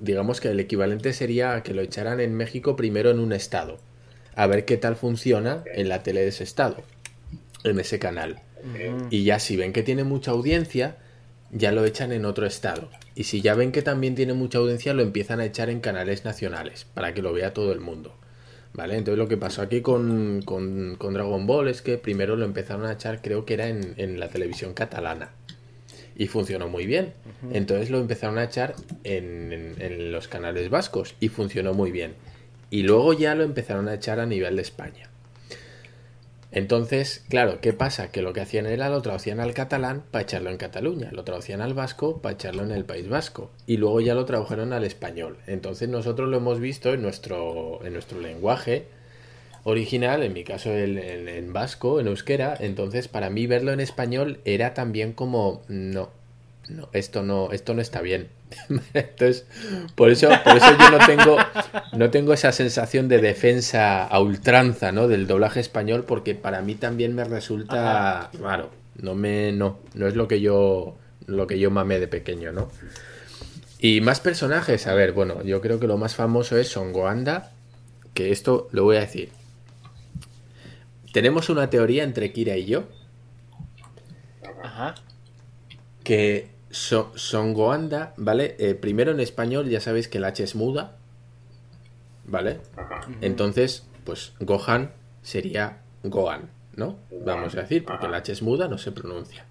digamos 0.00 0.40
que 0.40 0.48
el 0.48 0.60
equivalente 0.60 1.12
sería 1.12 1.62
que 1.62 1.74
lo 1.74 1.82
echaran 1.82 2.20
en 2.20 2.34
México 2.34 2.76
primero 2.76 3.10
en 3.10 3.18
un 3.18 3.32
estado, 3.32 3.78
a 4.36 4.46
ver 4.46 4.64
qué 4.64 4.76
tal 4.76 4.96
funciona 4.96 5.64
en 5.66 5.88
la 5.88 6.02
tele 6.02 6.20
de 6.20 6.28
ese 6.28 6.44
estado, 6.44 6.76
en 7.64 7.78
ese 7.80 7.98
canal. 7.98 8.40
Y 9.10 9.24
ya 9.24 9.40
si 9.40 9.56
ven 9.56 9.74
que 9.74 9.82
tiene 9.82 10.04
mucha 10.04 10.30
audiencia, 10.30 10.96
ya 11.54 11.72
lo 11.72 11.84
echan 11.84 12.12
en 12.12 12.24
otro 12.24 12.46
estado. 12.46 12.90
Y 13.14 13.24
si 13.24 13.40
ya 13.40 13.54
ven 13.54 13.72
que 13.72 13.80
también 13.80 14.16
tiene 14.16 14.34
mucha 14.34 14.58
audiencia, 14.58 14.92
lo 14.92 15.02
empiezan 15.02 15.40
a 15.40 15.46
echar 15.46 15.70
en 15.70 15.80
canales 15.80 16.24
nacionales, 16.24 16.84
para 16.92 17.14
que 17.14 17.22
lo 17.22 17.32
vea 17.32 17.54
todo 17.54 17.72
el 17.72 17.80
mundo. 17.80 18.14
¿Vale? 18.74 18.96
Entonces 18.96 19.18
lo 19.18 19.28
que 19.28 19.36
pasó 19.36 19.62
aquí 19.62 19.80
con, 19.80 20.42
con, 20.42 20.98
Dragon 20.98 21.46
Ball 21.46 21.68
es 21.68 21.80
que 21.80 21.96
primero 21.96 22.34
lo 22.34 22.44
empezaron 22.44 22.84
a 22.86 22.92
echar, 22.92 23.22
creo 23.22 23.46
que 23.46 23.54
era 23.54 23.68
en, 23.68 24.18
la 24.18 24.28
televisión 24.28 24.74
catalana. 24.74 25.30
Y 26.16 26.26
funcionó 26.26 26.68
muy 26.68 26.86
bien. 26.86 27.12
Entonces 27.52 27.90
lo 27.90 27.98
empezaron 27.98 28.38
a 28.38 28.44
echar 28.44 28.74
en, 29.04 29.76
en, 29.78 30.10
los 30.10 30.26
canales 30.26 30.70
vascos 30.70 31.14
y 31.20 31.28
funcionó 31.28 31.72
muy 31.72 31.92
bien. 31.92 32.14
Y 32.70 32.82
luego 32.82 33.12
ya 33.12 33.36
lo 33.36 33.44
empezaron 33.44 33.88
a 33.88 33.94
echar 33.94 34.18
a 34.18 34.26
nivel 34.26 34.56
de 34.56 34.62
España. 34.62 35.08
Entonces, 36.54 37.24
claro, 37.28 37.58
¿qué 37.60 37.72
pasa? 37.72 38.12
Que 38.12 38.22
lo 38.22 38.32
que 38.32 38.40
hacían 38.40 38.66
era 38.66 38.88
lo 38.88 39.02
traducían 39.02 39.40
al 39.40 39.54
catalán 39.54 40.04
para 40.12 40.22
echarlo 40.22 40.50
en 40.50 40.56
Cataluña, 40.56 41.10
lo 41.10 41.24
traducían 41.24 41.60
al 41.60 41.74
vasco 41.74 42.22
para 42.22 42.34
echarlo 42.34 42.62
en 42.62 42.70
el 42.70 42.84
País 42.84 43.08
Vasco 43.08 43.50
y 43.66 43.76
luego 43.76 44.00
ya 44.00 44.14
lo 44.14 44.24
tradujeron 44.24 44.72
al 44.72 44.84
español. 44.84 45.38
Entonces 45.48 45.88
nosotros 45.88 46.28
lo 46.28 46.36
hemos 46.36 46.60
visto 46.60 46.94
en 46.94 47.02
nuestro, 47.02 47.84
en 47.84 47.92
nuestro 47.92 48.20
lenguaje 48.20 48.84
original, 49.64 50.22
en 50.22 50.32
mi 50.32 50.44
caso 50.44 50.70
en, 50.70 50.96
en 50.96 51.52
vasco, 51.52 51.98
en 51.98 52.06
euskera, 52.06 52.56
entonces 52.60 53.08
para 53.08 53.30
mí 53.30 53.48
verlo 53.48 53.72
en 53.72 53.80
español 53.80 54.38
era 54.44 54.74
también 54.74 55.12
como, 55.12 55.62
no, 55.66 56.10
no, 56.68 56.88
esto 56.92 57.22
no, 57.22 57.52
esto 57.52 57.74
no 57.74 57.82
está 57.82 58.00
bien. 58.00 58.28
Entonces, 58.94 59.46
por 59.94 60.10
eso, 60.10 60.28
por 60.44 60.56
eso 60.56 60.66
yo 60.78 60.90
no 60.90 61.06
tengo, 61.06 61.36
no 61.92 62.10
tengo 62.10 62.32
esa 62.32 62.52
sensación 62.52 63.08
de 63.08 63.20
defensa 63.20 64.04
a 64.04 64.20
ultranza, 64.20 64.92
¿no? 64.92 65.08
Del 65.08 65.26
doblaje 65.26 65.60
español, 65.60 66.04
porque 66.06 66.34
para 66.34 66.62
mí 66.62 66.74
también 66.74 67.14
me 67.14 67.24
resulta 67.24 68.30
raro. 68.40 68.70
No 69.00 69.14
me, 69.14 69.52
no, 69.52 69.78
no 69.94 70.06
es 70.06 70.14
lo 70.14 70.28
que 70.28 70.40
yo, 70.40 70.96
lo 71.26 71.46
que 71.46 71.58
yo 71.58 71.70
mamé 71.70 71.98
de 71.98 72.08
pequeño, 72.08 72.52
¿no? 72.52 72.70
Y 73.78 74.00
más 74.00 74.20
personajes, 74.20 74.86
a 74.86 74.94
ver, 74.94 75.12
bueno, 75.12 75.42
yo 75.42 75.60
creo 75.60 75.78
que 75.78 75.86
lo 75.86 75.98
más 75.98 76.14
famoso 76.14 76.56
es 76.56 76.68
Son 76.68 76.92
Goanda, 76.92 77.52
que 78.14 78.32
esto 78.32 78.68
lo 78.72 78.84
voy 78.84 78.96
a 78.96 79.00
decir. 79.00 79.30
Tenemos 81.12 81.50
una 81.50 81.68
teoría 81.68 82.02
entre 82.04 82.32
Kira 82.32 82.56
y 82.56 82.64
yo. 82.64 82.84
Ajá. 84.62 84.94
Que 86.02 86.53
son 86.74 87.54
Goanda, 87.54 88.14
¿vale? 88.16 88.56
Eh, 88.58 88.74
primero 88.74 89.12
en 89.12 89.20
español 89.20 89.68
ya 89.68 89.80
sabéis 89.80 90.08
que 90.08 90.18
el 90.18 90.24
H 90.24 90.42
es 90.42 90.54
muda, 90.56 90.96
¿vale? 92.26 92.60
Entonces, 93.20 93.86
pues 94.04 94.32
Gohan 94.40 94.90
sería 95.22 95.82
Gohan, 96.02 96.50
¿no? 96.74 96.98
Vamos 97.24 97.54
a 97.54 97.62
decir, 97.62 97.84
porque 97.84 98.06
el 98.06 98.14
H 98.14 98.32
es 98.32 98.42
muda, 98.42 98.66
no 98.68 98.78
se 98.78 98.90
pronuncia. 98.92 99.46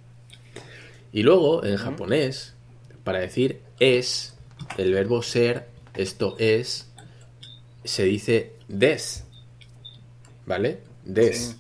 Y 1.14 1.24
luego, 1.24 1.64
en 1.64 1.78
japonés, 1.78 2.56
para 3.04 3.20
decir 3.20 3.62
es, 3.80 4.36
el 4.78 4.94
verbo 4.94 5.22
ser, 5.22 5.68
esto 5.94 6.36
es, 6.40 6.92
se 7.86 8.04
dice 8.04 8.54
des, 8.68 9.26
¿vale? 10.46 10.82
Des. 11.06 11.56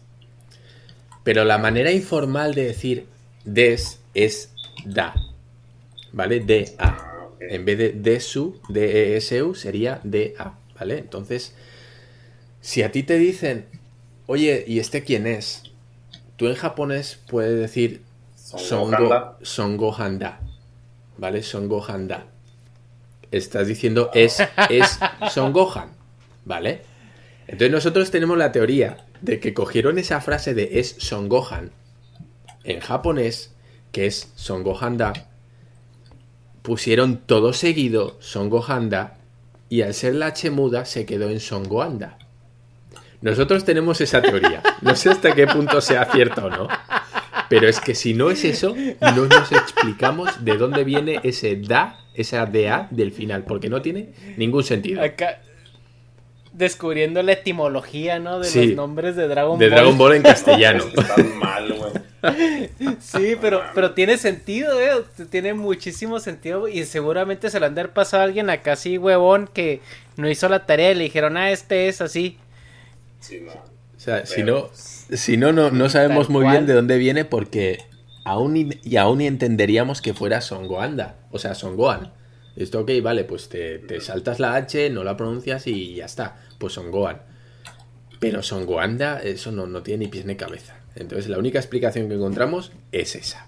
Pero 1.23 1.45
la 1.45 1.57
manera 1.57 1.91
informal 1.91 2.53
de 2.53 2.65
decir 2.65 3.07
des 3.45 4.01
es 4.13 4.53
da. 4.85 5.13
¿Vale? 6.13 6.39
DA. 6.39 7.09
En 7.41 7.65
vez 7.65 7.77
de 7.77 7.91
DSU, 7.91 8.61
DESU 8.69 9.53
sería 9.53 9.99
DA. 10.03 10.57
¿vale? 10.79 10.99
Entonces, 10.99 11.53
si 12.61 12.83
a 12.83 12.91
ti 12.91 13.03
te 13.03 13.17
dicen, 13.17 13.65
oye, 14.25 14.63
¿y 14.67 14.79
este 14.79 15.03
quién 15.03 15.27
es? 15.27 15.63
Tú 16.37 16.47
en 16.47 16.55
japonés 16.55 17.19
puedes 17.27 17.59
decir 17.59 18.01
Songo, 18.35 19.37
Songo 19.41 19.93
Handa, 19.93 20.39
¿vale? 21.17 21.43
Songo 21.43 21.83
Handa. 21.85 22.27
Estás 23.31 23.67
diciendo 23.67 24.11
es, 24.13 24.41
es 24.69 24.99
Son 25.31 25.53
Gohan, 25.53 25.89
¿vale? 26.45 26.81
Entonces 27.47 27.71
nosotros 27.71 28.11
tenemos 28.11 28.37
la 28.37 28.51
teoría 28.51 29.05
de 29.21 29.39
que 29.39 29.53
cogieron 29.53 29.97
esa 29.97 30.21
frase 30.21 30.53
de 30.53 30.79
es 30.79 30.95
Son 30.99 31.29
Gohan 31.29 31.71
en 32.63 32.79
japonés, 32.79 33.53
que 33.91 34.05
es 34.05 34.31
Son 34.35 34.63
Gohanda, 34.63 35.13
pusieron 36.63 37.17
todo 37.17 37.53
seguido 37.53 38.17
Son 38.19 38.49
Gohanda 38.49 39.17
y 39.69 39.83
al 39.83 39.93
ser 39.93 40.15
la 40.15 40.27
H 40.27 40.49
muda 40.49 40.85
se 40.85 41.05
quedó 41.05 41.29
en 41.29 41.39
Son 41.39 41.63
Gohanda. 41.65 42.17
Nosotros 43.21 43.63
tenemos 43.63 44.01
esa 44.01 44.21
teoría. 44.21 44.61
No 44.81 44.95
sé 44.95 45.09
hasta 45.09 45.33
qué 45.33 45.47
punto 45.47 45.79
sea 45.79 46.05
cierto 46.11 46.45
o 46.45 46.49
no. 46.49 46.67
Pero 47.49 47.69
es 47.69 47.79
que 47.79 47.95
si 47.95 48.13
no 48.13 48.31
es 48.31 48.43
eso, 48.43 48.75
no 48.99 49.25
nos 49.27 49.51
explicamos 49.51 50.43
de 50.43 50.57
dónde 50.57 50.83
viene 50.83 51.19
ese 51.23 51.55
da, 51.55 51.99
esa 52.15 52.45
DA 52.45 52.87
del 52.91 53.11
final, 53.11 53.43
porque 53.45 53.69
no 53.69 53.81
tiene 53.81 54.13
ningún 54.37 54.63
sentido. 54.63 55.01
Acá 55.01 55.41
descubriendo 56.51 57.21
la 57.23 57.33
etimología, 57.33 58.19
¿no? 58.19 58.39
De 58.39 58.67
los 58.67 58.75
nombres 58.75 59.15
de 59.15 59.27
Dragon 59.27 59.51
Ball. 59.51 59.59
De 59.59 59.69
Dragon 59.69 59.97
Ball 59.97 60.15
en 60.15 60.21
castellano. 60.23 60.83
Están 60.95 61.39
mal, 61.39 61.73
güey. 61.73 61.91
Sí, 63.01 63.35
pero, 63.39 63.61
pero 63.75 63.93
tiene 63.93 64.17
sentido, 64.17 64.79
¿eh? 64.79 65.03
Tiene 65.29 65.53
muchísimo 65.53 66.19
sentido 66.19 66.67
y 66.67 66.85
seguramente 66.85 67.49
se 67.49 67.59
lo 67.59 67.65
han 67.65 67.75
de 67.75 67.81
haber 67.81 67.93
pasado 67.93 68.21
a 68.21 68.25
alguien 68.25 68.49
acá 68.49 68.73
así, 68.73 68.97
huevón, 68.97 69.49
que 69.53 69.81
no 70.15 70.29
hizo 70.29 70.47
la 70.47 70.65
tarea 70.65 70.91
y 70.91 70.95
le 70.95 71.03
dijeron, 71.03 71.37
ah, 71.37 71.51
este 71.51 71.87
es 71.89 72.01
así. 72.01 72.37
Sí, 73.19 73.41
no. 73.45 73.51
O 73.51 73.99
sea, 73.99 74.25
si 74.25 74.43
no, 74.43 74.69
si 74.73 75.37
no, 75.37 75.51
no, 75.51 75.71
no 75.71 75.89
sabemos 75.89 76.29
muy 76.29 76.45
bien 76.47 76.65
de 76.65 76.73
dónde 76.73 76.97
viene 76.97 77.23
porque 77.25 77.79
aún 78.25 78.73
y, 78.83 78.97
aún 78.97 79.21
entenderíamos 79.21 80.01
que 80.01 80.13
fuera 80.13 80.41
Songoanda, 80.41 81.15
o 81.31 81.39
sea, 81.39 81.55
Songoan. 81.55 82.11
Esto, 82.55 82.81
ok, 82.81 82.91
vale, 83.01 83.23
pues 83.23 83.49
te, 83.49 83.79
te, 83.79 83.99
saltas 83.99 84.39
la 84.39 84.55
H, 84.55 84.89
no 84.91 85.03
la 85.03 85.17
pronuncias 85.17 85.65
y 85.67 85.95
ya 85.95 86.05
está. 86.05 86.37
Pues 86.59 86.73
Songoan. 86.73 87.21
Pero 88.19 88.43
Songoanda, 88.43 89.21
eso 89.21 89.51
no, 89.51 89.65
no 89.65 89.81
tiene 89.81 90.05
ni 90.05 90.11
pies 90.11 90.25
ni 90.25 90.35
cabeza. 90.35 90.75
Entonces, 90.95 91.29
la 91.29 91.37
única 91.37 91.59
explicación 91.59 92.07
que 92.07 92.15
encontramos 92.15 92.71
es 92.91 93.15
esa. 93.15 93.47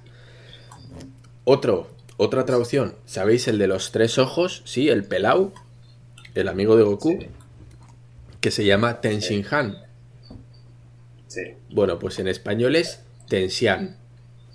Otro, 1.43 1.87
otra 2.17 2.45
traducción. 2.45 2.95
¿Sabéis 3.05 3.47
el 3.47 3.57
de 3.57 3.67
los 3.67 3.91
tres 3.91 4.17
ojos? 4.17 4.63
Sí, 4.65 4.89
el 4.89 5.03
Pelau, 5.03 5.53
el 6.33 6.47
amigo 6.47 6.75
de 6.75 6.83
Goku, 6.83 7.19
que 8.41 8.51
se 8.51 8.65
llama 8.65 9.01
Tenshin 9.01 9.45
Han. 9.51 9.85
Bueno, 11.69 11.99
pues 11.99 12.19
en 12.19 12.27
español 12.27 12.75
es 12.75 13.01
Tensian. 13.27 13.97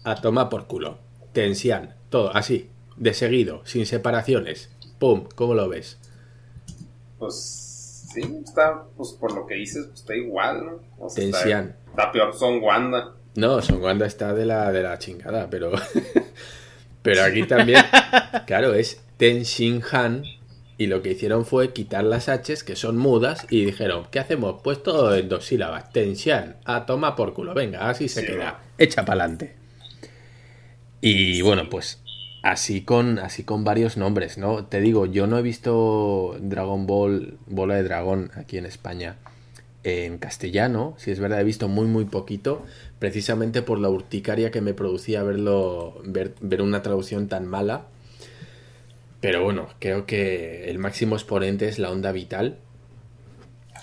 A 0.04 0.20
toma 0.20 0.48
por 0.48 0.66
culo. 0.66 0.98
Tensian. 1.32 1.94
Todo 2.08 2.34
así. 2.34 2.70
De 2.96 3.14
seguido. 3.14 3.62
Sin 3.66 3.86
separaciones. 3.86 4.70
Pum. 4.98 5.26
¿Cómo 5.34 5.54
lo 5.54 5.68
ves? 5.68 5.98
Pues 7.18 8.06
sí, 8.12 8.22
está, 8.42 8.84
pues 8.96 9.10
por 9.12 9.34
lo 9.34 9.46
que 9.46 9.56
dices, 9.56 9.86
pues 9.86 10.00
está 10.00 10.16
igual, 10.16 10.66
¿no? 10.66 11.06
Tensian. 11.14 11.76
Está, 11.86 11.89
peor 12.12 12.34
Son 12.34 12.62
Wanda. 12.62 13.12
No, 13.36 13.62
Son 13.62 13.82
Wanda 13.82 14.06
está 14.06 14.34
de 14.34 14.46
la, 14.46 14.72
de 14.72 14.82
la 14.82 14.98
chingada, 14.98 15.48
pero... 15.50 15.72
pero 17.02 17.22
aquí 17.22 17.44
también, 17.44 17.82
claro, 18.46 18.74
es 18.74 19.02
Tenshin 19.16 19.82
Han 19.92 20.24
y 20.80 20.86
lo 20.86 21.02
que 21.02 21.10
hicieron 21.10 21.44
fue 21.44 21.74
quitar 21.74 22.04
las 22.04 22.26
H's, 22.26 22.64
que 22.64 22.74
son 22.74 22.96
mudas, 22.96 23.46
y 23.50 23.66
dijeron, 23.66 24.06
¿qué 24.10 24.18
hacemos? 24.18 24.62
Pues 24.64 24.82
todo 24.82 25.14
en 25.14 25.28
dos 25.28 25.44
sílabas. 25.44 25.92
Tensión. 25.92 26.56
A 26.64 26.86
toma 26.86 27.16
por 27.16 27.34
culo. 27.34 27.52
Venga, 27.52 27.90
así 27.90 28.08
se 28.08 28.24
queda. 28.24 28.60
Echa 28.78 29.04
para 29.04 29.24
adelante. 29.24 29.56
Y 31.02 31.42
bueno, 31.42 31.68
pues 31.68 32.02
así 32.42 32.80
con, 32.80 33.18
así 33.18 33.44
con 33.44 33.62
varios 33.62 33.98
nombres, 33.98 34.38
¿no? 34.38 34.64
Te 34.64 34.80
digo, 34.80 35.04
yo 35.04 35.26
no 35.26 35.36
he 35.36 35.42
visto 35.42 36.38
Dragon 36.40 36.86
Ball, 36.86 37.36
Bola 37.46 37.74
de 37.74 37.82
Dragón 37.82 38.30
aquí 38.34 38.56
en 38.56 38.64
España 38.64 39.16
en 39.84 40.18
castellano. 40.18 40.94
Si 40.98 41.10
es 41.10 41.20
verdad, 41.20 41.40
he 41.40 41.44
visto 41.44 41.68
muy, 41.68 41.86
muy 41.86 42.04
poquito. 42.04 42.64
Precisamente 42.98 43.62
por 43.62 43.78
la 43.78 43.88
urticaria 43.88 44.50
que 44.50 44.60
me 44.60 44.74
producía 44.74 45.22
verlo, 45.22 46.00
ver, 46.04 46.34
ver 46.40 46.62
una 46.62 46.82
traducción 46.82 47.28
tan 47.28 47.46
mala 47.46 47.86
pero 49.20 49.44
bueno, 49.44 49.68
creo 49.78 50.06
que 50.06 50.70
el 50.70 50.78
máximo 50.78 51.14
exponente 51.14 51.68
es 51.68 51.78
la 51.78 51.90
onda 51.90 52.10
vital. 52.10 52.58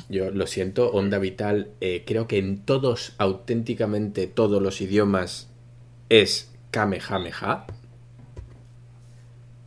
Yo 0.09 0.31
lo 0.31 0.47
siento, 0.47 0.91
onda 0.91 1.19
vital, 1.19 1.69
eh, 1.79 2.03
creo 2.05 2.27
que 2.27 2.39
en 2.39 2.63
todos, 2.63 3.13
auténticamente 3.17 4.25
todos 4.25 4.61
los 4.61 4.81
idiomas 4.81 5.49
es 6.09 6.51
Kamehameha. 6.71 7.67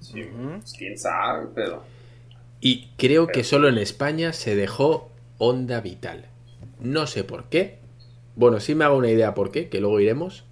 Sí, 0.01 0.25
quién 0.77 0.99
sabe, 0.99 1.47
pero. 1.55 1.85
Y 2.61 2.89
creo 2.97 3.29
que 3.29 3.45
solo 3.45 3.69
en 3.69 3.79
España 3.79 4.33
se 4.33 4.57
dejó 4.57 5.10
onda 5.41 5.81
vital. 5.81 6.27
No 6.79 7.07
sé 7.09 7.25
por 7.25 7.49
qué. 7.49 7.79
Bueno, 8.37 8.61
sí 8.61 8.75
me 8.77 8.85
hago 8.85 8.97
una 8.97 9.11
idea 9.11 9.35
por 9.35 9.51
qué, 9.51 9.69
que 9.69 9.81
luego 9.81 9.99
iremos. 9.99 10.45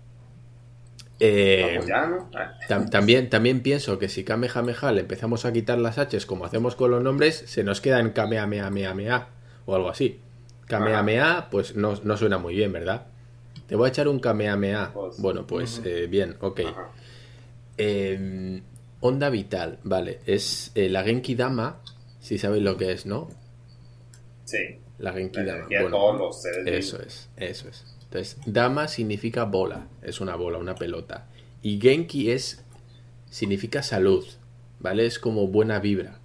Eh, 1.20 1.80
ah. 1.92 2.86
también, 2.90 3.28
también 3.28 3.60
pienso 3.60 3.98
que 3.98 4.08
si 4.08 4.24
Kamehameha 4.24 4.92
le 4.92 5.00
empezamos 5.00 5.44
a 5.44 5.52
quitar 5.52 5.78
las 5.78 5.98
H's 5.98 6.26
como 6.26 6.44
hacemos 6.44 6.76
con 6.76 6.92
los 6.92 7.02
nombres, 7.02 7.36
se 7.46 7.64
nos 7.64 7.80
queda 7.80 7.98
en 8.00 8.10
Kamehameha 8.10 9.28
o 9.66 9.74
algo 9.74 9.90
así. 9.90 10.20
Kamehameha, 10.66 11.48
pues 11.50 11.76
no, 11.76 11.96
suena 12.16 12.38
muy 12.38 12.54
bien, 12.54 12.72
¿verdad? 12.72 13.06
Te 13.66 13.76
voy 13.76 13.86
a 13.86 13.88
echar 13.90 14.08
un 14.08 14.20
Kamehameha. 14.20 14.92
Pues, 14.94 15.20
bueno, 15.20 15.46
pues 15.46 15.82
eh, 15.84 16.06
bien, 16.08 16.36
ok. 16.40 16.60
Em, 17.76 18.62
onda 19.00 19.28
vital, 19.28 19.78
vale. 19.82 20.20
Es 20.24 20.72
eh, 20.74 20.88
la 20.88 21.02
Genki 21.02 21.34
Dama, 21.34 21.80
si 22.20 22.38
sabéis 22.38 22.64
lo 22.64 22.76
que 22.76 22.92
es, 22.92 23.06
¿no? 23.06 23.28
Sí. 24.48 24.78
La 24.98 25.12
Genki 25.12 25.42
Dama. 25.42 25.66
Bueno, 25.68 26.30
eso 26.64 27.02
es, 27.02 27.28
eso 27.36 27.68
es. 27.68 27.84
Entonces, 28.04 28.38
dama 28.46 28.88
significa 28.88 29.44
bola, 29.44 29.88
es 30.00 30.22
una 30.22 30.36
bola, 30.36 30.56
una 30.56 30.74
pelota. 30.74 31.26
Y 31.60 31.78
Genki 31.78 32.30
es 32.30 32.64
significa 33.28 33.82
salud, 33.82 34.26
¿vale? 34.80 35.04
Es 35.04 35.18
como 35.18 35.48
buena 35.48 35.80
vibra. 35.80 36.18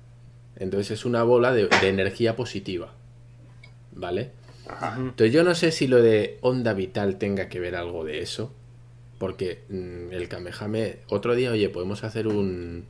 Entonces 0.56 0.92
es 0.92 1.06
una 1.06 1.24
bola 1.24 1.54
de, 1.54 1.68
energía 1.82 2.38
positiva, 2.38 2.94
¿vale? 3.92 4.32
Entonces 4.96 5.34
yo 5.34 5.44
no 5.44 5.54
sé 5.54 5.74
si 5.74 5.88
lo 5.88 6.02
de 6.02 6.38
onda 6.40 6.72
vital 6.74 7.18
tenga 7.18 7.50
que 7.50 7.60
ver 7.60 7.76
algo 7.76 8.06
de 8.06 8.22
eso, 8.22 8.54
porque 9.18 9.64
mm, 9.68 10.14
el 10.14 10.30
Kamehame, 10.30 11.00
otro 11.10 11.36
día, 11.36 11.52
oye, 11.52 11.68
podemos 11.68 12.06
hacer 12.06 12.28
un, 12.28 12.86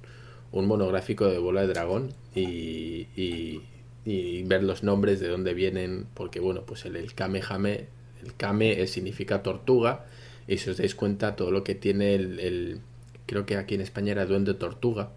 un 0.51 0.67
monográfico 0.67 1.25
de 1.25 1.39
bola 1.39 1.61
de 1.61 1.67
dragón 1.67 2.13
y, 2.35 3.07
y, 3.15 3.63
ver 4.05 4.63
los 4.63 4.83
nombres 4.83 5.19
de 5.19 5.27
dónde 5.27 5.53
vienen, 5.53 6.07
porque 6.13 6.39
bueno, 6.39 6.63
pues 6.65 6.85
el, 6.85 6.95
el 6.95 7.13
Kamehame 7.13 7.87
el 8.23 8.35
Kame 8.35 8.87
significa 8.87 9.43
tortuga. 9.43 10.05
Y 10.47 10.57
si 10.57 10.69
os 10.69 10.77
dais 10.77 10.95
cuenta, 10.95 11.35
todo 11.35 11.51
lo 11.51 11.63
que 11.63 11.75
tiene 11.75 12.15
el, 12.15 12.81
creo 13.25 13.45
que 13.45 13.57
aquí 13.57 13.75
en 13.75 13.81
España 13.81 14.11
era 14.11 14.25
duende 14.25 14.53
tortuga, 14.53 15.11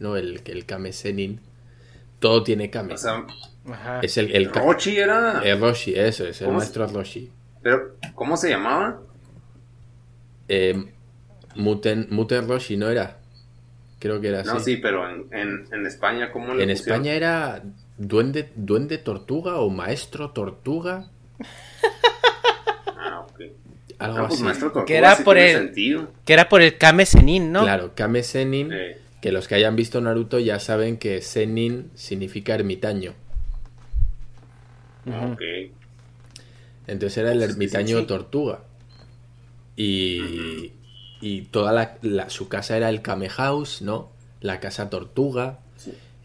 ¿no? 0.00 0.16
El, 0.16 0.40
el 0.44 0.66
Kame 0.66 0.92
Senin. 0.92 1.40
Todo 2.18 2.42
tiene 2.42 2.70
Kame. 2.70 2.94
Es 4.02 4.16
el, 4.16 4.34
el 4.34 4.52
Roshi 4.52 4.96
era. 4.96 5.42
El 5.44 5.60
Roshi, 5.60 5.94
eso 5.94 6.26
es, 6.26 6.40
el 6.40 6.50
maestro 6.50 6.86
Roshi. 6.86 7.30
Pero, 7.62 7.96
¿cómo 8.14 8.36
se 8.36 8.48
llamaba? 8.48 9.00
Eh, 10.48 10.92
Muten, 11.56 12.06
Muten 12.10 12.48
Roshi, 12.48 12.76
¿no 12.76 12.88
era? 12.88 13.18
Creo 13.98 14.20
que 14.20 14.28
era 14.28 14.40
así. 14.40 14.48
No, 14.48 14.60
sí, 14.60 14.76
pero 14.76 15.08
en, 15.08 15.66
en, 15.72 15.86
España, 15.86 16.30
¿cómo 16.30 16.54
le 16.54 16.62
En 16.62 16.70
España 16.70 17.12
era 17.12 17.62
duende, 17.98 18.52
duende 18.56 18.98
tortuga 18.98 19.56
o 19.56 19.70
maestro 19.70 20.30
tortuga. 20.30 21.10
Algo 23.98 24.28
pues, 24.28 24.42
así. 24.42 24.66
que 24.86 24.96
era 24.96 25.16
por 25.24 25.38
el 25.38 25.72
que 26.24 26.32
era 26.32 26.48
por 26.48 26.60
el 26.60 26.76
Kame 26.76 27.06
Senin, 27.06 27.50
¿no? 27.50 27.62
Claro, 27.62 27.92
Kame 27.94 28.22
Senin, 28.22 28.70
que 29.22 29.32
los 29.32 29.48
que 29.48 29.54
hayan 29.54 29.74
visto 29.74 30.00
Naruto 30.00 30.38
ya 30.38 30.60
saben 30.60 30.98
que 30.98 31.22
Senin 31.22 31.90
significa 31.94 32.54
ermitaño. 32.54 33.14
Ok. 35.06 35.42
Entonces 36.86 37.18
era 37.18 37.32
el 37.32 37.42
ermitaño 37.42 38.04
tortuga. 38.06 38.60
Y, 39.76 40.72
y 41.20 41.42
toda 41.42 41.98
la, 42.02 42.30
su 42.30 42.48
casa 42.48 42.76
era 42.76 42.88
el 42.88 43.02
Kame 43.02 43.28
House, 43.28 43.82
¿no? 43.82 44.10
La 44.40 44.60
casa 44.60 44.90
tortuga. 44.90 45.60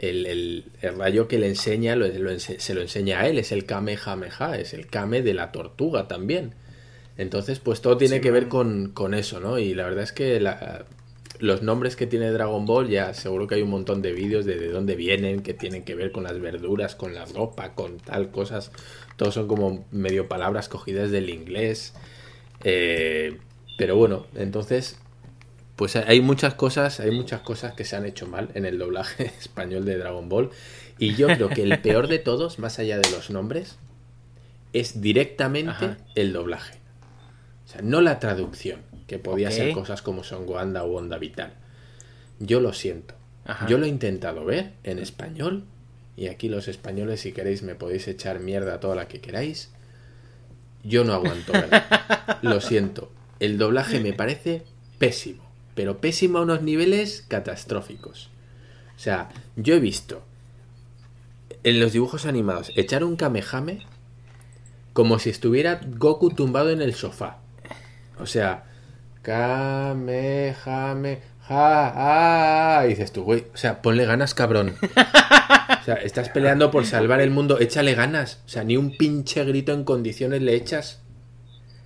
El, 0.01 0.25
el, 0.25 0.65
rayo 0.97 1.27
que 1.27 1.37
le 1.37 1.47
enseña 1.47 1.95
se 2.39 2.73
lo 2.73 2.81
enseña 2.81 3.21
a 3.21 3.27
él, 3.27 3.37
es 3.37 3.51
el 3.51 3.65
Kamehameha, 3.65 4.57
es 4.57 4.73
el 4.73 4.87
Kame 4.87 5.21
de 5.21 5.35
la 5.35 5.51
tortuga 5.51 6.07
también. 6.07 6.55
Entonces, 7.17 7.59
pues 7.59 7.81
todo 7.81 7.97
tiene 7.97 8.19
que 8.19 8.31
ver 8.31 8.47
con, 8.47 9.13
eso, 9.13 9.39
¿no? 9.39 9.59
Y 9.59 9.75
la 9.75 9.83
verdad 9.83 10.03
es 10.03 10.11
que 10.11 10.43
los 11.39 11.61
nombres 11.61 11.95
que 11.95 12.07
tiene 12.07 12.31
Dragon 12.31 12.65
Ball, 12.65 12.89
ya 12.89 13.13
seguro 13.13 13.45
que 13.45 13.55
hay 13.55 13.61
un 13.61 13.69
montón 13.69 14.01
de 14.01 14.11
vídeos 14.11 14.43
de, 14.45 14.57
de 14.57 14.69
dónde 14.69 14.95
vienen, 14.95 15.43
que 15.43 15.53
tienen 15.53 15.83
que 15.83 15.93
ver 15.93 16.11
con 16.11 16.23
las 16.23 16.39
verduras, 16.39 16.95
con 16.95 17.13
la 17.13 17.25
ropa, 17.25 17.75
con 17.75 17.97
tal 17.97 18.31
cosas. 18.31 18.71
Todos 19.17 19.35
son 19.35 19.47
como 19.47 19.85
medio 19.91 20.27
palabras 20.27 20.67
cogidas 20.67 21.11
del 21.11 21.29
inglés. 21.29 21.93
Eh, 22.63 23.37
pero 23.77 23.95
bueno, 23.95 24.27
entonces, 24.35 24.99
pues 25.81 25.95
hay 25.95 26.21
muchas 26.21 26.53
cosas, 26.53 26.99
hay 26.99 27.09
muchas 27.09 27.41
cosas 27.41 27.73
que 27.73 27.85
se 27.85 27.95
han 27.95 28.05
hecho 28.05 28.27
mal 28.27 28.49
en 28.53 28.65
el 28.65 28.77
doblaje 28.77 29.25
español 29.39 29.83
de 29.83 29.97
Dragon 29.97 30.29
Ball. 30.29 30.51
Y 30.99 31.15
yo 31.15 31.25
creo 31.25 31.49
que 31.49 31.63
el 31.63 31.81
peor 31.81 32.07
de 32.07 32.19
todos, 32.19 32.59
más 32.59 32.77
allá 32.77 32.99
de 32.99 33.09
los 33.09 33.31
nombres, 33.31 33.79
es 34.73 35.01
directamente 35.01 35.71
Ajá. 35.71 35.97
el 36.13 36.33
doblaje. 36.33 36.77
O 37.65 37.67
sea, 37.67 37.81
no 37.81 38.01
la 38.01 38.19
traducción, 38.19 38.81
que 39.07 39.17
podía 39.17 39.49
ser 39.49 39.73
cosas 39.73 40.03
como 40.03 40.23
Son 40.23 40.47
Wanda 40.47 40.83
o 40.83 40.97
Onda 40.97 41.17
Vital. 41.17 41.53
Yo 42.37 42.59
lo 42.59 42.73
siento. 42.73 43.15
Ajá. 43.45 43.65
Yo 43.65 43.79
lo 43.79 43.87
he 43.87 43.89
intentado 43.89 44.45
ver 44.45 44.73
en 44.83 44.99
español. 44.99 45.63
Y 46.15 46.27
aquí 46.27 46.47
los 46.47 46.67
españoles, 46.67 47.21
si 47.21 47.31
queréis, 47.31 47.63
me 47.63 47.73
podéis 47.73 48.07
echar 48.07 48.39
mierda 48.39 48.79
toda 48.79 48.95
la 48.95 49.07
que 49.07 49.19
queráis. 49.19 49.71
Yo 50.83 51.05
no 51.05 51.13
aguanto, 51.13 51.53
¿verdad? 51.53 52.37
Lo 52.43 52.61
siento. 52.61 53.11
El 53.39 53.57
doblaje 53.57 53.99
me 53.99 54.13
parece 54.13 54.61
pésimo. 54.99 55.49
Pero 55.75 56.01
pésimo 56.01 56.39
a 56.39 56.41
unos 56.41 56.61
niveles 56.61 57.25
catastróficos. 57.27 58.29
O 58.95 58.99
sea, 58.99 59.29
yo 59.55 59.75
he 59.75 59.79
visto 59.79 60.23
en 61.63 61.79
los 61.79 61.93
dibujos 61.93 62.25
animados 62.25 62.71
echar 62.75 63.03
un 63.03 63.15
Kamehame 63.15 63.85
como 64.93 65.19
si 65.19 65.29
estuviera 65.29 65.79
Goku 65.97 66.31
tumbado 66.31 66.69
en 66.69 66.81
el 66.81 66.93
sofá. 66.93 67.37
O 68.19 68.25
sea, 68.25 68.65
Kamehame, 69.21 71.19
ja, 71.47 72.79
ah, 72.79 72.85
y 72.85 72.89
dices 72.89 73.11
tú, 73.11 73.23
güey, 73.23 73.45
o 73.53 73.57
sea, 73.57 73.81
ponle 73.81 74.05
ganas, 74.05 74.33
cabrón. 74.33 74.75
O 75.81 75.83
sea, 75.83 75.95
estás 75.95 76.29
peleando 76.29 76.69
por 76.69 76.85
salvar 76.85 77.21
el 77.21 77.31
mundo, 77.31 77.59
échale 77.59 77.95
ganas. 77.95 78.41
O 78.45 78.49
sea, 78.49 78.63
ni 78.63 78.77
un 78.77 78.97
pinche 78.97 79.43
grito 79.45 79.73
en 79.73 79.83
condiciones 79.83 80.41
le 80.41 80.55
echas. 80.55 81.01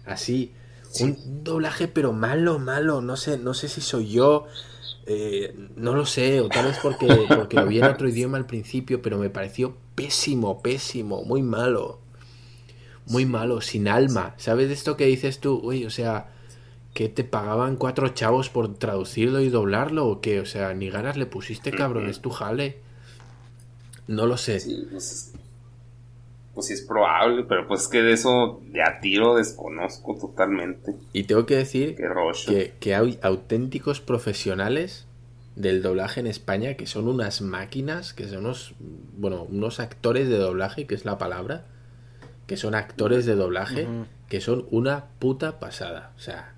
Así, 0.05 0.53
un 1.01 1.43
doblaje 1.43 1.87
pero 1.87 2.13
malo, 2.13 2.59
malo. 2.59 3.01
No 3.01 3.17
sé, 3.17 3.37
no 3.37 3.53
sé 3.53 3.67
si 3.69 3.81
soy 3.81 4.09
yo. 4.11 4.45
eh, 5.07 5.55
no 5.75 5.93
lo 5.95 6.05
sé, 6.05 6.41
o 6.41 6.49
tal 6.51 6.65
vez 6.65 6.79
porque, 6.79 7.29
porque 7.35 7.57
lo 7.59 7.67
vi 7.67 7.79
en 7.79 7.87
otro 7.87 8.07
idioma 8.09 8.37
al 8.37 8.47
principio, 8.47 9.01
pero 9.01 9.17
me 9.19 9.29
pareció 9.29 9.75
pésimo, 9.95 10.61
pésimo, 10.61 11.23
muy 11.23 11.41
malo. 11.43 11.99
Muy 13.07 13.25
malo, 13.27 13.61
sin 13.61 13.87
alma. 13.87 14.33
¿Sabes 14.37 14.67
de 14.67 14.73
esto 14.73 14.97
que 14.97 15.05
dices 15.05 15.39
tú? 15.39 15.59
Uy, 15.63 15.85
o 15.85 15.91
sea, 15.91 16.31
que 16.95 17.07
te 17.09 17.23
pagaban 17.23 17.75
cuatro 17.75 18.09
chavos 18.09 18.49
por 18.49 18.73
traducirlo 18.75 19.41
y 19.41 19.49
doblarlo 19.49 20.07
o 20.07 20.21
qué? 20.21 20.39
O 20.39 20.45
sea, 20.45 20.73
ni 20.73 20.89
ganas 20.89 21.15
le 21.17 21.27
pusiste, 21.27 21.71
cabrón, 21.71 22.09
es 22.09 22.19
tu 22.21 22.31
jale. 22.31 22.79
No 24.07 24.25
lo 24.25 24.37
sé. 24.37 24.59
Sí, 24.59 24.87
pues, 24.89 25.11
es- 25.11 25.31
pues 26.55 26.67
sí 26.67 26.73
es 26.73 26.81
probable, 26.81 27.45
pero 27.47 27.67
pues 27.67 27.81
es 27.81 27.87
que 27.89 28.01
de 28.01 28.13
eso 28.13 28.61
de 28.71 28.81
a 28.81 29.01
tiro 29.01 29.35
desconozco 29.35 30.17
totalmente. 30.17 30.95
Y 31.11 31.23
tengo 31.25 31.45
que 31.45 31.57
decir 31.57 31.97
que, 32.47 32.73
que 32.79 32.95
hay 32.95 33.19
auténticos 33.21 33.99
profesionales 33.99 35.05
del 35.55 35.81
doblaje 35.81 36.21
en 36.21 36.27
España 36.27 36.75
que 36.75 36.87
son 36.87 37.07
unas 37.09 37.41
máquinas, 37.41 38.13
que 38.13 38.27
son 38.27 38.39
unos, 38.39 38.73
bueno, 38.79 39.43
unos 39.43 39.81
actores 39.81 40.29
de 40.29 40.37
doblaje, 40.37 40.87
que 40.87 40.95
es 40.95 41.03
la 41.03 41.17
palabra, 41.17 41.65
que 42.47 42.55
son 42.55 42.73
actores 42.73 43.25
de 43.25 43.35
doblaje, 43.35 43.87
que 44.29 44.39
son 44.39 44.65
una 44.71 45.05
puta 45.19 45.59
pasada. 45.59 46.13
O 46.15 46.19
sea, 46.19 46.53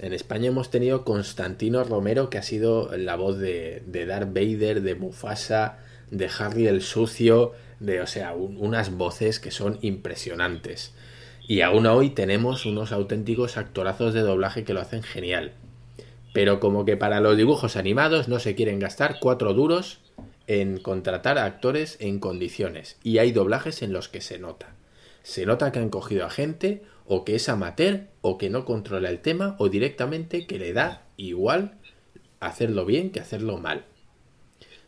en 0.00 0.12
España 0.12 0.48
hemos 0.48 0.70
tenido 0.70 1.04
Constantino 1.04 1.84
Romero, 1.84 2.30
que 2.30 2.38
ha 2.38 2.42
sido 2.42 2.96
la 2.96 3.14
voz 3.14 3.38
de, 3.38 3.82
de 3.86 4.06
Darth 4.06 4.32
Vader, 4.32 4.82
de 4.82 4.94
Mufasa, 4.96 5.78
de 6.10 6.30
Harry 6.38 6.66
el 6.66 6.82
Sucio, 6.82 7.52
de, 7.80 8.00
o 8.00 8.06
sea, 8.06 8.34
un- 8.34 8.56
unas 8.58 8.90
voces 8.96 9.40
que 9.40 9.50
son 9.50 9.78
impresionantes. 9.82 10.94
Y 11.46 11.62
aún 11.62 11.86
hoy 11.86 12.10
tenemos 12.10 12.66
unos 12.66 12.92
auténticos 12.92 13.56
actorazos 13.56 14.12
de 14.14 14.20
doblaje 14.20 14.64
que 14.64 14.74
lo 14.74 14.80
hacen 14.80 15.02
genial. 15.02 15.52
Pero 16.34 16.60
como 16.60 16.84
que 16.84 16.96
para 16.96 17.20
los 17.20 17.36
dibujos 17.36 17.76
animados 17.76 18.28
no 18.28 18.38
se 18.38 18.54
quieren 18.54 18.78
gastar 18.78 19.18
cuatro 19.20 19.54
duros 19.54 20.00
en 20.46 20.78
contratar 20.78 21.38
a 21.38 21.44
actores 21.44 21.96
en 22.00 22.20
condiciones. 22.20 22.98
Y 23.02 23.18
hay 23.18 23.32
doblajes 23.32 23.82
en 23.82 23.92
los 23.92 24.08
que 24.08 24.20
se 24.20 24.38
nota. 24.38 24.74
Se 25.22 25.46
nota 25.46 25.72
que 25.72 25.78
han 25.78 25.90
cogido 25.90 26.26
a 26.26 26.30
gente 26.30 26.82
o 27.06 27.24
que 27.24 27.34
es 27.34 27.48
amateur 27.48 28.08
o 28.20 28.38
que 28.38 28.50
no 28.50 28.64
controla 28.64 29.08
el 29.08 29.20
tema 29.20 29.56
o 29.58 29.68
directamente 29.68 30.46
que 30.46 30.58
le 30.58 30.72
da 30.72 31.02
igual 31.16 31.78
hacerlo 32.40 32.84
bien 32.84 33.10
que 33.10 33.20
hacerlo 33.20 33.58
mal. 33.58 33.84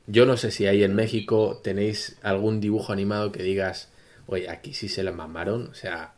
Yo 0.06 0.27
no 0.27 0.36
sé 0.36 0.51
si 0.51 0.66
ahí 0.66 0.82
en 0.82 0.94
México 0.94 1.60
tenéis 1.62 2.18
algún 2.22 2.60
dibujo 2.60 2.93
animado 2.93 3.31
que 3.32 3.43
digas, 3.43 3.90
oye, 4.27 4.48
aquí 4.51 4.74
sí 4.74 4.89
se 4.89 5.02
la 5.02 5.12
mamaron, 5.12 5.68
o 5.68 5.74
sea, 5.74 6.14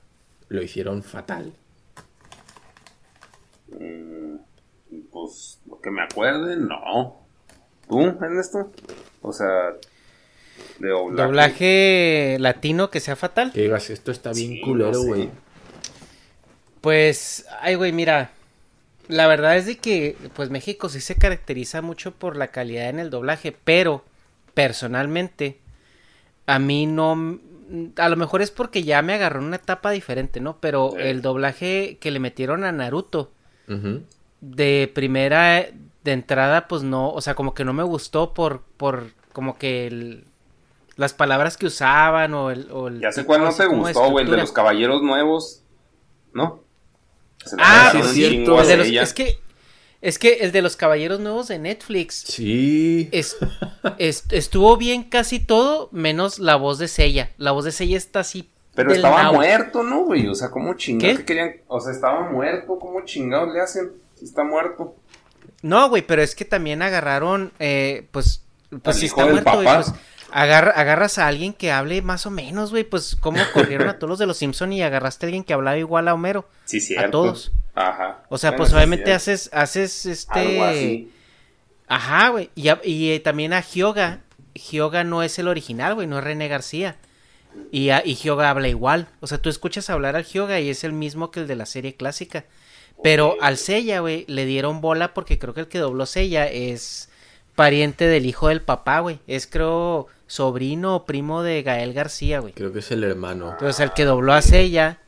lo 0.49 0.63
hicieron 0.63 1.03
fatal. 1.03 1.53
Pues 5.11 5.61
lo 5.69 5.81
que 5.81 5.91
me 5.91 6.03
acuerde, 6.03 6.57
no. 6.57 7.21
¿Tú, 7.89 8.01
Ernesto? 8.01 8.71
O 9.21 9.33
sea, 9.33 9.47
de 10.79 10.89
doblaje. 10.89 11.23
Doblaje 11.23 12.37
latino 12.41 12.91
que 12.91 13.01
sea 13.01 13.17
fatal. 13.17 13.53
Que 13.53 13.63
digas, 13.63 13.91
esto 13.91 14.11
está 14.11 14.33
bien 14.33 14.53
Sí, 14.53 14.61
culero, 14.61 14.93
no 14.93 15.01
sé. 15.01 15.07
güey. 15.07 15.31
Pues, 16.81 17.47
ay, 17.61 17.75
güey, 17.75 17.93
mira. 17.93 18.31
La 19.09 19.27
verdad 19.27 19.57
es 19.57 19.67
de 19.67 19.79
que, 19.79 20.17
pues 20.35 20.51
México 20.51 20.89
sí 20.89 21.01
se 21.01 21.17
caracteriza 21.17 21.83
mucho 21.83 22.13
por 22.13 22.37
la 22.37 22.49
calidad 22.49 22.89
en 22.89 22.99
el 22.99 23.11
doblaje, 23.11 23.57
pero 23.65 24.05
personalmente, 24.55 25.59
a 26.47 26.59
mí 26.59 26.87
no. 26.87 27.39
A 27.97 28.09
lo 28.09 28.17
mejor 28.17 28.43
es 28.43 28.51
porque 28.51 28.83
ya 28.85 29.01
me 29.03 29.15
agarró 29.15 29.41
una 29.41 29.57
etapa 29.57 29.91
diferente, 29.91 30.41
¿no? 30.41 30.59
Pero 30.61 30.97
el 30.99 31.23
doblaje 31.23 31.97
que 32.01 32.11
le 32.11 32.21
metieron 32.21 32.65
a 32.65 32.73
Naruto, 32.73 33.31
de 34.41 34.91
primera, 34.95 35.67
de 36.05 36.13
entrada, 36.13 36.69
pues 36.69 36.83
no, 36.83 37.11
o 37.11 37.21
sea, 37.21 37.35
como 37.35 37.55
que 37.55 37.65
no 37.65 37.73
me 37.73 37.83
gustó 37.83 38.35
por, 38.35 38.63
por, 38.77 39.07
como 39.33 39.57
que 39.57 39.87
el- 39.87 40.25
las 40.97 41.15
palabras 41.15 41.57
que 41.57 41.67
usaban 41.67 42.35
o 42.35 42.51
el... 42.51 42.71
o 42.71 42.89
el 42.89 43.01
Ya 43.01 43.13
sé 43.13 43.25
cuál 43.25 43.41
no 43.41 43.47
te 43.57 43.67
gustó, 43.67 44.11
güey, 44.11 44.25
el 44.27 44.31
de 44.31 44.37
los 44.43 44.53
caballeros 44.53 45.03
nuevos. 45.03 45.63
¿No? 46.35 46.62
Se 47.45 47.57
Ah, 47.59 47.91
agarraron 47.91 48.03
sí, 48.03 48.09
un 48.09 48.15
cierto. 48.15 48.35
chingo 48.37 48.59
a 48.59 48.63
El 48.63 48.69
de 48.69 48.77
los- 48.77 48.87
ella. 48.87 49.03
es 49.03 49.15
que, 49.15 49.39
es 50.01 50.19
que 50.19 50.33
el 50.41 50.53
de 50.53 50.63
los 50.63 50.77
caballeros 50.77 51.21
nuevos 51.21 51.49
de 51.49 51.59
Netflix 51.59 52.25
Sí. 52.27 53.09
es, 53.13 53.37
es- 53.99 54.25
estuvo 54.31 54.77
bien 54.77 55.05
casi 55.05 55.39
todo, 55.41 55.89
menos 55.93 56.39
la 56.39 56.57
voz 56.57 56.79
de 56.79 56.89
Sella. 56.89 57.31
La 57.39 57.53
voz 57.53 57.65
de 57.65 57.73
Sella 57.73 57.97
está 57.97 58.21
así. 58.21 58.49
Pero 58.75 58.93
estaba 58.93 59.31
muerto, 59.33 59.83
¿no, 59.83 60.05
güey? 60.05 60.27
O 60.29 60.35
sea, 60.35 60.51
¿cómo. 60.51 60.71
O 60.71 61.81
sea, 61.81 61.93
estaba 61.93 62.31
muerto, 62.31 62.79
¿cómo 62.79 63.05
chingados 63.05 63.53
le 63.53 63.61
hacen? 63.61 63.93
Está 64.23 64.45
muerto. 64.45 64.97
No, 65.61 65.89
güey, 65.91 66.03
pero 66.07 66.23
es 66.23 66.35
que 66.35 66.45
también 66.45 66.81
agarraron, 66.81 67.53
eh, 67.59 68.09
pues, 68.13 68.45
pues 68.83 68.97
si 68.97 69.07
está 69.07 69.27
muerto, 69.27 69.53
güey, 69.55 69.67
pues 69.67 69.93
agarra- 70.33 70.73
agarras 70.73 71.19
a 71.19 71.27
alguien 71.29 71.53
que 71.53 71.71
hable 71.73 72.03
más 72.03 72.27
o 72.27 72.31
menos, 72.31 72.71
güey, 72.71 72.85
pues 72.85 73.17
como 73.17 73.39
corrieron 73.55 73.89
a 73.89 73.99
todos 73.99 74.09
los 74.11 74.19
de 74.19 74.27
los 74.27 74.37
Simpson 74.39 74.73
y 74.73 74.83
agarraste 74.83 75.25
a 75.25 75.29
alguien 75.29 75.45
que 75.45 75.53
hablaba 75.55 75.77
igual 75.79 76.09
a 76.09 76.15
Homero. 76.15 76.49
Sí, 76.65 76.81
cierto. 76.81 77.11
todos. 77.11 77.53
Ajá. 77.75 78.23
O 78.29 78.39
sea, 78.39 78.51
Bueno, 78.51 78.59
pues 78.59 78.71
sí, 78.71 78.75
obviamente 78.77 79.05
cierto. 79.05 79.17
haces, 79.17 79.51
haces 79.53 80.07
este... 80.07 80.41
Algo 80.41 80.65
así. 80.65 81.13
Ajá, 81.89 82.29
güey. 82.29 82.51
Y, 82.55 82.69
a- 82.69 82.81
y, 82.85 83.11
eh, 83.13 83.21
también 83.21 83.53
a 83.53 83.61
Hyoga. 83.63 84.21
Hyoga 84.55 85.05
no 85.05 85.23
es 85.23 85.39
el 85.39 85.49
original, 85.49 85.95
güey, 85.95 86.07
no 86.07 86.19
es 86.19 86.25
René 86.25 86.49
García. 86.49 86.97
Y, 87.71 87.91
a, 87.91 88.03
y 88.05 88.15
Hyoga 88.15 88.51
habla 88.51 88.69
igual. 88.69 89.09
O 89.21 89.27
sea, 89.27 89.39
tú 89.39 89.49
escuchas 89.51 89.91
hablar 89.91 90.17
al 90.17 90.25
Hyoga 90.25 90.61
y 90.61 90.71
es 90.71 90.85
el 90.85 90.93
mismo 90.93 91.31
que 91.31 91.41
el 91.41 91.47
de 91.47 91.57
la 91.57 91.67
serie 91.67 91.95
clásica. 91.97 92.45
Pero 93.03 93.37
al 93.41 93.57
Seiya, 93.59 94.01
güey, 94.01 94.25
le 94.29 94.45
dieron 94.47 94.81
bola 94.81 95.13
porque 95.13 95.39
creo 95.39 95.55
que 95.55 95.61
el 95.61 95.69
que 95.69 95.79
dobló 95.79 96.07
Seiya 96.07 96.47
es 96.47 97.09
pariente 97.55 98.07
del 98.07 98.27
hijo 98.27 98.49
del 98.49 98.63
papá, 98.63 99.01
güey. 99.01 99.21
Es, 99.27 99.47
creo, 99.47 100.07
sobrino 100.27 100.97
o 100.97 101.05
primo 101.05 101.43
de 101.43 101.63
Gael 101.63 101.93
García, 101.93 102.41
güey. 102.41 102.53
Creo 102.55 102.73
que 102.73 102.79
es 102.81 102.91
el 102.91 103.05
hermano. 103.05 103.51
Entonces 103.53 103.81
el 103.81 103.93
que 103.93 104.05
dobló 104.05 104.33
a 104.33 104.43
Seiya 104.43 104.99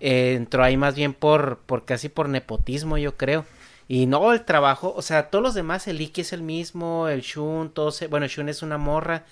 eh, 0.00 0.34
entró 0.36 0.62
ahí 0.64 0.76
más 0.76 0.94
bien 0.94 1.14
por, 1.14 1.58
por 1.66 1.84
casi 1.84 2.08
por 2.08 2.28
nepotismo, 2.28 2.98
yo 2.98 3.16
creo. 3.16 3.44
Y 3.88 4.06
no, 4.06 4.32
el 4.32 4.44
trabajo, 4.44 4.92
o 4.96 5.02
sea, 5.02 5.28
todos 5.30 5.42
los 5.42 5.54
demás, 5.54 5.86
el 5.88 6.00
Iki 6.00 6.22
es 6.22 6.32
el 6.32 6.42
mismo, 6.42 7.08
el 7.08 7.20
Shun, 7.20 7.70
todos, 7.70 7.96
se- 7.96 8.06
bueno, 8.06 8.26
Shun 8.26 8.48
es 8.48 8.62
una 8.62 8.78
morra. 8.78 9.24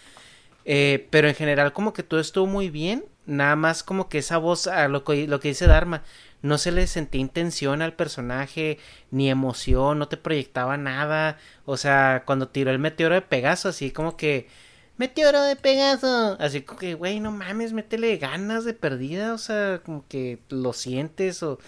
eh, 0.66 1.06
pero 1.10 1.28
en 1.28 1.34
general 1.34 1.72
como 1.72 1.92
que 1.92 2.02
todo 2.02 2.20
estuvo 2.20 2.46
muy 2.46 2.68
bien, 2.68 3.04
nada 3.26 3.56
más 3.56 3.82
como 3.82 4.08
que 4.08 4.18
esa 4.18 4.36
voz, 4.38 4.66
a 4.66 4.88
lo, 4.88 5.04
que, 5.04 5.26
lo 5.26 5.40
que 5.40 5.48
dice 5.48 5.66
Dharma, 5.66 6.02
no 6.42 6.58
se 6.58 6.72
le 6.72 6.86
sentía 6.86 7.20
intención 7.20 7.82
al 7.82 7.94
personaje, 7.94 8.78
ni 9.10 9.30
emoción, 9.30 9.98
no 9.98 10.08
te 10.08 10.16
proyectaba 10.16 10.76
nada, 10.76 11.38
o 11.64 11.76
sea, 11.76 12.22
cuando 12.26 12.48
tiró 12.48 12.70
el 12.70 12.78
meteoro 12.78 13.14
de 13.14 13.22
Pegaso, 13.22 13.68
así 13.68 13.90
como 13.90 14.16
que, 14.16 14.48
meteoro 14.96 15.42
de 15.42 15.56
Pegaso, 15.56 16.36
así 16.40 16.62
como 16.62 16.78
que, 16.78 16.94
güey, 16.94 17.20
no 17.20 17.32
mames, 17.32 17.72
métele 17.72 18.16
ganas 18.18 18.64
de 18.64 18.74
perdida, 18.74 19.34
o 19.34 19.38
sea, 19.38 19.80
como 19.84 20.06
que 20.08 20.38
lo 20.48 20.72
sientes, 20.72 21.42
o 21.42 21.58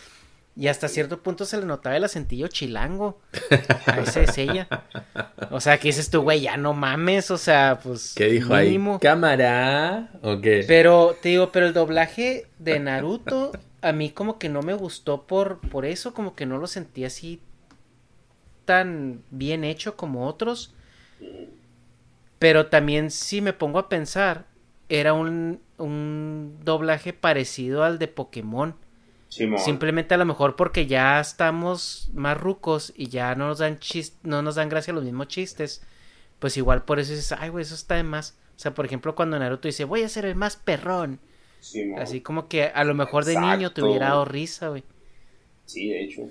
Y 0.54 0.68
hasta 0.68 0.88
cierto 0.88 1.22
punto 1.22 1.46
se 1.46 1.58
le 1.58 1.64
notaba 1.64 1.96
el 1.96 2.04
acentillo 2.04 2.46
chilango. 2.48 3.18
A 3.86 4.00
ese 4.00 4.24
es 4.24 4.36
ella. 4.36 4.68
O 5.50 5.60
sea, 5.60 5.78
que 5.78 5.88
dices 5.88 6.10
tú, 6.10 6.20
güey, 6.20 6.42
ya 6.42 6.58
no 6.58 6.74
mames. 6.74 7.30
O 7.30 7.38
sea, 7.38 7.80
pues. 7.82 8.12
¿Qué 8.14 8.26
dijo 8.26 8.54
mínimo. 8.54 8.92
ahí? 8.94 8.98
¿Cámara? 9.00 10.10
¿O 10.20 10.42
qué? 10.42 10.64
Pero, 10.68 11.16
te 11.22 11.30
digo, 11.30 11.50
pero 11.52 11.66
el 11.66 11.72
doblaje 11.72 12.48
de 12.58 12.80
Naruto, 12.80 13.52
a 13.82 13.92
mí 13.92 14.10
como 14.10 14.38
que 14.38 14.48
no 14.48 14.62
me 14.62 14.74
gustó 14.74 15.26
por, 15.26 15.60
por 15.60 15.84
eso, 15.84 16.14
como 16.14 16.34
que 16.34 16.46
no 16.46 16.58
lo 16.58 16.66
sentí 16.66 17.04
así 17.04 17.40
tan 18.64 19.22
bien 19.30 19.64
hecho 19.64 19.96
como 19.96 20.26
otros. 20.26 20.74
Pero 22.38 22.66
también, 22.66 23.10
si 23.10 23.40
me 23.40 23.52
pongo 23.52 23.78
a 23.78 23.88
pensar, 23.88 24.46
era 24.88 25.12
un, 25.12 25.60
un 25.78 26.58
doblaje 26.64 27.12
parecido 27.12 27.84
al 27.84 27.98
de 27.98 28.08
Pokémon 28.08 28.74
Simplemente 29.56 30.14
a 30.14 30.18
lo 30.18 30.26
mejor 30.26 30.56
porque 30.56 30.86
ya 30.86 31.18
estamos 31.18 32.10
más 32.12 32.38
rucos 32.38 32.92
y 32.94 33.08
ya 33.08 33.34
no 33.34 33.48
nos 33.48 33.58
dan 33.58 33.78
chist 33.78 34.16
no 34.24 34.42
nos 34.42 34.56
dan 34.56 34.68
gracia 34.68 34.92
los 34.92 35.04
mismos 35.04 35.28
chistes. 35.28 35.82
Pues 36.38 36.58
igual 36.58 36.84
por 36.84 36.98
eso 37.00 37.12
dices, 37.12 37.32
ay, 37.32 37.48
güey, 37.48 37.62
eso 37.62 37.74
está 37.74 37.94
de 37.94 38.02
más. 38.02 38.36
O 38.56 38.58
sea, 38.58 38.74
por 38.74 38.84
ejemplo, 38.84 39.14
cuando 39.14 39.38
Naruto 39.38 39.68
dice, 39.68 39.84
voy 39.84 40.02
a 40.02 40.08
ser 40.10 40.26
el 40.26 40.34
más 40.34 40.56
perrón. 40.56 41.18
Así 41.96 42.20
como 42.20 42.48
que 42.48 42.64
a 42.64 42.84
lo 42.84 42.94
mejor 42.94 43.24
de 43.24 43.38
niño 43.38 43.72
te 43.72 43.82
hubiera 43.82 44.08
dado 44.08 44.24
risa, 44.24 44.68
güey. 44.68 44.84
Sí, 45.66 45.88
de 45.88 46.04
hecho. 46.04 46.22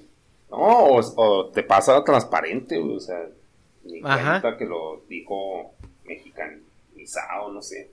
No, 0.49 0.87
o, 0.89 1.49
te 1.51 1.63
pasa 1.63 2.03
transparente, 2.03 2.77
güey. 2.77 2.97
O 2.97 2.99
sea, 2.99 3.25
ni 3.83 4.01
cuenta 4.01 4.57
que 4.57 4.65
lo 4.65 5.01
dijo 5.07 5.73
mexicanizado, 6.03 7.51
no 7.51 7.61
sé. 7.61 7.89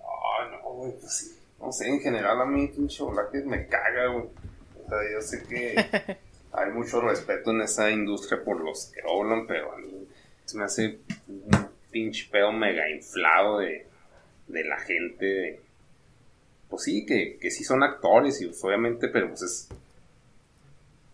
Ay, 0.00 0.50
no, 0.50 0.70
güey, 0.72 0.92
pues 1.00 1.12
sí 1.12 1.40
no 1.60 1.72
sé, 1.72 1.88
en 1.88 2.00
general 2.00 2.40
a 2.40 2.46
mí 2.46 2.68
pinche 2.68 3.04
Blackhead 3.04 3.44
me 3.44 3.66
caga, 3.66 4.06
güey. 4.06 4.24
O 4.24 4.88
sea, 4.88 4.98
yo 5.12 5.20
sé 5.20 5.42
que 5.44 6.16
hay 6.52 6.70
mucho 6.72 7.00
respeto 7.00 7.50
en 7.50 7.62
esa 7.62 7.90
industria 7.90 8.42
por 8.42 8.60
los 8.60 8.86
que 8.86 9.00
hablan, 9.02 9.46
pero 9.46 9.72
a 9.72 9.76
mí 9.78 10.08
se 10.44 10.56
me 10.56 10.64
hace 10.64 10.98
un 11.28 11.68
pinche 11.90 12.28
pedo 12.30 12.52
mega 12.52 12.88
inflado 12.90 13.58
de, 13.58 13.86
de 14.48 14.64
la 14.64 14.78
gente. 14.78 15.60
Pues 16.70 16.84
sí, 16.84 17.04
que, 17.04 17.36
que 17.38 17.50
sí 17.50 17.64
son 17.64 17.82
actores 17.82 18.40
y 18.40 18.46
pues, 18.46 18.64
obviamente, 18.64 19.08
pero 19.08 19.28
pues 19.28 19.42
es... 19.42 19.68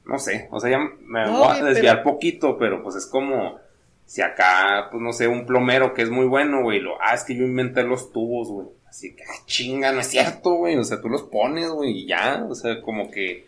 No 0.05 0.21
sé, 0.21 0.47
o 0.53 0.61
sea, 0.61 0.71
ya 0.71 0.79
me 0.79 1.29
voy 1.29 1.59
a 1.59 1.65
desviar 1.65 2.05
poquito, 2.05 2.57
pero 2.59 2.81
pues 2.81 2.95
es 2.95 3.07
como 3.07 3.59
si 4.05 4.23
acá, 4.23 4.89
pues 4.91 5.03
no 5.03 5.13
sé, 5.13 5.27
un 5.27 5.47
plomero 5.47 5.93
que 5.93 6.03
es 6.03 6.11
muy 6.11 6.27
bueno, 6.27 6.63
güey, 6.63 6.79
lo, 6.79 7.03
ah, 7.03 7.15
es 7.15 7.25
que 7.25 7.35
yo 7.35 7.43
inventé 7.43 7.83
los 7.83 8.13
tubos, 8.13 8.49
güey. 8.49 8.69
Así 8.89 9.15
que, 9.15 9.25
ah, 9.25 9.43
chinga, 9.47 9.93
no 9.93 10.01
es 10.01 10.07
cierto, 10.07 10.55
güey. 10.55 10.77
O 10.77 10.85
sea, 10.85 11.01
tú 11.03 11.09
los 11.11 11.25
pones, 11.25 11.69
güey, 11.69 11.91
y 11.91 12.07
ya. 12.07 12.47
O 12.49 12.55
sea, 12.55 12.81
como 12.81 13.11
que 13.11 13.47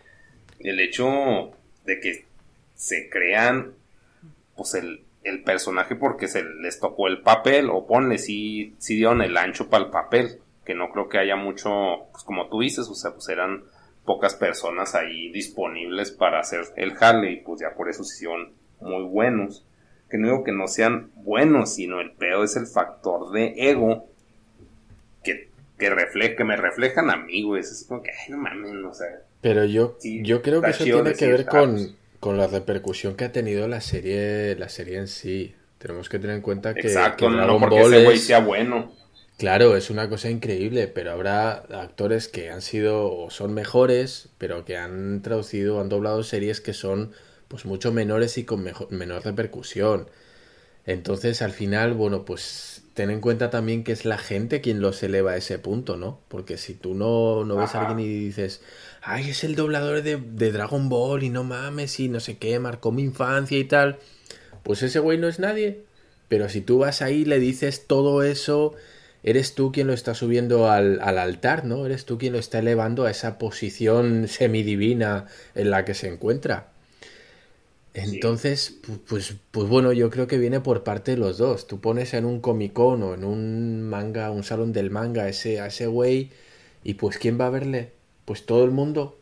el 0.59 0.79
hecho 0.81 1.53
de 1.87 2.01
que 2.01 2.27
se 2.75 3.09
crean, 3.09 3.73
pues 4.57 4.75
el, 4.75 5.05
el 5.25 5.43
personaje 5.43 5.95
porque 5.95 6.29
se 6.29 6.43
les 6.43 6.79
tocó 6.81 7.09
el 7.09 7.23
papel, 7.23 7.71
o 7.71 7.87
ponle, 7.87 8.19
si 8.19 8.75
sí 8.79 8.97
dieron 8.97 9.23
el 9.23 9.37
ancho 9.37 9.71
para 9.71 9.85
el 9.85 9.91
papel. 9.91 10.39
Que 10.69 10.74
no 10.74 10.90
creo 10.90 11.09
que 11.09 11.16
haya 11.16 11.35
mucho, 11.35 11.70
pues 12.12 12.24
como 12.24 12.51
tú 12.51 12.61
dices, 12.61 12.86
o 12.90 12.95
sea, 12.95 13.12
pues 13.12 13.27
eran 13.31 13.65
pocas 14.05 14.35
personas 14.35 14.95
ahí 14.95 15.32
disponibles 15.32 16.11
para 16.11 16.40
hacer 16.40 16.61
el 16.77 16.93
jale, 16.93 17.32
y 17.32 17.36
pues 17.39 17.62
ya 17.62 17.74
por 17.74 17.89
eso 17.89 18.05
se 18.05 18.16
hicieron 18.16 18.53
muy 18.78 19.05
buenos. 19.05 19.65
Que 20.11 20.19
no 20.19 20.28
digo 20.28 20.45
que 20.45 20.53
no 20.53 20.69
sean 20.69 21.11
buenos, 21.15 21.74
sino 21.74 22.03
el 22.03 22.12
pedo 22.12 22.45
es 22.45 22.55
el 22.57 22.66
factor 22.66 23.32
de 23.32 23.55
ego 23.57 24.11
que, 25.24 25.49
que 25.78 26.45
me 26.45 26.57
reflejan 26.59 27.09
a 27.09 27.16
mí, 27.16 27.43
güey. 27.43 27.62
Es 27.62 27.86
como 27.89 28.03
que, 28.03 28.11
ay, 28.11 28.31
no 28.31 28.36
mames, 28.36 28.73
o 28.85 28.93
sea. 28.93 29.23
Pero 29.40 29.65
yo, 29.65 29.97
yo 30.03 30.43
creo 30.43 30.61
que 30.61 30.69
eso 30.69 30.85
tiene 30.85 31.15
que 31.15 31.28
ver 31.28 31.47
con, 31.47 31.97
con, 32.20 32.36
la 32.36 32.47
repercusión 32.47 33.16
que 33.16 33.24
ha 33.24 33.32
tenido 33.32 33.69
la 33.69 33.81
serie, 33.81 34.55
la 34.57 34.69
serie 34.69 34.99
en 34.99 35.09
sí. 35.09 35.55
Tenemos 35.78 36.11
que 36.11 36.19
tener 36.19 36.36
en 36.36 36.43
cuenta 36.43 36.74
que, 36.74 36.89
Exacto, 36.89 37.31
no 37.31 37.59
porque 37.59 37.81
ese 37.81 38.05
güey 38.05 38.19
sea 38.19 38.40
bueno. 38.40 38.98
Claro, 39.39 39.77
es 39.77 39.89
una 39.89 40.09
cosa 40.09 40.31
increíble, 40.31 40.89
pero 40.89 41.12
habrá 41.12 41.52
actores 41.52 42.27
que 42.27 42.51
han 42.51 42.60
sido 42.60 43.12
o 43.12 43.31
son 43.31 43.55
mejores, 43.55 44.31
pero 44.36 44.65
que 44.65 44.77
han 44.77 45.23
traducido, 45.23 45.81
han 45.81 45.89
doblado 45.89 46.24
series 46.24 46.60
que 46.60 46.74
son 46.74 47.12
pues 47.47 47.65
mucho 47.65 47.93
menores 47.93 48.36
y 48.36 48.44
con 48.44 48.65
mejor, 48.65 48.90
menor 48.90 49.24
repercusión. 49.24 50.09
Entonces, 50.86 51.40
al 51.40 51.52
final, 51.52 51.94
bueno, 51.94 52.24
pues 52.24 52.82
ten 52.94 53.10
en 53.10 53.20
cuenta 53.20 53.48
también 53.48 53.85
que 53.85 53.93
es 53.93 54.05
la 54.05 54.19
gente 54.19 54.60
quien 54.60 54.81
los 54.81 55.01
eleva 55.05 55.32
a 55.32 55.36
ese 55.36 55.60
punto, 55.60 55.97
¿no? 55.97 56.19
Porque 56.27 56.59
si 56.59 56.74
tú 56.74 56.94
no, 56.94 57.44
no 57.44 57.56
ves 57.56 57.77
a 57.77 57.86
alguien 57.86 58.01
y 58.01 58.09
dices, 58.09 58.60
ay, 59.02 59.31
es 59.31 59.44
el 59.44 59.55
doblador 59.55 60.02
de, 60.02 60.16
de, 60.16 60.51
Dragon 60.51 60.89
Ball 60.89 61.23
y 61.23 61.31
no 61.31 61.44
mames 61.44 62.01
y 62.01 62.09
no 62.09 62.19
sé 62.19 62.39
qué, 62.39 62.59
marcó 62.59 62.90
mi 62.90 63.02
infancia 63.02 63.56
y 63.56 63.65
tal, 63.65 64.01
pues 64.65 64.82
ese 64.82 64.98
güey 64.98 65.16
no 65.16 65.28
es 65.28 65.39
nadie. 65.39 65.85
Pero 66.28 66.48
si 66.48 66.60
tú 66.60 66.78
vas 66.78 67.02
ahí 67.02 67.19
y 67.19 67.24
le 67.24 67.39
dices 67.39 67.86
todo 67.86 68.24
eso, 68.24 68.74
eres 69.23 69.55
tú 69.55 69.73
quien 69.73 69.86
lo 69.86 69.93
está 69.93 70.15
subiendo 70.15 70.70
al, 70.70 71.01
al 71.01 71.19
altar, 71.19 71.65
¿no? 71.65 71.86
Eres 71.86 72.05
tú 72.05 72.19
quien 72.19 72.32
lo 72.32 72.39
está 72.39 72.59
elevando 72.59 73.05
a 73.05 73.11
esa 73.11 73.39
posición 73.39 74.28
semidivina 74.28 75.27
en 75.55 75.70
la 75.70 75.85
que 75.85 75.95
se 75.95 76.09
encuentra. 76.09 76.69
Entonces, 77.95 78.77
pues, 79.09 79.35
pues 79.51 79.69
bueno, 79.69 79.93
yo 79.93 80.11
creo 80.11 80.27
que 80.27 80.39
viene 80.39 80.61
por 80.61 80.85
parte 80.85 81.12
de 81.12 81.16
los 81.16 81.39
dos. 81.39 81.66
Tú 81.66 81.81
pones 81.81 82.15
en 82.15 82.24
un 82.24 82.40
Comic 82.40 82.73
Con 82.73 83.03
o 83.03 83.15
en 83.15 83.24
un 83.24 83.82
manga, 83.82 84.31
un 84.31 84.45
salón 84.45 84.73
del 84.73 84.90
manga 84.90 85.28
ese, 85.28 85.61
a 85.61 85.66
ese 85.66 85.86
güey 85.86 86.31
y 86.85 86.95
pues 86.95 87.19
¿quién 87.19 87.40
va 87.40 87.47
a 87.47 87.51
verle? 87.51 87.93
Pues 88.24 88.47
todo 88.47 88.65
el 88.65 88.70
mundo. 88.70 89.19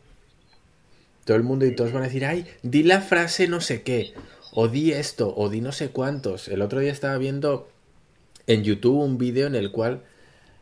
Todo 1.25 1.37
el 1.37 1.43
mundo 1.43 1.65
y 1.65 1.75
todos 1.75 1.91
van 1.91 2.03
a 2.03 2.05
decir, 2.05 2.25
ay, 2.25 2.45
di 2.61 2.83
la 2.83 3.01
frase 3.01 3.47
no 3.47 3.59
sé 3.59 3.81
qué, 3.81 4.13
o 4.53 4.69
di 4.69 4.93
esto, 4.93 5.33
o 5.35 5.49
di 5.49 5.59
no 5.59 5.73
sé 5.73 5.89
cuántos. 5.89 6.47
El 6.47 6.61
otro 6.61 6.79
día 6.79 6.91
estaba 6.91 7.17
viendo 7.17 7.67
en 8.47 8.63
YouTube 8.63 8.99
un 8.99 9.17
vídeo 9.17 9.45
en 9.47 9.55
el 9.55 9.71
cual 9.71 10.03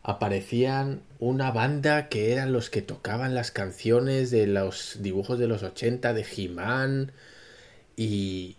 aparecían 0.03 1.02
una 1.20 1.52
banda 1.52 2.10
que 2.10 2.32
eran 2.32 2.52
los 2.52 2.70
que 2.70 2.82
tocaban 2.82 3.34
las 3.34 3.52
canciones 3.52 4.30
de 4.30 4.45
los 4.45 4.98
dibujos 4.99 5.40
de 5.40 5.48
los 5.48 5.64
80 5.64 6.14
de 6.14 6.26
He-Man 6.36 7.12
y, 7.95 8.57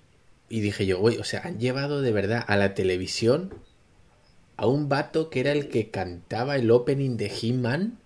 dije 0.48 0.86
yo, 0.86 0.98
güey, 0.98 1.18
o 1.18 1.24
sea, 1.24 1.42
han 1.44 1.60
llevado 1.60 2.02
de 2.02 2.10
verdad 2.10 2.44
a 2.46 2.56
la 2.56 2.74
televisión 2.74 3.54
a 4.56 4.66
un 4.66 4.88
vato 4.88 5.28
que 5.30 5.40
era 5.40 5.52
el 5.52 5.68
que 5.68 5.90
cantaba 5.90 6.56
el 6.56 6.70
opening 6.70 7.16
de 7.16 7.30
He-Man 7.30 7.98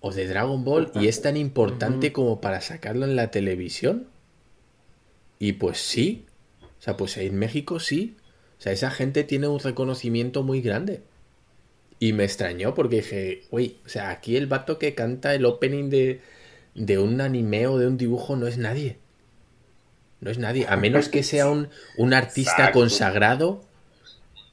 o 0.00 0.12
de 0.12 0.26
Dragon 0.26 0.64
Ball 0.64 0.90
y 0.94 1.08
es 1.08 1.20
tan 1.20 1.36
importante 1.36 2.12
como 2.12 2.40
para 2.40 2.60
sacarlo 2.60 3.04
en 3.04 3.16
la 3.16 3.30
televisión. 3.30 4.06
Y 5.38 5.54
pues 5.54 5.78
sí, 5.78 6.24
o 6.62 6.82
sea, 6.82 6.96
pues 6.96 7.16
en 7.16 7.38
México 7.38 7.78
sí. 7.78 8.16
O 8.62 8.64
sea, 8.64 8.70
esa 8.70 8.92
gente 8.92 9.24
tiene 9.24 9.48
un 9.48 9.58
reconocimiento 9.58 10.44
muy 10.44 10.60
grande. 10.60 11.02
Y 11.98 12.12
me 12.12 12.22
extrañó 12.22 12.74
porque 12.74 12.96
dije, 12.96 13.42
güey, 13.50 13.78
o 13.84 13.88
sea, 13.88 14.10
aquí 14.10 14.36
el 14.36 14.46
vato 14.46 14.78
que 14.78 14.94
canta 14.94 15.34
el 15.34 15.46
opening 15.46 15.90
de, 15.90 16.20
de 16.76 16.98
un 17.00 17.20
anime 17.20 17.66
o 17.66 17.76
de 17.76 17.88
un 17.88 17.96
dibujo 17.96 18.36
no 18.36 18.46
es 18.46 18.58
nadie. 18.58 18.98
No 20.20 20.30
es 20.30 20.38
nadie. 20.38 20.66
A 20.68 20.76
menos 20.76 21.08
que 21.08 21.24
sea 21.24 21.50
un, 21.50 21.70
un 21.96 22.14
artista 22.14 22.70
consagrado 22.70 23.64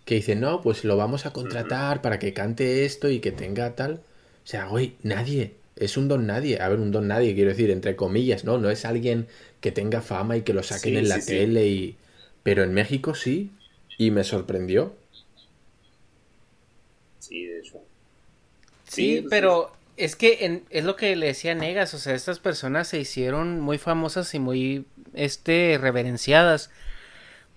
que 0.05 0.15
dice, 0.15 0.35
no, 0.35 0.61
pues 0.61 0.85
lo 0.85 0.97
vamos 0.97 1.27
a 1.27 1.31
contratar 1.31 2.01
para 2.01 2.17
que 2.17 2.33
cante 2.33 2.85
esto 2.85 3.11
y 3.11 3.19
que 3.19 3.31
tenga 3.31 3.75
tal. 3.75 4.01
O 4.43 4.47
sea, 4.47 4.65
güey, 4.65 4.95
nadie. 5.03 5.53
Es 5.75 5.97
un 5.97 6.07
don 6.07 6.25
nadie. 6.25 6.59
A 6.59 6.67
ver, 6.67 6.79
un 6.79 6.91
don 6.91 7.07
nadie, 7.07 7.35
quiero 7.35 7.51
decir, 7.51 7.69
entre 7.69 7.95
comillas, 7.95 8.43
¿no? 8.43 8.57
No 8.57 8.71
es 8.71 8.85
alguien 8.85 9.27
que 9.61 9.71
tenga 9.71 10.01
fama 10.01 10.35
y 10.35 10.41
que 10.41 10.53
lo 10.53 10.63
saquen 10.63 10.97
en 10.97 11.09
la 11.09 11.19
tele 11.19 11.67
y. 11.67 11.97
Pero 12.41 12.63
en 12.63 12.73
México 12.73 13.13
sí. 13.13 13.51
Y 13.99 14.09
me 14.09 14.23
sorprendió. 14.23 14.95
Sí, 17.19 17.45
de 17.45 17.59
hecho. 17.59 17.83
Sí, 18.87 19.17
pues 19.19 19.29
pero 19.29 19.71
es 19.97 20.15
que 20.15 20.63
es 20.69 20.83
lo 20.85 20.95
que 20.95 21.15
le 21.15 21.27
decía 21.27 21.53
Negas, 21.53 21.93
o 21.93 21.99
sea, 21.99 22.15
estas 22.15 22.39
personas 22.39 22.87
se 22.87 22.99
hicieron 22.99 23.59
muy 23.59 23.77
famosas 23.77 24.33
y 24.33 24.39
muy 24.39 24.85
este 25.13 25.77
reverenciadas 25.79 26.71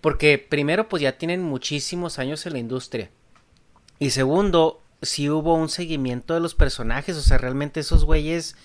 porque 0.01 0.37
primero 0.39 0.89
pues 0.89 1.01
ya 1.01 1.17
tienen 1.17 1.43
muchísimos 1.43 2.19
años 2.19 2.45
en 2.45 2.55
la 2.55 2.59
industria 2.59 3.11
y 4.01 4.11
segundo 4.11 4.83
si 5.01 5.31
hubo 5.31 5.55
un 5.55 5.69
seguimiento 5.69 6.35
de 6.35 6.41
los 6.41 6.55
personajes, 6.57 7.17
o 7.17 7.23
sea, 7.23 7.39
realmente 7.39 7.81
esos 7.81 8.05
güeyes 8.05 8.57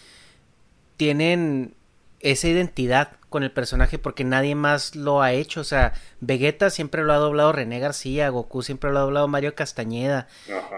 tienen 0.98 1.76
esa 2.20 2.48
identidad 2.48 3.12
con 3.30 3.44
el 3.44 3.52
personaje 3.52 4.00
porque 4.00 4.24
nadie 4.24 4.56
más 4.56 4.96
lo 4.96 5.22
ha 5.22 5.34
hecho, 5.34 5.62
o 5.62 5.66
sea, 5.66 5.94
Vegeta 6.22 6.70
siempre 6.70 7.04
lo 7.04 7.14
ha 7.14 7.18
doblado 7.18 7.52
René 7.52 7.80
García, 7.80 8.30
Goku 8.30 8.64
siempre 8.64 8.92
lo 8.92 9.00
ha 9.00 9.02
doblado 9.02 9.28
Mario 9.28 9.54
Castañeda. 9.54 10.28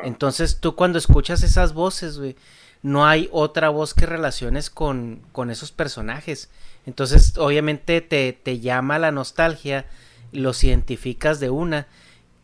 Entonces, 0.04 0.60
tú 0.60 0.76
cuando 0.76 0.98
escuchas 0.98 1.44
esas 1.44 1.74
voces, 1.74 2.18
güey, 2.18 2.36
no 2.82 3.06
hay 3.06 3.30
otra 3.32 3.70
voz 3.70 3.94
que 3.94 4.06
relaciones 4.06 4.70
con, 4.70 5.22
con 5.32 5.52
esos 5.52 5.72
personajes. 5.72 6.50
Entonces, 6.86 7.38
obviamente 7.38 8.02
te, 8.02 8.34
te 8.34 8.60
llama 8.60 9.00
la 9.00 9.12
nostalgia, 9.12 9.86
los 10.32 10.64
identificas 10.64 11.40
de 11.40 11.50
una 11.50 11.88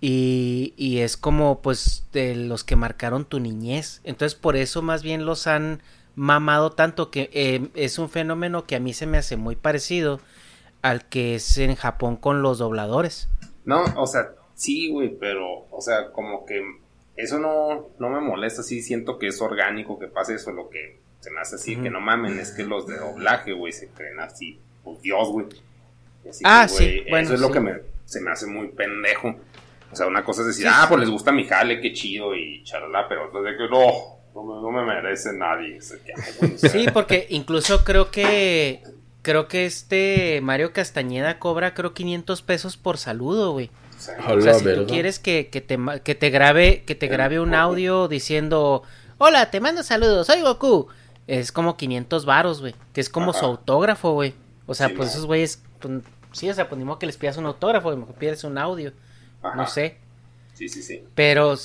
y, 0.02 0.74
y, 0.78 1.00
es 1.00 1.18
como 1.18 1.62
pues 1.62 2.04
de 2.12 2.36
los 2.36 2.64
que 2.64 2.76
marcaron 2.76 3.26
tu 3.26 3.40
niñez. 3.40 4.02
Entonces, 4.04 4.38
por 4.38 4.56
eso 4.56 4.82
más 4.82 5.04
bien 5.04 5.26
los 5.26 5.48
han 5.48 5.82
mamado 6.16 6.72
tanto 6.72 7.12
que 7.12 7.30
eh, 7.34 7.68
es 7.76 8.00
un 8.00 8.10
fenómeno 8.10 8.66
que 8.66 8.76
a 8.76 8.80
mí 8.80 8.94
se 8.94 9.06
me 9.06 9.18
hace 9.18 9.38
muy 9.38 9.56
parecido 9.56 10.20
al 10.82 11.08
que 11.08 11.36
es 11.36 11.58
en 11.58 11.76
Japón 11.76 12.16
con 12.16 12.42
los 12.42 12.60
dobladores. 12.60 13.30
No, 13.66 13.84
o 13.98 14.08
sea, 14.08 14.32
sí, 14.54 14.90
güey, 14.90 15.18
pero, 15.20 15.66
o 15.72 15.82
sea, 15.82 16.12
como 16.12 16.46
que 16.46 16.62
eso 17.16 17.40
no, 17.40 17.90
no 18.00 18.10
me 18.10 18.20
molesta, 18.20 18.62
sí 18.62 18.82
siento 18.82 19.18
que 19.18 19.28
es 19.28 19.42
orgánico 19.42 19.98
que 19.98 20.08
pase 20.08 20.36
eso, 20.36 20.52
lo 20.52 20.70
que 20.70 21.00
se 21.20 21.32
me 21.32 21.40
hace 21.40 21.56
así, 21.56 21.76
que 21.76 21.90
no 21.90 22.02
mamen, 22.02 22.38
es 22.40 22.52
que 22.52 22.64
los 22.64 22.86
de 22.86 22.98
doblaje, 22.98 23.54
güey, 23.54 23.74
se 23.74 23.88
creen 23.90 24.20
así, 24.20 24.60
pues 24.84 25.02
Dios, 25.02 25.30
güey. 25.30 25.48
ah, 26.44 26.68
sí, 26.68 27.04
bueno, 27.10 27.26
Eso 27.26 27.34
es 27.34 27.42
lo 27.42 27.52
que 27.52 27.60
me, 27.60 27.80
se 28.06 28.22
me 28.22 28.32
hace 28.32 28.46
muy 28.46 28.68
pendejo. 28.68 29.36
O 29.92 29.96
sea, 29.96 30.08
una 30.08 30.24
cosa 30.24 30.42
es 30.42 30.48
decir, 30.48 30.68
ah, 30.70 30.86
pues 30.88 31.00
les 31.00 31.10
gusta 31.10 31.32
mi 31.32 31.46
jale, 31.46 31.82
qué 31.82 31.94
chido 31.94 32.36
y 32.36 32.64
charla, 32.64 33.08
pero 33.08 33.32
de 33.42 33.58
que 33.58 33.68
no, 33.70 34.15
no, 34.44 34.72
me 34.72 34.84
merece 34.84 35.34
nadie. 35.34 35.80
Sí, 36.58 36.88
porque 36.94 37.28
incluso 37.30 37.84
creo 37.84 38.12
que 38.12 38.84
creo 39.22 39.48
que 39.48 39.66
este 39.66 40.40
Mario 40.42 40.74
Castañeda 40.74 41.40
cobra 41.40 41.74
creo 41.74 41.94
500 41.94 42.42
pesos 42.42 42.78
por 42.78 42.98
saludo, 42.98 43.54
güey. 43.54 43.70
O 44.28 44.42
sea, 44.42 44.54
si 44.56 44.66
tú 44.66 44.86
quieres 44.88 45.20
que, 45.20 45.48
que, 45.48 45.62
te, 45.62 45.80
que 46.04 46.16
te 46.16 46.30
grabe 46.30 46.84
que 46.84 46.96
te 46.96 47.08
grabe 47.08 47.40
un 47.40 47.56
audio 47.56 48.08
diciendo, 48.08 48.84
"Hola, 49.18 49.50
te 49.52 49.62
mando 49.62 49.84
saludos, 49.84 50.28
soy 50.28 50.42
Goku." 50.42 50.88
Es 51.28 51.52
como 51.52 51.76
500 51.76 52.26
varos, 52.26 52.62
güey, 52.62 52.76
que 52.94 53.02
es 53.02 53.10
como 53.10 53.34
su 53.34 53.46
autógrafo, 53.46 54.14
güey. 54.14 54.34
O 54.68 54.76
sea, 54.76 54.90
pues 54.90 55.10
esos 55.12 55.26
güeyes 55.26 55.62
pues, 55.80 56.04
sí, 56.34 56.50
o 56.50 56.54
sea, 56.54 56.68
pues 56.70 56.78
ni 56.78 56.86
modo 56.86 57.00
que 57.00 57.06
les 57.08 57.18
pidas 57.18 57.38
un 57.38 57.46
autógrafo, 57.46 57.96
mejor 57.96 58.16
pides 58.16 58.44
un 58.44 58.58
audio. 58.58 58.92
No 59.56 59.66
sé. 59.66 59.98
Sí, 60.54 60.70
sí, 60.70 60.82
sí. 60.82 61.04
Pero 61.16 61.56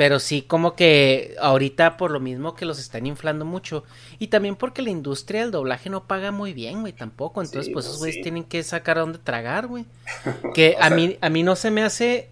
pero 0.00 0.18
sí 0.18 0.40
como 0.40 0.76
que 0.76 1.36
ahorita 1.42 1.98
por 1.98 2.10
lo 2.10 2.20
mismo 2.20 2.54
que 2.54 2.64
los 2.64 2.78
están 2.78 3.04
inflando 3.04 3.44
mucho 3.44 3.84
y 4.18 4.28
también 4.28 4.56
porque 4.56 4.80
la 4.80 4.88
industria 4.88 5.42
del 5.42 5.50
doblaje 5.50 5.90
no 5.90 6.04
paga 6.04 6.30
muy 6.30 6.54
bien, 6.54 6.80
güey, 6.80 6.94
tampoco, 6.94 7.42
entonces 7.42 7.70
pues 7.70 7.84
esos 7.84 7.98
güeyes 7.98 8.22
tienen 8.22 8.44
que 8.44 8.62
sacar 8.62 8.96
a 8.96 9.02
dónde 9.02 9.18
tragar, 9.18 9.66
güey. 9.66 9.84
Que 10.54 10.78
a 10.80 10.88
mí 10.88 11.18
a 11.20 11.28
mí 11.28 11.42
no 11.42 11.54
se 11.54 11.70
me 11.70 11.82
hace 11.82 12.30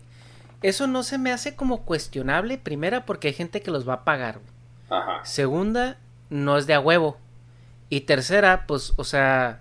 eso 0.62 0.86
no 0.86 1.03
se 1.03 1.19
me 1.19 1.31
hace 1.31 1.57
como 1.57 1.82
cuestionable, 1.82 2.57
primera 2.57 3.05
porque 3.05 3.28
hay 3.28 3.35
gente 3.35 3.61
que 3.61 3.70
los 3.70 3.86
va 3.86 3.93
a 3.93 4.05
pagar. 4.05 4.40
Ajá. 4.89 5.23
Segunda, 5.27 5.99
no 6.31 6.57
es 6.57 6.66
de 6.66 6.73
a 6.73 6.81
huevo. 6.81 7.19
Y 7.90 8.01
tercera, 8.01 8.65
pues, 8.66 8.95
o 8.97 9.05
sea, 9.05 9.61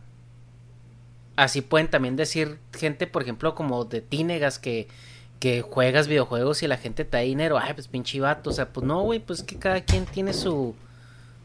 así 1.36 1.60
pueden 1.60 1.90
también 1.90 2.16
decir 2.16 2.58
gente, 2.72 3.06
por 3.06 3.24
ejemplo, 3.24 3.54
como 3.54 3.84
de 3.84 4.00
Tínegas 4.00 4.60
que 4.60 4.88
que 5.40 5.62
juegas 5.62 6.08
videojuegos 6.08 6.64
y 6.64 6.68
la 6.68 6.78
gente 6.78 7.06
te 7.06 7.18
da 7.18 7.24
dinero, 7.24 7.58
ay, 7.58 7.74
pues 7.74 7.88
pinche 7.88 8.20
vato, 8.20 8.50
o 8.50 8.54
sea, 8.54 8.70
pues 8.70 8.86
no, 8.86 9.02
güey, 9.04 9.20
pues 9.20 9.44
que 9.44 9.58
cada 9.58 9.82
quien 9.82 10.06
tiene 10.06 10.34
su 10.34 10.76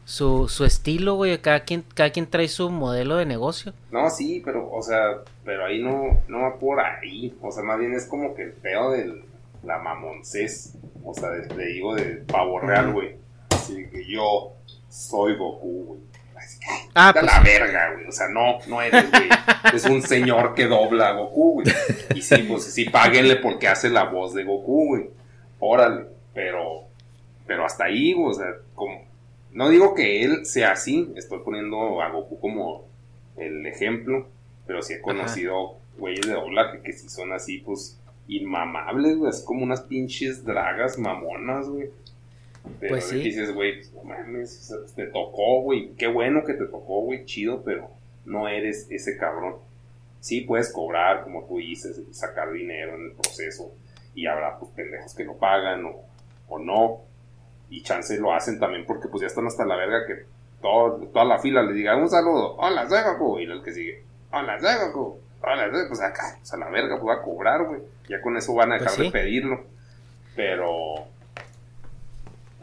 su, 0.05 0.49
su 0.49 0.65
estilo, 0.65 1.15
güey, 1.15 1.37
cada 1.37 1.61
quien 1.61 1.83
cada 1.93 2.09
quien 2.09 2.27
trae 2.27 2.47
su 2.47 2.69
modelo 2.69 3.15
de 3.15 3.25
negocio. 3.25 3.73
No, 3.91 4.09
sí, 4.09 4.41
pero 4.43 4.69
o 4.71 4.81
sea, 4.81 5.21
pero 5.45 5.65
ahí 5.65 5.81
no 5.81 6.21
no 6.27 6.41
va 6.41 6.59
por 6.59 6.79
ahí, 6.79 7.35
o 7.41 7.51
sea, 7.51 7.63
más 7.63 7.79
bien 7.79 7.93
es 7.93 8.05
como 8.07 8.35
que 8.35 8.43
el 8.43 8.53
feo 8.53 8.91
de 8.91 9.23
la 9.63 9.79
mamoncés, 9.79 10.75
o 11.03 11.13
sea, 11.13 11.29
te 11.41 11.65
digo 11.65 11.95
de 11.95 12.17
pavo 12.27 12.59
real, 12.59 12.91
güey. 12.93 13.15
Así 13.49 13.87
que 13.89 14.05
yo 14.05 14.53
soy 14.89 15.37
Goku, 15.37 15.85
güey 15.85 16.12
Ah, 16.95 17.11
pues 17.13 17.25
la 17.25 17.39
verga, 17.39 17.93
güey. 17.93 18.07
O 18.07 18.11
sea, 18.11 18.27
no, 18.29 18.59
no 18.67 18.81
eres, 18.81 19.09
güey. 19.09 19.29
es 19.73 19.85
un 19.85 20.01
señor 20.01 20.53
que 20.53 20.67
dobla 20.67 21.09
a 21.09 21.13
Goku, 21.13 21.53
güey. 21.53 21.67
Y 22.15 22.21
sí, 22.21 22.43
pues 22.47 22.65
sí, 22.65 22.85
páguenle 22.85 23.37
porque 23.37 23.67
hace 23.67 23.89
la 23.89 24.05
voz 24.05 24.33
de 24.33 24.43
Goku, 24.43 24.87
güey. 24.87 25.09
Órale. 25.59 26.05
Pero, 26.33 26.83
pero 27.45 27.65
hasta 27.65 27.85
ahí, 27.85 28.13
güey. 28.13 28.31
O 28.31 28.33
sea, 28.33 28.47
como. 28.75 29.05
No 29.51 29.69
digo 29.69 29.93
que 29.93 30.23
él 30.23 30.45
sea 30.45 30.71
así. 30.71 31.11
Estoy 31.15 31.39
poniendo 31.39 32.01
a 32.01 32.09
Goku 32.09 32.39
como 32.39 32.85
el 33.37 33.65
ejemplo. 33.65 34.27
Pero 34.65 34.81
sí 34.81 34.93
he 34.93 35.01
conocido 35.01 35.77
güeyes 35.97 36.25
de 36.25 36.33
doblaje 36.33 36.81
que 36.81 36.93
sí 36.93 37.09
son 37.09 37.33
así, 37.33 37.59
pues, 37.59 37.99
inmamables, 38.27 39.17
güey. 39.17 39.29
Así 39.29 39.45
como 39.45 39.63
unas 39.63 39.81
pinches 39.81 40.45
dragas 40.45 40.97
mamonas, 40.97 41.67
güey. 41.67 41.89
Pero 42.79 42.93
pues 42.93 43.05
sí. 43.05 43.19
dices, 43.19 43.53
güey, 43.53 43.75
pues, 43.75 43.93
no 43.93 44.03
mames, 44.03 44.73
te 44.95 45.07
tocó, 45.07 45.61
güey. 45.61 45.93
Qué 45.95 46.07
bueno 46.07 46.43
que 46.45 46.53
te 46.53 46.65
tocó, 46.65 47.01
güey, 47.01 47.25
chido, 47.25 47.63
pero 47.63 47.89
no 48.25 48.47
eres 48.47 48.87
ese 48.89 49.17
cabrón. 49.17 49.55
Sí 50.19 50.41
puedes 50.41 50.71
cobrar, 50.71 51.23
como 51.23 51.45
tú 51.45 51.57
dices, 51.57 52.01
sacar 52.11 52.51
dinero 52.51 52.95
en 52.95 53.07
el 53.07 53.11
proceso. 53.13 53.73
Y 54.15 54.27
habrá 54.27 54.57
pues 54.59 54.71
pendejos 54.71 55.13
que 55.13 55.25
no 55.25 55.35
pagan 55.35 55.85
o, 55.85 56.05
o 56.47 56.59
no. 56.59 57.01
Y 57.69 57.81
chance 57.81 58.17
lo 58.17 58.33
hacen 58.33 58.59
también 58.59 58.85
porque 58.85 59.07
pues 59.07 59.21
ya 59.21 59.27
están 59.27 59.47
hasta 59.47 59.65
la 59.65 59.75
verga 59.75 60.05
que 60.05 60.25
todo, 60.61 61.07
toda 61.07 61.25
la 61.25 61.39
fila 61.39 61.63
le 61.63 61.73
diga 61.73 61.97
un 61.97 62.09
saludo. 62.09 62.55
Hola, 62.57 62.87
soy 62.87 63.01
Goku. 63.03 63.39
Y 63.39 63.43
el 63.43 63.61
que 63.61 63.73
sigue. 63.73 64.03
Hola, 64.31 64.59
soy 64.59 64.75
Goku. 64.85 65.19
Hola, 65.41 65.69
soy... 65.69 65.87
Pues 65.89 66.01
acá, 66.01 66.35
pues 66.39 66.53
a 66.53 66.57
la 66.57 66.69
verga, 66.69 66.99
pues 66.99 67.09
va 67.09 67.21
a 67.21 67.23
cobrar, 67.23 67.65
güey. 67.65 67.81
Ya 68.07 68.21
con 68.21 68.37
eso 68.37 68.53
van 68.53 68.71
a 68.71 68.77
pues 68.77 68.91
dejar 68.91 69.05
de 69.05 69.11
pedirlo. 69.11 69.65
Pero 70.35 71.07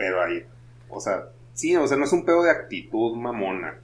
pero 0.00 0.22
ahí, 0.22 0.46
o 0.88 0.98
sea, 0.98 1.26
sí, 1.52 1.76
o 1.76 1.86
sea, 1.86 1.98
no 1.98 2.06
es 2.06 2.12
un 2.14 2.24
pedo 2.24 2.42
de 2.42 2.50
actitud 2.50 3.14
mamona. 3.16 3.78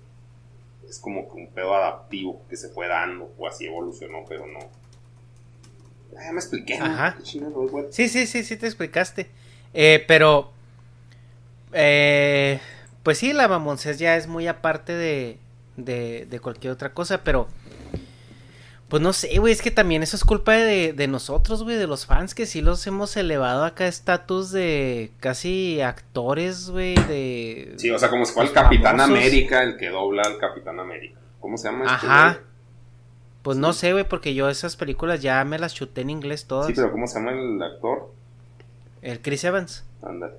Es 0.88 0.98
como 0.98 1.28
que 1.28 1.34
un 1.34 1.48
pedo 1.48 1.74
adaptivo 1.74 2.42
que 2.48 2.56
se 2.56 2.70
fue 2.70 2.88
dando 2.88 3.30
o 3.36 3.46
así 3.46 3.66
evolucionó, 3.66 4.24
pero 4.26 4.46
no. 4.46 4.60
Ya 6.14 6.32
me 6.32 6.38
expliqué. 6.38 6.78
Ajá. 6.78 7.18
Sí, 7.90 8.08
sí, 8.08 8.26
sí, 8.26 8.44
sí 8.44 8.56
te 8.56 8.64
explicaste. 8.64 9.28
Eh, 9.74 10.06
pero, 10.08 10.52
eh, 11.74 12.60
pues 13.02 13.18
sí, 13.18 13.34
la 13.34 13.46
mamoncés 13.46 13.98
ya 13.98 14.16
es 14.16 14.26
muy 14.26 14.46
aparte 14.46 14.94
de, 14.94 15.38
de, 15.76 16.24
de 16.30 16.40
cualquier 16.40 16.72
otra 16.72 16.94
cosa, 16.94 17.24
pero 17.24 17.46
pues 18.88 19.02
no 19.02 19.12
sé, 19.12 19.36
güey, 19.38 19.52
es 19.52 19.62
que 19.62 19.72
también 19.72 20.04
eso 20.04 20.16
es 20.16 20.24
culpa 20.24 20.52
de, 20.52 20.92
de 20.92 21.08
nosotros, 21.08 21.64
güey, 21.64 21.76
de 21.76 21.88
los 21.88 22.06
fans, 22.06 22.36
que 22.36 22.46
sí 22.46 22.60
los 22.60 22.86
hemos 22.86 23.16
elevado 23.16 23.64
acá 23.64 23.84
a 23.84 23.88
estatus 23.88 24.52
de 24.52 25.10
casi 25.18 25.80
actores, 25.80 26.70
güey, 26.70 26.94
de... 26.94 27.74
Sí, 27.78 27.90
o 27.90 27.98
sea, 27.98 28.10
como 28.10 28.24
si 28.24 28.32
fuera 28.32 28.48
el 28.48 28.54
Capitán 28.54 29.00
América 29.00 29.64
el 29.64 29.76
que 29.76 29.88
dobla 29.88 30.22
al 30.22 30.38
Capitán 30.38 30.78
América. 30.78 31.18
¿Cómo 31.40 31.58
se 31.58 31.68
llama? 31.68 31.92
Este 31.92 32.06
Ajá. 32.06 32.40
pues 33.42 33.58
no 33.58 33.72
sé, 33.72 33.92
güey, 33.92 34.08
porque 34.08 34.34
yo 34.34 34.48
esas 34.48 34.76
películas 34.76 35.20
ya 35.20 35.42
me 35.44 35.58
las 35.58 35.74
chuté 35.74 36.02
en 36.02 36.10
inglés 36.10 36.46
todas. 36.46 36.68
Sí, 36.68 36.72
pero 36.76 36.92
¿cómo 36.92 37.08
se 37.08 37.18
llama 37.18 37.32
el 37.32 37.60
actor? 37.60 38.12
El 39.02 39.20
Chris 39.20 39.42
Evans. 39.42 39.84
Ándale. 40.00 40.34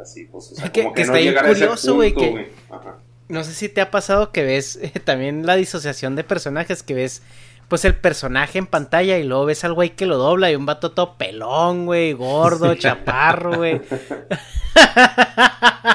Así, 0.00 0.24
pues, 0.24 0.50
o 0.50 0.54
sea, 0.56 0.72
que, 0.72 0.82
como 0.82 0.94
que, 0.94 1.02
que 1.02 1.08
no 1.08 1.16
está 1.16 1.46
curioso, 1.46 1.94
güey, 1.94 2.12
que... 2.12 2.52
Ajá 2.70 2.96
no 3.28 3.44
sé 3.44 3.52
si 3.52 3.68
te 3.68 3.80
ha 3.80 3.90
pasado 3.90 4.32
que 4.32 4.44
ves 4.44 4.76
eh, 4.82 4.92
también 5.00 5.46
la 5.46 5.56
disociación 5.56 6.16
de 6.16 6.24
personajes, 6.24 6.82
que 6.82 6.94
ves 6.94 7.22
pues 7.68 7.84
el 7.84 7.96
personaje 7.96 8.58
en 8.58 8.66
pantalla 8.66 9.18
y 9.18 9.24
luego 9.24 9.46
ves 9.46 9.64
al 9.64 9.74
güey 9.74 9.90
que 9.90 10.06
lo 10.06 10.18
dobla 10.18 10.50
y 10.50 10.54
un 10.54 10.66
vato 10.66 10.92
todo 10.92 11.16
pelón, 11.18 11.86
güey, 11.86 12.12
gordo, 12.12 12.74
chaparro, 12.76 13.56
güey. 13.56 13.80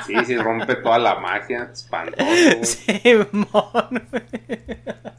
Sí, 0.08 0.16
sí, 0.26 0.38
rompe 0.38 0.76
toda 0.76 0.98
la 0.98 1.20
magia, 1.20 1.70
espantoso. 1.72 2.26
Sí, 2.64 3.02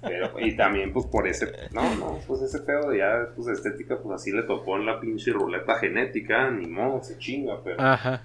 Pero, 0.03 0.41
y 0.41 0.57
también, 0.57 0.93
pues, 0.93 1.07
por 1.07 1.27
ese, 1.29 1.53
no, 1.71 1.95
no, 1.97 2.19
pues 2.27 2.43
ese 2.43 2.61
pedo 2.61 2.91
de 2.91 2.99
ya, 2.99 3.29
pues, 3.37 3.49
estética, 3.49 3.99
pues, 3.99 4.21
así 4.21 4.33
le 4.33 4.43
tocó 4.43 4.77
en 4.77 4.87
la 4.87 4.99
pinche 4.99 5.31
ruleta 5.31 5.79
genética, 5.79 6.51
ni 6.51 6.67
modo, 6.67 7.03
se 7.03 7.19
chinga, 7.19 7.63
pero... 7.63 7.81
Ajá. 7.81 8.23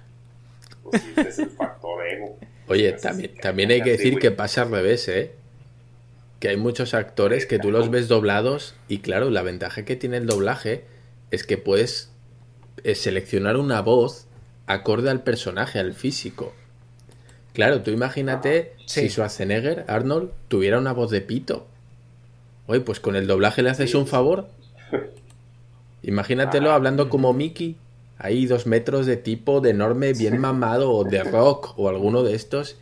Pues 0.82 1.02
sí, 1.02 1.12
ese 1.16 1.28
es 1.28 1.38
el 1.38 1.50
factor 1.50 2.06
ego. 2.06 2.38
Oye, 2.68 2.92
también, 2.92 3.34
también 3.40 3.70
hay 3.70 3.82
que 3.82 3.90
decir 3.92 4.18
que 4.18 4.30
pasa 4.30 4.62
al 4.62 4.70
revés, 4.70 5.08
¿eh? 5.08 5.32
Que 6.38 6.48
hay 6.48 6.56
muchos 6.56 6.94
actores 6.94 7.46
que 7.46 7.58
tú 7.58 7.70
los 7.70 7.90
ves 7.90 8.08
doblados 8.08 8.74
y 8.88 8.98
claro, 8.98 9.30
la 9.30 9.42
ventaja 9.42 9.84
que 9.84 9.96
tiene 9.96 10.18
el 10.18 10.26
doblaje 10.26 10.84
es 11.30 11.44
que 11.44 11.58
puedes 11.58 12.10
eh, 12.84 12.94
seleccionar 12.94 13.56
una 13.56 13.80
voz 13.80 14.26
acorde 14.66 15.10
al 15.10 15.22
personaje, 15.22 15.78
al 15.78 15.94
físico. 15.94 16.54
Claro, 17.54 17.82
tú 17.82 17.90
imagínate 17.90 18.72
ah, 18.76 18.82
si 18.86 19.08
Schwarzenegger, 19.08 19.84
Arnold, 19.88 20.30
tuviera 20.48 20.78
una 20.78 20.92
voz 20.92 21.10
de 21.10 21.22
pito. 21.22 21.66
Oye, 22.66 22.80
pues 22.80 23.00
con 23.00 23.16
el 23.16 23.26
doblaje 23.26 23.62
le 23.62 23.70
haces 23.70 23.94
un 23.94 24.06
favor. 24.06 24.48
Imagínatelo 26.02 26.70
ah. 26.70 26.74
hablando 26.74 27.08
como 27.08 27.32
Mickey 27.32 27.76
hay 28.18 28.46
dos 28.46 28.66
metros 28.66 29.06
de 29.06 29.16
tipo 29.16 29.60
de 29.60 29.70
enorme, 29.70 30.12
bien 30.12 30.38
mamado, 30.38 30.92
o 30.92 31.04
de 31.04 31.22
rock, 31.22 31.78
o 31.78 31.88
alguno 31.88 32.24
de 32.24 32.34
estos, 32.34 32.76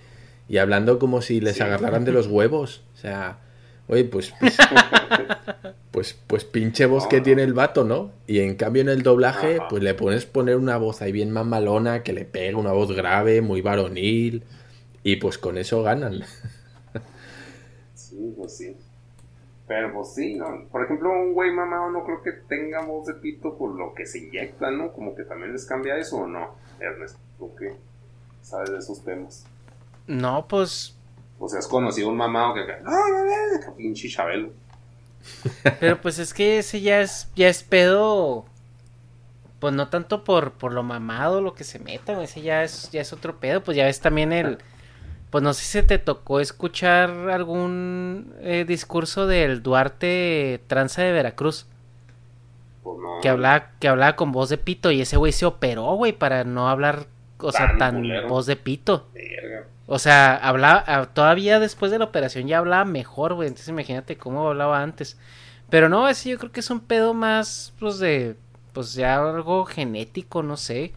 y 0.48 0.56
hablando 0.56 0.98
como 0.98 1.20
si 1.20 1.40
les 1.40 1.60
agarraran 1.60 2.04
de 2.04 2.12
los 2.12 2.26
huevos. 2.26 2.82
O 2.94 2.96
sea, 2.96 3.40
oye, 3.86 4.04
pues, 4.04 4.32
pues, 4.40 4.56
pues, 5.90 6.16
pues, 6.26 6.44
pinche 6.44 6.86
voz 6.86 7.06
que 7.06 7.20
tiene 7.20 7.42
el 7.42 7.52
vato, 7.52 7.84
¿no? 7.84 8.12
Y 8.26 8.40
en 8.40 8.54
cambio 8.54 8.80
en 8.80 8.88
el 8.88 9.02
doblaje, 9.02 9.58
pues 9.68 9.82
le 9.82 9.92
pones 9.92 10.24
poner 10.24 10.56
una 10.56 10.78
voz 10.78 11.02
ahí 11.02 11.12
bien 11.12 11.30
mamalona, 11.30 12.02
que 12.02 12.14
le 12.14 12.24
pega 12.24 12.56
una 12.56 12.72
voz 12.72 12.92
grave, 12.92 13.42
muy 13.42 13.60
varonil, 13.60 14.42
y 15.02 15.16
pues 15.16 15.36
con 15.36 15.58
eso 15.58 15.82
ganan. 15.82 16.24
Sí, 17.94 18.32
pues 18.36 18.56
sí. 18.56 18.74
Pero 19.66 19.92
pues 19.92 20.14
sí, 20.14 20.34
¿no? 20.34 20.68
Por 20.70 20.84
ejemplo, 20.84 21.10
un 21.10 21.32
güey 21.32 21.50
mamado 21.50 21.90
no 21.90 22.04
creo 22.04 22.22
que 22.22 22.32
tenga 22.32 22.84
voz 22.84 23.06
de 23.06 23.14
pito 23.14 23.58
por 23.58 23.74
lo 23.74 23.94
que 23.94 24.06
se 24.06 24.18
inyecta, 24.18 24.70
¿no? 24.70 24.92
Como 24.92 25.14
que 25.14 25.24
también 25.24 25.52
les 25.52 25.66
cambia 25.66 25.96
eso 25.96 26.18
o 26.18 26.26
no, 26.26 26.54
Ernesto, 26.78 27.18
¿tú 27.38 27.54
qué 27.56 27.74
sabes 28.42 28.70
de 28.70 28.78
esos 28.78 29.04
temas? 29.04 29.44
No, 30.06 30.46
pues. 30.46 30.96
O 31.38 31.48
sea, 31.48 31.58
has 31.58 31.66
conocido 31.66 32.08
un 32.08 32.16
mamado 32.16 32.54
que. 32.54 32.60
No, 32.82 32.90
no, 32.90 33.24
no, 33.24 33.74
pinche 33.76 34.08
Chabelo. 34.08 34.52
Pero 35.80 36.00
pues 36.00 36.18
es 36.20 36.32
que 36.32 36.58
ese 36.58 36.80
ya 36.80 37.00
es, 37.00 37.28
ya 37.34 37.48
es 37.48 37.64
pedo. 37.64 38.46
Pues 39.58 39.74
no 39.74 39.88
tanto 39.88 40.22
por, 40.22 40.52
por 40.52 40.72
lo 40.72 40.82
mamado, 40.82 41.40
lo 41.40 41.54
que 41.54 41.64
se 41.64 41.78
meta, 41.78 42.22
ese 42.22 42.42
ya 42.42 42.62
es, 42.62 42.90
ya 42.90 43.00
es 43.00 43.12
otro 43.12 43.40
pedo. 43.40 43.64
Pues 43.64 43.76
ya 43.76 43.84
ves 43.84 44.00
también 44.00 44.32
el. 44.32 44.58
Pues 45.36 45.44
no 45.44 45.52
sé 45.52 45.64
si 45.82 45.86
te 45.86 45.98
tocó 45.98 46.40
escuchar 46.40 47.10
algún 47.28 48.32
eh, 48.40 48.64
discurso 48.66 49.26
del 49.26 49.62
Duarte 49.62 50.62
Tranza 50.66 51.02
de 51.02 51.12
Veracruz. 51.12 51.66
Pues 52.82 52.98
no. 52.98 53.20
Que 53.20 53.28
hablaba, 53.28 53.72
que 53.78 53.88
hablaba 53.88 54.16
con 54.16 54.32
voz 54.32 54.48
de 54.48 54.56
pito 54.56 54.90
y 54.90 55.02
ese 55.02 55.18
güey 55.18 55.32
se 55.32 55.44
operó, 55.44 55.92
güey, 55.92 56.14
para 56.14 56.44
no 56.44 56.70
hablar, 56.70 57.04
o 57.36 57.52
sea, 57.52 57.76
Tan 57.76 57.96
culero. 57.96 58.28
voz 58.28 58.46
de 58.46 58.56
pito. 58.56 59.08
Verga. 59.12 59.66
O 59.86 59.98
sea, 59.98 60.36
hablaba, 60.36 60.82
ah, 60.86 61.04
todavía 61.12 61.60
después 61.60 61.90
de 61.90 61.98
la 61.98 62.06
operación 62.06 62.48
ya 62.48 62.56
hablaba 62.56 62.86
mejor, 62.86 63.34
güey. 63.34 63.48
Entonces 63.48 63.68
imagínate 63.68 64.16
cómo 64.16 64.48
hablaba 64.48 64.82
antes. 64.82 65.18
Pero 65.68 65.90
no, 65.90 66.08
ese 66.08 66.30
yo 66.30 66.38
creo 66.38 66.50
que 66.50 66.60
es 66.60 66.70
un 66.70 66.80
pedo 66.80 67.12
más, 67.12 67.74
pues 67.78 67.98
de, 67.98 68.36
pues 68.72 68.94
ya 68.94 69.16
algo 69.16 69.66
genético, 69.66 70.42
no 70.42 70.56
sé. 70.56 70.94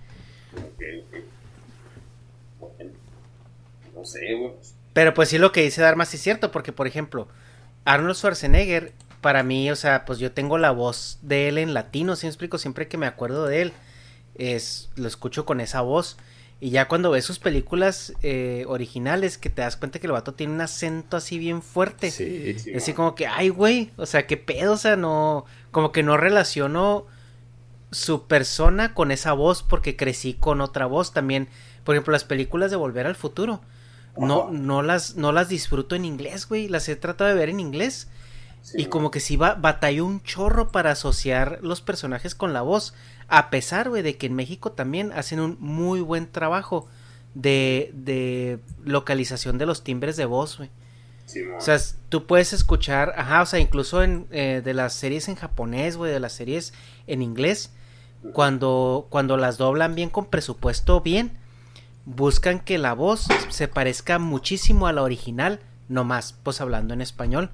No 3.99 4.05
sé, 4.05 4.33
güey. 4.33 4.53
Pero 4.93 5.13
pues 5.13 5.29
sí 5.29 5.37
lo 5.37 5.51
que 5.51 5.61
dice 5.61 5.81
Dharma 5.81 6.05
sí 6.05 6.17
es 6.17 6.23
cierto, 6.23 6.51
porque 6.51 6.71
por 6.71 6.87
ejemplo, 6.87 7.27
Arnold 7.85 8.15
Schwarzenegger, 8.15 8.93
para 9.21 9.43
mí, 9.43 9.69
o 9.69 9.75
sea, 9.75 10.05
pues 10.05 10.19
yo 10.19 10.31
tengo 10.31 10.57
la 10.57 10.71
voz 10.71 11.19
de 11.21 11.49
él 11.49 11.57
en 11.57 11.73
latino, 11.73 12.15
si 12.15 12.25
me 12.25 12.29
explico, 12.29 12.57
siempre 12.57 12.87
que 12.87 12.97
me 12.97 13.05
acuerdo 13.05 13.45
de 13.45 13.61
él, 13.61 13.73
es, 14.35 14.89
lo 14.95 15.07
escucho 15.07 15.45
con 15.45 15.59
esa 15.59 15.81
voz. 15.81 16.17
Y 16.61 16.71
ya 16.71 16.87
cuando 16.87 17.11
ves 17.11 17.23
sus 17.23 17.39
películas 17.39 18.13
eh, 18.21 18.65
originales, 18.67 19.37
que 19.37 19.49
te 19.49 19.61
das 19.61 19.77
cuenta 19.77 19.99
que 19.99 20.07
el 20.07 20.13
vato 20.13 20.33
tiene 20.33 20.53
un 20.53 20.61
acento 20.61 21.15
así 21.15 21.37
bien 21.39 21.61
fuerte. 21.61 22.11
Sí. 22.11 22.57
sí, 22.59 22.73
así 22.73 22.93
como 22.93 23.15
que, 23.15 23.27
ay, 23.27 23.49
güey, 23.49 23.91
o 23.95 24.05
sea, 24.05 24.27
qué 24.27 24.35
pedo, 24.35 24.73
o 24.73 24.77
sea, 24.77 24.97
no, 24.97 25.45
como 25.71 25.91
que 25.91 26.03
no 26.03 26.17
relaciono 26.17 27.05
su 27.91 28.27
persona 28.27 28.93
con 28.93 29.11
esa 29.11 29.33
voz 29.33 29.63
porque 29.63 29.95
crecí 29.95 30.33
con 30.33 30.61
otra 30.61 30.85
voz 30.85 31.13
también. 31.13 31.47
Por 31.83 31.95
ejemplo, 31.95 32.11
las 32.11 32.25
películas 32.25 32.71
de 32.71 32.77
Volver 32.77 33.07
al 33.07 33.15
Futuro, 33.15 33.61
no, 34.17 34.49
no 34.51 34.81
las, 34.81 35.15
no 35.15 35.31
las 35.31 35.49
disfruto 35.49 35.95
en 35.95 36.05
inglés, 36.05 36.47
güey, 36.47 36.67
las 36.67 36.87
he 36.89 36.95
tratado 36.95 37.29
de 37.29 37.35
ver 37.35 37.49
en 37.49 37.59
inglés. 37.59 38.07
Sí, 38.61 38.81
y 38.81 38.85
como 38.87 39.09
que 39.09 39.21
sí 39.21 39.37
va, 39.37 39.55
batalló 39.55 40.05
un 40.05 40.21
chorro 40.21 40.69
para 40.71 40.91
asociar 40.91 41.59
los 41.61 41.79
personajes 41.81 42.35
con 42.35 42.51
la 42.51 42.61
voz. 42.61 42.93
A 43.29 43.49
pesar, 43.49 43.89
güey, 43.89 44.01
de 44.01 44.17
que 44.17 44.27
en 44.27 44.35
México 44.35 44.73
también 44.73 45.13
hacen 45.13 45.39
un 45.39 45.55
muy 45.59 46.01
buen 46.01 46.29
trabajo 46.29 46.87
de, 47.35 47.91
de 47.93 48.59
localización 48.83 49.57
de 49.57 49.65
los 49.65 49.83
timbres 49.83 50.17
de 50.17 50.25
voz, 50.25 50.57
güey. 50.57 50.69
sí. 51.25 51.41
O 51.57 51.61
sea, 51.61 51.77
tú 52.09 52.25
puedes 52.25 52.51
escuchar, 52.53 53.13
ajá, 53.15 53.43
o 53.43 53.45
sea, 53.45 53.59
incluso 53.59 54.03
en, 54.03 54.27
eh, 54.31 54.61
de 54.63 54.73
las 54.73 54.93
series 54.93 55.29
en 55.29 55.35
japonés, 55.35 55.95
güey, 55.95 56.11
de 56.11 56.19
las 56.19 56.33
series 56.33 56.73
en 57.07 57.21
inglés, 57.21 57.71
cuando, 58.33 59.07
cuando 59.09 59.37
las 59.37 59.57
doblan 59.57 59.95
bien 59.95 60.09
con 60.09 60.25
presupuesto 60.25 60.99
bien, 61.01 61.37
buscan 62.05 62.59
que 62.59 62.77
la 62.77 62.93
voz 62.93 63.27
se 63.49 63.67
parezca 63.67 64.19
muchísimo 64.19 64.87
a 64.87 64.93
la 64.93 65.03
original, 65.03 65.59
no 65.87 66.03
más, 66.03 66.33
pues 66.43 66.61
hablando 66.61 66.93
en 66.93 67.01
español. 67.01 67.51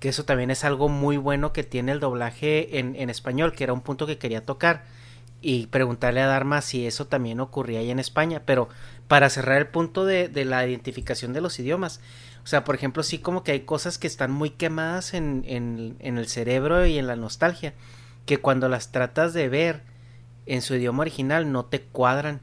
Que 0.00 0.08
eso 0.08 0.24
también 0.24 0.50
es 0.50 0.64
algo 0.64 0.88
muy 0.88 1.16
bueno 1.16 1.52
que 1.52 1.64
tiene 1.64 1.92
el 1.92 2.00
doblaje 2.00 2.78
en, 2.78 2.94
en 2.94 3.10
español, 3.10 3.52
que 3.52 3.64
era 3.64 3.72
un 3.72 3.80
punto 3.80 4.06
que 4.06 4.18
quería 4.18 4.44
tocar. 4.44 4.84
Y 5.40 5.66
preguntarle 5.66 6.20
a 6.20 6.26
Dharma 6.26 6.62
si 6.62 6.86
eso 6.86 7.06
también 7.06 7.40
ocurría 7.40 7.80
ahí 7.80 7.90
en 7.90 7.98
España. 7.98 8.42
Pero 8.44 8.68
para 9.08 9.30
cerrar 9.30 9.58
el 9.58 9.68
punto 9.68 10.04
de, 10.04 10.28
de 10.28 10.44
la 10.44 10.66
identificación 10.66 11.32
de 11.32 11.40
los 11.40 11.58
idiomas, 11.58 12.00
o 12.44 12.46
sea, 12.46 12.64
por 12.64 12.74
ejemplo, 12.74 13.02
sí 13.02 13.18
como 13.18 13.42
que 13.44 13.52
hay 13.52 13.60
cosas 13.60 13.98
que 13.98 14.06
están 14.06 14.30
muy 14.30 14.50
quemadas 14.50 15.14
en, 15.14 15.44
en 15.46 16.18
el 16.18 16.28
cerebro 16.28 16.86
y 16.86 16.98
en 16.98 17.06
la 17.06 17.16
nostalgia, 17.16 17.74
que 18.24 18.38
cuando 18.38 18.68
las 18.68 18.92
tratas 18.92 19.32
de 19.32 19.48
ver 19.48 19.82
en 20.46 20.62
su 20.62 20.74
idioma 20.74 21.02
original 21.02 21.52
no 21.52 21.66
te 21.66 21.82
cuadran. 21.82 22.40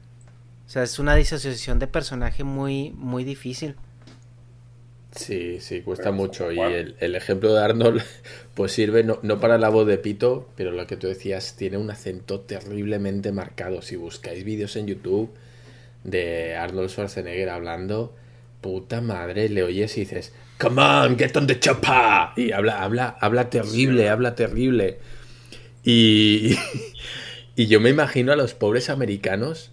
O 0.66 0.68
sea, 0.68 0.82
es 0.82 0.98
una 0.98 1.14
disociación 1.14 1.78
de 1.78 1.86
personaje 1.86 2.44
muy, 2.44 2.90
muy 2.92 3.24
difícil. 3.24 3.76
Sí, 5.14 5.60
sí, 5.60 5.80
cuesta 5.80 6.10
Pero, 6.10 6.12
mucho. 6.12 6.52
Y 6.52 6.60
el, 6.60 6.96
el 7.00 7.14
ejemplo 7.14 7.54
de 7.54 7.62
Arnold, 7.64 8.02
pues 8.54 8.72
sirve 8.72 9.02
no, 9.04 9.18
no 9.22 9.40
para 9.40 9.58
la 9.58 9.68
voz 9.70 9.86
de 9.86 9.98
Pito, 9.98 10.50
pero 10.56 10.72
lo 10.72 10.86
que 10.86 10.96
tú 10.96 11.06
decías, 11.06 11.56
tiene 11.56 11.78
un 11.78 11.90
acento 11.90 12.40
terriblemente 12.40 13.32
marcado. 13.32 13.80
Si 13.82 13.96
buscáis 13.96 14.44
vídeos 14.44 14.76
en 14.76 14.86
YouTube 14.88 15.30
de 16.04 16.56
Arnold 16.56 16.90
Schwarzenegger 16.90 17.48
hablando, 17.48 18.14
puta 18.60 19.00
madre, 19.00 19.48
le 19.48 19.62
oyes 19.62 19.96
y 19.96 20.00
dices, 20.00 20.34
Come 20.58 20.82
on, 20.82 21.18
get 21.18 21.36
on 21.36 21.46
the 21.46 21.58
chopper. 21.58 22.30
Y 22.36 22.52
habla, 22.52 22.82
habla, 22.82 23.16
habla 23.20 23.50
terrible, 23.50 24.02
Sí. 24.02 24.08
habla 24.08 24.34
terrible. 24.34 24.98
Y, 25.82 26.56
y 27.56 27.66
yo 27.68 27.80
me 27.80 27.90
imagino 27.90 28.32
a 28.32 28.36
los 28.36 28.54
pobres 28.54 28.90
americanos 28.90 29.70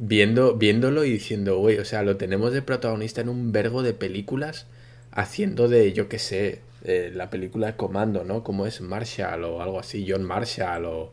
viendo, 0.00 0.54
viéndolo 0.56 1.04
y 1.04 1.12
diciendo, 1.12 1.58
güey, 1.58 1.78
o 1.78 1.84
sea, 1.84 2.02
lo 2.02 2.16
tenemos 2.16 2.52
de 2.52 2.62
protagonista 2.62 3.20
en 3.20 3.28
un 3.28 3.52
vergo 3.52 3.82
de 3.82 3.92
películas 3.92 4.66
haciendo 5.12 5.68
de, 5.68 5.92
yo 5.92 6.08
qué 6.08 6.18
sé, 6.18 6.60
eh, 6.84 7.12
la 7.14 7.30
película 7.30 7.76
Comando, 7.76 8.24
¿no? 8.24 8.42
Como 8.42 8.66
es 8.66 8.80
Marshall 8.80 9.44
o 9.44 9.62
algo 9.62 9.78
así, 9.78 10.06
John 10.08 10.24
Marshall 10.24 10.86
o 10.86 11.12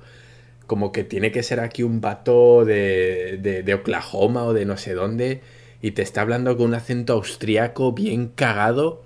como 0.67 0.91
que 0.91 1.03
tiene 1.03 1.31
que 1.31 1.43
ser 1.43 1.59
aquí 1.59 1.83
un 1.83 2.01
vato 2.01 2.65
de, 2.65 3.37
de, 3.41 3.63
de 3.63 3.73
Oklahoma 3.73 4.45
o 4.45 4.53
de 4.53 4.65
no 4.65 4.77
sé 4.77 4.93
dónde 4.93 5.41
y 5.81 5.91
te 5.91 6.01
está 6.01 6.21
hablando 6.21 6.55
con 6.57 6.67
un 6.67 6.73
acento 6.75 7.13
austriaco 7.13 7.93
bien 7.93 8.27
cagado, 8.29 9.03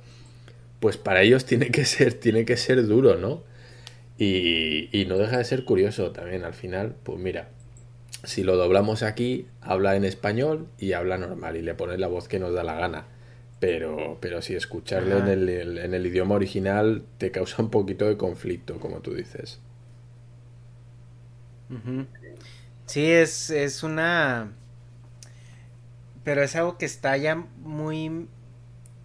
pues 0.80 0.98
para 0.98 1.24
ellos 1.24 1.46
tiene 1.46 1.70
que 1.72 1.86
ser, 1.86 2.14
tiene 2.16 2.46
que 2.46 2.58
ser 2.58 2.86
duro, 2.88 3.18
¿no? 3.18 3.44
Y, 4.18 4.90
y 4.92 5.06
no 5.06 5.18
deja 5.18 5.38
de 5.40 5.44
ser 5.46 5.66
curioso 5.66 6.12
también 6.12 6.44
al 6.44 6.54
final, 6.54 6.96
pues 7.04 7.20
mira, 7.20 7.50
si 8.24 8.44
lo 8.44 8.58
doblamos 8.58 9.04
aquí, 9.04 9.48
habla 9.62 9.96
en 9.96 10.06
español 10.06 10.68
y 10.78 10.94
habla 10.94 11.18
normal 11.18 11.58
y 11.58 11.62
le 11.62 11.76
pones 11.76 12.00
la 12.00 12.08
voz 12.08 12.28
que 12.28 12.40
nos 12.40 12.54
da 12.54 12.64
la 12.64 12.76
gana. 12.76 13.08
Pero, 13.60 14.18
pero 14.22 14.42
si 14.42 14.56
escucharle 14.56 15.18
en 15.20 15.28
el, 15.28 15.50
en 15.50 15.94
el 15.94 16.06
idioma 16.08 16.36
original 16.36 17.04
te 17.18 17.32
causa 17.32 17.62
un 17.62 17.70
poquito 17.72 18.06
de 18.08 18.18
conflicto, 18.18 18.80
como 18.80 19.02
tú 19.02 19.14
dices. 19.14 19.60
Sí, 22.86 23.10
es, 23.12 23.50
es 23.50 23.84
una... 23.84 24.52
Pero 26.24 26.44
es 26.44 26.56
algo 26.56 26.78
que 26.78 26.86
está 26.86 27.18
ya 27.18 27.36
muy, 27.36 28.28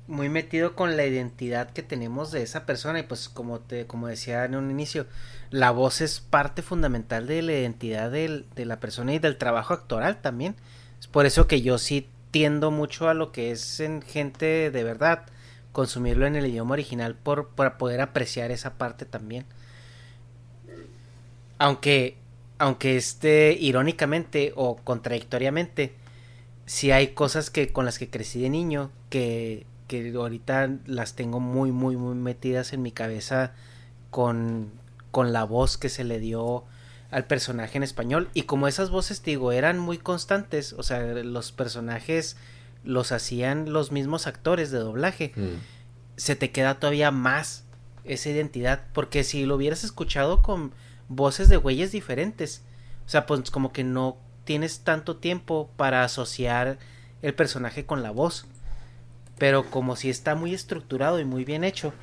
muy 0.08 0.28
metido 0.28 0.76
con 0.76 0.96
la 0.96 1.06
identidad 1.06 1.70
que 1.70 1.82
tenemos 1.82 2.32
de 2.32 2.42
esa 2.42 2.66
persona 2.66 3.00
y 3.00 3.04
pues 3.04 3.28
como 3.28 3.60
te, 3.60 3.86
como 3.86 4.08
decía 4.08 4.44
en 4.44 4.56
un 4.56 4.70
inicio, 4.70 5.06
la 5.50 5.70
voz 5.70 6.00
es 6.00 6.20
parte 6.20 6.62
fundamental 6.62 7.26
de 7.26 7.42
la 7.42 7.52
identidad 7.52 8.10
de 8.10 8.44
la 8.56 8.80
persona 8.80 9.14
y 9.14 9.18
del 9.18 9.36
trabajo 9.36 9.74
actoral 9.74 10.20
también. 10.20 10.56
Es 11.00 11.06
por 11.06 11.26
eso 11.26 11.46
que 11.46 11.62
yo 11.62 11.78
sí 11.78 12.08
tiendo 12.30 12.70
mucho 12.70 13.08
a 13.08 13.14
lo 13.14 13.32
que 13.32 13.50
es 13.50 13.80
en 13.80 14.02
gente 14.02 14.70
de 14.70 14.84
verdad, 14.84 15.24
consumirlo 15.72 16.26
en 16.26 16.36
el 16.36 16.46
idioma 16.46 16.72
original 16.72 17.14
por, 17.14 17.48
para 17.50 17.78
poder 17.78 18.00
apreciar 18.00 18.50
esa 18.50 18.74
parte 18.74 19.04
también. 19.04 19.44
Aunque, 21.58 22.16
aunque 22.58 22.96
este, 22.96 23.56
irónicamente 23.58 24.52
o 24.56 24.76
contradictoriamente, 24.76 25.94
sí 26.66 26.90
hay 26.90 27.08
cosas 27.08 27.50
que 27.50 27.72
con 27.72 27.84
las 27.84 27.98
que 27.98 28.10
crecí 28.10 28.40
de 28.42 28.50
niño 28.50 28.90
que, 29.08 29.64
que 29.88 30.12
ahorita 30.14 30.70
las 30.86 31.14
tengo 31.14 31.40
muy, 31.40 31.72
muy, 31.72 31.96
muy 31.96 32.14
metidas 32.14 32.72
en 32.72 32.82
mi 32.82 32.92
cabeza 32.92 33.54
con, 34.10 34.70
con 35.16 35.32
la 35.32 35.44
voz 35.44 35.78
que 35.78 35.88
se 35.88 36.04
le 36.04 36.20
dio 36.20 36.64
al 37.10 37.24
personaje 37.24 37.78
en 37.78 37.82
español. 37.82 38.28
Y 38.34 38.42
como 38.42 38.68
esas 38.68 38.90
voces, 38.90 39.22
te 39.22 39.30
digo, 39.30 39.50
eran 39.50 39.78
muy 39.78 39.96
constantes, 39.96 40.74
o 40.74 40.82
sea, 40.82 41.00
los 41.00 41.52
personajes 41.52 42.36
los 42.84 43.12
hacían 43.12 43.72
los 43.72 43.92
mismos 43.92 44.26
actores 44.26 44.70
de 44.70 44.78
doblaje 44.78 45.32
Mm. 45.34 45.56
se 46.16 46.36
te 46.36 46.50
queda 46.50 46.78
todavía 46.78 47.12
más 47.12 47.64
esa 48.04 48.28
identidad. 48.28 48.82
Porque 48.92 49.24
si 49.24 49.46
lo 49.46 49.54
hubieras 49.56 49.84
escuchado 49.84 50.42
con 50.42 50.72
voces 51.08 51.48
de 51.48 51.56
güeyes 51.56 51.92
diferentes, 51.92 52.60
o 53.06 53.08
sea, 53.08 53.24
pues 53.24 53.50
como 53.50 53.72
que 53.72 53.84
no 53.84 54.18
tienes 54.44 54.80
tanto 54.80 55.16
tiempo 55.16 55.70
para 55.78 56.04
asociar 56.04 56.78
el 57.22 57.32
personaje 57.32 57.86
con 57.86 58.02
la 58.02 58.10
voz. 58.10 58.44
Pero 59.38 59.70
como 59.70 59.96
si 59.96 60.10
está 60.10 60.34
muy 60.34 60.52
estructurado 60.52 61.18
y 61.20 61.24
muy 61.24 61.46
bien 61.46 61.64
hecho, 61.64 61.94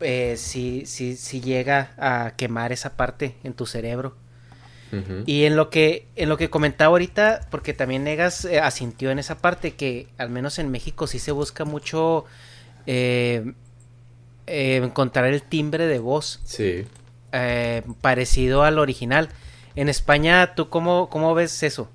eh, 0.00 0.34
sí, 0.36 0.84
sí, 0.86 1.16
sí 1.16 1.40
llega 1.40 1.92
a 1.98 2.34
quemar 2.36 2.72
esa 2.72 2.96
parte 2.96 3.36
en 3.44 3.54
tu 3.54 3.66
cerebro. 3.66 4.16
Y 5.26 5.44
en 5.44 5.56
lo 5.56 5.68
que 5.68 6.06
en 6.16 6.28
lo 6.28 6.38
que 6.38 6.48
comentaba 6.48 6.90
ahorita, 6.90 7.48
porque 7.50 7.74
también 7.74 8.04
Negas 8.04 8.44
eh, 8.44 8.60
asintió 8.60 9.10
en 9.10 9.18
esa 9.18 9.36
parte 9.38 9.74
que 9.74 10.08
al 10.16 10.30
menos 10.30 10.58
en 10.58 10.70
México 10.70 11.06
sí 11.06 11.18
se 11.18 11.32
busca 11.32 11.64
mucho 11.64 12.24
eh, 12.86 13.52
eh, 14.46 14.76
encontrar 14.82 15.26
el 15.26 15.42
timbre 15.42 15.86
de 15.86 15.98
voz 15.98 16.40
Sí. 16.44 16.86
parecido 18.00 18.62
al 18.62 18.78
original. 18.78 19.28
En 19.74 19.88
España, 19.88 20.54
¿tú 20.54 20.70
cómo, 20.70 21.10
cómo 21.10 21.34
ves 21.34 21.62
eso? 21.62 21.90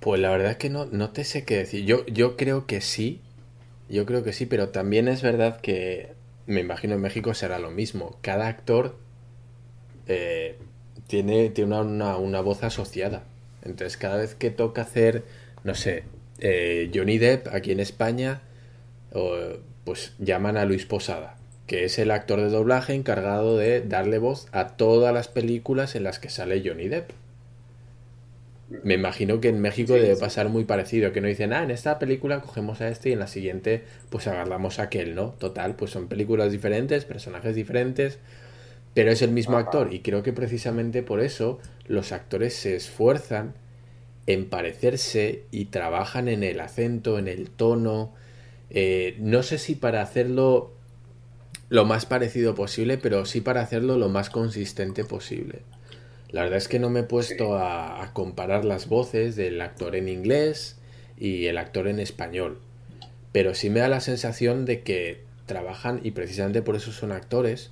Pues 0.00 0.20
la 0.20 0.30
verdad 0.30 0.52
es 0.52 0.56
que 0.58 0.70
no, 0.70 0.86
no 0.86 1.10
te 1.10 1.24
sé 1.24 1.44
qué 1.44 1.56
decir. 1.58 1.84
Yo, 1.84 2.06
yo 2.06 2.36
creo 2.36 2.66
que 2.66 2.80
sí. 2.80 3.20
Yo 3.88 4.04
creo 4.06 4.24
que 4.24 4.32
sí, 4.32 4.46
pero 4.46 4.70
también 4.70 5.08
es 5.08 5.22
verdad 5.22 5.60
que 5.60 6.12
me 6.46 6.60
imagino 6.60 6.94
en 6.94 7.00
México 7.00 7.34
será 7.34 7.58
lo 7.58 7.70
mismo. 7.70 8.18
Cada 8.20 8.48
actor 8.48 8.96
eh, 10.06 10.56
tiene, 11.06 11.50
tiene 11.50 11.80
una, 11.80 12.16
una, 12.16 12.40
voz 12.40 12.62
asociada. 12.62 13.24
Entonces, 13.62 13.96
cada 13.96 14.16
vez 14.16 14.34
que 14.34 14.50
toca 14.50 14.82
hacer, 14.82 15.24
no 15.64 15.74
sé, 15.74 16.04
eh, 16.38 16.90
Johnny 16.94 17.18
Depp 17.18 17.48
aquí 17.52 17.72
en 17.72 17.80
España, 17.80 18.42
pues 19.84 20.12
llaman 20.18 20.56
a 20.58 20.66
Luis 20.66 20.84
Posada, 20.84 21.36
que 21.66 21.84
es 21.84 21.98
el 21.98 22.10
actor 22.10 22.40
de 22.40 22.50
doblaje 22.50 22.92
encargado 22.92 23.56
de 23.56 23.80
darle 23.80 24.18
voz 24.18 24.48
a 24.52 24.76
todas 24.76 25.14
las 25.14 25.28
películas 25.28 25.94
en 25.94 26.02
las 26.04 26.18
que 26.18 26.28
sale 26.28 26.62
Johnny 26.64 26.88
Depp. 26.88 27.12
Me 28.68 28.94
imagino 28.94 29.40
que 29.40 29.48
en 29.48 29.60
México 29.60 29.92
debe 29.92 30.16
pasar 30.16 30.48
muy 30.48 30.64
parecido, 30.64 31.12
que 31.12 31.20
no 31.20 31.28
dicen, 31.28 31.52
ah, 31.52 31.62
en 31.62 31.70
esta 31.70 32.00
película 32.00 32.40
cogemos 32.40 32.80
a 32.80 32.88
este 32.88 33.10
y 33.10 33.12
en 33.12 33.20
la 33.20 33.28
siguiente 33.28 33.84
pues 34.10 34.26
agarramos 34.26 34.80
a 34.80 34.84
aquel, 34.84 35.14
¿no? 35.14 35.30
Total, 35.38 35.76
pues 35.76 35.92
son 35.92 36.08
películas 36.08 36.50
diferentes, 36.50 37.04
personajes 37.04 37.54
diferentes, 37.54 38.18
pero 38.92 39.12
es 39.12 39.22
el 39.22 39.30
mismo 39.30 39.56
actor 39.56 39.94
y 39.94 40.00
creo 40.00 40.24
que 40.24 40.32
precisamente 40.32 41.04
por 41.04 41.20
eso 41.20 41.60
los 41.86 42.10
actores 42.10 42.54
se 42.54 42.74
esfuerzan 42.74 43.54
en 44.26 44.48
parecerse 44.48 45.44
y 45.52 45.66
trabajan 45.66 46.26
en 46.26 46.42
el 46.42 46.58
acento, 46.58 47.18
en 47.18 47.28
el 47.28 47.50
tono, 47.50 48.14
eh, 48.70 49.16
no 49.20 49.44
sé 49.44 49.58
si 49.58 49.76
para 49.76 50.02
hacerlo 50.02 50.72
lo 51.68 51.84
más 51.84 52.06
parecido 52.06 52.56
posible, 52.56 52.98
pero 52.98 53.26
sí 53.26 53.40
para 53.40 53.60
hacerlo 53.60 53.96
lo 53.96 54.08
más 54.08 54.30
consistente 54.30 55.04
posible. 55.04 55.62
La 56.30 56.42
verdad 56.42 56.58
es 56.58 56.68
que 56.68 56.78
no 56.78 56.90
me 56.90 57.00
he 57.00 57.04
puesto 57.04 57.56
a, 57.56 58.10
comparar 58.12 58.64
las 58.64 58.88
voces 58.88 59.36
del 59.36 59.60
actor 59.60 59.94
en 59.94 60.08
inglés 60.08 60.76
y 61.16 61.46
el 61.46 61.58
actor 61.58 61.88
en 61.88 62.00
español. 62.00 62.60
Pero 63.32 63.54
sí 63.54 63.70
me 63.70 63.80
da 63.80 63.88
la 63.88 64.00
sensación 64.00 64.64
de 64.64 64.82
que 64.82 65.24
trabajan, 65.46 66.00
y 66.02 66.10
precisamente 66.10 66.62
por 66.62 66.76
eso 66.76 66.90
son 66.92 67.12
actores, 67.12 67.70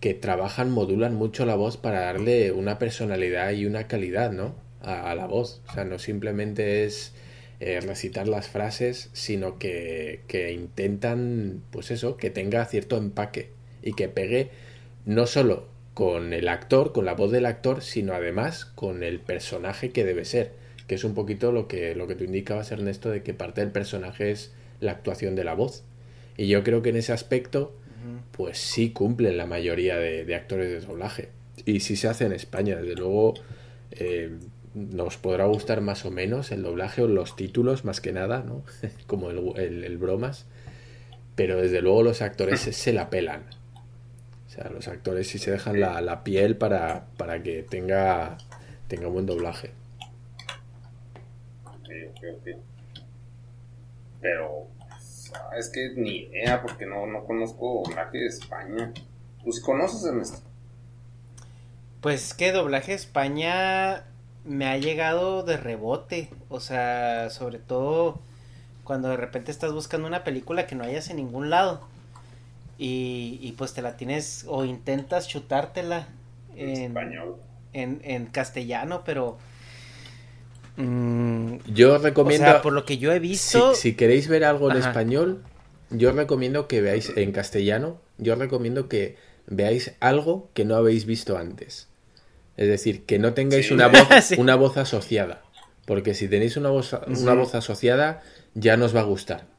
que 0.00 0.14
trabajan, 0.14 0.70
modulan 0.70 1.14
mucho 1.14 1.46
la 1.46 1.54
voz 1.54 1.76
para 1.76 2.00
darle 2.00 2.52
una 2.52 2.78
personalidad 2.78 3.52
y 3.52 3.66
una 3.66 3.86
calidad, 3.86 4.32
¿no? 4.32 4.56
A, 4.80 5.14
la 5.14 5.26
voz. 5.26 5.62
O 5.68 5.72
sea, 5.72 5.84
no 5.84 5.98
simplemente 5.98 6.84
es 6.84 7.14
eh, 7.60 7.80
recitar 7.80 8.28
las 8.28 8.48
frases, 8.48 9.08
sino 9.12 9.58
que, 9.58 10.22
que 10.26 10.52
intentan, 10.52 11.62
pues 11.70 11.90
eso, 11.90 12.16
que 12.16 12.28
tenga 12.28 12.64
cierto 12.66 12.98
empaque 12.98 13.50
y 13.82 13.94
que 13.94 14.08
pegue 14.08 14.50
no 15.06 15.26
solo 15.26 15.73
con 15.94 16.32
el 16.32 16.48
actor, 16.48 16.92
con 16.92 17.04
la 17.04 17.14
voz 17.14 17.30
del 17.30 17.46
actor, 17.46 17.80
sino 17.80 18.14
además 18.14 18.64
con 18.64 19.02
el 19.04 19.20
personaje 19.20 19.90
que 19.90 20.04
debe 20.04 20.24
ser, 20.24 20.52
que 20.88 20.96
es 20.96 21.04
un 21.04 21.14
poquito 21.14 21.52
lo 21.52 21.68
que, 21.68 21.94
lo 21.94 22.08
que 22.08 22.16
tú 22.16 22.24
indicabas, 22.24 22.72
Ernesto, 22.72 23.10
de 23.10 23.22
que 23.22 23.32
parte 23.32 23.60
del 23.60 23.70
personaje 23.70 24.32
es 24.32 24.52
la 24.80 24.92
actuación 24.92 25.36
de 25.36 25.44
la 25.44 25.54
voz. 25.54 25.84
Y 26.36 26.48
yo 26.48 26.64
creo 26.64 26.82
que 26.82 26.90
en 26.90 26.96
ese 26.96 27.12
aspecto, 27.12 27.72
pues 28.32 28.58
sí 28.58 28.90
cumplen 28.90 29.36
la 29.36 29.46
mayoría 29.46 29.96
de, 29.96 30.34
actores 30.34 30.68
de 30.68 30.80
doblaje. 30.80 31.28
Y 31.64 31.80
sí 31.80 31.94
se 31.94 32.08
hace 32.08 32.26
en 32.26 32.32
España, 32.32 32.76
desde 32.76 32.96
luego 32.96 33.34
eh, 33.92 34.30
nos 34.74 35.16
podrá 35.16 35.46
gustar 35.46 35.80
más 35.80 36.04
o 36.04 36.10
menos 36.10 36.50
el 36.50 36.64
doblaje 36.64 37.02
o 37.02 37.08
los 37.08 37.36
títulos, 37.36 37.84
más 37.84 38.00
que 38.00 38.12
nada, 38.12 38.42
¿no? 38.44 38.64
Como 39.06 39.30
el, 39.30 39.84
el, 39.84 39.96
bromas. 39.96 40.46
Pero 41.36 41.60
desde 41.60 41.80
luego 41.80 42.02
los 42.02 42.20
actores 42.20 42.60
se 42.72 42.92
la 42.92 43.10
pelan. 43.10 43.44
O 44.54 44.56
sea, 44.56 44.70
los 44.70 44.86
actores 44.86 45.26
sí 45.26 45.38
se 45.38 45.50
dejan 45.50 45.80
la, 45.80 46.22
piel 46.22 46.56
para, 46.56 47.06
para, 47.16 47.42
que 47.42 47.64
tenga, 47.64 48.38
tenga 48.86 49.08
buen 49.08 49.26
doblaje. 49.26 49.72
Pero 54.20 54.68
es 55.58 55.68
que 55.70 55.94
ni 55.96 56.18
idea, 56.18 56.62
porque 56.62 56.86
no, 56.86 57.04
no 57.04 57.24
conozco 57.24 57.82
doblaje 57.84 58.18
de 58.18 58.26
España. 58.26 58.92
¿Pues 59.42 59.58
conoces, 59.58 60.04
Ernesto? 60.04 60.38
Pues 62.00 62.32
que 62.32 62.52
doblaje 62.52 62.92
de 62.92 62.96
España 62.96 64.04
me 64.44 64.68
ha 64.68 64.78
llegado 64.78 65.42
de 65.42 65.56
rebote. 65.56 66.30
O 66.48 66.60
sea, 66.60 67.28
sobre 67.30 67.58
todo 67.58 68.20
cuando 68.84 69.08
de 69.08 69.16
repente 69.16 69.50
estás 69.50 69.72
buscando 69.72 70.06
una 70.06 70.22
película 70.22 70.68
que 70.68 70.76
no 70.76 70.84
hayas 70.84 71.10
en 71.10 71.16
ningún 71.16 71.50
lado 71.50 71.92
y, 72.78 73.38
y 73.40 73.52
pues 73.52 73.72
te 73.74 73.82
la 73.82 73.96
tienes 73.96 74.44
o 74.48 74.64
intentas 74.64 75.28
chutártela 75.28 76.08
en, 76.56 76.70
español. 76.70 77.36
En, 77.72 78.26
castellano, 78.26 79.02
pero... 79.04 79.38
Mm, 80.76 81.56
yo 81.72 81.98
recomiendo... 81.98 82.62
por 82.62 82.72
lo 82.72 82.84
que 82.84 82.98
yo 82.98 83.12
he 83.12 83.18
visto... 83.18 83.74
Si, 83.74 83.94
queréis 83.94 84.28
ver 84.28 84.44
algo 84.44 84.70
en 84.70 84.78
español, 84.78 85.42
yo 85.90 86.12
recomiendo 86.12 86.68
que 86.68 86.80
veáis 86.80 87.12
en 87.16 87.32
castellano, 87.32 88.00
yo 88.18 88.34
recomiendo 88.34 88.88
que 88.88 89.16
veáis 89.46 89.94
algo 90.00 90.50
que 90.54 90.64
no 90.64 90.76
habéis 90.76 91.06
visto 91.06 91.36
antes. 91.36 91.88
Es 92.56 92.68
decir, 92.68 93.04
que 93.04 93.18
no 93.18 93.34
tengáis 93.34 93.70
una, 93.70 93.88
voz, 93.88 94.08
una 94.38 94.54
voz 94.56 94.76
asociada. 94.76 95.42
Porque 95.86 96.14
si 96.14 96.28
tenéis 96.28 96.56
una 96.56 96.70
voz, 96.70 96.96
una 97.06 97.34
voz 97.34 97.54
asociada, 97.54 98.22
ya 98.54 98.76
nos 98.76 98.96
va 98.96 99.00
a 99.00 99.04
gustar 99.04 99.53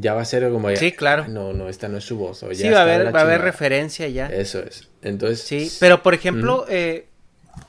ya 0.00 0.14
va 0.14 0.22
a 0.22 0.24
ser 0.24 0.50
como 0.50 0.74
sí 0.76 0.92
claro. 0.92 1.28
No 1.28 1.52
no 1.52 1.68
esta 1.68 1.88
no 1.88 1.98
es 1.98 2.04
su 2.04 2.16
voz 2.16 2.44
sí 2.52 2.68
va 2.68 2.80
a 2.80 2.82
haber 2.82 3.14
va 3.14 3.20
a 3.20 3.22
haber 3.22 3.42
referencia 3.42 4.08
ya. 4.08 4.26
Eso 4.26 4.60
es. 4.60 4.88
Entonces 5.02 5.42
sí 5.42 5.70
pero 5.80 6.02
por 6.02 6.14
ejemplo 6.14 6.64
eh, 6.68 7.06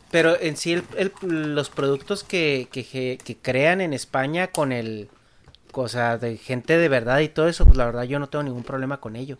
pero 0.09 0.39
en 0.39 0.57
sí 0.57 0.81
los 1.21 1.69
productos 1.69 2.23
que, 2.23 2.67
que, 2.71 2.83
que, 2.83 3.37
crean 3.41 3.81
en 3.81 3.93
España 3.93 4.47
con 4.47 4.71
el 4.71 5.09
o 5.73 5.87
sea 5.87 6.17
de 6.17 6.37
gente 6.37 6.77
de 6.77 6.89
verdad 6.89 7.19
y 7.19 7.29
todo 7.29 7.47
eso 7.47 7.65
pues 7.65 7.77
la 7.77 7.85
verdad 7.85 8.03
yo 8.03 8.19
no 8.19 8.27
tengo 8.27 8.43
ningún 8.43 8.63
problema 8.63 8.99
con 8.99 9.15
ello. 9.15 9.37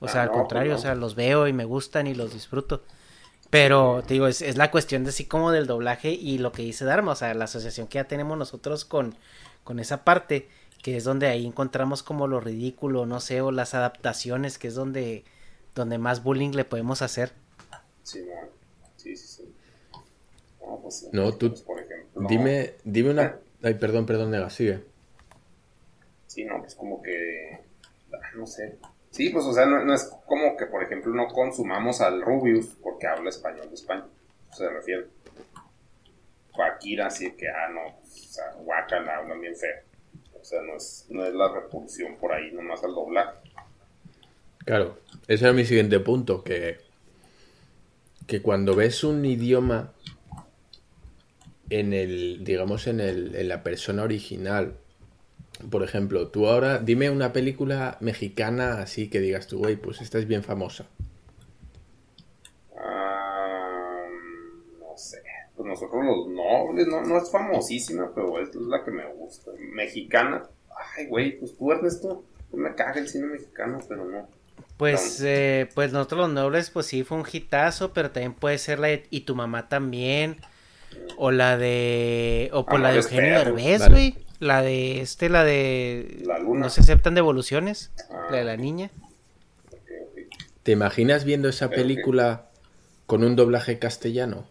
O 0.00 0.08
sea 0.08 0.20
ah, 0.20 0.24
al 0.24 0.30
contrario 0.30 0.72
pues 0.72 0.80
o 0.80 0.82
sea 0.82 0.94
los 0.94 1.14
veo 1.14 1.48
y 1.48 1.52
me 1.52 1.64
gustan 1.64 2.06
y 2.06 2.14
los 2.14 2.32
disfruto. 2.32 2.82
Pero 3.50 4.02
te 4.06 4.14
digo 4.14 4.26
es, 4.26 4.42
es 4.42 4.56
la 4.56 4.70
cuestión 4.70 5.04
de 5.04 5.10
así 5.10 5.26
como 5.26 5.52
del 5.52 5.66
doblaje 5.66 6.10
y 6.10 6.38
lo 6.38 6.52
que 6.52 6.62
dice 6.62 6.84
Dharma 6.84 7.12
o 7.12 7.16
sea 7.16 7.34
la 7.34 7.44
asociación 7.44 7.86
que 7.86 7.96
ya 7.96 8.04
tenemos 8.04 8.38
nosotros 8.38 8.84
con 8.84 9.16
con 9.64 9.80
esa 9.80 10.04
parte 10.04 10.48
que 10.84 10.98
es 10.98 11.04
donde 11.04 11.28
ahí 11.28 11.46
encontramos 11.46 12.02
como 12.02 12.26
lo 12.26 12.40
ridículo, 12.40 13.06
no 13.06 13.18
sé, 13.18 13.40
o 13.40 13.50
las 13.50 13.72
adaptaciones, 13.72 14.58
que 14.58 14.68
es 14.68 14.74
donde, 14.74 15.24
donde 15.74 15.96
más 15.96 16.22
bullying 16.22 16.50
le 16.50 16.66
podemos 16.66 17.00
hacer. 17.00 17.32
Sí, 18.02 18.22
sí, 18.96 19.16
sí, 19.16 19.26
sí. 19.26 19.54
No, 20.60 20.78
pues, 20.82 21.08
no 21.10 21.32
tú, 21.32 21.48
pues, 21.48 21.62
por 21.62 21.80
ejemplo, 21.80 22.28
dime, 22.28 22.74
dime 22.84 23.12
una... 23.12 23.22
Ah. 23.22 23.38
Ay, 23.62 23.74
perdón, 23.74 24.04
perdón, 24.04 24.30
Nega, 24.30 24.50
sigue. 24.50 24.84
Sí, 26.26 26.44
no, 26.44 26.58
pues 26.60 26.74
como 26.74 27.00
que, 27.00 27.60
ah, 28.12 28.36
no 28.36 28.46
sé. 28.46 28.76
Sí, 29.10 29.30
pues, 29.30 29.46
o 29.46 29.54
sea, 29.54 29.64
no, 29.64 29.94
es 29.94 30.12
como 30.26 30.54
que, 30.54 30.66
por 30.66 30.82
ejemplo, 30.82 31.14
no 31.14 31.28
consumamos 31.28 32.02
al 32.02 32.20
Rubius 32.20 32.76
porque 32.82 33.06
habla 33.06 33.30
español 33.30 33.70
de 33.70 33.74
España. 33.74 34.04
Se 34.52 34.68
refiere. 34.68 35.06
Cualquiera, 36.52 37.06
así 37.06 37.32
que, 37.32 37.48
ah, 37.48 37.70
no, 37.72 38.00
pues, 38.00 38.26
o 38.26 38.32
sea, 38.34 38.52
guacala, 38.58 39.16
hablan 39.16 39.40
bien 39.40 39.56
feo. 39.56 39.93
O 40.44 40.46
sea, 40.46 40.60
no 40.60 40.76
es, 40.76 41.06
no 41.08 41.24
es 41.24 41.32
la 41.32 41.50
repulsión 41.50 42.16
por 42.16 42.30
ahí 42.30 42.52
nomás 42.52 42.84
al 42.84 42.94
doblar. 42.94 43.40
Claro, 44.58 44.98
ese 45.26 45.44
era 45.44 45.54
mi 45.54 45.64
siguiente 45.64 46.00
punto, 46.00 46.44
que, 46.44 46.80
que 48.26 48.42
cuando 48.42 48.74
ves 48.76 49.04
un 49.04 49.24
idioma 49.24 49.94
en 51.70 51.94
el, 51.94 52.44
digamos, 52.44 52.86
en, 52.88 53.00
el, 53.00 53.34
en 53.34 53.48
la 53.48 53.62
persona 53.62 54.02
original, 54.02 54.76
por 55.70 55.82
ejemplo, 55.82 56.28
tú 56.28 56.46
ahora 56.46 56.76
dime 56.76 57.08
una 57.08 57.32
película 57.32 57.96
mexicana 58.00 58.82
así 58.82 59.08
que 59.08 59.20
digas 59.20 59.46
tú, 59.46 59.60
güey, 59.60 59.76
pues 59.76 60.02
esta 60.02 60.18
es 60.18 60.28
bien 60.28 60.44
famosa. 60.44 60.84
Ah, 62.76 64.10
no 64.78 64.94
sé. 64.94 65.22
Pues 65.56 65.68
nosotros 65.68 66.04
los 66.04 66.28
nobles, 66.28 66.86
no, 66.88 67.02
no 67.02 67.16
es 67.16 67.30
famosísima, 67.30 68.10
pero 68.14 68.40
es 68.40 68.54
la 68.54 68.84
que 68.84 68.90
me 68.90 69.06
gusta. 69.12 69.52
Mexicana. 69.58 70.42
Ay, 70.96 71.06
güey, 71.06 71.38
pues 71.38 71.56
tú, 71.56 71.70
Ernesto, 71.70 72.24
no 72.52 72.58
me 72.58 72.74
caga 72.74 73.00
el 73.00 73.08
cine 73.08 73.26
mexicano, 73.26 73.78
pero 73.88 74.04
no. 74.04 74.28
Pues, 74.76 75.22
eh, 75.24 75.68
pues 75.74 75.92
nosotros 75.92 76.22
los 76.22 76.30
nobles, 76.30 76.70
pues 76.70 76.86
sí, 76.86 77.04
fue 77.04 77.18
un 77.18 77.24
hitazo, 77.30 77.92
pero 77.92 78.10
también 78.10 78.34
puede 78.34 78.58
ser 78.58 78.80
la 78.80 78.88
de 78.88 79.06
Y 79.10 79.20
tu 79.20 79.36
mamá 79.36 79.68
también. 79.68 80.38
O 81.16 81.30
la 81.30 81.56
de. 81.56 82.50
O 82.52 82.66
por 82.66 82.76
ah, 82.76 82.82
la 82.82 82.90
de 82.90 82.96
Eugenio 82.96 83.38
Derbez, 83.38 83.88
güey. 83.88 84.16
La 84.40 84.62
de 84.62 85.00
este, 85.00 85.28
la 85.28 85.44
de. 85.44 86.22
La 86.24 86.38
luna. 86.38 86.60
No 86.60 86.70
se 86.70 86.80
aceptan 86.80 87.14
devoluciones. 87.14 87.92
Ah, 88.10 88.28
la 88.30 88.38
de 88.38 88.44
la 88.44 88.56
niña. 88.56 88.90
¿Te 90.62 90.72
imaginas 90.72 91.24
viendo 91.24 91.48
esa 91.48 91.70
película 91.70 92.46
con 93.06 93.22
un 93.22 93.36
doblaje 93.36 93.78
castellano? 93.78 94.46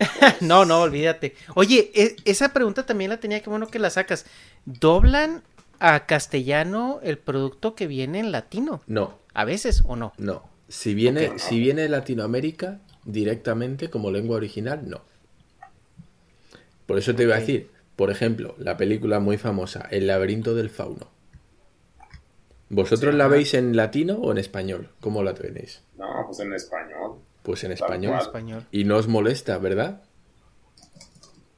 no, 0.40 0.64
no, 0.64 0.80
olvídate. 0.80 1.34
Oye, 1.54 1.90
e, 1.94 2.16
esa 2.24 2.52
pregunta 2.52 2.86
también 2.86 3.10
la 3.10 3.20
tenía, 3.20 3.40
que 3.40 3.50
bueno 3.50 3.68
que 3.68 3.78
la 3.78 3.90
sacas. 3.90 4.26
¿Doblan 4.64 5.42
a 5.78 6.06
castellano 6.06 7.00
el 7.02 7.18
producto 7.18 7.74
que 7.74 7.86
viene 7.86 8.20
en 8.20 8.32
latino? 8.32 8.82
No. 8.86 9.18
¿A 9.34 9.44
veces 9.44 9.82
o 9.86 9.96
no? 9.96 10.12
No. 10.18 10.48
Si 10.68 10.94
viene, 10.94 11.38
si 11.38 11.58
viene 11.58 11.82
de 11.82 11.88
Latinoamérica 11.88 12.80
directamente 13.04 13.90
como 13.90 14.10
lengua 14.10 14.36
original, 14.36 14.88
no. 14.88 15.02
Por 16.86 16.98
eso 16.98 17.14
te 17.14 17.24
iba 17.24 17.34
a 17.36 17.40
decir, 17.40 17.70
por 17.96 18.10
ejemplo, 18.10 18.54
la 18.58 18.76
película 18.76 19.20
muy 19.20 19.36
famosa, 19.36 19.86
El 19.90 20.06
laberinto 20.06 20.54
del 20.54 20.70
fauno. 20.70 21.08
¿Vosotros 22.68 23.14
la 23.14 23.26
veis 23.26 23.54
en 23.54 23.76
latino 23.76 24.14
o 24.14 24.30
en 24.30 24.38
español? 24.38 24.90
¿Cómo 25.00 25.24
la 25.24 25.34
tenéis? 25.34 25.82
No, 25.98 26.06
pues 26.26 26.38
en 26.38 26.52
español. 26.52 27.16
Pues 27.50 27.64
en 27.64 27.72
español. 27.72 28.66
Y 28.70 28.84
no 28.84 28.96
os 28.96 29.08
molesta, 29.08 29.58
¿verdad? 29.58 30.02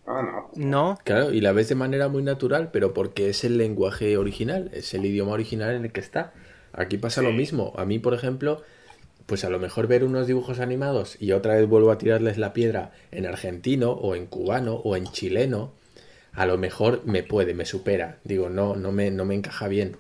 Ah, 0.07 0.23
no. 0.23 0.51
No, 0.55 0.99
Claro, 1.05 1.33
y 1.33 1.41
la 1.41 1.53
ves 1.53 1.69
de 1.69 1.75
manera 1.75 2.09
muy 2.09 2.23
natural, 2.23 2.71
pero 2.73 2.93
porque 2.93 3.29
es 3.29 3.45
el 3.45 3.59
lenguaje 3.59 4.17
original, 4.17 4.71
es 4.73 4.95
el 4.95 5.05
idioma 5.05 5.33
original 5.33 5.75
en 5.75 5.85
el 5.85 5.93
que 5.93 6.01
está. 6.01 6.33
Aquí 6.73 6.97
pasa 6.97 7.23
lo 7.23 7.33
mismo. 7.33 7.73
A 7.77 7.85
mí, 7.85 7.99
por 7.99 8.15
ejemplo, 8.15 8.63
pues 9.27 9.45
a 9.45 9.51
lo 9.51 9.59
mejor 9.59 9.87
ver 9.87 10.05
unos 10.05 10.27
dibujos 10.27 10.61
animados 10.61 11.17
y 11.21 11.33
otra 11.33 11.55
vez 11.55 11.69
vuelvo 11.69 11.91
a 11.91 11.99
tirarles 11.99 12.39
la 12.39 12.53
piedra 12.53 12.93
en 13.11 13.27
argentino 13.27 13.93
o 13.93 14.15
en 14.15 14.27
cubano 14.27 14.75
o 14.77 14.97
en 14.97 15.05
chileno, 15.07 15.73
a 16.33 16.47
lo 16.47 16.57
mejor 16.59 17.03
me 17.05 17.23
puede, 17.23 17.55
me 17.55 17.67
supera. 17.67 18.19
Digo, 18.25 18.49
no, 18.49 18.75
no 18.77 18.93
me, 18.93 19.11
no 19.11 19.25
me 19.25 19.35
encaja 19.35 19.69
bien. 19.69 19.97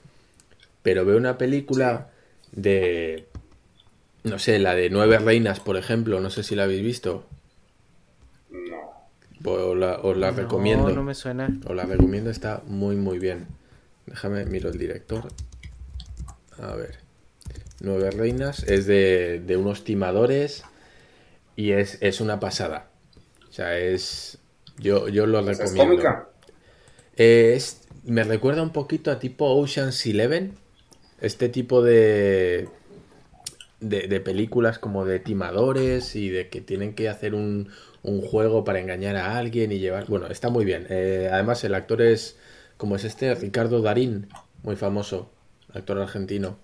Pero 0.82 1.04
veo 1.04 1.16
una 1.16 1.38
película 1.38 2.08
de, 2.52 3.26
no 4.24 4.38
sé, 4.38 4.58
la 4.58 4.74
de 4.74 4.90
Nueve 4.90 5.18
Reinas, 5.18 5.60
por 5.60 5.76
ejemplo, 5.76 6.20
no 6.20 6.30
sé 6.30 6.42
si 6.42 6.54
la 6.54 6.64
habéis 6.64 6.82
visto. 6.82 7.26
No. 8.50 9.50
Os 9.50 9.76
la, 9.76 9.98
os 10.00 10.16
la 10.16 10.30
no, 10.30 10.36
recomiendo. 10.36 10.88
no 10.90 11.02
me 11.02 11.14
suena. 11.14 11.48
Os 11.66 11.74
la 11.74 11.84
recomiendo, 11.84 12.30
está 12.30 12.62
muy 12.66 12.96
muy 12.96 13.18
bien. 13.18 13.46
Déjame, 14.06 14.44
miro 14.46 14.68
el 14.70 14.78
director. 14.78 15.28
A 16.60 16.74
ver. 16.74 16.98
Nueve 17.80 18.10
Reinas 18.12 18.62
es 18.64 18.86
de, 18.86 19.42
de 19.44 19.56
unos 19.56 19.82
timadores 19.82 20.62
y 21.56 21.72
es, 21.72 21.98
es 22.00 22.20
una 22.20 22.38
pasada. 22.38 22.88
O 23.48 23.52
sea, 23.52 23.76
es... 23.78 24.38
Yo, 24.78 25.08
yo 25.08 25.26
lo 25.26 25.40
O 25.40 25.42
sea, 25.42 25.52
es 25.52 25.58
recomiendo. 25.58 25.90
cómica. 25.94 26.28
Eh, 27.16 27.54
es- 27.56 27.80
me 28.04 28.22
recuerda 28.24 28.62
un 28.62 28.72
poquito 28.72 29.10
a 29.10 29.18
tipo 29.18 29.46
Ocean's 29.54 30.04
Eleven. 30.06 30.54
Este 31.20 31.48
tipo 31.48 31.82
de, 31.82 32.68
de, 33.82 34.08
de 34.08 34.20
películas 34.20 34.78
como 34.78 35.04
de 35.04 35.18
timadores 35.20 36.16
y 36.16 36.30
de 36.30 36.48
que 36.48 36.60
tienen 36.60 36.94
que 36.94 37.08
hacer 37.08 37.34
un, 37.34 37.70
un 38.02 38.20
juego 38.22 38.64
para 38.64 38.80
engañar 38.80 39.16
a 39.16 39.36
alguien 39.38 39.72
y 39.72 39.78
llevar... 39.78 40.06
Bueno, 40.06 40.26
está 40.28 40.48
muy 40.48 40.64
bien. 40.64 40.86
Eh, 40.88 41.28
además 41.32 41.62
el 41.64 41.74
actor 41.74 42.00
es, 42.02 42.36
como 42.76 42.96
es 42.96 43.04
este, 43.04 43.34
Ricardo 43.34 43.82
Darín, 43.82 44.28
muy 44.62 44.76
famoso, 44.76 45.30
actor 45.74 45.98
argentino. 45.98 46.58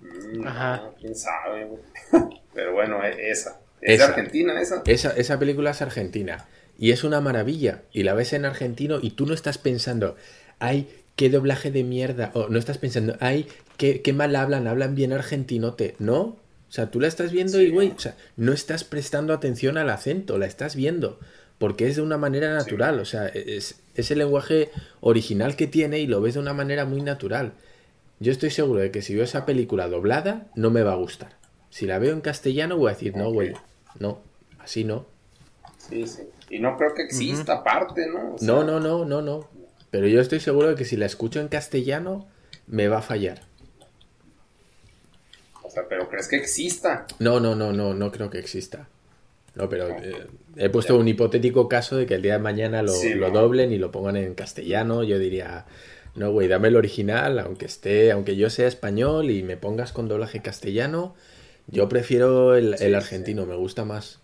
Mm, 0.00 0.46
Ajá. 0.46 0.90
quién 1.00 1.14
sabe. 1.14 1.68
Pero 2.54 2.72
bueno, 2.72 3.02
e- 3.04 3.30
esa. 3.30 3.60
¿Es 3.80 4.00
Esa. 4.00 4.06
Argentina 4.08 4.60
esa? 4.60 4.82
Esa, 4.86 5.10
esa 5.10 5.38
película 5.38 5.70
es 5.70 5.82
argentina 5.82 6.46
y 6.78 6.92
es 6.92 7.04
una 7.04 7.20
maravilla. 7.20 7.82
Y 7.92 8.02
la 8.02 8.14
ves 8.14 8.32
en 8.32 8.44
argentino 8.44 8.98
y 9.00 9.10
tú 9.10 9.26
no 9.26 9.34
estás 9.34 9.58
pensando, 9.58 10.16
ay, 10.58 10.88
qué 11.16 11.30
doblaje 11.30 11.70
de 11.70 11.84
mierda. 11.84 12.30
O 12.34 12.48
no 12.48 12.58
estás 12.58 12.78
pensando, 12.78 13.16
ay, 13.20 13.48
qué, 13.76 14.02
qué 14.02 14.12
mal 14.12 14.36
hablan, 14.36 14.66
hablan 14.66 14.94
bien 14.94 15.12
argentinote. 15.12 15.96
No. 15.98 16.20
O 16.68 16.72
sea, 16.72 16.90
tú 16.90 17.00
la 17.00 17.08
estás 17.08 17.32
viendo 17.32 17.60
y, 17.60 17.70
güey, 17.70 17.92
o 17.96 17.98
sea, 17.98 18.16
no 18.36 18.52
estás 18.52 18.84
prestando 18.84 19.32
atención 19.32 19.78
al 19.78 19.90
acento, 19.90 20.38
la 20.38 20.46
estás 20.46 20.76
viendo. 20.76 21.18
Porque 21.58 21.88
es 21.88 21.96
de 21.96 22.02
una 22.02 22.18
manera 22.18 22.52
natural. 22.52 23.00
O 23.00 23.04
sea, 23.04 23.26
es, 23.28 23.80
es 23.94 24.10
el 24.10 24.18
lenguaje 24.18 24.70
original 25.00 25.56
que 25.56 25.66
tiene 25.66 26.00
y 26.00 26.06
lo 26.06 26.20
ves 26.20 26.34
de 26.34 26.40
una 26.40 26.52
manera 26.52 26.84
muy 26.84 27.00
natural. 27.02 27.52
Yo 28.18 28.32
estoy 28.32 28.50
seguro 28.50 28.80
de 28.80 28.90
que 28.90 29.02
si 29.02 29.14
veo 29.14 29.24
esa 29.24 29.46
película 29.46 29.88
doblada, 29.88 30.46
no 30.54 30.70
me 30.70 30.82
va 30.82 30.92
a 30.92 30.96
gustar. 30.96 31.36
Si 31.70 31.86
la 31.86 31.98
veo 31.98 32.12
en 32.12 32.20
castellano, 32.20 32.76
voy 32.76 32.90
a 32.90 32.94
decir, 32.94 33.16
no, 33.16 33.30
güey, 33.30 33.52
no, 33.98 34.20
así 34.58 34.84
no. 34.84 35.06
Sí, 35.78 36.06
sí. 36.06 36.22
Y 36.48 36.58
no 36.58 36.76
creo 36.76 36.94
que 36.94 37.02
exista 37.02 37.54
aparte, 37.54 38.06
¿no? 38.08 38.34
O 38.34 38.38
sea, 38.38 38.46
No, 38.46 38.64
no, 38.64 38.80
no, 38.80 39.04
no, 39.04 39.20
no. 39.20 39.48
Pero 39.90 40.06
yo 40.08 40.20
estoy 40.20 40.40
seguro 40.40 40.68
de 40.68 40.74
que 40.74 40.84
si 40.84 40.96
la 40.96 41.06
escucho 41.06 41.40
en 41.40 41.48
castellano, 41.48 42.26
me 42.66 42.88
va 42.88 42.98
a 42.98 43.02
fallar. 43.02 43.42
O 45.62 45.70
sea, 45.70 45.84
pero 45.88 46.08
crees 46.08 46.28
que 46.28 46.36
exista. 46.36 47.06
No, 47.18 47.40
no, 47.40 47.54
no, 47.54 47.72
no, 47.72 47.94
no 47.94 48.12
creo 48.12 48.30
que 48.30 48.38
exista. 48.38 48.88
No, 49.54 49.68
pero 49.68 49.88
eh, 49.88 50.26
he 50.56 50.68
puesto 50.68 50.96
un 50.96 51.08
hipotético 51.08 51.68
caso 51.68 51.96
de 51.96 52.06
que 52.06 52.14
el 52.14 52.22
día 52.22 52.34
de 52.34 52.38
mañana 52.40 52.82
lo, 52.82 52.92
Sí, 52.92 53.14
lo 53.14 53.28
no. 53.28 53.40
doblen 53.40 53.72
y 53.72 53.78
lo 53.78 53.90
pongan 53.90 54.16
en 54.16 54.34
castellano. 54.34 55.02
Yo 55.02 55.18
diría, 55.18 55.64
no, 56.14 56.30
güey, 56.30 56.46
dame 56.46 56.68
el 56.68 56.76
original, 56.76 57.38
aunque 57.38 57.64
esté, 57.64 58.12
aunque 58.12 58.36
yo 58.36 58.50
sea 58.50 58.68
español 58.68 59.30
y 59.30 59.42
me 59.42 59.56
pongas 59.56 59.92
con 59.92 60.08
doblaje 60.08 60.42
castellano, 60.42 61.14
yo 61.68 61.88
prefiero 61.88 62.54
el, 62.54 62.76
el 62.80 62.94
argentino, 62.94 63.46
me 63.46 63.56
gusta 63.56 63.84
más. 63.86 64.20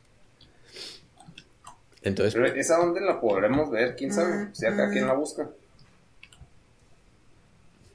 Entonces, 2.04 2.34
Pero 2.34 2.46
esa 2.46 2.78
dónde 2.78 3.00
la 3.00 3.20
podremos 3.20 3.70
ver, 3.70 3.94
quién 3.96 4.12
sabe. 4.12 4.48
Si 4.52 4.66
acá 4.66 4.90
quién 4.90 5.06
la 5.06 5.14
busca. 5.14 5.48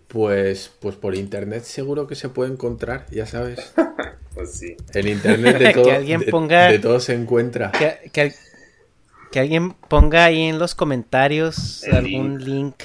pues, 0.08 0.72
pues 0.80 0.96
por 0.96 1.16
internet 1.16 1.64
seguro 1.64 2.08
que 2.08 2.16
se 2.16 2.30
puede 2.30 2.52
encontrar, 2.52 3.06
ya 3.12 3.26
sabes. 3.26 3.74
Pues 4.34 4.52
sí. 4.54 4.78
En 4.94 5.08
internet 5.08 5.58
de 5.58 5.66
Que 5.74 5.74
todo, 5.74 5.92
alguien 5.92 6.20
de- 6.20 6.28
ponga- 6.32 6.70
de 6.70 6.78
todo 6.78 7.00
se 7.00 7.16
encuentra. 7.16 7.72
Que, 7.72 8.12
que- 8.12 8.36
que 9.32 9.40
alguien 9.40 9.72
ponga 9.74 10.26
ahí 10.26 10.44
en 10.44 10.60
los 10.60 10.76
comentarios 10.76 11.84
El 11.86 11.96
algún 11.96 12.46
link. 12.46 12.76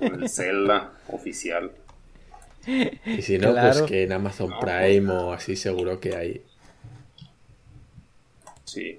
El 0.00 0.26
Zelda 0.30 0.92
oficial. 1.08 1.70
Y 2.66 3.20
si 3.20 3.36
no, 3.38 3.52
Claro. 3.52 3.78
pues 3.80 3.82
que 3.90 4.04
en 4.04 4.12
Amazon 4.12 4.48
No, 4.48 4.58
Prime 4.58 5.12
o 5.12 5.32
así 5.34 5.54
seguro 5.54 6.00
que 6.00 6.16
hay. 6.16 6.42
Sí. 8.64 8.98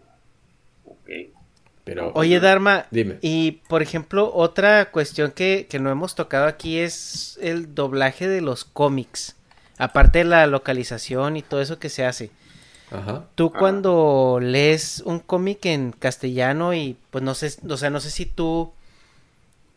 Pero 1.88 2.12
Oye, 2.14 2.40
Dharma, 2.40 2.86
Dime. 2.92 3.18
y 3.22 3.54
por 3.68 3.82
ejemplo, 3.82 4.32
otra 4.34 4.92
cuestión 4.92 5.32
que, 5.32 5.66
que 5.70 5.80
no 5.80 5.90
hemos 5.90 6.14
tocado 6.16 6.46
aquí 6.46 6.78
es 6.78 7.40
el 7.42 7.74
doblaje 7.74 8.28
de 8.28 8.42
los 8.42 8.64
cómics. 8.66 9.36
Aparte 9.80 10.20
de 10.20 10.26
la 10.26 10.46
localización 10.48 11.38
y 11.38 11.42
todo 11.42 11.62
eso 11.62 11.80
que 11.80 11.90
se 11.90 12.06
hace. 12.06 12.30
Ajá. 12.92 13.26
Tú 13.36 13.52
cuando 13.52 14.40
lees 14.42 15.02
un 15.06 15.20
cómic 15.20 15.66
en 15.66 15.92
castellano 15.92 16.74
y 16.74 16.98
pues 17.12 17.24
no 17.24 17.34
sé, 17.36 17.54
o 17.70 17.78
sea, 17.78 17.90
no 17.90 18.00
sé 18.00 18.10
si 18.12 18.26
tú 18.26 18.72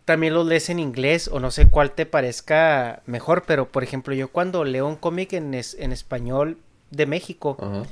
también 0.05 0.35
lo 0.35 0.45
lees 0.45 0.70
en 0.70 0.78
inglés 0.78 1.28
o 1.32 1.39
no 1.41 1.51
sé 1.51 1.69
cuál 1.69 1.93
te 1.93 2.07
parezca 2.07 3.03
mejor, 3.07 3.45
pero 3.47 3.69
por 3.69 3.82
ejemplo, 3.85 4.15
yo 4.15 4.28
cuando 4.28 4.65
leo 4.65 4.87
un 4.87 4.97
cómic 4.97 5.32
en, 5.35 5.55
es- 5.55 5.77
en 5.78 5.93
español 5.93 6.59
de 6.91 7.07
México, 7.07 7.57
Ajá. 7.61 7.82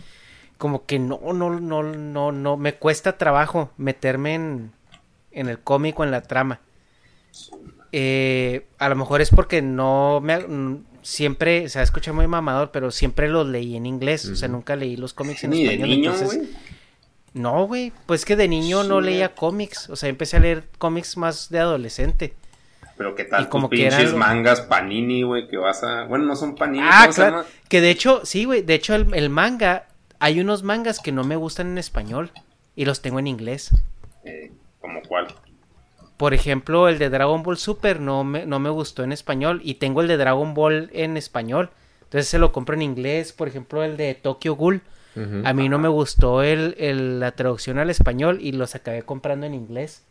Como 0.58 0.84
que 0.84 0.98
no, 0.98 1.20
no, 1.32 1.58
no, 1.60 1.82
no, 1.82 2.32
no, 2.32 2.56
me 2.56 2.74
cuesta 2.74 3.16
trabajo 3.16 3.70
meterme 3.76 4.34
en, 4.34 4.72
en 5.30 5.48
el 5.48 5.60
cómic 5.60 5.98
o 5.98 6.04
en 6.04 6.10
la 6.10 6.22
trama. 6.22 6.60
Eh, 7.92 8.66
a 8.78 8.88
lo 8.88 8.96
mejor 8.96 9.20
es 9.20 9.30
porque 9.30 9.62
no 9.62 10.20
me, 10.20 10.38
siempre, 11.02 11.68
se 11.68 11.80
escucha 11.80 12.12
muy 12.12 12.26
mamador, 12.26 12.70
pero 12.70 12.90
siempre 12.90 13.28
los 13.28 13.46
leí 13.46 13.76
en 13.76 13.86
inglés, 13.86 14.26
o 14.26 14.36
sea, 14.36 14.48
nunca 14.48 14.76
leí 14.76 14.96
los 14.96 15.14
cómics 15.14 15.44
en 15.44 15.50
Ni 15.50 15.64
de 15.64 15.74
español. 15.74 15.88
niño, 15.88 16.12
entonces, 16.12 16.38
güey. 16.38 16.50
no, 17.32 17.66
güey, 17.66 17.92
pues 18.06 18.24
que 18.24 18.36
de 18.36 18.48
niño 18.48 18.84
no 18.84 19.00
leía 19.00 19.34
cómics, 19.34 19.88
o 19.88 19.96
sea, 19.96 20.08
empecé 20.08 20.36
a 20.36 20.40
leer 20.40 20.64
cómics 20.76 21.16
más 21.16 21.48
de 21.48 21.60
adolescente. 21.60 22.34
Pero 22.96 23.14
qué 23.14 23.24
tal 23.24 23.44
Y 23.44 23.46
como 23.46 23.68
tus 23.68 23.78
que 23.78 23.86
eran 23.86 23.98
pinches 24.00 24.16
mangas 24.16 24.60
panini, 24.62 25.22
güey, 25.22 25.46
que 25.46 25.56
vas 25.56 25.84
a... 25.84 26.04
Bueno, 26.04 26.24
no 26.24 26.34
son 26.34 26.56
panini, 26.56 26.84
Ah, 26.84 27.02
¿cómo 27.02 27.12
se 27.12 27.20
claro, 27.20 27.44
que 27.68 27.80
de 27.80 27.90
hecho, 27.90 28.22
sí, 28.24 28.44
güey, 28.44 28.62
de 28.62 28.74
hecho 28.74 28.96
el, 28.96 29.14
el 29.14 29.30
manga, 29.30 29.86
hay 30.20 30.40
unos 30.40 30.62
mangas 30.62 31.00
que 31.00 31.12
no 31.12 31.24
me 31.24 31.36
gustan 31.36 31.68
en 31.68 31.78
español 31.78 32.30
y 32.76 32.84
los 32.84 33.00
tengo 33.02 33.18
en 33.18 33.26
inglés. 33.26 33.70
Eh, 34.24 34.52
¿Como 34.80 35.00
cuál? 35.02 35.28
Por 36.16 36.34
ejemplo, 36.34 36.88
el 36.88 36.98
de 36.98 37.10
Dragon 37.10 37.42
Ball 37.42 37.58
Super 37.58 38.00
no 38.00 38.24
me, 38.24 38.44
no 38.46 38.58
me 38.58 38.70
gustó 38.70 39.04
en 39.04 39.12
español 39.12 39.60
y 39.62 39.74
tengo 39.74 40.00
el 40.00 40.08
de 40.08 40.16
Dragon 40.16 40.54
Ball 40.54 40.90
en 40.92 41.16
español. 41.16 41.70
Entonces 42.04 42.28
se 42.28 42.38
lo 42.38 42.52
compro 42.52 42.74
en 42.74 42.82
inglés. 42.82 43.32
Por 43.32 43.48
ejemplo, 43.48 43.82
el 43.84 43.96
de 43.96 44.14
Tokyo 44.14 44.54
Ghoul. 44.56 44.82
A 45.44 45.52
mí 45.52 45.68
no 45.68 45.78
me 45.80 45.88
gustó 45.88 46.42
el, 46.44 46.76
el- 46.78 47.18
la 47.18 47.32
traducción 47.32 47.78
al 47.80 47.90
español 47.90 48.38
y 48.40 48.52
los 48.52 48.74
acabé 48.76 49.02
comprando 49.02 49.46
en 49.46 49.54
inglés. 49.54 50.04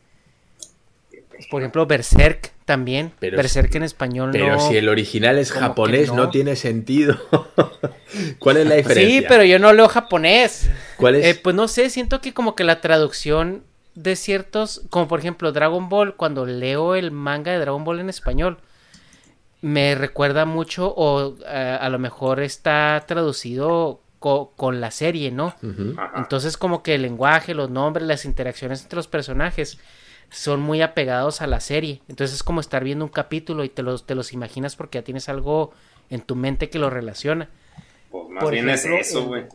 Por 1.50 1.62
ejemplo, 1.62 1.86
Berserk 1.86 2.52
también. 2.66 3.12
Pero 3.20 3.38
Berserk 3.38 3.74
en 3.76 3.84
español 3.84 4.30
Pero 4.32 4.48
no. 4.54 4.60
si 4.60 4.76
el 4.78 4.90
original 4.90 5.38
es 5.38 5.52
japonés, 5.52 6.10
no. 6.10 6.16
no. 6.26 6.30
tiene 6.30 6.56
sentido. 6.56 7.18
¿Cuál 8.40 8.58
es 8.58 8.68
la 8.68 8.76
diferencia? 8.76 9.20
Sí, 9.22 9.26
pero 9.28 9.44
yo 9.44 9.60
no 9.60 9.72
leo 9.74 9.88
japonés. 9.88 10.70
¿Cuál 10.98 11.16
es? 11.16 11.26
Eh, 11.26 11.40
pues 11.42 11.56
no 11.56 11.68
sé, 11.68 11.90
siento 11.90 12.22
que 12.22 12.34
como 12.34 12.56
que 12.56 12.64
la 12.64 12.82
traducción 12.82 13.64
de 13.96 14.16
ciertos, 14.16 14.82
como 14.90 15.08
por 15.08 15.20
ejemplo 15.20 15.52
Dragon 15.52 15.90
Ball, 15.90 16.16
cuando 16.16 16.46
leo 16.46 16.96
el 16.96 17.12
manga 17.12 17.52
de 17.52 17.60
Dragon 17.60 17.84
Ball 17.84 18.00
en 18.00 18.10
español, 18.10 18.58
me 19.62 19.96
recuerda 19.96 20.46
mucho 20.46 20.94
o 20.96 21.36
eh, 21.48 21.78
a 21.80 21.90
lo 21.90 21.98
mejor 22.00 22.40
está 22.42 23.04
traducido 23.08 24.02
co- 24.20 24.54
con 24.56 24.80
la 24.82 24.92
serie, 24.92 25.32
¿no? 25.32 25.56
Entonces 26.16 26.58
como 26.58 26.84
que 26.84 26.96
el 26.96 27.02
lenguaje, 27.02 27.54
los 27.56 27.70
nombres, 27.70 28.06
las 28.08 28.26
interacciones 28.26 28.84
entre 28.84 28.98
los 28.98 29.08
personajes 29.08 29.80
son 30.30 30.60
muy 30.62 30.82
apegados 30.82 31.42
a 31.42 31.48
la 31.48 31.60
serie. 31.60 32.02
Entonces 32.08 32.36
es 32.38 32.44
como 32.44 32.62
estar 32.62 32.84
viendo 32.84 33.06
un 33.06 33.12
capítulo 33.12 33.64
y 33.64 33.70
te 33.70 33.84
los, 33.84 34.06
te 34.06 34.16
los 34.16 34.34
imaginas 34.34 34.76
porque 34.76 35.00
ya 35.00 35.04
tienes 35.04 35.30
algo 35.30 35.72
en 36.10 36.22
tu 36.22 36.36
mente 36.36 36.70
que 36.70 36.80
lo 36.80 36.90
relaciona. 36.90 37.50
Pues 38.12 38.30
más 38.30 38.44
por 38.44 38.54
bien 38.54 38.70
ejemplo, 38.70 38.98
es 38.98 39.10
eso, 39.10 39.26
güey. 39.26 39.46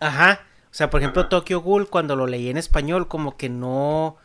Ajá. 0.00 0.40
O 0.70 0.74
sea, 0.74 0.88
por 0.88 1.00
ejemplo, 1.00 1.28
Tokyo 1.28 1.60
Ghoul, 1.60 1.88
cuando 1.88 2.16
lo 2.16 2.26
leí 2.26 2.48
en 2.48 2.56
español, 2.56 3.06
como 3.06 3.36
que 3.36 3.48
no, 3.48 4.16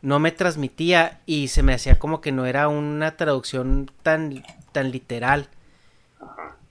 no 0.00 0.18
me 0.18 0.32
transmitía 0.32 1.20
y 1.26 1.48
se 1.48 1.62
me 1.62 1.74
hacía 1.74 1.98
como 1.98 2.20
que 2.20 2.32
no 2.32 2.44
era 2.44 2.68
una 2.68 3.16
traducción 3.16 3.90
tan, 4.02 4.42
tan 4.72 4.90
literal. 4.90 5.48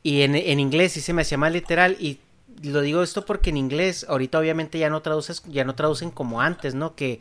Y 0.04 0.24
en, 0.24 0.36
en 0.36 0.60
inglés 0.60 0.94
sí 0.94 1.02
se 1.02 1.14
me 1.14 1.22
hacía 1.22 1.38
más 1.38 1.54
literal 1.54 1.96
y 2.00 2.20
lo 2.64 2.82
digo 2.82 3.02
esto 3.04 3.26
porque 3.26 3.52
en 3.52 3.58
inglés 3.58 4.06
ahorita 4.08 4.38
obviamente 4.38 4.78
ya 4.78 4.90
no 4.90 5.02
traduces 5.02 5.42
ya 5.48 5.64
no 5.64 5.74
traducen 5.74 6.12
como 6.12 6.42
antes 6.42 6.76
no 6.76 6.96
que 6.96 7.20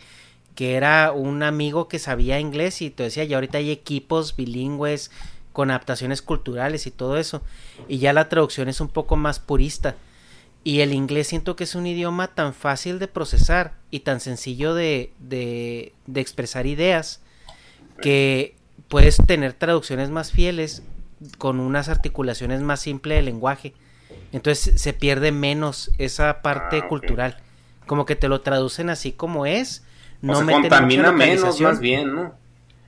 que 0.54 0.74
era 0.74 1.12
un 1.12 1.42
amigo 1.42 1.88
que 1.88 1.98
sabía 1.98 2.40
inglés 2.40 2.82
y 2.82 2.90
te 2.90 3.04
decía 3.04 3.24
ya 3.24 3.36
ahorita 3.36 3.58
hay 3.58 3.70
equipos 3.70 4.36
bilingües 4.36 5.10
con 5.52 5.70
adaptaciones 5.70 6.22
culturales 6.22 6.86
y 6.86 6.90
todo 6.90 7.16
eso 7.16 7.42
y 7.88 7.98
ya 7.98 8.12
la 8.12 8.28
traducción 8.28 8.68
es 8.68 8.80
un 8.80 8.88
poco 8.88 9.16
más 9.16 9.40
purista 9.40 9.96
y 10.62 10.80
el 10.80 10.92
inglés 10.92 11.28
siento 11.28 11.56
que 11.56 11.64
es 11.64 11.74
un 11.74 11.86
idioma 11.86 12.28
tan 12.28 12.52
fácil 12.52 12.98
de 12.98 13.08
procesar 13.08 13.74
y 13.90 14.00
tan 14.00 14.20
sencillo 14.20 14.74
de, 14.74 15.12
de, 15.18 15.92
de 16.06 16.20
expresar 16.20 16.66
ideas 16.66 17.20
que 18.02 18.54
puedes 18.88 19.16
tener 19.26 19.52
traducciones 19.54 20.10
más 20.10 20.32
fieles 20.32 20.82
con 21.38 21.60
unas 21.60 21.88
articulaciones 21.88 22.60
más 22.60 22.80
simples 22.80 23.18
del 23.18 23.26
lenguaje 23.26 23.74
entonces 24.32 24.80
se 24.80 24.92
pierde 24.92 25.32
menos 25.32 25.90
esa 25.98 26.42
parte 26.42 26.82
Ah, 26.84 26.88
cultural. 26.88 27.36
Como 27.86 28.06
que 28.06 28.16
te 28.16 28.28
lo 28.28 28.40
traducen 28.42 28.90
así 28.90 29.12
como 29.12 29.46
es. 29.46 29.82
No 30.22 30.38
o 30.38 30.42
meten 30.42 30.62
contamina 30.62 31.12
menos, 31.12 31.60
más 31.60 31.80
bien, 31.80 32.14
¿no? 32.14 32.34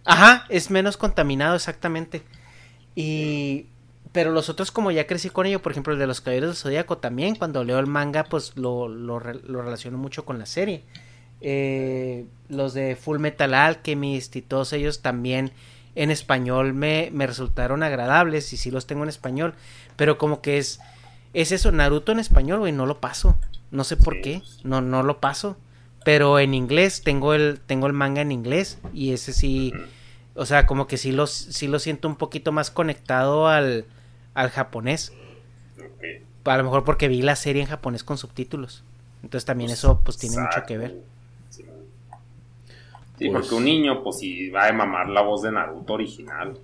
Ajá, 0.05 0.45
es 0.49 0.71
menos 0.71 0.97
contaminado 0.97 1.55
exactamente. 1.57 2.23
Y 2.95 3.67
pero 4.13 4.31
los 4.33 4.51
otros 4.51 4.71
como 4.71 4.91
ya 4.91 5.07
crecí 5.07 5.31
con 5.31 5.47
ello, 5.47 5.63
por 5.63 5.73
ejemplo 5.73 5.95
el 5.95 5.99
de 5.99 6.07
los 6.07 6.21
Caballeros 6.21 6.51
del 6.51 6.57
Zodíaco 6.57 6.99
también, 6.99 7.35
cuando 7.37 7.65
leo 7.65 7.79
el 7.79 7.87
manga 7.87 8.25
pues 8.25 8.57
lo, 8.57 8.89
lo, 8.89 9.19
re- 9.19 9.41
lo 9.47 9.63
relaciono 9.63 9.97
mucho 9.99 10.25
con 10.27 10.39
la 10.39 10.47
serie. 10.47 10.85
Eh, 11.41 12.27
los 12.49 12.75
de 12.75 12.95
Full 12.97 13.19
Metal 13.19 13.53
Alchemist 13.55 14.37
y 14.37 14.43
todos 14.43 14.73
ellos 14.75 15.03
también 15.03 15.53
en 15.95 16.11
español 16.11 16.75
me, 16.75 17.11
me 17.13 17.27
resultaron 17.27 17.83
agradables 17.83 18.53
y 18.53 18.57
sí 18.57 18.71
los 18.71 18.87
tengo 18.87 19.03
en 19.03 19.09
español, 19.09 19.55
pero 19.97 20.19
como 20.19 20.41
que 20.43 20.59
es 20.59 20.81
es 21.35 21.51
eso, 21.53 21.73
Naruto 21.73 22.13
en 22.13 22.19
español, 22.21 22.59
güey, 22.61 22.73
no 22.73 22.85
lo 22.87 23.01
paso. 23.01 23.39
No 23.71 23.85
sé 23.85 23.97
por 23.97 24.15
Sí, 24.17 24.21
qué, 24.23 24.39
pues. 24.39 24.61
no 24.65 24.83
no 24.83 25.03
lo 25.03 25.21
paso. 25.21 25.57
Pero 26.05 26.39
en 26.39 26.55
inglés 26.55 27.03
tengo 27.03 27.35
el 27.35 27.61
tengo 27.61 27.87
el 27.87 27.93
manga 27.93 28.21
en 28.23 28.33
inglés 28.33 28.79
y 28.93 29.13
ese 29.13 29.33
sí 29.33 29.73
o 30.35 30.47
sea, 30.47 30.67
como 30.67 30.87
que 30.87 30.97
sí 30.97 31.13
lo, 31.13 31.27
sí 31.27 31.69
lo 31.69 31.79
siento 31.79 32.09
un 32.09 32.17
poquito 32.17 32.53
más 32.53 32.71
conectado 32.71 33.49
al, 33.49 33.85
al 34.35 34.51
japonés. 34.51 35.13
A 36.45 36.57
lo 36.57 36.65
mejor 36.65 36.85
porque 36.85 37.09
vi 37.09 37.23
la 37.23 37.37
serie 37.37 37.63
en 37.63 37.69
japonés 37.69 38.03
con 38.03 38.19
subtítulos. 38.19 38.83
Entonces 39.23 39.45
también 39.45 39.69
Pues, 39.69 39.79
eso 39.79 40.01
pues 40.03 40.17
tiene 40.19 40.39
mucho 40.39 40.63
que 40.67 40.79
ver. 40.79 40.97
Sí, 41.51 41.65
Sí, 43.19 43.29
Pues- 43.29 43.33
porque 43.43 43.55
un 43.55 43.65
niño, 43.65 44.03
pues 44.03 44.19
si 44.19 44.49
va 44.51 44.67
a 44.67 44.73
mamar 44.73 45.09
la 45.09 45.21
voz 45.23 45.43
de 45.43 45.53
Naruto 45.53 45.93
original. 45.93 46.59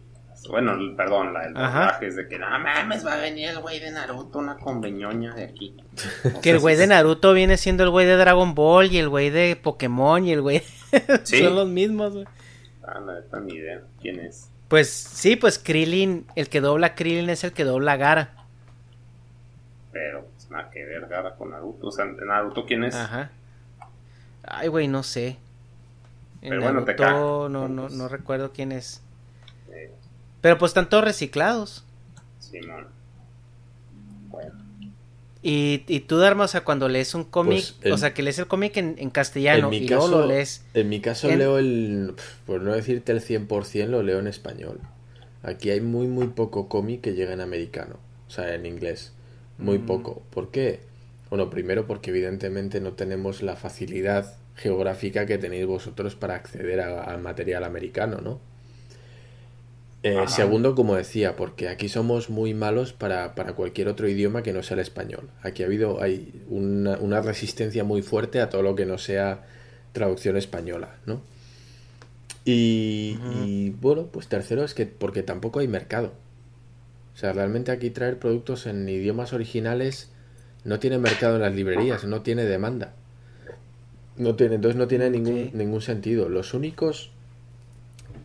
Bueno, 0.48 0.76
perdón, 0.96 1.32
la 1.34 1.42
del 1.42 1.54
doblaje 1.54 2.06
es 2.06 2.16
de 2.16 2.26
que, 2.28 2.38
no 2.38 2.46
mames, 2.48 3.06
va 3.06 3.14
a 3.14 3.18
venir 3.18 3.50
el 3.50 3.60
güey 3.60 3.80
de 3.80 3.90
Naruto, 3.90 4.38
una 4.38 4.56
conveñoña 4.56 5.34
de 5.34 5.44
aquí. 5.44 5.76
Que 6.42 6.50
el 6.50 6.58
güey 6.58 6.76
de 6.76 6.86
Naruto 6.86 7.32
viene 7.32 7.56
siendo 7.56 7.84
el 7.84 7.90
güey 7.90 8.06
de 8.06 8.16
Dragon 8.16 8.54
Ball 8.54 8.90
y 8.92 8.98
el 8.98 9.08
güey 9.08 9.30
de 9.30 9.56
Pokémon 9.56 10.24
y 10.24 10.32
el 10.32 10.42
güey... 10.42 10.62
Sí. 11.24 11.44
Son 11.44 11.54
los 11.54 11.68
mismos, 11.68 12.14
güey. 12.14 12.24
Ah, 12.82 12.98
la 13.00 13.14
neta, 13.20 13.40
ni 13.40 13.54
idea. 13.54 13.82
¿Quién 14.00 14.20
es? 14.20 14.50
Pues 14.68 14.90
sí, 14.90 15.36
pues 15.36 15.58
Krillin, 15.58 16.26
el 16.34 16.48
que 16.48 16.60
dobla 16.62 16.94
Krillin 16.94 17.28
es 17.28 17.44
el 17.44 17.52
que 17.52 17.64
dobla 17.64 17.96
Gara. 17.96 18.34
Pero, 19.92 20.26
pues 20.34 20.50
nada 20.50 20.70
que 20.70 20.84
ver, 20.84 21.06
Gara 21.06 21.34
con 21.36 21.50
Naruto. 21.50 21.88
O 21.88 21.92
sea, 21.92 22.04
¿Naruto 22.06 22.64
quién 22.64 22.84
es? 22.84 22.94
Ajá. 22.94 23.30
Ay, 24.44 24.68
güey, 24.68 24.88
no 24.88 25.02
sé. 25.02 25.36
En 26.40 26.50
Pero 26.50 26.62
bueno, 26.62 26.84
te 26.84 26.94
Naruto 26.94 27.48
no, 27.48 27.68
no, 27.68 27.82
Pues- 27.82 27.94
no 27.94 28.08
recuerdo 28.08 28.52
quién 28.52 28.72
es. 28.72 29.02
Pero 30.40 30.58
pues 30.58 30.70
están 30.70 30.88
todos 30.88 31.04
reciclados. 31.04 31.84
Simón. 32.38 32.86
Bueno. 34.28 34.52
Y, 35.42 35.84
y 35.86 36.00
tú, 36.00 36.18
Dharma, 36.18 36.44
o 36.44 36.48
sea, 36.48 36.64
cuando 36.64 36.88
lees 36.88 37.14
un 37.14 37.24
cómic, 37.24 37.58
Pues, 37.58 37.76
en- 37.82 37.92
o 37.92 37.98
sea, 37.98 38.12
que 38.12 38.22
lees 38.22 38.38
el 38.38 38.46
cómic 38.46 38.76
en, 38.76 38.96
en 38.98 39.10
castellano 39.10 39.64
en 39.66 39.70
mi 39.70 39.76
y 39.78 39.86
caso, 39.86 40.08
luego 40.08 40.22
lo 40.22 40.26
lees. 40.28 40.64
En 40.74 40.88
mi 40.88 41.00
caso 41.00 41.28
en- 41.30 41.38
leo 41.38 41.58
el, 41.58 42.14
por 42.46 42.60
no 42.60 42.72
decirte 42.72 43.12
el 43.12 43.20
100%, 43.20 43.86
lo 43.88 44.02
leo 44.02 44.18
en 44.18 44.26
español. 44.26 44.80
Aquí 45.42 45.70
hay 45.70 45.80
muy, 45.80 46.08
muy 46.08 46.26
poco 46.28 46.68
cómic 46.68 47.00
que 47.00 47.14
llega 47.14 47.32
en 47.32 47.40
americano, 47.40 47.96
o 48.26 48.30
sea, 48.30 48.54
en 48.54 48.66
inglés. 48.66 49.12
Muy 49.58 49.78
Mm. 49.78 49.86
poco. 49.86 50.22
¿Por 50.30 50.50
qué? 50.50 50.80
Bueno, 51.30 51.50
primero 51.50 51.86
porque 51.86 52.10
evidentemente 52.10 52.80
no 52.80 52.92
tenemos 52.94 53.42
la 53.42 53.54
facilidad 53.54 54.36
geográfica 54.56 55.26
que 55.26 55.38
tenéis 55.38 55.66
vosotros 55.66 56.16
para 56.16 56.34
acceder 56.34 56.80
al 56.80 57.20
material 57.20 57.62
americano, 57.64 58.20
¿no? 58.20 58.40
Eh, 60.04 60.24
segundo, 60.28 60.74
como 60.76 60.94
decía, 60.94 61.34
porque 61.34 61.68
aquí 61.68 61.88
somos 61.88 62.30
muy 62.30 62.54
malos 62.54 62.92
para, 62.92 63.34
para 63.34 63.54
cualquier 63.54 63.88
otro 63.88 64.08
idioma 64.08 64.42
que 64.42 64.52
no 64.52 64.62
sea 64.62 64.76
el 64.76 64.80
español. 64.80 65.28
Aquí 65.42 65.62
ha 65.62 65.66
habido 65.66 66.00
hay 66.00 66.32
una, 66.48 66.96
una 66.98 67.20
resistencia 67.20 67.82
muy 67.82 68.02
fuerte 68.02 68.40
a 68.40 68.48
todo 68.48 68.62
lo 68.62 68.76
que 68.76 68.86
no 68.86 68.96
sea 68.98 69.44
traducción 69.92 70.36
española, 70.36 70.96
¿no? 71.06 71.20
Y, 72.44 73.70
bueno, 73.80 74.06
pues 74.06 74.28
tercero 74.28 74.64
es 74.64 74.72
que 74.72 74.86
porque 74.86 75.22
tampoco 75.22 75.58
hay 75.60 75.68
mercado. 75.68 76.14
O 77.14 77.18
sea, 77.18 77.32
realmente 77.34 77.72
aquí 77.72 77.90
traer 77.90 78.18
productos 78.18 78.66
en 78.66 78.88
idiomas 78.88 79.34
originales 79.34 80.10
no 80.64 80.78
tiene 80.78 80.96
mercado 80.98 81.36
en 81.36 81.42
las 81.42 81.54
librerías, 81.54 82.04
no 82.04 82.22
tiene 82.22 82.44
demanda. 82.44 82.94
No 84.16 84.34
tiene, 84.34 84.54
entonces 84.54 84.78
no 84.78 84.88
tiene 84.88 85.10
ningún, 85.10 85.48
Ok. 85.48 85.54
ningún 85.54 85.82
sentido. 85.82 86.28
Los 86.30 86.54
únicos 86.54 87.10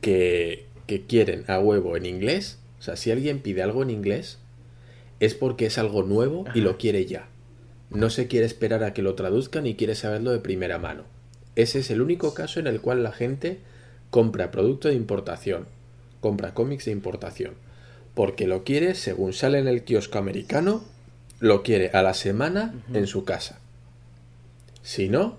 que, 0.01 0.67
que 0.87 1.05
quieren 1.05 1.45
a 1.47 1.59
huevo 1.59 1.97
en 1.97 2.05
inglés, 2.05 2.59
o 2.79 2.81
sea, 2.81 2.95
si 2.95 3.11
alguien 3.11 3.39
pide 3.39 3.63
algo 3.63 3.83
en 3.83 3.89
inglés, 3.89 4.39
es 5.19 5.35
porque 5.35 5.65
es 5.65 5.77
algo 5.77 6.03
nuevo 6.03 6.45
y 6.53 6.61
lo 6.61 6.77
quiere 6.77 7.05
ya. 7.05 7.27
No 7.89 8.09
se 8.09 8.27
quiere 8.27 8.45
esperar 8.45 8.83
a 8.83 8.93
que 8.93 9.01
lo 9.01 9.15
traduzcan 9.15 9.67
y 9.67 9.75
quiere 9.75 9.95
saberlo 9.95 10.31
de 10.31 10.39
primera 10.39 10.79
mano. 10.79 11.03
Ese 11.55 11.79
es 11.79 11.91
el 11.91 12.01
único 12.01 12.33
caso 12.33 12.59
en 12.59 12.67
el 12.67 12.81
cual 12.81 13.03
la 13.03 13.11
gente 13.11 13.59
compra 14.09 14.51
producto 14.51 14.87
de 14.87 14.95
importación, 14.95 15.65
compra 16.19 16.53
cómics 16.53 16.85
de 16.85 16.91
importación, 16.91 17.53
porque 18.15 18.47
lo 18.47 18.63
quiere 18.63 18.95
según 18.95 19.33
sale 19.33 19.59
en 19.59 19.67
el 19.67 19.83
kiosco 19.83 20.17
americano, 20.17 20.83
lo 21.39 21.63
quiere 21.63 21.91
a 21.91 22.01
la 22.01 22.13
semana 22.13 22.73
en 22.93 23.07
su 23.07 23.25
casa. 23.25 23.59
Si 24.81 25.09
no, 25.09 25.37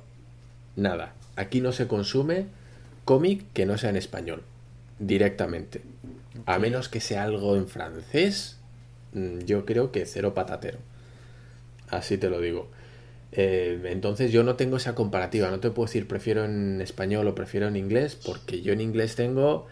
nada. 0.76 1.14
Aquí 1.36 1.60
no 1.60 1.72
se 1.72 1.88
consume 1.88 2.46
cómic 3.04 3.44
que 3.52 3.66
no 3.66 3.76
sea 3.76 3.90
en 3.90 3.96
español, 3.96 4.42
directamente. 4.98 5.82
A 6.46 6.58
menos 6.58 6.88
que 6.88 7.00
sea 7.00 7.24
algo 7.24 7.56
en 7.56 7.68
francés, 7.68 8.58
mm, 9.12 9.40
yo 9.40 9.64
creo 9.64 9.92
que 9.92 10.06
cero 10.06 10.34
patatero. 10.34 10.78
Así 11.88 12.18
te 12.18 12.28
lo 12.30 12.40
digo. 12.40 12.68
Eh, 13.32 13.80
entonces 13.86 14.30
yo 14.30 14.44
no 14.44 14.54
tengo 14.54 14.76
esa 14.76 14.94
comparativa, 14.94 15.50
no 15.50 15.58
te 15.58 15.70
puedo 15.70 15.86
decir 15.86 16.06
prefiero 16.06 16.44
en 16.44 16.80
español 16.80 17.26
o 17.26 17.34
prefiero 17.34 17.66
en 17.66 17.76
inglés, 17.76 18.14
porque 18.14 18.62
yo 18.62 18.72
en 18.72 18.80
inglés 18.80 19.16
tengo 19.16 19.66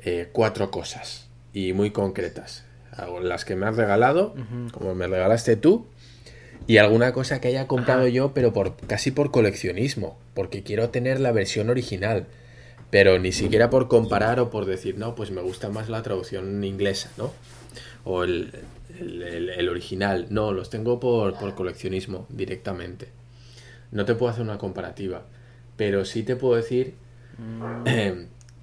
eh, 0.00 0.28
cuatro 0.32 0.70
cosas 0.70 1.28
y 1.52 1.72
muy 1.72 1.90
concretas. 1.90 2.64
Las 3.22 3.44
que 3.44 3.56
me 3.56 3.66
has 3.66 3.76
regalado, 3.76 4.34
como 4.72 4.94
me 4.94 5.06
regalaste 5.06 5.56
tú, 5.56 5.86
y 6.66 6.78
alguna 6.78 7.12
cosa 7.12 7.40
que 7.40 7.48
haya 7.48 7.66
comprado 7.66 8.02
Ajá. 8.02 8.08
yo, 8.08 8.32
pero 8.32 8.52
por 8.52 8.76
casi 8.76 9.10
por 9.10 9.30
coleccionismo, 9.30 10.18
porque 10.34 10.62
quiero 10.62 10.88
tener 10.88 11.20
la 11.20 11.30
versión 11.30 11.68
original, 11.68 12.26
pero 12.90 13.18
ni 13.18 13.32
siquiera 13.32 13.70
por 13.70 13.88
comparar 13.88 14.40
o 14.40 14.50
por 14.50 14.64
decir, 14.66 14.98
no, 14.98 15.14
pues 15.14 15.30
me 15.30 15.40
gusta 15.42 15.68
más 15.70 15.88
la 15.88 16.02
traducción 16.02 16.62
inglesa, 16.64 17.10
¿no? 17.18 17.32
O 18.04 18.24
el, 18.24 18.52
el- 19.00 19.22
el- 19.22 19.50
el 19.50 19.68
original. 19.68 20.26
No, 20.30 20.52
los 20.52 20.70
tengo 20.70 21.00
por, 21.00 21.34
por 21.38 21.54
coleccionismo 21.54 22.26
directamente. 22.30 23.08
No 23.92 24.04
te 24.04 24.14
puedo 24.14 24.30
hacer 24.32 24.42
una 24.44 24.58
comparativa, 24.58 25.24
pero 25.76 26.04
sí 26.04 26.22
te 26.22 26.36
puedo 26.36 26.56
decir 26.56 26.94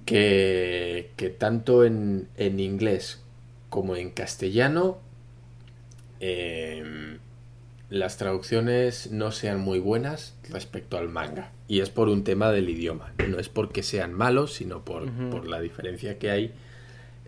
que, 0.04 1.10
que 1.16 1.30
tanto 1.30 1.84
en, 1.84 2.28
en 2.36 2.60
inglés 2.60 3.22
como 3.70 3.96
en 3.96 4.10
castellano 4.10 4.98
em, 6.20 7.18
las 7.90 8.16
traducciones 8.16 9.10
no 9.10 9.30
sean 9.32 9.60
muy 9.60 9.78
buenas 9.78 10.34
respecto 10.50 10.98
al 10.98 11.08
manga. 11.08 11.52
Y 11.68 11.80
es 11.80 11.90
por 11.90 12.08
un 12.08 12.24
tema 12.24 12.50
del 12.50 12.68
idioma. 12.68 13.12
No 13.28 13.38
es 13.38 13.48
porque 13.48 13.82
sean 13.82 14.12
malos, 14.12 14.54
sino 14.54 14.84
por, 14.84 15.10
por 15.30 15.46
la 15.46 15.60
diferencia 15.60 16.18
que 16.18 16.30
hay 16.30 16.52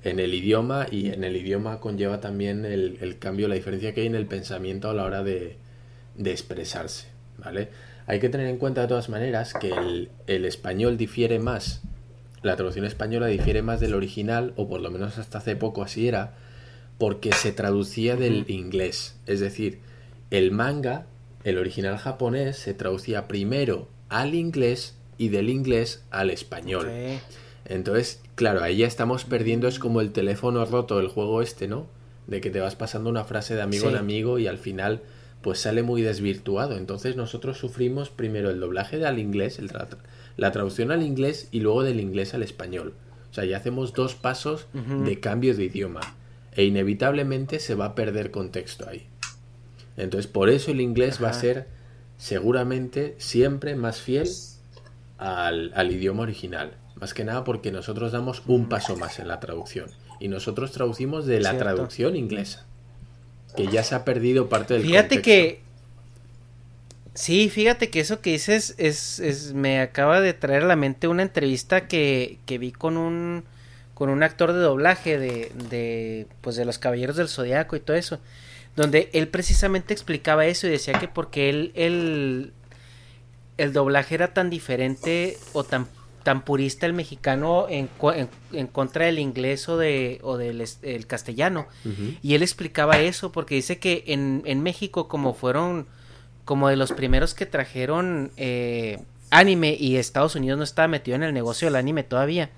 en 0.02 0.20
el 0.20 0.34
idioma 0.34 0.86
y 0.90 1.08
en 1.08 1.24
el 1.24 1.36
idioma 1.36 1.80
conlleva 1.80 2.20
también 2.20 2.64
el, 2.64 2.98
el 3.00 3.18
cambio, 3.18 3.48
la 3.48 3.54
diferencia 3.54 3.92
que 3.92 4.02
hay 4.02 4.06
en 4.06 4.14
el 4.14 4.26
pensamiento 4.26 4.88
a 4.88 4.94
la 4.94 5.04
hora 5.04 5.22
de, 5.22 5.56
de 6.16 6.30
expresarse, 6.30 7.08
¿vale? 7.38 7.68
Hay 8.06 8.20
que 8.20 8.28
tener 8.28 8.46
en 8.46 8.58
cuenta 8.58 8.82
de 8.82 8.88
todas 8.88 9.08
maneras 9.08 9.52
que 9.52 9.70
el, 9.70 10.10
el 10.28 10.44
español 10.44 10.96
difiere 10.96 11.40
más, 11.40 11.82
la 12.42 12.54
traducción 12.54 12.84
española 12.84 13.26
difiere 13.26 13.62
más 13.62 13.80
del 13.80 13.94
original, 13.94 14.52
o 14.56 14.68
por 14.68 14.80
lo 14.80 14.90
menos 14.90 15.18
hasta 15.18 15.38
hace 15.38 15.56
poco 15.56 15.82
así 15.82 16.06
era, 16.06 16.34
porque 16.98 17.32
se 17.32 17.50
traducía 17.50 18.14
del 18.14 18.44
inglés. 18.48 19.16
Es 19.26 19.40
decir, 19.40 19.80
el 20.30 20.50
manga 20.50 21.06
el 21.46 21.58
original 21.58 21.96
japonés 21.96 22.56
se 22.56 22.74
traducía 22.74 23.28
primero 23.28 23.88
al 24.08 24.34
inglés 24.34 24.96
y 25.16 25.28
del 25.28 25.48
inglés 25.48 26.02
al 26.10 26.30
español. 26.30 26.90
Entonces, 27.64 28.20
claro, 28.34 28.62
ahí 28.64 28.78
ya 28.78 28.88
estamos 28.88 29.24
perdiendo, 29.24 29.68
es 29.68 29.78
como 29.78 30.00
el 30.00 30.10
teléfono 30.10 30.64
roto 30.64 30.98
del 30.98 31.06
juego 31.06 31.42
este, 31.42 31.68
¿no? 31.68 31.86
De 32.26 32.40
que 32.40 32.50
te 32.50 32.58
vas 32.58 32.74
pasando 32.74 33.10
una 33.10 33.24
frase 33.24 33.54
de 33.54 33.62
amigo 33.62 33.88
en 33.88 33.94
amigo 33.94 34.40
y 34.40 34.48
al 34.48 34.58
final 34.58 35.02
pues 35.40 35.60
sale 35.60 35.84
muy 35.84 36.02
desvirtuado. 36.02 36.76
Entonces 36.76 37.14
nosotros 37.14 37.58
sufrimos 37.58 38.10
primero 38.10 38.50
el 38.50 38.58
doblaje 38.58 39.04
al 39.06 39.20
inglés, 39.20 39.60
el 39.60 39.70
la 40.36 40.50
traducción 40.50 40.90
al 40.90 41.04
inglés 41.04 41.48
y 41.52 41.60
luego 41.60 41.84
del 41.84 42.00
inglés 42.00 42.34
al 42.34 42.42
español. 42.42 42.94
O 43.30 43.34
sea, 43.34 43.44
ya 43.44 43.58
hacemos 43.58 43.92
dos 43.92 44.16
pasos 44.16 44.66
de 44.72 45.20
cambio 45.20 45.54
de 45.54 45.66
idioma 45.66 46.00
e 46.50 46.64
inevitablemente 46.64 47.60
se 47.60 47.76
va 47.76 47.84
a 47.84 47.94
perder 47.94 48.32
contexto 48.32 48.88
ahí. 48.88 49.06
Entonces, 49.96 50.30
por 50.30 50.50
eso 50.50 50.70
el 50.70 50.80
inglés 50.80 51.22
va 51.22 51.30
a 51.30 51.32
ser 51.32 51.66
seguramente 52.18 53.14
siempre 53.18 53.76
más 53.76 54.00
fiel 54.00 54.28
al, 55.18 55.72
al, 55.74 55.92
idioma 55.92 56.22
original. 56.22 56.72
Más 56.96 57.14
que 57.14 57.24
nada 57.24 57.44
porque 57.44 57.72
nosotros 57.72 58.12
damos 58.12 58.42
un 58.46 58.68
paso 58.68 58.96
más 58.96 59.18
en 59.18 59.28
la 59.28 59.40
traducción. 59.40 59.90
Y 60.20 60.28
nosotros 60.28 60.72
traducimos 60.72 61.26
de 61.26 61.40
la 61.40 61.56
traducción 61.58 62.16
inglesa. 62.16 62.66
Que 63.56 63.68
ya 63.68 63.82
se 63.82 63.94
ha 63.94 64.04
perdido 64.04 64.48
parte 64.48 64.74
del 64.74 64.82
Fíjate 64.82 65.22
que 65.22 65.66
Sí, 67.16 67.48
fíjate 67.48 67.88
que 67.88 68.00
eso 68.00 68.20
que 68.20 68.32
dices 68.32 68.74
es, 68.76 69.20
es, 69.20 69.54
me 69.54 69.80
acaba 69.80 70.20
de 70.20 70.34
traer 70.34 70.64
a 70.64 70.66
la 70.66 70.76
mente 70.76 71.08
una 71.08 71.22
entrevista 71.22 71.88
que, 71.88 72.38
que 72.44 72.58
vi 72.58 72.72
con 72.72 72.98
un 72.98 73.44
con 73.94 74.10
un 74.10 74.22
actor 74.22 74.52
de 74.52 74.58
doblaje 74.58 75.18
de, 75.18 75.50
de 75.70 76.26
pues 76.42 76.56
de 76.56 76.66
los 76.66 76.78
Caballeros 76.78 77.16
del 77.16 77.30
Zodiaco 77.30 77.74
y 77.74 77.80
todo 77.80 77.96
eso, 77.96 78.20
donde 78.76 79.10
él 79.12 79.28
precisamente 79.28 79.94
explicaba 79.94 80.46
eso 80.46 80.66
y 80.66 80.70
decía 80.70 80.98
que 80.98 81.08
porque 81.08 81.48
él, 81.48 81.72
él 81.74 82.52
el 83.56 83.72
doblaje 83.72 84.14
era 84.14 84.34
tan 84.34 84.50
diferente 84.50 85.38
o 85.52 85.64
tan 85.64 85.88
tan 86.22 86.42
purista 86.42 86.86
el 86.86 86.92
mexicano 86.92 87.66
en, 87.70 87.88
en, 88.52 88.66
contra 88.66 89.06
del 89.06 89.20
inglés 89.20 89.68
o, 89.68 89.76
de, 89.78 90.18
o 90.24 90.36
del 90.36 90.64
el 90.82 91.06
castellano. 91.06 91.68
Y 92.20 92.34
él 92.34 92.42
explicaba 92.42 92.98
eso 92.98 93.30
porque 93.30 93.54
dice 93.54 93.78
que 93.78 94.02
en, 94.08 94.42
en 94.44 94.60
México 94.60 95.06
como 95.06 95.34
fueron 95.34 95.86
como 96.44 96.68
de 96.68 96.74
los 96.74 96.90
primeros 96.90 97.34
que 97.34 97.46
trajeron 97.46 98.32
eh, 98.36 98.98
anime 99.30 99.76
y 99.78 99.98
Estados 99.98 100.34
Unidos 100.34 100.58
no 100.58 100.64
estaba 100.64 100.88
metido 100.88 101.14
en 101.14 101.22
el 101.22 101.32
negocio 101.32 101.68
del 101.68 101.76
anime 101.76 102.02
todavía. 102.02 102.50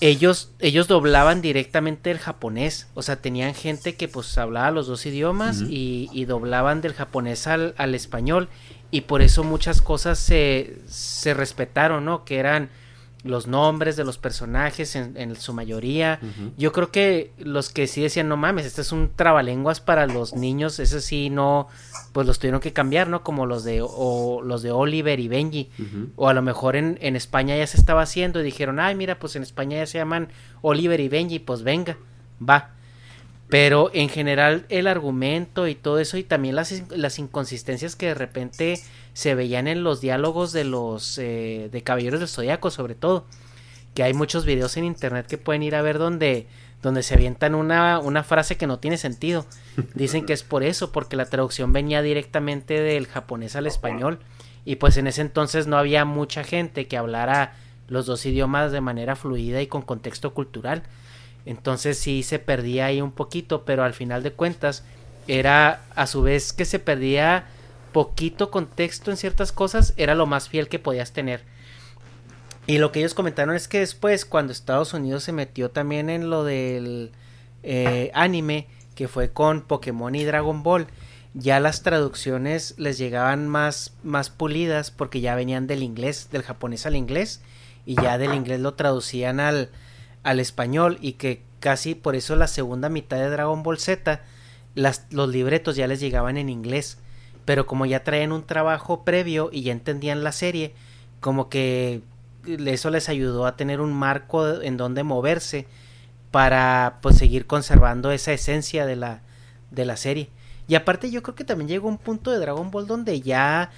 Ellos, 0.00 0.50
ellos 0.60 0.88
doblaban 0.88 1.42
directamente 1.42 2.10
el 2.10 2.18
japonés, 2.18 2.88
o 2.94 3.02
sea, 3.02 3.16
tenían 3.16 3.54
gente 3.54 3.96
que 3.96 4.08
pues 4.08 4.38
hablaba 4.38 4.70
los 4.70 4.86
dos 4.86 5.04
idiomas 5.04 5.60
y, 5.60 6.08
y, 6.12 6.24
doblaban 6.24 6.80
del 6.80 6.94
japonés 6.94 7.46
al, 7.46 7.74
al, 7.76 7.94
español. 7.94 8.48
Y 8.90 9.02
por 9.02 9.20
eso 9.20 9.44
muchas 9.44 9.82
cosas 9.82 10.18
se, 10.18 10.78
se 10.88 11.34
respetaron, 11.34 12.04
¿no? 12.06 12.24
Que 12.24 12.38
eran 12.38 12.70
los 13.22 13.46
nombres 13.46 13.96
de 13.96 14.04
los 14.04 14.18
personajes 14.18 14.96
en, 14.96 15.36
su 15.36 15.52
mayoría. 15.52 16.20
Yo 16.56 16.72
creo 16.72 16.90
que 16.90 17.32
los 17.38 17.70
que 17.70 17.86
sí 17.86 18.02
decían, 18.02 18.28
no 18.28 18.36
mames, 18.36 18.66
este 18.66 18.80
es 18.80 18.92
un 18.92 19.10
trabalenguas 19.14 19.80
para 19.80 20.06
los 20.06 20.34
niños, 20.34 20.78
ese 20.78 21.00
sí 21.00 21.28
no, 21.28 21.68
pues 22.12 22.26
los 22.26 22.38
tuvieron 22.38 22.60
que 22.60 22.72
cambiar, 22.72 23.08
¿no? 23.08 23.22
Como 23.22 23.46
los 23.46 23.64
de, 23.64 23.80
o, 23.82 24.40
los 24.42 24.62
de 24.62 24.70
Oliver 24.70 25.20
y 25.20 25.28
Benji. 25.28 25.70
O 26.16 26.28
a 26.28 26.34
lo 26.34 26.42
mejor 26.42 26.76
en, 26.76 26.98
en, 27.00 27.16
España 27.16 27.56
ya 27.56 27.66
se 27.66 27.76
estaba 27.76 28.02
haciendo 28.02 28.40
y 28.40 28.44
dijeron, 28.44 28.80
ay, 28.80 28.94
mira, 28.94 29.18
pues 29.18 29.36
en 29.36 29.42
España 29.42 29.78
ya 29.78 29.86
se 29.86 29.98
llaman 29.98 30.28
Oliver 30.62 31.00
y 31.00 31.08
Benji, 31.08 31.38
pues 31.40 31.62
venga, 31.62 31.98
va. 32.40 32.74
Pero 33.50 33.90
en 33.92 34.08
general 34.08 34.64
el 34.68 34.86
argumento 34.86 35.66
y 35.66 35.74
todo 35.74 35.98
eso 35.98 36.16
y 36.16 36.22
también 36.22 36.54
las, 36.54 36.82
las 36.90 37.18
inconsistencias 37.18 37.96
que 37.96 38.06
de 38.06 38.14
repente 38.14 38.80
se 39.12 39.34
veían 39.34 39.66
en 39.66 39.82
los 39.82 40.00
diálogos 40.00 40.52
de 40.52 40.64
los 40.64 41.18
eh, 41.18 41.68
de 41.70 41.82
Caballeros 41.82 42.20
del 42.20 42.28
Zodíaco 42.28 42.70
sobre 42.70 42.94
todo. 42.94 43.26
Que 43.94 44.04
hay 44.04 44.14
muchos 44.14 44.44
videos 44.44 44.76
en 44.76 44.84
internet 44.84 45.26
que 45.26 45.36
pueden 45.36 45.64
ir 45.64 45.74
a 45.74 45.82
ver 45.82 45.98
donde, 45.98 46.46
donde 46.80 47.02
se 47.02 47.14
avientan 47.14 47.56
una, 47.56 47.98
una 47.98 48.22
frase 48.22 48.56
que 48.56 48.68
no 48.68 48.78
tiene 48.78 48.98
sentido. 48.98 49.46
Dicen 49.94 50.26
que 50.26 50.32
es 50.32 50.44
por 50.44 50.62
eso, 50.62 50.92
porque 50.92 51.16
la 51.16 51.24
traducción 51.24 51.72
venía 51.72 52.00
directamente 52.00 52.80
del 52.80 53.08
japonés 53.08 53.56
al 53.56 53.66
español. 53.66 54.20
Y 54.64 54.76
pues 54.76 54.96
en 54.96 55.08
ese 55.08 55.22
entonces 55.22 55.66
no 55.66 55.76
había 55.76 56.04
mucha 56.04 56.44
gente 56.44 56.86
que 56.86 56.96
hablara 56.96 57.54
los 57.88 58.06
dos 58.06 58.24
idiomas 58.24 58.70
de 58.70 58.80
manera 58.80 59.16
fluida 59.16 59.60
y 59.60 59.66
con 59.66 59.82
contexto 59.82 60.32
cultural. 60.32 60.84
Entonces 61.46 61.98
sí 61.98 62.22
se 62.22 62.38
perdía 62.38 62.86
ahí 62.86 63.00
un 63.00 63.12
poquito, 63.12 63.64
pero 63.64 63.84
al 63.84 63.94
final 63.94 64.22
de 64.22 64.32
cuentas 64.32 64.84
era 65.26 65.82
a 65.94 66.06
su 66.06 66.22
vez 66.22 66.52
que 66.52 66.64
se 66.64 66.78
perdía 66.78 67.46
poquito 67.92 68.50
contexto 68.50 69.10
en 69.10 69.16
ciertas 69.16 69.52
cosas, 69.52 69.94
era 69.96 70.14
lo 70.14 70.26
más 70.26 70.48
fiel 70.48 70.68
que 70.68 70.78
podías 70.78 71.12
tener. 71.12 71.42
Y 72.66 72.78
lo 72.78 72.92
que 72.92 73.00
ellos 73.00 73.14
comentaron 73.14 73.56
es 73.56 73.68
que 73.68 73.80
después, 73.80 74.24
cuando 74.24 74.52
Estados 74.52 74.94
Unidos 74.94 75.24
se 75.24 75.32
metió 75.32 75.70
también 75.70 76.08
en 76.08 76.30
lo 76.30 76.44
del 76.44 77.10
eh, 77.62 78.10
anime, 78.14 78.68
que 78.94 79.08
fue 79.08 79.32
con 79.32 79.62
Pokémon 79.62 80.14
y 80.14 80.24
Dragon 80.24 80.62
Ball, 80.62 80.86
ya 81.34 81.58
las 81.60 81.82
traducciones 81.82 82.74
les 82.76 82.98
llegaban 82.98 83.48
más, 83.48 83.94
más 84.02 84.30
pulidas 84.30 84.90
porque 84.90 85.20
ya 85.20 85.34
venían 85.34 85.66
del 85.66 85.82
inglés, 85.82 86.28
del 86.30 86.42
japonés 86.42 86.86
al 86.86 86.96
inglés, 86.96 87.40
y 87.86 87.96
ya 87.96 88.18
del 88.18 88.34
inglés 88.34 88.60
lo 88.60 88.74
traducían 88.74 89.40
al, 89.40 89.70
al 90.22 90.40
español 90.40 90.98
y 91.00 91.12
que 91.12 91.42
casi 91.60 91.94
por 91.94 92.16
eso 92.16 92.36
la 92.36 92.46
segunda 92.46 92.88
mitad 92.88 93.18
de 93.18 93.30
Dragon 93.30 93.62
Ball 93.62 93.78
Z 93.78 94.22
los 94.74 95.28
libretos 95.28 95.76
ya 95.76 95.86
les 95.86 96.00
llegaban 96.00 96.36
en 96.36 96.48
inglés 96.48 96.98
pero 97.44 97.66
como 97.66 97.86
ya 97.86 98.04
traían 98.04 98.32
un 98.32 98.44
trabajo 98.44 99.04
previo 99.04 99.50
y 99.52 99.62
ya 99.62 99.72
entendían 99.72 100.22
la 100.22 100.32
serie 100.32 100.74
como 101.20 101.48
que 101.48 102.02
eso 102.46 102.90
les 102.90 103.08
ayudó 103.08 103.46
a 103.46 103.56
tener 103.56 103.80
un 103.80 103.92
marco 103.92 104.62
en 104.62 104.76
donde 104.76 105.02
moverse 105.02 105.66
para 106.30 106.98
pues 107.02 107.16
seguir 107.16 107.46
conservando 107.46 108.12
esa 108.12 108.32
esencia 108.32 108.86
de 108.86 108.96
la 108.96 109.22
de 109.70 109.84
la 109.84 109.96
serie. 109.96 110.28
Y 110.68 110.74
aparte 110.74 111.10
yo 111.10 111.22
creo 111.22 111.34
que 111.34 111.44
también 111.44 111.68
llegó 111.68 111.88
un 111.88 111.98
punto 111.98 112.30
de 112.30 112.38
Dragon 112.38 112.70
Ball 112.70 112.86
donde 112.86 113.20
ya 113.20 113.70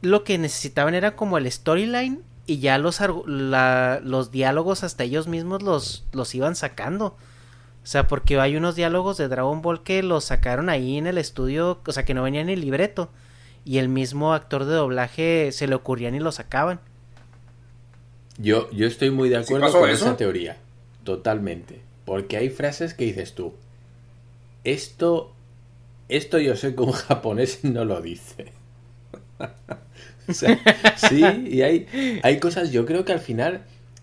lo 0.00 0.24
que 0.24 0.38
necesitaban 0.38 0.94
era 0.94 1.16
como 1.16 1.38
el 1.38 1.50
storyline 1.50 2.22
y 2.46 2.58
ya 2.58 2.78
los, 2.78 3.00
los 3.26 4.30
diálogos 4.30 4.82
hasta 4.82 5.04
ellos 5.04 5.28
mismos 5.28 5.62
los, 5.62 6.04
los 6.12 6.34
iban 6.34 6.56
sacando. 6.56 7.16
O 7.82 7.86
sea, 7.86 8.06
porque 8.06 8.38
hay 8.38 8.56
unos 8.56 8.76
diálogos 8.76 9.16
de 9.16 9.28
Dragon 9.28 9.62
Ball 9.62 9.82
que 9.82 10.02
los 10.02 10.24
sacaron 10.24 10.68
ahí 10.68 10.98
en 10.98 11.06
el 11.06 11.18
estudio, 11.18 11.80
o 11.84 11.92
sea, 11.92 12.04
que 12.04 12.14
no 12.14 12.22
venían 12.22 12.48
en 12.48 12.58
el 12.58 12.60
libreto. 12.60 13.10
Y 13.64 13.78
el 13.78 13.88
mismo 13.88 14.34
actor 14.34 14.64
de 14.64 14.74
doblaje 14.74 15.50
se 15.52 15.66
le 15.66 15.74
ocurrían 15.74 16.14
y 16.14 16.20
lo 16.20 16.32
sacaban. 16.32 16.80
Yo, 18.38 18.70
yo 18.70 18.86
estoy 18.86 19.10
muy 19.10 19.28
de 19.28 19.36
acuerdo 19.36 19.70
con 19.72 19.88
esa 19.88 20.16
teoría. 20.16 20.56
Totalmente. 21.04 21.80
Porque 22.04 22.36
hay 22.36 22.50
frases 22.50 22.94
que 22.94 23.04
dices 23.04 23.34
tú. 23.34 23.54
Esto. 24.64 25.32
Esto 26.08 26.38
yo 26.38 26.56
sé 26.56 26.74
que 26.74 26.82
un 26.82 26.92
japonés 26.92 27.62
no 27.62 27.84
lo 27.84 28.00
dice. 28.00 28.52
sí, 30.28 31.24
y 31.48 31.62
hay, 31.62 32.20
hay 32.22 32.38
cosas, 32.38 32.70
yo 32.70 32.86
creo 32.86 33.04
que 33.04 33.12
al 33.12 33.20
final, 33.20 33.62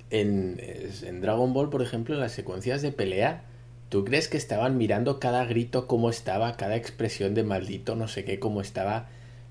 en, 0.10 0.60
en, 1.04 1.22
Dragon 1.22 1.54
Ball, 1.54 1.70
por 1.70 1.82
ejemplo, 1.82 2.16
en 2.16 2.22
las 2.22 2.32
secuencias 2.32 2.82
de 2.82 2.92
pelea, 2.92 3.44
¿tú 3.90 4.06
crees 4.06 4.28
que 4.28 4.38
estaban 4.38 4.78
mirando 4.78 5.20
cada 5.20 5.46
grito 5.46 5.88
cómo 5.88 6.10
estaba, 6.10 6.58
cada 6.58 6.76
expresión 6.76 7.34
de 7.34 7.44
maldito, 7.44 7.96
no 7.96 8.08
sé 8.08 8.26
qué, 8.26 8.40
cómo 8.40 8.62
estaba? 8.62 9.08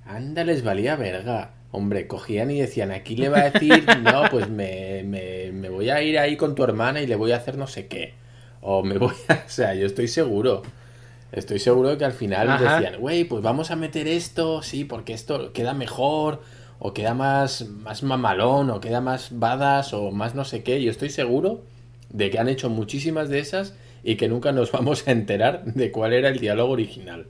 Anda, 0.06 0.44
les 0.44 0.62
valía 0.62 0.96
verga. 0.96 1.52
Hombre, 1.70 2.06
cogían 2.06 2.50
y 2.50 2.60
decían, 2.60 2.92
aquí 2.92 3.14
le 3.14 3.28
va 3.28 3.40
a 3.40 3.50
decir, 3.50 3.84
no, 4.02 4.22
pues 4.30 4.48
me, 4.48 5.02
me, 5.04 5.52
me 5.52 5.68
voy 5.68 5.90
a 5.90 6.02
ir 6.02 6.18
ahí 6.18 6.36
con 6.36 6.54
tu 6.54 6.64
hermana 6.64 7.02
y 7.02 7.06
le 7.06 7.14
voy 7.14 7.32
a 7.32 7.36
hacer 7.36 7.58
no 7.58 7.66
sé 7.66 7.88
qué. 7.88 8.14
O 8.62 8.82
me 8.82 8.96
voy 8.96 9.14
a... 9.28 9.34
O 9.46 9.50
sea, 9.50 9.74
yo 9.74 9.86
estoy 9.86 10.08
seguro. 10.08 10.62
Estoy 11.30 11.58
seguro 11.58 11.98
que 11.98 12.06
al 12.06 12.14
final 12.14 12.58
decían, 12.58 12.98
güey, 13.00 13.24
pues 13.24 13.42
vamos 13.42 13.70
a 13.70 13.76
meter 13.76 14.08
esto, 14.08 14.62
sí, 14.62 14.84
porque 14.84 15.12
esto 15.12 15.52
queda 15.52 15.74
mejor 15.74 16.40
o 16.78 16.94
queda 16.94 17.14
más, 17.14 17.68
más 17.68 18.02
mamalón, 18.02 18.70
o 18.70 18.80
queda 18.80 19.00
más 19.00 19.38
badas, 19.38 19.92
o 19.92 20.10
más 20.10 20.34
no 20.34 20.44
sé 20.44 20.62
qué. 20.62 20.82
Yo 20.82 20.90
estoy 20.90 21.10
seguro 21.10 21.62
de 22.10 22.30
que 22.30 22.38
han 22.38 22.48
hecho 22.48 22.70
muchísimas 22.70 23.28
de 23.28 23.40
esas 23.40 23.74
y 24.04 24.16
que 24.16 24.28
nunca 24.28 24.52
nos 24.52 24.72
vamos 24.72 25.06
a 25.06 25.12
enterar 25.12 25.64
de 25.64 25.90
cuál 25.90 26.12
era 26.12 26.28
el 26.28 26.38
diálogo 26.38 26.72
original. 26.72 27.26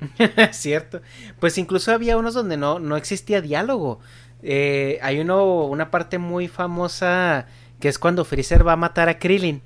Cierto. 0.52 1.02
Pues 1.38 1.58
incluso 1.58 1.92
había 1.92 2.16
unos 2.16 2.34
donde 2.34 2.56
no, 2.56 2.78
no 2.78 2.96
existía 2.96 3.40
diálogo. 3.40 4.00
Eh, 4.42 4.98
hay 5.02 5.20
uno, 5.20 5.66
una 5.66 5.90
parte 5.90 6.18
muy 6.18 6.48
famosa 6.48 7.46
que 7.80 7.88
es 7.88 7.98
cuando 7.98 8.24
Freezer 8.24 8.66
va 8.66 8.74
a 8.74 8.76
matar 8.76 9.08
a 9.08 9.18
Krillin, 9.18 9.62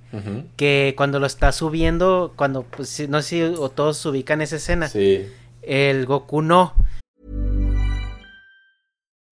que 0.57 0.95
cuando 0.97 1.19
lo 1.19 1.27
está 1.27 1.51
subiendo, 1.51 2.33
cuando, 2.37 2.63
pues, 2.63 3.09
no 3.09 3.21
sé 3.21 3.29
si 3.29 3.43
o 3.43 3.69
todos 3.71 4.07
ubican 4.07 4.41
esa 4.41 4.57
escena, 4.57 4.87
sí. 4.89 5.27
el 5.63 6.07
Goku 6.07 6.41
no, 6.41 6.75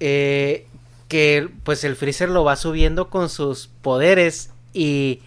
Eh, 0.00 0.66
que 1.08 1.48
pues 1.62 1.84
el 1.84 1.96
Freezer 1.96 2.28
lo 2.28 2.44
va 2.44 2.56
subiendo 2.56 3.08
con 3.10 3.28
sus 3.28 3.68
poderes 3.68 4.50
y, 4.72 5.20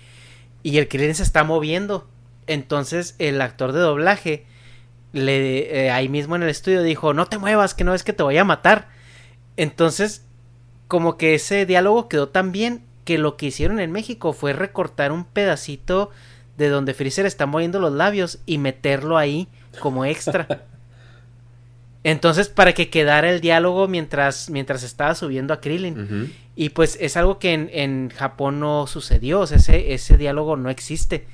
y 0.63 0.79
el 0.79 0.87
Krillin 0.87 1.15
se 1.15 1.23
está 1.23 1.43
moviendo. 1.43 2.07
Entonces 2.47 3.15
el 3.19 3.41
actor 3.41 3.71
de 3.71 3.79
doblaje 3.79 4.45
le 5.13 5.85
eh, 5.85 5.91
ahí 5.91 6.09
mismo 6.09 6.35
en 6.35 6.43
el 6.43 6.49
estudio 6.49 6.83
dijo, 6.83 7.13
"No 7.13 7.27
te 7.27 7.37
muevas, 7.37 7.73
que 7.73 7.83
no 7.83 7.93
es 7.93 8.03
que 8.03 8.13
te 8.13 8.23
voy 8.23 8.37
a 8.37 8.43
matar." 8.43 8.89
Entonces 9.55 10.25
como 10.87 11.17
que 11.17 11.35
ese 11.35 11.65
diálogo 11.65 12.07
quedó 12.09 12.29
tan 12.29 12.51
bien 12.51 12.83
que 13.03 13.17
lo 13.17 13.37
que 13.37 13.47
hicieron 13.47 13.79
en 13.79 13.91
México 13.91 14.33
fue 14.33 14.53
recortar 14.53 15.11
un 15.11 15.25
pedacito 15.25 16.09
de 16.57 16.69
donde 16.69 16.93
Freezer 16.93 17.25
está 17.25 17.45
moviendo 17.45 17.79
los 17.79 17.93
labios 17.93 18.39
y 18.45 18.57
meterlo 18.57 19.17
ahí 19.17 19.47
como 19.79 20.05
extra. 20.05 20.65
Entonces, 22.03 22.47
para 22.49 22.73
que 22.73 22.89
quedara 22.89 23.29
el 23.29 23.41
diálogo 23.41 23.87
mientras, 23.87 24.49
mientras 24.49 24.83
estaba 24.83 25.15
subiendo 25.15 25.53
a 25.53 25.61
Krillin. 25.61 26.33
Y 26.55 26.69
pues 26.69 26.97
es 27.01 27.17
algo 27.17 27.39
que 27.39 27.53
en, 27.53 27.69
en 27.73 28.09
Japón 28.09 28.59
no 28.59 28.87
sucedió. 28.87 29.41
O 29.41 29.47
sea, 29.47 29.57
ese, 29.57 29.93
ese 29.93 30.17
diálogo 30.17 30.55
no 30.55 30.69
existe. 30.69 31.27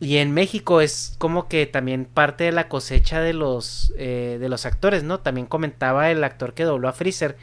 Y 0.00 0.18
en 0.18 0.32
México 0.32 0.80
es 0.80 1.16
como 1.18 1.48
que 1.48 1.66
también 1.66 2.04
parte 2.04 2.44
de 2.44 2.52
la 2.52 2.68
cosecha 2.68 3.20
de 3.20 3.32
los, 3.32 3.92
eh, 3.96 4.36
de 4.40 4.48
los 4.48 4.64
actores, 4.64 5.02
¿no? 5.02 5.20
También 5.20 5.46
comentaba 5.46 6.10
el 6.10 6.22
actor 6.22 6.54
que 6.54 6.64
dobló 6.64 6.88
a 6.88 6.92
Freezer 6.92 7.36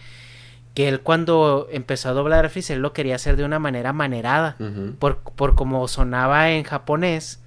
que 0.76 0.90
él 0.90 1.00
cuando 1.00 1.68
empezó 1.72 2.10
a 2.10 2.12
doblar 2.14 2.46
a 2.46 2.50
Freezer 2.50 2.78
lo 2.78 2.92
quería 2.92 3.16
hacer 3.16 3.38
de 3.38 3.46
una 3.46 3.60
manera 3.60 3.94
manerada, 3.94 4.58
por, 5.00 5.20
por 5.22 5.56
como 5.56 5.88
sonaba 5.88 6.52
en 6.52 6.64
japonés 6.64 7.40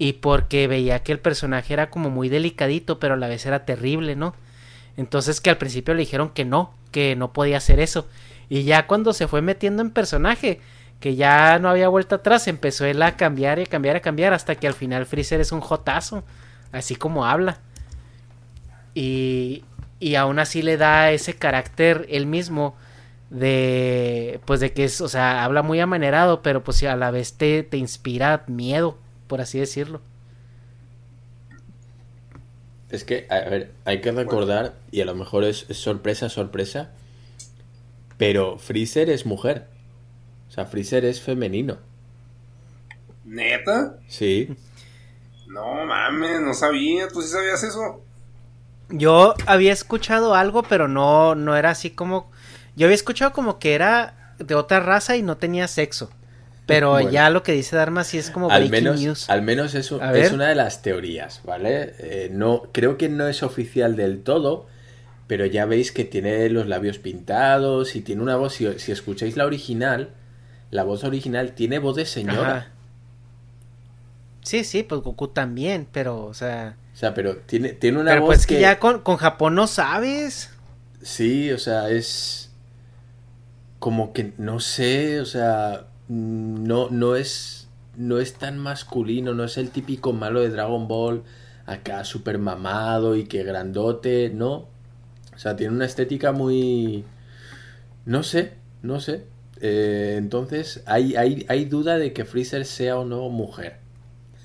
y 0.00 0.14
porque 0.14 0.66
veía 0.66 1.02
que 1.02 1.12
el 1.12 1.18
personaje 1.18 1.74
era 1.74 1.90
como 1.90 2.08
muy 2.08 2.30
delicadito, 2.30 2.98
pero 2.98 3.14
a 3.14 3.16
la 3.18 3.28
vez 3.28 3.44
era 3.44 3.66
terrible, 3.66 4.16
¿no? 4.16 4.34
Entonces 4.96 5.42
que 5.42 5.50
al 5.50 5.58
principio 5.58 5.92
le 5.92 6.00
dijeron 6.00 6.30
que 6.30 6.46
no, 6.46 6.72
que 6.90 7.14
no 7.16 7.34
podía 7.34 7.58
hacer 7.58 7.80
eso. 7.80 8.08
Y 8.48 8.64
ya 8.64 8.86
cuando 8.86 9.12
se 9.12 9.28
fue 9.28 9.42
metiendo 9.42 9.82
en 9.82 9.90
personaje, 9.90 10.58
que 11.00 11.16
ya 11.16 11.58
no 11.58 11.68
había 11.68 11.88
vuelta 11.90 12.16
atrás, 12.16 12.48
empezó 12.48 12.86
él 12.86 13.02
a 13.02 13.18
cambiar 13.18 13.58
y 13.58 13.64
a 13.64 13.66
cambiar 13.66 13.96
y 13.96 13.98
a 13.98 14.00
cambiar 14.00 14.32
hasta 14.32 14.54
que 14.54 14.66
al 14.66 14.72
final 14.72 15.04
Freezer 15.04 15.38
es 15.38 15.52
un 15.52 15.60
jotazo, 15.60 16.24
así 16.72 16.96
como 16.96 17.26
habla. 17.26 17.58
Y, 18.94 19.64
y 19.98 20.14
aún 20.14 20.38
así 20.38 20.62
le 20.62 20.78
da 20.78 21.10
ese 21.10 21.34
carácter 21.34 22.06
él 22.08 22.24
mismo 22.24 22.74
de 23.28 24.40
pues 24.46 24.60
de 24.60 24.72
que 24.72 24.84
es, 24.84 25.02
o 25.02 25.08
sea, 25.08 25.44
habla 25.44 25.60
muy 25.60 25.78
amanerado, 25.78 26.40
pero 26.40 26.64
pues 26.64 26.82
a 26.84 26.96
la 26.96 27.10
vez 27.10 27.34
te, 27.34 27.64
te 27.64 27.76
inspira 27.76 28.44
miedo, 28.46 28.96
por 29.30 29.40
así 29.40 29.60
decirlo. 29.60 30.00
Es 32.90 33.04
que, 33.04 33.28
a 33.30 33.48
ver, 33.48 33.70
hay 33.84 34.00
que 34.00 34.10
recordar, 34.10 34.74
y 34.90 35.00
a 35.02 35.04
lo 35.04 35.14
mejor 35.14 35.44
es, 35.44 35.66
es 35.68 35.78
sorpresa, 35.78 36.28
sorpresa, 36.28 36.90
pero 38.18 38.58
Freezer 38.58 39.08
es 39.08 39.26
mujer. 39.26 39.68
O 40.48 40.52
sea, 40.52 40.66
Freezer 40.66 41.04
es 41.04 41.20
femenino. 41.20 41.78
¿Neta? 43.24 44.00
Sí. 44.08 44.56
No 45.46 45.86
mames, 45.86 46.40
no 46.40 46.52
sabía. 46.52 47.06
¿Tú 47.06 47.22
sí 47.22 47.28
sabías 47.28 47.62
eso? 47.62 48.02
Yo 48.88 49.34
había 49.46 49.72
escuchado 49.72 50.34
algo, 50.34 50.64
pero 50.64 50.88
no, 50.88 51.36
no 51.36 51.54
era 51.54 51.70
así 51.70 51.90
como. 51.90 52.32
Yo 52.74 52.86
había 52.86 52.96
escuchado 52.96 53.32
como 53.32 53.60
que 53.60 53.74
era 53.74 54.34
de 54.40 54.56
otra 54.56 54.80
raza 54.80 55.16
y 55.16 55.22
no 55.22 55.36
tenía 55.36 55.68
sexo. 55.68 56.10
Pero 56.70 56.90
Bueno. 57.02 57.10
ya 57.10 57.30
lo 57.30 57.42
que 57.42 57.52
dice 57.52 57.76
Dharma 57.76 58.04
sí 58.04 58.18
es 58.18 58.30
como 58.30 58.50
al 58.50 58.68
breaking 58.68 58.70
menos, 58.70 59.00
news. 59.00 59.30
al 59.30 59.42
menos 59.42 59.74
eso 59.74 60.00
A 60.02 60.16
es 60.16 60.32
una 60.32 60.48
de 60.48 60.54
las 60.54 60.82
teorías, 60.82 61.40
¿vale? 61.44 61.94
Eh, 61.98 62.30
no, 62.32 62.62
creo 62.72 62.96
que 62.96 63.08
no 63.08 63.28
es 63.28 63.42
oficial 63.42 63.96
del 63.96 64.22
todo, 64.22 64.66
pero 65.26 65.46
ya 65.46 65.64
veis 65.66 65.92
que 65.92 66.04
tiene 66.04 66.48
los 66.50 66.66
labios 66.66 66.98
pintados 66.98 67.94
y 67.96 68.00
tiene 68.02 68.22
una 68.22 68.36
voz. 68.36 68.54
Si, 68.54 68.78
si 68.78 68.92
escucháis 68.92 69.36
la 69.36 69.46
original, 69.46 70.10
la 70.70 70.84
voz 70.84 71.04
original 71.04 71.52
tiene 71.52 71.78
voz 71.78 71.96
de 71.96 72.06
señora. 72.06 72.56
Ajá. 72.56 72.66
Sí, 74.42 74.64
sí, 74.64 74.82
pues 74.82 75.02
Goku 75.02 75.28
también, 75.28 75.86
pero, 75.92 76.24
o 76.24 76.34
sea. 76.34 76.76
O 76.94 76.96
sea, 76.96 77.14
pero 77.14 77.36
tiene, 77.38 77.70
tiene 77.74 77.98
una 77.98 78.12
Pero 78.12 78.22
voz 78.22 78.28
pues 78.36 78.46
que 78.46 78.60
ya 78.60 78.78
con, 78.78 79.00
con 79.00 79.16
Japón 79.16 79.54
no 79.54 79.66
sabes. 79.66 80.50
Sí, 81.02 81.50
o 81.52 81.58
sea, 81.58 81.90
es 81.90 82.50
como 83.78 84.12
que 84.12 84.32
no 84.38 84.60
sé, 84.60 85.20
o 85.20 85.24
sea, 85.26 85.86
no, 86.10 86.88
no 86.90 87.14
es, 87.14 87.68
no 87.96 88.18
es 88.18 88.34
tan 88.34 88.58
masculino, 88.58 89.32
no 89.32 89.44
es 89.44 89.56
el 89.58 89.70
típico 89.70 90.12
malo 90.12 90.40
de 90.40 90.50
Dragon 90.50 90.88
Ball, 90.88 91.22
acá 91.66 92.04
súper 92.04 92.38
mamado 92.38 93.14
y 93.14 93.24
que 93.24 93.44
grandote, 93.44 94.30
no. 94.34 94.68
O 95.34 95.38
sea, 95.38 95.54
tiene 95.56 95.74
una 95.74 95.84
estética 95.86 96.32
muy, 96.32 97.04
no 98.04 98.22
sé, 98.24 98.54
no 98.82 98.98
sé. 99.00 99.24
Eh, 99.60 100.16
entonces, 100.18 100.82
hay, 100.86 101.14
hay, 101.16 101.46
hay 101.48 101.64
duda 101.66 101.96
de 101.98 102.12
que 102.12 102.24
Freezer 102.24 102.64
sea 102.66 102.98
o 102.98 103.04
no 103.04 103.28
mujer. 103.28 103.78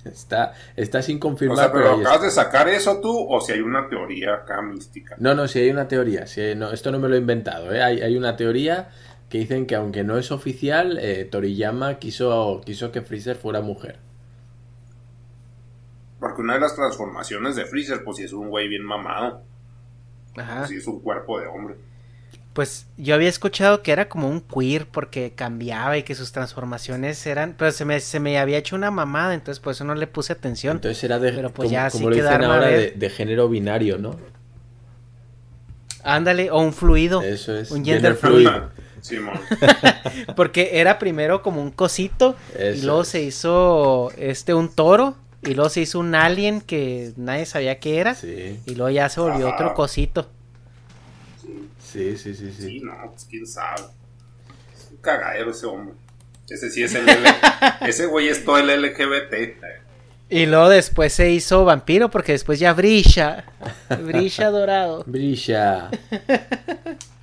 Está, 0.06 0.54
está 0.76 1.02
sin 1.02 1.18
O 1.18 1.20
confirmar, 1.20 1.58
sea, 1.58 1.72
pero 1.74 1.90
ahí 1.90 2.02
acabas 2.02 2.24
está. 2.24 2.26
de 2.26 2.32
sacar 2.32 2.68
eso 2.70 3.02
tú 3.02 3.26
o 3.28 3.42
si 3.42 3.54
hay 3.54 3.62
una 3.62 3.90
teoría 3.90 4.36
acá 4.36 4.62
mística. 4.62 5.16
No, 5.18 5.34
no, 5.34 5.48
sí 5.48 5.60
hay 5.60 5.72
una 5.72 5.88
teoría. 5.88 6.28
sí, 6.28 6.54
no, 6.56 6.72
esto 6.72 6.92
no 6.92 7.00
me 7.00 7.10
lo 7.10 7.16
he 7.16 7.18
inventado. 7.18 7.74
¿eh? 7.74 7.82
Hay, 7.82 8.02
hay 8.02 8.16
una 8.16 8.36
teoría 8.36 8.90
que 9.36 9.40
dicen 9.40 9.66
que 9.66 9.76
aunque 9.76 10.06
no 10.06 10.18
es 10.18 10.32
oficial, 10.32 10.98
eh, 10.98 11.26
Toriyama 11.26 12.00
quiso, 12.00 12.62
quiso 12.66 12.94
que 12.94 13.02
Freezer 13.02 13.36
fuera 13.36 13.60
mujer. 13.60 14.00
Porque 16.22 16.42
una 16.42 16.54
de 16.54 16.62
las 16.62 16.74
transformaciones 16.74 17.58
de 17.58 17.66
Freezer, 17.66 18.02
pues 18.06 18.16
sí 18.16 18.24
es 18.24 18.32
un 18.32 18.48
güey 18.48 18.70
bien 18.70 18.84
mamado. 18.84 19.44
Ajá. 20.38 20.66
Sí 20.68 20.78
es 20.78 20.88
un 20.88 21.02
cuerpo 21.02 21.38
de 21.42 21.48
hombre. 21.48 21.76
Pues 22.54 22.88
yo 22.96 23.14
había 23.14 23.28
escuchado 23.28 23.84
que 23.84 23.92
era 23.92 24.08
como 24.08 24.30
un 24.30 24.40
queer 24.40 24.88
porque 24.88 25.34
cambiaba 25.36 25.98
y 25.98 26.04
que 26.04 26.16
sus 26.16 26.32
transformaciones 26.32 27.28
eran, 27.28 27.56
pero 27.58 27.74
se 27.74 27.84
me, 27.84 28.00
se 28.00 28.22
me 28.22 28.40
había 28.40 28.58
hecho 28.58 28.78
una 28.78 28.90
mamada, 28.90 29.34
entonces 29.34 29.60
por 29.60 29.72
eso 29.72 29.84
no 29.84 29.96
le 29.96 30.08
puse 30.08 30.32
atención. 30.32 30.78
Entonces 30.78 31.04
era 31.04 31.20
de, 31.20 31.34
Pero 31.34 31.52
pues 31.52 31.68
como, 31.68 31.74
ya 31.74 31.90
como 31.90 32.00
sí 32.00 32.06
lo 32.06 32.16
que 32.16 32.22
dicen 32.22 32.44
ahora, 32.46 32.68
de, 32.68 32.92
de 32.92 33.10
género 33.10 33.50
binario, 33.50 33.98
¿no? 33.98 34.16
Ándale, 36.04 36.52
o 36.52 36.60
un 36.60 36.72
fluido. 36.72 37.22
Eso 37.22 37.54
es, 37.58 37.72
Un 37.72 37.84
gender 37.84 38.16
gender 38.16 38.16
fluid. 38.16 38.48
Ah, 38.48 38.70
Simón. 39.06 39.40
Porque 40.36 40.72
era 40.74 40.98
primero 40.98 41.42
como 41.42 41.62
un 41.62 41.72
cosito 41.72 42.36
y 42.58 42.82
luego 42.82 43.04
es. 43.04 43.08
se 43.10 43.22
hizo 43.22 44.12
este 44.18 44.54
un 44.54 44.70
toro 44.74 45.16
y 45.44 45.54
luego 45.54 45.70
se 45.70 45.82
hizo 45.82 46.00
un 46.00 46.16
alien 46.16 46.60
que 46.62 47.14
nadie 47.16 47.46
sabía 47.46 47.80
qué 47.80 48.00
era. 48.00 48.16
Sí. 48.16 48.60
Y 48.66 48.76
luego 48.76 48.90
ya 48.90 49.08
se 49.10 49.22
volvió 49.22 49.48
Ajá. 49.48 49.56
otro 49.56 49.74
cosito. 49.76 50.30
Sí, 51.80 52.18
sí, 52.18 52.34
sí, 52.34 52.52
sí. 52.52 52.68
Sí, 52.68 52.80
no, 52.82 52.94
pues 53.12 53.26
quién 53.30 53.46
sabe. 53.46 53.84
Es 54.76 54.90
un 54.92 54.98
cagadero 54.98 55.52
ese 55.52 55.66
hombre. 55.68 55.96
Ese 56.50 56.70
sí 56.70 56.84
es 56.84 56.94
el 56.96 57.08
L. 57.08 57.30
ese 57.88 58.08
güey 58.08 58.28
es 58.28 58.44
todo 58.44 58.58
el 58.58 58.68
LGBT. 58.82 59.64
Y 60.30 60.48
luego 60.48 60.70
después 60.70 61.14
se 61.14 61.32
hizo 61.32 61.64
vampiro 61.64 62.10
porque 62.10 62.32
después 62.32 62.60
ya 62.60 62.74
brilla. 62.74 63.46
Brilla 64.04 64.50
dorado. 64.50 65.04
Brilla. 65.06 65.92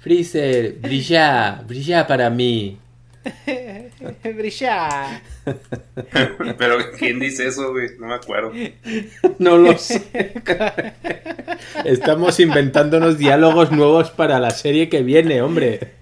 Freezer, 0.02 0.72
brilla, 0.80 1.62
brilla 1.64 2.04
para 2.08 2.28
mí. 2.28 2.76
brilla. 4.34 5.22
Pero 6.58 6.76
¿quién 6.98 7.20
dice 7.20 7.46
eso, 7.46 7.70
güey? 7.70 7.90
No 8.00 8.08
me 8.08 8.14
acuerdo. 8.14 8.52
No 9.38 9.58
lo 9.58 9.78
sé. 9.78 10.32
Estamos 11.84 12.40
inventándonos 12.40 13.16
diálogos 13.16 13.70
nuevos 13.70 14.10
para 14.10 14.40
la 14.40 14.50
serie 14.50 14.88
que 14.88 15.04
viene, 15.04 15.40
hombre. 15.40 15.92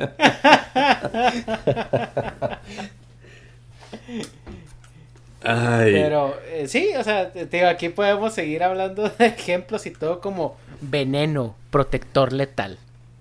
Ay. 5.43 5.93
Pero 5.93 6.36
eh, 6.48 6.68
sí, 6.68 6.93
o 6.98 7.05
sea, 7.05 7.31
te 7.32 7.47
digo, 7.47 7.68
aquí 7.68 7.90
podemos 7.90 8.32
seguir 8.32 8.62
hablando 8.62 9.10
de 9.10 9.27
ejemplos 9.27 9.85
y 9.85 9.90
todo 9.90 10.20
como 10.20 10.56
veneno, 10.81 11.55
protector 11.70 12.32
letal. 12.32 12.78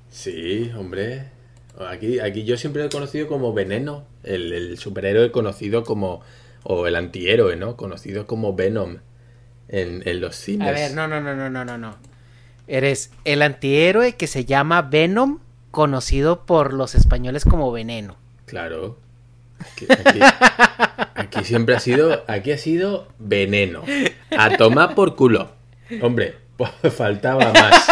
Sí, 0.10 0.72
hombre. 0.78 1.26
Aquí, 1.90 2.20
aquí 2.20 2.44
yo 2.44 2.58
siempre 2.58 2.82
lo 2.82 2.88
he 2.88 2.92
conocido 2.92 3.28
como 3.28 3.54
Veneno, 3.54 4.06
el, 4.24 4.52
el 4.52 4.78
superhéroe 4.78 5.32
conocido 5.32 5.84
como, 5.84 6.22
o 6.64 6.88
el 6.88 6.96
antihéroe, 6.96 7.56
¿no? 7.56 7.78
Conocido 7.78 8.28
como 8.28 8.54
Venom 8.54 8.98
en, 9.70 10.02
en 10.06 10.20
los 10.20 10.36
cines. 10.36 10.68
A 10.68 10.72
ver, 10.72 10.94
no, 10.94 11.08
no, 11.08 11.22
no, 11.22 11.36
no, 11.36 11.50
no, 11.50 11.64
no, 11.64 11.78
no. 11.78 11.96
Eres 12.68 13.12
el 13.24 13.42
antihéroe 13.42 14.16
que 14.16 14.28
se 14.28 14.46
llama 14.46 14.82
Venom, 14.82 15.40
conocido 15.72 16.46
por 16.46 16.74
los 16.74 16.96
españoles 16.96 17.46
como 17.46 17.72
Veneno. 17.72 18.18
Claro. 18.46 18.98
Aquí, 19.60 19.86
aquí- 19.90 20.20
aquí 21.16 21.44
siempre 21.46 21.76
ha 21.76 21.80
sido, 21.80 22.24
aquí 22.28 22.52
ha 22.52 22.58
sido 22.58 23.08
veneno. 23.20 23.84
A 24.38 24.58
tomar 24.58 24.96
por 24.96 25.16
culo. 25.16 25.52
Hombre, 26.02 26.36
faltaba 26.96 27.52
más. 27.54 27.88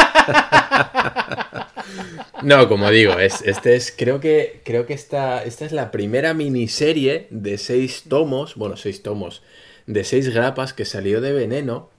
No, 2.43 2.67
como 2.67 2.89
digo, 2.91 3.19
es, 3.19 3.41
este 3.41 3.75
es, 3.75 3.93
creo 3.95 4.19
que, 4.19 4.61
creo 4.63 4.85
que 4.85 4.93
esta, 4.93 5.43
esta 5.43 5.65
es 5.65 5.71
la 5.71 5.91
primera 5.91 6.33
miniserie 6.33 7.27
de 7.29 7.57
seis 7.57 8.03
tomos, 8.07 8.55
bueno, 8.55 8.77
seis 8.77 9.01
tomos, 9.01 9.41
de 9.87 10.03
seis 10.03 10.29
grapas 10.33 10.73
que 10.73 10.85
salió 10.85 11.19
de 11.19 11.33
Veneno 11.33 11.89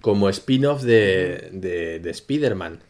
como 0.00 0.28
spin-off 0.28 0.82
de, 0.82 1.48
de, 1.52 1.98
de 1.98 2.10
Spider-Man. 2.10 2.80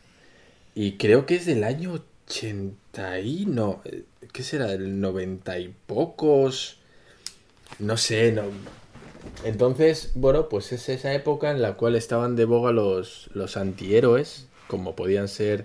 Y 0.75 0.93
creo 0.93 1.27
que 1.27 1.37
es 1.37 1.47
del 1.47 1.65
año 1.65 2.01
80 2.27 3.21
y 3.21 3.47
no, 3.47 3.83
eh, 3.85 4.05
¿qué 4.33 4.43
será? 4.43 4.67
Del 4.67 5.01
90 5.01 5.59
y 5.59 5.75
pocos. 5.87 6.79
No 7.79 7.97
sé, 7.97 8.33
no. 8.33 8.45
Entonces, 9.45 10.13
bueno, 10.15 10.49
pues 10.49 10.73
es 10.73 10.89
esa 10.89 11.13
época 11.15 11.51
en 11.51 11.63
la 11.63 11.75
cual 11.75 11.95
estaban 11.97 12.37
de 12.37 12.45
boga 12.45 12.73
los, 12.73 13.31
los 13.35 13.57
antihéroes, 13.57 14.47
como 14.69 14.95
podían 14.97 15.29
ser 15.29 15.65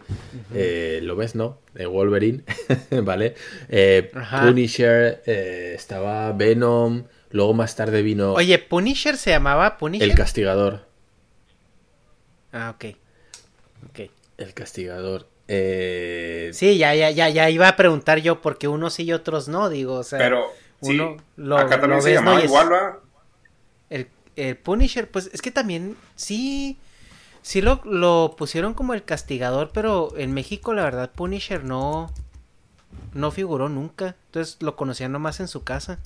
eh, 0.53 0.99
Lobezno, 1.03 1.57
de 1.73 1.85
Wolverine, 1.85 2.43
¿vale? 3.03 3.35
Eh. 3.69 4.11
Punisher, 4.43 5.21
eh, 5.25 5.73
estaba 5.75 6.31
Venom, 6.33 7.03
luego 7.31 7.53
más 7.53 7.75
tarde 7.75 8.01
vino 8.01 8.33
Oye, 8.33 8.57
Punisher 8.59 9.17
se 9.17 9.29
llamaba 9.31 9.77
Punisher. 9.77 10.09
El 10.09 10.15
Castigador. 10.15 10.81
Ah, 12.51 12.75
ok. 12.75 12.95
Ok. 13.89 14.09
El 14.37 14.53
Castigador. 14.53 15.27
Eh, 15.47 16.49
Sí, 16.53 16.77
ya, 16.77 16.93
ya, 16.95 17.09
ya, 17.11 17.29
ya 17.29 17.49
iba 17.49 17.67
a 17.69 17.75
preguntar 17.75 18.19
yo 18.19 18.41
porque 18.41 18.67
unos 18.67 18.95
sí 18.95 19.03
y 19.03 19.13
otros 19.13 19.47
no, 19.47 19.69
digo, 19.69 19.95
o 19.95 20.03
sea. 20.03 20.19
Pero, 20.19 20.47
sí, 20.81 20.93
uno 20.99 21.17
lo, 21.37 21.57
acá 21.57 21.79
también 21.79 21.97
lo 21.97 22.01
se 22.01 22.09
ves, 22.09 22.19
llamaba 22.19 22.37
¿no? 22.37 22.43
Es- 22.43 22.49
igual. 22.49 22.69
El, 23.89 24.07
el 24.35 24.57
Punisher, 24.57 25.09
pues 25.09 25.29
es 25.33 25.41
que 25.41 25.51
también 25.51 25.97
sí, 26.15 26.77
sí 27.41 27.61
lo, 27.61 27.81
lo 27.85 28.35
pusieron 28.37 28.73
como 28.73 28.93
el 28.93 29.03
castigador, 29.03 29.71
pero 29.73 30.13
en 30.17 30.33
México 30.33 30.73
la 30.73 30.83
verdad 30.83 31.11
Punisher 31.11 31.63
no, 31.63 32.11
no 33.13 33.31
figuró 33.31 33.69
nunca. 33.69 34.15
Entonces 34.27 34.57
lo 34.61 34.75
conocían 34.75 35.11
nomás 35.11 35.39
en 35.39 35.47
su 35.47 35.63
casa. 35.63 35.99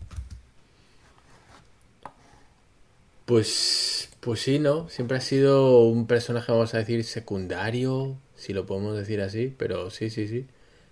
Pues, 3.26 4.10
pues 4.20 4.42
sí, 4.42 4.60
¿no? 4.60 4.90
Siempre 4.90 5.18
ha 5.18 5.22
sido 5.22 5.80
un 5.82 6.08
personaje, 6.08 6.52
vamos 6.52 6.74
a 6.74 6.80
decir, 6.80 7.04
secundario, 7.04 8.18
si 8.36 8.54
lo 8.54 8.66
podemos 8.66 8.98
decir 8.98 9.22
así, 9.22 9.54
pero 9.58 9.90
sí, 9.90 10.10
sí, 10.10 10.28
sí. 10.28 10.48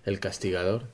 El 0.06 0.20
castigador. 0.20 0.88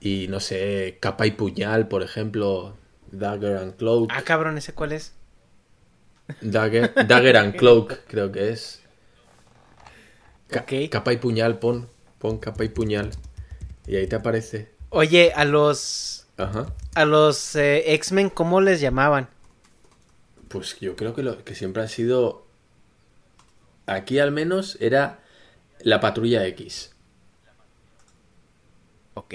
Y 0.00 0.28
no 0.28 0.40
sé, 0.40 0.98
capa 1.00 1.26
y 1.26 1.32
puñal, 1.32 1.88
por 1.88 2.02
ejemplo. 2.02 2.76
Dagger 3.18 3.56
and 3.56 3.76
Cloak. 3.76 4.10
Ah, 4.12 4.22
cabrón, 4.22 4.58
¿ese 4.58 4.72
cuál 4.72 4.92
es? 4.92 5.12
Dagger, 6.40 6.92
Dagger 7.06 7.36
and 7.36 7.56
Cloak, 7.56 8.00
creo 8.08 8.32
que 8.32 8.50
es. 8.50 8.80
Ca-. 10.48 10.66
Capa 10.90 11.12
y 11.12 11.16
puñal, 11.18 11.58
pon. 11.58 11.88
Pon 12.18 12.38
capa 12.38 12.64
y 12.64 12.68
puñal. 12.68 13.10
Y 13.86 13.96
ahí 13.96 14.06
te 14.06 14.16
aparece. 14.16 14.70
Oye, 14.90 15.32
a 15.34 15.44
los, 15.44 16.26
Ajá. 16.36 16.66
a 16.94 17.04
los 17.04 17.56
eh, 17.56 17.94
X-Men, 17.94 18.30
¿cómo 18.30 18.60
les 18.60 18.80
llamaban? 18.80 19.28
Pues 20.48 20.78
yo 20.80 20.96
creo 20.96 21.14
que, 21.14 21.22
lo, 21.22 21.44
que 21.44 21.54
siempre 21.54 21.82
han 21.82 21.88
sido. 21.88 22.46
Aquí 23.86 24.18
al 24.18 24.30
menos 24.30 24.78
era 24.80 25.18
la 25.80 26.00
patrulla 26.00 26.46
X. 26.46 26.94
Ok. 29.14 29.34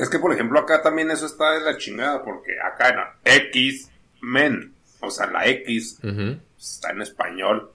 Es 0.00 0.08
que, 0.08 0.18
por 0.18 0.32
ejemplo, 0.32 0.58
acá 0.58 0.82
también 0.82 1.10
eso 1.10 1.26
está 1.26 1.52
de 1.52 1.60
la 1.60 1.76
chingada, 1.76 2.22
porque 2.24 2.52
acá 2.60 2.88
era 2.88 3.16
X-Men. 3.24 4.74
O 5.00 5.10
sea, 5.10 5.26
la 5.26 5.46
X 5.46 5.98
está 6.58 6.90
en 6.90 7.02
español 7.02 7.70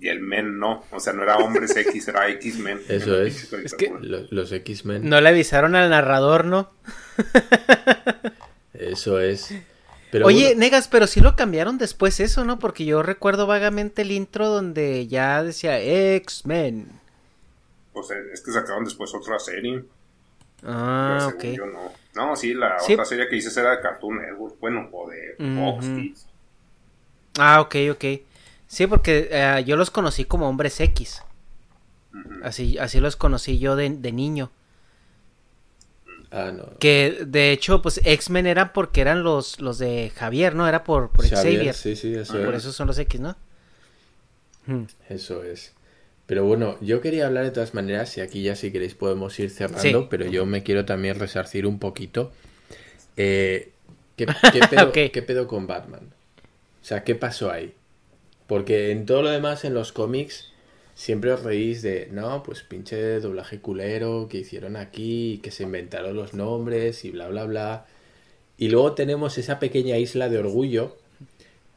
y 0.00 0.08
el 0.08 0.20
men 0.20 0.58
no. 0.58 0.84
O 0.90 0.98
sea, 1.00 1.12
no 1.12 1.22
era 1.22 1.36
hombres 1.36 1.74
X, 1.76 2.08
era 2.08 2.28
X-Men. 2.28 2.80
Eso 2.88 3.22
es. 3.22 3.52
Es 3.52 3.74
que- 3.74 3.92
Los, 4.00 4.30
los 4.32 4.52
X-Men. 4.52 5.08
No 5.08 5.20
le 5.20 5.28
avisaron 5.28 5.74
al 5.76 5.90
narrador, 5.90 6.44
¿no? 6.44 6.70
Eso 8.74 9.20
es. 9.20 9.54
Pero 10.10 10.26
Oye, 10.26 10.44
bueno, 10.48 10.60
Negas, 10.60 10.88
pero 10.88 11.06
sí 11.06 11.20
lo 11.20 11.36
cambiaron 11.36 11.78
después 11.78 12.20
eso, 12.20 12.44
¿no? 12.44 12.58
Porque 12.58 12.84
yo 12.84 13.02
recuerdo 13.02 13.46
vagamente 13.46 14.02
el 14.02 14.12
intro 14.12 14.48
donde 14.48 15.06
ya 15.06 15.42
decía 15.42 15.80
X-Men. 15.80 16.88
Pues 17.94 18.08
es 18.10 18.42
que 18.42 18.52
sacaron 18.52 18.84
después 18.84 19.14
otra 19.14 19.38
serie. 19.38 19.84
Ah, 20.64 21.30
pero 21.34 21.36
ok. 21.52 21.56
yo 21.56 21.66
no. 21.66 21.92
No, 22.14 22.36
sí, 22.36 22.54
la 22.54 22.78
Sí. 22.78 22.92
otra 22.92 23.04
serie 23.04 23.28
que 23.28 23.34
dices 23.36 23.56
era 23.56 23.70
de 23.76 23.80
Cartoon 23.80 24.18
Network. 24.18 24.58
Bueno, 24.60 24.88
o 24.92 25.08
de 25.10 25.34
Fox 25.38 25.86
Ujú. 25.86 25.96
Kids. 25.96 26.26
Ah, 27.38 27.60
ok, 27.60 27.74
ok. 27.92 28.04
Sí, 28.68 28.86
porque 28.86 29.28
eh, 29.30 29.64
yo 29.66 29.76
los 29.76 29.90
conocí 29.90 30.24
como 30.24 30.48
hombres 30.48 30.78
X. 30.80 31.22
Así, 32.42 32.76
así 32.78 33.00
los 33.00 33.16
conocí 33.16 33.58
yo 33.58 33.74
de, 33.76 33.88
de 33.88 34.12
niño. 34.12 34.50
ah, 36.30 36.50
no. 36.52 36.78
Que 36.78 37.24
de 37.26 37.52
hecho, 37.52 37.80
pues 37.82 38.00
X-Men 38.04 38.46
eran 38.46 38.72
porque 38.72 39.00
eran 39.00 39.22
los, 39.22 39.60
los 39.60 39.78
de 39.78 40.10
Javier, 40.14 40.54
¿no? 40.54 40.68
Era 40.68 40.84
por, 40.84 41.10
por 41.10 41.26
Xavier, 41.26 41.54
Xavier. 41.54 41.74
sí, 41.74 41.96
sí, 41.96 42.14
eso 42.14 42.34
por 42.34 42.54
es. 42.54 42.62
eso 42.62 42.72
son 42.72 42.86
los 42.88 42.98
X, 42.98 43.20
¿no? 43.20 43.36
Hmm. 44.66 44.84
Eso 45.08 45.42
es. 45.42 45.72
Pero 46.32 46.46
bueno, 46.46 46.78
yo 46.80 47.02
quería 47.02 47.26
hablar 47.26 47.44
de 47.44 47.50
todas 47.50 47.74
maneras, 47.74 48.16
y 48.16 48.22
aquí 48.22 48.42
ya 48.42 48.56
si 48.56 48.72
queréis 48.72 48.94
podemos 48.94 49.38
ir 49.38 49.50
cerrando, 49.50 50.00
Sí. 50.00 50.06
pero 50.08 50.24
yo 50.24 50.46
me 50.46 50.62
quiero 50.62 50.86
también 50.86 51.18
resarcir 51.18 51.66
un 51.66 51.78
poquito. 51.78 52.32
Eh, 53.18 53.68
¿qué, 54.16 54.24
qué 54.54 54.60
pedo, 54.70 54.92
qué 54.92 55.22
pedo 55.22 55.46
con 55.46 55.66
Batman? 55.66 56.08
O 56.80 56.84
sea, 56.86 57.04
¿qué 57.04 57.14
pasó 57.16 57.50
ahí? 57.50 57.74
Porque 58.46 58.92
en 58.92 59.04
todo 59.04 59.20
lo 59.20 59.28
demás, 59.28 59.66
en 59.66 59.74
los 59.74 59.92
cómics, 59.92 60.50
siempre 60.94 61.32
os 61.32 61.42
reís 61.42 61.82
de, 61.82 62.08
no, 62.10 62.42
pues 62.42 62.62
pinche 62.62 63.20
doblaje 63.20 63.58
culero 63.60 64.26
que 64.30 64.38
hicieron 64.38 64.76
aquí, 64.76 65.38
que 65.42 65.50
se 65.50 65.64
inventaron 65.64 66.16
los 66.16 66.32
nombres 66.32 67.04
y 67.04 67.10
bla, 67.10 67.28
bla, 67.28 67.44
bla. 67.44 67.86
Y 68.56 68.70
luego 68.70 68.94
tenemos 68.94 69.36
esa 69.36 69.58
pequeña 69.58 69.98
isla 69.98 70.30
de 70.30 70.38
orgullo, 70.38 70.96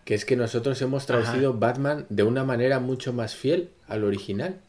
que 0.05 0.13
es 0.13 0.23
que 0.23 0.35
nosotros 0.37 0.81
hemos 0.81 1.05
traducido 1.05 1.53
Batman 1.55 2.05
de 2.09 2.23
una 2.23 2.43
manera 2.45 2.79
mucho 2.79 3.11
más 3.11 3.35
fiel 3.35 3.71
al 3.87 4.03
original. 4.05 4.61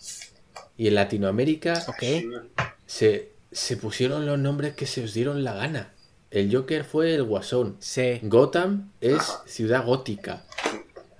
Y 0.76 0.88
en 0.88 0.94
Latinoamérica 0.96 1.74
se, 2.86 3.32
se 3.52 3.76
pusieron 3.76 4.26
los 4.26 4.38
nombres 4.38 4.74
que 4.74 4.86
se 4.86 5.04
os 5.04 5.14
dieron 5.14 5.44
la 5.44 5.54
gana. 5.54 5.92
El 6.30 6.52
Joker 6.54 6.84
fue 6.84 7.14
el 7.14 7.22
Guasón. 7.22 7.76
Sí. 7.78 8.18
Gotham 8.22 8.90
es 9.00 9.22
Ciudad 9.46 9.84
Gótica. 9.84 10.44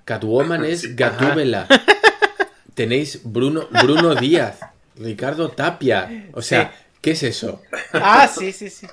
Catwoman 0.04 0.64
es 0.64 0.96
Gatúbela. 0.96 1.68
Tenéis 2.74 3.20
Bruno, 3.24 3.68
Bruno 3.82 4.14
Díaz, 4.14 4.58
Ricardo 4.96 5.50
Tapia. 5.50 6.28
O 6.32 6.42
sea, 6.42 6.72
Sí. 6.72 6.84
¿qué 7.00 7.10
es 7.12 7.22
eso? 7.22 7.62
Ah, 7.92 8.28
sí, 8.28 8.52
sí, 8.52 8.68
sí. 8.68 8.86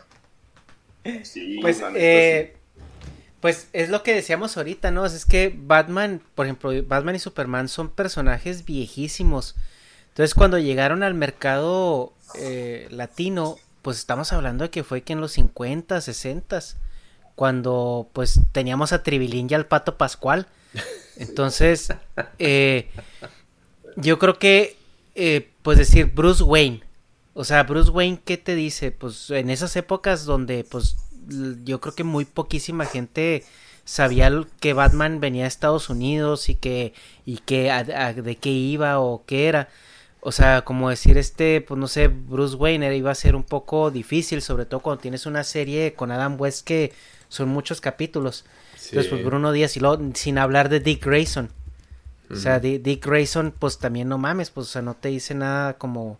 Sí, 1.23 1.59
Pues, 1.61 1.81
eh, 1.95 2.55
Pues 3.43 3.67
es 3.73 3.89
lo 3.89 4.03
que 4.03 4.15
decíamos 4.15 4.55
ahorita, 4.55 4.89
¿no? 4.91 5.05
Es 5.05 5.25
que 5.25 5.53
Batman, 5.53 6.21
por 6.33 6.45
ejemplo, 6.45 6.71
Batman 6.87 7.15
y 7.17 7.19
Superman 7.19 7.67
son 7.67 7.89
personajes 7.89 8.63
viejísimos. 8.63 9.57
Entonces 10.07 10.33
cuando 10.33 10.59
llegaron 10.59 11.03
al 11.03 11.13
mercado 11.13 12.13
eh, 12.35 12.87
latino, 12.89 13.57
pues 13.81 13.97
estamos 13.97 14.31
hablando 14.31 14.63
de 14.63 14.69
que 14.69 14.85
fue 14.85 15.01
que 15.01 15.11
en 15.11 15.19
los 15.19 15.33
50, 15.33 15.99
60, 15.99 16.61
cuando 17.35 18.09
pues 18.13 18.39
teníamos 18.53 18.93
a 18.93 19.03
Tribilín 19.03 19.49
y 19.51 19.55
al 19.55 19.65
Pato 19.65 19.97
Pascual. 19.97 20.47
Entonces, 21.17 21.89
eh, 22.39 22.91
yo 23.97 24.19
creo 24.19 24.39
que, 24.39 24.77
eh, 25.15 25.51
pues 25.63 25.77
decir 25.77 26.05
Bruce 26.05 26.43
Wayne, 26.43 26.81
o 27.33 27.43
sea, 27.43 27.63
Bruce 27.63 27.91
Wayne, 27.91 28.21
¿qué 28.23 28.37
te 28.37 28.55
dice? 28.55 28.91
Pues 28.91 29.29
en 29.31 29.49
esas 29.49 29.75
épocas 29.75 30.23
donde 30.23 30.63
pues 30.63 30.95
yo 31.63 31.81
creo 31.81 31.95
que 31.95 32.03
muy 32.03 32.25
poquísima 32.25 32.85
gente 32.85 33.43
sabía 33.85 34.31
que 34.59 34.73
Batman 34.73 35.19
venía 35.19 35.45
a 35.45 35.47
Estados 35.47 35.89
Unidos 35.89 36.49
y 36.49 36.55
que 36.55 36.93
y 37.25 37.37
que 37.39 37.71
de 38.23 38.35
qué 38.37 38.49
iba 38.49 38.99
o 38.99 39.23
qué 39.25 39.47
era. 39.47 39.69
O 40.21 40.31
sea, 40.31 40.63
como 40.63 40.89
decir 40.89 41.17
este, 41.17 41.59
pues 41.59 41.77
no 41.77 41.87
sé, 41.87 42.07
Bruce 42.07 42.55
Wayne 42.55 42.95
iba 42.95 43.11
a 43.11 43.15
ser 43.15 43.35
un 43.35 43.43
poco 43.43 43.91
difícil, 43.91 44.41
sobre 44.41 44.65
todo 44.65 44.79
cuando 44.79 45.01
tienes 45.01 45.25
una 45.25 45.43
serie 45.43 45.93
con 45.95 46.11
Adam 46.11 46.39
West 46.39 46.65
que 46.65 46.93
son 47.27 47.49
muchos 47.49 47.81
capítulos. 47.81 48.45
Entonces, 48.73 49.07
pues 49.07 49.23
Bruno 49.25 49.51
Díaz 49.51 49.75
y 49.75 49.79
luego 49.81 50.01
sin 50.13 50.37
hablar 50.37 50.69
de 50.69 50.79
Dick 50.79 51.05
Grayson. 51.05 51.49
O 52.29 52.35
sea, 52.35 52.59
Dick 52.59 53.05
Grayson, 53.05 53.53
pues 53.57 53.77
también 53.77 54.07
no 54.07 54.17
mames, 54.17 54.49
pues 54.49 54.67
o 54.67 54.69
sea, 54.71 54.81
no 54.81 54.95
te 54.95 55.09
dice 55.09 55.35
nada 55.35 55.77
como 55.77 56.19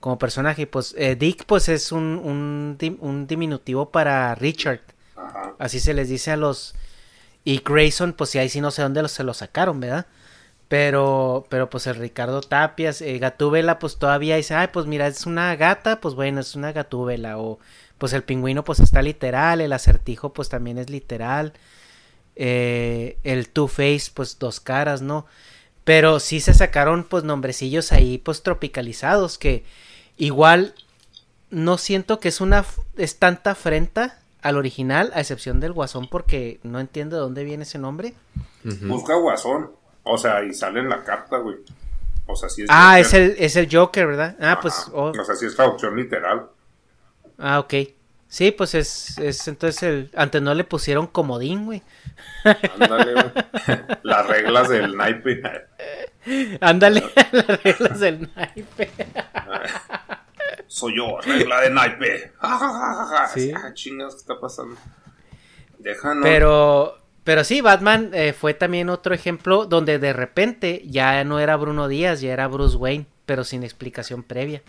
como 0.00 0.18
personaje. 0.18 0.66
Pues 0.66 0.94
eh, 0.98 1.16
Dick 1.16 1.44
pues 1.46 1.68
es 1.68 1.92
un, 1.92 2.76
un, 3.00 3.26
diminutivo 3.26 3.90
para 3.90 4.34
Richard. 4.34 4.80
Así 5.58 5.80
se 5.80 5.94
les 5.94 6.08
dice 6.08 6.32
a 6.32 6.36
los... 6.36 6.74
Y 7.44 7.62
Grayson 7.64 8.12
pues 8.12 8.30
sí, 8.30 8.38
ahí 8.38 8.48
sí 8.48 8.60
no 8.60 8.70
sé 8.70 8.82
dónde 8.82 9.08
se 9.08 9.24
lo 9.24 9.32
sacaron, 9.34 9.80
¿verdad? 9.80 10.06
Pero, 10.68 11.46
pero 11.48 11.70
pues 11.70 11.86
el 11.86 11.96
Ricardo 11.96 12.42
Tapias, 12.42 13.00
eh, 13.00 13.18
Gatúbela 13.18 13.78
pues 13.78 13.96
todavía 13.98 14.36
dice, 14.36 14.54
ay 14.54 14.68
pues 14.72 14.84
mira, 14.86 15.06
es 15.06 15.24
una 15.24 15.56
gata, 15.56 16.00
pues 16.00 16.14
bueno, 16.14 16.40
es 16.40 16.54
una 16.56 16.72
gatúbela. 16.72 17.38
O 17.38 17.58
pues 17.96 18.12
el 18.12 18.22
pingüino 18.22 18.64
pues 18.64 18.80
está 18.80 19.02
literal, 19.02 19.60
el 19.60 19.72
acertijo 19.72 20.32
pues 20.32 20.48
también 20.48 20.78
es 20.78 20.90
literal. 20.90 21.54
Eh, 22.36 23.18
el 23.24 23.48
Two-Face 23.48 24.10
pues 24.14 24.38
dos 24.38 24.60
caras, 24.60 25.02
¿no? 25.02 25.26
Pero 25.84 26.20
sí 26.20 26.40
se 26.40 26.54
sacaron 26.54 27.04
pues 27.04 27.24
nombrecillos 27.24 27.92
ahí 27.92 28.18
pues 28.18 28.42
tropicalizados 28.42 29.38
que 29.38 29.64
Igual 30.18 30.74
no 31.50 31.78
siento 31.78 32.20
que 32.20 32.28
es 32.28 32.40
una 32.40 32.64
es 32.96 33.18
tanta 33.18 33.52
afrenta 33.52 34.18
al 34.42 34.56
original, 34.56 35.10
a 35.14 35.20
excepción 35.20 35.60
del 35.60 35.72
Guasón, 35.72 36.08
porque 36.08 36.60
no 36.62 36.80
entiendo 36.80 37.16
de 37.16 37.22
dónde 37.22 37.44
viene 37.44 37.62
ese 37.62 37.78
nombre. 37.78 38.14
Busca 38.62 39.14
Guasón. 39.14 39.70
O 40.02 40.18
sea, 40.18 40.42
y 40.44 40.54
sale 40.54 40.80
en 40.80 40.88
la 40.88 41.04
carta, 41.04 41.38
güey. 41.38 41.56
O 42.26 42.36
sea, 42.36 42.48
sí 42.48 42.62
es. 42.62 42.68
Ah, 42.70 42.98
es 42.98 43.14
el, 43.14 43.34
es 43.38 43.56
el 43.56 43.68
Joker, 43.70 44.06
¿verdad? 44.06 44.36
Ah, 44.40 44.58
pues. 44.60 44.90
O 44.92 45.12
sea, 45.12 45.34
sí 45.34 45.46
es 45.46 45.56
traducción 45.56 45.96
literal. 45.96 46.46
Ah, 47.38 47.60
ok. 47.60 47.74
Sí, 48.28 48.50
pues 48.50 48.74
es, 48.74 49.18
es 49.18 49.48
entonces 49.48 49.82
el. 49.82 50.10
Antes 50.14 50.42
no 50.42 50.54
le 50.54 50.64
pusieron 50.64 51.06
comodín, 51.06 51.64
güey. 51.64 51.82
Ándale, 52.44 53.12
güey. 53.12 53.24
Las 54.02 54.26
reglas 54.26 54.68
del 54.68 54.96
naipe. 54.96 55.42
Ándale, 56.60 57.04
las 57.32 57.62
reglas 57.62 58.00
del 58.00 58.28
naipe. 58.34 58.90
Soy 60.68 60.96
yo, 60.96 61.18
regla 61.22 61.62
de 61.62 61.70
naipe. 61.70 62.32
¿Sí? 63.34 63.52
Ah, 63.56 63.72
chingados, 63.72 64.14
¿qué 64.14 64.20
está 64.20 64.38
pasando? 64.38 64.76
Déjanos. 65.78 66.22
Pero, 66.22 66.98
pero 67.24 67.42
sí, 67.42 67.62
Batman 67.62 68.10
eh, 68.12 68.34
fue 68.34 68.52
también 68.52 68.90
otro 68.90 69.14
ejemplo 69.14 69.64
donde 69.64 69.98
de 69.98 70.12
repente 70.12 70.82
ya 70.84 71.24
no 71.24 71.40
era 71.40 71.56
Bruno 71.56 71.88
Díaz, 71.88 72.20
ya 72.20 72.32
era 72.32 72.46
Bruce 72.48 72.76
Wayne, 72.76 73.06
pero 73.24 73.44
sin 73.44 73.64
explicación 73.64 74.22
previa. 74.22 74.62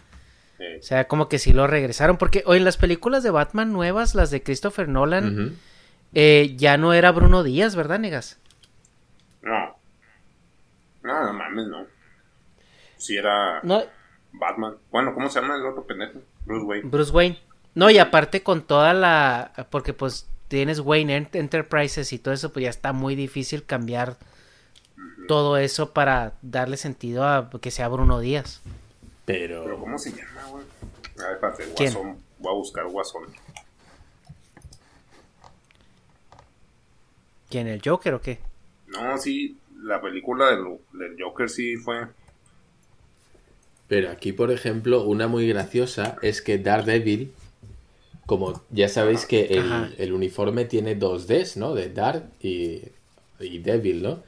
O 0.79 0.83
sea, 0.83 1.07
como 1.07 1.29
que 1.29 1.39
sí 1.39 1.53
lo 1.53 1.67
regresaron. 1.67 2.17
Porque 2.17 2.43
hoy 2.45 2.57
en 2.57 2.65
las 2.65 2.77
películas 2.77 3.23
de 3.23 3.31
Batman 3.31 3.71
nuevas, 3.71 4.15
las 4.15 4.29
de 4.29 4.43
Christopher 4.43 4.89
Nolan, 4.89 5.57
eh, 6.13 6.53
ya 6.57 6.77
no 6.77 6.93
era 6.93 7.11
Bruno 7.11 7.43
Díaz, 7.43 7.75
¿verdad, 7.75 7.99
Negas? 7.99 8.39
No. 9.41 9.77
No, 11.03 11.25
no 11.25 11.33
mames, 11.33 11.67
no. 11.67 11.87
Si 12.97 13.15
era 13.15 13.61
no. 13.63 13.83
Batman. 14.33 14.75
Bueno, 14.91 15.13
¿cómo 15.13 15.29
se 15.29 15.41
llama 15.41 15.55
el 15.55 15.65
otro 15.65 15.85
pendejo? 15.85 16.19
Bruce 16.45 16.65
Wayne. 16.65 16.89
Bruce 16.89 17.11
Wayne. 17.11 17.39
No, 17.75 17.89
y 17.89 17.97
aparte 17.97 18.43
con 18.43 18.63
toda 18.63 18.93
la... 18.93 19.67
Porque 19.69 19.93
pues 19.93 20.27
tienes 20.47 20.79
Wayne 20.79 21.29
Enterprises 21.33 22.11
y 22.13 22.19
todo 22.19 22.33
eso, 22.33 22.51
pues 22.51 22.63
ya 22.63 22.69
está 22.69 22.93
muy 22.93 23.15
difícil 23.15 23.65
cambiar 23.65 24.17
todo 25.27 25.57
eso 25.57 25.93
para 25.93 26.33
darle 26.41 26.77
sentido 26.77 27.23
a 27.23 27.49
que 27.61 27.71
sea 27.71 27.87
Bruno 27.87 28.19
Díaz. 28.19 28.61
Pero... 29.25 29.63
¿Pero 29.63 29.79
cómo 29.79 29.97
se 29.97 30.11
llama, 30.11 30.45
güey? 30.49 30.65
A 31.19 31.27
ver, 31.27 31.33
espérate, 31.33 31.65
Guasón. 31.77 32.17
Voy 32.39 32.51
a 32.51 32.55
buscar 32.55 32.87
Guasón. 32.87 33.23
¿Quién, 37.49 37.67
el 37.67 37.81
Joker 37.83 38.13
o 38.13 38.21
qué? 38.21 38.39
No, 38.87 39.17
sí, 39.17 39.57
la 39.81 40.01
película 40.01 40.51
del, 40.51 41.15
Joker 41.19 41.49
sí 41.49 41.75
fue. 41.77 42.07
Pero 43.89 44.11
aquí, 44.11 44.31
por 44.31 44.51
ejemplo, 44.51 45.03
una 45.03 45.27
muy 45.27 45.47
graciosa 45.47 46.15
es 46.21 46.43
que 46.43 46.59
Daredevil, 46.59 47.33
como 48.27 48.61
ya 48.69 48.87
sabéis 48.87 49.25
que 49.25 49.61
el, 49.97 50.13
uniforme 50.13 50.65
tiene 50.65 50.93
dos 50.93 51.27
Ds, 51.27 51.57
¿no? 51.57 51.73
De 51.73 51.89
Dark 51.89 52.29
y, 52.39 52.83
y 53.39 53.57
Devil, 53.57 54.03
¿no? 54.03 54.23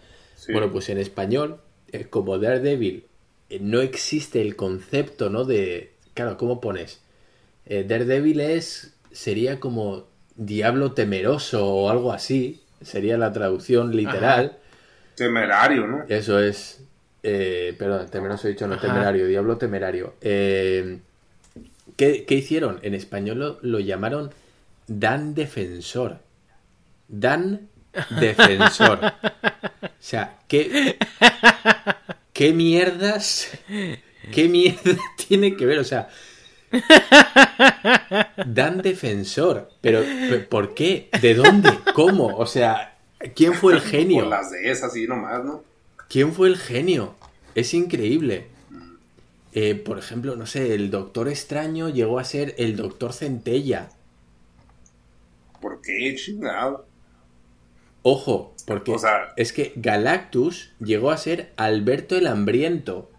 Bueno, 0.52 0.72
pues 0.72 0.90
en 0.90 0.98
español, 0.98 1.60
eh, 1.92 2.08
como 2.10 2.40
Daredevil, 2.40 3.06
eh, 3.52 3.60
no 3.62 3.82
existe 3.82 4.42
el 4.42 4.56
concepto, 4.56 5.30
¿no? 5.30 5.46
De, 5.46 5.92
claro, 6.16 6.38
¿cómo 6.38 6.60
pones? 6.60 7.00
Eh, 7.68 7.86
Daredevil 7.88 8.40
es, 8.40 8.96
sería 9.12 9.60
como 9.60 10.08
diablo 10.36 10.94
temeroso 10.94 11.68
o 11.68 11.92
algo 11.92 12.12
así, 12.12 12.64
sería 12.82 13.16
la 13.20 13.32
traducción 13.32 13.96
literal. 13.96 14.58
Temerario, 15.14 15.86
¿no? 15.86 16.04
Eso 16.10 16.40
es. 16.40 16.84
Eh, 17.24 17.76
perdón, 17.78 18.10
temeroso 18.10 18.48
he 18.48 18.52
dicho, 18.52 18.68
no, 18.68 18.80
temerario, 18.80 19.28
diablo 19.28 19.58
temerario. 19.58 20.16
Eh, 20.22 21.00
¿qué, 21.96 22.26
hicieron? 22.30 22.80
En 22.82 22.94
español 22.94 23.60
lo, 23.62 23.80
llamaron 23.80 24.32
Dan 24.88 25.36
Defensor. 25.36 26.20
Dan 27.08 27.70
Defensor. 28.20 29.00
o 29.04 29.88
sea, 30.00 30.40
¿qué, 30.48 30.98
¿qué 32.34 32.54
mierdas? 32.54 33.52
¿Qué 34.32 34.50
mierda 34.50 34.98
tiene 35.28 35.56
que 35.56 35.66
ver? 35.66 35.80
O 35.80 35.84
sea, 35.84 36.10
Dan 38.46 38.82
Defensor. 38.82 39.70
Pero, 39.82 40.04
¿por 40.50 40.74
qué? 40.74 41.10
¿De 41.22 41.36
dónde? 41.36 41.70
¿Cómo? 41.94 42.38
O 42.38 42.46
sea, 42.46 42.92
¿Quién 43.36 43.54
fue 43.54 43.74
el 43.74 43.82
genio? 43.82 44.22
Por 44.22 44.30
las 44.30 44.52
de 44.52 44.70
esas, 44.70 44.92
así 44.92 45.08
nomás, 45.08 45.44
¿no? 45.44 45.64
¿Quién 46.12 46.34
fue 46.34 46.50
el 46.50 46.58
genio? 46.58 47.16
Es 47.56 47.74
increíble. 47.74 48.48
Eh, 49.54 49.76
por 49.76 49.98
ejemplo, 49.98 50.36
no 50.36 50.46
sé, 50.46 50.76
el 50.76 50.92
Doctor 50.92 51.30
Extraño 51.30 51.88
llegó 51.88 52.20
a 52.20 52.26
ser 52.26 52.54
el 52.58 52.76
Doctor 52.76 53.14
Centella. 53.14 53.88
¿Por 55.62 55.82
qué 55.82 56.14
chingado? 56.16 56.86
Ojo, 58.02 58.54
porque 58.68 58.94
es 59.38 59.54
que 59.54 59.72
Galactus 59.78 60.74
llegó 60.82 61.12
a 61.12 61.18
ser 61.18 61.54
Alberto 61.56 62.18
el 62.18 62.28
Hambriento. 62.28 63.10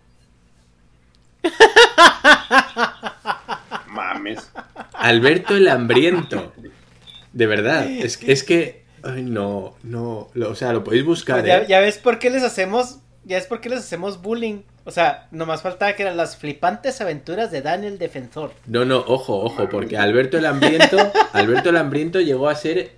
Mames. 3.86 4.50
Alberto 4.92 5.56
el 5.56 5.68
Hambriento. 5.68 6.52
De 7.32 7.46
verdad, 7.46 7.90
es, 7.90 8.22
es 8.22 8.42
que 8.44 8.81
Ay, 9.02 9.22
no, 9.22 9.74
no. 9.82 10.30
o 10.34 10.54
sea, 10.54 10.72
lo 10.72 10.84
podéis 10.84 11.04
buscar. 11.04 11.40
Pues 11.40 11.52
¿eh? 11.52 11.66
ya, 11.68 11.80
ves 11.80 11.98
por 11.98 12.18
qué 12.18 12.30
les 12.30 12.42
hacemos. 12.42 12.98
Ya 13.24 13.38
es 13.38 13.46
por 13.46 13.60
qué 13.60 13.68
les 13.68 13.80
hacemos 13.80 14.20
bullying. 14.20 14.62
O 14.84 14.90
sea, 14.90 15.28
nomás 15.30 15.62
faltaba 15.62 15.94
que 15.94 16.02
eran 16.02 16.16
las 16.16 16.36
flipantes 16.36 17.00
aventuras 17.00 17.52
de 17.52 17.62
Daniel 17.62 17.98
Defensor. 17.98 18.52
No, 18.66 18.84
no, 18.84 18.98
ojo, 18.98 19.44
ojo, 19.44 19.68
porque 19.68 19.96
Alberto 19.96 20.38
el 20.38 20.46
Hambriento, 20.46 20.98
Alberto 21.32 21.70
el 21.70 21.76
Hambriento 21.76 22.20
llegó 22.20 22.48
a 22.48 22.56
ser 22.56 22.92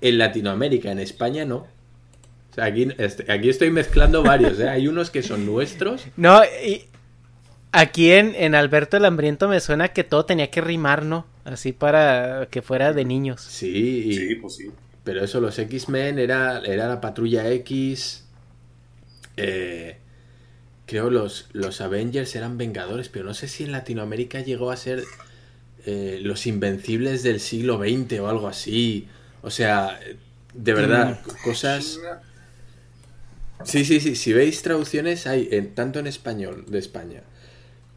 en 0.00 0.18
Latinoamérica, 0.18 0.90
en 0.90 0.98
España 0.98 1.44
no. 1.44 1.56
O 1.56 2.54
sea, 2.54 2.64
aquí, 2.64 2.88
este, 2.96 3.30
aquí 3.30 3.50
estoy 3.50 3.70
mezclando 3.70 4.22
varios, 4.22 4.58
¿eh? 4.58 4.70
Hay 4.70 4.88
unos 4.88 5.10
que 5.10 5.22
son 5.22 5.44
nuestros. 5.44 6.06
No, 6.16 6.42
y 6.44 6.86
aquí 7.72 8.12
en, 8.12 8.34
en 8.34 8.54
Alberto 8.54 8.96
el 8.96 9.04
Hambriento 9.04 9.48
me 9.48 9.60
suena 9.60 9.88
que 9.88 10.04
todo 10.04 10.24
tenía 10.24 10.50
que 10.50 10.62
rimar, 10.62 11.04
¿no? 11.04 11.26
Así 11.44 11.72
para 11.72 12.48
que 12.50 12.62
fuera 12.62 12.94
de 12.94 13.04
niños. 13.04 13.42
Sí, 13.42 14.14
sí, 14.14 14.34
pues 14.36 14.56
sí. 14.56 14.70
Pero 15.06 15.24
eso, 15.24 15.40
los 15.40 15.56
X-Men 15.56 16.18
era, 16.18 16.58
era 16.58 16.88
la 16.88 17.00
patrulla 17.00 17.48
X. 17.52 18.24
Eh, 19.36 19.98
creo 20.84 21.10
los, 21.10 21.46
los 21.52 21.80
Avengers 21.80 22.34
eran 22.34 22.58
Vengadores, 22.58 23.08
pero 23.08 23.24
no 23.24 23.32
sé 23.32 23.46
si 23.46 23.62
en 23.62 23.70
Latinoamérica 23.70 24.40
llegó 24.40 24.72
a 24.72 24.76
ser 24.76 25.04
eh, 25.86 26.18
los 26.20 26.48
Invencibles 26.48 27.22
del 27.22 27.38
siglo 27.38 27.78
XX 27.78 28.18
o 28.18 28.28
algo 28.28 28.48
así. 28.48 29.06
O 29.42 29.50
sea, 29.50 30.00
De 30.52 30.74
verdad, 30.74 31.20
cosas... 31.44 32.00
Sí, 33.62 33.84
sí, 33.84 34.00
sí. 34.00 34.16
Si 34.16 34.32
veis 34.32 34.60
traducciones, 34.62 35.28
hay 35.28 35.48
en, 35.52 35.72
tanto 35.72 36.00
en 36.00 36.08
español 36.08 36.64
de 36.66 36.80
España 36.80 37.22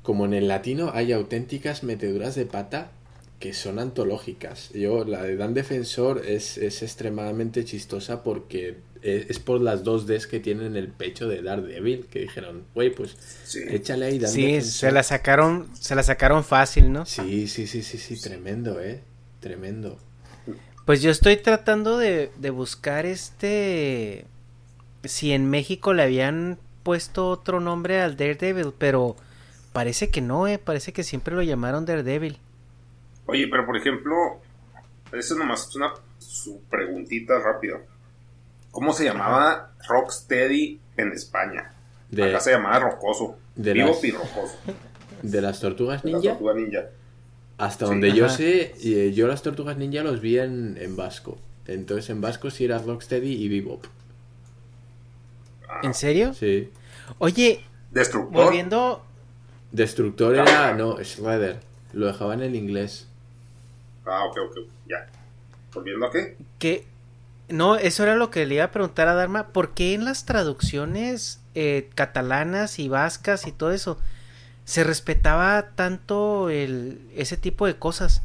como 0.04 0.26
en 0.26 0.34
el 0.34 0.48
latino 0.48 0.92
hay 0.94 1.12
auténticas 1.12 1.84
meteduras 1.84 2.36
de 2.36 2.46
pata 2.46 2.92
que 3.40 3.53
son 3.53 3.80
antológicas. 3.80 4.69
Yo, 4.74 5.06
la 5.06 5.24
de 5.24 5.38
Dan 5.38 5.53
Defensor 5.53 6.26
es, 6.26 6.58
es 6.58 6.84
extremadamente 6.84 7.64
chistosa 7.64 8.24
porque 8.24 8.77
es, 9.01 9.40
por 9.40 9.61
las 9.61 9.84
dos 9.84 10.06
Ds 10.06 10.27
que 10.27 10.40
tienen 10.40 10.76
el 10.76 10.90
pecho 10.90 11.27
de 11.27 11.42
Daredevil, 11.42 12.06
que 12.08 12.19
dijeron, 12.19 12.66
güey, 12.76 12.93
pues 12.93 13.16
échale 13.69 14.08
ahí 14.08 14.19
Dan 14.19 14.32
Sí, 14.32 14.61
se 14.61 14.92
la 14.92 15.03
sacaron, 15.03 15.69
se 15.74 15.95
la 15.95 16.03
sacaron 16.03 16.43
fácil, 16.43 16.92
¿no? 16.92 17.06
Sí, 17.06 17.48
sí, 17.48 17.66
sí, 17.66 17.82
sí, 17.82 17.98
sí, 17.98 18.19
tremendo, 18.19 18.82
eh. 18.82 19.01
Tremendo. 19.40 19.98
Pues 20.85 21.01
yo 21.01 21.11
estoy 21.11 21.38
tratando 21.38 21.98
de, 21.98 22.32
de 22.38 22.50
buscar 22.50 23.06
este 23.06 24.26
si 25.03 25.32
en 25.32 25.50
México 25.50 25.93
le 25.93 26.03
habían 26.03 26.58
puesto 26.84 27.30
otro 27.30 27.59
nombre 27.59 28.01
al 28.01 28.18
Daredevil, 28.18 28.74
pero 28.77 29.16
parece 29.72 30.09
que 30.09 30.22
no, 30.22 30.48
eh, 30.48 30.58
parece 30.58 30.92
que 30.92 31.03
siempre 31.03 31.35
lo 31.35 31.42
llamaron 31.42 31.85
Daredevil. 31.85 32.40
Oye, 33.30 33.48
pero 33.48 33.66
por 33.66 33.77
ejemplo, 33.77 34.41
eso 35.11 35.35
nomás 35.35 35.67
es 35.67 35.75
una 35.75 35.93
su 36.17 36.61
preguntita 36.69 37.40
rápida. 37.40 37.80
¿Cómo 38.72 38.93
se 38.93 39.06
llamaba 39.06 39.72
Rocksteady 39.88 40.80
en 40.98 41.11
España? 41.11 41.74
De, 42.09 42.30
Acá 42.30 42.40
se 42.40 42.51
llamaba 42.51 42.80
Rocoso. 42.80 43.38
De 43.56 43.74
Vivo 43.74 43.90
las, 43.90 44.14
Rocoso. 44.14 44.58
¿De 45.22 45.41
las 45.41 45.59
Tortugas 45.59 46.03
Ninja? 46.06 46.38
ninja. 46.56 46.85
Hasta 47.58 47.85
donde 47.85 48.14
yo 48.14 48.30
sé, 48.30 48.74
eh, 48.83 49.11
yo 49.14 49.27
las 49.27 49.41
Tortugas 49.41 49.77
Ninja 49.77 50.01
los 50.01 50.22
vi 50.22 50.40
en, 50.40 50.77
en 50.80 50.95
Vasco. 50.95 51.38
Entonces 51.67 52.09
en 52.09 52.22
Vasco 52.22 52.49
sí 52.49 52.66
era 52.66 52.77
Rocksteady 52.80 53.32
y 53.32 53.48
Bebop. 53.49 53.85
¿En 55.83 55.93
serio? 55.93 56.33
Sí. 56.33 56.72
Oye, 57.19 57.64
Destructor. 57.91 58.45
Volviendo. 58.45 59.03
Destructor 59.72 60.35
era. 60.35 60.74
No, 60.74 60.99
Shredder. 61.01 61.59
Lo 61.93 62.08
dejaban 62.08 62.41
en 62.41 62.56
inglés. 62.56 63.09
Ah, 64.10 64.26
ok, 64.26 64.38
ok. 64.50 64.58
Ya. 64.88 65.08
¿Volviendo 65.74 66.06
a 66.06 66.12
qué? 66.12 66.38
Que. 66.58 66.88
No, 67.50 67.78
eso 67.78 68.04
era 68.04 68.16
lo 68.16 68.30
que 68.30 68.46
le 68.46 68.56
iba 68.56 68.66
a 68.66 68.72
preguntar 68.72 69.08
a 69.08 69.16
Dharma. 69.16 69.48
¿Por 69.48 69.74
qué 69.74 69.94
en 69.94 70.06
las 70.06 70.26
traducciones 70.26 71.42
eh, 71.56 71.90
catalanas 71.96 72.78
y 72.78 72.90
vascas 72.90 73.48
y 73.48 73.52
todo 73.52 73.72
eso 73.72 73.98
se 74.66 74.84
respetaba 74.84 75.70
tanto 75.76 76.50
el, 76.52 77.02
ese 77.16 77.38
tipo 77.38 77.66
de 77.66 77.76
cosas? 77.76 78.22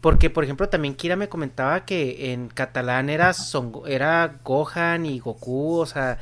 Porque, 0.00 0.30
por 0.30 0.44
ejemplo, 0.44 0.68
también 0.68 0.94
Kira 0.94 1.16
me 1.16 1.28
comentaba 1.28 1.84
que 1.84 2.32
en 2.32 2.48
catalán 2.48 3.08
era, 3.08 3.32
son, 3.32 3.72
era 3.86 4.38
Gohan 4.44 5.06
y 5.06 5.20
Goku, 5.20 5.78
o 5.78 5.86
sea, 5.86 6.18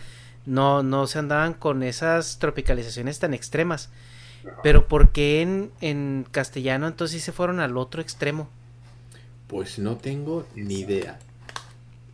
no, 0.46 0.82
no 0.82 1.06
se 1.06 1.18
andaban 1.18 1.54
con 1.54 1.82
esas 1.82 2.38
tropicalizaciones 2.38 3.18
tan 3.18 3.34
extremas. 3.34 3.90
Pero 4.62 4.86
¿por 4.86 5.10
qué 5.10 5.40
en, 5.42 5.70
en 5.80 6.26
castellano 6.30 6.86
entonces 6.86 7.22
se 7.22 7.32
fueron 7.32 7.60
al 7.60 7.76
otro 7.78 8.02
extremo? 8.02 8.48
Pues 9.54 9.78
no 9.78 9.98
tengo 9.98 10.44
ni 10.56 10.80
idea. 10.80 11.20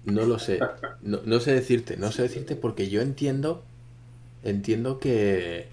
No 0.04 0.26
lo 0.26 0.38
sé. 0.38 0.58
No, 1.00 1.20
no, 1.24 1.40
sé 1.40 1.54
decirte, 1.54 1.96
no 1.96 2.12
sé 2.12 2.20
decirte 2.20 2.54
porque 2.54 2.90
yo 2.90 3.00
entiendo, 3.00 3.64
entiendo 4.44 4.98
que, 4.98 5.68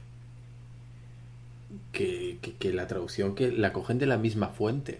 que, 1.91 2.37
que, 2.41 2.53
que 2.53 2.71
la 2.71 2.87
traducción 2.87 3.35
que 3.35 3.51
la 3.51 3.73
cogen 3.73 3.99
de 3.99 4.05
la 4.05 4.17
misma 4.17 4.47
fuente. 4.47 4.99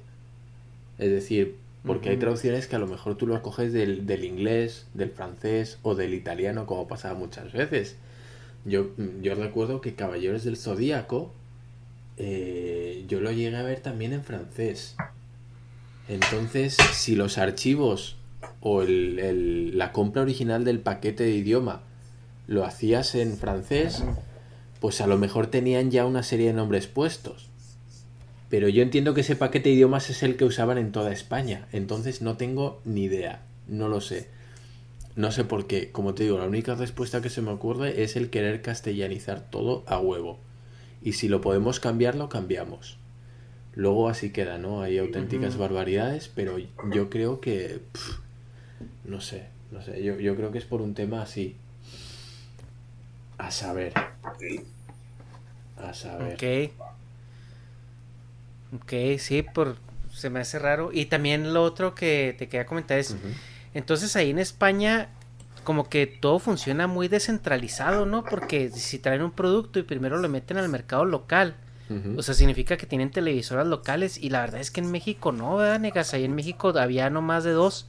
Es 0.98 1.10
decir, 1.10 1.56
porque 1.86 2.10
hay 2.10 2.18
traducciones 2.18 2.68
que 2.68 2.76
a 2.76 2.80
lo 2.80 2.88
mejor 2.88 3.16
tú 3.16 3.28
lo 3.28 3.42
coges 3.42 3.72
del, 3.72 4.06
del, 4.06 4.26
inglés, 4.26 4.88
del 4.94 5.12
francés 5.12 5.80
o 5.84 5.96
del 5.96 6.14
italiano, 6.14 6.66
como 6.66 6.90
pasaba 6.90 7.18
muchas 7.18 7.54
veces. 7.54 7.96
Yo, 8.66 8.90
yo 9.22 9.36
recuerdo 9.36 9.80
que 9.80 9.96
Caballeros 9.96 10.44
del 10.44 10.58
Zodíaco 10.58 11.32
eh, 12.18 13.06
yo 13.08 13.22
lo 13.22 13.32
llegué 13.32 13.56
a 13.56 13.64
ver 13.64 13.80
también 13.80 14.12
en 14.12 14.26
francés. 14.26 14.98
Entonces, 16.10 16.78
si 16.94 17.16
los 17.16 17.38
archivos 17.38 18.16
o 18.62 18.82
el, 18.82 19.20
el, 19.20 19.78
la 19.78 19.92
compra 19.92 20.22
original 20.22 20.64
del 20.64 20.80
paquete 20.80 21.24
de 21.24 21.36
idioma 21.36 21.82
lo 22.48 22.64
hacías 22.64 23.14
en 23.16 23.38
francés, 23.38 24.04
pues 24.80 25.02
a 25.02 25.08
lo 25.08 25.18
mejor 25.18 25.48
tenían 25.48 25.92
ya 25.92 26.06
una 26.06 26.24
serie 26.24 26.48
de 26.48 26.54
nombres 26.54 26.88
puestos. 26.88 27.50
Pero 28.50 28.70
yo 28.70 28.82
entiendo 28.82 29.14
que 29.14 29.22
ese 29.22 29.36
paquete 29.36 29.70
de 29.70 29.76
idiomas 29.76 30.10
es 30.10 30.24
el 30.24 30.38
que 30.38 30.46
usaban 30.46 30.78
en 30.78 30.92
toda 30.92 31.12
España. 31.12 31.68
Entonces 31.74 32.22
no 32.22 32.38
tengo 32.38 32.82
ni 32.86 33.04
idea. 33.04 33.42
No 33.68 33.90
lo 33.90 34.00
sé. 34.00 34.30
No 35.16 35.32
sé 35.32 35.44
por 35.44 35.68
qué. 35.68 35.92
Como 35.92 36.14
te 36.14 36.24
digo, 36.24 36.38
la 36.38 36.46
única 36.46 36.76
respuesta 36.76 37.22
que 37.22 37.30
se 37.30 37.42
me 37.42 37.52
ocurre 37.52 38.04
es 38.04 38.16
el 38.16 38.30
querer 38.30 38.62
castellanizar 38.62 39.50
todo 39.50 39.84
a 39.88 40.00
huevo. 40.00 40.40
Y 41.02 41.14
si 41.14 41.28
lo 41.28 41.42
podemos 41.42 41.80
cambiar, 41.80 42.16
lo 42.16 42.30
cambiamos. 42.30 42.98
Luego 43.78 44.10
así 44.10 44.32
queda, 44.32 44.58
¿no? 44.58 44.82
Hay 44.82 44.98
auténticas 44.98 45.56
barbaridades, 45.56 46.32
pero 46.34 46.58
yo 46.92 47.12
creo 47.12 47.40
que... 47.40 47.80
no 49.06 49.22
sé, 49.22 49.50
no 49.72 49.84
sé. 49.84 50.04
Yo, 50.04 50.20
yo 50.20 50.36
creo 50.36 50.52
que 50.52 50.58
es 50.58 50.66
por 50.66 50.82
un 50.82 50.96
tema 50.96 51.22
así. 51.22 51.56
A 53.38 53.52
saber. 53.52 53.94
A 55.78 55.94
saber. 55.94 56.34
Ok. 56.34 56.74
Ok, 58.82 59.20
sí, 59.20 59.44
por, 59.44 59.78
se 60.12 60.32
me 60.32 60.40
hace 60.40 60.58
raro. 60.58 60.90
Y 60.92 61.06
también 61.06 61.54
lo 61.54 61.62
otro 61.62 61.94
que 61.94 62.36
te 62.36 62.48
quería 62.48 62.66
comentar 62.66 62.98
es, 62.98 63.16
entonces 63.76 64.16
ahí 64.16 64.32
en 64.32 64.40
España 64.40 65.10
como 65.64 65.88
que 65.88 66.08
todo 66.08 66.40
funciona 66.40 66.88
muy 66.88 67.10
descentralizado, 67.10 68.08
¿no? 68.08 68.24
Porque 68.24 68.70
si 68.70 68.98
traen 68.98 69.22
un 69.22 69.32
producto 69.32 69.78
y 69.78 69.84
primero 69.84 70.18
lo 70.18 70.30
meten 70.30 70.58
al 70.58 70.68
mercado 70.68 71.06
local, 71.06 71.58
o 72.18 72.22
sea, 72.22 72.34
significa 72.34 72.76
que 72.78 72.86
tienen 72.86 73.12
televisoras 73.12 73.66
locales 73.66 74.18
y 74.18 74.30
la 74.30 74.42
verdad 74.42 74.60
es 74.60 74.72
que 74.72 74.82
en 74.82 74.92
México 74.92 75.32
no, 75.32 75.58
¿verdad, 75.58 75.80
negas? 75.80 76.14
Ahí 76.14 76.26
en 76.26 76.36
México 76.36 76.74
había 76.78 77.10
no 77.10 77.22
más 77.22 77.44
de 77.44 77.52
dos, 77.52 77.88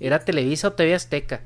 era 0.00 0.20
Televisa 0.20 0.68
o 0.68 0.72
TV 0.72 0.94
Azteca. 0.94 1.40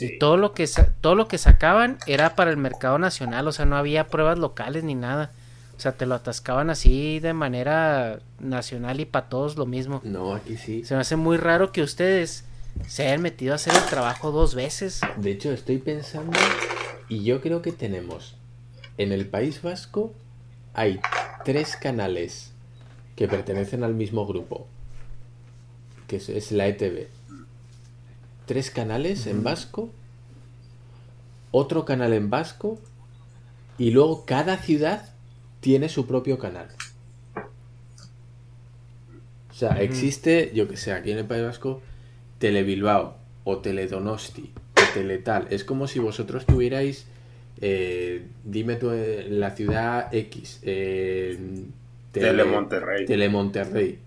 Y 0.00 0.18
todo 0.18 0.36
lo, 0.36 0.52
que 0.52 0.68
todo 1.00 1.14
lo 1.14 1.28
que 1.28 1.38
sacaban 1.38 1.98
era 2.06 2.36
para 2.36 2.50
el 2.50 2.56
mercado 2.56 2.98
nacional, 2.98 3.48
o 3.48 3.52
sea, 3.52 3.66
no 3.66 3.76
había 3.76 4.06
pruebas 4.06 4.38
locales 4.38 4.84
ni 4.84 4.94
nada. 4.94 5.32
O 5.76 5.80
sea, 5.80 5.92
te 5.92 6.06
lo 6.06 6.16
atascaban 6.16 6.70
así 6.70 7.20
de 7.20 7.32
manera 7.32 8.18
nacional 8.40 9.00
y 9.00 9.04
para 9.04 9.28
todos 9.28 9.56
lo 9.56 9.64
mismo. 9.64 10.00
No, 10.04 10.34
aquí 10.34 10.56
sí. 10.56 10.84
Se 10.84 10.94
me 10.94 11.00
hace 11.00 11.16
muy 11.16 11.36
raro 11.36 11.70
que 11.70 11.82
ustedes 11.82 12.44
se 12.86 13.06
hayan 13.06 13.22
metido 13.22 13.52
a 13.52 13.56
hacer 13.56 13.74
el 13.74 13.84
trabajo 13.86 14.32
dos 14.32 14.54
veces. 14.54 15.00
De 15.16 15.30
hecho, 15.30 15.52
estoy 15.52 15.78
pensando 15.78 16.36
y 17.08 17.22
yo 17.22 17.40
creo 17.40 17.62
que 17.62 17.72
tenemos 17.72 18.34
en 18.98 19.12
el 19.12 19.26
País 19.26 19.62
Vasco 19.62 20.12
hay 20.74 21.00
tres 21.48 21.76
canales 21.76 22.52
que 23.16 23.26
pertenecen 23.26 23.82
al 23.82 23.94
mismo 23.94 24.26
grupo, 24.26 24.66
que 26.06 26.16
es, 26.16 26.52
la 26.52 26.66
ETV. 26.66 27.08
Tres 28.44 28.70
canales 28.70 29.26
en 29.26 29.42
vasco, 29.42 29.88
otro 31.50 31.86
canal 31.86 32.12
en 32.12 32.28
vasco 32.28 32.78
y 33.78 33.92
luego 33.92 34.26
cada 34.26 34.58
ciudad 34.58 35.08
tiene 35.60 35.88
su 35.88 36.06
propio 36.06 36.38
canal. 36.38 36.68
O 39.50 39.54
sea, 39.54 39.80
existe, 39.80 40.52
yo 40.54 40.68
que 40.68 40.76
sé, 40.76 40.92
aquí 40.92 41.12
en 41.12 41.18
el 41.18 41.24
País 41.24 41.44
Vasco, 41.44 41.80
Telebilbao 42.40 43.16
o 43.44 43.56
Teledonosti 43.56 44.52
o 44.76 44.92
Teletal. 44.92 45.46
Es 45.48 45.64
como 45.64 45.88
si 45.88 45.98
vosotros 45.98 46.44
tuvierais, 46.44 47.06
eh, 47.60 48.26
dime 48.44 48.76
tú, 48.76 48.90
eh, 48.90 49.26
la 49.30 49.50
ciudad 49.50 50.12
X. 50.14 50.60
Eh, 50.62 51.38
tele, 52.12 52.28
Telemonterrey. 52.28 53.06
Telemonterrey. 53.06 53.98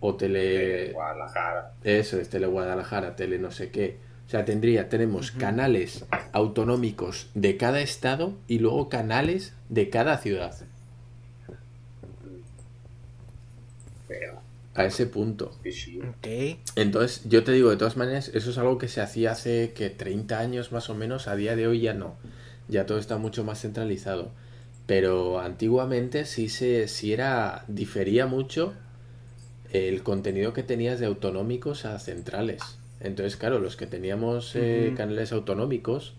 O 0.00 0.14
Tele... 0.14 0.92
Guadalajara. 0.92 1.72
Eso 1.84 2.18
es, 2.18 2.28
Tele 2.30 2.46
Guadalajara, 2.46 3.16
Tele 3.16 3.38
no 3.38 3.50
sé 3.50 3.70
qué. 3.70 3.98
O 4.26 4.30
sea, 4.30 4.44
tendría, 4.44 4.88
tenemos 4.88 5.32
canales 5.32 6.06
autonómicos 6.32 7.30
de 7.34 7.56
cada 7.56 7.80
estado 7.80 8.34
y 8.46 8.60
luego 8.60 8.88
canales 8.88 9.54
de 9.68 9.90
cada 9.90 10.18
ciudad. 10.18 10.54
A 14.80 14.86
ese 14.86 15.06
punto. 15.06 15.52
Entonces, 16.76 17.22
yo 17.28 17.44
te 17.44 17.52
digo, 17.52 17.70
de 17.70 17.76
todas 17.76 17.96
maneras, 17.96 18.30
eso 18.34 18.50
es 18.50 18.58
algo 18.58 18.78
que 18.78 18.88
se 18.88 19.00
hacía 19.00 19.32
hace 19.32 19.72
que 19.74 19.90
30 19.90 20.38
años 20.38 20.72
más 20.72 20.90
o 20.90 20.94
menos, 20.94 21.28
a 21.28 21.36
día 21.36 21.56
de 21.56 21.66
hoy 21.66 21.80
ya 21.80 21.94
no. 21.94 22.16
Ya 22.68 22.86
todo 22.86 22.98
está 22.98 23.18
mucho 23.18 23.44
más 23.44 23.60
centralizado. 23.60 24.30
Pero 24.86 25.40
antiguamente 25.40 26.24
sí 26.24 26.48
se 26.48 26.88
sí 26.88 27.12
era 27.12 27.64
difería 27.68 28.26
mucho 28.26 28.74
el 29.72 30.02
contenido 30.02 30.52
que 30.52 30.62
tenías 30.62 30.98
de 30.98 31.06
autonómicos 31.06 31.84
a 31.84 31.98
centrales. 31.98 32.60
Entonces, 33.00 33.36
claro, 33.36 33.60
los 33.60 33.76
que 33.76 33.86
teníamos 33.86 34.54
eh, 34.54 34.92
canales 34.96 35.32
autonómicos, 35.32 36.14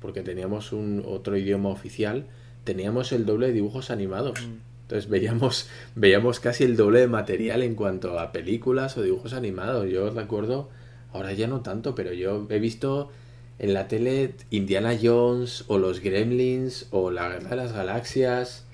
porque 0.00 0.22
teníamos 0.22 0.72
un 0.72 1.04
otro 1.06 1.36
idioma 1.36 1.68
oficial, 1.68 2.26
teníamos 2.64 3.12
el 3.12 3.26
doble 3.26 3.48
de 3.48 3.52
dibujos 3.52 3.90
animados. 3.90 4.40
Mm. 4.40 4.54
Entonces 4.86 5.10
veíamos, 5.10 5.68
veíamos 5.94 6.40
casi 6.40 6.64
el 6.64 6.76
doble 6.76 7.00
de 7.00 7.08
material 7.08 7.62
en 7.62 7.74
cuanto 7.74 8.18
a 8.18 8.32
películas 8.32 8.96
o 8.96 9.02
dibujos 9.02 9.32
animados. 9.32 9.88
Yo 9.90 10.10
recuerdo 10.10 10.68
Ahora 11.16 11.32
ya 11.32 11.46
no 11.46 11.62
tanto, 11.62 11.94
pero 11.94 12.12
yo 12.12 12.46
he 12.50 12.58
visto 12.58 13.10
en 13.58 13.72
la 13.72 13.88
tele 13.88 14.34
Indiana 14.50 14.94
Jones 15.00 15.64
o 15.66 15.78
los 15.78 16.00
Gremlins 16.00 16.88
o 16.90 17.10
la 17.10 17.30
Guerra 17.30 17.48
de 17.48 17.56
las 17.56 17.72
Galaxias, 17.72 18.66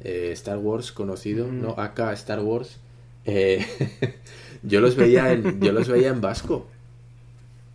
eh, 0.00 0.30
Star 0.32 0.58
Wars 0.58 0.90
conocido, 0.90 1.46
no, 1.46 1.70
acá 1.78 2.12
Star 2.14 2.40
Wars. 2.40 2.78
Eh, 3.26 3.64
yo 4.64 4.80
los 4.80 4.96
veía 4.96 5.30
en, 5.30 5.60
yo 5.60 5.70
los 5.70 5.88
veía 5.88 6.08
en 6.08 6.20
vasco. 6.20 6.66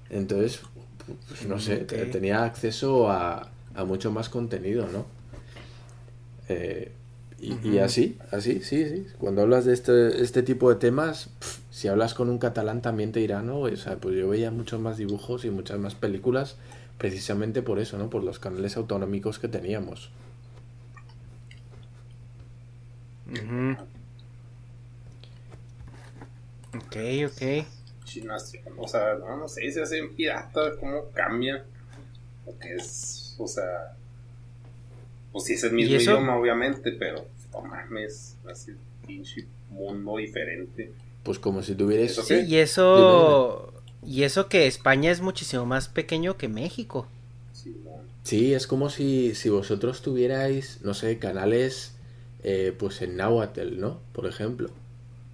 Entonces, 0.09 0.59
pues, 1.29 1.45
no 1.45 1.57
sé, 1.59 1.77
tenía 1.77 2.43
acceso 2.43 3.09
a, 3.09 3.51
a 3.73 3.85
mucho 3.85 4.11
más 4.11 4.27
contenido, 4.27 4.89
¿no? 4.91 5.05
Eh, 6.49 6.91
y, 7.41 7.59
y 7.63 7.79
así, 7.79 8.17
así, 8.31 8.61
sí, 8.61 8.87
sí. 8.87 9.07
Cuando 9.17 9.41
hablas 9.41 9.65
de 9.65 9.73
este, 9.73 10.21
este 10.21 10.43
tipo 10.43 10.69
de 10.69 10.75
temas, 10.75 11.29
si 11.71 11.87
hablas 11.87 12.13
con 12.13 12.29
un 12.29 12.37
catalán 12.37 12.81
también 12.81 13.11
te 13.11 13.19
dirá, 13.19 13.41
¿no? 13.41 13.59
O 13.61 13.75
sea, 13.75 13.97
pues 13.97 14.15
yo 14.15 14.29
veía 14.29 14.51
muchos 14.51 14.79
más 14.79 14.97
dibujos 14.97 15.45
y 15.45 15.49
muchas 15.49 15.79
más 15.79 15.95
películas 15.95 16.57
precisamente 16.97 17.61
por 17.61 17.79
eso, 17.79 17.97
¿no? 17.97 18.09
Por 18.09 18.23
los 18.23 18.39
canales 18.39 18.75
autonómicos 18.75 19.39
que 19.39 19.47
teníamos. 19.47 20.11
Ujú. 23.31 23.77
Ok, 26.75 26.95
ok. 27.27 27.65
Chinación, 28.03 28.63
o 28.77 28.87
sea, 28.87 29.15
no, 29.15 29.37
no 29.37 29.47
sé, 29.47 29.71
se 29.71 29.81
hace 29.81 30.03
pirata, 30.15 30.75
cómo 30.79 31.09
cambia. 31.13 31.63
Porque 32.45 32.75
es, 32.75 33.35
o 33.37 33.47
sea, 33.47 33.95
pues 35.39 35.47
sí 35.47 35.53
es 35.53 35.63
el 35.63 35.71
mismo 35.71 35.95
idioma, 35.95 36.37
obviamente, 36.37 36.91
pero 36.91 37.25
no 37.53 37.61
mames, 37.61 38.35
así 38.51 38.73
pinche 39.07 39.45
mundo 39.69 40.17
diferente. 40.17 40.91
Pues 41.23 41.39
como 41.39 41.63
si 41.63 41.75
tuvieras... 41.75 42.11
Eso 42.11 42.23
Sí, 42.23 42.41
y 42.45 42.57
eso. 42.57 43.73
Y 44.05 44.23
eso 44.23 44.49
que 44.49 44.67
España 44.67 45.11
es 45.11 45.21
muchísimo 45.21 45.65
más 45.65 45.87
pequeño 45.87 46.35
que 46.35 46.49
México. 46.49 47.07
Sí, 48.23 48.53
es 48.53 48.67
como 48.67 48.89
si, 48.89 49.33
si 49.33 49.49
vosotros 49.49 50.01
tuvierais, 50.01 50.79
no 50.83 50.93
sé, 50.93 51.17
canales 51.17 51.95
eh, 52.43 52.75
pues 52.77 53.01
en 53.01 53.15
Nahuatl, 53.15 53.79
¿no? 53.79 54.01
Por 54.11 54.27
ejemplo. 54.27 54.69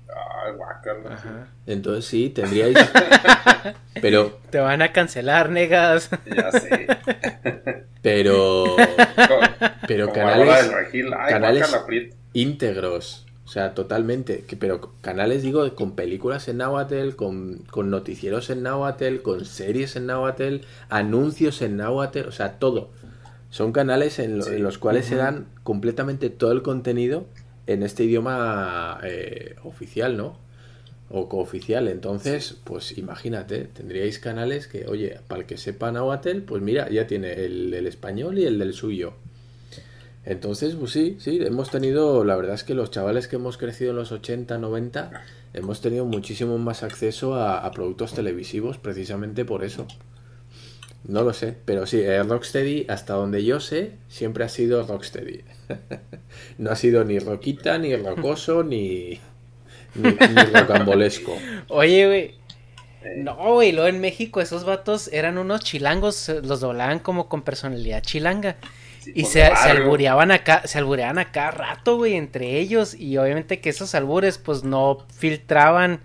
Ay, 0.08 0.54
guácala. 0.56 1.16
Ajá. 1.16 1.48
Entonces 1.66 2.06
sí, 2.06 2.30
tendríais... 2.30 2.78
pero, 4.02 4.40
Te 4.52 4.60
van 4.60 4.84
a 4.84 4.94
cancelar, 4.94 5.50
negas. 5.50 6.12
Ya 6.26 6.52
sé. 6.52 6.88
pero... 8.06 8.64
Pero 9.88 10.10
como 10.10 10.20
canales... 10.22 10.64
del 10.68 10.74
regil, 10.74 11.14
ay, 11.18 11.34
canales 11.34 11.76
íntegros. 12.34 13.26
O 13.46 13.48
sea, 13.48 13.74
totalmente. 13.74 14.44
Que, 14.48 14.56
pero 14.56 14.94
canales, 15.02 15.44
digo, 15.44 15.74
con 15.76 15.96
películas 15.96 16.48
en 16.48 16.58
Nahuatl, 16.58 17.16
con, 17.16 17.60
con 17.70 17.90
noticieros 17.92 18.50
en 18.50 18.64
Nahuatl, 18.64 19.18
con 19.22 19.46
series 19.46 19.96
en 19.96 20.08
Nahuatl, 20.08 20.58
anuncios 20.90 21.62
en 21.62 21.78
Nahuatl, 21.78 22.28
o 22.28 22.32
sea, 22.32 22.54
todo. 22.60 22.90
Son 23.52 23.72
canales 23.72 24.20
en, 24.20 24.38
lo- 24.40 24.44
Sí. 24.46 24.56
en 24.56 24.64
los 24.64 24.78
cuales 24.78 25.06
se 25.06 25.16
dan 25.16 25.46
completamente 25.64 26.30
todo 26.30 26.52
el 26.52 26.62
contenido 26.64 27.26
en 27.68 27.84
este 27.84 28.04
idioma 28.04 29.00
eh, 29.04 29.56
oficial, 29.64 30.18
¿no? 30.18 30.38
O 31.10 31.30
cooficial. 31.30 31.88
Entonces, 31.88 32.58
pues 32.64 32.98
imagínate, 32.98 33.66
tendríais 33.66 34.20
canales 34.20 34.68
que, 34.68 34.88
oye, 34.88 35.20
para 35.28 35.42
el 35.42 35.48
que 35.48 35.58
sepa 35.58 35.92
Nahuatl, 35.92 36.42
pues 36.42 36.62
mira, 36.62 36.90
ya 36.90 37.06
tiene 37.08 37.34
el 37.46 37.72
del 37.72 37.88
español 37.88 38.40
y 38.40 38.46
el 38.46 38.58
del 38.58 38.74
suyo. 38.74 39.14
Entonces, 40.26 40.74
pues 40.76 40.92
sí, 40.92 41.18
sí, 41.20 41.40
hemos 41.42 41.70
tenido, 41.70 42.24
la 42.24 42.36
verdad 42.36 42.56
es 42.56 42.64
que 42.64 42.74
los 42.74 42.90
chavales 42.90 43.28
que 43.28 43.36
hemos 43.36 43.58
crecido 43.58 43.92
en 43.92 43.98
los 43.98 44.12
80, 44.12 44.58
90, 44.58 45.12
hemos 45.54 45.82
tenido 45.82 46.06
muchísimo 46.06 46.58
más 46.58 46.82
acceso 46.82 47.36
a, 47.36 47.60
a 47.60 47.72
productos 47.72 48.14
televisivos 48.16 48.80
precisamente 48.80 49.46
por 49.46 49.64
eso. 49.64 49.86
No 51.08 51.22
lo 51.24 51.34
sé, 51.34 51.56
pero 51.66 51.86
sí, 51.86 52.00
eh, 52.00 52.24
Rocksteady, 52.24 52.88
hasta 52.90 53.14
donde 53.14 53.44
yo 53.44 53.60
sé, 53.60 53.92
siempre 54.08 54.44
ha 54.44 54.50
sido 54.50 54.86
Rocksteady. 54.88 55.42
no 56.58 56.72
ha 56.72 56.76
sido 56.76 57.04
ni 57.04 57.20
roquita, 57.20 57.78
ni 57.78 57.96
rocoso, 57.96 58.64
ni, 58.64 59.20
ni, 59.96 60.18
ni 60.28 60.46
rocambolesco. 60.46 61.48
Oye, 61.70 62.08
güey. 62.08 62.42
No, 63.02 63.36
güey, 63.54 63.72
luego 63.72 63.88
en 63.90 64.02
México 64.02 64.42
esos 64.42 64.66
vatos 64.66 65.10
eran 65.14 65.38
unos 65.38 65.62
chilangos, 65.62 66.30
eh, 66.30 66.42
los 66.44 66.60
doblaban 66.62 67.00
como 67.00 67.30
con 67.30 67.44
personalidad 67.44 68.02
chilanga. 68.02 68.58
sí, 69.00 69.12
Y 69.14 69.26
se, 69.26 69.56
se 69.56 69.70
albureaban 69.70 70.32
acá, 70.32 70.64
se 70.66 70.80
albureaban 70.80 71.20
a 71.20 71.32
cada 71.32 71.52
rato, 71.52 71.98
güey, 71.98 72.16
entre 72.16 72.60
ellos. 72.60 72.96
Y 72.96 73.18
obviamente 73.18 73.62
que 73.62 73.70
esos 73.70 73.94
albures, 73.96 74.38
pues, 74.40 74.64
no 74.64 75.06
filtraban, 75.16 76.02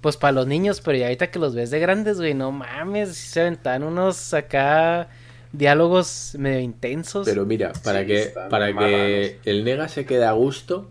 pues, 0.00 0.16
para 0.16 0.32
los 0.32 0.46
niños. 0.46 0.80
Pero 0.80 0.98
ya 0.98 1.06
ahorita 1.06 1.30
que 1.30 1.38
los 1.38 1.54
ves 1.54 1.70
de 1.70 1.80
grandes, 1.80 2.18
güey, 2.18 2.34
no 2.34 2.52
mames, 2.52 3.16
se 3.16 3.42
aventaban 3.42 3.82
unos 3.84 4.32
acá 4.34 5.10
diálogos 5.52 6.34
medio 6.38 6.60
intensos. 6.60 7.26
Pero 7.26 7.44
mira, 7.46 7.72
para 7.84 8.04
Sí, 8.04 8.06
que, 8.06 8.34
para 8.48 8.76
que 8.76 9.40
el 9.44 9.64
nega 9.64 9.88
se 9.88 10.06
quede 10.06 10.24
a 10.26 10.32
gusto 10.32 10.90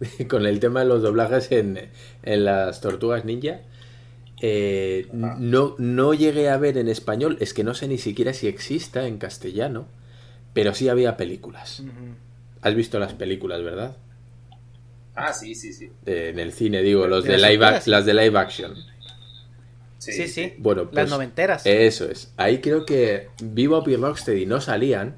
con 0.28 0.46
el 0.46 0.60
tema 0.60 0.80
de 0.80 0.86
los 0.86 1.02
doblajes 1.02 1.52
en, 1.52 1.90
en 2.22 2.44
las 2.44 2.80
tortugas 2.80 3.24
ninja, 3.24 3.60
eh, 4.42 5.08
no, 5.12 5.74
no 5.78 6.14
llegué 6.14 6.48
a 6.48 6.56
ver 6.56 6.78
en 6.78 6.88
español, 6.88 7.36
es 7.40 7.52
que 7.52 7.64
no 7.64 7.74
sé 7.74 7.88
ni 7.88 7.98
siquiera 7.98 8.32
si 8.32 8.46
exista 8.48 9.06
en 9.06 9.18
castellano, 9.18 9.86
pero 10.54 10.74
sí 10.74 10.88
había 10.88 11.16
películas. 11.16 11.82
Has 12.62 12.74
visto 12.74 12.98
las 12.98 13.12
películas, 13.14 13.62
¿verdad? 13.62 13.96
Ah, 15.14 15.32
sí, 15.32 15.54
sí, 15.54 15.72
sí. 15.72 15.90
Eh, 16.06 16.30
en 16.32 16.38
el 16.38 16.52
cine, 16.52 16.82
digo, 16.82 17.06
los 17.06 17.24
¿De 17.24 17.36
live, 17.36 17.80
las 17.86 18.06
de 18.06 18.14
live 18.14 18.38
action. 18.38 18.74
Sí, 19.98 20.12
Sí, 20.12 20.28
sí. 20.28 20.54
Bueno, 20.56 20.84
Las 20.84 20.92
pues, 20.92 21.10
noventeras. 21.10 21.66
Eso 21.66 22.10
es. 22.10 22.32
Ahí 22.38 22.62
creo 22.62 22.86
que 22.86 23.28
Bebop 23.42 23.86
y 23.88 23.96
Rocksteady 23.96 24.46
no 24.46 24.62
salían, 24.62 25.16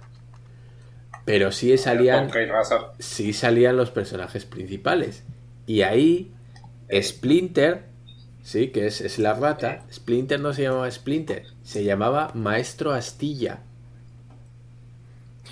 pero 1.24 1.52
sí 1.52 1.76
salían, 1.78 2.30
sí 2.98 3.32
salían 3.32 3.76
los 3.76 3.90
personajes 3.90 4.44
principales. 4.44 5.22
Y 5.66 5.82
ahí 5.82 6.32
Splinter, 7.00 7.84
sí, 8.42 8.68
que 8.68 8.86
es, 8.86 9.00
es 9.00 9.18
la 9.18 9.34
rata, 9.34 9.84
Splinter 9.92 10.40
no 10.40 10.52
se 10.52 10.62
llamaba 10.62 10.90
Splinter, 10.90 11.46
se 11.62 11.84
llamaba 11.84 12.30
Maestro 12.34 12.92
Astilla. 12.92 13.60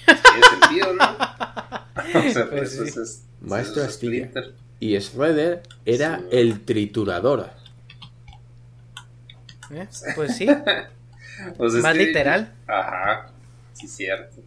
Tiene 0.06 0.46
sentido, 0.60 0.92
¿no? 0.94 1.04
o 2.28 2.32
sea, 2.32 2.50
Pues 2.50 2.72
sí. 2.72 2.82
es, 2.88 2.96
es- 2.96 3.24
Maestro 3.40 3.82
es 3.82 3.88
Astilla. 3.88 4.26
Splinter. 4.26 4.54
Y 4.80 4.98
Shredder 4.98 5.62
era 5.84 6.18
Sí. 6.18 6.24
el 6.32 6.60
triturador. 6.64 7.50
¿Eh? 9.72 9.86
Pues 10.14 10.36
sí. 10.36 10.46
Pues 11.56 11.72
es 11.72 11.82
Más 11.82 11.96
que- 11.96 12.04
literal. 12.04 12.52
Ajá, 12.66 13.30
sí, 13.72 13.88
cierto. 13.88 14.42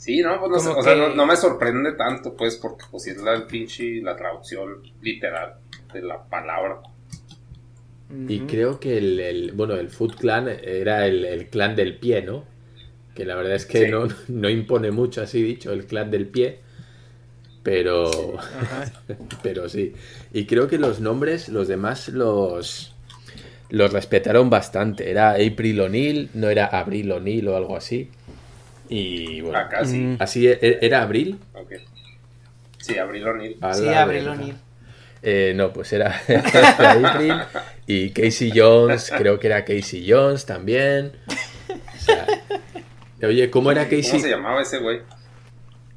Sí, 0.00 0.22
no, 0.22 0.40
pues 0.40 0.50
no, 0.50 0.58
sé, 0.60 0.68
o 0.70 0.82
sea, 0.82 0.94
no, 0.94 1.14
no 1.14 1.26
me 1.26 1.36
sorprende 1.36 1.92
tanto, 1.92 2.34
pues, 2.34 2.56
porque 2.56 2.86
pues 2.90 3.02
sí 3.02 3.10
es 3.10 3.18
la 3.18 3.34
el 3.34 3.42
pinche, 3.44 4.00
la 4.00 4.16
traducción 4.16 4.82
literal 5.02 5.56
de 5.92 6.00
la 6.00 6.24
palabra. 6.24 6.80
Y 8.26 8.40
creo 8.40 8.80
que 8.80 8.96
el, 8.96 9.20
el- 9.20 9.52
bueno, 9.52 9.74
el 9.74 9.90
Foot 9.90 10.16
Clan 10.16 10.48
era 10.48 11.06
el, 11.06 11.24
el 11.24 11.46
clan 11.48 11.76
del 11.76 11.96
pie, 11.98 12.22
¿no? 12.22 12.44
Que 13.14 13.24
la 13.26 13.34
verdad 13.36 13.54
es 13.54 13.66
que 13.66 13.84
Sí. 13.84 13.90
no, 13.90 14.08
no 14.28 14.48
impone 14.48 14.90
mucho, 14.90 15.20
así 15.22 15.42
dicho, 15.42 15.70
el 15.72 15.84
clan 15.86 16.10
del 16.10 16.26
pie. 16.26 16.60
Pero, 17.62 18.38
Ajá. 18.38 18.90
pero 19.42 19.68
sí. 19.68 19.92
Y 20.32 20.46
creo 20.46 20.66
que 20.66 20.78
los 20.78 21.00
nombres, 21.00 21.48
los 21.50 21.68
demás 21.68 22.08
los, 22.08 22.94
los 23.68 23.92
respetaron 23.92 24.48
bastante. 24.50 25.10
Era 25.10 25.32
April 25.32 25.80
O'Neil, 25.82 26.30
no 26.34 26.48
era 26.48 26.66
Abril 26.66 27.12
O'Neil 27.12 27.46
o 27.48 27.56
algo 27.56 27.76
así. 27.76 28.10
Y 28.90 29.40
bueno, 29.40 29.58
Acá 29.58 29.84
sí. 29.84 29.96
Mm. 29.98 30.16
así 30.18 30.46
e- 30.48 30.78
era 30.82 31.02
Abril. 31.02 31.38
Ok. 31.54 31.72
Sí, 32.78 32.98
Abril 32.98 33.26
O'Neil. 33.26 33.56
A 33.60 33.72
Sí, 33.74 33.88
Abril 33.88 34.24
verga. 34.24 34.32
O'Neil. 34.32 34.54
Eh, 35.22 35.52
no, 35.54 35.72
pues 35.72 35.92
era, 35.92 36.20
era 36.28 37.10
April 37.12 37.34
y 37.86 38.10
Casey 38.10 38.50
Jones, 38.54 39.12
creo 39.16 39.38
que 39.38 39.48
era 39.48 39.64
Casey 39.66 40.04
Jones 40.10 40.46
también. 40.46 41.12
O 41.68 42.00
sea, 42.00 42.26
oye, 43.22 43.50
¿cómo 43.50 43.70
era 43.70 43.88
¿Cómo 43.88 44.02
se 44.02 44.10
Casey? 44.12 44.30
llamaba 44.30 44.62
ese 44.62 44.78
güey? 44.78 45.02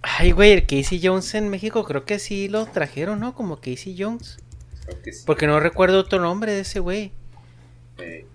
Ay, 0.01 0.31
güey, 0.33 0.51
el 0.51 0.65
Casey 0.67 0.99
Jones 1.01 1.33
en 1.35 1.47
México 1.49 1.85
creo 1.85 2.03
que 2.03 2.19
sí 2.19 2.49
lo 2.49 2.65
trajeron, 2.65 3.22
¿no? 3.22 3.33
Como 3.33 3.61
Casey 3.61 3.95
Jones. 3.97 4.38
Creo 4.85 5.01
que 5.01 5.13
sí. 5.13 5.23
Porque 5.25 5.47
no 5.47 5.57
recuerdo 5.61 5.99
otro 5.99 6.19
nombre 6.19 6.51
de 6.51 6.59
ese 6.59 6.80
güey. 6.81 7.13
Eh, 7.99 8.25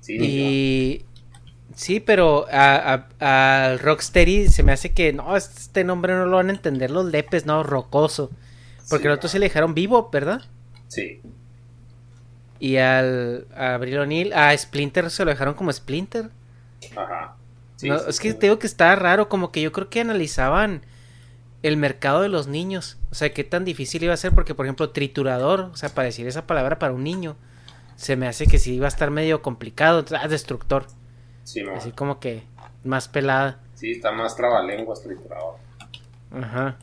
sí, 0.00 0.16
Y... 0.20 1.04
Sí, 1.78 2.00
pero 2.00 2.46
a- 2.50 3.06
a- 3.20 3.66
al 3.68 3.78
Rocksteady 3.78 4.48
se 4.48 4.64
me 4.64 4.72
hace 4.72 4.92
que 4.92 5.12
no, 5.12 5.36
este 5.36 5.84
nombre 5.84 6.12
no 6.14 6.26
lo 6.26 6.36
van 6.38 6.48
a 6.48 6.52
entender 6.52 6.90
los 6.90 7.04
lepes, 7.06 7.46
no, 7.46 7.62
rocoso. 7.62 8.30
Porque 8.88 9.04
Sí, 9.04 9.06
el 9.06 9.12
otro 9.12 9.28
se 9.28 9.38
le 9.38 9.46
dejaron 9.46 9.74
vivo, 9.74 10.10
¿verdad? 10.10 10.42
Sí. 10.88 11.20
Y 12.58 12.76
al 12.78 13.46
a 13.54 13.74
Abril 13.74 13.98
O'Neil, 13.98 14.32
a 14.32 14.56
Splinter 14.56 15.10
se 15.10 15.24
lo 15.24 15.30
dejaron 15.30 15.54
como 15.54 15.72
Splinter. 15.72 16.30
Ajá. 16.96 17.36
Sí, 17.76 17.88
No, 17.88 17.98
sí, 18.00 18.04
es 18.08 18.18
que 18.20 18.32
sí. 18.32 18.38
te 18.38 18.46
digo 18.46 18.58
que 18.58 18.66
está 18.66 18.96
raro, 18.96 19.28
como 19.28 19.52
que 19.52 19.62
yo 19.62 19.70
creo 19.70 19.88
que 19.88 20.00
analizaban 20.00 20.82
el 21.62 21.76
mercado 21.76 22.22
de 22.22 22.28
los 22.28 22.48
niños. 22.48 22.98
O 23.12 23.14
sea, 23.14 23.32
qué 23.32 23.44
tan 23.44 23.64
difícil 23.64 24.02
iba 24.04 24.14
a 24.14 24.18
ser, 24.18 24.32
porque 24.32 24.54
por 24.54 24.66
ejemplo, 24.66 24.90
triturador, 24.90 25.60
o 25.72 25.76
sea, 25.76 25.90
para 25.90 26.06
decir 26.06 26.26
esa 26.26 26.46
palabra 26.48 26.78
para 26.80 26.94
un 26.94 27.04
niño, 27.04 27.36
se 27.96 28.16
me 28.16 28.26
hace 28.28 28.46
que 28.48 28.58
sí 28.58 28.74
iba 28.74 28.86
a 28.86 28.88
estar 28.88 29.10
medio 29.10 29.42
complicado. 29.42 30.04
Ah, 30.20 30.28
destructor. 30.28 30.86
Sí, 31.48 31.62
no. 31.62 31.74
Así 31.74 31.92
como 31.92 32.20
que 32.20 32.42
más 32.84 33.08
pelada. 33.08 33.58
Sí, 33.74 33.92
está 33.92 34.12
más 34.12 34.36
trabalenguas 34.36 35.02
triturador. 35.02 35.54
Ajá. 36.30 36.76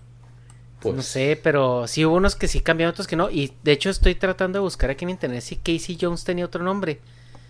Pues 0.79 0.95
No 0.95 1.03
sé, 1.03 1.39
pero 1.41 1.85
sí 1.85 2.03
hubo 2.03 2.15
unos 2.15 2.35
que 2.35 2.47
sí 2.47 2.61
cambiaron, 2.61 2.93
otros 2.93 3.05
que 3.05 3.15
no. 3.15 3.29
Y 3.29 3.53
de 3.61 3.73
hecho 3.73 3.91
estoy 3.91 4.15
tratando 4.15 4.57
de 4.57 4.63
buscar 4.63 4.89
aquí 4.89 5.05
en 5.05 5.11
internet 5.11 5.41
si 5.41 5.57
Casey 5.57 5.99
Jones 6.01 6.23
tenía 6.23 6.45
otro 6.45 6.63
nombre. 6.63 6.99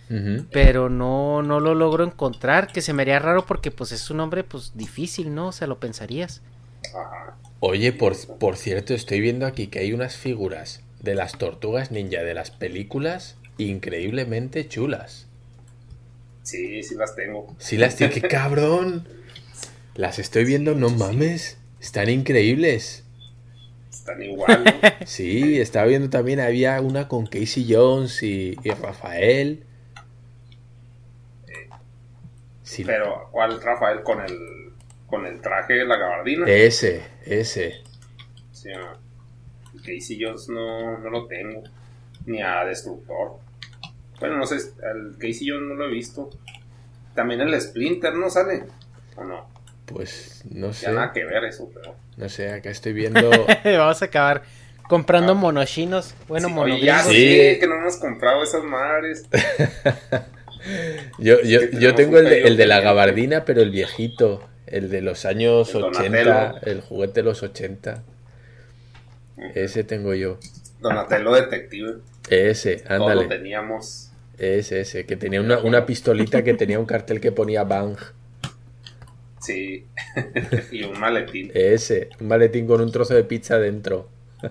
Ujú. 0.09 0.45
Pero 0.51 0.89
no, 0.89 1.41
no 1.41 1.61
lo 1.61 1.73
logro 1.73 2.03
encontrar, 2.03 2.67
que 2.67 2.81
se 2.81 2.91
me 2.91 3.03
haría 3.03 3.19
raro 3.19 3.45
porque 3.45 3.71
pues 3.71 3.93
es 3.93 4.09
un 4.09 4.17
nombre 4.17 4.43
pues 4.43 4.73
difícil, 4.75 5.33
¿no? 5.33 5.47
O 5.47 5.51
sea, 5.53 5.67
lo 5.67 5.79
pensarías. 5.79 6.41
Ajá. 6.89 7.37
Oye, 7.61 7.93
por, 7.93 8.13
por 8.37 8.57
cierto, 8.57 8.93
estoy 8.93 9.21
viendo 9.21 9.45
aquí 9.45 9.67
que 9.67 9.79
hay 9.79 9.93
unas 9.93 10.17
figuras 10.17 10.83
de 10.99 11.15
las 11.15 11.37
tortugas 11.37 11.91
ninja 11.91 12.23
de 12.23 12.33
las 12.33 12.51
películas 12.51 13.37
increíblemente 13.57 14.67
chulas. 14.67 15.29
Sí, 16.45 16.83
sí 16.83 16.93
las 16.93 17.15
tengo. 17.15 17.55
Sí, 17.57 17.75
las 17.75 17.95
tiene, 17.95 18.13
qué 18.13 18.21
cabrón. 18.21 19.07
Las 19.95 20.19
estoy 20.19 20.45
viendo, 20.45 20.75
no 20.75 20.89
mames. 20.89 21.57
Están 21.81 22.09
increíbles. 22.09 23.03
Están 23.91 24.21
igual, 24.21 24.63
¿no? 24.63 24.71
Sí, 25.05 25.59
estaba 25.59 25.87
viendo 25.87 26.11
también, 26.11 26.39
había 26.39 26.79
una 26.81 27.07
con 27.07 27.25
Casey 27.25 27.65
Jones 27.67 28.21
y, 28.21 28.55
y 28.63 28.69
Rafael. 28.69 29.65
Sí, 32.61 32.83
Pero, 32.83 33.29
¿cuál 33.31 33.59
Rafael 33.61 34.03
con 34.03 34.21
el 34.21 34.73
con 35.07 35.25
el 35.25 35.41
traje 35.41 35.73
de 35.73 35.85
la 35.85 35.97
gabardina? 35.97 36.45
ese, 36.47 37.03
ese. 37.25 37.75
Sí. 38.51 38.69
Y 39.73 39.77
Casey 39.79 40.19
Jones 40.21 40.49
no, 40.49 40.99
no 40.99 41.09
lo 41.09 41.25
tengo. 41.27 41.63
Ni 42.25 42.41
a 42.41 42.65
Destructor. 42.65 43.39
Bueno, 44.27 44.37
no 44.39 44.45
sé, 44.45 44.57
al 44.83 45.13
Casey 45.17 45.47
Jones 45.49 45.63
no 45.69 45.75
lo 45.75 45.85
he 45.85 45.91
visto. 45.91 46.29
También 47.13 47.41
el 47.41 47.59
Splinter 47.61 48.13
no 48.15 48.29
sale. 48.29 48.63
¿O 49.15 49.23
no? 49.23 49.49
Pues 49.85 50.43
no 50.49 50.73
sé, 50.73 50.87
Ya 50.87 50.91
nada 50.93 51.13
que 51.13 51.23
ver 51.25 51.43
eso, 51.45 51.69
pero. 51.73 51.95
no 52.17 52.27
sé, 52.29 52.51
acá 52.51 52.69
estoy 52.69 52.93
viendo. 52.93 53.29
Vamos 53.63 54.01
a 54.01 54.05
acabar 54.05 54.43
comprando 54.89 55.35
monoshinos. 55.35 56.13
Bueno, 56.27 56.47
Sí, 56.49 56.53
monogringos. 56.53 57.03
Sí. 57.03 57.57
que 57.59 57.65
no 57.67 57.75
hemos 57.75 57.97
comprado 57.97 58.43
esas 58.43 58.63
madres. 58.63 59.25
Yo, 61.19 61.41
yo, 61.43 61.59
que 61.69 61.77
yo 61.79 61.93
tengo 61.93 62.17
el 62.17 62.25
el 62.25 62.57
de 62.57 62.65
la 62.65 62.79
gabardina, 62.81 63.45
pero 63.45 63.61
el 63.61 63.69
viejito, 63.69 64.41
el 64.65 64.89
de 64.89 65.01
los 65.01 65.25
años 65.25 65.69
El 65.75 65.83
80, 65.83 66.23
Donatello. 66.23 66.59
el 66.71 66.81
juguete 66.81 67.13
de 67.13 67.23
los 67.23 67.43
80. 67.43 68.03
Ese 69.53 69.83
tengo 69.83 70.15
yo. 70.15 70.39
Donatello 70.79 71.33
Detective. 71.33 71.97
Ese, 72.31 72.77
Todo 72.77 72.97
lo 72.97 73.03
ándale. 73.09 73.27
teníamos. 73.27 74.04
Ese, 74.37 74.81
ese, 74.81 75.05
que 75.05 75.15
tenía 75.15 75.39
una, 75.41 75.59
una 75.59 75.85
pistolita 75.85 76.43
que 76.43 76.53
tenía 76.53 76.79
un 76.79 76.85
cartel 76.85 77.21
que 77.21 77.31
ponía 77.31 77.63
Bang. 77.63 77.97
Sí. 79.39 79.85
y 80.71 80.83
un 80.83 80.99
maletín. 80.99 81.51
Ese, 81.53 82.09
un 82.19 82.27
maletín 82.27 82.67
con 82.67 82.81
un 82.81 82.91
trozo 82.91 83.13
de 83.13 83.23
pizza 83.23 83.59
dentro. 83.59 84.09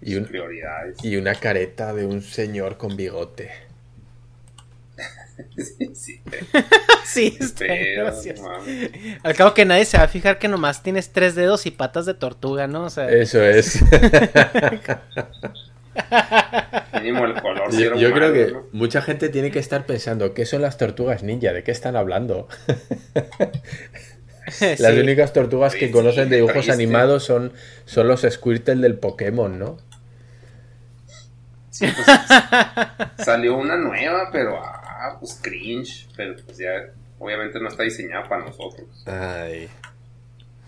y, 0.00 0.14
un- 0.16 0.26
Prioridades. 0.26 0.96
y 1.04 1.16
una 1.16 1.34
careta 1.34 1.92
de 1.92 2.06
un 2.06 2.22
señor 2.22 2.76
con 2.76 2.96
bigote. 2.96 3.50
sí, 5.56 5.90
sí. 5.94 6.20
Sí, 7.04 7.36
está 7.40 7.66
gracioso. 7.66 8.48
Al 9.22 9.34
cabo 9.34 9.54
que 9.54 9.64
nadie 9.64 9.84
se 9.84 9.98
va 9.98 10.04
a 10.04 10.08
fijar 10.08 10.38
que 10.38 10.48
nomás 10.48 10.82
tienes 10.82 11.10
tres 11.10 11.34
dedos 11.34 11.66
y 11.66 11.70
patas 11.70 12.06
de 12.06 12.14
tortuga, 12.14 12.66
¿no? 12.68 12.84
O 12.84 12.90
sea, 12.90 13.10
Eso 13.10 13.42
es. 13.42 13.80
Mínimo 16.94 17.24
el 17.24 17.40
color. 17.40 17.72
sí 17.72 17.82
Yo, 17.82 18.12
creo 18.12 18.32
que 18.32 18.52
¿no? 18.52 18.66
mucha 18.72 19.02
gente 19.02 19.28
tiene 19.28 19.50
que 19.50 19.58
estar 19.58 19.86
pensando, 19.86 20.34
¿qué 20.34 20.46
son 20.46 20.62
las 20.62 20.78
tortugas 20.78 21.22
ninja? 21.22 21.52
¿De 21.52 21.62
qué 21.62 21.70
están 21.70 21.96
hablando? 21.96 22.48
sí. 24.48 24.74
Las 24.78 24.94
únicas 24.94 25.32
tortugas 25.32 25.74
que 25.74 25.90
conocen 25.90 26.24
sí, 26.24 26.30
de 26.30 26.36
dibujos 26.36 26.54
triste. 26.54 26.72
animados 26.72 27.24
son, 27.24 27.52
son 27.84 28.08
los 28.08 28.22
Squirtle 28.22 28.76
del 28.76 28.98
Pokémon, 28.98 29.58
¿no? 29.58 29.78
Sí, 31.70 31.86
pues, 31.86 32.06
salió 33.24 33.56
una 33.56 33.76
nueva, 33.76 34.28
pero 34.30 34.58
ah, 34.62 35.16
pues 35.18 35.38
cringe. 35.42 36.06
Pero 36.16 36.36
pues 36.44 36.58
ya, 36.58 36.90
obviamente 37.18 37.58
no 37.60 37.68
está 37.68 37.82
diseñada 37.82 38.28
para 38.28 38.44
nosotros. 38.44 38.86
Ay. 39.06 39.68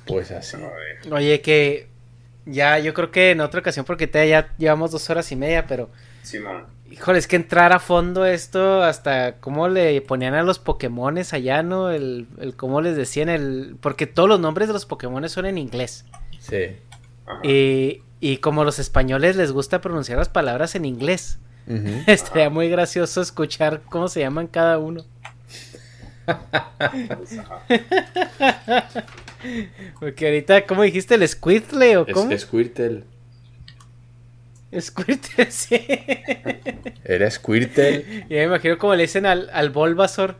Pues 0.06 0.30
así. 0.30 0.56
Oye, 1.10 1.40
que 1.40 1.88
ya 2.46 2.78
yo 2.78 2.94
creo 2.94 3.10
que 3.10 3.30
en 3.30 3.40
otra 3.40 3.60
ocasión, 3.60 3.84
porque 3.84 4.06
te, 4.06 4.28
ya 4.28 4.54
llevamos 4.58 4.90
dos 4.90 5.08
horas 5.10 5.30
y 5.32 5.36
media, 5.36 5.66
pero 5.66 5.90
Simón. 6.22 6.66
híjole, 6.90 7.18
es 7.18 7.26
que 7.26 7.36
entrar 7.36 7.72
a 7.72 7.78
fondo 7.78 8.24
esto, 8.24 8.82
hasta 8.82 9.36
cómo 9.40 9.68
le 9.68 10.00
ponían 10.02 10.34
a 10.34 10.42
los 10.42 10.58
Pokémones 10.58 11.32
allá, 11.32 11.62
¿no? 11.62 11.90
El, 11.90 12.26
el 12.38 12.56
cómo 12.56 12.80
les 12.80 12.96
decían 12.96 13.28
el... 13.28 13.76
Porque 13.80 14.06
todos 14.06 14.28
los 14.28 14.40
nombres 14.40 14.68
de 14.68 14.74
los 14.74 14.86
Pokémones 14.86 15.32
son 15.32 15.46
en 15.46 15.58
inglés. 15.58 16.04
Sí. 16.38 16.76
Ajá. 17.26 17.40
Y, 17.42 18.02
y 18.20 18.38
como 18.38 18.64
los 18.64 18.78
españoles 18.78 19.36
les 19.36 19.52
gusta 19.52 19.80
pronunciar 19.80 20.18
las 20.18 20.28
palabras 20.28 20.74
en 20.74 20.84
inglés, 20.84 21.38
estaría 22.06 22.50
muy 22.50 22.68
gracioso 22.68 23.20
escuchar 23.20 23.82
cómo 23.88 24.08
se 24.08 24.20
llaman 24.20 24.46
cada 24.46 24.78
uno. 24.78 25.04
Porque 30.00 30.26
ahorita, 30.26 30.66
¿cómo 30.66 30.82
dijiste? 30.82 31.14
¿El 31.16 31.26
Squirtle 31.28 31.96
o 31.98 32.06
cómo? 32.06 32.30
Es, 32.30 32.42
Squirtle. 32.42 33.04
Squirtle, 34.80 35.46
sí. 35.50 35.80
Era 37.04 37.30
Squirtle. 37.30 38.24
Ya 38.28 38.36
me 38.38 38.44
imagino 38.44 38.78
como 38.78 38.94
le 38.94 39.02
dicen 39.02 39.26
al, 39.26 39.50
al 39.52 39.70
Bulbasaur. 39.70 40.36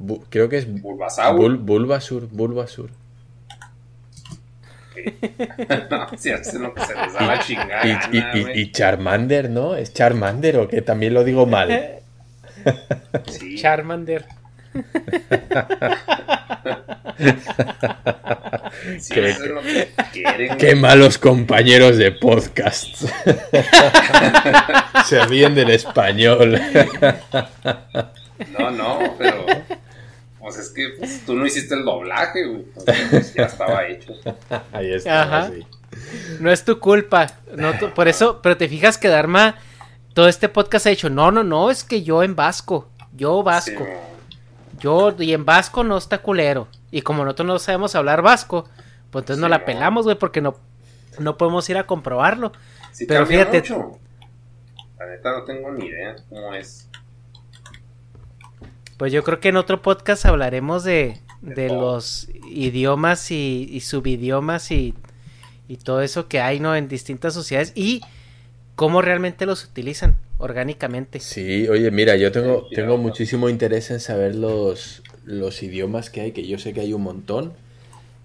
Bu- 0.00 0.24
creo 0.28 0.48
que 0.48 0.58
es 0.58 0.80
Bulbasaur. 0.82 1.38
Bul- 1.38 1.58
Bulbasur. 1.58 2.28
Bulbasur. 2.30 2.90
no, 5.90 6.06
si 6.18 6.30
hacen 6.30 6.62
lo 6.62 6.74
que 6.74 6.82
se 6.84 6.94
les 6.94 7.12
da 7.14 7.26
la 7.26 7.38
chingada. 7.40 7.86
Y, 7.86 7.90
y- 8.16 8.58
y- 8.58 8.60
y 8.62 8.72
Charmander, 8.72 9.50
¿no? 9.50 9.74
¿Es 9.76 9.92
Charmander 9.92 10.56
o 10.58 10.68
que 10.68 10.82
también 10.82 11.14
lo 11.14 11.24
digo 11.24 11.46
mal? 11.46 11.98
Sí. 13.28 13.56
Charmander. 13.56 14.24
Sí, 18.98 19.14
Qué- 19.14 19.36
lo 19.48 19.60
que 19.62 19.90
quieren, 20.12 20.56
Qué 20.58 20.74
malos 20.74 21.18
compañeros 21.18 21.96
de 21.98 22.10
podcast. 22.12 22.86
Se 25.06 25.24
ríen 25.26 25.54
del 25.54 25.70
español. 25.70 26.60
No, 28.58 28.70
no, 28.70 28.98
pero. 29.18 29.44
Pues 30.38 30.58
es 30.58 30.70
que 30.70 30.88
pues, 30.98 31.24
tú 31.24 31.34
no 31.36 31.46
hiciste 31.46 31.74
el 31.74 31.84
doblaje, 31.84 32.44
güey. 32.46 32.64
Pues, 33.10 33.34
ya 33.34 33.44
estaba 33.44 33.86
hecho. 33.86 34.12
Ahí 34.72 34.92
está. 34.94 35.50
Sí. 35.52 35.64
No 36.40 36.50
es 36.50 36.64
tu 36.64 36.78
culpa. 36.80 37.26
No 37.54 37.78
tu- 37.78 37.92
por 37.94 38.08
eso, 38.08 38.40
pero 38.42 38.56
te 38.56 38.68
fijas 38.68 38.98
que 38.98 39.08
Dharma, 39.08 39.56
todo 40.14 40.28
este 40.28 40.48
podcast 40.48 40.86
ha 40.86 40.90
dicho, 40.90 41.10
no, 41.10 41.30
no, 41.30 41.44
no, 41.44 41.70
es 41.70 41.84
que 41.84 42.02
yo 42.02 42.22
en 42.22 42.34
vasco. 42.34 42.88
Yo 43.14 43.42
vasco. 43.42 43.84
Sí, 43.84 43.90
Yo, 44.82 45.14
y 45.18 45.32
en 45.32 45.44
vasco 45.44 45.84
no 45.84 45.96
está 45.96 46.18
culero. 46.18 46.68
Y 46.90 47.02
como 47.02 47.24
nosotros 47.24 47.46
no 47.46 47.58
sabemos 47.58 47.94
hablar 47.94 48.20
vasco, 48.22 48.68
pues 49.10 49.22
entonces 49.22 49.40
no 49.40 49.48
la 49.48 49.64
pelamos, 49.64 50.04
güey, 50.04 50.18
porque 50.18 50.40
no, 50.40 50.56
no 51.18 51.36
podemos 51.36 51.68
ir 51.70 51.78
a 51.78 51.86
comprobarlo. 51.86 52.52
sí 52.92 53.06
Pero 53.06 53.24
fíjate- 53.26 53.58
mucho. 53.60 53.98
La 54.98 55.06
neta 55.06 55.32
no 55.38 55.44
tengo 55.44 55.70
ni 55.72 55.86
idea 55.86 56.16
cómo 56.28 56.54
es. 56.54 56.88
Pues 58.96 59.12
yo 59.12 59.24
creo 59.24 59.40
que 59.40 59.48
en 59.48 59.56
otro 59.56 59.82
podcast 59.82 60.26
hablaremos 60.26 60.84
de, 60.84 61.20
De 61.40 61.68
los 61.68 62.28
idiomas 62.48 63.30
y, 63.32 63.68
y 63.70 63.80
subidiomas 63.80 64.70
y, 64.70 64.94
y 65.66 65.76
todo 65.78 66.02
eso 66.02 66.28
que 66.28 66.40
hay, 66.40 66.60
¿no? 66.60 66.76
En 66.76 66.86
distintas 66.88 67.34
sociedades 67.34 67.72
y 67.74 68.00
cómo 68.82 69.00
realmente 69.00 69.46
los 69.46 69.64
utilizan 69.64 70.16
orgánicamente. 70.38 71.20
Sí, 71.20 71.68
oye, 71.68 71.92
mira, 71.92 72.16
yo 72.16 72.32
tengo, 72.32 72.66
tengo 72.74 72.98
muchísimo 72.98 73.48
interés 73.48 73.92
en 73.92 74.00
saber 74.00 74.34
los, 74.34 75.04
los 75.24 75.62
idiomas 75.62 76.10
que 76.10 76.20
hay, 76.20 76.32
que 76.32 76.44
yo 76.48 76.58
sé 76.58 76.72
que 76.72 76.80
hay 76.80 76.92
un 76.92 77.02
montón 77.02 77.52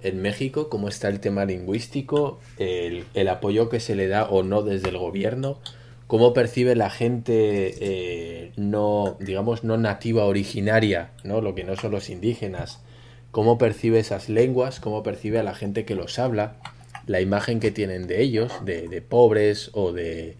en 0.01 0.19
México, 0.19 0.67
cómo 0.67 0.87
está 0.87 1.09
el 1.09 1.19
tema 1.19 1.45
lingüístico, 1.45 2.39
el, 2.57 3.05
el 3.13 3.27
apoyo 3.27 3.69
que 3.69 3.79
se 3.79 3.93
le 3.93 4.07
da 4.07 4.25
o 4.25 4.41
no 4.41 4.63
desde 4.63 4.89
el 4.89 4.97
gobierno, 4.97 5.59
cómo 6.07 6.33
percibe 6.33 6.75
la 6.75 6.89
gente 6.89 7.75
eh, 7.79 8.51
no, 8.55 9.15
digamos, 9.19 9.63
no 9.63 9.77
nativa 9.77 10.25
originaria, 10.25 11.11
¿no? 11.23 11.39
Lo 11.39 11.53
que 11.53 11.65
no 11.65 11.75
son 11.75 11.91
los 11.91 12.09
indígenas, 12.09 12.81
cómo 13.29 13.59
percibe 13.59 13.99
esas 13.99 14.27
lenguas, 14.27 14.79
cómo 14.79 15.03
percibe 15.03 15.37
a 15.37 15.43
la 15.43 15.53
gente 15.53 15.85
que 15.85 15.93
los 15.93 16.17
habla, 16.17 16.55
la 17.05 17.21
imagen 17.21 17.59
que 17.59 17.69
tienen 17.69 18.07
de 18.07 18.23
ellos, 18.23 18.51
de, 18.65 18.87
de 18.87 19.03
pobres 19.03 19.69
o 19.73 19.91
de, 19.91 20.35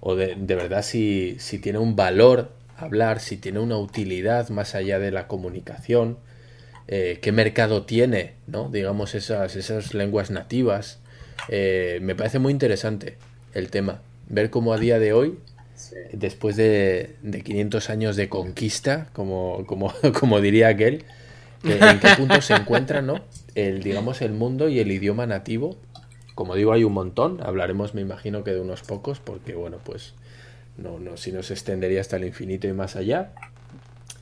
o 0.00 0.14
de, 0.14 0.34
de 0.36 0.54
verdad 0.54 0.82
si, 0.82 1.36
si 1.38 1.58
tiene 1.58 1.78
un 1.78 1.96
valor 1.96 2.52
hablar, 2.76 3.20
si 3.20 3.36
tiene 3.36 3.58
una 3.58 3.76
utilidad 3.76 4.48
más 4.50 4.74
allá 4.74 4.98
de 4.98 5.10
la 5.10 5.26
comunicación, 5.26 6.18
eh, 6.86 7.18
qué 7.20 7.32
mercado 7.32 7.84
tiene, 7.84 8.32
¿no? 8.46 8.70
Digamos, 8.70 9.14
esas, 9.14 9.56
esas 9.56 9.94
lenguas 9.94 10.30
nativas. 10.30 11.00
Eh, 11.48 11.98
me 12.00 12.14
parece 12.14 12.38
muy 12.38 12.52
interesante 12.52 13.16
el 13.52 13.70
tema. 13.70 14.00
ver 14.28 14.50
cómo 14.50 14.72
a 14.72 14.78
día 14.78 14.98
de 14.98 15.12
hoy, 15.12 15.38
después 16.12 16.56
de, 16.56 17.16
de, 17.22 17.42
500 17.42 17.90
años 17.90 18.16
de 18.16 18.28
conquista, 18.28 19.08
como, 19.12 19.64
como, 19.66 19.92
como 20.18 20.40
diría 20.40 20.68
aquel, 20.68 21.04
en 21.64 22.00
qué 22.00 22.08
punto 22.16 22.40
se 22.40 22.54
encuentra, 22.54 23.02
¿no? 23.02 23.20
El, 23.54 23.82
digamos, 23.82 24.22
el 24.22 24.32
mundo 24.32 24.68
y 24.68 24.78
el 24.78 24.90
idioma 24.90 25.26
nativo. 25.26 25.76
Como 26.38 26.54
digo, 26.54 26.72
hay 26.72 26.84
un 26.84 26.92
montón. 26.92 27.40
Hablaremos, 27.42 27.94
me 27.94 28.00
imagino, 28.00 28.44
que 28.44 28.52
de 28.52 28.60
unos 28.60 28.82
pocos, 28.82 29.18
porque, 29.18 29.56
bueno, 29.56 29.80
pues 29.82 30.14
no, 30.76 31.00
no, 31.00 31.16
si 31.16 31.32
no 31.32 31.42
se 31.42 31.52
extendería 31.52 32.00
hasta 32.00 32.14
el 32.14 32.26
infinito 32.26 32.68
y 32.68 32.72
más 32.72 32.94
allá. 32.94 33.32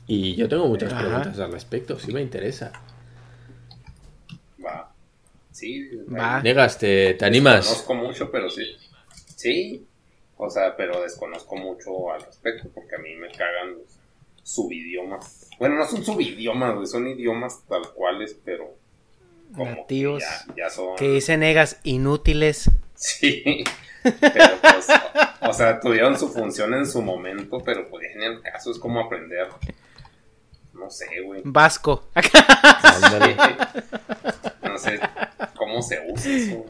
Y 0.07 0.33
yo 0.33 0.49
tengo 0.49 0.65
muchas 0.65 0.91
preguntas 0.91 1.37
al 1.37 1.51
respecto, 1.51 1.99
sí 1.99 2.11
me 2.11 2.23
interesa. 2.23 2.73
Va. 4.65 4.91
Sí, 5.51 5.91
Va. 6.11 6.41
Negas, 6.41 6.79
¿te, 6.79 7.13
te 7.13 7.23
animas? 7.23 7.69
Desconozco 7.69 7.93
mucho, 7.93 8.31
pero 8.31 8.49
sí. 8.49 8.65
Sí, 9.35 9.85
o 10.37 10.49
sea, 10.49 10.75
pero 10.75 10.99
desconozco 11.03 11.55
mucho 11.55 12.11
al 12.11 12.23
respecto 12.23 12.67
porque 12.73 12.95
a 12.95 12.97
mí 12.97 13.13
me 13.13 13.27
cagan 13.27 13.75
los 13.75 13.99
subidiomas. 14.41 15.51
Bueno, 15.59 15.75
no 15.75 15.85
son 15.85 16.03
subidiomas, 16.03 16.89
son 16.89 17.05
idiomas 17.05 17.61
tal 17.69 17.93
cuales, 17.93 18.35
pero 18.43 18.73
nativos. 19.51 20.23
Que, 20.53 20.61
ya, 20.61 20.69
son... 20.69 20.95
que 20.95 21.09
dicen 21.09 21.41
negas 21.41 21.79
inútiles. 21.83 22.69
Sí. 22.95 23.63
Pero 24.03 24.45
pues, 24.61 24.87
o 25.41 25.53
sea, 25.53 25.79
tuvieron 25.79 26.17
su 26.17 26.29
función 26.29 26.73
en 26.73 26.85
su 26.85 27.01
momento, 27.01 27.59
pero 27.63 27.89
pues 27.89 28.07
en 28.15 28.23
el 28.23 28.41
caso 28.41 28.71
es 28.71 28.79
como 28.79 28.99
aprender. 28.99 29.47
No 30.73 30.89
sé, 30.89 31.07
güey. 31.23 31.41
Vasco. 31.43 32.09
no 34.63 34.77
sé 34.77 34.99
cómo 35.55 35.81
se 35.81 35.99
usa 36.09 36.31
eso. 36.31 36.65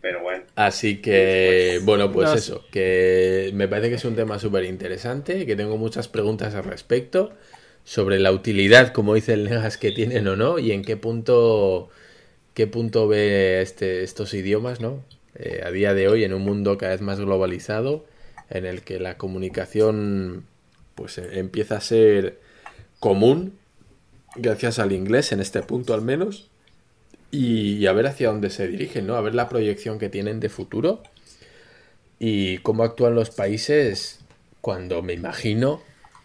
Pero 0.00 0.22
bueno. 0.22 0.44
Así 0.54 1.00
que, 1.00 1.80
bueno, 1.82 2.12
pues 2.12 2.30
eso, 2.32 2.64
que 2.70 3.50
me 3.54 3.68
parece 3.68 3.88
que 3.88 3.94
es 3.94 4.04
un 4.04 4.16
tema 4.16 4.38
súper 4.38 4.64
interesante, 4.64 5.46
que 5.46 5.56
tengo 5.56 5.78
muchas 5.78 6.08
preguntas 6.08 6.54
al 6.54 6.64
respecto 6.64 7.32
sobre 7.84 8.18
la 8.18 8.32
utilidad, 8.32 8.92
como 8.92 9.14
dice 9.14 9.34
el 9.34 9.44
Negas, 9.44 9.78
que 9.78 9.92
tienen 9.92 10.26
o 10.28 10.36
no, 10.36 10.58
y 10.58 10.72
en 10.72 10.82
qué 10.82 10.96
punto, 10.96 11.90
qué 12.54 12.66
punto 12.66 13.06
ve 13.08 13.60
este, 13.60 14.02
estos 14.02 14.32
idiomas, 14.32 14.80
¿no? 14.80 15.02
Eh, 15.34 15.62
a 15.64 15.70
día 15.70 15.94
de 15.94 16.08
hoy 16.08 16.24
en 16.24 16.32
un 16.32 16.42
mundo 16.42 16.78
cada 16.78 16.92
vez 16.92 17.00
más 17.00 17.18
globalizado 17.18 18.06
en 18.50 18.66
el 18.66 18.82
que 18.82 19.00
la 19.00 19.18
comunicación 19.18 20.44
pues 20.94 21.18
eh, 21.18 21.40
empieza 21.40 21.76
a 21.76 21.80
ser 21.80 22.38
común 23.00 23.58
gracias 24.36 24.78
al 24.78 24.92
inglés 24.92 25.32
en 25.32 25.40
este 25.40 25.62
punto 25.62 25.92
al 25.92 26.02
menos 26.02 26.50
y, 27.32 27.84
a 27.86 27.92
ver 27.92 28.06
hacia 28.06 28.28
dónde 28.28 28.48
se 28.48 28.68
dirigen, 28.68 29.08
¿no? 29.08 29.16
A 29.16 29.20
ver 29.20 29.34
la 29.34 29.48
proyección 29.48 29.98
que 29.98 30.08
tienen 30.08 30.38
de 30.38 30.48
futuro 30.48 31.02
y 32.20 32.58
cómo 32.58 32.84
actúan 32.84 33.16
los 33.16 33.30
países 33.30 34.20
cuando 34.60 35.02
me 35.02 35.14
imagino 35.14 35.82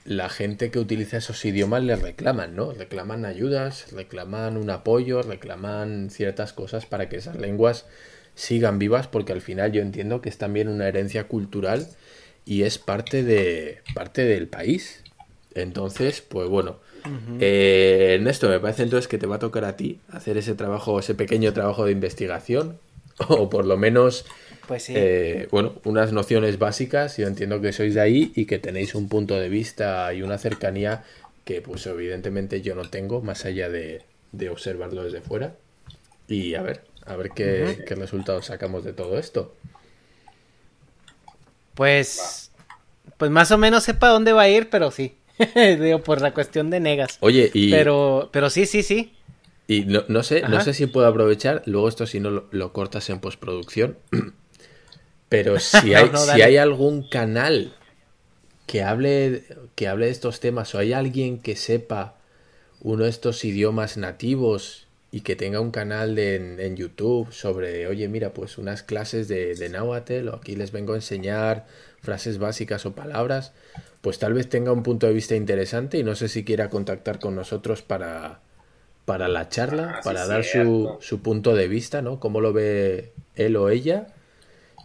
la 0.09 0.27
gente 0.27 0.71
que 0.71 0.79
utiliza 0.79 1.17
esos 1.17 1.45
idiomas 1.45 1.83
les 1.83 2.01
reclaman, 2.01 2.55
¿no? 2.55 2.71
Reclaman 2.71 3.25
ayudas, 3.25 3.91
reclaman 3.91 4.57
un 4.57 4.71
apoyo, 4.71 5.21
reclaman 5.21 6.09
ciertas 6.09 6.51
cosas 6.51 6.87
para 6.87 7.09
que 7.09 7.17
esas 7.17 7.35
lenguas 7.35 7.85
sigan 8.33 8.79
vivas 8.79 9.07
porque 9.07 9.33
al 9.33 9.41
final 9.41 9.71
yo 9.71 9.83
entiendo 9.83 10.19
que 10.19 10.29
es 10.29 10.39
también 10.39 10.67
una 10.67 10.87
herencia 10.87 11.25
cultural 11.25 11.87
y 12.43 12.63
es 12.63 12.79
parte 12.79 13.21
de 13.21 13.83
parte 13.93 14.23
del 14.25 14.47
país. 14.47 15.03
Entonces, 15.53 16.21
pues 16.21 16.49
bueno, 16.49 16.77
eh, 17.39 18.15
Ernesto, 18.15 18.49
me 18.49 18.59
parece 18.59 18.81
entonces 18.81 19.07
que 19.07 19.19
te 19.19 19.27
va 19.27 19.35
a 19.35 19.39
tocar 19.39 19.63
a 19.63 19.77
ti 19.77 19.99
hacer 20.09 20.37
ese 20.37 20.55
trabajo, 20.55 20.97
ese 20.97 21.13
pequeño 21.13 21.53
trabajo 21.53 21.85
de 21.85 21.91
investigación 21.91 22.79
o 23.27 23.51
por 23.51 23.63
lo 23.63 23.77
menos 23.77 24.25
pues 24.69 24.87
eh, 24.91 25.47
bueno, 25.49 25.81
unas 25.83 26.13
nociones 26.13 26.59
básicas. 26.59 27.17
Yo 27.17 27.25
entiendo 27.25 27.59
que 27.59 27.73
sois 27.73 27.95
de 27.95 28.01
ahí 28.01 28.31
y 28.35 28.45
que 28.45 28.59
tenéis 28.59 28.93
un 28.93 29.09
punto 29.09 29.33
de 29.33 29.49
vista 29.49 30.13
y 30.13 30.21
una 30.21 30.37
cercanía 30.37 31.03
que 31.43 31.63
pues 31.63 31.87
evidentemente 31.87 32.61
yo 32.61 32.75
no 32.75 32.87
tengo, 32.87 33.23
más 33.23 33.45
allá 33.45 33.67
de, 33.67 34.03
de 34.31 34.49
observarlo 34.51 35.03
desde 35.03 35.21
fuera. 35.21 35.55
Y 36.27 36.53
a 36.53 36.61
ver, 36.61 36.83
a 37.07 37.15
ver 37.15 37.31
qué, 37.31 37.83
resultados 37.97 38.45
sacamos 38.45 38.83
de 38.83 38.93
todo 38.93 39.17
esto. 39.17 39.55
Pues, 41.73 42.51
pues 43.17 43.31
más 43.31 43.49
o 43.49 43.57
menos 43.57 43.85
sepa 43.85 44.09
dónde 44.09 44.33
va 44.33 44.43
a 44.43 44.49
ir, 44.49 44.69
pero 44.69 44.91
sí. 44.91 45.15
Digo, 45.55 46.03
por 46.03 46.21
la 46.21 46.35
cuestión 46.35 46.69
de 46.69 46.79
negas. 46.79 47.17
Oye, 47.21 47.49
y. 47.55 47.71
Pero, 47.71 48.29
pero 48.31 48.51
sí, 48.51 48.67
sí, 48.67 48.83
sí. 48.83 49.15
Y 49.65 49.85
no, 49.85 50.03
no 50.09 50.21
sé, 50.21 50.43
no 50.43 50.61
sé 50.61 50.75
si 50.75 50.85
puedo 50.85 51.07
aprovechar, 51.07 51.63
luego 51.65 51.89
esto 51.89 52.05
si 52.05 52.19
no 52.19 52.43
lo, 52.51 52.71
cortas 52.71 53.09
en 53.09 53.19
postproducción. 53.19 53.97
Pero 55.29 55.59
si 55.59 55.93
hay, 55.93 56.11
si 56.33 56.41
hay 56.41 56.57
algún 56.57 57.07
canal 57.07 57.73
que 58.65 58.83
hable, 58.83 59.43
que 59.75 59.87
hable 59.87 60.05
de 60.07 60.11
estos 60.11 60.39
temas, 60.39 60.75
o 60.75 60.79
hay 60.79 60.93
alguien 60.93 61.39
que 61.39 61.55
sepa 61.55 62.15
uno 62.81 63.03
de 63.03 63.09
estos 63.09 63.43
idiomas 63.45 63.97
nativos 63.97 64.87
y 65.11 65.21
que 65.21 65.35
tenga 65.35 65.59
un 65.59 65.71
canal 65.71 66.17
en, 66.19 66.75
YouTube 66.75 67.31
sobre, 67.31 67.87
oye, 67.87 68.07
mira, 68.07 68.31
pues 68.31 68.57
unas 68.57 68.83
clases 68.83 69.27
de, 69.27 69.55
de 69.55 69.69
Náhuatl 69.69 70.27
o 70.29 70.35
aquí 70.35 70.55
les 70.55 70.71
vengo 70.71 70.93
a 70.93 70.97
enseñar 70.97 71.65
frases 71.99 72.37
básicas 72.37 72.85
o 72.85 72.93
palabras, 72.93 73.53
pues 74.01 74.19
tal 74.19 74.33
vez 74.33 74.49
tenga 74.49 74.71
un 74.71 74.83
punto 74.83 75.07
de 75.07 75.13
vista 75.13 75.35
interesante 75.35 75.97
y 75.97 76.03
no 76.03 76.15
sé 76.15 76.27
si 76.27 76.43
quiera 76.43 76.69
contactar 76.69 77.19
con 77.19 77.35
nosotros 77.35 77.81
para, 77.81 78.39
para 79.05 79.27
la 79.27 79.49
charla, 79.49 79.95
ah, 79.97 80.01
para 80.03 80.27
dar 80.27 80.43
su, 80.43 80.97
su, 81.01 81.21
punto 81.21 81.55
de 81.55 81.67
vista, 81.67 82.03
¿no? 82.03 82.19
Cómo 82.19 82.39
lo 82.39 82.53
ve 82.53 83.11
él 83.35 83.55
o 83.55 83.69
ella 83.69 84.13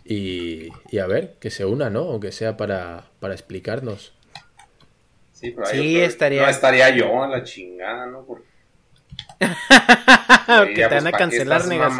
y, 0.05 0.69
y 0.91 0.99
a 0.99 1.07
ver, 1.07 1.37
que 1.41 1.51
se 1.51 1.65
una, 1.65 1.91
¿no? 1.91 2.01
Aunque 2.01 2.33
sea 2.33 2.57
para, 2.57 3.05
para 3.21 3.35
explicarnos. 3.35 4.13
Sí, 5.33 5.51
pero 5.51 5.67
sí, 5.67 6.01
estaría... 6.01 6.43
No 6.43 6.49
estaría 6.49 6.91
yo 6.91 7.23
a 7.23 7.29
la 7.29 7.43
chingada, 7.43 8.07
¿no? 8.07 8.25
Porque 8.25 8.45
que 10.75 10.75
te 10.75 10.95
van 10.95 11.07
a 11.07 11.11
pues, 11.11 11.19
cancelar, 11.19 11.67
negas. 11.67 11.93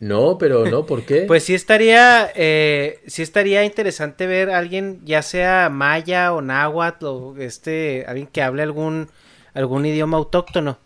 No, 0.00 0.36
pero 0.36 0.66
no, 0.66 0.84
¿por 0.84 1.04
qué? 1.04 1.22
pues 1.28 1.44
sí 1.44 1.54
estaría, 1.54 2.30
eh, 2.34 3.00
sí 3.06 3.22
estaría 3.22 3.64
interesante 3.64 4.26
ver 4.26 4.50
a 4.50 4.58
alguien, 4.58 5.00
ya 5.04 5.22
sea 5.22 5.68
maya 5.70 6.32
o 6.32 6.42
náhuatl 6.42 7.06
o 7.06 7.36
este, 7.38 8.04
alguien 8.06 8.26
que 8.26 8.42
hable 8.42 8.62
algún, 8.62 9.08
algún 9.54 9.86
idioma 9.86 10.16
autóctono. 10.18 10.78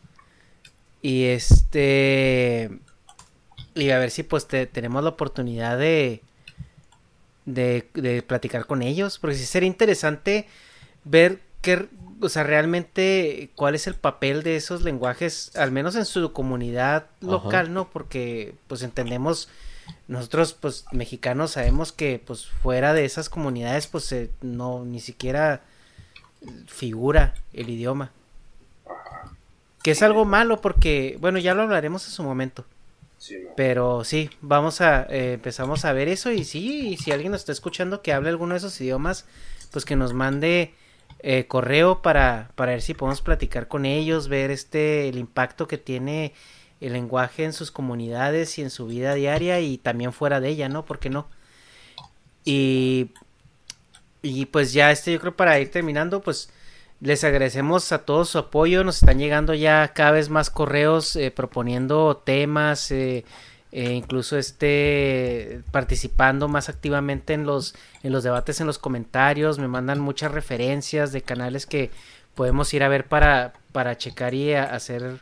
Y 1.01 1.27
este, 1.27 2.71
y 3.77 3.91
a 3.91 3.99
ver 3.99 4.11
si 4.11 4.23
pues 4.23 4.49
tenemos 4.49 5.05
la 5.05 5.11
oportunidad 5.11 5.79
de, 5.79 6.23
de, 7.45 7.89
de 7.95 8.23
platicar 8.23 8.67
con 8.67 8.83
ellos, 8.83 9.19
porque 9.19 9.37
sí 9.37 9.45
sería 9.45 9.69
interesante 9.69 10.49
ver 11.05 11.41
qué, 11.61 11.89
o 12.21 12.29
sea, 12.29 12.43
realmente 12.43 13.51
cuál 13.55 13.75
es 13.75 13.87
el 13.87 13.95
papel 13.95 14.43
de 14.43 14.57
esos 14.57 14.83
lenguajes, 14.83 15.55
al 15.57 15.71
menos 15.71 15.95
en 15.95 16.07
su 16.07 16.33
comunidad 16.33 17.07
local, 17.21 17.73
¿no? 17.73 17.91
Porque 17.91 18.55
pues 18.67 18.83
entendemos, 18.83 19.49
nosotros 20.09 20.55
pues 20.55 20.87
mexicanos 20.93 21.53
sabemos 21.53 21.93
que 21.93 22.21
pues 22.25 22.47
fuera 22.47 22.95
de 22.95 23.05
esas 23.05 23.29
comunidades 23.29 23.87
pues 23.87 24.15
no, 24.41 24.85
ni 24.85 25.01
siquiera 25.01 25.63
figura 26.67 27.35
el 27.53 27.69
idioma. 27.69 28.11
Que 29.83 29.91
es 29.93 30.03
algo 30.03 30.25
malo 30.25 30.61
porque, 30.61 31.17
bueno, 31.21 31.39
ya 31.39 31.55
lo 31.55 31.63
hablaremos 31.63 32.07
en 32.07 32.13
su 32.13 32.23
momento. 32.23 32.65
Pero 33.57 34.05
sí, 34.05 34.31
vamos 34.43 34.81
a, 34.81 35.07
eh, 35.09 35.35
empezamos 35.35 35.85
a 35.85 35.93
ver 35.93 36.09
eso 36.09 36.31
y 36.31 36.45
sí, 36.45 36.89
y 36.89 36.97
si 36.99 37.11
alguien 37.13 37.33
nos 37.33 37.41
está 37.41 37.53
escuchando 37.53 38.03
que 38.03 38.13
hable 38.13 38.29
alguno 38.29 38.55
de 38.55 38.59
esos 38.59 38.81
idiomas, 38.81 39.27
pues 39.73 39.85
que 39.85 39.97
nos 39.97 40.13
mande 40.13 40.75
eh, 41.21 41.47
correo 41.47 42.03
para, 42.03 42.51
para 42.55 42.73
ver 42.73 42.83
si 42.83 42.95
podemos 42.95 43.23
platicar 43.23 43.69
con 43.69 43.87
ellos, 43.87 44.29
ver 44.29 44.51
este 44.51 45.09
el 45.09 45.19
impacto 45.19 45.67
que 45.67 45.79
tiene 45.79 46.35
el 46.81 46.93
lenguaje 46.93 47.45
en 47.45 47.53
sus 47.55 47.71
comunidades 47.71 48.59
y 48.59 48.63
en 48.63 48.71
su 48.71 48.87
vida 48.87 49.15
diaria 49.15 49.61
y 49.61 49.79
también 49.79 50.13
fuera 50.13 50.41
de 50.41 50.51
ella, 50.51 50.69
¿no? 50.69 50.85
¿Por 50.85 50.99
qué 50.99 51.09
no? 51.11 51.27
Y, 52.45 53.11
y 54.23 54.47
pues 54.47 54.73
ya 54.73 54.91
este 54.91 55.13
yo 55.13 55.21
creo 55.21 55.37
para 55.37 55.59
ir 55.61 55.71
terminando, 55.71 56.21
pues 56.21 56.51
les 57.01 57.25
agradecemos 57.25 57.93
a 57.93 58.05
todos 58.05 58.31
su 58.31 58.39
apoyo, 58.39 58.83
nos 58.85 58.97
están 58.97 59.19
llegando 59.19 59.55
ya 59.55 59.93
cada 59.95 60.13
vez 60.13 60.31
más 60.31 60.51
correos 60.51 61.15
eh, 61.17 61.31
proponiendo 61.31 62.17
temas, 62.17 62.91
eh, 62.91 63.25
eh, 63.73 63.93
incluso 63.93 64.39
esté 64.39 65.61
participando 65.73 66.49
más 66.49 66.69
activamente 66.69 67.35
en 67.35 67.45
los, 67.45 67.75
en 68.03 68.13
los 68.13 68.25
debates, 68.25 68.61
en 68.61 68.67
los 68.67 68.79
comentarios, 68.79 69.59
me 69.59 69.69
mandan 69.69 70.01
muchas 70.01 70.33
referencias 70.33 71.13
de 71.13 71.23
canales 71.23 71.67
que 71.67 71.91
podemos 72.35 72.73
ir 72.73 72.83
a 72.83 72.89
ver 72.89 73.07
para, 73.07 73.53
para 73.73 73.99
checar 73.99 74.33
y 74.33 74.55
hacer 74.55 75.21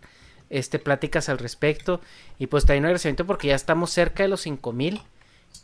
este 0.50 0.78
pláticas 0.78 1.28
al 1.28 1.38
respecto. 1.38 2.00
Y 2.38 2.46
pues 2.46 2.64
también 2.64 2.84
un 2.84 2.86
agradecimiento 2.86 3.26
porque 3.26 3.48
ya 3.48 3.54
estamos 3.54 3.90
cerca 3.90 4.22
de 4.22 4.28
los 4.28 4.42
5000. 4.42 5.00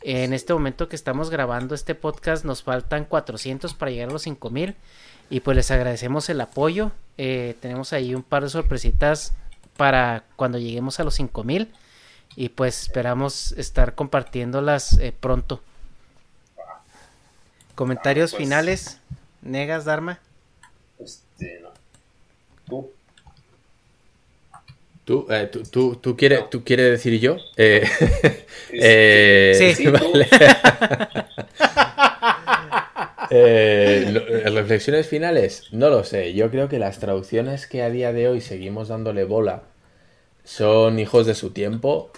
En 0.01 0.33
este 0.33 0.53
momento 0.53 0.89
que 0.89 0.95
estamos 0.95 1.29
grabando 1.29 1.75
este 1.75 1.93
podcast 1.95 2.43
nos 2.45 2.63
faltan 2.63 3.05
400 3.05 3.73
para 3.73 3.91
llegar 3.91 4.09
a 4.09 4.13
los 4.13 4.23
5000 4.23 4.75
y 5.31 5.39
pues 5.39 5.55
les 5.55 5.71
agradecemos 5.71 6.29
el 6.29 6.41
apoyo. 6.41 6.91
Eh, 7.17 7.55
tenemos 7.61 7.93
ahí 7.93 8.13
un 8.13 8.21
par 8.21 8.43
de 8.43 8.49
sorpresitas 8.49 9.33
para 9.77 10.25
cuando 10.35 10.59
lleguemos 10.59 10.99
a 10.99 11.05
los 11.05 11.15
5000 11.15 11.71
y 12.35 12.49
pues 12.49 12.83
esperamos 12.83 13.53
estar 13.53 13.95
compartiéndolas 13.95 14.99
eh, 14.99 15.13
pronto. 15.17 15.61
Comentarios 17.75 18.31
pues, 18.31 18.43
finales. 18.43 18.99
Negas, 19.41 19.85
Dharma. 19.85 20.19
Este, 20.99 21.61
no. 21.61 21.69
Tú. 22.67 22.91
¿Tú, 25.05 25.27
eh, 25.29 25.49
tú, 25.51 25.63
tú, 25.63 25.95
tú, 25.95 26.17
quieres, 26.17 26.49
¿Tú 26.49 26.63
quieres 26.63 26.91
decir 26.91 27.19
yo? 27.19 27.37
Eh, 27.55 27.87
eh, 28.73 29.75
sí, 29.75 29.87
vale. 29.87 30.27
Eh, 33.33 34.43
reflexiones 34.53 35.07
finales, 35.07 35.63
no 35.71 35.89
lo 35.89 36.03
sé. 36.03 36.33
Yo 36.33 36.51
creo 36.51 36.67
que 36.67 36.79
las 36.79 36.99
traducciones 36.99 37.65
que 37.65 37.81
a 37.81 37.89
día 37.89 38.11
de 38.11 38.27
hoy 38.27 38.41
seguimos 38.41 38.89
dándole 38.89 39.23
bola 39.23 39.63
son 40.43 40.99
hijos 40.99 41.25
de 41.25 41.33
su 41.33 41.51
tiempo. 41.51 42.11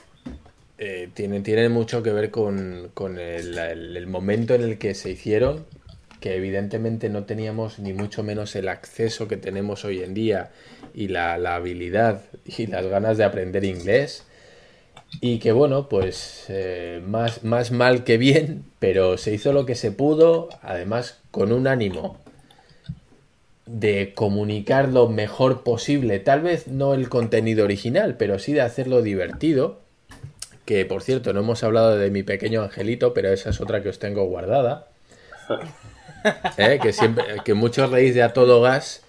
Eh, 0.79 1.09
tienen, 1.13 1.71
mucho 1.71 2.01
que 2.01 2.11
ver 2.11 2.31
con, 2.31 2.89
el, 3.19 4.07
momento 4.07 4.55
en 4.55 4.63
el 4.63 4.79
que 4.79 4.95
se 4.95 5.11
hicieron, 5.11 5.65
que 6.19 6.35
evidentemente 6.35 7.09
no 7.09 7.25
teníamos 7.25 7.77
ni 7.77 7.93
mucho 7.93 8.23
menos 8.23 8.55
el 8.55 8.67
acceso 8.67 9.27
que 9.27 9.37
tenemos 9.37 9.85
hoy 9.85 10.01
en 10.01 10.15
día 10.15 10.51
y 10.95 11.09
la 11.09 11.35
habilidad 11.35 12.23
y 12.43 12.65
las 12.65 12.87
ganas 12.87 13.19
de 13.19 13.23
aprender 13.23 13.63
inglés. 13.65 14.25
Y 15.21 15.39
que 15.39 15.51
bueno, 15.51 15.89
pues 15.89 16.45
eh, 16.49 17.01
más, 17.05 17.43
más 17.43 17.71
mal 17.71 18.03
que 18.03 18.17
bien, 18.17 18.65
pero 18.79 19.17
se 19.17 19.33
hizo 19.33 19.53
lo 19.53 19.65
que 19.65 19.75
se 19.75 19.91
pudo, 19.91 20.49
además 20.61 21.19
con 21.31 21.51
un 21.51 21.67
ánimo 21.67 22.17
de 23.65 24.13
comunicar 24.13 24.89
lo 24.89 25.07
mejor 25.07 25.63
posible, 25.63 26.19
tal 26.19 26.41
vez 26.41 26.67
no 26.67 26.93
el 26.93 27.09
contenido 27.09 27.63
original, 27.63 28.15
pero 28.17 28.37
sí 28.39 28.53
de 28.53 28.61
hacerlo 28.61 29.01
divertido, 29.01 29.79
que 30.65 30.85
por 30.85 31.01
cierto 31.01 31.33
no 31.33 31.41
hemos 31.41 31.63
hablado 31.63 31.97
de 31.97 32.11
mi 32.11 32.23
pequeño 32.23 32.61
angelito, 32.61 33.13
pero 33.13 33.31
esa 33.31 33.51
es 33.51 33.61
otra 33.61 33.81
que 33.81 33.89
os 33.89 33.99
tengo 33.99 34.25
guardada, 34.25 34.87
¿Eh? 36.57 36.79
que, 36.81 36.93
siempre, 36.93 37.23
que 37.43 37.53
muchos 37.53 37.89
reís 37.89 38.15
de 38.15 38.23
a 38.23 38.33
todo 38.33 38.61
gas, 38.61 39.01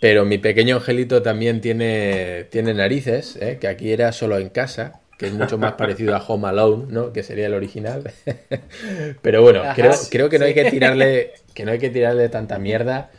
pero 0.00 0.24
mi 0.24 0.38
pequeño 0.38 0.76
angelito 0.76 1.22
también 1.22 1.60
tiene, 1.60 2.44
tiene 2.50 2.74
narices, 2.74 3.36
¿eh? 3.36 3.58
que 3.60 3.68
aquí 3.68 3.92
era 3.92 4.12
solo 4.12 4.38
en 4.38 4.48
casa, 4.48 5.00
que 5.18 5.26
es 5.26 5.32
mucho 5.32 5.58
más 5.58 5.72
parecido 5.72 6.14
a 6.14 6.24
Home 6.24 6.48
Alone, 6.48 6.86
¿no? 6.88 7.12
Que 7.12 7.24
sería 7.24 7.46
el 7.46 7.54
original. 7.54 8.10
Pero 9.22 9.42
bueno, 9.42 9.62
creo, 9.74 9.92
creo, 10.10 10.28
que 10.28 10.38
no 10.38 10.44
hay 10.44 10.54
que 10.54 10.70
tirarle, 10.70 11.32
que 11.54 11.64
no 11.64 11.72
hay 11.72 11.78
que 11.80 11.90
tirarle 11.90 12.28
tanta 12.28 12.58
mierda, 12.60 13.10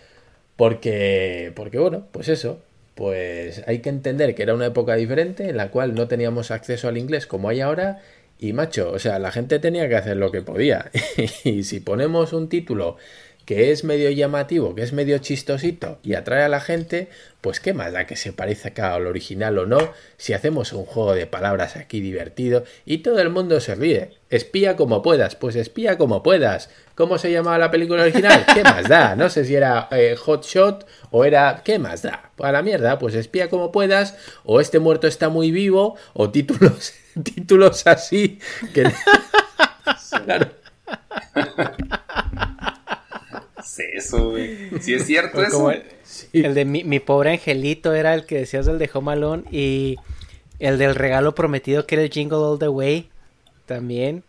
porque, 0.56 1.52
porque 1.56 1.78
bueno, 1.78 2.08
pues 2.12 2.30
eso, 2.30 2.62
pues 2.96 3.62
hay 3.68 3.80
que 3.80 3.90
entender 3.90 4.34
que 4.34 4.44
era 4.44 4.54
una 4.54 4.68
época 4.68 4.96
diferente 4.96 5.50
en 5.50 5.58
la 5.58 5.72
cual 5.72 5.94
no 5.94 6.08
teníamos 6.08 6.52
acceso 6.52 6.88
al 6.88 6.98
inglés 6.98 7.28
como 7.28 7.50
hay 7.50 7.60
ahora. 7.62 8.02
Y 8.42 8.54
macho, 8.54 8.92
o 8.92 9.00
sea, 9.00 9.20
la 9.20 9.34
gente 9.34 9.60
tenía 9.60 9.90
que 9.90 9.98
hacer 9.98 10.16
lo 10.16 10.32
que 10.32 10.42
podía. 10.42 10.90
y 11.44 11.64
si 11.64 11.82
ponemos 11.82 12.32
un 12.32 12.48
título 12.48 12.96
que 13.50 13.72
es 13.72 13.84
medio 13.84 14.12
llamativo, 14.12 14.76
que 14.76 14.84
es 14.84 14.94
medio 14.94 15.18
chistosito 15.18 15.98
y 16.04 16.14
atrae 16.14 16.44
a 16.44 16.50
la 16.50 16.60
gente, 16.60 17.08
pues 17.42 17.60
qué 17.60 17.74
más 17.74 17.92
da 17.92 18.06
que 18.06 18.16
se 18.16 18.32
parezca 18.32 18.94
al 18.94 19.08
original 19.08 19.58
o 19.58 19.66
no, 19.66 19.92
si 20.18 20.34
hacemos 20.34 20.72
un 20.72 20.86
juego 20.86 21.16
de 21.16 21.26
palabras 21.26 21.76
aquí 21.76 22.00
divertido 22.00 22.64
y 22.86 23.00
todo 23.00 23.20
el 23.20 23.32
mundo 23.32 23.60
se 23.60 23.74
ríe. 23.74 24.12
Espía 24.30 24.76
como 24.76 25.02
puedas, 25.02 25.36
pues 25.36 25.56
espía 25.56 25.98
como 25.98 26.22
puedas. 26.22 26.70
¿Cómo 26.94 27.18
se 27.18 27.32
llamaba 27.32 27.58
la 27.58 27.72
película 27.72 28.04
original? 28.04 28.46
¿Qué 28.54 28.62
más 28.62 28.88
da? 28.88 29.16
No 29.16 29.32
sé 29.32 29.44
si 29.46 29.56
era 29.56 29.88
eh, 29.90 30.16
Hot 30.16 30.46
Shot 30.46 30.86
o 31.10 31.26
era... 31.26 31.64
¿Qué 31.66 31.80
más 31.80 32.04
da? 32.04 32.30
Pues 32.36 32.50
a 32.50 32.52
la 32.52 32.62
mierda, 32.62 33.00
pues 33.00 33.16
espía 33.16 33.50
como 33.50 33.72
puedas, 33.72 34.16
o 34.44 34.62
este 34.62 34.78
muerto 34.78 35.08
está 35.08 35.30
muy 35.30 35.50
vivo, 35.50 35.98
o 36.14 36.30
títulos, 36.30 36.94
títulos 37.24 37.88
así 37.88 38.38
que... 38.76 38.84
claro 40.24 40.52
eso, 43.78 44.32
güey. 44.32 44.70
Sí 44.80 44.94
es 44.94 45.06
cierto 45.06 45.42
eso. 45.44 45.72
El, 46.34 46.54
de 46.54 46.66
mi, 46.66 47.00
pobre 47.00 47.32
angelito 47.32 47.94
era 47.94 48.14
el 48.14 48.26
que 48.26 48.40
decías 48.40 48.66
del 48.66 48.80
de 48.80 48.90
Home 48.94 49.12
Alone 49.12 49.44
y 49.52 49.98
el 50.60 50.78
del 50.78 50.96
regalo 50.96 51.36
prometido 51.36 51.86
que 51.86 51.96
era 51.96 52.04
el 52.04 52.10
Jingle 52.10 52.38
All 52.38 52.60
the 52.60 52.70
Way 52.70 53.10
también. 53.66 54.24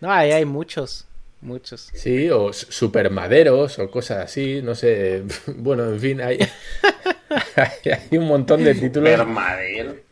No, 0.00 0.12
ahí 0.12 0.30
hay 0.30 0.44
muchos, 0.44 1.06
muchos. 1.40 1.90
Sí, 1.94 2.30
o 2.30 2.52
supermaderos 2.52 3.78
o 3.78 3.90
cosas 3.90 4.24
así, 4.24 4.60
no 4.62 4.74
sé. 4.74 5.22
Bueno, 5.56 5.84
en 5.90 6.00
fin, 6.00 6.20
hay, 6.20 6.38
hay 7.56 8.18
un 8.18 8.26
montón 8.26 8.62
de 8.62 8.74
títulos 8.74 9.18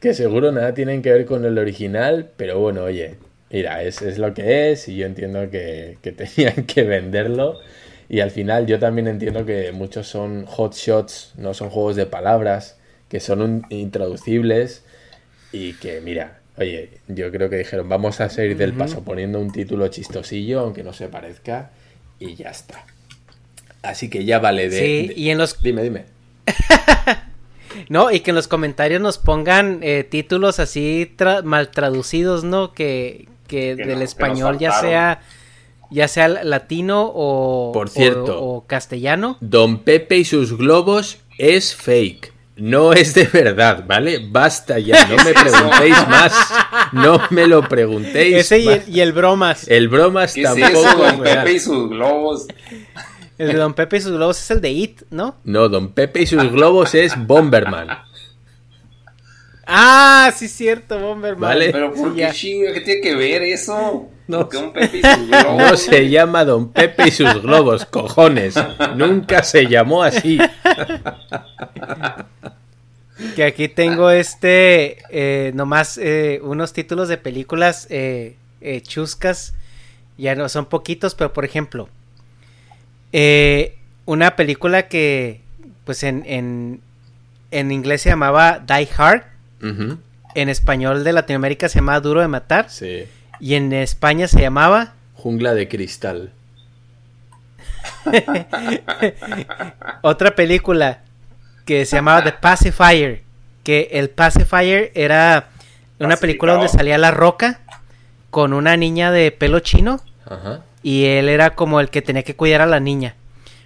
que 0.01 0.15
seguro 0.15 0.51
nada 0.53 0.75
tienen 0.75 1.03
que 1.03 1.13
ver 1.13 1.27
con 1.27 1.45
el 1.45 1.59
original, 1.59 2.31
pero 2.37 2.59
bueno, 2.59 2.85
oye, 2.85 3.15
mira, 3.51 3.83
es, 3.83 4.03
es 4.03 4.19
lo 4.19 4.35
que 4.35 4.73
es 4.73 4.89
y 4.89 4.97
yo 4.97 5.07
entiendo 5.07 5.49
que, 5.51 5.99
que 6.03 6.13
tenían 6.13 6.67
que 6.67 6.83
venderlo 6.83 7.61
y 8.09 8.21
al 8.21 8.31
final 8.31 8.67
yo 8.67 8.79
también 8.79 9.09
entiendo 9.09 9.47
que 9.47 9.73
muchos 9.73 10.07
son 10.07 10.47
hot 10.47 10.75
shots, 10.75 11.33
no 11.37 11.55
son 11.55 11.71
juegos 11.71 11.97
de 11.97 12.07
palabras, 12.07 12.79
que 13.09 13.21
son 13.21 13.65
intraducibles 13.71 14.85
y 15.53 15.75
que, 15.75 16.01
mira, 16.01 16.41
oye, 16.59 16.91
yo 17.09 17.31
creo 17.31 17.49
que 17.49 17.57
dijeron, 17.57 17.89
vamos 17.89 18.21
a 18.21 18.29
salir 18.29 18.57
del 18.57 18.73
paso 18.73 19.03
poniendo 19.05 19.41
un 19.41 19.53
título 19.53 19.89
chistosillo, 19.89 20.61
aunque 20.61 20.83
no 20.83 20.93
se 20.93 21.09
parezca, 21.09 21.71
y 22.19 22.35
ya 22.35 22.51
está. 22.51 22.85
Así 23.83 24.09
que 24.09 24.25
ya 24.25 24.39
vale 24.39 24.69
de... 24.69 24.79
Sí, 24.79 25.13
y 25.15 25.31
en 25.31 25.39
los... 25.39 25.63
Dime, 25.63 25.83
dime. 25.83 26.07
no, 27.89 28.11
y 28.11 28.21
que 28.21 28.31
en 28.31 28.37
los 28.37 28.49
comentarios 28.49 29.01
nos 29.01 29.19
pongan 29.19 29.81
eh, 29.83 30.05
títulos 30.05 30.59
así 30.59 31.15
mal 31.45 31.71
traducidos, 31.71 32.45
¿no? 32.45 32.73
Que, 32.73 33.29
que, 33.47 33.77
del 33.77 34.03
español 34.03 34.59
ya 34.59 34.73
sea 34.73 35.21
ya 35.95 36.09
sea 36.09 36.29
latino 36.29 37.11
o, 37.15 37.71
Por 37.73 37.89
cierto, 37.89 38.43
o, 38.43 38.67
castellano. 38.67 39.39
Don 39.41 39.79
Pepe 39.79 40.19
y 40.19 40.25
sus 40.25 40.59
globos 40.59 41.19
es 41.39 41.75
fake. 41.75 42.33
No 42.57 42.93
es 42.93 43.15
de 43.15 43.25
verdad, 43.25 43.85
¿vale? 43.87 44.21
Basta 44.29 44.79
ya, 44.79 45.07
no 45.07 45.17
me 45.17 45.33
preguntéis 45.35 46.09
más. 46.09 46.33
No 46.93 47.21
me 47.31 47.47
lo 47.47 47.69
preguntéis. 47.69 48.37
Ese 48.37 48.83
y 48.87 49.01
el, 49.01 49.13
bromas. 49.13 49.69
El 49.69 49.89
bromas 49.89 50.35
tampoco. 50.35 50.83
Don 50.83 51.23
Pepe 51.23 51.53
y 51.53 51.61
sus 51.61 51.89
globos. 51.89 52.47
El 53.39 53.49
de 53.49 53.55
Don 53.55 53.75
Pepe 53.75 53.97
y 53.97 54.01
sus 54.01 54.13
globos 54.13 54.41
es 54.41 54.51
el 54.51 54.61
de 54.61 54.71
It, 54.71 55.03
¿no? 55.11 55.37
No, 55.45 55.69
Don 55.69 55.93
Pepe 55.93 56.23
y 56.23 56.27
sus 56.27 56.51
globos 56.53 56.95
es 56.95 57.15
Bomberman. 57.27 57.89
Ah, 59.67 60.33
sí, 60.35 60.47
cierto, 60.47 60.99
Bomberman. 60.99 61.41
¿Vale? 61.41 61.71
Pero 61.71 61.93
¿por 61.93 62.15
qué 62.15 62.29
chingo? 62.33 62.73
¿Qué 62.73 62.81
tiene 62.83 63.01
que 63.01 63.17
ver 63.17 63.43
eso? 63.43 64.11
No, 64.27 64.49
no 65.59 65.77
se 65.77 66.09
llama 66.09 66.45
Don 66.45 66.71
Pepe 66.71 67.09
y 67.09 67.11
sus 67.11 67.43
globos, 67.43 67.85
cojones. 67.85 68.55
Nunca 68.97 69.43
se 69.43 69.67
llamó 69.67 70.03
así. 70.03 70.39
Que 73.37 73.45
aquí 73.45 73.69
tengo 73.69 74.11
este, 74.11 74.99
eh, 75.11 75.53
nomás 75.55 75.99
eh, 75.99 76.41
unos 76.43 76.73
títulos 76.73 77.09
de 77.09 77.19
películas 77.19 77.87
eh, 77.91 78.37
chuscas. 78.83 79.55
Ya 80.17 80.35
no 80.35 80.49
son 80.49 80.67
poquitos, 80.67 81.15
pero 81.15 81.33
por 81.33 81.45
ejemplo, 81.45 81.89
una 84.07 84.37
película 84.37 84.89
que, 84.89 85.41
pues 85.85 86.03
en, 86.03 86.25
en, 86.27 86.81
en 87.51 87.73
inglés 87.73 88.03
se 88.03 88.11
llamaba 88.11 88.59
Die 88.61 88.89
Hard. 88.97 89.23
En 90.35 90.49
español 90.49 91.05
de 91.05 91.13
Latinoamérica 91.13 91.69
se 91.69 91.79
llama 91.79 92.01
Duro 92.01 92.21
de 92.21 92.29
Matar. 92.29 92.69
Sí. 92.69 93.05
Y 93.41 93.55
en 93.55 93.73
España 93.73 94.29
se 94.29 94.41
llamaba 94.41 94.95
Jungla 95.15 95.55
de 95.55 95.69
Cristal. 95.69 96.33
Otra 100.03 100.35
película 100.35 101.01
que 101.65 101.87
se 101.87 101.97
llamaba 101.97 102.23
The 102.23 102.33
Pacifier, 102.33 103.23
que 103.63 103.89
el 103.93 104.11
Pacifier 104.11 104.93
era 104.95 105.49
una 105.99 106.17
película 106.17 106.53
donde 106.53 106.69
salía 106.69 106.99
La 106.99 107.11
Roca 107.11 107.61
con 108.31 108.53
una 108.53 108.77
niña 108.77 109.11
de 109.11 109.31
pelo 109.31 109.61
chino 109.61 110.01
y 110.83 111.05
él 111.07 111.29
era 111.29 111.55
como 111.55 111.81
el 111.81 111.89
que 111.89 112.03
tenía 112.03 112.23
que 112.23 112.37
cuidar 112.37 112.61
a 112.61 112.67
la 112.67 112.81
niña. 112.81 113.15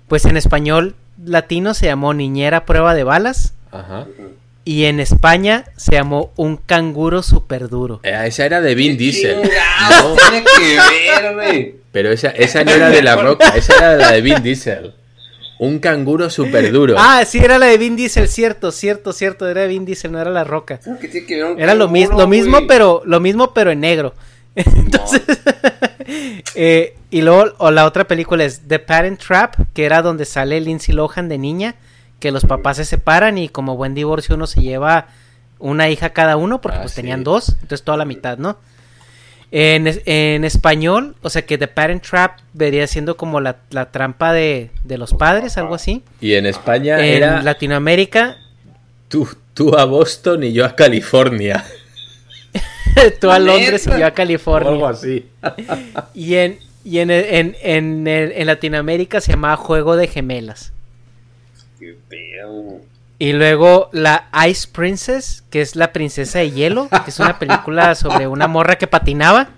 Pues 0.07 0.25
en 0.25 0.37
español 0.37 0.95
latino 1.25 1.75
se 1.75 1.87
llamó 1.87 2.15
Niñera 2.15 2.65
Prueba 2.65 2.95
de 2.95 3.05
Balas. 3.05 3.55
Ajá. 3.73 4.07
Y 4.69 4.85
en 4.85 5.01
España 5.01 5.65
se 5.79 5.93
llamó 5.93 6.31
Un 6.37 6.59
canguro 6.59 7.23
super 7.23 7.71
duro. 7.71 8.01
Eh, 8.03 8.25
esa 8.27 8.45
era 8.45 8.61
de 8.61 8.75
Vin 8.75 8.99
Diesel. 8.99 9.39
No. 9.41 10.15
Tiene 10.31 10.45
que 10.45 11.35
ver, 11.35 11.75
Pero 11.91 12.13
esa, 12.13 12.29
esa 12.29 12.65
no 12.65 12.73
era 12.73 12.91
de 12.91 13.01
La 13.01 13.17
Roca, 13.17 13.49
esa 13.57 13.75
era 13.79 13.97
la 13.97 14.13
de 14.13 14.21
Vin 14.21 14.43
Diesel. 14.43 14.93
Un 15.59 15.79
canguro 15.79 16.29
super 16.29 16.71
duro. 16.71 16.97
Ah, 16.99 17.25
sí, 17.25 17.39
era 17.39 17.57
la 17.57 17.65
de 17.65 17.79
Vin 17.79 17.97
Diesel, 17.97 18.29
cierto, 18.29 18.71
cierto, 18.71 19.15
cierto. 19.15 19.49
Era 19.49 19.63
de 19.63 19.69
Vin 19.69 19.87
Diesel, 19.87 20.13
no 20.13 20.21
era 20.21 20.31
La 20.31 20.45
Roca. 20.45 20.79
era 21.57 21.75
lo, 21.75 21.89
mismo, 21.89 22.19
lo 22.19 22.27
mismo, 22.27 22.67
pero 22.67 23.01
lo 23.07 23.21
mismo, 23.21 23.55
pero 23.55 23.71
en 23.71 23.81
negro. 23.81 24.13
Entonces, 24.55 25.23
eh, 26.55 26.95
y 27.09 27.23
luego 27.23 27.55
o 27.57 27.71
la 27.71 27.87
otra 27.87 28.07
película 28.07 28.45
es 28.45 28.61
The 28.69 28.81
Parent 28.81 29.19
Trap, 29.19 29.55
que 29.73 29.87
era 29.87 30.03
donde 30.03 30.27
sale 30.27 30.61
Lindsay 30.61 30.95
Lohan 30.95 31.31
de 31.31 31.39
niña 31.39 31.75
que 32.21 32.31
los 32.33 32.45
papás 32.45 32.79
se 32.79 32.85
separan 32.85 33.39
y 33.39 33.49
como 33.49 33.77
buen 33.77 33.95
divorcio 33.95 34.35
uno 34.35 34.47
se 34.47 34.61
lleva 34.61 35.07
una 35.59 35.89
hija 35.89 36.11
cada 36.11 36.37
uno 36.37 36.61
porque 36.61 36.79
ah, 36.79 36.83
pues 36.83 36.95
tenían 36.95 37.25
dos, 37.25 37.51
entonces 37.63 37.83
toda 37.83 37.99
la 37.99 38.05
mitad, 38.05 38.39
¿no? 38.39 38.59
En, 39.51 39.87
en 40.05 40.45
español, 40.45 41.17
o 41.23 41.31
sea 41.31 41.47
que 41.47 41.57
The 41.57 41.69
Parent 41.69 42.07
Trap 42.07 42.39
vería 42.53 42.87
siendo 42.87 43.17
como 43.17 43.41
la, 43.41 43.57
la 43.71 43.91
trampa 43.91 44.33
de, 44.33 44.71
de 44.85 44.99
los 44.99 45.15
padres, 45.15 45.57
algo 45.57 45.75
así. 45.75 46.03
Y 46.21 46.35
en 46.35 46.45
España 46.45 46.99
En 46.99 47.17
era 47.17 47.43
Latinoamérica, 47.43 48.37
tú, 49.09 49.27
tú 49.55 49.77
a 49.79 49.85
Boston 49.87 50.45
y 50.45 50.53
yo 50.53 50.67
a 50.67 50.77
California. 50.77 51.65
tú 53.21 53.31
a 53.31 53.39
Londres 53.39 53.87
y 53.87 53.91
yo 53.91 53.97
a 53.97 53.99
O 53.99 54.03
algo 54.05 54.15
California. 54.15 54.89
así. 54.91 55.27
Y 56.15 56.35
en, 56.35 56.59
y 56.85 56.99
en, 56.99 57.11
en, 57.11 57.57
en, 57.63 58.07
en 58.07 58.47
Latinoamérica 58.47 59.21
se 59.21 59.33
llamaba 59.33 59.57
Juego 59.57 59.97
de 59.97 60.09
Gemelas. 60.09 60.73
Qué 61.79 61.97
pedo. 62.09 62.81
Y 63.21 63.33
luego 63.33 63.91
la 63.93 64.29
Ice 64.49 64.69
Princess, 64.71 65.43
que 65.51 65.61
es 65.61 65.75
la 65.75 65.93
princesa 65.93 66.39
de 66.39 66.53
hielo, 66.53 66.89
que 67.05 67.11
es 67.11 67.19
una 67.19 67.39
película 67.39 67.95
sobre 67.97 68.27
una 68.29 68.47
morra 68.47 68.77
que 68.77 68.87
patinaba. 68.87 69.49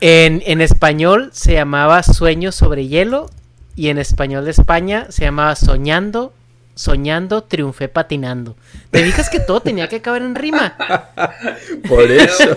En, 0.00 0.42
en 0.46 0.60
español 0.60 1.30
se 1.32 1.54
llamaba 1.54 2.02
Sueños 2.02 2.54
sobre 2.54 2.86
hielo 2.88 3.30
y 3.76 3.88
en 3.88 3.98
español 3.98 4.44
de 4.46 4.50
España 4.50 5.06
se 5.10 5.24
llamaba 5.24 5.54
Soñando, 5.56 6.32
Soñando, 6.74 7.44
Triunfé 7.44 7.88
patinando. 7.88 8.56
¿Te 8.90 9.04
fijas 9.04 9.30
que 9.30 9.40
todo 9.40 9.60
tenía 9.60 9.88
que 9.88 9.96
acabar 9.96 10.22
en 10.22 10.34
rima? 10.34 10.74
Por 11.88 12.10
eso, 12.10 12.56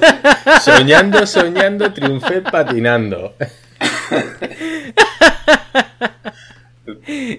soñando, 0.61 1.25
soñando, 1.25 1.93
triunfé 1.93 2.41
patinando. 2.41 3.33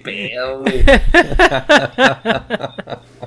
Pedo, 0.02 0.60
güey. 0.60 0.84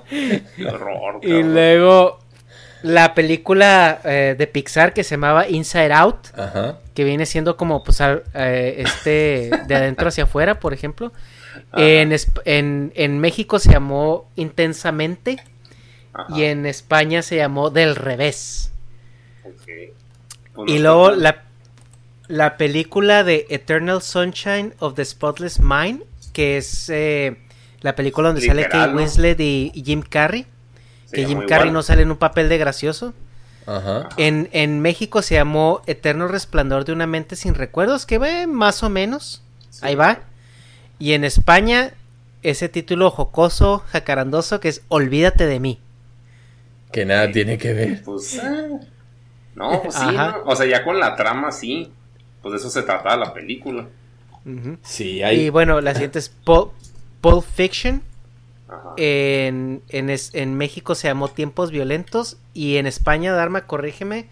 Qué 0.09 0.65
horror, 0.67 1.19
Y 1.23 1.43
luego 1.43 2.19
la 2.81 3.13
película 3.13 4.01
eh, 4.03 4.35
de 4.37 4.47
Pixar 4.47 4.93
que 4.93 5.03
se 5.03 5.11
llamaba 5.15 5.47
Inside 5.47 5.93
Out, 5.93 6.27
Ajá. 6.37 6.79
que 6.93 7.03
viene 7.03 7.25
siendo 7.25 7.55
como 7.55 7.83
pues 7.83 8.01
al- 8.01 8.23
eh, 8.33 8.75
este 8.85 9.49
de 9.67 9.75
adentro 9.75 10.07
hacia 10.09 10.25
afuera, 10.25 10.59
por 10.59 10.73
ejemplo. 10.73 11.11
En, 11.75 12.13
en, 12.45 12.91
en 12.95 13.19
México 13.19 13.57
se 13.59 13.71
llamó 13.71 14.29
Intensamente 14.35 15.37
Ajá, 16.13 16.27
y 16.37 16.43
en 16.43 16.65
España 16.65 17.21
se 17.21 17.37
llamó 17.37 17.69
Del 17.69 17.95
Revés. 17.95 18.71
Y 20.67 20.79
luego 20.79 21.11
la, 21.11 21.43
la 22.27 22.57
película 22.57 23.23
de 23.23 23.45
Eternal 23.49 24.01
Sunshine 24.01 24.73
of 24.79 24.93
the 24.95 25.05
Spotless 25.05 25.59
Mind, 25.59 26.03
que 26.33 26.57
es 26.57 26.89
eh, 26.89 27.37
la 27.81 27.95
película 27.95 28.29
donde 28.29 28.45
sale 28.45 28.67
Kate 28.67 28.91
¿no? 28.91 28.97
Winslet 28.97 29.39
y, 29.39 29.71
y 29.73 29.83
Jim 29.83 30.01
Carrey. 30.01 30.45
Se 31.05 31.15
que 31.15 31.25
Jim 31.25 31.39
Carrey 31.47 31.67
igual. 31.67 31.73
no 31.73 31.83
sale 31.83 32.01
en 32.01 32.11
un 32.11 32.17
papel 32.17 32.49
de 32.49 32.57
gracioso. 32.57 33.13
Ajá. 33.65 34.09
En, 34.17 34.49
en 34.51 34.81
México 34.81 35.21
se 35.21 35.35
llamó 35.35 35.81
Eterno 35.85 36.27
Resplandor 36.27 36.83
de 36.83 36.91
una 36.91 37.07
mente 37.07 37.37
sin 37.37 37.53
recuerdos, 37.53 38.05
que 38.05 38.17
ve 38.17 38.47
más 38.47 38.83
o 38.83 38.89
menos. 38.89 39.41
Sí. 39.69 39.79
Ahí 39.83 39.95
va. 39.95 40.19
Y 40.99 41.13
en 41.13 41.23
España, 41.23 41.93
ese 42.41 42.67
título 42.67 43.09
jocoso, 43.09 43.83
jacarandoso, 43.87 44.59
que 44.59 44.69
es 44.69 44.81
Olvídate 44.89 45.45
de 45.45 45.59
mí. 45.59 45.79
Que 46.91 47.05
nada 47.05 47.31
tiene 47.31 47.57
que 47.57 47.73
ver. 47.73 48.03
Pues, 48.03 48.39
ah, 48.43 48.79
no, 49.55 49.81
pues 49.81 49.95
sí. 49.95 50.05
O 50.45 50.55
sea, 50.55 50.65
ya 50.65 50.83
con 50.83 50.99
la 50.99 51.15
trama 51.15 51.51
sí. 51.51 51.91
Pues 52.41 52.51
de 52.51 52.57
eso 52.57 52.69
se 52.69 52.83
trataba 52.83 53.15
la 53.15 53.33
película. 53.33 53.87
Sí, 54.83 55.21
Y 55.23 55.49
bueno, 55.49 55.79
la 55.81 55.93
siguiente 55.93 56.19
es 56.19 56.31
Pul- 56.45 56.71
Pulp 57.21 57.43
Fiction. 57.45 58.01
Ajá. 58.67 58.93
En, 58.97 59.81
en, 59.89 60.09
es- 60.09 60.31
en 60.33 60.55
México 60.55 60.95
se 60.95 61.07
llamó 61.07 61.29
Tiempos 61.29 61.71
Violentos. 61.71 62.37
Y 62.53 62.77
en 62.77 62.87
España, 62.87 63.33
Dharma, 63.33 63.65
corrígeme. 63.67 64.27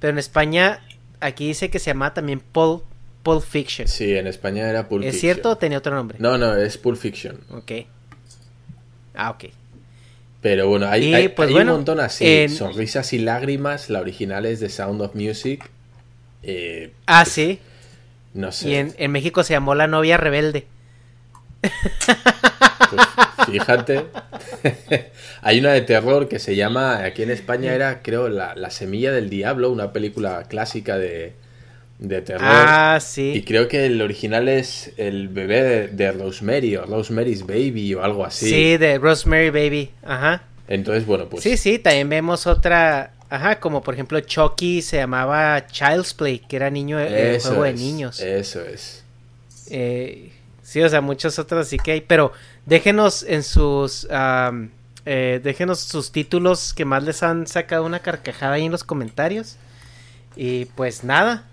Pero 0.00 0.12
en 0.12 0.18
España, 0.18 0.80
aquí 1.20 1.46
dice 1.48 1.70
que 1.70 1.78
se 1.78 1.86
llama 1.86 2.12
también 2.12 2.40
Pulp, 2.40 2.82
Pulp 3.22 3.42
Fiction. 3.42 3.88
Sí, 3.88 4.14
en 4.14 4.26
España 4.26 4.68
era 4.68 4.88
Pulp 4.88 5.04
¿Es 5.04 5.14
Fiction. 5.14 5.20
cierto 5.34 5.50
o 5.50 5.56
tenía 5.56 5.78
otro 5.78 5.94
nombre? 5.94 6.18
No, 6.20 6.36
no, 6.36 6.54
es 6.56 6.76
Pulp 6.78 6.98
Fiction. 6.98 7.38
Ok. 7.50 7.72
Ah, 9.14 9.30
ok. 9.30 9.44
Pero 10.42 10.68
bueno, 10.68 10.86
hay, 10.86 11.04
Y, 11.06 11.14
hay- 11.14 11.28
pues, 11.28 11.48
hay 11.48 11.54
bueno, 11.54 11.72
un 11.72 11.78
montón 11.78 12.00
así. 12.00 12.24
en- 12.26 12.50
Sonrisas 12.50 13.12
y 13.14 13.18
lágrimas, 13.18 13.88
la 13.88 14.00
original 14.00 14.44
es 14.46 14.60
de 14.60 14.68
Sound 14.68 15.00
of 15.00 15.14
Music. 15.14 15.68
Eh, 16.42 16.92
Ah, 17.06 17.24
sí. 17.24 17.58
No 18.36 18.52
sé. 18.52 18.68
Y 18.68 18.74
en, 18.76 18.94
en 18.98 19.10
México 19.12 19.42
se 19.42 19.54
llamó 19.54 19.74
La 19.74 19.86
novia 19.86 20.16
rebelde. 20.16 20.66
Pues, 22.90 23.02
fíjate. 23.46 24.06
Hay 25.42 25.58
una 25.60 25.72
de 25.72 25.80
terror 25.82 26.28
que 26.28 26.38
se 26.38 26.56
llama, 26.56 27.04
aquí 27.04 27.22
en 27.22 27.30
España 27.30 27.74
era, 27.74 28.02
creo, 28.02 28.28
La, 28.28 28.54
La 28.54 28.70
Semilla 28.70 29.12
del 29.12 29.28
Diablo, 29.30 29.70
una 29.70 29.92
película 29.92 30.44
clásica 30.48 30.96
de, 30.98 31.34
de 31.98 32.22
terror. 32.22 32.44
Ah, 32.46 32.98
Y 32.98 33.00
sí. 33.00 33.44
creo 33.46 33.68
que 33.68 33.86
el 33.86 34.00
original 34.02 34.48
es 34.48 34.92
el 34.96 35.28
bebé 35.28 35.62
de, 35.62 35.88
de 35.88 36.12
Rosemary 36.12 36.76
o 36.76 36.86
Rosemary's 36.86 37.44
Baby 37.46 37.94
o 37.94 38.02
algo 38.04 38.24
así. 38.24 38.48
Sí, 38.50 38.76
de 38.76 38.98
Rosemary 38.98 39.50
Baby. 39.50 39.90
Ajá. 40.04 40.44
Entonces, 40.68 41.06
bueno, 41.06 41.28
pues 41.28 41.42
Sí, 41.42 41.56
sí, 41.56 41.78
también 41.78 42.08
vemos 42.08 42.46
otra. 42.46 43.12
Ajá, 43.28 43.58
como 43.58 43.82
por 43.82 43.94
ejemplo 43.94 44.20
Chucky 44.20 44.82
se 44.82 44.98
llamaba 44.98 45.66
Child's 45.66 46.14
Play, 46.14 46.38
que 46.38 46.56
era 46.56 46.70
niño 46.70 46.98
eh, 47.00 47.38
juego 47.42 47.64
de 47.64 47.72
niños. 47.72 48.20
Eso 48.20 48.60
es. 48.62 49.04
Eh, 49.70 50.32
sí, 50.62 50.80
o 50.82 50.88
sea, 50.88 51.00
muchos 51.00 51.38
otros 51.38 51.66
sí 51.68 51.76
que 51.78 51.92
hay. 51.92 52.00
Pero 52.02 52.32
déjenos 52.66 53.24
en 53.24 53.42
sus. 53.42 54.06
eh, 55.06 55.40
déjenos 55.42 55.80
sus 55.80 56.12
títulos 56.12 56.72
que 56.72 56.84
más 56.84 57.02
les 57.02 57.22
han 57.22 57.46
sacado 57.46 57.84
una 57.84 58.00
carcajada 58.00 58.54
ahí 58.54 58.64
en 58.66 58.72
los 58.72 58.84
comentarios. 58.84 59.56
Y 60.36 60.66
pues 60.66 61.02
nada. 61.04 61.44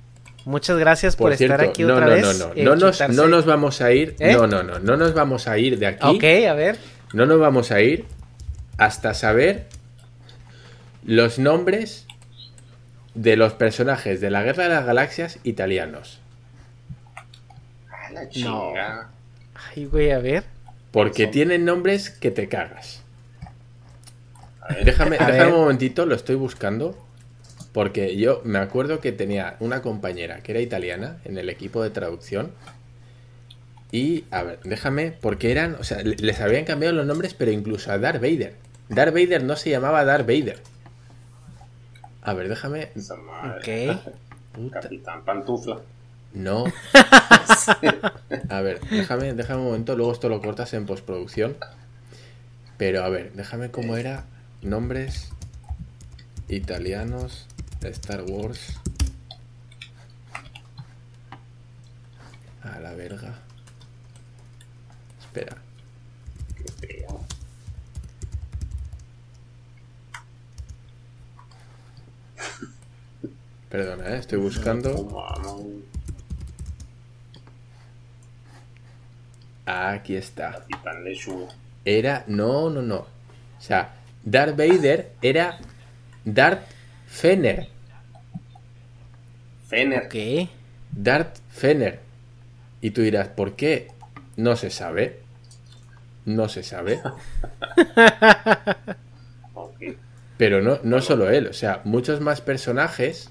Muchas 0.45 0.77
gracias 0.77 1.15
por, 1.15 1.29
Por 1.29 1.37
cierto, 1.37 1.53
estar 1.55 1.69
aquí 1.69 1.83
no, 1.83 1.93
otra 1.93 2.05
no, 2.07 2.11
vez. 2.11 2.39
no, 2.39 2.47
no, 2.49 2.63
no, 2.63 2.75
nos, 2.75 3.09
no 3.09 3.27
nos 3.27 3.45
vamos 3.45 3.79
a 3.79 3.93
ir. 3.93 4.15
¿Eh? 4.19 4.33
No, 4.33 4.45
no, 4.45 4.61
no, 4.61 4.77
no 4.77 4.97
nos 4.97 5.13
vamos 5.13 5.47
a 5.47 5.57
ir 5.57 5.79
de 5.79 5.87
aquí. 5.87 6.05
Ok, 6.05 6.23
a 6.49 6.53
ver. 6.53 6.77
No 7.13 7.25
nos 7.25 7.39
vamos 7.39 7.71
a 7.71 7.79
ir 7.79 8.05
hasta 8.77 9.13
saber 9.13 9.67
los 11.05 11.39
nombres 11.39 12.05
de 13.15 13.35
los 13.37 13.53
personajes 13.53 14.21
de 14.21 14.29
la 14.31 14.43
Guerra 14.43 14.63
de 14.63 14.69
las 14.69 14.85
Galaxias 14.85 15.39
italianos. 15.43 16.19
Ah, 17.89 18.11
la 18.11 18.29
chinga. 18.29 19.09
Ay, 19.75 19.85
güey, 19.85 20.11
a 20.11 20.19
ver. 20.19 20.43
Porque 20.91 21.27
tienen 21.27 21.65
nombres 21.65 22.09
que 22.09 22.31
te 22.31 22.47
cagas. 22.49 23.01
A 24.61 24.73
ver, 24.73 24.85
Déjame, 24.85 25.15
A 25.19 25.25
déjame 25.27 25.39
ver. 25.45 25.53
un 25.53 25.59
momentito, 25.61 26.05
lo 26.05 26.15
estoy 26.15 26.35
buscando. 26.35 26.97
Porque 27.71 28.17
yo 28.17 28.41
me 28.45 28.59
acuerdo 28.59 28.99
que 28.99 29.11
tenía 29.11 29.55
una 29.59 29.81
compañera 29.81 30.41
que 30.41 30.51
era 30.51 30.61
italiana 30.61 31.17
en 31.25 31.37
el 31.39 31.49
equipo 31.49 31.81
de 31.81 31.89
traducción. 31.89 32.51
Y, 33.91 34.25
a 34.31 34.43
ver, 34.43 34.59
déjame, 34.63 35.11
porque 35.11 35.51
eran, 35.51 35.75
o 35.79 35.83
sea, 35.83 36.01
le- 36.03 36.15
les 36.17 36.39
habían 36.39 36.65
cambiado 36.65 36.93
los 36.95 37.05
nombres, 37.05 37.33
pero 37.33 37.51
incluso 37.51 37.91
a 37.91 37.97
Darth 37.97 38.21
Vader. 38.21 38.55
Darth 38.89 39.13
Vader 39.13 39.43
no 39.43 39.55
se 39.55 39.69
llamaba 39.71 40.03
Darth 40.05 40.27
Vader. 40.27 40.59
A 42.23 42.33
ver, 42.33 42.49
déjame. 42.49 42.89
esa 42.95 43.15
madre. 43.15 43.91
Ok. 43.91 44.71
Capitán 44.71 45.25
Pantufla. 45.25 45.81
no. 46.33 46.65
A 48.49 48.61
ver, 48.61 48.79
déjame, 48.89 49.33
déjame 49.33 49.59
un 49.61 49.65
momento, 49.67 49.95
luego 49.95 50.13
esto 50.13 50.29
lo 50.29 50.41
cortas 50.41 50.73
en 50.73 50.85
postproducción. 50.85 51.57
Pero 52.77 53.03
a 53.03 53.09
ver, 53.09 53.33
déjame 53.33 53.71
cómo 53.71 53.97
era. 53.97 54.25
Nombres 54.61 55.29
italianos 56.47 57.47
Star 57.81 58.23
Wars. 58.23 58.79
A 62.63 62.79
la 62.79 62.93
verga. 62.93 63.39
Espera. 65.19 65.57
Qué 66.55 66.71
feo. 66.87 67.19
Perdona, 73.69 74.15
¿eh? 74.15 74.19
estoy 74.19 74.39
buscando. 74.39 75.03
Vamos. 75.05 75.63
Aquí 79.65 80.15
está. 80.15 80.65
Era. 81.85 82.23
No, 82.27 82.69
no, 82.69 82.81
no. 82.81 82.97
O 82.97 83.61
sea, 83.61 83.95
Darth 84.23 84.55
Vader 84.57 85.13
era 85.21 85.57
Darth 86.25 86.67
Fener. 87.07 87.69
Fener. 89.67 90.05
Ok. 90.05 90.49
Darth 90.91 91.39
Fener. 91.49 91.99
Y 92.81 92.91
tú 92.91 93.01
dirás, 93.01 93.29
¿por 93.29 93.55
qué? 93.55 93.87
No 94.35 94.55
se 94.55 94.69
sabe. 94.69 95.21
No 96.25 96.49
se 96.49 96.63
sabe. 96.63 97.01
Ok. 99.55 99.79
Pero 100.43 100.61
no, 100.61 100.77
no 100.83 101.01
solo 101.01 101.29
él, 101.29 101.47
o 101.47 101.53
sea, 101.53 101.79
muchos 101.85 102.19
más 102.19 102.41
personajes. 102.41 103.29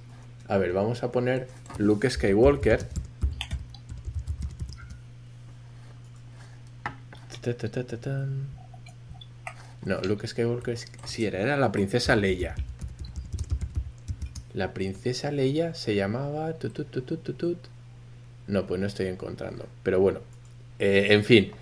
A 0.49 0.57
ver, 0.57 0.73
vamos 0.73 1.03
a 1.03 1.13
poner 1.13 1.47
Luke 1.77 2.09
Skywalker. 2.09 2.87
No, 9.85 10.01
Luke 10.01 10.27
Skywalker 10.27 10.79
sí 11.05 11.27
era, 11.27 11.39
era 11.41 11.59
la 11.59 11.71
princesa 11.71 12.17
Leia. 12.17 12.55
La 14.55 14.73
princesa 14.73 15.31
Leia 15.31 15.75
se 15.75 15.95
llamaba... 15.95 16.55
No, 18.47 18.67
pues 18.67 18.81
no 18.81 18.87
estoy 18.87 19.09
encontrando. 19.09 19.67
Pero 19.83 20.01
bueno, 20.01 20.21
eh, 20.79 21.09
en 21.11 21.25
fin, 21.25 21.53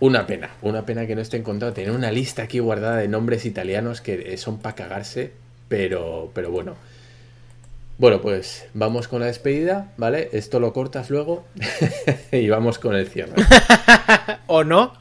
una 0.00 0.26
pena, 0.26 0.50
una 0.62 0.84
pena 0.86 1.06
que 1.06 1.14
no 1.14 1.20
esté 1.20 1.36
encontrado. 1.36 1.72
Tener 1.72 1.92
una 1.92 2.10
lista 2.10 2.42
aquí 2.42 2.58
guardada 2.58 2.96
de 2.96 3.08
nombres 3.08 3.44
italianos 3.44 4.00
que 4.00 4.36
son 4.38 4.58
para 4.58 4.74
cagarse, 4.74 5.32
pero, 5.68 6.30
pero 6.34 6.50
bueno. 6.50 6.74
Bueno, 7.98 8.22
pues 8.22 8.66
vamos 8.72 9.08
con 9.08 9.20
la 9.20 9.26
despedida, 9.26 9.92
¿vale? 9.98 10.30
Esto 10.32 10.58
lo 10.58 10.72
cortas 10.72 11.10
luego 11.10 11.44
y 12.32 12.48
vamos 12.48 12.78
con 12.78 12.94
el 12.94 13.06
cierre. 13.06 13.34
¿O 14.46 14.64
no? 14.64 14.94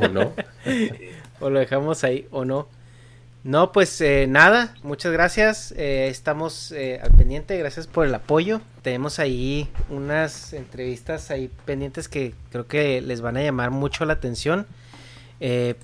¿O 0.00 0.08
no? 0.08 0.32
o 1.40 1.50
lo 1.50 1.58
dejamos 1.58 2.02
ahí, 2.02 2.26
o 2.30 2.46
no. 2.46 2.66
No, 3.46 3.70
pues 3.70 4.00
eh, 4.00 4.26
nada, 4.28 4.74
muchas 4.82 5.12
gracias. 5.12 5.72
Eh, 5.76 6.08
estamos 6.08 6.72
eh, 6.72 6.98
al 7.00 7.12
pendiente, 7.12 7.56
gracias 7.56 7.86
por 7.86 8.04
el 8.04 8.12
apoyo. 8.12 8.60
Tenemos 8.82 9.20
ahí 9.20 9.68
unas 9.88 10.52
entrevistas 10.52 11.30
ahí 11.30 11.48
pendientes 11.64 12.08
que 12.08 12.34
creo 12.50 12.66
que 12.66 13.00
les 13.00 13.20
van 13.20 13.36
a 13.36 13.44
llamar 13.44 13.70
mucho 13.70 14.04
la 14.04 14.14
atención. 14.14 14.66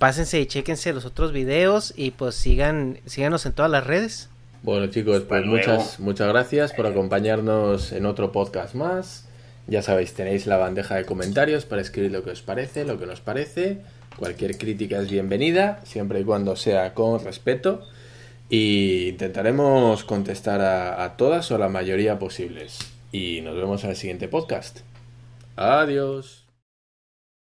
pásense 0.00 0.40
y 0.40 0.46
chequense 0.46 0.92
los 0.92 1.04
otros 1.04 1.30
videos 1.30 1.94
y 1.96 2.10
pues 2.10 2.34
sigan, 2.34 2.98
síganos 3.06 3.46
en 3.46 3.52
todas 3.52 3.70
las 3.70 3.86
redes. 3.86 4.28
Bueno 4.64 4.88
chicos, 4.88 5.22
pues 5.22 5.46
muchas, 5.46 6.00
muchas 6.00 6.26
gracias 6.26 6.72
por 6.72 6.88
acompañarnos 6.88 7.92
en 7.92 8.06
otro 8.06 8.32
podcast 8.32 8.74
más. 8.74 9.28
Ya 9.68 9.82
sabéis, 9.82 10.14
tenéis 10.14 10.48
la 10.48 10.56
bandeja 10.56 10.96
de 10.96 11.04
comentarios 11.04 11.64
para 11.64 11.80
escribir 11.80 12.10
lo 12.10 12.24
que 12.24 12.30
os 12.30 12.42
parece, 12.42 12.84
lo 12.84 12.98
que 12.98 13.06
nos 13.06 13.20
parece. 13.20 13.78
Cualquier 14.16 14.58
crítica 14.58 15.00
es 15.00 15.10
bienvenida, 15.10 15.80
siempre 15.84 16.20
y 16.20 16.24
cuando 16.24 16.56
sea 16.56 16.94
con 16.94 17.24
respeto. 17.24 17.86
Y 18.48 19.08
intentaremos 19.08 20.04
contestar 20.04 20.60
a, 20.60 21.16
todas 21.16 21.50
o 21.50 21.58
la 21.58 21.68
mayoría 21.68 22.18
posibles. 22.18 22.78
Y 23.10 23.40
nos 23.40 23.56
vemos 23.56 23.82
en 23.84 23.90
el 23.90 23.96
siguiente 23.96 24.28
podcast. 24.28 24.80
Adiós. 25.56 26.41